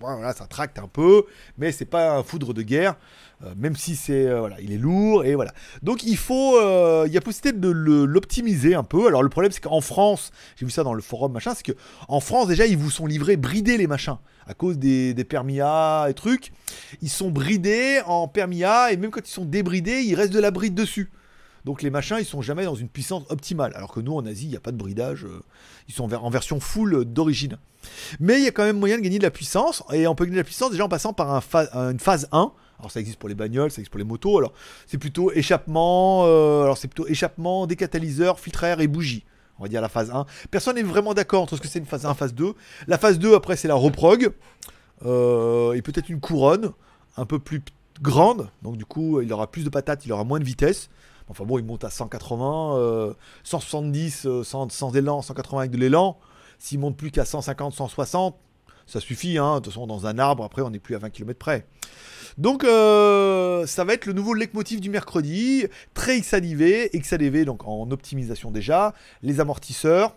voilà, 0.00 0.32
ça 0.32 0.46
tracte 0.46 0.78
un 0.78 0.88
peu, 0.88 1.24
mais 1.58 1.72
c'est 1.72 1.84
pas 1.84 2.16
un 2.16 2.22
foudre 2.22 2.54
de 2.54 2.62
guerre, 2.62 2.96
euh, 3.44 3.54
même 3.56 3.76
si 3.76 3.96
c'est 3.96 4.26
euh, 4.26 4.40
voilà, 4.40 4.60
il 4.60 4.72
est 4.72 4.78
lourd 4.78 5.24
et 5.24 5.34
voilà. 5.34 5.52
Donc 5.82 6.02
il 6.04 6.16
faut, 6.16 6.58
euh, 6.58 7.04
il 7.06 7.12
y 7.12 7.16
a 7.16 7.20
possibilité 7.20 7.58
de 7.58 7.70
l'optimiser 7.70 8.74
un 8.74 8.84
peu. 8.84 9.06
Alors 9.06 9.22
le 9.22 9.28
problème 9.28 9.52
c'est 9.52 9.62
qu'en 9.62 9.80
France, 9.80 10.30
j'ai 10.56 10.66
vu 10.66 10.72
ça 10.72 10.82
dans 10.82 10.94
le 10.94 11.02
forum 11.02 11.32
machin, 11.32 11.54
c'est 11.54 11.64
que 11.64 11.76
en 12.08 12.20
France 12.20 12.48
déjà 12.48 12.66
ils 12.66 12.76
vous 12.76 12.90
sont 12.90 13.06
livrés 13.06 13.36
bridés 13.36 13.76
les 13.76 13.86
machins 13.86 14.18
à 14.46 14.54
cause 14.54 14.78
des, 14.78 15.14
des 15.14 15.24
permis 15.24 15.60
A 15.60 16.06
et 16.08 16.14
trucs. 16.14 16.52
Ils 17.02 17.10
sont 17.10 17.30
bridés 17.30 18.00
en 18.06 18.28
permis 18.28 18.64
A 18.64 18.92
et 18.92 18.96
même 18.96 19.10
quand 19.10 19.26
ils 19.26 19.32
sont 19.32 19.44
débridés, 19.44 20.02
il 20.02 20.14
reste 20.14 20.32
de 20.32 20.40
la 20.40 20.50
bride 20.50 20.74
dessus. 20.74 21.10
Donc 21.64 21.80
les 21.82 21.90
machins, 21.90 22.16
ils 22.18 22.24
sont 22.26 22.42
jamais 22.42 22.64
dans 22.64 22.74
une 22.74 22.88
puissance 22.88 23.24
optimale. 23.30 23.72
Alors 23.74 23.92
que 23.92 24.00
nous, 24.00 24.14
en 24.14 24.26
Asie, 24.26 24.44
il 24.46 24.50
n'y 24.50 24.56
a 24.56 24.60
pas 24.60 24.72
de 24.72 24.76
bridage. 24.76 25.24
euh, 25.24 25.40
Ils 25.88 25.94
sont 25.94 26.04
en 26.04 26.08
ver- 26.08 26.22
en 26.24 26.30
version 26.30 26.60
full 26.60 26.94
euh, 26.94 27.04
d'origine. 27.04 27.56
Mais 28.20 28.38
il 28.38 28.44
y 28.44 28.48
a 28.48 28.50
quand 28.50 28.64
même 28.64 28.78
moyen 28.78 28.96
de 28.98 29.02
gagner 29.02 29.18
de 29.18 29.22
la 29.24 29.30
puissance. 29.30 29.82
Et 29.92 30.06
on 30.06 30.14
peut 30.14 30.24
gagner 30.24 30.36
de 30.36 30.40
la 30.40 30.44
puissance 30.44 30.70
déjà 30.70 30.84
en 30.84 30.88
passant 30.88 31.12
par 31.14 31.42
phase- 31.42 31.70
une 31.74 31.98
phase 32.00 32.28
1. 32.32 32.52
Alors 32.78 32.90
ça 32.90 33.00
existe 33.00 33.18
pour 33.18 33.28
les 33.28 33.34
bagnoles, 33.34 33.70
ça 33.70 33.76
existe 33.76 33.90
pour 33.90 33.98
les 33.98 34.04
motos. 34.04 34.36
Alors 34.38 34.52
c'est 34.86 34.98
plutôt 34.98 35.32
échappement, 35.32 36.24
euh, 36.26 36.64
alors 36.64 36.76
c'est 36.76 36.88
plutôt 36.88 37.06
échappement, 37.08 37.66
décatalyseur, 37.66 38.38
filtre 38.40 38.64
air 38.64 38.80
et 38.80 38.88
bougie. 38.88 39.24
On 39.58 39.62
va 39.62 39.68
dire 39.68 39.80
la 39.80 39.88
phase 39.88 40.10
1. 40.10 40.26
Personne 40.50 40.74
n'est 40.76 40.82
vraiment 40.82 41.14
d'accord 41.14 41.42
entre 41.42 41.56
ce 41.56 41.60
que 41.62 41.68
c'est 41.68 41.78
une 41.78 41.86
phase 41.86 42.04
1 42.04 42.12
phase 42.14 42.34
2. 42.34 42.54
La 42.88 42.98
phase 42.98 43.18
2 43.18 43.34
après 43.34 43.56
c'est 43.56 43.68
la 43.68 43.74
reprog. 43.76 44.32
Euh, 45.06 45.72
et 45.72 45.82
peut-être 45.82 46.08
une 46.08 46.20
couronne 46.20 46.72
un 47.16 47.24
peu 47.26 47.38
plus 47.38 47.62
grande. 48.02 48.48
Donc 48.62 48.76
du 48.76 48.84
coup 48.84 49.20
il 49.20 49.32
aura 49.32 49.50
plus 49.50 49.64
de 49.64 49.70
patates, 49.70 50.04
il 50.06 50.12
aura 50.12 50.24
moins 50.24 50.38
de 50.40 50.44
vitesse. 50.44 50.88
Enfin 51.28 51.44
bon, 51.44 51.58
il 51.58 51.64
monte 51.64 51.84
à 51.84 51.90
180, 51.90 52.76
euh, 52.76 53.14
170 53.44 54.26
euh, 54.26 54.44
sans, 54.44 54.70
sans 54.70 54.94
élan, 54.94 55.22
180 55.22 55.58
avec 55.60 55.70
de 55.70 55.78
l'élan. 55.78 56.18
S'il 56.58 56.78
monte 56.78 56.96
plus 56.96 57.10
qu'à 57.10 57.24
150, 57.24 57.72
160, 57.72 58.36
ça 58.86 59.00
suffit. 59.00 59.38
Hein. 59.38 59.56
De 59.56 59.60
toute 59.60 59.72
façon, 59.72 59.86
dans 59.86 60.06
un 60.06 60.18
arbre, 60.18 60.44
après, 60.44 60.62
on 60.62 60.70
n'est 60.70 60.78
plus 60.78 60.94
à 60.94 60.98
20 60.98 61.10
km 61.10 61.38
près. 61.38 61.66
Donc, 62.36 62.64
euh, 62.64 63.66
ça 63.66 63.84
va 63.84 63.94
être 63.94 64.06
le 64.06 64.12
nouveau 64.12 64.34
leitmotiv 64.34 64.80
du 64.80 64.90
mercredi. 64.90 65.66
Très 65.94 66.20
XADV, 66.20 66.90
XADV, 66.94 67.44
donc 67.44 67.66
en 67.66 67.90
optimisation 67.90 68.50
déjà. 68.50 68.92
Les 69.22 69.40
amortisseurs. 69.40 70.16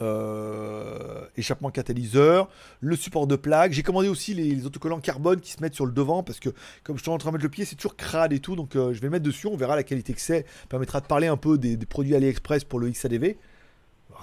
Euh, 0.00 1.24
échappement 1.36 1.70
catalyseur, 1.70 2.50
le 2.80 2.96
support 2.96 3.26
de 3.26 3.36
plaque. 3.36 3.72
J'ai 3.72 3.82
commandé 3.82 4.08
aussi 4.08 4.34
les, 4.34 4.66
autocollants 4.66 5.00
carbone 5.00 5.40
qui 5.40 5.52
se 5.52 5.62
mettent 5.62 5.74
sur 5.74 5.86
le 5.86 5.92
devant 5.92 6.22
parce 6.22 6.38
que 6.38 6.50
comme 6.84 6.96
je 6.98 7.02
suis 7.02 7.10
en 7.10 7.18
train 7.18 7.30
de 7.30 7.36
mettre 7.36 7.44
le 7.44 7.50
pied, 7.50 7.64
c'est 7.64 7.76
toujours 7.76 7.96
crade 7.96 8.32
et 8.32 8.40
tout. 8.40 8.56
Donc 8.56 8.76
euh, 8.76 8.92
je 8.92 9.00
vais 9.00 9.06
le 9.06 9.12
mettre 9.12 9.24
dessus, 9.24 9.46
on 9.46 9.56
verra 9.56 9.74
la 9.74 9.84
qualité 9.84 10.12
que 10.12 10.20
c'est. 10.20 10.44
Permettra 10.68 11.00
de 11.00 11.06
parler 11.06 11.26
un 11.28 11.36
peu 11.36 11.56
des, 11.56 11.76
produits 11.78 12.14
AliExpress 12.14 12.64
pour 12.64 12.78
le 12.78 12.90
XADV. 12.90 13.36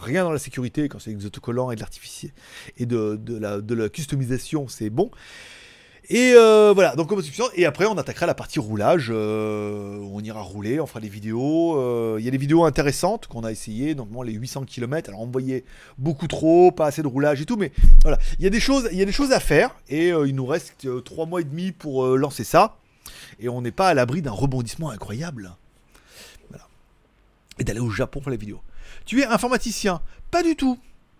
Rien 0.01 0.23
dans 0.23 0.31
la 0.31 0.39
sécurité 0.39 0.89
quand 0.89 0.99
c'est 0.99 1.13
des 1.13 1.25
autocollants 1.25 1.71
et 1.71 1.75
de 1.75 1.81
l'artificiel 1.81 2.31
et 2.77 2.85
de 2.85 3.73
la 3.73 3.89
customisation, 3.89 4.67
c'est 4.67 4.89
bon. 4.89 5.11
Et 6.09 6.33
euh, 6.35 6.73
voilà, 6.73 6.95
donc 6.95 7.07
comme 7.07 7.21
suffisant. 7.21 7.47
Et 7.55 7.65
après, 7.65 7.85
on 7.85 7.97
attaquera 7.97 8.25
la 8.25 8.33
partie 8.33 8.59
roulage. 8.59 9.07
euh, 9.09 9.97
on 10.11 10.19
ira 10.21 10.41
rouler, 10.41 10.79
on 10.79 10.85
fera 10.85 10.99
des 10.99 11.07
vidéos. 11.07 11.77
euh, 11.77 12.17
Il 12.19 12.25
y 12.25 12.27
a 12.27 12.31
des 12.31 12.37
vidéos 12.37 12.65
intéressantes 12.65 13.27
qu'on 13.27 13.43
a 13.43 13.51
essayé, 13.51 13.95
notamment 13.95 14.21
les 14.21 14.33
800 14.33 14.65
km. 14.65 15.09
Alors, 15.09 15.21
on 15.21 15.27
voyait 15.27 15.63
beaucoup 15.97 16.27
trop, 16.27 16.71
pas 16.71 16.87
assez 16.87 17.01
de 17.01 17.07
roulage 17.07 17.41
et 17.41 17.45
tout, 17.45 17.55
mais 17.55 17.71
voilà, 18.01 18.17
il 18.37 18.43
y 18.43 18.47
a 18.47 18.49
des 18.49 18.59
choses, 18.59 18.89
y 18.91 19.01
a 19.01 19.05
des 19.05 19.13
choses 19.13 19.31
à 19.31 19.39
faire. 19.39 19.75
Et 19.87 20.09
il 20.09 20.35
nous 20.35 20.45
reste 20.45 20.85
euh, 20.85 20.99
trois 20.99 21.25
mois 21.25 21.39
et 21.41 21.45
demi 21.45 21.71
pour 21.71 22.05
lancer 22.17 22.43
ça. 22.43 22.75
Et 23.39 23.47
on 23.47 23.61
n'est 23.61 23.71
pas 23.71 23.87
à 23.87 23.93
l'abri 23.93 24.21
d'un 24.21 24.31
rebondissement 24.31 24.89
incroyable. 24.89 25.53
Et 27.59 27.63
d'aller 27.63 27.79
au 27.79 27.89
Japon 27.91 28.19
pour 28.19 28.31
la 28.31 28.37
vidéo. 28.37 28.61
Tu 29.05 29.21
es 29.21 29.25
informaticien? 29.25 30.01
Pas 30.31 30.41
du 30.41 30.55
tout. 30.55 30.77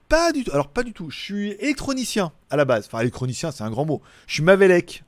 Pas 0.10 0.32
du 0.32 0.44
tout. 0.44 0.52
Alors, 0.52 0.70
pas 0.70 0.84
du 0.84 0.94
tout. 0.94 1.10
Je 1.10 1.20
suis 1.20 1.52
électronicien 1.52 2.32
à 2.50 2.58
la 2.58 2.66
base. 2.66 2.86
Enfin, 2.86 3.00
électronicien, 3.00 3.52
c'est 3.52 3.64
un 3.64 3.70
grand 3.70 3.86
mot. 3.86 4.02
Je 4.28 4.36
suis 4.36 4.44
Mavelec. 4.44 5.04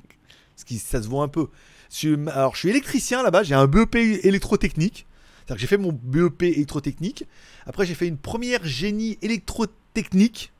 Ce 0.56 0.64
qui, 0.64 0.78
ça 0.78 1.02
se 1.02 1.08
voit 1.08 1.22
un 1.22 1.28
peu. 1.28 1.48
Alors, 2.28 2.54
je 2.54 2.60
suis 2.60 2.70
électricien 2.70 3.28
base. 3.30 3.46
J'ai 3.46 3.54
un 3.54 3.66
BEP 3.66 3.96
électrotechnique. 3.96 5.06
C'est-à-dire 5.38 5.56
que 5.56 5.60
j'ai 5.60 5.66
fait 5.66 5.76
mon 5.76 5.92
BEP 5.92 6.42
électrotechnique. 6.42 7.24
Après, 7.66 7.86
j'ai 7.86 7.94
fait 7.94 8.08
une 8.08 8.16
première 8.16 8.64
génie 8.64 9.18
électrotechnique 9.22 10.52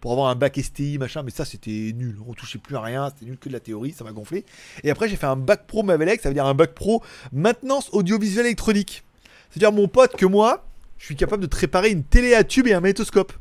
pour 0.00 0.12
avoir 0.12 0.28
un 0.28 0.34
bac 0.34 0.58
STI, 0.60 0.98
machin. 0.98 1.22
Mais 1.22 1.30
ça, 1.30 1.44
c'était 1.44 1.92
nul. 1.94 2.16
On 2.26 2.34
touchait 2.34 2.58
plus 2.58 2.76
à 2.76 2.80
rien. 2.80 3.10
C'était 3.10 3.26
nul 3.26 3.38
que 3.38 3.48
de 3.48 3.54
la 3.54 3.60
théorie. 3.60 3.92
Ça 3.92 4.04
m'a 4.04 4.12
gonflé. 4.12 4.44
Et 4.84 4.90
après, 4.90 5.08
j'ai 5.08 5.16
fait 5.16 5.26
un 5.26 5.36
bac 5.36 5.66
pro 5.66 5.82
Mavelec. 5.82 6.20
Ça 6.20 6.28
veut 6.28 6.34
dire 6.34 6.46
un 6.46 6.54
bac 6.54 6.74
pro 6.74 7.02
maintenance 7.32 7.88
audiovisuelle 7.92 8.46
électronique. 8.46 9.02
C'est-à-dire, 9.50 9.72
mon 9.72 9.88
pote 9.88 10.16
que 10.16 10.26
moi, 10.26 10.64
je 11.00 11.06
suis 11.06 11.16
capable 11.16 11.42
de 11.42 11.48
te 11.48 11.56
réparer 11.56 11.90
une 11.90 12.04
télé 12.04 12.34
à 12.34 12.44
tube 12.44 12.66
et 12.66 12.74
un 12.74 12.80
magnétoscope. 12.80 13.32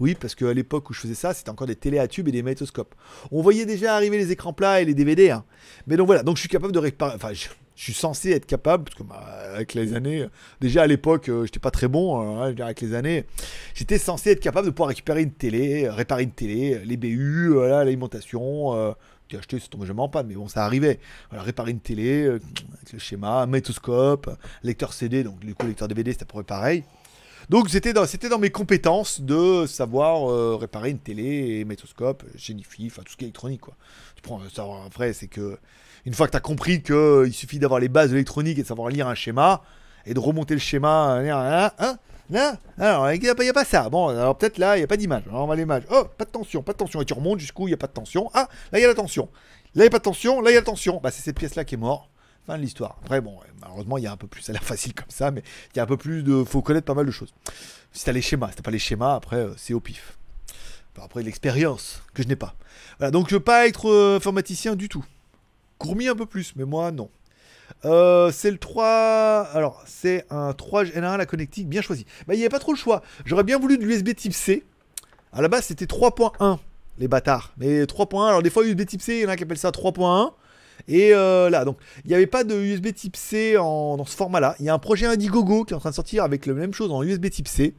Oui, 0.00 0.16
parce 0.18 0.34
qu'à 0.34 0.52
l'époque 0.54 0.88
où 0.88 0.94
je 0.94 1.00
faisais 1.00 1.14
ça, 1.14 1.34
c'était 1.34 1.50
encore 1.50 1.66
des 1.66 1.76
télé 1.76 1.98
à 1.98 2.08
tube 2.08 2.26
et 2.28 2.32
des 2.32 2.42
magnétoscopes. 2.42 2.94
On 3.30 3.42
voyait 3.42 3.66
déjà 3.66 3.94
arriver 3.94 4.16
les 4.16 4.32
écrans 4.32 4.54
plats 4.54 4.80
et 4.80 4.86
les 4.86 4.94
DVD. 4.94 5.30
hein. 5.30 5.44
Mais 5.86 5.96
donc 5.96 6.06
voilà, 6.06 6.22
donc 6.22 6.36
je 6.36 6.40
suis 6.40 6.48
capable 6.48 6.72
de 6.72 6.78
réparer. 6.78 7.14
Enfin, 7.14 7.34
je, 7.34 7.48
suis 7.74 7.92
censé 7.92 8.30
être 8.30 8.46
capable, 8.46 8.84
parce 8.84 8.96
que 8.96 9.02
bah, 9.02 9.22
avec 9.54 9.74
les 9.74 9.92
années, 9.92 10.22
euh, 10.22 10.28
déjà 10.62 10.84
à 10.84 10.86
l'époque, 10.86 11.28
euh, 11.28 11.44
j'étais 11.44 11.60
pas 11.60 11.70
très 11.70 11.86
bon. 11.86 12.18
euh, 12.18 12.42
hein, 12.42 12.54
avec 12.58 12.80
les 12.80 12.94
années, 12.94 13.26
j'étais 13.74 13.98
censé 13.98 14.30
être 14.30 14.40
capable 14.40 14.66
de 14.66 14.70
pouvoir 14.70 14.88
récupérer 14.88 15.22
une 15.22 15.32
télé, 15.32 15.84
euh, 15.84 15.92
réparer 15.92 16.22
une 16.22 16.30
télé, 16.30 16.76
euh, 16.76 16.80
les 16.82 16.96
BU, 16.96 17.50
voilà, 17.52 17.84
l'alimentation. 17.84 18.74
Euh, 19.26 19.30
j'ai 19.30 19.38
acheté, 19.38 19.58
ça 19.58 19.68
tombait 19.68 19.86
jamais 19.86 20.02
en 20.02 20.08
panne, 20.08 20.26
mais 20.26 20.34
bon, 20.34 20.48
ça 20.48 20.64
arrivait. 20.64 21.00
Voilà, 21.30 21.44
réparer 21.44 21.70
une 21.70 21.80
télé, 21.80 22.24
euh, 22.24 22.40
avec 22.74 22.92
le 22.92 22.98
schéma, 22.98 23.42
un 23.42 23.46
magnétoscope, 23.46 24.30
lecteur 24.62 24.92
CD, 24.92 25.24
donc 25.24 25.40
du 25.40 25.54
coup, 25.54 25.66
lecteur 25.66 25.88
DVD, 25.88 26.14
peu 26.14 26.24
près 26.24 26.44
pareil. 26.44 26.84
Donc 27.48 27.70
c'était 27.70 27.92
dans, 27.92 28.38
mes 28.40 28.50
compétences 28.50 29.20
de 29.20 29.66
savoir 29.66 30.28
euh, 30.28 30.56
réparer 30.56 30.90
une 30.90 30.98
télé, 30.98 31.64
métoscope, 31.64 32.24
génifie, 32.34 32.88
enfin 32.90 33.02
tout 33.04 33.12
ce 33.12 33.16
qui 33.16 33.24
est 33.24 33.28
électronique. 33.28 33.60
Tu 34.16 34.22
prends 34.22 34.40
ça 34.52 34.66
après 34.84 35.12
c'est 35.12 35.28
que 35.28 35.56
une 36.06 36.12
fois 36.12 36.26
que 36.26 36.32
tu 36.32 36.36
as 36.36 36.40
compris 36.40 36.82
que 36.82 37.24
il 37.24 37.32
suffit 37.32 37.60
d'avoir 37.60 37.78
les 37.78 37.88
bases 37.88 38.08
de 38.08 38.14
l'électronique 38.14 38.58
et 38.58 38.62
de 38.62 38.66
savoir 38.66 38.88
lire 38.88 39.06
un 39.06 39.14
schéma 39.14 39.62
et 40.06 40.14
de 40.14 40.18
remonter 40.18 40.54
le 40.54 40.60
schéma, 40.60 41.20
hein, 41.20 41.70
hein, 41.78 41.98
Là, 42.30 42.58
alors 42.78 43.12
il 43.12 43.20
n'y 43.20 43.28
a, 43.28 43.34
pas- 43.34 43.44
il 43.44 43.52
ça. 43.66 43.88
Bon, 43.88 44.08
alors 44.08 44.36
peut-être 44.36 44.58
là, 44.58 44.76
il 44.76 44.80
n'y 44.80 44.84
a 44.84 44.88
pas 44.88 44.96
d'image. 44.96 45.22
Alors 45.28 45.44
on 45.44 45.46
va 45.46 45.54
l'image. 45.56 45.84
Oh, 45.90 46.04
pas 46.16 46.24
de 46.24 46.30
tension, 46.30 46.62
pas 46.62 46.72
de 46.72 46.78
tension. 46.78 47.00
Et 47.00 47.04
tu 47.04 47.14
remontes 47.14 47.38
jusqu'où 47.38 47.68
il 47.68 47.70
n'y 47.70 47.74
a 47.74 47.78
pas 47.78 47.86
de 47.86 47.92
tension. 47.92 48.30
Ah, 48.34 48.48
là 48.72 48.78
il 48.78 48.82
y 48.82 48.84
a 48.84 48.88
la 48.88 48.94
tension. 48.94 49.28
Là 49.74 49.76
il 49.76 49.80
n'y 49.82 49.86
a 49.86 49.90
pas 49.90 49.98
de 49.98 50.04
tension, 50.04 50.40
là 50.40 50.50
il 50.50 50.54
y 50.54 50.56
a 50.56 50.60
la 50.60 50.66
tension. 50.66 51.00
Bah 51.02 51.10
c'est 51.10 51.22
cette 51.22 51.36
pièce-là 51.38 51.64
qui 51.64 51.74
est 51.74 51.78
morte. 51.78 52.08
Fin 52.46 52.56
de 52.56 52.62
l'histoire. 52.62 52.96
Après, 53.02 53.20
bon, 53.20 53.40
malheureusement, 53.60 53.98
il 53.98 54.04
y 54.04 54.06
a 54.06 54.12
un 54.12 54.16
peu 54.16 54.28
plus. 54.28 54.40
Ça 54.40 54.52
a 54.52 54.54
l'air 54.54 54.62
facile 54.62 54.94
comme 54.94 55.10
ça, 55.10 55.32
mais 55.32 55.42
il 55.74 55.78
y 55.78 55.80
a 55.80 55.82
un 55.82 55.86
peu 55.86 55.96
plus 55.96 56.22
de. 56.22 56.44
Faut 56.44 56.62
connaître 56.62 56.86
pas 56.86 56.94
mal 56.94 57.04
de 57.04 57.10
choses. 57.10 57.34
Si 57.92 58.04
t'as 58.04 58.12
les 58.12 58.22
schémas, 58.22 58.50
si 58.50 58.56
t'as 58.56 58.62
pas 58.62 58.70
les 58.70 58.78
schémas, 58.78 59.16
après, 59.16 59.36
euh, 59.36 59.52
c'est 59.56 59.74
au 59.74 59.80
pif. 59.80 60.16
Après, 61.02 61.24
l'expérience 61.24 62.02
que 62.14 62.22
je 62.22 62.28
n'ai 62.28 62.36
pas. 62.36 62.54
Voilà, 62.98 63.10
donc 63.10 63.28
je 63.28 63.34
veux 63.34 63.40
pas 63.42 63.66
être 63.66 63.90
euh, 63.90 64.16
informaticien 64.16 64.76
du 64.76 64.88
tout. 64.88 65.04
Gourmi 65.80 66.06
un 66.08 66.14
peu 66.14 66.24
plus, 66.24 66.54
mais 66.56 66.64
moi, 66.64 66.92
non. 66.92 67.10
Euh, 67.84 68.30
c'est 68.32 68.50
le 68.50 68.58
3. 68.58 69.48
Alors, 69.52 69.82
c'est 69.86 70.24
un 70.30 70.52
3 70.52 70.84
N1 70.84 71.16
la 71.16 71.26
connectique 71.26 71.68
bien 71.68 71.82
choisi. 71.82 72.06
Bah, 72.26 72.34
il 72.34 72.38
n'y 72.38 72.42
avait 72.42 72.48
pas 72.50 72.58
trop 72.58 72.72
le 72.72 72.78
choix. 72.78 73.02
J'aurais 73.24 73.44
bien 73.44 73.58
voulu 73.58 73.78
de 73.78 73.84
l'USB 73.84 74.14
type 74.14 74.32
C. 74.34 74.64
À 75.32 75.42
la 75.42 75.48
base, 75.48 75.64
c'était 75.66 75.84
3.1, 75.86 76.58
les 76.98 77.08
bâtards. 77.08 77.52
Mais 77.58 77.84
3.1, 77.84 78.28
alors 78.28 78.42
des 78.42 78.50
fois, 78.50 78.64
USB 78.66 78.86
type 78.86 79.02
C, 79.02 79.16
il 79.16 79.20
y 79.22 79.26
en 79.26 79.28
a 79.28 79.36
qui 79.36 79.42
appellent 79.42 79.58
ça 79.58 79.70
3.1. 79.70 80.32
Et 80.88 81.12
euh, 81.14 81.50
là, 81.50 81.64
donc, 81.64 81.78
il 82.04 82.08
n'y 82.08 82.14
avait 82.14 82.26
pas 82.26 82.44
de 82.44 82.54
USB 82.54 82.92
type 82.94 83.16
C 83.16 83.56
en- 83.56 83.96
dans 83.96 84.04
ce 84.04 84.14
format-là. 84.16 84.56
Il 84.60 84.66
y 84.66 84.68
a 84.68 84.74
un 84.74 84.78
projet 84.78 85.06
Indiegogo 85.06 85.64
qui 85.64 85.72
est 85.72 85.76
en 85.76 85.80
train 85.80 85.90
de 85.90 85.94
sortir 85.94 86.22
avec 86.24 86.46
la 86.46 86.52
même 86.54 86.72
chose 86.74 86.90
en 86.92 87.02
USB 87.02 87.28
type 87.30 87.48
C. 87.48 87.74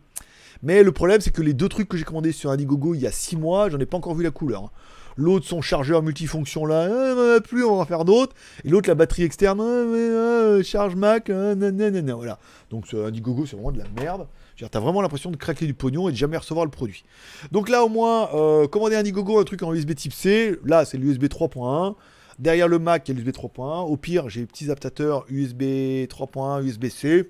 Mais 0.64 0.82
le 0.84 0.92
problème, 0.92 1.22
c'est 1.22 1.32
que 1.32 1.42
les 1.44 1.54
deux 1.54 1.70
trucs 1.70 1.88
que 1.88 1.98
j'ai 1.98 2.04
commandés 2.04 2.32
sur 2.32 2.50
Indiegogo 2.50 2.96
il 2.96 3.02
y 3.02 3.08
a 3.08 3.12
6 3.12 3.38
mois, 3.38 3.70
j'en 3.70 3.78
ai 3.80 3.86
pas 3.86 3.98
encore 3.98 4.16
vu 4.16 4.24
la 4.24 4.32
couleur. 4.32 4.72
L'autre, 5.18 5.46
son 5.46 5.62
chargeur 5.62 6.04
multifonction 6.04 6.66
là, 6.66 7.36
a 7.36 7.42
plus, 7.42 7.66
on 7.66 7.76
va 7.76 7.82
en 7.82 7.86
faire 7.86 8.06
d'autres. 8.06 8.36
Et 8.64 8.70
l'autre, 8.70 8.88
la 8.88 8.96
batterie 8.96 9.24
externe, 9.24 9.60
mais, 9.60 10.10
ah, 10.16 10.64
charge 10.64 10.96
Mac, 10.96 11.30
nanana, 11.30 12.14
voilà. 12.16 12.40
Donc 12.70 12.94
Indiegogo, 12.94 13.46
c'est 13.46 13.56
vraiment 13.56 13.72
de 13.72 13.80
la 13.80 13.86
merde. 14.02 14.28
T'as 14.72 14.80
vraiment 14.80 15.02
l'impression 15.02 15.30
de 15.30 15.36
craquer 15.36 15.68
du 15.68 15.76
pognon 15.76 16.10
et 16.10 16.12
de 16.12 16.18
jamais 16.18 16.38
recevoir 16.38 16.66
le 16.66 16.72
produit. 16.72 17.04
Donc 17.52 17.70
là, 17.70 17.84
au 17.84 17.90
moins, 17.90 18.30
euh, 18.34 18.68
commander 18.68 18.96
Indiegogo, 18.96 19.40
un 19.40 19.44
truc 19.44 19.62
en 19.62 19.74
USB 19.74 19.94
type 19.94 20.14
C. 20.14 20.58
Là, 20.66 20.84
c'est 20.84 20.98
l'USB 20.98 21.26
3.1. 21.26 21.96
Derrière 22.40 22.68
le 22.68 22.80
Mac, 22.80 23.08
il 23.08 23.16
y 23.16 23.18
a 23.18 23.24
l'USB 23.24 23.36
3.1. 23.36 23.86
Au 23.88 23.98
pire, 23.98 24.30
j'ai 24.30 24.42
les 24.42 24.46
petits 24.48 24.66
adaptateurs 24.66 25.26
USB 25.30 25.62
3.1, 26.08 26.64
USB-C. 26.64 27.30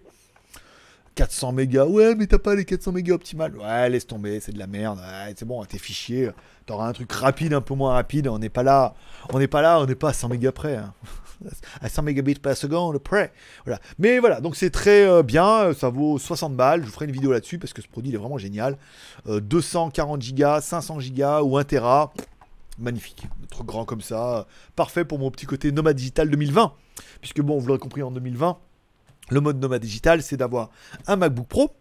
400 1.18 1.52
mégas. 1.52 1.86
Ouais, 1.86 2.14
mais 2.14 2.28
t'as 2.28 2.38
pas 2.38 2.54
les 2.54 2.64
400 2.64 2.92
mégas 2.92 3.16
optimales. 3.16 3.58
Ouais, 3.58 3.90
laisse 3.90 4.06
tomber, 4.06 4.40
c'est 4.40 4.52
de 4.52 4.60
la 4.60 4.68
merde. 4.68 5.00
Ouais, 5.00 5.34
c'est 5.36 5.46
bon, 5.46 5.66
tes 5.66 5.80
fichiers. 5.80 6.30
T'auras 6.68 6.88
un 6.88 6.94
truc 6.94 7.12
rapide, 7.12 7.54
un 7.54 7.62
peu 7.62 7.74
moins 7.74 7.94
rapide. 7.94 8.28
On 8.28 8.38
n'est 8.38 8.50
pas 8.50 8.62
là. 8.62 8.94
On 9.34 9.40
n'est 9.40 9.48
pas 9.48 9.64
là, 9.64 9.80
on 9.82 9.88
n'est 9.88 9.96
pas 9.96 10.10
à 10.10 10.14
100 10.14 10.30
mégas 10.30 10.52
près. 10.52 10.76
hein. 10.78 10.94
À 11.82 11.90
100 11.90 12.02
mégabits 12.02 12.36
par 12.36 12.58
seconde 12.58 12.98
près. 12.98 13.32
Voilà. 13.66 13.80
Mais 14.00 14.18
voilà, 14.18 14.42
donc 14.42 14.56
c'est 14.56 14.72
très 14.72 15.08
euh, 15.08 15.22
bien. 15.22 15.72
Ça 15.74 15.90
vaut 15.90 16.18
60 16.18 16.56
balles. 16.56 16.82
Je 16.82 16.88
vous 16.88 16.92
ferai 16.92 17.06
une 17.06 17.12
vidéo 17.12 17.32
là-dessus 17.32 17.60
parce 17.60 17.74
que 17.74 17.82
ce 17.84 17.88
produit 17.88 18.12
il 18.12 18.16
est 18.16 18.18
vraiment 18.18 18.40
génial. 18.40 18.78
Euh, 19.28 19.40
240 19.40 20.20
gigas, 20.20 20.62
500 20.62 21.00
gigas 21.00 21.42
ou 21.44 21.58
1 21.58 21.64
Tera. 21.64 22.12
Magnifique. 22.80 23.28
Un 23.44 23.46
truc 23.48 23.68
grand 23.68 23.86
comme 23.86 24.02
ça. 24.02 24.48
Parfait 24.76 25.06
pour 25.06 25.20
mon 25.20 25.30
petit 25.30 25.46
côté 25.46 25.72
nomade 25.72 25.96
digital 25.96 26.30
2020. 26.30 26.74
Puisque 27.22 27.42
bon, 27.42 27.60
vous 27.60 27.68
l'aurez 27.68 27.80
compris 27.80 28.02
en 28.02 28.10
2020. 28.12 28.58
Le 29.30 29.42
mode 29.42 29.60
nomade 29.60 29.82
digital, 29.82 30.22
c'est 30.22 30.38
d'avoir 30.38 30.70
un 31.08 31.16
MacBook 31.16 31.48
Pro, 31.48 31.72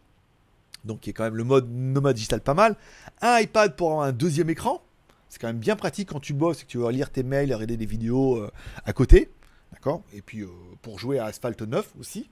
donc 0.84 1.00
qui 1.00 1.10
est 1.10 1.12
quand 1.12 1.24
même 1.24 1.36
le 1.36 1.44
mode 1.44 1.68
nomade 1.70 2.16
digital 2.16 2.40
pas 2.40 2.54
mal, 2.54 2.76
un 3.20 3.38
iPad 3.40 3.76
pour 3.76 3.92
avoir 3.92 4.06
un 4.06 4.12
deuxième 4.12 4.50
écran, 4.50 4.82
c'est 5.28 5.40
quand 5.40 5.48
même 5.48 5.58
bien 5.58 5.76
pratique 5.76 6.08
quand 6.10 6.20
tu 6.20 6.32
bosses 6.32 6.62
et 6.62 6.64
que 6.64 6.70
tu 6.70 6.78
veux 6.78 6.90
lire 6.90 7.10
tes 7.10 7.22
mails, 7.22 7.52
regarder 7.52 7.76
des 7.76 7.86
vidéos 7.86 8.36
euh, 8.36 8.50
à 8.84 8.92
côté, 8.92 9.30
d'accord? 9.72 10.02
Et 10.12 10.22
puis 10.22 10.42
euh, 10.42 10.48
pour 10.82 10.98
jouer 10.98 11.18
à 11.18 11.26
Asphalt 11.26 11.60
9 11.60 11.92
aussi. 12.00 12.28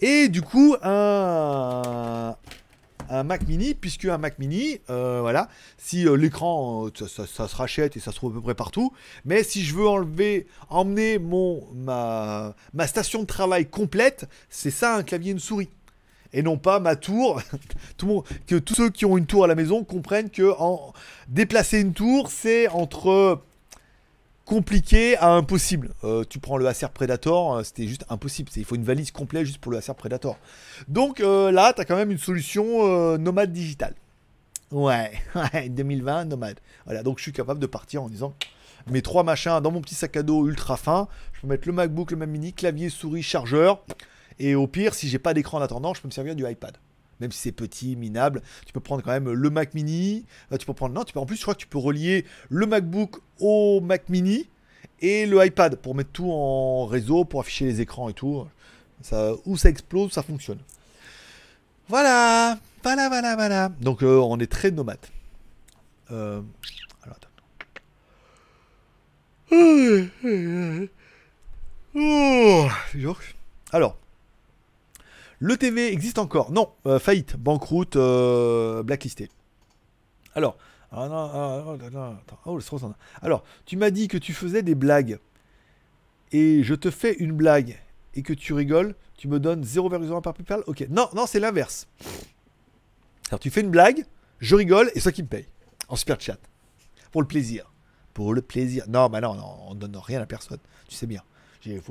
Et 0.00 0.28
du 0.28 0.42
coup, 0.42 0.76
un, 0.82 2.34
un 3.10 3.22
Mac 3.24 3.46
mini, 3.46 3.74
puisque 3.74 4.04
un 4.04 4.18
Mac 4.18 4.38
mini, 4.38 4.78
euh, 4.90 5.20
voilà, 5.20 5.48
si 5.78 6.06
euh, 6.06 6.14
l'écran, 6.14 6.86
euh, 6.86 7.06
ça, 7.06 7.26
se 7.26 7.56
rachète 7.56 7.96
et 7.96 8.00
ça 8.00 8.10
se 8.10 8.16
trouve 8.16 8.32
à 8.32 8.34
peu 8.34 8.42
près 8.42 8.54
partout, 8.54 8.92
mais 9.24 9.42
si 9.42 9.62
je 9.62 9.74
veux 9.74 9.86
enlever, 9.86 10.46
emmener 10.68 11.18
mon, 11.18 11.66
ma, 11.74 12.54
ma 12.72 12.86
station 12.86 13.20
de 13.20 13.26
travail 13.26 13.66
complète, 13.66 14.28
c'est 14.50 14.70
ça 14.70 14.96
un 14.96 15.02
clavier 15.02 15.32
une 15.32 15.38
souris. 15.38 15.68
Et 16.34 16.42
non 16.42 16.56
pas 16.56 16.80
ma 16.80 16.96
tour. 16.96 17.42
Que 18.46 18.56
tous 18.56 18.74
ceux 18.74 18.90
qui 18.90 19.04
ont 19.04 19.16
une 19.16 19.26
tour 19.26 19.44
à 19.44 19.46
la 19.46 19.54
maison 19.54 19.84
comprennent 19.84 20.28
que 20.28 20.50
déplacer 21.28 21.80
une 21.80 21.92
tour, 21.92 22.30
c'est 22.32 22.66
entre 22.68 23.40
compliqué 24.52 25.16
à 25.16 25.30
impossible. 25.30 25.94
Euh, 26.04 26.24
tu 26.28 26.38
prends 26.38 26.58
le 26.58 26.66
Acer 26.66 26.88
Predator, 26.92 27.54
euh, 27.54 27.62
c'était 27.62 27.86
juste 27.86 28.04
impossible. 28.10 28.50
Il 28.56 28.66
faut 28.66 28.74
une 28.74 28.84
valise 28.84 29.10
complète 29.10 29.46
juste 29.46 29.56
pour 29.56 29.72
le 29.72 29.78
Acer 29.78 29.94
Predator. 29.94 30.36
Donc 30.88 31.20
euh, 31.20 31.50
là, 31.50 31.72
tu 31.72 31.80
as 31.80 31.86
quand 31.86 31.96
même 31.96 32.10
une 32.10 32.18
solution 32.18 33.16
nomade 33.16 33.50
digitale. 33.50 33.94
Ouais, 34.70 35.10
ouais, 35.54 35.70
2020, 35.70 36.26
nomade. 36.26 36.60
Voilà, 36.84 37.02
donc 37.02 37.16
je 37.16 37.22
suis 37.22 37.32
capable 37.32 37.60
de 37.60 37.66
partir 37.66 38.02
en 38.02 38.10
disant 38.10 38.34
mes 38.90 39.00
trois 39.00 39.22
machins 39.22 39.58
dans 39.60 39.70
mon 39.70 39.80
petit 39.80 39.94
sac 39.94 40.18
à 40.18 40.22
dos 40.22 40.46
ultra 40.46 40.76
fin. 40.76 41.08
Je 41.32 41.40
peux 41.40 41.46
mettre 41.46 41.66
le 41.66 41.72
MacBook, 41.72 42.10
le 42.10 42.18
Mac 42.18 42.28
mini, 42.28 42.52
clavier, 42.52 42.90
souris, 42.90 43.22
chargeur. 43.22 43.82
Et 44.38 44.54
au 44.54 44.66
pire, 44.66 44.92
si 44.92 45.08
j'ai 45.08 45.18
pas 45.18 45.32
d'écran 45.32 45.60
en 45.60 45.62
attendant, 45.62 45.94
je 45.94 46.02
peux 46.02 46.08
me 46.08 46.12
servir 46.12 46.36
du 46.36 46.46
iPad. 46.46 46.76
Même 47.22 47.30
si 47.30 47.38
c'est 47.38 47.52
petit, 47.52 47.94
minable, 47.94 48.42
tu 48.66 48.72
peux 48.72 48.80
prendre 48.80 49.02
quand 49.02 49.12
même 49.12 49.30
le 49.30 49.48
Mac 49.48 49.74
mini. 49.74 50.26
Euh, 50.50 50.56
tu 50.56 50.66
peux 50.66 50.74
prendre 50.74 50.92
non, 50.92 51.04
tu 51.04 51.12
peux 51.12 51.20
en 51.20 51.26
plus, 51.26 51.36
je 51.36 51.42
crois 51.42 51.54
que 51.54 51.60
tu 51.60 51.68
peux 51.68 51.78
relier 51.78 52.26
le 52.50 52.66
MacBook 52.66 53.20
au 53.38 53.80
Mac 53.80 54.08
mini 54.08 54.48
et 55.00 55.24
le 55.24 55.44
iPad 55.46 55.76
pour 55.76 55.94
mettre 55.94 56.10
tout 56.10 56.32
en 56.32 56.86
réseau, 56.86 57.24
pour 57.24 57.38
afficher 57.40 57.64
les 57.64 57.80
écrans 57.80 58.08
et 58.08 58.12
tout. 58.12 58.44
Ça, 59.02 59.34
où 59.46 59.56
ça 59.56 59.68
explose, 59.68 60.10
ça 60.10 60.24
fonctionne. 60.24 60.58
Voilà, 61.88 62.58
voilà, 62.82 63.08
voilà, 63.08 63.36
voilà. 63.36 63.68
Donc 63.80 64.02
euh, 64.02 64.18
on 64.18 64.38
est 64.40 64.50
très 64.50 64.72
nomade. 64.72 64.98
Euh, 66.10 66.42
alors 67.04 67.16
attends. 67.16 67.28
Oh. 71.94 72.66
Alors, 73.70 73.96
le 75.42 75.56
TV 75.56 75.92
existe 75.92 76.18
encore 76.18 76.52
Non, 76.52 76.70
euh, 76.86 77.00
faillite, 77.00 77.36
banqueroute, 77.36 77.96
euh, 77.96 78.84
blacklisté. 78.84 79.28
Alors, 80.36 80.56
ah 80.92 81.08
non, 81.08 81.16
ah, 81.16 81.64
oh, 81.66 81.76
attends, 81.84 82.38
oh, 82.46 82.92
alors, 83.22 83.42
tu 83.66 83.76
m'as 83.76 83.90
dit 83.90 84.06
que 84.06 84.18
tu 84.18 84.34
faisais 84.34 84.62
des 84.62 84.76
blagues 84.76 85.18
et 86.30 86.62
je 86.62 86.76
te 86.76 86.92
fais 86.92 87.14
une 87.14 87.32
blague 87.32 87.76
et 88.14 88.22
que 88.22 88.32
tu 88.32 88.52
rigoles, 88.52 88.94
tu 89.16 89.26
me 89.26 89.40
donnes 89.40 89.64
0,1 89.64 90.22
par 90.22 90.32
PayPal 90.34 90.62
Ok, 90.68 90.86
non, 90.88 91.08
non, 91.12 91.26
c'est 91.26 91.40
l'inverse. 91.40 91.88
Alors, 93.28 93.40
tu 93.40 93.50
fais 93.50 93.62
une 93.62 93.70
blague, 93.70 94.06
je 94.38 94.54
rigole 94.54 94.92
et 94.94 95.00
c'est 95.00 95.12
qui 95.12 95.24
me 95.24 95.28
paye 95.28 95.48
en 95.88 95.96
super 95.96 96.20
chat 96.20 96.38
pour 97.10 97.20
le 97.20 97.26
plaisir. 97.26 97.68
Pour 98.14 98.32
le 98.32 98.42
plaisir. 98.42 98.84
Non, 98.86 99.08
bah 99.08 99.20
non, 99.20 99.34
non 99.34 99.56
on 99.66 99.74
donne 99.74 99.96
rien 99.96 100.22
à 100.22 100.26
personne. 100.26 100.60
Tu 100.86 100.94
sais 100.94 101.06
bien. 101.06 101.22
J'ai 101.62 101.82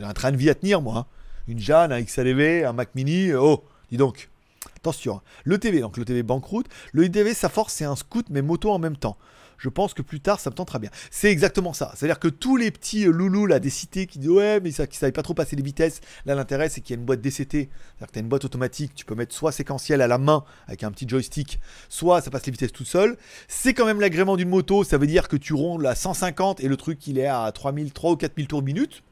un 0.00 0.12
train 0.12 0.30
de 0.30 0.36
vie 0.36 0.48
à 0.48 0.54
tenir, 0.54 0.80
moi. 0.80 0.96
hein. 0.96 1.06
Une 1.50 1.58
Jeanne, 1.58 1.90
un 1.90 2.00
XLV, 2.00 2.64
un 2.64 2.72
Mac 2.72 2.94
Mini. 2.94 3.34
Oh, 3.34 3.64
dis 3.90 3.96
donc. 3.96 4.28
Attention. 4.76 5.16
hein. 5.16 5.22
Le 5.42 5.58
TV, 5.58 5.80
donc 5.80 5.96
le 5.96 6.04
TV 6.04 6.22
banqueroute. 6.22 6.66
Le 6.92 7.10
TV, 7.10 7.34
sa 7.34 7.48
force, 7.48 7.74
c'est 7.74 7.84
un 7.84 7.96
scoot, 7.96 8.26
mais 8.30 8.40
moto 8.40 8.70
en 8.70 8.78
même 8.78 8.96
temps. 8.96 9.16
Je 9.58 9.68
pense 9.68 9.92
que 9.92 10.00
plus 10.00 10.20
tard, 10.20 10.38
ça 10.38 10.48
me 10.50 10.54
tentera 10.54 10.78
bien. 10.78 10.90
C'est 11.10 11.28
exactement 11.28 11.72
ça. 11.72 11.92
C'est-à-dire 11.96 12.20
que 12.20 12.28
tous 12.28 12.56
les 12.56 12.70
petits 12.70 13.04
euh, 13.04 13.10
loulous 13.10 13.46
là, 13.46 13.58
des 13.58 13.68
cités 13.68 14.06
qui 14.06 14.20
disent 14.20 14.30
ouais, 14.30 14.60
mais 14.60 14.70
ça, 14.70 14.86
qui 14.86 14.96
savaient 14.96 15.10
pas 15.10 15.22
trop 15.22 15.34
passer 15.34 15.56
les 15.56 15.62
vitesses. 15.62 16.00
Là, 16.24 16.36
l'intérêt, 16.36 16.68
c'est 16.68 16.80
qu'il 16.82 16.94
y 16.94 16.98
a 16.98 17.00
une 17.00 17.04
boîte 17.04 17.20
DCT. 17.20 17.68
C'est-à-dire 17.68 18.06
que 18.06 18.12
tu 18.12 18.18
as 18.20 18.22
une 18.22 18.28
boîte 18.28 18.44
automatique. 18.44 18.92
Tu 18.94 19.04
peux 19.04 19.16
mettre 19.16 19.34
soit 19.34 19.50
séquentiel 19.50 20.00
à 20.02 20.06
la 20.06 20.18
main 20.18 20.44
avec 20.68 20.84
un 20.84 20.92
petit 20.92 21.08
joystick, 21.08 21.58
soit 21.88 22.20
ça 22.20 22.30
passe 22.30 22.46
les 22.46 22.52
vitesses 22.52 22.72
tout 22.72 22.84
seul. 22.84 23.18
C'est 23.48 23.74
quand 23.74 23.86
même 23.86 24.00
l'agrément 24.00 24.36
d'une 24.36 24.48
moto. 24.48 24.84
Ça 24.84 24.98
veut 24.98 25.08
dire 25.08 25.26
que 25.26 25.36
tu 25.36 25.52
rondes 25.52 25.84
à 25.84 25.96
150 25.96 26.60
et 26.60 26.68
le 26.68 26.76
truc, 26.76 27.04
il 27.08 27.18
est 27.18 27.26
à 27.26 27.50
3000, 27.52 27.92
3 27.92 28.12
ou 28.12 28.16
4000 28.16 28.46
tours 28.46 28.62
minute. 28.62 29.02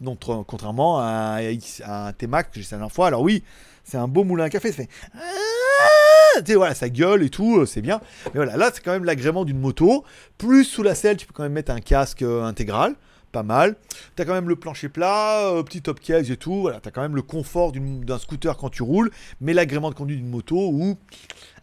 Donc, 0.00 0.20
tr- 0.20 0.44
contrairement 0.46 0.98
à 1.00 1.38
à 1.84 2.06
un 2.08 2.12
T-Mac 2.12 2.50
que 2.50 2.54
j'ai 2.56 2.60
essayé 2.60 2.72
la 2.76 2.78
dernière 2.78 2.94
fois. 2.94 3.08
Alors, 3.08 3.22
oui, 3.22 3.42
c'est 3.84 3.96
un 3.96 4.08
beau 4.08 4.24
moulin 4.24 4.44
à 4.44 4.50
café. 4.50 4.70
Ça 4.70 4.76
fait. 4.84 4.88
Ah 5.14 6.40
Tu 6.40 6.52
sais, 6.52 6.54
voilà, 6.54 6.74
ça 6.74 6.88
gueule 6.88 7.22
et 7.22 7.30
tout, 7.30 7.58
euh, 7.60 7.66
c'est 7.66 7.82
bien. 7.82 8.00
Mais 8.26 8.32
voilà, 8.36 8.56
là, 8.56 8.70
c'est 8.72 8.82
quand 8.82 8.92
même 8.92 9.04
l'agrément 9.04 9.44
d'une 9.44 9.58
moto. 9.58 10.04
Plus 10.36 10.64
sous 10.64 10.82
la 10.82 10.94
selle, 10.94 11.16
tu 11.16 11.26
peux 11.26 11.32
quand 11.32 11.42
même 11.42 11.52
mettre 11.52 11.72
un 11.72 11.80
casque 11.80 12.22
euh, 12.22 12.44
intégral. 12.44 12.94
Pas 13.32 13.42
mal. 13.42 13.76
T'as 14.16 14.24
quand 14.24 14.32
même 14.32 14.48
le 14.48 14.56
plancher 14.56 14.88
plat, 14.88 15.48
euh, 15.48 15.62
petit 15.62 15.82
top 15.82 16.00
case 16.00 16.30
et 16.30 16.36
tout. 16.38 16.62
Voilà, 16.62 16.80
t'as 16.80 16.90
quand 16.90 17.02
même 17.02 17.14
le 17.16 17.20
confort 17.22 17.72
d'un 17.72 18.18
scooter 18.18 18.56
quand 18.56 18.70
tu 18.70 18.82
roules, 18.82 19.10
mais 19.42 19.52
l'agrément 19.52 19.90
de 19.90 19.94
conduite 19.94 20.18
d'une 20.18 20.30
moto 20.30 20.70
où 20.72 20.96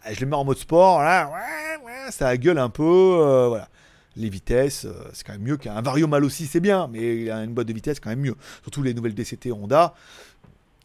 ah, 0.04 0.12
je 0.12 0.20
le 0.20 0.26
mets 0.26 0.36
en 0.36 0.44
mode 0.44 0.58
sport, 0.58 1.02
là, 1.02 1.26
ouais, 1.28 1.84
ouais, 1.84 2.10
ça 2.12 2.36
gueule 2.36 2.58
un 2.58 2.68
peu. 2.68 3.46
voilà. 3.48 3.68
Les 4.16 4.30
vitesses, 4.30 4.86
euh, 4.86 4.94
c'est 5.12 5.26
quand 5.26 5.32
même 5.32 5.42
mieux 5.42 5.56
qu'un 5.56 5.80
Vario 5.82 6.06
mal 6.06 6.24
aussi, 6.24 6.46
c'est 6.46 6.60
bien, 6.60 6.88
mais 6.88 7.28
une 7.28 7.52
boîte 7.52 7.68
de 7.68 7.72
vitesse, 7.74 8.00
quand 8.00 8.08
même 8.08 8.20
mieux. 8.20 8.34
Surtout 8.62 8.82
les 8.82 8.94
nouvelles 8.94 9.14
DCT 9.14 9.52
Honda. 9.52 9.94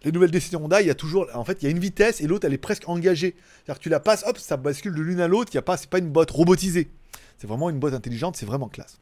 les 0.03 0.11
nouvelles 0.11 0.31
décisions 0.31 0.63
Honda, 0.63 0.81
il 0.81 0.87
y 0.87 0.89
a 0.89 0.95
toujours, 0.95 1.27
en 1.33 1.45
fait, 1.45 1.59
il 1.61 1.65
y 1.65 1.67
a 1.67 1.71
une 1.71 1.79
vitesse 1.79 2.19
et 2.19 2.27
l'autre, 2.27 2.45
elle 2.45 2.53
est 2.53 2.57
presque 2.57 2.89
engagée. 2.89 3.35
C'est-à-dire 3.37 3.79
que 3.79 3.83
tu 3.83 3.89
la 3.89 4.01
passes, 4.01 4.23
hop, 4.27 4.37
ça 4.37 4.57
bascule 4.57 4.93
de 4.93 5.01
l'une 5.01 5.21
à 5.21 5.27
l'autre. 5.27 5.57
A 5.57 5.61
pas, 5.61 5.77
pas 5.77 5.99
une 5.99 6.09
boîte 6.09 6.31
robotisée. 6.31 6.89
C'est 7.37 7.47
vraiment 7.47 7.69
une 7.69 7.79
boîte 7.79 7.93
intelligente. 7.93 8.35
C'est 8.35 8.45
vraiment 8.45 8.67
classe. 8.67 8.99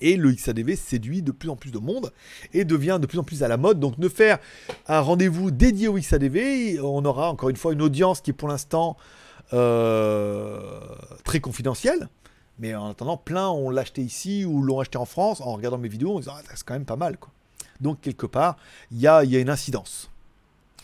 Et 0.00 0.16
le 0.16 0.32
XADV 0.32 0.76
séduit 0.76 1.22
de 1.22 1.32
plus 1.32 1.48
en 1.48 1.56
plus 1.56 1.70
de 1.70 1.78
monde 1.78 2.12
et 2.52 2.64
devient 2.64 2.98
de 3.00 3.06
plus 3.06 3.18
en 3.18 3.22
plus 3.22 3.42
à 3.42 3.48
la 3.48 3.56
mode. 3.56 3.80
Donc, 3.80 3.96
ne 3.96 4.08
faire 4.08 4.38
un 4.86 5.00
rendez-vous 5.00 5.50
dédié 5.50 5.88
au 5.88 5.94
XADV, 5.94 6.80
on 6.82 7.04
aura 7.04 7.30
encore 7.30 7.48
une 7.48 7.56
fois 7.56 7.72
une 7.72 7.82
audience 7.82 8.20
qui 8.20 8.30
est 8.30 8.34
pour 8.34 8.48
l'instant 8.48 8.96
euh, 9.52 10.80
très 11.24 11.40
confidentielle. 11.40 12.08
Mais 12.58 12.74
en 12.74 12.90
attendant, 12.90 13.16
plein 13.16 13.48
ont 13.48 13.70
l'acheté 13.70 14.02
ici 14.02 14.44
ou 14.44 14.62
l'ont 14.62 14.80
acheté 14.80 14.98
en 14.98 15.04
France 15.04 15.40
en 15.40 15.52
regardant 15.54 15.78
mes 15.78 15.88
vidéos 15.88 16.16
en 16.16 16.20
disant 16.20 16.34
ah, 16.36 16.42
c'est 16.54 16.64
quand 16.64 16.74
même 16.74 16.84
pas 16.84 16.96
mal. 16.96 17.16
Quoi. 17.18 17.30
Donc, 17.80 18.00
quelque 18.00 18.26
part, 18.26 18.56
il 18.90 19.00
y 19.00 19.06
a, 19.06 19.22
une 19.22 19.50
incidence. 19.50 20.10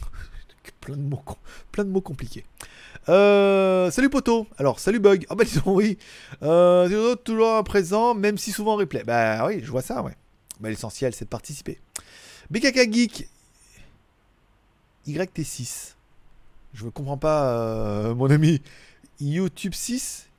plein, 0.80 0.97
de 0.97 1.90
mots, 1.90 2.01
compliqués. 2.01 2.44
Euh, 3.09 3.90
salut 3.90 4.10
poto. 4.10 4.47
Alors 4.59 4.78
salut 4.78 5.01
bug. 5.01 5.24
Ah 5.30 5.34
bah 5.34 5.44
disons 5.44 5.74
oui. 5.74 5.97
Euh, 6.42 7.14
toujours- 7.16 7.64
présent, 7.64 8.14
même 8.14 8.36
si 8.36 8.52
souvent 8.52 8.74
en 8.74 8.76
replay. 8.76 9.05
Bah 9.05 9.47
oui, 9.47 9.60
je 9.64 9.70
vois 9.70 9.82
ça, 9.82 10.02
ouais. 10.02 10.16
Bah 10.60 10.68
l'essentiel 10.68 11.14
c'est 11.14 11.24
de 11.24 11.30
participer. 11.30 11.80
BKK 12.51 12.92
Geek. 12.92 13.28
YT6. 15.09 15.94
Je 16.74 16.84
ne 16.84 16.90
comprends 16.90 17.16
pas, 17.16 17.55
euh, 17.55 18.14
mon 18.14 18.30
ami. 18.30 18.60
YouTube 19.18 19.74
6 19.74 20.30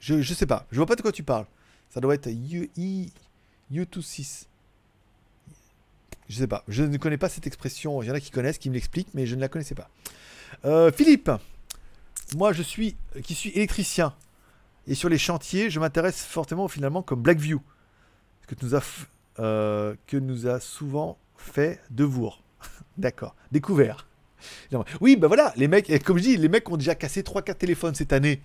je, 0.00 0.34
sais 0.34 0.46
pas. 0.46 0.66
Je 0.70 0.76
vois 0.76 0.86
pas 0.86 0.96
de 0.96 1.02
quoi 1.02 1.12
tu 1.12 1.22
parles. 1.22 1.46
Ça 1.90 2.00
doit 2.00 2.14
être 2.14 2.28
U, 2.28 2.70
I, 2.76 3.12
YouTube 3.70 4.02
6. 4.02 4.48
Je 6.28 6.36
sais 6.36 6.46
pas. 6.46 6.64
Je 6.68 6.84
ne 6.84 6.96
connais 6.96 7.18
pas 7.18 7.28
cette 7.28 7.46
expression. 7.46 8.02
Il 8.02 8.08
y 8.08 8.10
en 8.10 8.14
a 8.14 8.20
qui 8.20 8.30
connaissent, 8.30 8.58
qui 8.58 8.70
me 8.70 8.74
l'expliquent, 8.74 9.12
mais 9.14 9.26
je 9.26 9.34
ne 9.34 9.40
la 9.40 9.48
connaissais 9.48 9.74
pas. 9.74 9.90
Euh, 10.64 10.90
Philippe. 10.90 11.30
Moi, 12.36 12.52
je 12.52 12.62
suis, 12.62 12.96
qui 13.24 13.34
suis 13.34 13.50
électricien. 13.50 14.14
Et 14.86 14.94
sur 14.94 15.08
les 15.08 15.18
chantiers, 15.18 15.70
je 15.70 15.80
m'intéresse 15.80 16.22
fortement 16.22 16.68
finalement 16.68 17.02
comme 17.02 17.22
Blackview. 17.22 17.60
Que 18.46 18.54
nous 18.62 18.74
a, 18.74 18.82
euh, 19.38 19.94
que 20.06 20.16
nous 20.16 20.46
a 20.46 20.60
souvent 20.60 21.18
fait 21.36 21.80
Devour. 21.90 22.42
D'accord. 22.96 23.34
Découvert. 23.52 24.06
Oui, 25.00 25.16
bah 25.16 25.26
voilà, 25.26 25.52
les 25.56 25.68
mecs, 25.68 26.02
comme 26.04 26.16
je 26.16 26.22
dis, 26.22 26.36
les 26.36 26.48
mecs 26.48 26.68
ont 26.70 26.78
déjà 26.78 26.94
cassé 26.94 27.22
3-4 27.22 27.56
téléphones 27.56 27.94
cette 27.94 28.12
année. 28.12 28.40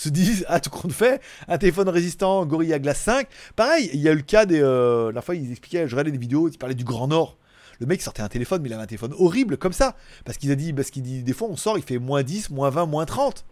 Se 0.00 0.08
disent, 0.08 0.46
ah, 0.48 0.60
tout 0.60 0.70
compte 0.70 0.94
fait, 0.94 1.20
un 1.46 1.58
téléphone 1.58 1.86
résistant 1.90 2.46
Gorilla 2.46 2.78
Glass 2.78 2.98
5. 3.00 3.28
Pareil, 3.54 3.90
il 3.92 4.00
y 4.00 4.08
a 4.08 4.12
eu 4.12 4.16
le 4.16 4.22
cas 4.22 4.46
des. 4.46 4.58
euh, 4.58 5.12
la 5.12 5.20
fois, 5.20 5.34
ils 5.34 5.50
expliquaient, 5.50 5.86
je 5.86 5.94
regardais 5.94 6.10
des 6.10 6.16
vidéos, 6.16 6.48
ils 6.48 6.56
parlaient 6.56 6.74
du 6.74 6.84
Grand 6.84 7.06
Nord. 7.06 7.36
Le 7.80 7.86
mec 7.86 8.00
sortait 8.00 8.22
un 8.22 8.28
téléphone, 8.28 8.62
mais 8.62 8.70
il 8.70 8.72
avait 8.72 8.82
un 8.82 8.86
téléphone 8.86 9.12
horrible 9.18 9.58
comme 9.58 9.74
ça. 9.74 9.96
Parce 10.24 10.38
qu'il 10.38 10.50
a 10.50 10.54
dit, 10.54 10.72
parce 10.72 10.88
qu'il 10.88 11.02
dit, 11.02 11.22
des 11.22 11.34
fois, 11.34 11.48
on 11.50 11.56
sort, 11.56 11.76
il 11.76 11.84
fait 11.84 11.98
moins 11.98 12.22
10, 12.22 12.48
moins 12.48 12.70
20, 12.70 12.86
moins 12.86 13.04
30. 13.04 13.44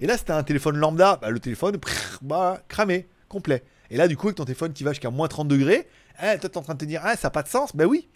Et 0.00 0.06
là, 0.06 0.18
c'était 0.18 0.34
un 0.34 0.42
téléphone 0.42 0.76
lambda. 0.76 1.18
Bah, 1.22 1.30
le 1.30 1.40
téléphone, 1.40 1.78
bah, 2.20 2.60
cramé, 2.68 3.08
complet. 3.30 3.62
Et 3.88 3.96
là, 3.96 4.06
du 4.06 4.18
coup, 4.18 4.26
avec 4.26 4.36
ton 4.36 4.44
téléphone 4.44 4.74
qui 4.74 4.84
va 4.84 4.92
jusqu'à 4.92 5.08
moins 5.08 5.28
30 5.28 5.48
degrés, 5.48 5.88
eh, 6.22 6.38
toi, 6.38 6.50
t'es 6.50 6.58
en 6.58 6.62
train 6.62 6.74
de 6.74 6.78
te 6.78 6.84
dire, 6.84 7.00
ah, 7.04 7.16
ça 7.16 7.28
n'a 7.28 7.30
pas 7.30 7.42
de 7.42 7.48
sens. 7.48 7.74
Ben 7.74 7.86
oui. 7.86 8.06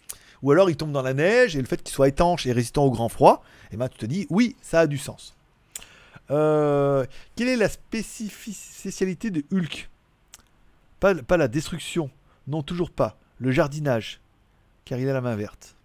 Ou 0.43 0.51
alors, 0.51 0.69
il 0.69 0.75
tombe 0.75 0.91
dans 0.91 1.01
la 1.01 1.15
neige 1.15 1.55
et 1.55 1.59
le 1.59 1.65
fait 1.65 1.81
qu'il 1.81 1.95
soit 1.95 2.09
étanche 2.09 2.45
et 2.45 2.51
résistant 2.51 2.85
au 2.85 2.91
grand 2.91 3.09
froid, 3.09 3.41
et 3.71 3.77
ben, 3.77 3.89
tu 3.89 3.97
te 3.97 4.05
dis, 4.05 4.27
oui, 4.29 4.55
ça 4.61 4.81
a 4.81 4.85
du 4.85 4.99
sens. 4.99 5.35
Euh, 6.29 7.05
quelle 7.35 7.49
est 7.49 7.57
la 7.57 7.69
spécialité 7.69 9.31
de 9.31 9.43
Hulk? 9.51 9.89
Pas, 10.99 11.13
la 11.37 11.47
destruction. 11.47 12.11
Non, 12.47 12.61
toujours 12.61 12.91
pas. 12.91 13.17
Le 13.39 13.51
jardinage. 13.51 14.21
Car 14.85 14.99
il 14.99 15.09
a 15.09 15.13
la 15.13 15.21
main 15.21 15.35
verte. 15.35 15.75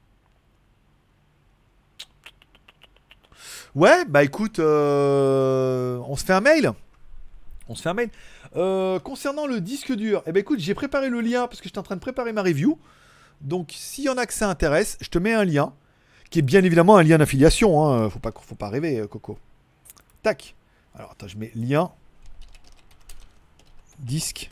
Ouais, 3.74 4.04
bah 4.06 4.24
écoute, 4.24 4.58
euh, 4.58 5.98
on 6.06 6.16
se 6.16 6.24
fait 6.24 6.32
un 6.32 6.40
mail. 6.40 6.72
On 7.68 7.74
se 7.74 7.82
fait 7.82 7.88
un 7.88 7.94
mail. 7.94 8.10
Euh, 8.56 8.98
concernant 9.00 9.46
le 9.46 9.60
disque 9.60 9.92
dur, 9.92 10.22
eh 10.26 10.32
ben 10.32 10.40
écoute, 10.40 10.60
j'ai 10.60 10.74
préparé 10.74 11.10
le 11.10 11.20
lien 11.20 11.46
parce 11.46 11.60
que 11.60 11.64
j'étais 11.64 11.78
en 11.78 11.82
train 11.82 11.96
de 11.96 12.00
préparer 12.00 12.32
ma 12.32 12.42
review. 12.42 12.78
Donc, 13.40 13.72
s'il 13.74 14.04
y 14.04 14.08
en 14.08 14.16
a 14.16 14.26
que 14.26 14.32
ça 14.32 14.48
intéresse, 14.48 14.96
je 15.00 15.08
te 15.08 15.18
mets 15.18 15.34
un 15.34 15.44
lien 15.44 15.74
qui 16.30 16.38
est 16.38 16.42
bien 16.42 16.64
évidemment 16.64 16.96
un 16.96 17.02
lien 17.02 17.18
d'affiliation. 17.18 17.84
Hein. 17.84 18.08
Faut 18.10 18.18
pas, 18.18 18.32
faut 18.38 18.54
pas 18.54 18.68
rêver, 18.68 19.04
Coco. 19.10 19.38
Tac. 20.26 20.56
Alors, 20.96 21.12
attends, 21.12 21.28
je 21.28 21.36
mets 21.38 21.52
lien 21.54 21.92
disque 24.00 24.50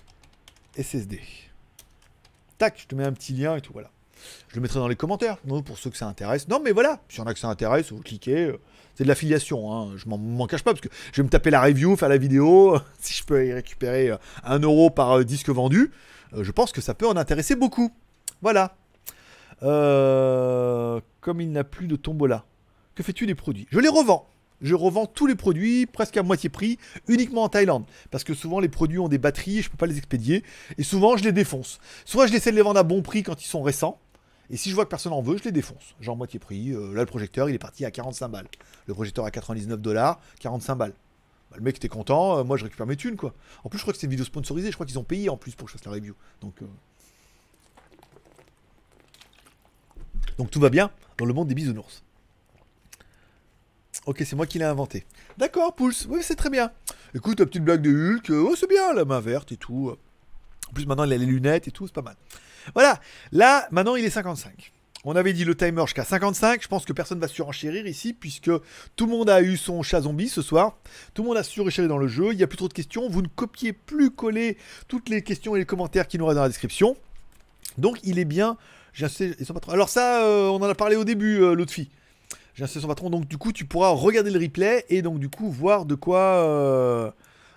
SSD. 0.80 1.20
Tac, 2.58 2.78
je 2.80 2.86
te 2.86 2.94
mets 2.94 3.02
un 3.02 3.12
petit 3.12 3.32
lien 3.32 3.56
et 3.56 3.60
tout, 3.60 3.72
voilà. 3.72 3.90
Je 4.50 4.54
le 4.54 4.60
mettrai 4.60 4.78
dans 4.78 4.86
les 4.86 4.94
commentaires, 4.94 5.36
non, 5.44 5.62
pour 5.64 5.76
ceux 5.78 5.90
que 5.90 5.96
ça 5.96 6.06
intéresse. 6.06 6.46
Non, 6.46 6.60
mais 6.64 6.70
voilà, 6.70 7.00
s'il 7.08 7.18
y 7.18 7.22
en 7.22 7.26
a 7.26 7.34
que 7.34 7.40
ça 7.40 7.48
intéresse, 7.48 7.90
vous 7.90 7.98
cliquez. 8.02 8.44
euh, 8.44 8.60
C'est 8.94 9.02
de 9.02 9.08
l'affiliation, 9.08 9.72
hein. 9.72 9.94
je 9.96 10.08
m'en- 10.08 10.16
m'en 10.16 10.46
cache 10.46 10.62
pas, 10.62 10.70
parce 10.74 10.80
que 10.80 10.88
je 11.12 11.16
vais 11.20 11.24
me 11.24 11.28
taper 11.28 11.50
la 11.50 11.60
review, 11.60 11.96
faire 11.96 12.08
la 12.08 12.18
vidéo. 12.18 12.78
si 13.00 13.12
je 13.12 13.24
peux 13.24 13.44
y 13.44 13.52
récupérer 13.52 14.10
euh, 14.10 14.16
un 14.44 14.60
euro 14.60 14.90
par 14.90 15.10
euh, 15.18 15.24
disque 15.24 15.48
vendu, 15.48 15.90
je 16.40 16.52
pense 16.52 16.70
que 16.70 16.82
ça 16.82 16.94
peut 16.94 17.08
en 17.08 17.16
intéresser 17.16 17.56
beaucoup. 17.56 17.90
Voilà. 18.42 18.76
Comme 19.60 21.40
il 21.40 21.50
n'a 21.50 21.64
plus 21.64 21.88
de 21.88 21.96
tombola, 21.96 22.44
que 22.94 23.02
fais-tu 23.02 23.26
des 23.26 23.34
produits? 23.34 23.66
Je 23.72 23.80
les 23.80 23.88
revends. 23.88 24.28
Je 24.62 24.74
revends 24.74 25.06
tous 25.06 25.26
les 25.26 25.34
produits 25.34 25.86
presque 25.86 26.16
à 26.16 26.22
moitié 26.22 26.48
prix, 26.48 26.78
uniquement 27.08 27.42
en 27.42 27.48
Thaïlande. 27.48 27.84
Parce 28.10 28.24
que 28.24 28.34
souvent 28.34 28.60
les 28.60 28.68
produits 28.68 28.98
ont 28.98 29.08
des 29.08 29.18
batteries 29.18 29.58
et 29.58 29.62
je 29.62 29.70
peux 29.70 29.76
pas 29.76 29.86
les 29.86 29.98
expédier. 29.98 30.42
Et 30.78 30.82
souvent 30.82 31.16
je 31.16 31.24
les 31.24 31.32
défonce. 31.32 31.80
Soit 32.04 32.26
je 32.26 32.34
essaie 32.34 32.50
de 32.50 32.56
les 32.56 32.62
vendre 32.62 32.78
à 32.78 32.82
bon 32.82 33.02
prix 33.02 33.22
quand 33.22 33.42
ils 33.42 33.48
sont 33.48 33.62
récents. 33.62 33.98
Et 34.50 34.56
si 34.56 34.70
je 34.70 34.74
vois 34.74 34.84
que 34.84 34.90
personne 34.90 35.12
en 35.12 35.22
veut, 35.22 35.38
je 35.38 35.44
les 35.44 35.52
défonce. 35.52 35.94
Genre 36.00 36.16
moitié 36.16 36.38
prix. 36.38 36.72
Euh, 36.72 36.94
là 36.94 37.00
le 37.00 37.06
projecteur 37.06 37.48
il 37.48 37.54
est 37.54 37.58
parti 37.58 37.84
à 37.84 37.90
45 37.90 38.28
balles. 38.28 38.48
Le 38.86 38.94
projecteur 38.94 39.24
à 39.24 39.30
99 39.30 39.80
dollars, 39.80 40.20
45 40.40 40.74
balles. 40.76 40.94
Bah, 41.50 41.56
le 41.58 41.62
mec 41.62 41.76
était 41.76 41.88
content, 41.88 42.38
euh, 42.38 42.44
moi 42.44 42.56
je 42.56 42.64
récupère 42.64 42.86
mes 42.86 42.96
thunes 42.96 43.16
quoi. 43.16 43.34
En 43.64 43.68
plus 43.68 43.78
je 43.78 43.84
crois 43.84 43.92
que 43.92 43.98
c'est 43.98 44.06
une 44.06 44.10
vidéo 44.10 44.24
sponsorisée, 44.24 44.70
je 44.70 44.76
crois 44.76 44.86
qu'ils 44.86 44.98
ont 44.98 45.04
payé 45.04 45.28
en 45.28 45.36
plus 45.36 45.54
pour 45.54 45.66
que 45.66 45.72
je 45.72 45.78
fasse 45.78 45.86
la 45.86 45.92
review. 45.92 46.14
Donc, 46.40 46.54
euh, 46.62 46.66
Donc 50.38 50.50
tout 50.50 50.60
va 50.60 50.70
bien 50.70 50.90
dans 51.18 51.24
le 51.24 51.32
monde 51.32 51.48
des 51.48 51.54
bisounours. 51.54 52.02
Ok, 54.06 54.22
c'est 54.26 54.36
moi 54.36 54.46
qui 54.46 54.58
l'ai 54.58 54.64
inventé. 54.64 55.04
D'accord, 55.38 55.74
Pulse. 55.74 56.06
Oui, 56.10 56.20
c'est 56.22 56.34
très 56.36 56.50
bien. 56.50 56.70
Écoute, 57.14 57.40
la 57.40 57.46
petite 57.46 57.64
blague 57.64 57.80
de 57.82 57.90
Hulk. 57.90 58.30
euh, 58.30 58.46
Oh, 58.50 58.54
c'est 58.56 58.68
bien, 58.68 58.92
la 58.92 59.04
main 59.04 59.20
verte 59.20 59.52
et 59.52 59.56
tout. 59.56 59.96
En 60.68 60.72
plus, 60.74 60.86
maintenant, 60.86 61.04
il 61.04 61.12
a 61.12 61.16
les 61.16 61.26
lunettes 61.26 61.68
et 61.68 61.70
tout, 61.70 61.86
c'est 61.86 61.94
pas 61.94 62.02
mal. 62.02 62.16
Voilà. 62.74 63.00
Là, 63.32 63.66
maintenant, 63.70 63.96
il 63.96 64.04
est 64.04 64.10
55. 64.10 64.72
On 65.06 65.16
avait 65.16 65.32
dit 65.34 65.44
le 65.44 65.54
timer 65.54 65.82
jusqu'à 65.86 66.04
55. 66.04 66.62
Je 66.62 66.68
pense 66.68 66.84
que 66.84 66.92
personne 66.92 67.18
va 67.20 67.28
surenchérir 67.28 67.86
ici, 67.86 68.12
puisque 68.14 68.50
tout 68.96 69.06
le 69.06 69.10
monde 69.10 69.28
a 69.30 69.42
eu 69.42 69.56
son 69.56 69.82
chat 69.82 70.02
zombie 70.02 70.28
ce 70.28 70.40
soir. 70.42 70.76
Tout 71.14 71.22
le 71.22 71.28
monde 71.28 71.36
a 71.36 71.42
surenchéri 71.42 71.88
dans 71.88 71.98
le 71.98 72.08
jeu. 72.08 72.32
Il 72.32 72.36
n'y 72.36 72.42
a 72.42 72.46
plus 72.46 72.56
trop 72.56 72.68
de 72.68 72.72
questions. 72.74 73.08
Vous 73.08 73.20
ne 73.22 73.28
copiez 73.28 73.72
plus 73.72 74.10
coller 74.10 74.56
toutes 74.88 75.08
les 75.08 75.22
questions 75.22 75.56
et 75.56 75.58
les 75.60 75.66
commentaires 75.66 76.08
qui 76.08 76.18
nous 76.18 76.26
restent 76.26 76.36
dans 76.36 76.42
la 76.42 76.48
description. 76.48 76.96
Donc, 77.78 77.98
il 78.02 78.18
est 78.18 78.24
bien. 78.24 78.56
J'ai 78.94 79.06
insisté- 79.06 79.34
et 79.38 79.44
son 79.44 79.52
patron. 79.54 79.72
Alors, 79.72 79.88
ça, 79.88 80.24
euh, 80.24 80.48
on 80.48 80.56
en 80.56 80.68
a 80.68 80.74
parlé 80.74 80.96
au 80.96 81.04
début, 81.04 81.40
euh, 81.42 81.54
l'autre 81.54 81.72
fille. 81.72 81.90
J'ai 82.54 82.62
insisté 82.62 82.80
son 82.80 82.88
patron, 82.88 83.10
donc 83.10 83.26
du 83.26 83.36
coup 83.36 83.52
tu 83.52 83.64
pourras 83.64 83.88
regarder 83.88 84.30
le 84.30 84.38
replay 84.38 84.84
et 84.88 85.02
donc 85.02 85.18
du 85.18 85.28
coup 85.28 85.50
voir 85.50 85.86
de 85.86 85.96
quoi, 85.96 86.20
euh, 86.20 87.10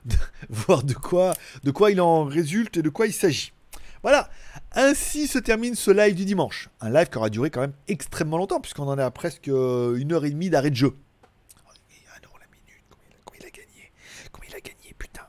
voir 0.49 0.84
de 0.84 0.94
quoi, 0.94 1.34
de 1.64 1.72
quoi 1.72 1.91
il 1.91 2.02
en 2.02 2.26
résulte 2.26 2.78
et 2.78 2.82
de 2.82 2.90
quoi 2.90 3.06
il 3.06 3.14
s'agit. 3.14 3.53
Voilà. 4.02 4.30
Ainsi 4.74 5.28
se 5.28 5.38
termine 5.40 5.76
ce 5.76 5.91
live 5.91 6.15
du 6.15 6.26
dimanche. 6.26 6.69
Un 6.82 6.90
live 6.90 7.10
qui 7.10 7.18
aura 7.18 7.30
duré 7.30 7.49
quand 7.49 7.61
même 7.61 7.74
extrêmement 7.88 8.38
longtemps 8.38 8.60
puisqu'on 8.60 8.88
en 8.88 8.98
est 8.98 9.03
à 9.03 9.11
presque 9.11 9.49
euh, 9.49 9.95
une 9.98 10.14
heure 10.14 10.26
et 10.26 10.32
demie 10.32 10.49
d'arrêt 10.49 10.72
de 10.72 10.76
jeu. 10.76 10.95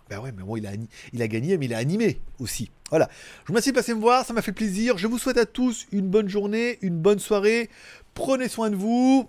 Ben 0.08 0.20
ouais, 0.20 0.32
mais 0.32 0.42
bon, 0.42 0.56
il 0.56 0.66
a, 0.66 0.70
il 1.12 1.22
a 1.22 1.28
gagné, 1.28 1.58
mais 1.58 1.66
il 1.66 1.74
a 1.74 1.78
animé 1.78 2.18
aussi. 2.38 2.70
Voilà. 2.88 3.10
Je 3.12 3.48
vous 3.48 3.52
remercie 3.52 3.70
de 3.70 3.74
passer 3.74 3.94
me 3.94 4.00
voir, 4.00 4.24
ça 4.24 4.32
m'a 4.32 4.40
fait 4.40 4.52
plaisir. 4.52 4.96
Je 4.96 5.06
vous 5.06 5.18
souhaite 5.18 5.36
à 5.36 5.44
tous 5.44 5.86
une 5.92 6.08
bonne 6.08 6.28
journée, 6.28 6.78
une 6.80 6.98
bonne 6.98 7.18
soirée. 7.18 7.68
Prenez 8.14 8.48
soin 8.48 8.70
de 8.70 8.76
vous. 8.76 9.28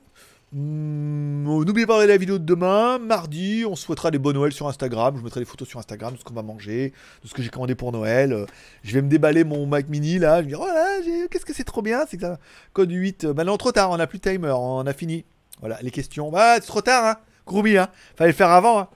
Hmm, 0.51 1.43
N'oubliez 1.43 1.85
pas 1.85 1.93
de 1.93 1.97
regarder 1.99 2.13
la 2.13 2.17
vidéo 2.17 2.39
de 2.39 2.43
demain, 2.43 2.97
mardi, 2.97 3.65
on 3.69 3.75
se 3.75 3.83
souhaitera 3.85 4.09
des 4.09 4.17
bonnes 4.17 4.35
Noël 4.35 4.51
sur 4.51 4.67
Instagram. 4.67 5.15
Je 5.17 5.23
mettrai 5.23 5.41
des 5.41 5.45
photos 5.45 5.67
sur 5.67 5.77
Instagram 5.79 6.13
de 6.13 6.19
ce 6.19 6.23
qu'on 6.23 6.33
va 6.33 6.41
manger, 6.41 6.91
de 7.23 7.27
ce 7.27 7.33
que 7.35 7.43
j'ai 7.43 7.49
commandé 7.49 7.75
pour 7.75 7.91
Noël. 7.91 8.33
Euh, 8.33 8.45
Je 8.83 8.93
vais 8.93 9.01
me 9.03 9.09
déballer 9.09 9.43
mon 9.43 9.67
Mac 9.67 9.87
Mini 9.89 10.17
là. 10.17 10.37
Je 10.37 10.43
vais 10.43 10.47
dire, 10.49 10.59
oh 10.61 10.65
là, 10.65 11.27
qu'est-ce 11.29 11.45
que 11.45 11.53
c'est 11.53 11.63
trop 11.63 11.83
bien, 11.83 12.05
c'est 12.09 12.17
que 12.17 12.23
ça. 12.23 12.39
Code 12.73 12.91
8. 12.91 13.25
Euh, 13.25 13.33
non, 13.43 13.57
trop 13.57 13.71
tard, 13.71 13.91
on 13.91 13.97
n'a 13.97 14.07
plus 14.07 14.17
de 14.17 14.27
timer, 14.29 14.51
on 14.55 14.87
a 14.87 14.93
fini. 14.93 15.23
Voilà, 15.59 15.77
les 15.81 15.91
questions. 15.91 16.31
Bah, 16.31 16.55
c'est 16.55 16.67
trop 16.67 16.81
tard, 16.81 17.05
hein. 17.05 17.15
Groovy, 17.45 17.77
hein. 17.77 17.89
Fallait 18.15 18.31
le 18.31 18.35
faire 18.35 18.49
avant, 18.49 18.79
hein. 18.79 18.87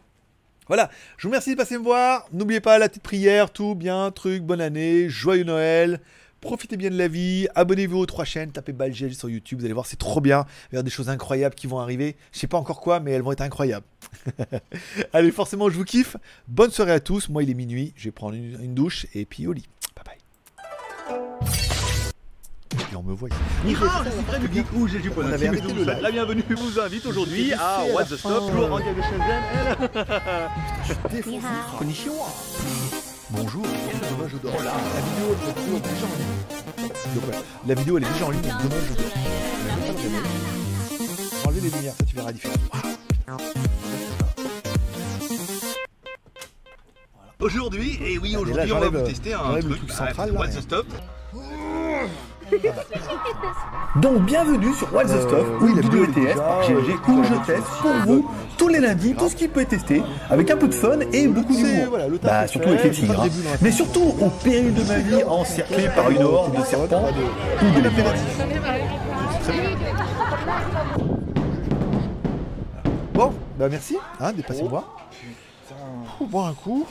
Voilà, 0.68 0.90
je 1.18 1.24
vous 1.28 1.30
remercie 1.30 1.52
de 1.52 1.58
passer 1.58 1.78
me 1.78 1.84
voir. 1.84 2.26
N'oubliez 2.32 2.62
pas 2.62 2.80
la 2.80 2.88
petite 2.88 3.04
prière, 3.04 3.52
tout 3.52 3.76
bien, 3.76 4.10
truc, 4.12 4.44
bonne 4.44 4.62
année, 4.62 5.10
joyeux 5.10 5.44
Noël. 5.44 6.00
Profitez 6.44 6.76
bien 6.76 6.90
de 6.90 6.98
la 6.98 7.08
vie, 7.08 7.48
abonnez-vous 7.56 8.00
aux 8.00 8.06
trois 8.06 8.26
chaînes, 8.26 8.52
tapez 8.52 8.74
Balgel 8.74 9.16
sur 9.16 9.30
YouTube, 9.30 9.60
vous 9.60 9.66
allez 9.66 9.74
voir, 9.74 9.86
c'est 9.86 9.96
trop 9.96 10.20
bien. 10.20 10.46
Il 10.74 10.76
y 10.76 10.78
a 10.78 10.84
des 10.84 10.90
choses 10.90 11.08
incroyables 11.08 11.56
qui 11.56 11.68
vont 11.68 11.80
arriver. 11.80 12.18
Je 12.34 12.40
sais 12.40 12.48
pas 12.48 12.58
encore 12.58 12.82
quoi, 12.82 13.00
mais 13.00 13.12
elles 13.12 13.22
vont 13.22 13.32
être 13.32 13.40
incroyables. 13.40 13.86
allez, 15.14 15.32
forcément, 15.32 15.70
je 15.70 15.78
vous 15.78 15.86
kiffe. 15.86 16.18
Bonne 16.50 16.70
soirée 16.70 16.92
à 16.92 17.00
tous. 17.00 17.30
Moi, 17.30 17.44
il 17.44 17.50
est 17.50 17.54
minuit, 17.54 17.94
je 17.96 18.04
vais 18.04 18.12
prendre 18.12 18.36
une, 18.36 18.62
une 18.62 18.74
douche 18.74 19.08
et 19.14 19.24
puis 19.24 19.48
au 19.48 19.54
lit. 19.54 19.70
Bye 19.96 20.18
bye. 21.08 21.18
puis 22.88 22.96
on 22.98 23.04
me 23.04 23.14
voit 23.14 23.30
ici. 23.30 23.38
Je 23.64 23.70
suis 23.70 24.54
Geek 24.54 24.74
ou 24.74 24.86
j'ai 24.90 25.00
On 25.16 25.22
avait 25.22 25.48
arrêté 25.48 25.74
le 25.74 25.86
live. 25.86 26.00
La 26.02 26.12
bienvenue, 26.12 26.44
je 26.50 26.56
vous 26.56 26.78
invite 26.78 27.06
aujourd'hui 27.06 27.54
à 27.54 27.86
What 27.94 28.04
the. 28.04 28.18
Stop, 28.18 28.52
en 28.52 28.80
direct 28.80 28.98
de 28.98 29.02
Shenzhen. 29.02 29.90
Défoncé. 31.10 31.48
Bonjour. 33.34 33.64
Demain 33.64 34.28
je 34.32 34.38
dors. 34.38 34.54
La 34.54 34.60
vidéo 34.64 35.28
elle 35.58 35.74
est 35.78 35.80
déjà 35.82 36.06
en 36.06 36.16
ligne. 36.18 36.34
La 37.68 37.76
vidéo 37.76 37.98
elle 37.98 38.04
est 38.04 38.14
déjà 38.14 38.26
en 38.26 38.30
ligne, 38.32 38.42
demain 38.42 38.82
je 38.88 38.94
dors. 38.94 39.12
Enlevez 41.48 41.62
les 41.62 41.70
lumières, 41.70 41.94
ça 41.98 42.06
tu 42.06 42.16
verras 42.16 42.28
la 42.28 42.34
différence. 42.34 42.58
Aujourd'hui, 47.40 48.00
et 48.02 48.18
oui, 48.20 48.32
là, 48.32 48.40
aujourd'hui, 48.40 48.72
on 48.72 48.80
va 48.80 48.90
vous 48.90 48.98
euh, 48.98 49.06
tester 49.06 49.34
un 49.34 49.60
truc. 49.60 49.86
bah, 49.88 49.94
central, 49.94 50.32
là, 50.32 50.40
What 50.40 50.48
et- 50.48 50.52
the 50.56 50.62
Stop? 50.62 50.86
Donc 53.96 54.22
bienvenue 54.24 54.74
sur 54.74 54.92
What's 54.94 55.12
the 55.12 55.16
Euh, 55.16 55.28
Stuff 55.28 55.48
oui, 55.62 55.72
ou 55.72 55.76
la 55.76 55.82
vidéo 55.82 56.04
est 56.04 56.08
WTS 56.08 56.16
déjà, 56.16 56.36
par 56.42 56.62
GLG 56.68 56.90
euh, 56.90 57.12
où 57.12 57.24
je 57.24 57.34
teste 57.46 57.50
est 57.50 57.82
pour 57.82 57.92
vous 58.06 58.14
euh, 58.20 58.56
tous 58.58 58.68
les 58.68 58.80
lundis 58.80 59.14
tout 59.16 59.30
ce 59.30 59.36
qui 59.36 59.48
peut 59.48 59.62
être 59.62 59.70
testé 59.70 60.02
avec 60.30 60.50
un 60.52 60.58
peu 60.58 60.68
de 60.68 60.74
fun 60.74 61.00
et 61.12 61.28
beaucoup 61.28 61.56
d'humour. 61.56 61.86
voilà, 61.90 62.06
Bah 62.22 62.48
surtout 62.48 62.70
avec 62.70 62.84
les 62.84 62.90
de 62.90 62.96
tigres. 62.96 63.22
hein. 63.24 63.58
Mais 63.62 63.72
surtout 63.72 64.16
au 64.20 64.30
péril 64.44 64.74
de 64.74 64.84
ma 64.84 64.98
vie 64.98 65.24
encerclé 65.24 65.88
par 65.96 66.10
une 66.10 66.24
horde 66.24 66.58
de 66.58 66.64
serpents 66.64 67.06
ou 67.62 67.80
de. 67.82 67.90
Bon, 73.14 73.32
bah 73.58 73.68
merci, 73.70 73.98
hein, 74.20 74.32
dépassez-moi. 74.34 74.84
Ouh, 76.20 76.26
boire 76.26 76.48
un 76.48 76.54
coup. 76.54 76.86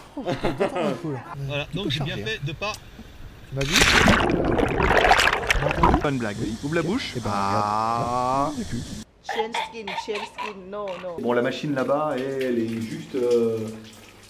Détendre 0.59 0.87
un 0.89 0.93
coup, 0.93 1.11
là. 1.13 1.19
Voilà, 1.47 1.67
donc 1.75 1.91
j'ai 1.91 2.05
bien 2.05 2.17
fait 2.17 2.41
de 2.45 2.53
pas. 2.53 2.73
M'as 3.55 3.63
vu 3.65 3.75
Bonne 6.03 6.19
blague. 6.19 6.37
Ouvre 6.65 6.75
la 6.75 6.83
bouche. 6.83 7.13
Eh 7.17 7.21
ben, 7.21 7.31
Ah. 7.33 8.51
Plus. 8.69 8.83
Bon, 11.21 11.33
la 11.33 11.43
machine 11.43 11.75
là-bas, 11.75 12.15
elle 12.17 12.59
est 12.59 12.81
juste. 12.81 13.15
euh, 13.15 13.59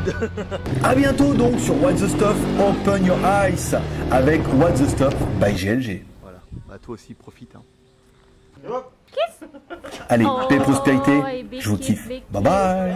A 0.84 0.94
bientôt 0.94 1.32
donc 1.34 1.58
sur 1.60 1.80
What 1.82 1.94
the 1.94 2.08
Stuff 2.08 2.36
Open 2.60 3.04
Your 3.04 3.18
Eyes 3.24 3.76
avec 4.10 4.40
What 4.54 4.72
the 4.72 4.88
Stuff 4.88 5.14
by 5.40 5.52
GLG. 5.52 6.04
Voilà, 6.22 6.38
bah, 6.68 6.78
toi 6.80 6.94
aussi 6.94 7.14
profite. 7.14 7.54
Hein. 7.56 7.62
Allez, 10.08 10.24
Oh, 10.26 10.40
paix 10.48 10.56
et 10.56 10.58
prospérité, 10.58 11.44
big 11.44 11.60
je 11.60 11.68
vous 11.68 11.76
kiss, 11.76 11.86
kiffe. 11.96 12.08
big 12.08 12.22
Bye 12.30 12.42
bye 12.42 12.94